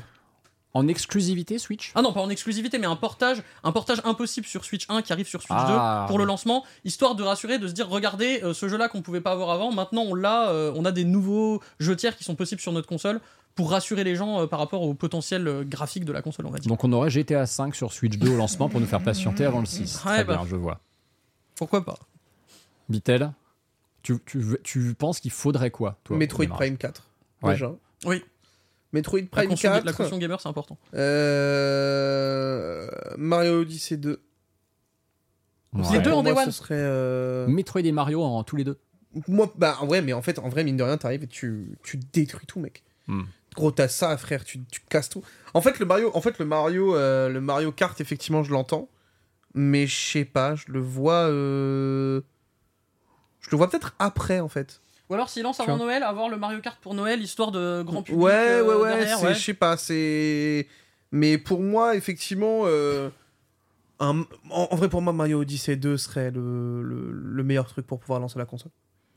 En 0.75 0.89
exclusivité 0.89 1.59
Switch? 1.59 1.93
Ah 1.95 2.01
non, 2.03 2.13
pas 2.15 2.21
en 2.23 2.31
exclusivité, 2.31 2.79
mais 2.79 2.87
un 2.87 2.97
portage, 2.97 3.43
un 3.63 3.73
portage 3.73 4.01
impossible 4.05 4.47
sur 4.47 4.65
Switch 4.65 4.87
1 4.89 5.03
qui 5.03 5.13
arrive 5.13 5.27
sur 5.29 5.41
Switch 5.43 5.51
Ah. 5.55 6.05
2 6.07 6.11
pour 6.11 6.19
le 6.19 6.25
lancement, 6.25 6.65
histoire 6.85 7.15
de 7.15 7.23
rassurer, 7.23 7.59
de 7.59 7.69
se 7.69 7.73
dire 7.75 7.89
regardez 7.91 8.41
euh, 8.43 8.55
ce 8.55 8.69
jeu-là 8.69 8.89
qu'on 8.89 9.03
pouvait 9.03 9.21
pas 9.21 9.33
avoir 9.33 9.51
avant, 9.51 9.71
maintenant 9.71 10.03
on 10.03 10.15
l'a, 10.15 10.49
euh, 10.49 10.73
on 10.75 10.85
a 10.87 10.93
des 10.93 11.05
nouveaux 11.05 11.61
jeux 11.79 11.95
tiers 11.97 12.17
qui 12.17 12.25
sont 12.25 12.35
possibles 12.37 12.61
sur 12.61 12.73
notre 12.73 12.89
console. 12.89 13.21
pour 13.55 13.71
rassurer 13.71 14.03
les 14.03 14.17
gens 14.17 14.41
euh, 14.41 14.47
par 14.47 14.59
rapport 14.61 14.81
au 14.81 14.95
potentiel 14.95 15.47
euh, 15.47 15.63
graphique 15.63 16.07
de 16.07 16.13
la 16.13 16.23
console, 16.23 16.47
on 16.47 16.51
va 16.51 16.59
dire. 16.59 16.69
Donc 16.71 16.85
on 16.85 16.93
aurait 16.93 17.11
GTA 17.11 17.45
5 17.45 17.75
sur 17.75 17.93
Switch 17.93 18.17
2 18.17 18.31
au 18.31 18.37
lancement 18.39 18.71
pour 18.71 18.81
nous 18.81 18.87
faire 18.87 19.03
patienter 19.03 19.45
avant 19.45 19.61
le 19.61 19.67
6. 19.67 19.97
Ouais, 20.07 20.11
Très 20.13 20.25
bah. 20.25 20.37
bien, 20.39 20.47
je 20.49 20.57
vois. 20.57 20.81
Pourquoi 21.55 21.85
pas 21.85 21.99
Bitel, 22.89 23.31
tu, 24.03 24.17
tu, 24.25 24.43
tu 24.63 24.95
penses 24.95 25.21
qu'il 25.21 25.31
faudrait 25.31 25.71
quoi 25.71 25.99
toi, 26.03 26.17
Metroid 26.17 26.47
Prime 26.47 26.79
4. 26.79 27.03
Ouais. 27.43 27.53
Déjà. 27.53 27.73
Oui, 28.07 28.25
Metroid 28.93 29.23
Prime 29.31 29.49
console, 29.49 29.73
4. 29.73 29.85
la 29.87 29.93
console 29.93 30.19
gamer, 30.19 30.41
c'est 30.41 30.49
important. 30.49 30.79
euh, 30.95 32.87
Mario 33.17 33.61
Odyssey 33.61 33.97
2. 33.97 34.21
Ouais. 35.75 35.83
Les 35.93 36.01
deux 36.01 36.13
en 36.13 36.23
Day 36.23 36.33
One. 36.33 36.51
serait. 36.51 36.75
euh, 36.77 37.47
Metroid 37.47 37.81
et 37.81 37.93
Mario 37.93 38.23
en 38.23 38.45
tous 38.45 38.57
les 38.57 38.65
deux. 38.65 38.79
Moi, 39.29 39.53
bah, 39.57 39.77
en 39.81 39.87
vrai, 39.87 40.03
mais 40.03 40.13
en 40.13 40.23
fait, 40.23 40.39
en 40.39 40.49
vrai, 40.49 40.65
mine 40.65 40.77
de 40.77 40.83
rien, 40.83 40.97
t'arrives 40.99 41.23
et 41.25 41.27
tu, 41.27 41.77
tu 41.83 41.99
détruis 42.13 42.47
tout, 42.47 42.61
mec. 42.61 42.83
Hmm. 43.09 43.23
Gros, 43.55 43.71
t'as 43.71 43.89
ça, 43.89 44.17
frère, 44.17 44.45
tu, 44.45 44.63
tu 44.71 44.81
casses 44.89 45.09
tout. 45.09 45.23
En 45.55 45.61
fait, 45.61 45.79
le 45.79 45.87
Mario, 45.87 46.11
en 46.15 46.21
fait, 46.21 46.39
le 46.39 46.45
Mario, 46.47 46.95
euh, 46.97 47.29
le 47.29 47.41
Mario 47.41 47.73
Kart, 47.73 47.99
effectivement, 48.01 48.43
je 48.43 48.53
l'entends, 48.53 48.89
mais 49.55 49.87
je 49.87 49.95
sais 50.13 50.25
pas, 50.25 50.55
je 50.55 50.65
le 50.69 50.81
vois, 50.81 51.29
euh, 51.29 52.21
je 53.41 53.51
le 53.51 53.57
vois 53.57 53.69
peut-être 53.69 53.95
après, 53.99 54.41
en 54.41 54.49
fait. 54.49 54.81
Ou 55.11 55.15
alors 55.15 55.29
s'il 55.29 55.43
lance 55.43 55.61
avant 55.61 55.77
vois. 55.77 55.87
Noël, 55.87 56.03
avoir 56.03 56.29
le 56.29 56.37
Mario 56.37 56.61
Kart 56.61 56.79
pour 56.81 56.95
Noël, 56.95 57.21
histoire 57.21 57.51
de 57.51 57.83
grand 57.83 58.03
public. 58.03 58.23
Ouais, 58.23 58.33
euh, 58.33 58.65
ouais, 58.65 58.75
ouais, 58.77 58.89
derrière, 58.99 59.19
c'est- 59.19 59.27
ouais. 59.27 59.35
je 59.35 59.41
sais 59.45 59.55
pas, 59.55 59.77
c'est, 59.77 60.67
mais 61.11 61.37
pour 61.39 61.61
moi, 61.61 61.97
effectivement, 61.97 62.63
euh, 62.65 63.11
un- 64.01 64.23
en, 64.51 64.69
en 64.71 64.77
vrai, 64.77 64.89
pour 64.89 65.03
moi, 65.03 65.13
Mario 65.13 65.41
Odyssey 65.41 65.77
2 65.77 65.97
serait 65.97 66.31
le, 66.31 66.83
le, 66.83 67.11
le 67.13 67.45
meilleur 67.45 67.67
truc 67.67 67.87
pour 67.87 67.99
pouvoir 68.01 68.21
lancer 68.21 68.39
la 68.39 68.47
console. 68.47 68.71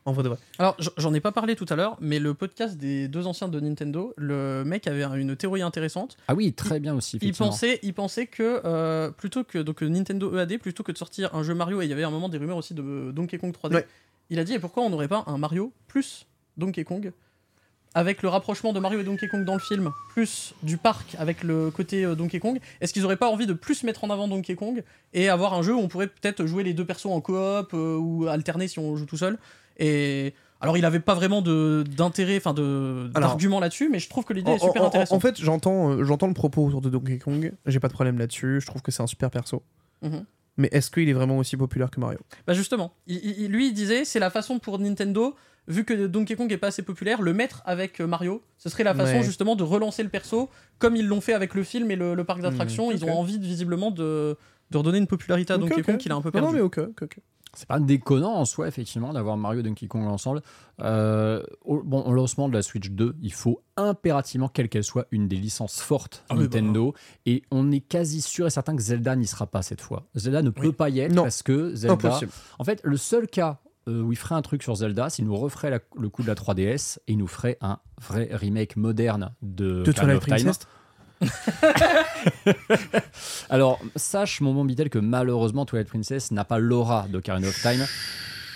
En 0.07 0.11
vrai 0.11 0.21
de 0.21 0.29
vrai. 0.29 0.37
Alors, 0.59 0.77
j'en 0.97 1.15
ai 1.15 1.19
pas 1.19 1.31
parlé 1.31 1.55
tout 1.55 1.65
à 1.69 1.75
l'heure, 1.75 1.97
mais 1.99 2.19
le 2.19 2.35
podcast 2.35 2.77
des 2.77 3.07
deux 3.07 3.25
anciens 3.25 3.47
de 3.47 3.59
Nintendo, 3.59 4.13
le 4.17 4.63
mec 4.63 4.85
avait 4.85 5.01
une 5.19 5.35
théorie 5.35 5.63
intéressante. 5.63 6.15
Ah 6.27 6.35
oui, 6.35 6.53
très 6.53 6.79
bien 6.79 6.93
aussi. 6.93 7.17
Il 7.23 7.33
pensait, 7.33 7.79
il 7.81 7.93
pensait 7.95 8.27
que 8.27 8.61
euh, 8.65 9.09
plutôt 9.09 9.43
que 9.43 9.57
donc 9.57 9.81
Nintendo 9.81 10.37
EAD, 10.37 10.59
plutôt 10.59 10.83
que 10.83 10.91
de 10.91 10.97
sortir 10.99 11.33
un 11.33 11.41
jeu 11.41 11.55
Mario, 11.55 11.81
et 11.81 11.85
il 11.85 11.89
y 11.89 11.93
avait 11.93 12.03
un 12.03 12.11
moment 12.11 12.29
des 12.29 12.37
rumeurs 12.37 12.57
aussi 12.57 12.75
de 12.75 13.11
Donkey 13.13 13.39
Kong 13.39 13.51
3D. 13.51 13.73
Ouais. 13.73 13.87
Il 14.29 14.39
a 14.39 14.43
dit 14.43 14.53
et 14.53 14.59
pourquoi 14.59 14.83
on 14.83 14.89
n'aurait 14.89 15.07
pas 15.07 15.23
un 15.27 15.37
Mario 15.37 15.71
plus 15.87 16.25
Donkey 16.57 16.83
Kong 16.83 17.11
avec 17.97 18.23
le 18.23 18.27
rapprochement 18.29 18.73
de 18.73 18.79
Mario 18.81 18.99
et 18.99 19.03
Donkey 19.05 19.29
Kong 19.29 19.45
dans 19.45 19.53
le 19.53 19.59
film, 19.61 19.91
plus 20.09 20.53
du 20.63 20.75
parc 20.75 21.15
avec 21.17 21.43
le 21.43 21.71
côté 21.71 22.03
euh, 22.03 22.13
Donkey 22.13 22.39
Kong, 22.41 22.59
est-ce 22.81 22.91
qu'ils 22.91 23.05
auraient 23.05 23.15
pas 23.15 23.29
envie 23.29 23.47
de 23.47 23.53
plus 23.53 23.83
mettre 23.83 24.03
en 24.03 24.09
avant 24.09 24.27
Donkey 24.27 24.55
Kong 24.55 24.83
et 25.13 25.29
avoir 25.29 25.53
un 25.53 25.61
jeu 25.61 25.73
où 25.73 25.79
on 25.79 25.87
pourrait 25.87 26.07
peut-être 26.07 26.45
jouer 26.45 26.63
les 26.63 26.73
deux 26.73 26.83
persos 26.83 27.05
en 27.05 27.21
coop 27.21 27.69
euh, 27.73 27.95
ou 27.97 28.27
alterner 28.27 28.67
si 28.67 28.79
on 28.79 28.97
joue 28.97 29.05
tout 29.05 29.15
seul 29.15 29.37
Et 29.77 30.33
alors 30.59 30.77
il 30.77 30.83
avait 30.83 30.99
pas 30.99 31.13
vraiment 31.13 31.41
d'intérêt, 31.41 32.35
enfin 32.35 32.53
d'argument 32.53 33.61
là-dessus, 33.61 33.87
mais 33.89 33.99
je 33.99 34.09
trouve 34.09 34.25
que 34.25 34.33
l'idée 34.33 34.51
est 34.51 34.59
super 34.59 34.83
en- 34.83 34.87
intéressante. 34.87 35.17
En 35.17 35.19
fait, 35.21 35.39
j'entends 35.41 35.91
euh, 35.91 36.03
j'entends 36.03 36.27
le 36.27 36.33
propos 36.33 36.65
autour 36.65 36.81
de 36.81 36.89
Donkey 36.89 37.17
Kong. 37.19 37.53
J'ai 37.65 37.79
pas 37.79 37.87
de 37.87 37.93
problème 37.93 38.17
là-dessus. 38.19 38.59
Je 38.59 38.65
trouve 38.65 38.81
que 38.81 38.91
c'est 38.91 39.03
un 39.03 39.07
super 39.07 39.29
perso. 39.31 39.63
Mhm. 40.01 40.25
Mais 40.57 40.69
est-ce 40.71 40.89
qu'il 40.91 41.07
est 41.09 41.13
vraiment 41.13 41.37
aussi 41.37 41.57
populaire 41.57 41.89
que 41.91 41.99
Mario? 41.99 42.19
Bah 42.47 42.53
justement, 42.53 42.93
il- 43.07 43.23
il- 43.41 43.51
lui 43.51 43.67
il 43.67 43.73
disait 43.73 44.05
c'est 44.05 44.19
la 44.19 44.29
façon 44.29 44.57
pour 44.59 44.79
Nintendo, 44.79 45.35
vu 45.67 45.83
que 45.83 46.07
Donkey 46.07 46.35
Kong 46.35 46.51
est 46.51 46.57
pas 46.57 46.67
assez 46.67 46.81
populaire, 46.83 47.21
le 47.21 47.33
mettre 47.33 47.61
avec 47.65 47.99
euh, 47.99 48.07
Mario, 48.07 48.41
ce 48.57 48.69
serait 48.69 48.83
la 48.83 48.93
façon 48.93 49.17
Ouais. 49.17 49.23
justement 49.23 49.55
de 49.55 49.63
relancer 49.63 50.03
le 50.03 50.09
perso, 50.09 50.49
comme 50.79 50.95
ils 50.95 51.07
l'ont 51.07 51.21
fait 51.21 51.33
avec 51.33 51.55
le 51.55 51.63
film 51.63 51.91
et 51.91 51.95
le, 51.95 52.15
le 52.15 52.23
parc 52.23 52.41
d'attractions. 52.41 52.91
Ils 52.91 53.03
ont 53.03 53.11
envie 53.17 53.37
de, 53.39 53.43
visiblement 53.45 53.91
de, 53.91 54.37
de 54.71 54.77
redonner 54.77 54.99
une 54.99 55.07
popularité 55.07 55.53
à 55.53 55.57
Donkey. 55.57 55.81
Kong 55.81 55.97
qu'il 55.97 56.11
a 56.11 56.15
un 56.15 56.21
peu 56.21 56.29
Non, 56.29 56.31
perdu. 56.33 56.47
non, 56.47 56.53
mais 56.53 56.61
ok, 56.61 56.77
ok, 56.77 57.01
ok. 57.03 57.17
C'est 57.55 57.67
pas 57.67 57.79
déconnant 57.79 58.33
en 58.35 58.45
soi, 58.45 58.67
effectivement, 58.67 59.13
d'avoir 59.13 59.37
Mario 59.37 59.61
et 59.61 59.63
Donkey 59.63 59.87
Kong 59.87 60.05
ensemble. 60.07 60.41
Euh, 60.81 61.41
au, 61.63 61.81
bon, 61.83 62.01
au 62.01 62.11
lancement 62.13 62.49
de 62.49 62.53
la 62.53 62.61
Switch 62.61 62.89
2, 62.89 63.15
il 63.21 63.33
faut 63.33 63.61
impérativement, 63.77 64.47
quelle 64.49 64.69
qu'elle 64.69 64.83
soit, 64.83 65.07
une 65.11 65.27
des 65.27 65.37
licences 65.37 65.79
fortes 65.79 66.23
Ah 66.29 66.35
oui, 66.35 66.43
Nintendo. 66.43 66.93
Et 67.25 67.43
on 67.51 67.71
est 67.71 67.79
quasi 67.79 68.21
sûr 68.21 68.45
et 68.47 68.49
certain 68.49 68.75
que 68.75 68.81
Zelda 68.81 69.15
n'y 69.15 69.27
sera 69.27 69.47
pas 69.47 69.61
cette 69.61 69.81
fois. 69.81 70.07
Zelda 70.15 70.41
ne 70.41 70.49
peut 70.49 70.71
pas 70.73 70.89
y 70.89 70.99
être 70.99 71.13
Non. 71.13 71.23
parce 71.23 71.43
que 71.43 71.73
Zelda. 71.75 71.93
Impossible. 71.93 72.31
En 72.59 72.63
fait, 72.63 72.81
le 72.83 72.97
seul 72.97 73.27
cas 73.27 73.59
euh, 73.87 74.01
où 74.01 74.11
il 74.11 74.15
ferait 74.17 74.35
un 74.35 74.41
truc 74.41 74.63
sur 74.63 74.75
Zelda, 74.75 75.09
c'est 75.09 75.17
qu'il 75.17 75.25
nous 75.25 75.35
referait 75.35 75.69
la- 75.69 75.79
le 75.95 76.09
coup 76.09 76.23
de 76.23 76.27
la 76.27 76.33
3DS 76.35 76.97
et 77.07 77.11
il 77.13 77.17
nous 77.19 77.27
ferait 77.27 77.57
un 77.61 77.77
vrai 78.01 78.29
remake 78.31 78.77
moderne 78.77 79.31
de, 79.43 79.83
De 79.83 79.91
Twilight 79.91 80.23
Time. 80.25 80.51
Alors, 83.49 83.79
sache, 83.95 84.41
mon 84.41 84.53
bon 84.53 84.65
Bidel, 84.65 84.89
que 84.89 84.99
malheureusement, 84.99 85.65
Twilight 85.65 85.87
Princess 85.87 86.31
n'a 86.31 86.43
pas 86.45 86.59
l'aura 86.59 87.07
d'Ocarina 87.09 87.47
of 87.47 87.61
Time. 87.61 87.85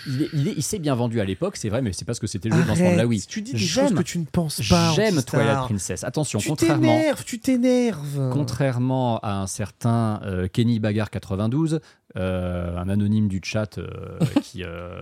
Il, 0.06 0.22
est- 0.22 0.28
il 0.32 0.48
est- 0.48 0.54
il 0.56 0.62
s'est 0.62 0.78
bien 0.78 0.94
vendu 0.94 1.20
à 1.20 1.26
l'époque, 1.26 1.58
c'est 1.58 1.68
vrai, 1.68 1.82
mais 1.82 1.92
c'est 1.92 2.06
parce 2.06 2.18
que 2.18 2.26
c'était 2.26 2.48
le 2.48 2.56
jeu 2.56 2.62
de 2.62 2.68
lancement 2.68 2.92
de 2.92 2.96
la 2.96 3.06
Wii. 3.06 3.22
Tu 3.28 3.42
dis 3.42 3.52
des 3.52 3.58
choses 3.58 3.94
que 3.94 4.00
tu 4.02 4.18
ne 4.18 4.24
penses 4.24 4.66
pas. 4.66 4.94
J'aime 4.94 5.18
Antistar. 5.18 5.40
Twilight 5.40 5.58
Princess. 5.66 6.04
Attention, 6.04 6.38
Tu 6.38 6.48
contrairement, 6.48 6.96
t'énerves, 6.96 7.24
tu 7.24 7.38
t'énerves. 7.38 8.30
contrairement 8.32 9.18
à 9.18 9.34
un 9.34 9.46
certain 9.46 10.20
euh, 10.24 10.48
Kenny 10.48 10.78
Bagar 10.80 11.10
92, 11.10 11.80
euh, 12.16 12.78
un 12.78 12.88
anonyme 12.88 13.28
du 13.28 13.42
chat 13.44 13.76
euh, 13.76 13.88
qui, 14.42 14.64
euh, 14.64 14.98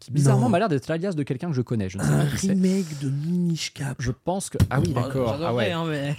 qui 0.00 0.10
bizarrement 0.10 0.46
Non. 0.46 0.50
m'a 0.50 0.58
l'air 0.58 0.68
d'être 0.68 0.88
l'alias 0.88 1.12
de 1.12 1.22
quelqu'un 1.22 1.48
que 1.50 1.54
je 1.54 1.62
connais. 1.62 1.88
Je 1.88 1.98
ne 1.98 2.02
sais 2.02 2.08
Un 2.10 2.24
pas 2.24 2.36
qui 2.36 2.46
c'est. 2.48 2.52
remake 2.54 2.98
de 3.00 3.10
Minish 3.10 3.72
Cap. 3.72 3.98
Je 4.00 4.10
pense 4.10 4.50
que. 4.50 4.58
Ah 4.68 4.80
oui, 4.80 4.92
d'accord. 4.92 5.30
Ah 5.34 5.38
j'adorerais, 5.38 5.66
ouais. 5.66 5.72
hein, 5.72 5.84
mais 5.88 6.16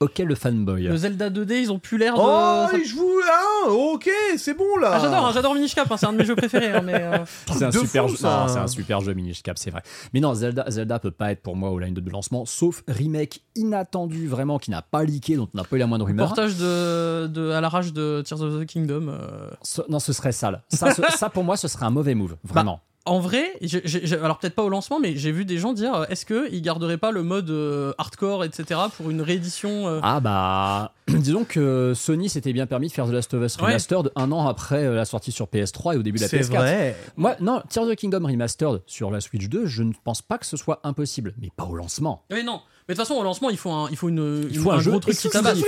Ok, 0.00 0.18
le 0.20 0.34
fanboy. 0.36 0.84
Le 0.84 0.96
Zelda 0.96 1.28
2D, 1.28 1.54
ils 1.62 1.72
ont 1.72 1.80
plus 1.80 1.98
l'air 1.98 2.14
de. 2.14 2.20
Oh, 2.22 2.66
ça- 2.70 2.78
il 2.78 2.84
joue. 2.84 3.04
Ah, 3.28 3.68
ok, 3.68 4.08
c'est 4.36 4.54
bon 4.54 4.76
là. 4.80 4.92
Ah, 4.94 4.98
j'adore, 5.00 5.26
hein, 5.26 5.30
j'adore 5.34 5.54
Minish 5.54 5.74
Cap, 5.74 5.90
hein, 5.90 5.96
c'est 5.96 6.06
un 6.06 6.12
de 6.12 6.18
mes 6.18 6.24
jeux 6.24 6.36
préférés. 6.36 6.70
hein, 6.72 6.82
mais, 6.84 6.94
euh, 6.94 7.18
C'est 7.52 7.64
un, 7.64 7.72
super 7.72 8.04
fou, 8.04 8.10
jeu. 8.10 8.16
ça. 8.16 8.40
non, 8.46 8.48
c'est 8.48 8.58
un 8.60 8.66
super 8.68 9.00
jeu 9.00 9.12
Minish 9.12 9.42
Cap, 9.42 9.58
c'est 9.58 9.70
vrai. 9.70 9.82
Mais 10.14 10.20
non, 10.20 10.34
Zelda, 10.34 10.64
Zelda 10.70 11.00
peut 11.00 11.10
pas 11.10 11.32
être 11.32 11.42
pour 11.42 11.56
moi 11.56 11.70
au 11.70 11.78
line 11.80 11.94
de 11.94 12.10
lancement, 12.10 12.46
sauf 12.46 12.84
remake 12.86 13.40
inattendu, 13.56 14.28
vraiment, 14.28 14.58
qui 14.60 14.70
n'a 14.70 14.82
pas 14.82 15.02
leaké, 15.02 15.34
dont 15.36 15.48
on 15.52 15.56
n'a 15.56 15.64
pas 15.64 15.74
eu 15.76 15.80
la 15.80 15.86
moindre 15.88 16.04
rumeur. 16.06 16.28
portage 16.28 16.56
de, 16.56 17.26
de, 17.26 17.50
à 17.50 17.60
l'arrache 17.60 17.92
de 17.92 18.22
Tears 18.24 18.40
of 18.42 18.60
the 18.60 18.66
Kingdom. 18.66 19.08
euh, 19.08 19.48
Ce- 19.62 19.82
non, 19.88 19.98
ce 19.98 20.12
serait 20.12 20.32
sale. 20.32 20.62
Ça, 20.68 20.94
ce- 20.94 21.02
ça, 21.16 21.28
pour 21.28 21.42
moi, 21.44 21.56
ce 21.56 21.66
serait 21.68 21.86
un 21.86 21.90
mauvais 21.90 22.14
move, 22.14 22.36
vraiment. 22.44 22.80
En 23.08 23.20
vrai, 23.20 23.52
alors 24.12 24.38
peut-être 24.38 24.54
pas 24.54 24.62
au 24.62 24.68
lancement, 24.68 25.00
mais 25.00 25.16
j'ai 25.16 25.32
vu 25.32 25.44
des 25.46 25.56
gens 25.56 25.72
dire 25.72 25.94
euh, 25.94 26.04
est-ce 26.10 26.26
qu'ils 26.26 26.60
garderaient 26.60 26.98
pas 26.98 27.10
le 27.10 27.22
mode 27.22 27.48
euh, 27.48 27.92
hardcore, 27.96 28.44
etc., 28.44 28.78
pour 28.96 29.08
une 29.08 29.22
réédition 29.22 29.88
euh, 29.88 30.00
Ah 30.02 30.20
bah, 30.20 30.92
disons 31.08 31.44
que 31.44 31.92
Sony 31.96 32.28
s'était 32.28 32.52
bien 32.52 32.66
permis 32.66 32.88
de 32.88 32.92
faire 32.92 33.06
The 33.06 33.12
Last 33.12 33.32
of 33.32 33.42
Us 33.42 33.56
Ouais. 33.56 33.68
Remastered 33.68 34.12
un 34.14 34.30
an 34.30 34.46
après 34.46 34.84
euh, 34.84 34.94
la 34.94 35.06
sortie 35.06 35.32
sur 35.32 35.46
PS3 35.46 35.94
et 35.94 35.96
au 35.96 36.02
début 36.02 36.18
de 36.18 36.24
la 36.24 36.28
C'est 36.28 36.40
PS4. 36.40 36.56
vrai. 36.56 36.96
Moi, 37.16 37.34
non, 37.40 37.62
Tears 37.70 37.84
of 37.84 37.90
the 37.92 37.96
Kingdom 37.96 38.26
Remastered 38.26 38.82
sur 38.86 39.10
la 39.10 39.20
Switch 39.22 39.48
2, 39.48 39.64
je 39.64 39.82
ne 39.82 39.92
pense 40.04 40.20
pas 40.20 40.36
que 40.36 40.44
ce 40.46 40.58
soit 40.58 40.80
impossible, 40.84 41.32
mais 41.40 41.48
pas 41.56 41.64
au 41.64 41.74
lancement. 41.74 42.24
Mais 42.30 42.42
non, 42.42 42.60
mais 42.88 42.94
de 42.94 42.98
toute 42.98 43.06
façon, 43.06 43.20
au 43.20 43.22
lancement, 43.22 43.50
il 43.50 43.58
faut 43.58 43.70
un, 43.70 43.88
il 43.90 43.96
faut 43.96 44.08
une, 44.08 44.48
Il 44.50 44.58
faut 44.58 44.70
un 44.70 44.82
gros 44.82 44.98
truc 44.98 45.16
qui 45.16 45.28
tabasse. 45.28 45.58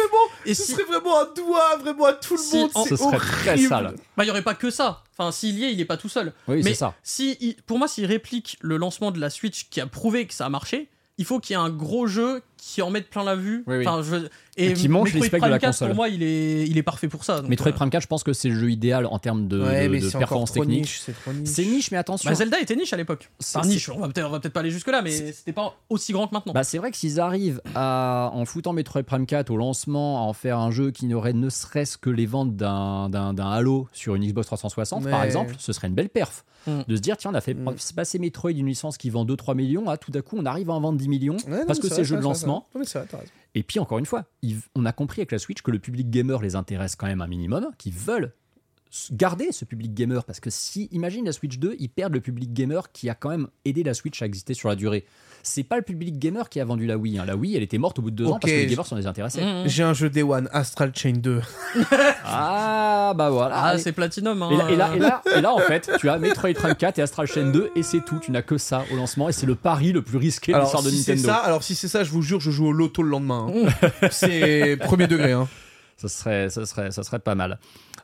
Et 0.46 0.54
ce 0.54 0.62
si, 0.64 0.72
serait 0.72 0.84
vraiment 0.84 1.20
un 1.20 1.26
doigt, 1.36 1.76
vraiment 1.76 2.06
à 2.06 2.14
tout 2.14 2.34
le 2.34 2.40
Si, 2.40 2.56
monde. 2.56 2.70
en- 2.74 2.84
c'est 2.84 2.90
Ce 2.90 2.96
serait 2.96 3.18
très 3.18 3.58
sale. 3.58 3.94
bah, 4.16 4.24
il 4.24 4.26
y 4.26 4.30
aurait 4.30 4.42
pas 4.42 4.54
que 4.54 4.70
ça. 4.70 5.04
Enfin, 5.18 5.30
s'il 5.30 5.58
y 5.58 5.64
est, 5.64 5.72
il 5.72 5.80
est 5.80 5.84
pas 5.84 5.98
tout 5.98 6.08
seul. 6.08 6.32
Oui, 6.48 6.62
mais 6.64 6.72
ça. 6.74 6.94
si, 7.02 7.36
il- 7.40 7.56
pour 7.66 7.78
moi, 7.78 7.88
s'il 7.88 8.06
réplique 8.06 8.56
le 8.62 8.78
lancement 8.78 9.10
de 9.10 9.20
la 9.20 9.28
Switch 9.28 9.68
qui 9.68 9.80
a 9.80 9.86
prouvé 9.86 10.26
que 10.26 10.32
ça 10.34 10.46
a 10.46 10.48
marché, 10.48 10.88
il 11.18 11.26
faut 11.26 11.38
qu'il 11.40 11.54
y 11.54 11.58
ait 11.58 11.62
un 11.62 11.68
gros 11.68 12.06
jeu 12.06 12.40
qui 12.56 12.80
en 12.80 12.88
mette 12.88 13.10
plein 13.10 13.22
la 13.24 13.36
vue. 13.36 13.64
Oui, 13.66 13.76
oui. 13.78 13.86
Enfin, 13.86 14.02
je- 14.02 14.26
Et 14.56 14.72
qui 14.74 14.88
mange 14.88 15.12
les 15.14 15.20
Metroid 15.20 15.26
specs 15.28 15.42
de 15.42 15.46
la 15.46 15.58
Prime 15.58 15.60
4, 15.60 15.70
console. 15.70 15.88
Pour 15.88 15.96
moi, 15.96 16.08
il 16.08 16.22
est, 16.22 16.66
il 16.66 16.76
est 16.76 16.82
parfait 16.82 17.08
pour 17.08 17.24
ça. 17.24 17.40
donc, 17.40 17.48
Metroid 17.48 17.70
euh, 17.70 17.74
Prime 17.74 17.88
4, 17.90 18.02
je 18.02 18.06
pense 18.08 18.22
que 18.24 18.32
c'est 18.32 18.48
le 18.48 18.56
jeu 18.58 18.70
idéal 18.70 19.06
en 19.06 19.18
termes 19.18 19.46
de, 19.48 19.60
Ouais, 19.62 19.88
de- 19.88 19.98
de 19.98 20.10
performance 20.10 20.50
trop 20.52 20.60
technique. 20.60 20.80
niche, 20.82 21.00
c'est 21.04 21.12
trop 21.12 21.32
niche. 21.32 21.48
C'est 21.48 21.64
niche, 21.64 21.90
mais 21.92 21.96
attention. 21.98 22.28
Bah, 22.28 22.34
Zelda 22.34 22.60
était 22.60 22.74
niche 22.76 22.92
à 22.92 22.96
l'époque. 22.96 23.30
C'est- 23.38 23.56
Enfin, 23.58 23.66
c'est- 23.68 23.74
niche, 23.74 23.88
on 23.88 23.98
va 24.00 24.08
peut-être 24.08 24.26
on 24.26 24.30
va 24.30 24.40
peut-être 24.40 24.52
pas 24.52 24.60
aller 24.60 24.70
jusque-là, 24.70 25.02
mais 25.02 25.10
c'était 25.10 25.52
pas 25.52 25.74
aussi 25.88 26.12
grand 26.12 26.26
que 26.26 26.34
maintenant. 26.34 26.52
Bah, 26.52 26.64
c'est 26.64 26.78
vrai 26.78 26.90
que 26.90 26.96
s'ils 26.96 27.20
arrivent 27.20 27.62
à, 27.74 28.30
en 28.34 28.44
foutant 28.44 28.72
Metroid 28.72 29.02
Prime 29.04 29.24
4 29.26 29.50
au 29.50 29.56
lancement, 29.56 30.18
à 30.18 30.22
en 30.22 30.32
faire 30.32 30.58
un 30.58 30.70
jeu 30.70 30.90
qui 30.90 31.06
n'aurait 31.06 31.32
ne 31.32 31.48
serait-ce 31.48 31.96
que 31.96 32.10
les 32.10 32.26
ventes 32.26 32.56
d'un, 32.56 33.08
d'un, 33.08 33.32
d'un 33.34 33.50
Halo 33.50 33.88
sur 33.92 34.14
une 34.16 34.26
Xbox 34.26 34.46
360, 34.48 35.08
par 35.08 35.22
exemple, 35.24 35.54
ce 35.58 35.72
serait 35.72 35.88
une 35.88 35.94
belle 35.94 36.08
perf. 36.10 36.44
Mm. 36.66 36.80
De 36.88 36.96
se 36.96 37.00
dire, 37.00 37.16
tiens, 37.16 37.30
on 37.30 37.34
a 37.34 37.40
fait 37.40 37.54
Mm. 37.54 37.74
passer 37.96 38.18
Metroid 38.18 38.52
d'une 38.52 38.66
licence 38.66 38.98
qui 38.98 39.08
vend 39.08 39.24
2-3 39.24 39.54
millions, 39.54 39.88
à 39.88 39.96
tout 39.96 40.12
à 40.14 40.20
coup, 40.20 40.36
on 40.38 40.44
arrive 40.44 40.68
à 40.68 40.74
en 40.74 40.80
vendre 40.80 40.98
10 40.98 41.08
millions, 41.08 41.38
Ouais, 41.48 41.64
parce 41.66 41.78
que 41.78 41.88
c'est 41.88 42.04
jeu 42.04 42.16
de 42.16 42.20
vrai, 42.20 42.28
lancement. 42.28 42.66
Et 43.54 43.62
puis, 43.62 43.78
encore 43.78 43.98
une 43.98 44.06
fois, 44.06 44.24
on 44.74 44.84
a 44.86 44.92
compris 44.92 45.20
avec 45.20 45.32
la 45.32 45.38
Switch 45.38 45.62
que 45.62 45.70
le 45.70 45.78
public 45.78 46.10
gamer 46.10 46.40
les 46.40 46.56
intéresse 46.56 46.96
quand 46.96 47.06
même 47.06 47.20
un 47.20 47.26
minimum, 47.26 47.70
qu'ils 47.78 47.94
veulent 47.94 48.32
garder 49.12 49.52
ce 49.52 49.64
public 49.64 49.94
gamer, 49.94 50.24
parce 50.24 50.40
que 50.40 50.50
si, 50.50 50.88
imagine 50.92 51.24
la 51.24 51.32
Switch 51.32 51.58
2, 51.58 51.76
ils 51.78 51.88
perdent 51.88 52.14
le 52.14 52.20
public 52.20 52.52
gamer 52.52 52.90
qui 52.92 53.08
a 53.08 53.14
quand 53.14 53.28
même 53.30 53.48
aidé 53.64 53.82
la 53.82 53.94
Switch 53.94 54.20
à 54.22 54.26
exister 54.26 54.54
sur 54.54 54.68
la 54.68 54.74
durée. 54.76 55.04
C'est 55.42 55.62
pas 55.62 55.76
le 55.76 55.82
public 55.82 56.18
gamer 56.18 56.50
qui 56.50 56.60
a 56.60 56.64
vendu 56.66 56.86
la 56.86 56.98
Wii. 56.98 57.18
hein. 57.18 57.24
La 57.24 57.34
Wii, 57.34 57.56
elle 57.56 57.62
était 57.62 57.78
morte 57.78 57.98
au 57.98 58.02
bout 58.02 58.10
de 58.10 58.16
deux 58.16 58.26
ans 58.26 58.38
parce 58.38 58.52
que 58.52 58.58
les 58.58 58.66
gamers 58.66 58.84
s'en 58.84 58.96
désintéressés. 58.96 59.40
Mmh. 59.42 59.62
J'ai 59.68 59.82
un 59.84 59.94
jeu 59.94 60.10
Day 60.10 60.22
One, 60.22 60.48
Astral 60.52 60.92
Chain 60.94 61.14
2. 61.14 61.40
Ah, 62.24 63.14
bah 63.16 63.30
voilà. 63.30 63.54
Ah, 63.64 63.78
c'est 63.78 63.92
Platinum. 63.92 64.42
Hein, 64.42 64.50
et, 64.52 64.56
là, 64.56 64.70
et, 64.70 64.76
là, 64.76 64.90
et, 64.94 64.98
là, 64.98 65.22
et 65.36 65.40
là, 65.40 65.52
en 65.54 65.58
fait, 65.60 65.90
tu 65.98 66.08
as 66.08 66.18
Metroid 66.18 66.52
Prime 66.54 66.74
4 66.74 66.98
et 66.98 67.02
Astral 67.02 67.26
Chain 67.26 67.50
2, 67.50 67.70
et 67.74 67.82
c'est 67.82 68.04
tout. 68.04 68.18
Tu 68.20 68.30
n'as 68.30 68.42
que 68.42 68.58
ça 68.58 68.84
au 68.92 68.96
lancement, 68.96 69.28
et 69.28 69.32
c'est 69.32 69.46
le 69.46 69.54
pari 69.54 69.92
le 69.92 70.02
plus 70.02 70.18
risqué 70.18 70.52
de 70.52 70.56
Alors 70.56 70.66
l'histoire 70.66 70.82
de 70.84 70.90
si 70.90 71.02
c'est 71.02 71.12
Nintendo. 71.14 71.28
ça, 71.32 71.36
alors 71.38 71.62
si 71.62 71.74
c'est 71.74 71.88
ça, 71.88 72.04
je 72.04 72.10
vous 72.10 72.22
jure, 72.22 72.40
je 72.40 72.50
joue 72.50 72.66
au 72.66 72.72
loto 72.72 73.02
le 73.02 73.08
lendemain. 73.10 73.46
hein. 73.82 73.88
c'est 74.10 74.76
premier 74.76 75.06
degré. 75.06 75.32
Hein. 75.32 75.48
ça 75.96 76.08
serait, 76.08 76.50
ça 76.50 76.66
serait, 76.66 76.90
ça 76.90 77.02
serait 77.02 77.18
pas 77.18 77.34
mal. 77.34 77.58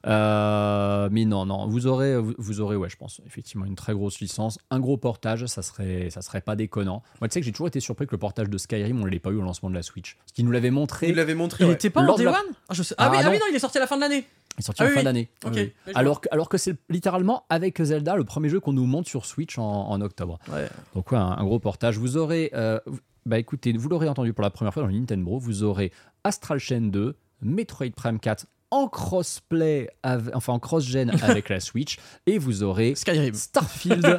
Euh, 0.07 1.09
mais 1.11 1.25
non, 1.25 1.47
non, 1.47 1.67
vous 1.67 1.87
aurez, 1.87 2.19
vous, 2.19 2.35
vous 2.39 2.61
aurez, 2.61 2.77
ouais, 2.77 2.89
je 2.89 2.97
pense, 2.97 3.21
effectivement, 3.27 3.65
une 3.65 3.75
très 3.75 3.93
grosse 3.93 4.21
licence, 4.21 4.59
un 4.71 4.81
gros 4.81 4.97
portage, 4.97 5.47
ça 5.47 5.63
serait, 5.63 6.11
ça 6.11 6.23
serait 6.23 6.41
pas 6.41 6.57
déconnant. 6.57 7.03
Moi, 7.21 7.29
tu 7.29 7.35
sais 7.35 7.41
que 7.41 7.47
j'ai 7.47 7.53
toujours 7.53 7.69
été 7.69 7.81
surpris 7.81 8.07
que 8.07 8.13
le 8.13 8.19
portage 8.19 8.49
de 8.49 8.59
Skyrim, 8.59 9.01
on 9.01 9.05
l'ait 9.05 9.19
pas 9.19 9.31
eu 9.31 9.37
au 9.37 9.43
lancement 9.43 9.69
de 9.71 9.75
la 9.75 9.83
Switch. 9.83 10.17
Parce 10.17 10.33
qu'il 10.33 10.45
nous 10.45 10.53
l'avait 10.53 10.71
montré. 10.71 11.09
Il 11.09 11.17
l'avait 11.17 11.35
montré. 11.35 11.65
Il 11.65 11.69
ouais. 11.69 11.75
était 11.75 11.91
pas 11.91 12.03
Lors 12.03 12.15
en 12.15 12.19
de 12.19 12.25
Day 12.25 12.31
la- 12.31 12.39
One 12.39 12.47
ah, 12.69 12.75
je 12.75 12.83
sais- 12.83 12.95
ah 12.99 13.07
Ah, 13.07 13.11
oui, 13.11 13.17
ah 13.21 13.25
non. 13.25 13.31
oui, 13.31 13.37
non, 13.39 13.47
il 13.51 13.57
est 13.57 13.61
sorti 13.61 13.79
à 13.79 13.81
la 13.81 13.87
fin 13.87 13.97
de 13.97 14.01
l'année. 14.03 14.25
Il 14.57 14.61
est 14.61 14.63
sorti 14.63 14.83
Ah 14.83 14.87
en 14.87 14.89
oui, 14.89 14.95
fin 14.95 15.01
oui. 15.01 15.05
d'année. 15.05 15.29
Ok. 15.45 15.53
Oui. 15.55 15.61
Oui, 15.87 15.93
je 15.93 15.99
Alors, 15.99 16.21
que- 16.21 16.29
alors 16.31 16.49
que 16.49 16.57
c'est 16.59 16.77
littéralement 16.89 17.45
avec 17.49 17.83
Zelda 17.83 18.17
le 18.17 18.25
premier 18.25 18.49
jeu 18.49 18.61
qu'on 18.61 18.73
nous 18.73 18.87
montre 18.87 19.09
sur 19.09 19.27
Switch 19.27 19.59
en, 19.59 19.65
en 19.91 20.01
octobre. 20.01 20.39
Ouais. 20.53 20.69
Donc 20.95 21.11
ouais, 21.13 21.19
un, 21.19 21.33
un 21.39 21.45
gros 21.45 21.59
portage. 21.59 21.99
Vous 21.99 22.17
aurez, 22.17 22.51
euh, 22.55 22.79
bah 23.27 23.39
écoutez, 23.39 23.73
vous 23.73 23.89
l'aurez 23.89 24.09
entendu 24.09 24.33
pour 24.33 24.43
la 24.43 24.51
première 24.51 24.73
fois 24.73 24.83
dans 24.83 24.89
le 24.89 24.95
Nintendo, 24.95 25.39
vous 25.39 25.63
aurez 25.63 25.93
Astral 26.25 26.59
Chain 26.59 26.83
2, 26.83 27.17
Metroid 27.43 27.91
Prime 27.95 28.19
4 28.19 28.47
en 28.71 28.89
crossplay, 28.89 29.89
enfin 30.05 30.53
en 30.55 30.59
cross-gen 30.59 31.11
avec 31.23 31.49
la 31.49 31.61
Switch, 31.61 31.99
et 32.27 32.39
vous 32.39 32.63
aurez 32.63 32.95
Skyrim. 32.95 33.35
Starfield 33.35 34.19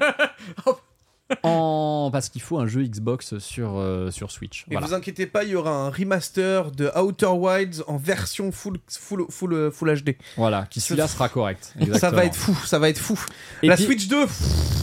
en 1.43 2.09
parce 2.09 2.29
qu'il 2.29 2.41
faut 2.41 2.57
un 2.57 2.67
jeu 2.67 2.83
Xbox 2.83 3.37
sur 3.39 3.73
euh, 3.77 4.11
sur 4.11 4.31
Switch. 4.31 4.63
Et 4.69 4.71
Voilà. 4.71 4.87
vous 4.87 4.93
inquiétez 4.93 5.25
pas, 5.25 5.43
il 5.43 5.49
y 5.49 5.55
aura 5.55 5.71
un 5.71 5.89
remaster 5.89 6.71
de 6.71 6.89
Outer 6.97 7.25
Wilds 7.27 7.83
en 7.87 7.97
version 7.97 8.53
full, 8.53 8.77
full, 8.89 9.25
full, 9.29 9.69
full 9.71 9.93
HD. 10.01 10.15
Voilà, 10.37 10.65
qui 10.69 10.79
celui-là 10.79 11.07
sera 11.09 11.27
correct. 11.27 11.73
Ça 11.79 11.79
va 11.79 11.85
Exactement. 11.85 12.21
être 12.21 12.35
fou, 12.35 12.57
ça 12.65 12.79
va 12.79 12.89
être 12.89 12.97
fou. 12.99 13.19
Et 13.61 13.67
la 13.67 13.75
puis- 13.75 13.83
Switch 13.85 14.07
2, 14.07 14.25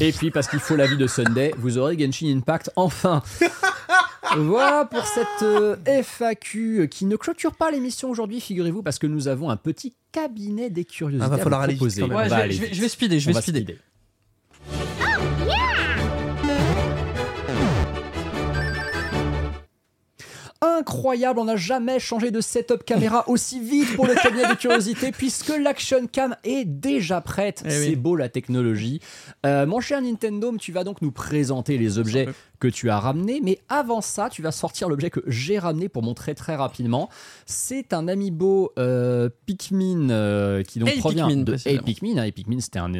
Et 0.00 0.12
puis 0.12 0.30
parce 0.30 0.48
qu'il 0.48 0.58
faut 0.60 0.76
l'avis 0.76 0.98
de 0.98 1.06
Sunday, 1.06 1.54
vous 1.56 1.78
aurez 1.78 1.98
Genshin 1.98 2.26
Impact 2.36 2.70
enfin. 2.76 3.22
Voilà 4.38 4.84
pour 4.84 5.04
cette 5.06 5.42
euh, 5.42 5.76
FAQ 6.02 6.88
qui 6.90 7.04
ne 7.06 7.16
clôture 7.16 7.54
pas 7.54 7.70
l'émission 7.70 8.10
aujourd'hui, 8.10 8.40
figurez-vous, 8.40 8.82
parce 8.82 8.98
que 8.98 9.06
nous 9.06 9.28
avons 9.28 9.50
un 9.50 9.56
petit 9.56 9.94
cabinet 10.12 10.70
des 10.70 10.84
curiosités. 10.84 11.24
Ah, 11.24 11.28
va 11.28 11.36
à 11.36 11.38
falloir 11.38 11.60
aller 11.62 11.74
vite 11.74 11.82
Ouais, 11.82 12.08
va 12.08 12.24
je 12.24 12.28
vais, 12.30 12.34
aller 12.36 12.52
je 12.54 12.60
vais- 12.60 12.66
vite. 12.66 12.74
je 12.76 12.80
vais 12.80 12.88
speeder, 12.88 13.18
je 13.20 13.26
vais 13.26 13.32
va 13.32 13.42
speeder. 13.42 13.62
speeder. 13.62 13.78
Incroyable, 20.60 21.40
on 21.40 21.44
n'a 21.44 21.56
jamais 21.56 21.98
changé 21.98 22.30
de 22.30 22.40
setup 22.40 22.84
caméra 22.86 23.28
aussi 23.28 23.60
vite 23.60 23.94
pour 23.96 24.06
le 24.06 24.14
cabinet 24.14 24.48
des 24.48 24.56
curiosités 24.56 25.12
puisque 25.16 25.52
l'action 25.58 26.06
cam 26.06 26.36
est 26.42 26.64
déjà 26.64 27.20
prête. 27.20 27.62
Eh 27.66 27.70
C'est 27.70 27.88
oui. 27.90 27.96
beau 27.96 28.16
la 28.16 28.30
technologie. 28.30 29.00
Euh, 29.44 29.66
mon 29.66 29.80
cher 29.80 30.00
Nintendo, 30.00 30.54
tu 30.58 30.72
vas 30.72 30.82
donc 30.84 31.02
nous 31.02 31.10
présenter 31.12 31.76
les 31.76 31.98
objets 31.98 32.28
que 32.64 32.68
tu 32.70 32.88
as 32.88 32.98
ramenés, 32.98 33.42
mais 33.42 33.58
avant 33.68 34.00
ça, 34.00 34.30
tu 34.30 34.40
vas 34.40 34.50
sortir 34.50 34.88
l'objet 34.88 35.10
que 35.10 35.20
j'ai 35.26 35.58
ramené 35.58 35.90
pour 35.90 36.02
montrer 36.02 36.34
très 36.34 36.56
rapidement. 36.56 37.10
C'est 37.44 37.92
un 37.92 38.08
amiibo 38.08 38.72
euh, 38.78 39.28
Pikmin 39.44 40.08
euh, 40.08 40.62
qui 40.62 40.78
donc 40.78 40.88
Hey 40.88 40.98
provient 40.98 41.28
Pikmin, 41.28 41.42
de. 41.42 41.56
Hey 41.66 41.78
Pikmin. 41.80 42.16
hein. 42.16 42.22
Hey 42.24 42.32
Pikmin, 42.32 42.60
c'était 42.60 42.78
un, 42.78 42.90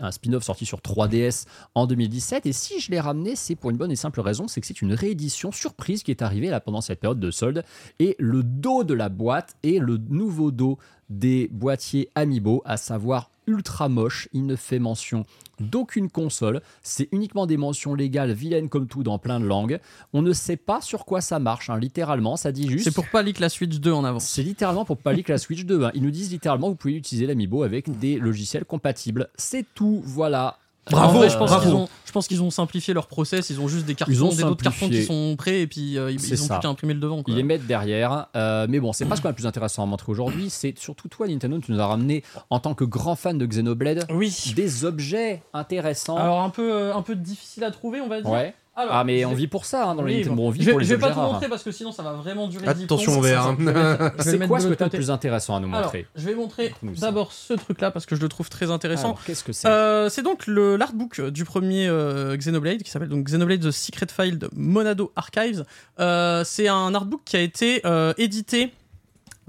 un 0.00 0.10
spin-off 0.10 0.42
sorti 0.42 0.66
sur 0.66 0.80
3DS 0.80 1.46
en 1.74 1.86
2017. 1.86 2.44
Et 2.44 2.52
si 2.52 2.80
je 2.80 2.90
l'ai 2.90 3.00
ramené, 3.00 3.34
c'est 3.34 3.54
pour 3.54 3.70
une 3.70 3.78
bonne 3.78 3.90
et 3.90 3.96
simple 3.96 4.20
raison, 4.20 4.46
c'est 4.46 4.60
que 4.60 4.66
c'est 4.66 4.82
une 4.82 4.92
réédition 4.92 5.52
surprise 5.52 6.02
qui 6.02 6.10
est 6.10 6.20
arrivée 6.20 6.50
là 6.50 6.60
pendant 6.60 6.82
cette 6.82 7.00
période 7.00 7.18
de 7.18 7.30
solde. 7.30 7.64
Et 8.00 8.16
le 8.18 8.42
dos 8.42 8.84
de 8.84 8.92
la 8.92 9.08
boîte 9.08 9.56
est 9.62 9.78
le 9.78 9.96
nouveau 10.10 10.50
dos 10.50 10.76
des 11.08 11.48
boîtiers 11.50 12.10
Amiibo, 12.14 12.60
à 12.66 12.76
savoir 12.76 13.30
ultra 13.46 13.88
moche. 13.88 14.28
Il 14.32 14.46
ne 14.46 14.56
fait 14.56 14.78
mention 14.78 15.24
d'aucune 15.60 16.10
console. 16.10 16.60
C'est 16.82 17.08
uniquement 17.12 17.46
des 17.46 17.56
mentions 17.56 17.94
légales 17.94 18.32
vilaines 18.32 18.68
comme 18.68 18.86
tout 18.88 19.02
dans 19.02 19.18
plein 19.18 19.38
de 19.40 19.46
langues. 19.46 19.78
On 20.12 20.22
ne 20.22 20.32
sait 20.32 20.56
pas 20.56 20.80
sur 20.80 21.04
quoi 21.04 21.20
ça 21.20 21.38
marche, 21.38 21.70
hein. 21.70 21.78
littéralement. 21.78 22.36
Ça 22.36 22.52
dit 22.52 22.68
juste. 22.68 22.84
C'est 22.84 22.94
pour 22.94 23.08
pas 23.08 23.22
leak 23.22 23.38
la 23.38 23.48
Switch 23.48 23.78
2 23.78 23.92
en 23.92 24.04
avant. 24.04 24.18
C'est 24.18 24.42
littéralement 24.42 24.84
pour 24.84 24.96
pas 24.98 25.12
leak 25.12 25.28
la 25.28 25.38
Switch 25.38 25.64
2. 25.64 25.84
hein. 25.84 25.90
Ils 25.94 26.02
nous 26.02 26.10
disent 26.10 26.30
littéralement 26.30 26.68
vous 26.68 26.74
pouvez 26.74 26.94
utiliser 26.94 27.26
l'Amiibo 27.26 27.62
avec 27.62 27.98
des 27.98 28.18
logiciels 28.18 28.64
compatibles. 28.64 29.28
C'est 29.36 29.64
tout, 29.74 30.02
voilà. 30.04 30.58
Bravo, 30.90 31.18
vrai, 31.18 31.30
je 31.30 31.36
pense 31.38 31.48
bravo. 31.50 31.64
qu'ils 31.64 31.74
ont, 31.74 31.88
je 32.04 32.12
pense 32.12 32.28
qu'ils 32.28 32.42
ont 32.42 32.50
simplifié 32.50 32.92
leur 32.94 33.06
process. 33.06 33.48
Ils 33.50 33.60
ont 33.60 33.68
juste 33.68 33.86
des 33.86 33.94
cartons, 33.94 34.12
Ils 34.12 34.22
ont 34.24 34.28
des 34.28 34.44
autres 34.44 34.62
cartons 34.62 34.88
qui 34.88 35.02
sont 35.04 35.34
prêts 35.36 35.62
et 35.62 35.66
puis 35.66 35.98
euh, 35.98 36.10
ils, 36.10 36.18
ont 36.18 36.36
ça. 36.36 36.54
plus 36.56 36.62
qu'à 36.62 36.68
imprimer 36.68 36.94
le 36.94 37.00
devant. 37.00 37.22
Quoi. 37.22 37.32
Ils 37.32 37.36
les 37.38 37.42
mettent 37.42 37.66
derrière. 37.66 38.26
Euh, 38.36 38.66
mais 38.68 38.80
bon, 38.80 38.92
c'est 38.92 39.06
pas 39.06 39.16
ce 39.16 39.22
qu'on 39.22 39.28
a 39.28 39.32
le 39.32 39.36
plus 39.36 39.46
intéressant 39.46 39.82
à 39.82 39.86
montrer 39.86 40.12
aujourd'hui. 40.12 40.50
C'est 40.50 40.78
surtout 40.78 41.08
toi, 41.08 41.26
Nintendo, 41.26 41.58
tu 41.58 41.72
nous 41.72 41.80
as 41.80 41.86
ramené, 41.86 42.22
en 42.50 42.60
tant 42.60 42.74
que 42.74 42.84
grand 42.84 43.16
fan 43.16 43.38
de 43.38 43.46
Xenoblade, 43.46 44.06
Oui. 44.10 44.52
des 44.54 44.84
objets 44.84 45.42
intéressants. 45.54 46.16
Alors 46.18 46.42
un 46.42 46.50
peu, 46.50 46.72
euh, 46.72 46.94
un 46.94 47.02
peu 47.02 47.14
difficile 47.16 47.64
à 47.64 47.70
trouver, 47.70 48.00
on 48.00 48.08
va 48.08 48.20
dire. 48.20 48.30
ouais. 48.30 48.54
Alors, 48.76 48.94
Ah, 48.96 49.04
mais 49.04 49.24
on 49.24 49.34
vit 49.34 49.46
pour 49.46 49.66
ça 49.66 49.84
hein, 49.88 49.94
dans 49.94 50.02
oui, 50.02 50.12
les 50.12 50.18
Nintendo. 50.18 50.36
bon. 50.36 50.48
On 50.48 50.50
vit 50.50 50.60
je 50.60 50.66
vais, 50.66 50.70
pour 50.72 50.80
les 50.80 50.86
je 50.86 50.94
vais 50.94 51.00
pas 51.00 51.12
tout 51.12 51.20
rares. 51.20 51.32
montrer 51.34 51.48
parce 51.48 51.62
que 51.62 51.70
sinon 51.70 51.92
ça 51.92 52.02
va 52.02 52.12
vraiment 52.14 52.48
durer. 52.48 52.74
10 52.74 52.84
Attention 52.84 53.22
hein. 53.24 53.56
Le 53.58 54.10
C'est 54.18 54.46
quoi 54.48 54.58
de 54.58 54.62
ce 54.62 54.66
que 54.66 54.70
l'autre 54.70 54.76
tu 54.76 54.82
as 54.82 54.86
le 54.86 54.90
côté. 54.90 54.96
plus 54.96 55.10
intéressant 55.10 55.56
à 55.56 55.60
nous 55.60 55.68
Alors, 55.68 55.82
montrer 55.84 56.06
je 56.16 56.26
vais 56.26 56.34
montrer 56.34 56.74
d'abord 56.82 57.32
ce 57.32 57.52
truc-là 57.54 57.90
parce 57.92 58.04
que 58.04 58.16
je 58.16 58.20
le 58.20 58.28
trouve 58.28 58.50
très 58.50 58.70
intéressant. 58.72 59.10
Alors, 59.10 59.24
qu'est-ce 59.24 59.44
que 59.44 59.52
c'est 59.52 59.68
Euh, 59.68 60.08
c'est 60.08 60.22
donc 60.22 60.46
le 60.48 60.76
l'artbook 60.76 61.20
du 61.20 61.44
premier 61.44 61.86
euh, 61.86 62.36
Xenoblade 62.36 62.82
qui 62.82 62.90
s'appelle 62.90 63.08
donc 63.08 63.24
Xenoblade 63.26 63.60
The 63.60 63.70
Secret 63.70 64.06
File 64.14 64.38
de 64.38 64.50
Monado 64.54 65.12
Archives. 65.14 65.64
Euh, 66.00 66.42
c'est 66.44 66.66
un 66.68 66.94
artbook 66.94 67.20
qui 67.24 67.36
a 67.36 67.40
été 67.40 67.80
euh, 67.86 68.12
édité 68.18 68.72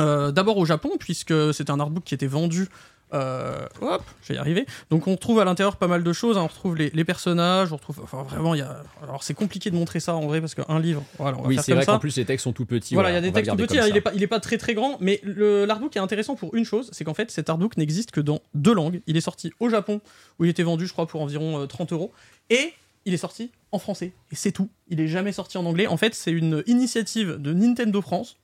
euh, 0.01 0.31
d'abord 0.31 0.57
au 0.57 0.65
Japon 0.65 0.91
puisque 0.99 1.33
c'était 1.53 1.71
un 1.71 1.79
artbook 1.79 2.03
qui 2.03 2.13
était 2.13 2.27
vendu. 2.27 2.67
Euh, 3.15 3.65
hop, 3.81 4.03
je 4.21 4.27
vais 4.29 4.35
y 4.35 4.37
arriver. 4.37 4.65
Donc 4.89 5.07
on 5.07 5.11
retrouve 5.13 5.39
à 5.39 5.45
l'intérieur 5.45 5.77
pas 5.77 5.87
mal 5.87 6.03
de 6.03 6.13
choses. 6.13 6.37
hein. 6.37 6.41
On 6.43 6.47
retrouve 6.47 6.75
les, 6.75 6.89
les 6.91 7.03
personnages, 7.03 7.71
on 7.71 7.77
retrouve. 7.77 7.99
Enfin 8.03 8.23
vraiment, 8.23 8.53
il 8.53 8.59
y 8.59 8.61
a. 8.61 8.83
Alors 9.01 9.23
c'est 9.23 9.33
compliqué 9.33 9.71
de 9.71 9.75
montrer 9.75 9.99
ça 9.99 10.15
en 10.15 10.27
vrai 10.27 10.41
parce 10.41 10.53
qu'un 10.55 10.79
livre. 10.79 11.03
Voilà, 11.17 11.37
on 11.37 11.43
va 11.43 11.47
Oui, 11.47 11.57
c'est 11.63 11.73
vrai 11.73 11.85
qu'en 11.85 11.99
plus 11.99 12.15
les 12.17 12.25
textes 12.25 12.43
sont 12.43 12.53
tout 12.53 12.65
petits. 12.65 12.93
Voilà, 12.93 13.09
il 13.11 13.13
y 13.13 13.17
a 13.17 13.21
des 13.21 13.31
textes 13.31 13.51
tout 13.51 13.57
petits, 13.57 13.79
hein, 13.79 13.87
il, 13.89 13.97
est 13.97 14.01
pas, 14.01 14.11
il 14.13 14.21
est 14.21 14.27
pas 14.27 14.39
très 14.39 14.57
très 14.57 14.73
grand, 14.73 14.97
mais 14.99 15.19
le- 15.23 15.65
l'artbook 15.65 15.95
est 15.95 15.99
intéressant 15.99 16.35
pour 16.35 16.53
une 16.55 16.65
chose, 16.65 16.89
c'est 16.91 17.03
qu'en 17.03 17.13
fait 17.13 17.31
cet 17.31 17.49
artbook 17.49 17.77
n'existe 17.77 18.11
que 18.11 18.21
dans 18.21 18.41
deux 18.53 18.73
langues. 18.73 19.01
Il 19.07 19.17
est 19.17 19.21
sorti 19.21 19.51
au 19.59 19.69
Japon, 19.69 20.01
où 20.39 20.45
il 20.45 20.49
était 20.49 20.63
vendu 20.63 20.85
je 20.87 20.93
crois 20.93 21.07
pour 21.07 21.21
environ 21.21 21.61
euh, 21.61 21.65
30 21.67 21.93
euros, 21.93 22.11
et 22.49 22.73
il 23.05 23.13
est 23.13 23.17
sorti 23.17 23.51
en 23.71 23.79
français, 23.79 24.13
et 24.31 24.35
c'est 24.35 24.51
tout. 24.51 24.69
Il 24.87 24.99
est 24.99 25.07
jamais 25.07 25.31
sorti 25.31 25.57
en 25.57 25.65
anglais. 25.65 25.87
En 25.87 25.97
fait, 25.97 26.15
c'est 26.15 26.31
une 26.31 26.63
initiative 26.65 27.37
de 27.39 27.53
Nintendo 27.53 28.01
France. 28.01 28.37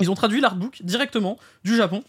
Ils 0.00 0.10
ont 0.10 0.14
traduit 0.14 0.40
l'artbook 0.40 0.82
directement 0.82 1.38
du 1.64 1.74
Japon. 1.76 2.04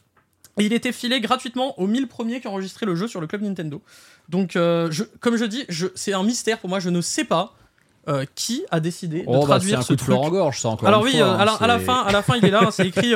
Et 0.59 0.65
il 0.65 0.73
était 0.73 0.91
filé 0.91 1.21
gratuitement 1.21 1.79
aux 1.79 1.87
1000 1.87 2.07
premiers 2.07 2.39
qui 2.41 2.47
ont 2.47 2.51
enregistré 2.53 2.85
le 2.85 2.95
jeu 2.95 3.07
sur 3.07 3.21
le 3.21 3.27
club 3.27 3.41
Nintendo. 3.43 3.81
Donc, 4.29 4.55
euh, 4.55 4.87
je, 4.91 5.03
comme 5.19 5.35
je 5.37 5.45
dis, 5.45 5.65
je, 5.69 5.87
c'est 5.95 6.13
un 6.13 6.23
mystère 6.23 6.57
pour 6.59 6.69
moi. 6.69 6.79
Je 6.79 6.89
ne 6.89 7.01
sais 7.01 7.23
pas 7.25 7.53
euh, 8.09 8.25
qui 8.35 8.63
a 8.71 8.79
décidé 8.79 9.19
de 9.19 9.25
Oh, 9.27 9.33
bah, 9.33 9.39
c'est 9.41 9.45
traduire 9.47 9.79
un 9.79 9.81
ce 9.81 9.87
coup 9.89 9.93
de 9.95 9.99
truc. 9.99 10.31
gorge, 10.31 10.59
ça 10.61 10.69
encore. 10.69 10.87
Alors 10.87 11.05
une 11.05 11.11
oui, 11.13 11.17
fois, 11.19 11.27
euh, 11.27 11.37
à, 11.37 11.45
la, 11.45 11.53
à 11.53 11.67
la 11.67 11.79
c'est- 11.79 11.85
fin, 11.85 12.01
à 12.03 12.11
la 12.11 12.21
fin, 12.23 12.35
il 12.37 12.45
est 12.45 12.49
là. 12.51 12.61
hein, 12.65 12.71
c'est 12.71 12.87
écrit. 12.87 13.13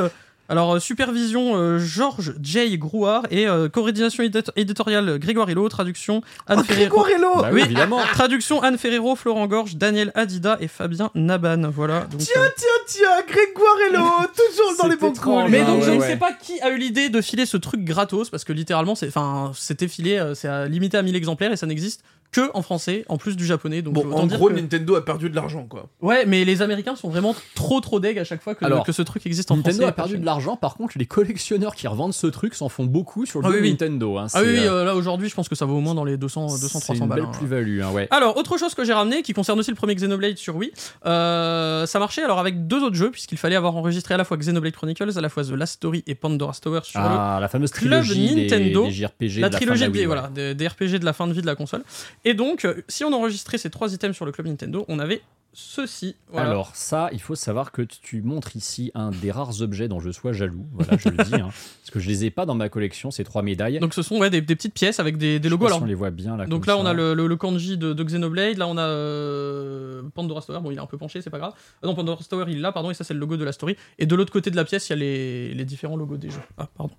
Alors 0.49 0.75
euh, 0.75 0.79
supervision 0.79 1.55
euh, 1.55 1.79
Georges 1.79 2.33
J. 2.43 2.77
Grouard 2.77 3.23
et 3.31 3.47
euh, 3.47 3.69
coordination 3.69 4.23
édito- 4.23 4.51
éditoriale 4.57 5.17
Grégoire 5.17 5.49
Hello, 5.49 5.67
traduction 5.69 6.21
Anne 6.47 6.59
Oh, 6.61 6.63
Ferrero. 6.63 7.03
Grégoire 7.03 7.41
Bah 7.43 7.49
oui, 7.53 7.61
évidemment. 7.61 7.99
Traduction 8.13 8.61
Anne 8.61 8.77
Ferrero, 8.77 9.15
Florent 9.15 9.47
Gorge, 9.47 9.75
Daniel 9.77 10.11
Adida 10.13 10.57
et 10.59 10.67
Fabien 10.67 11.09
Naban. 11.15 11.69
Voilà. 11.73 12.01
Donc, 12.01 12.19
Tiens, 12.19 12.41
euh, 12.41 12.49
tiens, 12.57 12.67
tiens, 12.85 13.21
Grégoire 13.27 13.75
Hello, 13.89 14.03
toujours 14.35 14.77
dans 14.77 14.87
les 14.89 14.97
bons 14.97 15.13
coups. 15.13 15.49
mais 15.49 15.63
donc 15.63 15.79
ouais, 15.79 15.85
je 15.85 15.91
ne 15.91 16.01
sais 16.01 16.17
pas 16.17 16.33
qui 16.33 16.59
a 16.61 16.69
eu 16.69 16.77
l'idée 16.77 17.07
de 17.09 17.21
filer 17.21 17.45
ce 17.45 17.55
truc 17.57 17.85
gratos 17.85 18.29
parce 18.29 18.43
que 18.43 18.51
littéralement 18.53 18.95
c'est 18.95 19.07
enfin 19.07 19.51
c'était 19.55 19.87
filé 19.87 20.21
c'est 20.35 20.67
limité 20.69 20.97
à 20.97 21.01
1000 21.01 21.15
exemplaires 21.15 21.51
et 21.53 21.57
ça 21.57 21.65
n'existe 21.65 22.01
que 22.31 22.49
en 22.53 22.61
français 22.61 23.03
en 23.09 23.17
plus 23.17 23.35
du 23.35 23.45
japonais 23.45 23.81
donc 23.81 23.93
Bon, 23.93 24.05
autant 24.05 24.19
en 24.19 24.25
dire 24.27 24.37
gros, 24.37 24.47
que- 24.49 24.53
Nintendo 24.53 24.95
a 24.95 25.03
perdu 25.03 25.29
de 25.29 25.35
l'argent, 25.35 25.65
quoi. 25.65 25.87
ouais 26.01 26.25
mais 26.25 26.45
les 26.45 26.61
américains 26.61 26.95
sont 26.95 27.09
vraiment 27.09 27.35
trop 27.55 27.81
trop 27.81 27.99
deg 27.99 28.17
à 28.19 28.23
chaque 28.23 28.41
fois 28.41 28.55
que, 28.55 28.63
Alors, 28.65 28.85
que 28.85 28.91
ce 28.91 29.01
truc 29.01 29.25
existe 29.25 29.51
en 29.51 29.57
Nintendo 29.57 29.77
français 29.77 29.89
a 29.89 29.91
perdu 29.91 30.17
de 30.17 30.25
l'argent, 30.25 30.55
par 30.55 30.75
contre, 30.75 30.97
les 30.97 31.05
collectionneurs 31.05 31.75
qui 31.75 31.87
revendent 31.87 32.13
ce 32.13 32.27
truc 32.27 32.53
s'en 32.55 32.69
font 32.69 32.85
beaucoup 32.85 33.25
sur 33.25 33.41
le 33.41 33.47
Ah 33.47 33.49
jeu 33.51 33.55
oui, 33.57 33.61
oui. 33.63 33.69
Nintendo. 33.71 34.17
hein. 34.17 34.27
ah 34.33 34.39
oui, 34.41 34.47
C'est, 34.47 34.59
oui 34.61 34.67
euh, 34.67 34.71
euh, 34.81 34.85
là 34.85 34.95
aujourd'hui 34.95 35.29
je 35.29 35.35
pense 35.35 35.49
que 35.49 35.55
ça 35.55 35.65
vaut 35.65 35.75
au 35.77 35.81
moins 35.81 35.93
dans 35.95 36.05
les 36.05 36.17
200 36.17 36.45
200 36.45 36.59
c'est 36.59 36.79
300 36.79 36.93
une 37.03 37.09
balles 37.09 37.19
belle 37.19 37.27
hein. 37.27 37.31
plus-value, 37.37 37.81
hein, 37.81 37.91
ouais. 37.91 38.07
Alors, 38.11 38.37
autre 38.37 38.57
chose 38.57 38.73
que 38.75 38.83
j'ai 38.85 38.93
ramené, 38.93 39.21
qui 39.23 39.33
concerne 39.33 39.59
aussi 39.59 39.71
le 39.71 39.75
premier 39.75 39.95
Xenoblade 39.95 40.37
sur 40.37 40.55
Wii, 40.55 40.71
euh, 41.05 41.85
ça 41.85 41.99
marchait 41.99 42.23
alors 42.23 42.39
avec 42.39 42.67
deux 42.67 42.81
autres 42.83 42.95
jeux, 42.95 43.11
puisqu'il 43.11 43.37
fallait 43.37 43.55
avoir 43.55 43.75
enregistré 43.75 44.13
à 44.13 44.17
la 44.17 44.23
fois 44.23 44.37
Xenoblade 44.37 44.73
Chronicles, 44.73 45.11
à 45.17 45.21
la 45.21 45.29
fois 45.29 45.43
The 45.43 45.51
Last 45.51 45.73
Story 45.73 46.03
et 46.07 46.15
Pandora's 46.15 46.61
Tower 46.61 46.79
sur 46.83 46.99
le 46.99 47.05
Ah, 47.09 47.37
la 47.41 47.47
fameuse 47.47 47.71
Club 47.71 48.03
trilogie 48.03 48.35
des- 48.35 48.41
Nintendo, 48.43 48.85
des, 48.85 48.91
JRPG 48.91 49.21
la 49.21 49.27
de 49.35 49.41
la 49.41 49.49
fin 49.51 49.57
trilogie 49.57 49.81
de 49.81 49.85
la 49.85 49.91
des, 49.91 49.97
Wii, 49.99 50.05
voilà, 50.05 50.29
des 50.53 50.67
RPG 50.67 50.99
de 50.99 51.05
la 51.05 51.13
fin 51.13 51.27
de 51.27 51.33
vie 51.33 51.41
de 51.41 51.45
la 51.45 51.55
console. 51.55 51.83
Et 52.25 52.33
donc, 52.33 52.65
euh, 52.65 52.81
si 52.87 53.03
on 53.03 53.13
enregistrait 53.13 53.57
ces 53.57 53.69
trois 53.69 53.93
items 53.93 54.15
sur 54.15 54.25
le 54.25 54.31
club 54.31 54.47
Nintendo, 54.47 54.85
on 54.87 54.99
avait 54.99 55.21
ceci. 55.53 56.15
Voilà. 56.29 56.47
Alors 56.49 56.75
ça, 56.77 57.09
il 57.11 57.19
faut 57.19 57.35
savoir 57.35 57.73
que 57.73 57.81
tu 57.81 58.21
montres 58.21 58.55
ici 58.55 58.89
un 58.95 59.11
des 59.11 59.31
rares 59.31 59.61
objets 59.61 59.89
dont 59.89 59.99
je 59.99 60.09
sois 60.11 60.31
jaloux. 60.31 60.65
Voilà, 60.71 60.95
je 60.97 61.09
le 61.09 61.17
dis, 61.25 61.35
hein, 61.35 61.49
parce 61.81 61.89
que 61.91 61.99
je 61.99 62.07
les 62.07 62.23
ai 62.23 62.31
pas 62.31 62.45
dans 62.45 62.53
ma 62.55 62.69
collection 62.69 63.11
ces 63.11 63.25
trois 63.25 63.41
médailles. 63.41 63.79
donc 63.79 63.93
ce 63.93 64.01
sont 64.01 64.17
ouais, 64.19 64.29
des, 64.29 64.39
des 64.39 64.55
petites 64.55 64.73
pièces 64.73 65.01
avec 65.01 65.17
des, 65.17 65.39
des 65.39 65.49
Je 65.49 65.53
sais 65.55 65.59
logos. 65.59 65.73
si 65.75 65.81
on 65.81 65.85
les 65.85 65.93
voit 65.95 66.09
bien 66.11 66.37
là. 66.37 66.45
donc 66.45 66.67
là, 66.67 66.77
on 66.77 66.85
a 66.85 66.93
le, 66.93 67.13
le- 67.15 67.27
le 67.27 67.35
kanji 67.35 67.77
de, 67.77 67.91
de 67.91 68.03
Xenoblade. 68.03 68.57
Là, 68.57 68.67
on 68.67 68.77
a 68.77 68.81
euh, 68.83 70.03
Pandora's 70.13 70.45
Tower. 70.45 70.59
Bon, 70.61 70.71
il 70.71 70.77
est 70.77 70.81
un 70.81 70.85
peu 70.85 70.97
penché, 70.97 71.21
c'est 71.21 71.29
pas 71.29 71.39
grave. 71.39 71.53
Ah 71.83 71.87
non, 71.87 71.95
Pandora's 71.95 72.29
Tower, 72.29 72.45
il 72.47 72.57
est 72.57 72.61
là, 72.61 72.71
pardon. 72.71 72.91
Et 72.91 72.93
ça, 72.93 73.03
c'est 73.03 73.13
le 73.13 73.19
logo 73.19 73.35
de 73.35 73.43
la 73.43 73.51
story. 73.51 73.75
Et 73.99 74.05
de 74.05 74.15
l'autre 74.15 74.31
côté 74.31 74.51
de 74.51 74.55
la 74.55 74.63
pièce, 74.63 74.87
il 74.87 74.91
y 74.91 74.93
a 74.93 74.95
les, 74.99 75.53
les 75.53 75.65
différents 75.65 75.97
logos 75.97 76.15
des 76.17 76.29
jeux. 76.29 76.39
Ah, 76.57 76.69
pardon. 76.77 76.93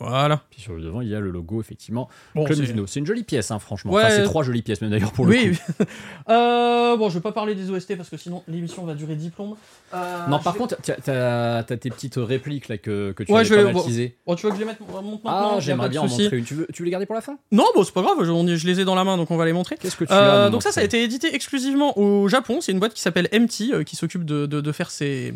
Voilà. 0.00 0.42
Puis 0.50 0.60
sur 0.60 0.74
le 0.74 0.82
devant, 0.82 1.00
il 1.00 1.08
y 1.08 1.14
a 1.14 1.20
le 1.20 1.30
logo, 1.30 1.60
effectivement. 1.60 2.08
Bon, 2.34 2.44
Club 2.44 2.56
c'est- 2.56 2.62
Nintendo. 2.62 2.86
C'est 2.86 2.98
une 3.00 3.06
jolie 3.06 3.22
pièce, 3.22 3.50
hein, 3.50 3.58
franchement. 3.58 3.92
Ouais. 3.92 4.02
Enfin, 4.04 4.14
c'est 4.16 4.22
trois 4.24 4.42
jolies 4.42 4.62
pièces, 4.62 4.80
même 4.80 4.90
d'ailleurs, 4.90 5.12
pour 5.12 5.24
le 5.26 5.30
oui, 5.32 5.56
coup. 5.56 5.84
Euh, 6.28 6.96
bon, 6.96 7.08
je 7.10 7.14
vais 7.14 7.20
pas 7.20 7.32
parler 7.32 7.54
des 7.54 7.70
OST 7.70 7.96
parce 7.96 8.08
que 8.08 8.16
sinon 8.16 8.42
l'émission 8.48 8.84
va 8.84 8.94
durer 8.94 9.14
10 9.14 9.30
plombes. 9.30 9.56
Euh, 9.92 10.26
Non, 10.26 10.38
par 10.38 10.54
vais- 10.54 10.58
contre, 10.58 10.76
t'as- 10.82 11.62
t'as 11.62 11.76
tes 11.76 11.90
petites 11.90 12.16
répliques 12.16 12.68
là 12.68 12.78
que, 12.78 13.12
que 13.12 13.22
tu 13.22 13.30
Ouais, 13.32 13.40
avais 13.40 13.48
je 13.48 13.54
vais-. 13.54 13.72
Bon, 14.26 14.34
tu 14.34 14.46
veux 14.46 14.50
que 14.50 14.56
je 14.56 14.60
les 14.60 14.66
mette 14.66 14.80
monte 14.80 15.22
maintenant 15.24 15.54
Ah, 15.56 15.60
j'aimerais 15.60 15.88
bien 15.88 16.00
en 16.02 16.08
montrer 16.08 16.36
une. 16.38 16.44
Tu 16.44 16.54
veux, 16.54 16.66
tu 16.72 16.82
veux 16.82 16.86
les 16.86 16.90
garder 16.90 17.06
pour 17.06 17.14
la 17.14 17.20
fin? 17.20 17.36
Non, 17.52 17.64
bon, 17.74 17.84
c'est 17.84 17.92
pas 17.94 18.02
grave, 18.02 18.16
je, 18.22 18.66
les 18.66 18.80
ai 18.80 18.84
dans 18.84 18.94
la 18.94 19.04
main 19.04 19.16
donc 19.16 19.30
on 19.30 19.36
va 19.36 19.44
les 19.44 19.52
montrer. 19.52 19.76
Qu'est-ce 19.76 19.96
que 19.96 20.04
tu 20.04 20.12
Euh, 20.12 20.46
as 20.46 20.50
donc 20.50 20.62
ça, 20.62 20.72
ça 20.72 20.80
a 20.80 20.84
été 20.84 21.02
édité 21.02 21.34
exclusivement 21.34 21.96
au 21.98 22.28
Japon. 22.28 22.60
C'est 22.60 22.72
une 22.72 22.78
boîte 22.80 22.94
qui 22.94 23.00
s'appelle 23.02 23.28
MT 23.32 23.72
euh, 23.72 23.82
qui 23.84 23.96
s'occupe 23.96 24.24
de, 24.24 24.46
de- 24.46 24.60
de 24.60 24.72
faire 24.72 24.90
ses 24.90 25.34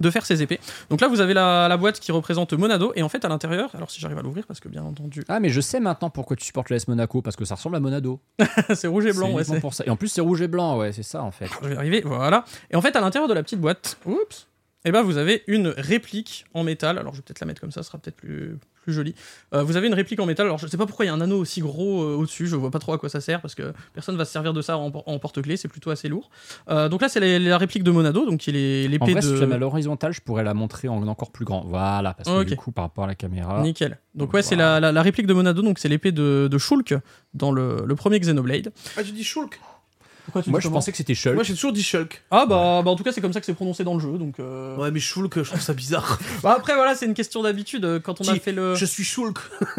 de 0.00 0.10
faire 0.10 0.24
ses 0.26 0.42
épées. 0.42 0.60
Donc 0.90 1.00
là, 1.00 1.08
vous 1.08 1.20
avez 1.20 1.34
la, 1.34 1.68
la 1.68 1.76
boîte 1.76 2.00
qui 2.00 2.12
représente 2.12 2.52
Monado 2.52 2.92
et 2.94 3.02
en 3.02 3.08
fait 3.08 3.24
à 3.24 3.28
l'intérieur, 3.28 3.74
alors 3.74 3.90
si 3.90 4.00
j'arrive 4.00 4.18
à 4.18 4.22
l'ouvrir 4.22 4.46
parce 4.46 4.60
que 4.60 4.68
bien 4.68 4.82
entendu, 4.84 5.24
Ah, 5.28 5.40
mais 5.40 5.48
je 5.48 5.60
sais 5.60 5.80
maintenant 5.80 6.10
pourquoi 6.10 6.36
tu 6.36 6.44
supportes 6.44 6.70
l'AS 6.70 6.86
Monaco, 6.88 7.22
parce 7.22 7.36
que 7.36 7.44
ça 7.44 7.54
ressemble 7.56 7.76
à 7.76 7.80
Monado. 7.80 8.20
c'est 8.74 8.86
rouge 8.86 9.06
et 9.06 9.12
blanc. 9.12 9.32
Ouais, 9.32 9.44
pour 9.60 9.74
ça. 9.74 9.84
Et 9.86 9.90
en 9.90 9.96
plus, 9.96 10.08
c'est 10.08 10.20
rouge 10.20 10.42
et 10.42 10.48
blanc, 10.48 10.78
ouais, 10.78 10.92
c'est 10.92 11.02
ça 11.02 11.22
en 11.22 11.30
fait. 11.30 11.48
je 11.62 11.68
vais 11.68 11.74
y 11.74 11.78
arriver. 11.78 12.02
Voilà. 12.04 12.44
Et 12.70 12.76
en 12.76 12.80
fait, 12.80 12.94
à 12.96 13.00
l'intérieur 13.00 13.28
de 13.28 13.34
la 13.34 13.42
petite 13.42 13.60
boîte, 13.60 13.98
oups, 14.06 14.46
et 14.84 14.92
ben 14.92 15.02
vous 15.02 15.16
avez 15.16 15.42
une 15.48 15.68
réplique 15.76 16.46
en 16.54 16.62
métal. 16.62 16.98
Alors 16.98 17.12
je 17.12 17.18
vais 17.18 17.22
peut-être 17.22 17.40
la 17.40 17.46
mettre 17.46 17.60
comme 17.60 17.72
ça, 17.72 17.82
ce 17.82 17.88
sera 17.88 17.98
peut-être 17.98 18.16
plus 18.16 18.56
plus 18.88 18.94
joli. 18.94 19.14
Euh, 19.52 19.62
vous 19.62 19.76
avez 19.76 19.86
une 19.86 19.92
réplique 19.94 20.18
en 20.18 20.24
métal. 20.24 20.46
Alors 20.46 20.56
je 20.58 20.66
sais 20.66 20.78
pas 20.78 20.86
pourquoi 20.86 21.04
il 21.04 21.08
y 21.08 21.10
a 21.10 21.14
un 21.14 21.20
anneau 21.20 21.38
aussi 21.38 21.60
gros 21.60 22.02
euh, 22.02 22.16
au-dessus. 22.16 22.46
Je 22.46 22.56
vois 22.56 22.70
pas 22.70 22.78
trop 22.78 22.94
à 22.94 22.98
quoi 22.98 23.10
ça 23.10 23.20
sert 23.20 23.42
parce 23.42 23.54
que 23.54 23.74
personne 23.92 24.16
va 24.16 24.24
se 24.24 24.32
servir 24.32 24.54
de 24.54 24.62
ça 24.62 24.78
en, 24.78 24.90
por- 24.90 25.02
en 25.06 25.18
porte-clés. 25.18 25.58
C'est 25.58 25.68
plutôt 25.68 25.90
assez 25.90 26.08
lourd. 26.08 26.30
Euh, 26.70 26.88
donc 26.88 27.02
là, 27.02 27.08
c'est 27.10 27.20
la, 27.20 27.38
la 27.38 27.58
réplique 27.58 27.82
de 27.82 27.90
Monado, 27.90 28.24
donc 28.24 28.40
qui 28.40 28.50
est 28.50 28.88
l'épée 28.88 29.14
de. 29.14 29.20
si 29.20 29.46
mets 29.46 29.54
à 29.54 29.58
l'horizontale, 29.58 30.12
je 30.14 30.20
pourrais 30.22 30.42
la 30.44 30.54
montrer 30.54 30.88
en 30.88 31.06
encore 31.06 31.30
plus 31.32 31.44
grand. 31.44 31.64
Voilà, 31.66 32.14
parce 32.14 32.28
que 32.28 32.44
du 32.44 32.56
coup, 32.56 32.72
par 32.72 32.84
rapport 32.86 33.04
à 33.04 33.08
la 33.08 33.14
caméra. 33.14 33.60
Nickel. 33.62 33.98
Donc 34.14 34.28
Donc 34.28 34.34
ouais, 34.34 34.42
c'est 34.42 34.54
voilà. 34.54 34.74
la, 34.74 34.80
la- 34.88 34.92
la 34.92 35.02
réplique 35.02 35.26
de 35.26 35.34
Monado, 35.34 35.60
donc 35.62 35.78
c'est 35.78 35.88
l'épée 35.88 36.12
de, 36.12 36.48
de 36.50 36.58
Shulk 36.58 36.94
dans 37.34 37.52
le, 37.52 37.82
le 37.84 37.94
premier 37.94 38.18
Xenoblade. 38.18 38.72
Ah, 38.96 39.02
tu 39.04 39.12
dis 39.12 39.22
Shulk? 39.24 39.60
Pourquoi 40.28 40.42
tu 40.42 40.50
Moi, 40.50 40.58
dis 40.58 40.64
je 40.64 40.68
comment 40.68 40.78
pensais 40.80 40.90
que 40.90 40.98
c'était 40.98 41.14
Shulk. 41.14 41.34
Moi, 41.36 41.42
j'ai 41.42 41.54
toujours 41.54 41.72
dit 41.72 41.82
Shulk. 41.82 42.22
Ah 42.30 42.44
bah, 42.44 42.82
bah 42.84 42.90
en 42.90 42.96
tout 42.96 43.02
cas 43.02 43.12
c'est 43.12 43.22
comme 43.22 43.32
ça 43.32 43.40
que 43.40 43.46
c'est 43.46 43.54
prononcé 43.54 43.82
dans 43.82 43.94
le 43.94 44.00
jeu, 44.00 44.18
donc... 44.18 44.38
euh, 44.40 44.76
Ouais, 44.76 44.90
mais 44.90 45.00
Shulk, 45.00 45.42
je 45.42 45.48
trouve 45.48 45.60
ça 45.60 45.72
bizarre. 45.72 46.18
Bah, 46.42 46.54
après 46.58 46.74
voilà, 46.74 46.94
c'est 46.94 47.06
une 47.06 47.14
question 47.14 47.42
d'habitude 47.42 47.84
euh, 47.86 47.98
quand 47.98 48.20
on 48.20 48.28
a 48.28 48.34
Qui- 48.34 48.40
fait 48.40 48.52
le... 48.52 48.74
Je 48.74 48.84
suis 48.84 49.04
Shulk. 49.04 49.38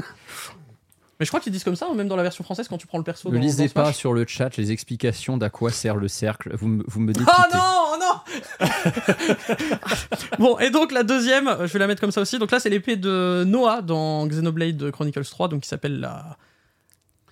Mais 1.20 1.26
je 1.26 1.32
crois 1.32 1.42
qu'ils 1.42 1.52
disent 1.52 1.66
comme 1.66 1.76
ça, 1.76 1.86
hein, 1.92 1.96
même 1.96 2.08
dans 2.08 2.16
la 2.16 2.24
version 2.24 2.46
française 2.46 2.70
quand 2.70 2.78
tu 2.78 2.88
prends 2.88 2.98
le 2.98 3.04
perso 3.04 3.28
Ne 3.30 3.36
dans, 3.36 3.42
lisez 3.42 3.68
dans 3.68 3.74
pas 3.74 3.84
Smash. 3.88 3.98
sur 3.98 4.14
le 4.14 4.26
chat 4.26 4.56
les 4.56 4.72
explications 4.72 5.36
d'à 5.36 5.50
quoi 5.50 5.70
sert 5.70 5.98
le 5.98 6.08
cercle. 6.08 6.56
Vous 6.56 6.68
me, 6.70 6.84
vous 6.88 7.02
me 7.02 7.12
dépiquez. 7.12 7.30
Oh 7.38 7.54
non, 7.54 7.84
oh 7.92 7.98
non 8.00 8.68
Bon, 10.40 10.58
et 10.60 10.70
donc 10.70 10.94
la 10.94 11.04
deuxième, 11.04 11.50
euh, 11.50 11.68
je 11.68 11.74
vais 11.74 11.80
la 11.80 11.88
mettre 11.88 12.00
comme 12.00 12.12
ça 12.12 12.22
aussi. 12.22 12.40
Donc 12.40 12.52
là, 12.52 12.62
c'est 12.62 12.70
l'épée 12.70 12.96
de 12.96 13.44
Noah 13.46 13.82
dans 13.82 14.26
Xenoblade 14.28 14.92
Chronicles 14.92 15.26
3, 15.26 15.50
donc 15.50 15.62
qui 15.64 15.68
s'appelle 15.68 16.00
la 16.00 16.38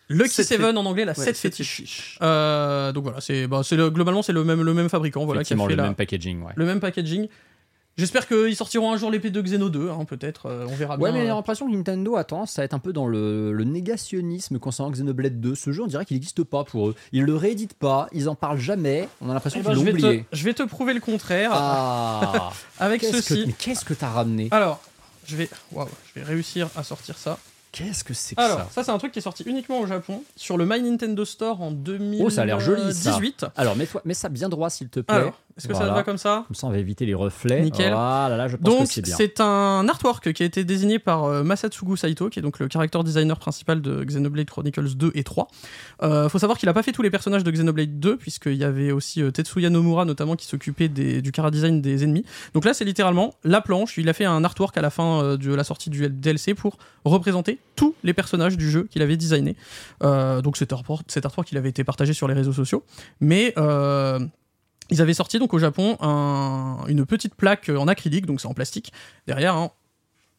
Lucky 0.10 0.44
Seven 0.44 0.78
en 0.78 0.86
anglais, 0.86 1.04
la 1.06 1.12
Ouais, 1.12 1.26
7 1.26 1.36
sept 1.36 1.38
fétiche. 1.54 1.76
fétiches. 1.78 2.18
Euh, 2.22 2.92
donc 2.94 3.04
voilà, 3.04 3.20
c'est 3.22 3.46
bah, 3.48 3.62
le- 3.72 3.90
globalement 3.90 4.22
c'est 4.22 4.34
le 4.34 4.44
même 4.44 4.62
le 4.62 4.74
même 4.74 4.90
fabricant, 4.90 5.26
voilà, 5.26 5.44
qui 5.44 5.54
a 5.54 5.56
Effectivement, 5.56 5.66
fait 5.66 5.72
le 5.72 5.78
la- 5.78 5.84
même 5.84 5.96
packaging, 5.96 6.42
ouais. 6.44 6.54
le 6.56 6.66
même 6.66 6.80
packaging. 6.80 7.28
J'espère 7.98 8.28
qu'ils 8.28 8.56
sortiront 8.56 8.94
un 8.94 8.98
jour 8.98 9.10
l'épée 9.10 9.32
de 9.32 9.42
Xeno 9.42 9.70
2, 9.70 9.90
hein, 9.90 10.06
peut-être. 10.06 10.46
euh, 10.46 10.68
on 10.70 10.76
verra 10.76 10.98
Ouais, 10.98 11.10
bien. 11.10 11.20
mais 11.20 11.26
j'ai 11.26 11.32
euh. 11.32 11.36
l'impression 11.36 11.66
que 11.68 11.76
Nintendo 11.76 12.16
a 12.16 12.24
tendance 12.24 12.60
à 12.60 12.64
être 12.64 12.76
un 12.76 12.80
peu 12.80 12.94
dans 12.94 13.08
le, 13.08 13.52
le 13.52 13.64
négationnisme 13.64 14.60
concernant 14.60 14.92
Xenoblade 14.92 15.42
2. 15.42 15.56
Ce 15.56 15.72
jeu, 15.72 15.82
on 15.82 15.88
dirait 15.88 16.06
qu'il 16.06 16.14
n'existe 16.16 16.44
pas 16.44 16.64
pour 16.64 16.90
eux. 16.90 16.96
Ils 17.12 17.24
le 17.24 17.36
rééditent 17.36 17.74
pas, 17.74 18.08
ils 18.14 18.30
en 18.30 18.36
parlent 18.36 18.60
jamais. 18.60 19.10
On 19.20 19.32
a 19.32 19.34
l'impression 19.34 19.62
Eh 19.62 19.64
qu'ils 19.64 19.70
ben, 19.70 19.74
je, 19.74 19.80
l'ont 19.80 19.86
vais 19.86 19.92
oublié. 20.06 20.26
te, 20.30 20.36
je 20.38 20.44
vais 20.44 20.54
te 20.54 20.62
prouver 20.62 20.94
le 20.94 21.00
contraire 21.00 21.50
Ah 21.54 22.52
avec 22.80 23.02
que, 23.02 23.08
ceci. 23.12 23.46
mais 23.48 23.54
qu'est-ce 23.54 23.84
que 23.84 23.96
t'as 23.96 24.10
ramené? 24.10 24.48
Alors, 24.52 24.80
je 25.26 25.36
vais, 25.36 25.50
waouh, 25.72 25.88
je 26.14 26.20
vais 26.20 26.26
réussir 26.26 26.70
à 26.76 26.84
sortir 26.84 27.18
ça. 27.18 27.40
Qu'est-ce 27.78 28.04
que 28.04 28.14
c'est 28.14 28.36
que 28.36 28.42
Alors, 28.42 28.60
ça 28.60 28.68
ça, 28.72 28.84
c'est 28.86 28.92
un 28.92 28.98
truc 28.98 29.12
qui 29.12 29.20
est 29.20 29.22
sorti 29.22 29.44
uniquement 29.44 29.80
au 29.80 29.86
Japon 29.86 30.24
sur 30.36 30.58
le 30.58 30.66
My 30.66 30.82
Nintendo 30.82 31.26
Store 31.26 31.62
en 31.62 31.72
2018. 31.72 32.24
Oh, 32.26 32.30
ça 32.30 32.42
a 32.42 32.46
l'air 32.46 32.60
joli, 32.60 32.94
ça. 32.94 33.20
Alors, 33.56 33.76
mets-toi, 33.76 34.02
mets 34.06 34.14
ça 34.14 34.30
bien 34.30 34.50
droit, 34.50 34.70
s'il 34.70 34.90
te 34.90 35.00
plaît. 35.00 35.16
Alors, 35.16 35.40
est-ce 35.58 35.68
que 35.68 35.74
ça 35.74 35.88
te 35.88 35.94
va 35.94 36.04
comme 36.04 36.18
ça 36.18 36.44
Comme 36.48 36.56
ça, 36.56 36.68
on 36.68 36.70
va 36.70 36.78
éviter 36.78 37.06
les 37.06 37.14
reflets. 37.14 37.62
Nickel. 37.62 37.92
Voilà, 37.92 38.38
là, 38.38 38.48
je 38.48 38.58
pense 38.58 38.66
Donc, 38.70 38.88
que 38.88 38.94
c'est 38.94 39.02
bien. 39.02 39.16
c'est 39.16 39.42
un 39.42 39.88
artwork 39.90 40.32
qui 40.34 40.44
a 40.44 40.46
été 40.46 40.64
désigné 40.64 41.00
par 41.00 41.24
euh, 41.26 41.44
Masatsugu 41.44 41.98
Saito, 41.98 42.30
qui 42.30 42.40
est 42.40 42.42
donc 42.42 42.60
le 42.60 42.68
character 42.72 43.04
designer 43.04 43.40
principal 43.40 43.82
de 43.82 44.04
Xenoblade 44.04 44.50
Chronicles 44.50 44.96
2 44.96 45.12
et 45.16 45.24
3. 45.24 45.48
Euh, 46.04 46.30
faut 46.30 46.40
savoir 46.40 46.58
qu'il 46.58 46.70
a 46.70 46.74
pas 46.74 46.84
fait 46.84 46.92
tous 46.92 47.02
les 47.02 47.10
personnages 47.10 47.44
de 47.44 47.52
Xenoblade 47.52 48.00
2, 48.00 48.18
puisqu'il 48.18 48.54
y 48.56 48.64
avait 48.64 48.92
aussi 48.92 49.22
euh, 49.22 49.32
Tetsuya 49.32 49.70
Nomura, 49.70 50.06
notamment, 50.06 50.36
qui 50.36 50.46
s'occupait 50.46 50.88
des- 50.90 51.22
du 51.22 51.32
cara 51.32 51.50
design 51.52 51.82
des 51.82 52.04
ennemis. 52.04 52.24
Donc 52.54 52.64
là, 52.66 52.74
c'est 52.74 52.86
littéralement 52.86 53.34
la 53.44 53.62
planche. 53.62 53.98
Il 53.98 54.08
a 54.10 54.14
fait 54.14 54.26
un 54.26 54.44
artwork 54.44 54.78
à 54.78 54.82
la 54.82 54.90
fin 54.90 55.24
euh, 55.24 55.38
de 55.38 55.54
la 55.54 55.64
sortie 55.64 55.90
du 55.90 56.08
DLC 56.10 56.54
pour 56.54 56.78
représenter 57.06 57.58
tous 57.76 57.96
les 58.04 58.14
personnages 58.14 58.58
du 58.58 58.70
jeu 58.70 58.88
qu'il 58.92 59.02
avait 59.02 59.18
designé. 59.18 59.56
Donc 60.02 60.58
cet 60.58 60.72
artwork, 60.74 61.04
cet 61.08 61.26
artwork, 61.26 61.52
il 61.52 61.58
avait 61.58 61.70
été 61.70 61.84
partagé 61.84 62.14
sur 62.14 62.28
les 62.28 62.34
réseaux 62.34 62.54
sociaux. 62.54 62.84
Mais... 63.22 63.54
euh, 64.92 64.96
ils 64.96 65.02
avaient 65.02 65.14
sorti 65.14 65.40
donc 65.40 65.54
au 65.54 65.60
Japon 65.60 65.98
un- 66.02 66.78
une 66.88 67.06
petite 67.06 67.36
plaque 67.36 67.70
en 67.70 67.88
acrylique, 67.88 68.26
donc 68.26 68.42
c'est 68.42 68.48
en 68.48 68.54
plastique. 68.54 68.92
Derrière, 69.28 69.56
hein, 69.56 69.72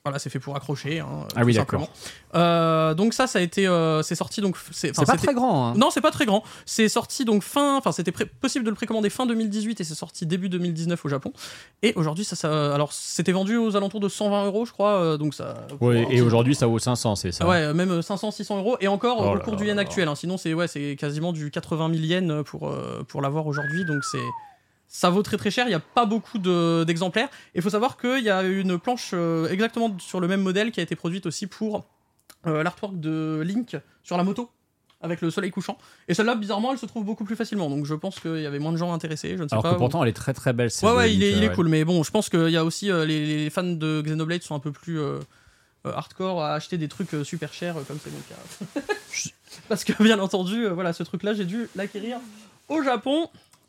voilà, 0.05 0.19
c'est 0.19 0.31
fait 0.31 0.39
pour 0.39 0.57
accrocher. 0.57 1.01
hein, 1.01 1.27
Ah 1.37 1.43
oui, 1.45 1.53
d'accord. 1.55 1.91
Euh, 2.35 2.95
donc 2.95 3.13
ça, 3.15 3.27
ça 3.27 3.41
a 3.41 3.43
été, 3.43 3.67
euh, 3.67 4.03
c'est 4.03 4.15
sorti 4.15 4.41
donc. 4.41 4.57
C'est 4.71 4.93
pas 4.95 5.17
très 5.17 5.35
grand, 5.35 5.69
hein. 5.69 5.75
Non, 5.77 5.91
c'est 5.91 6.01
pas 6.01 6.11
très 6.11 6.25
grand. 6.25 6.43
C'est 6.67 6.89
sorti 6.89 7.25
donc 7.25 7.43
fin, 7.43 7.77
enfin 7.77 7.93
c'était 7.93 8.13
possible 8.13 8.65
de 8.65 8.71
le 8.71 8.77
précommander 8.77 9.11
fin 9.11 9.27
2018 9.27 9.81
et 9.81 9.85
c'est 9.85 9.95
sorti 9.95 10.25
début 10.25 10.49
2019 10.49 11.05
au 11.05 11.09
Japon. 11.09 11.33
Et 11.83 11.93
aujourd'hui, 11.97 12.25
ça, 12.25 12.37
ça, 12.37 12.75
alors 12.75 12.93
c'était 12.93 13.33
vendu 13.33 13.57
aux 13.57 13.77
alentours 13.77 14.01
de 14.01 14.09
120 14.09 14.47
euros, 14.47 14.65
je 14.65 14.73
crois. 14.73 14.93
euh, 15.01 15.17
donc 15.19 15.35
ça. 15.35 15.67
Ouais, 15.81 16.07
et 16.11 16.21
aujourd'hui, 16.23 16.55
ça 16.55 16.67
vaut 16.67 16.79
500, 16.79 17.17
c'est 17.17 17.33
ça 17.33 17.47
ouais, 17.47 17.75
même 17.75 18.01
500-600 18.01 18.59
euros 18.59 18.77
et 18.81 18.89
encore 18.89 19.19
Oh 19.21 19.37
au 19.37 19.39
cours 19.41 19.57
du 19.57 19.67
yen 19.67 19.79
actuel. 19.79 20.09
hein. 20.09 20.15
Sinon, 20.15 20.37
c'est 20.39 20.55
ouais, 20.55 20.69
c'est 20.69 20.97
quasiment 20.99 21.33
du 21.33 21.51
80 21.51 21.91
000 21.93 22.05
yens 22.05 22.45
pour 22.45 22.73
pour 23.09 23.21
l'avoir 23.21 23.47
aujourd'hui. 23.47 23.85
Donc 23.85 24.05
c'est 24.05 24.19
ça 24.89 25.11
vaut 25.11 25.23
très 25.23 25.37
très 25.37 25.51
cher. 25.51 25.67
Il 25.67 25.71
n'y 25.71 25.75
a 25.75 25.81
pas 25.81 26.07
beaucoup 26.07 26.39
de- 26.39 26.85
d'exemplaires. 26.87 27.29
Et 27.55 27.59
il 27.59 27.63
faut 27.63 27.71
savoir 27.71 27.97
qu'il 27.99 28.23
y 28.25 28.31
a 28.31 28.43
une 28.43 28.79
planche 28.79 29.11
euh, 29.13 29.49
exactement 29.49 29.95
sur 29.99 30.19
le 30.21 30.27
même 30.29 30.41
modèle 30.43 30.71
qui 30.73 30.81
a 30.81 30.83
été 30.83 30.97
produite 30.97 31.27
aussi 31.27 31.47
pour 31.47 31.85
euh, 32.47 32.63
l'artwork 32.63 32.99
de 32.99 33.43
Link 33.45 33.77
sur 34.03 34.17
la 34.17 34.25
moto 34.25 34.51
avec 35.01 35.21
le 35.21 35.31
soleil 35.31 35.51
couchant. 35.53 35.79
Et 36.09 36.15
celle-là, 36.15 36.35
bizarrement, 36.35 36.73
elle 36.73 36.79
se 36.79 36.87
trouve 36.87 37.05
beaucoup 37.05 37.25
plus 37.25 37.37
facilement. 37.37 37.71
Donc 37.71 37.85
je 37.87 37.95
pense 37.95 38.19
qu'il 38.19 38.41
y 38.41 38.47
avait 38.47 38.59
moins 38.59 38.73
de 38.73 38.77
gens 38.79 38.93
intéressés. 38.93 39.37
Je 39.37 39.43
ne 39.45 39.49
sais 39.49 39.55
Alors 39.55 39.63
pas. 39.63 39.73
que 39.75 39.79
pourtant, 39.79 40.03
elle 40.03 40.09
est 40.09 40.13
très 40.13 40.33
très 40.35 40.53
belle. 40.53 40.71
Ouais, 40.83 40.91
de 40.91 40.97
ouais, 40.97 41.15
il 41.15 41.23
est, 41.23 41.33
il 41.33 41.45
est 41.45 41.49
ouais. 41.51 41.55
cool. 41.55 41.69
Mais 41.69 41.85
bon, 41.85 42.03
je 42.03 42.11
pense 42.11 42.29
qu'il 42.29 42.49
y 42.51 42.57
a 42.57 42.65
aussi 42.65 42.91
euh, 42.91 43.05
les, 43.05 43.25
les 43.45 43.51
fans 43.51 43.63
de 43.63 44.03
Xenoblade 44.05 44.43
sont 44.43 44.55
un 44.57 44.61
peu 44.61 44.73
plus 44.73 44.99
hardcore 45.85 46.43
à 46.43 46.55
acheter 46.55 46.77
des 46.79 46.89
trucs 46.89 47.11
super 47.25 47.53
chers, 47.53 47.75
comme 47.87 47.99
c'est 48.03 48.11
mon 48.11 48.19
cas. 48.29 48.81
Parce 49.69 49.85
que, 49.85 49.93
bien 50.03 50.19
entendu, 50.19 50.67
voilà, 50.69 50.93
ce 50.93 51.03
truc-là, 51.03 51.35
j'ai 51.35 51.45
dû 51.45 51.69
l'acquérir 51.77 52.19
au 52.69 52.83
Japon, 52.83 53.29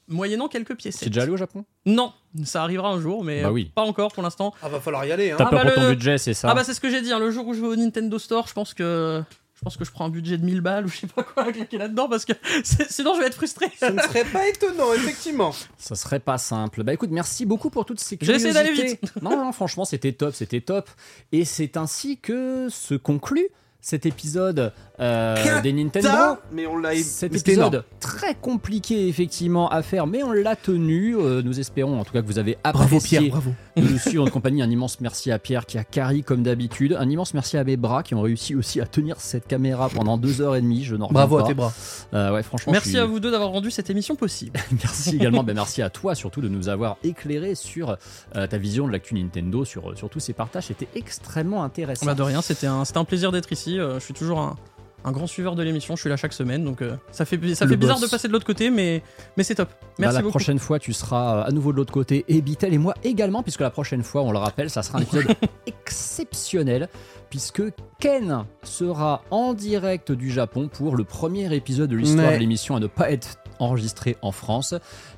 moyennant 0.09 0.47
quelques 0.47 0.75
pièces. 0.75 0.97
C'est 0.97 1.09
déjà 1.09 1.21
allé 1.23 1.31
au 1.31 1.37
Japon? 1.37 1.63
Non, 1.85 2.11
ça 2.43 2.63
arrivera 2.63 2.89
un 2.89 2.99
jour, 2.99 3.23
mais 3.23 3.41
Bah 3.43 3.51
oui. 3.51 3.71
pas 3.73 3.83
encore 3.83 4.11
pour 4.11 4.23
l'instant. 4.23 4.53
Ah, 4.61 4.69
va 4.69 4.79
falloir 4.79 5.05
y 5.05 5.11
aller, 5.11 5.31
hein. 5.31 5.35
T'as 5.37 5.45
Ah 5.45 5.49
peur 5.49 5.63
bah 5.63 5.71
pour 5.71 5.83
ton 5.83 5.89
budget, 5.89 6.17
c'est 6.17 6.33
ça? 6.33 6.49
Ah 6.49 6.53
bah 6.55 6.63
c'est 6.63 6.73
ce 6.73 6.81
que 6.81 6.89
j'ai 6.89 7.01
dit, 7.01 7.11
hein, 7.13 7.19
le 7.19 7.31
jour 7.31 7.47
où 7.47 7.53
je 7.53 7.61
vais 7.61 7.67
au 7.67 7.75
Nintendo 7.75 8.19
Store, 8.19 8.47
je 8.47 8.53
pense 8.53 8.73
que... 8.73 9.23
Je 9.55 9.61
pense 9.65 9.75
que 9.75 9.83
je 9.83 9.91
prends 9.91 10.05
un 10.05 10.09
budget 10.09 10.37
de 10.37 10.45
1000 10.45 10.61
balles 10.61 10.85
ou 10.85 10.87
je 10.87 10.99
sais 10.99 11.07
pas 11.07 11.21
quoi 11.21 11.43
à 11.43 11.51
claquer 11.51 11.77
là-dedans 11.77 12.07
parce 12.07 12.23
que 12.23 12.31
c'est- 12.63 12.89
sinon 12.89 13.13
je 13.15 13.19
vais 13.19 13.25
être 13.27 13.35
frustré. 13.35 13.65
Ça 13.77 13.91
ne 13.91 13.99
serait 14.01 14.23
pas 14.23 14.47
étonnant, 14.47 14.93
effectivement. 14.93 15.53
Ça 15.77 15.95
serait 15.95 16.21
pas 16.21 16.37
simple. 16.37 16.81
Bah 16.83 16.93
écoute, 16.93 17.09
merci 17.11 17.45
beaucoup 17.45 17.69
pour 17.69 17.83
toutes 17.83 17.99
ces 17.99 18.17
J'ai 18.21 18.35
essayé 18.35 18.53
d'aller 18.53 18.71
curiosités. 18.71 19.07
Non, 19.21 19.31
non, 19.35 19.51
franchement, 19.51 19.83
c'était 19.83 20.13
top, 20.13 20.33
c'était 20.33 20.61
top. 20.61 20.89
Et 21.33 21.43
c'est 21.43 21.75
ainsi 21.75 22.19
que 22.19 22.69
se 22.69 22.95
conclut 22.95 23.49
cet 23.81 24.05
épisode 24.05 24.73
euh, 24.99 25.61
des 25.61 25.71
Nintendo. 25.71 26.09
Mais 26.51 26.67
on 26.67 26.77
l'a 26.77 26.95
Cet 26.95 27.47
énorme. 27.47 27.67
épisode 27.75 27.83
très 28.01 28.35
compliqué 28.35 29.07
effectivement 29.07 29.69
à 29.69 29.81
faire, 29.81 30.05
mais 30.05 30.21
on 30.23 30.31
l'a 30.33 30.55
tenu. 30.57 31.15
Euh, 31.17 31.41
nous 31.41 31.59
espérons 31.59 31.99
en 31.99 32.03
tout 32.03 32.11
cas 32.11 32.21
que 32.21 32.27
vous 32.27 32.39
avez 32.39 32.57
Bravo 32.63 32.83
apprécié 32.83 33.19
Pierre, 33.19 33.31
bravo. 33.31 33.51
nous 33.77 33.97
suivre 33.97 34.25
en 34.25 34.29
compagnie. 34.29 34.61
Un 34.61 34.69
immense 34.69 34.99
merci 34.99 35.31
à 35.31 35.39
Pierre 35.39 35.65
qui 35.65 35.77
a 35.77 35.83
carry 35.85 36.23
comme 36.23 36.43
d'habitude. 36.43 36.97
Un 36.99 37.09
immense 37.09 37.33
merci 37.33 37.55
à 37.57 37.63
mes 37.63 37.77
bras 37.77 38.03
qui 38.03 38.15
ont 38.15 38.21
réussi 38.21 38.53
aussi 38.55 38.81
à 38.81 38.85
tenir 38.85 39.21
cette 39.21 39.47
caméra 39.47 39.87
pendant 39.89 40.17
deux 40.17 40.41
heures 40.41 40.55
et 40.57 40.61
demie. 40.61 40.83
Je 40.83 40.95
n'en 40.97 41.07
Bravo 41.07 41.37
pas. 41.37 41.43
à 41.45 41.47
tes 41.47 41.53
bras. 41.53 41.73
Euh, 42.13 42.33
ouais, 42.33 42.43
franchement, 42.43 42.73
Merci 42.73 42.89
suis- 42.89 42.97
à 42.99 43.05
vous 43.05 43.21
deux 43.21 43.31
d'avoir 43.31 43.51
rendu 43.51 43.71
cette 43.71 43.89
émission 43.89 44.15
possible. 44.15 44.59
Merci 44.71 45.15
également, 45.15 45.43
ben 45.43 45.53
merci 45.55 45.81
à 45.81 45.89
toi 45.89 46.15
surtout 46.15 46.41
de 46.41 46.49
nous 46.49 46.67
avoir 46.69 46.97
éclairé 47.03 47.55
sur 47.55 47.95
euh, 48.35 48.47
ta 48.47 48.57
vision 48.57 48.87
de 48.87 48.91
l'actu 48.91 49.13
Nintendo, 49.15 49.63
sur, 49.63 49.97
sur 49.97 50.09
tous 50.09 50.19
ces 50.19 50.33
partages. 50.33 50.65
C'était 50.65 50.87
extrêmement 50.95 51.63
intéressant. 51.63 52.05
Bah 52.05 52.15
de 52.15 52.21
rien, 52.23 52.41
c'était 52.41 52.67
un, 52.67 52.83
c'était 52.83 52.97
un 52.99 53.05
plaisir 53.05 53.31
d'être 53.31 53.51
ici. 53.53 53.68
Euh, 53.77 53.95
je 53.99 54.05
suis 54.05 54.13
toujours 54.13 54.39
un, 54.39 54.55
un 55.03 55.11
grand 55.11 55.27
suiveur 55.27 55.55
de 55.55 55.63
l'émission, 55.63 55.95
je 55.95 56.01
suis 56.01 56.09
là 56.09 56.17
chaque 56.17 56.33
semaine, 56.33 56.63
donc 56.63 56.81
euh, 56.81 56.95
ça 57.11 57.25
fait, 57.25 57.37
ça 57.55 57.65
Le 57.65 57.71
fait 57.71 57.77
bizarre 57.77 57.99
boss. 57.99 58.05
de 58.07 58.11
passer 58.11 58.27
de 58.27 58.33
l'autre 58.33 58.45
côté, 58.45 58.69
mais, 58.69 59.03
mais 59.37 59.43
c'est 59.43 59.55
top. 59.55 59.69
Bah, 59.69 59.85
Merci 59.99 60.15
la 60.15 60.21
beaucoup. 60.21 60.31
prochaine 60.31 60.59
fois, 60.59 60.79
tu 60.79 60.91
seras 60.93 61.37
euh, 61.37 61.47
à 61.47 61.51
nouveau 61.51 61.71
de 61.71 61.77
l'autre 61.77 61.93
côté, 61.93 62.25
et 62.27 62.41
Bitel 62.41 62.73
et 62.73 62.77
moi 62.77 62.93
également, 63.03 63.43
puisque 63.43 63.61
la 63.61 63.69
prochaine 63.69 64.03
fois, 64.03 64.23
on 64.23 64.31
le 64.31 64.39
rappelle, 64.39 64.69
ça 64.69 64.81
sera 64.83 64.97
un 64.97 65.01
épisode 65.01 65.27
exceptionnel, 65.67 66.89
puisque 67.29 67.61
Ken 67.99 68.45
sera 68.63 69.21
en 69.31 69.53
direct 69.53 70.11
du 70.11 70.31
Japon 70.31 70.69
pour 70.71 70.95
le 70.95 71.03
premier 71.03 71.53
épisode 71.55 71.89
de 71.89 71.95
l'histoire 71.95 72.31
de 72.31 72.37
l'émission 72.37 72.75
à 72.75 72.79
ne 72.79 72.87
pas 72.87 73.11
être 73.11 73.37
enregistré 73.59 74.17
en 74.21 74.31
France. 74.31 74.73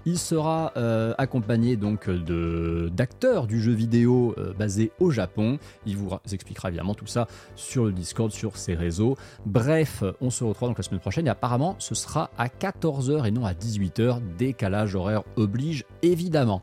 Il 0.05 0.17
sera 0.17 0.73
euh, 0.77 1.13
accompagné 1.17 1.75
donc 1.75 2.09
de 2.09 2.89
d'acteurs 2.93 3.47
du 3.47 3.61
jeu 3.61 3.71
vidéo 3.71 4.35
euh, 4.37 4.53
basé 4.53 4.91
au 4.99 5.11
Japon. 5.11 5.59
Il 5.85 5.97
vous 5.97 6.11
expliquera 6.31 6.69
évidemment 6.69 6.95
tout 6.95 7.07
ça 7.07 7.27
sur 7.55 7.85
le 7.85 7.91
Discord, 7.91 8.31
sur 8.31 8.57
ses 8.57 8.75
réseaux. 8.75 9.17
Bref, 9.45 10.03
on 10.21 10.29
se 10.29 10.43
retrouve 10.43 10.69
donc 10.69 10.77
la 10.77 10.83
semaine 10.83 10.99
prochaine 10.99 11.27
et 11.27 11.29
apparemment 11.31 11.75
ce 11.79 11.95
sera 11.95 12.31
à 12.37 12.47
14h 12.47 13.25
et 13.25 13.31
non 13.31 13.45
à 13.45 13.53
18h. 13.53 14.19
Décalage 14.37 14.95
horaire 14.95 15.23
oblige 15.35 15.85
évidemment. 16.01 16.61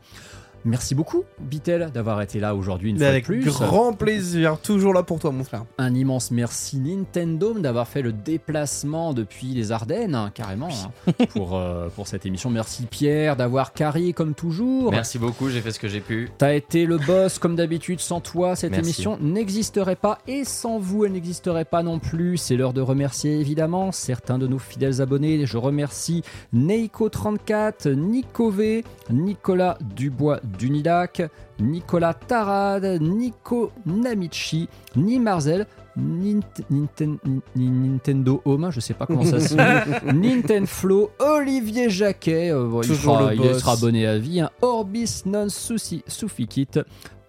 Merci 0.65 0.95
beaucoup, 0.95 1.23
Bitel, 1.39 1.89
d'avoir 1.93 2.21
été 2.21 2.39
là 2.39 2.55
aujourd'hui 2.55 2.89
une 2.89 2.95
Mais 2.97 3.01
fois 3.05 3.09
avec 3.09 3.23
de 3.23 3.27
plus. 3.27 3.45
grand 3.45 3.93
plaisir, 3.93 4.57
toujours 4.61 4.93
là 4.93 5.03
pour 5.03 5.19
toi, 5.19 5.31
mon 5.31 5.43
frère. 5.43 5.63
Un 5.77 5.93
immense 5.95 6.31
merci 6.31 6.77
Nintendo 6.79 7.53
d'avoir 7.53 7.87
fait 7.87 8.01
le 8.01 8.11
déplacement 8.11 9.13
depuis 9.13 9.47
les 9.53 9.71
Ardennes, 9.71 10.15
hein, 10.15 10.31
carrément, 10.33 10.69
hein, 11.07 11.11
pour, 11.33 11.55
euh, 11.57 11.89
pour 11.95 12.07
cette 12.07 12.25
émission. 12.25 12.49
Merci 12.49 12.83
Pierre 12.85 13.35
d'avoir 13.35 13.73
carré 13.73 14.13
comme 14.13 14.33
toujours. 14.33 14.91
Merci 14.91 15.17
beaucoup, 15.19 15.49
j'ai 15.49 15.61
fait 15.61 15.71
ce 15.71 15.79
que 15.79 15.87
j'ai 15.87 16.01
pu. 16.01 16.29
T'as 16.37 16.53
été 16.53 16.85
le 16.85 16.97
boss 16.97 17.39
comme 17.39 17.55
d'habitude. 17.55 17.99
Sans 17.99 18.19
toi, 18.21 18.55
cette 18.55 18.71
Merci. 18.71 18.85
émission 18.85 19.17
n'existerait 19.21 19.95
pas 19.95 20.19
et 20.27 20.43
sans 20.45 20.79
vous, 20.79 21.05
elle 21.05 21.13
n'existerait 21.13 21.65
pas 21.65 21.83
non 21.83 21.99
plus. 21.99 22.37
C'est 22.37 22.55
l'heure 22.55 22.73
de 22.73 22.81
remercier 22.81 23.39
évidemment 23.39 23.91
certains 23.91 24.37
de 24.37 24.47
nos 24.47 24.59
fidèles 24.59 25.01
abonnés. 25.01 25.45
Je 25.45 25.57
remercie 25.57 26.23
Neiko34, 26.53 27.89
Nico 27.93 28.49
V, 28.49 28.83
Nicolas 29.09 29.77
Dubois 29.95 30.39
d'Unidac, 30.57 31.21
Nicolas 31.59 32.13
Tarad, 32.13 32.83
Nico 33.01 33.71
Namichi, 33.85 34.67
Ni 34.95 35.19
Marzel. 35.19 35.65
Nint- 35.97 36.63
Ninten- 36.71 37.17
Ni- 37.55 37.69
Nintendo 37.69 38.41
Home, 38.45 38.69
je 38.71 38.79
sais 38.79 38.93
pas 38.93 39.05
comment 39.05 39.25
ça 39.25 39.39
se 39.41 39.49
dit. 39.53 40.15
Nintendo 40.15 40.65
Flow, 40.65 41.09
Olivier 41.19 41.89
Jacquet, 41.89 42.51
euh, 42.51 42.69
il, 42.83 42.95
sera, 42.95 43.33
il 43.33 43.55
sera 43.55 43.73
abonné 43.73 44.07
à 44.07 44.17
vie. 44.17 44.39
hein. 44.39 44.49
Orbis 44.61 45.23
Non 45.25 45.49
Souci- 45.49 46.03
Sufficit, 46.07 46.79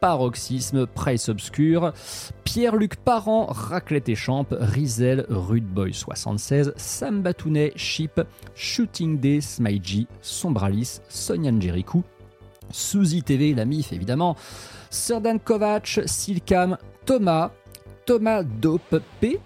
Paroxysme, 0.00 0.86
Price 0.86 1.28
Obscur, 1.28 1.92
Pierre-Luc 2.44 2.96
Parent, 2.96 3.46
Raclette 3.50 4.08
et 4.08 4.14
Champ, 4.14 4.46
Rizel, 4.50 5.26
Rude 5.28 5.66
Boy 5.66 5.92
76, 5.92 6.72
Sam 6.76 7.22
Batounet, 7.22 7.72
Chip, 7.76 8.20
Shooting 8.54 9.18
Day, 9.18 9.40
Smiley, 9.40 10.06
Sombralis, 10.22 11.00
Sonyan 11.08 11.60
Jericho, 11.60 12.02
Suzy 12.70 13.22
TV, 13.22 13.54
la 13.54 13.64
MIF 13.64 13.92
évidemment, 13.92 14.36
Serdan 14.90 15.38
Kovac, 15.38 16.00
Silcam, 16.06 16.76
Thomas, 17.06 17.50
Thomas 18.06 18.42
Dope 18.42 19.00
P, 19.20 19.38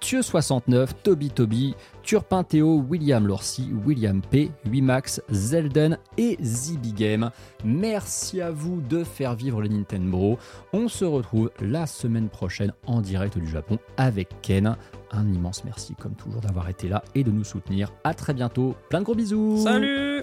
Thieu69, 0.00 0.90
Toby 1.02 1.30
Toby, 1.30 1.74
Turpin 2.02 2.44
Théo, 2.44 2.84
William 2.88 3.26
Lorcy, 3.26 3.70
William 3.84 4.22
P, 4.22 4.50
8max, 4.68 5.20
Zelden 5.30 5.98
et 6.16 6.36
Zibi 6.40 6.92
Game. 6.92 7.30
Merci 7.64 8.40
à 8.40 8.50
vous 8.50 8.80
de 8.80 9.02
faire 9.02 9.34
vivre 9.34 9.60
le 9.60 9.68
Nintendo. 9.68 10.38
On 10.72 10.88
se 10.88 11.04
retrouve 11.04 11.50
la 11.60 11.86
semaine 11.86 12.28
prochaine 12.28 12.72
en 12.86 13.00
direct 13.00 13.36
du 13.36 13.48
Japon 13.48 13.78
avec 13.96 14.28
Ken. 14.42 14.76
Un 15.10 15.32
immense 15.32 15.64
merci 15.64 15.94
comme 15.96 16.14
toujours 16.14 16.40
d'avoir 16.40 16.68
été 16.68 16.88
là 16.88 17.02
et 17.14 17.24
de 17.24 17.30
nous 17.30 17.44
soutenir. 17.44 17.92
À 18.04 18.14
très 18.14 18.34
bientôt. 18.34 18.76
Plein 18.88 19.00
de 19.00 19.04
gros 19.04 19.14
bisous. 19.14 19.62
Salut 19.64 20.22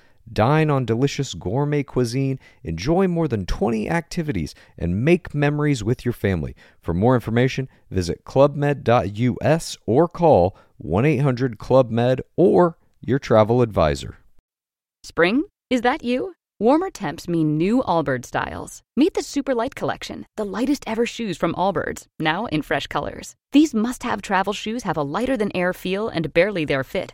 Dine 0.31 0.69
on 0.69 0.85
delicious 0.85 1.33
gourmet 1.33 1.83
cuisine, 1.83 2.39
enjoy 2.63 3.07
more 3.07 3.27
than 3.27 3.45
20 3.45 3.89
activities, 3.89 4.55
and 4.77 5.03
make 5.03 5.35
memories 5.35 5.83
with 5.83 6.05
your 6.05 6.13
family. 6.13 6.55
For 6.81 6.93
more 6.93 7.15
information, 7.15 7.67
visit 7.89 8.23
clubmed.us 8.23 9.77
or 9.85 10.07
call 10.07 10.55
1 10.77 11.05
800 11.05 11.57
Club 11.57 11.91
Med 11.91 12.21
or 12.37 12.77
your 13.01 13.19
travel 13.19 13.61
advisor. 13.61 14.17
Spring? 15.03 15.43
Is 15.69 15.81
that 15.81 16.03
you? 16.03 16.33
Warmer 16.59 16.91
temps 16.91 17.27
mean 17.27 17.57
new 17.57 17.81
Allbirds 17.81 18.27
styles. 18.27 18.83
Meet 18.95 19.15
the 19.15 19.23
Super 19.23 19.55
Light 19.55 19.73
Collection, 19.73 20.27
the 20.37 20.45
lightest 20.45 20.83
ever 20.85 21.07
shoes 21.07 21.35
from 21.35 21.55
Allbirds, 21.55 22.05
now 22.19 22.45
in 22.45 22.61
fresh 22.61 22.85
colors. 22.85 23.35
These 23.51 23.73
must 23.73 24.03
have 24.03 24.21
travel 24.21 24.53
shoes 24.53 24.83
have 24.83 24.97
a 24.97 25.01
lighter 25.01 25.35
than 25.35 25.55
air 25.55 25.73
feel 25.73 26.07
and 26.07 26.31
barely 26.33 26.63
their 26.63 26.83
fit 26.83 27.13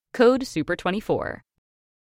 Code 0.13 0.41
SUPER24. 0.41 1.41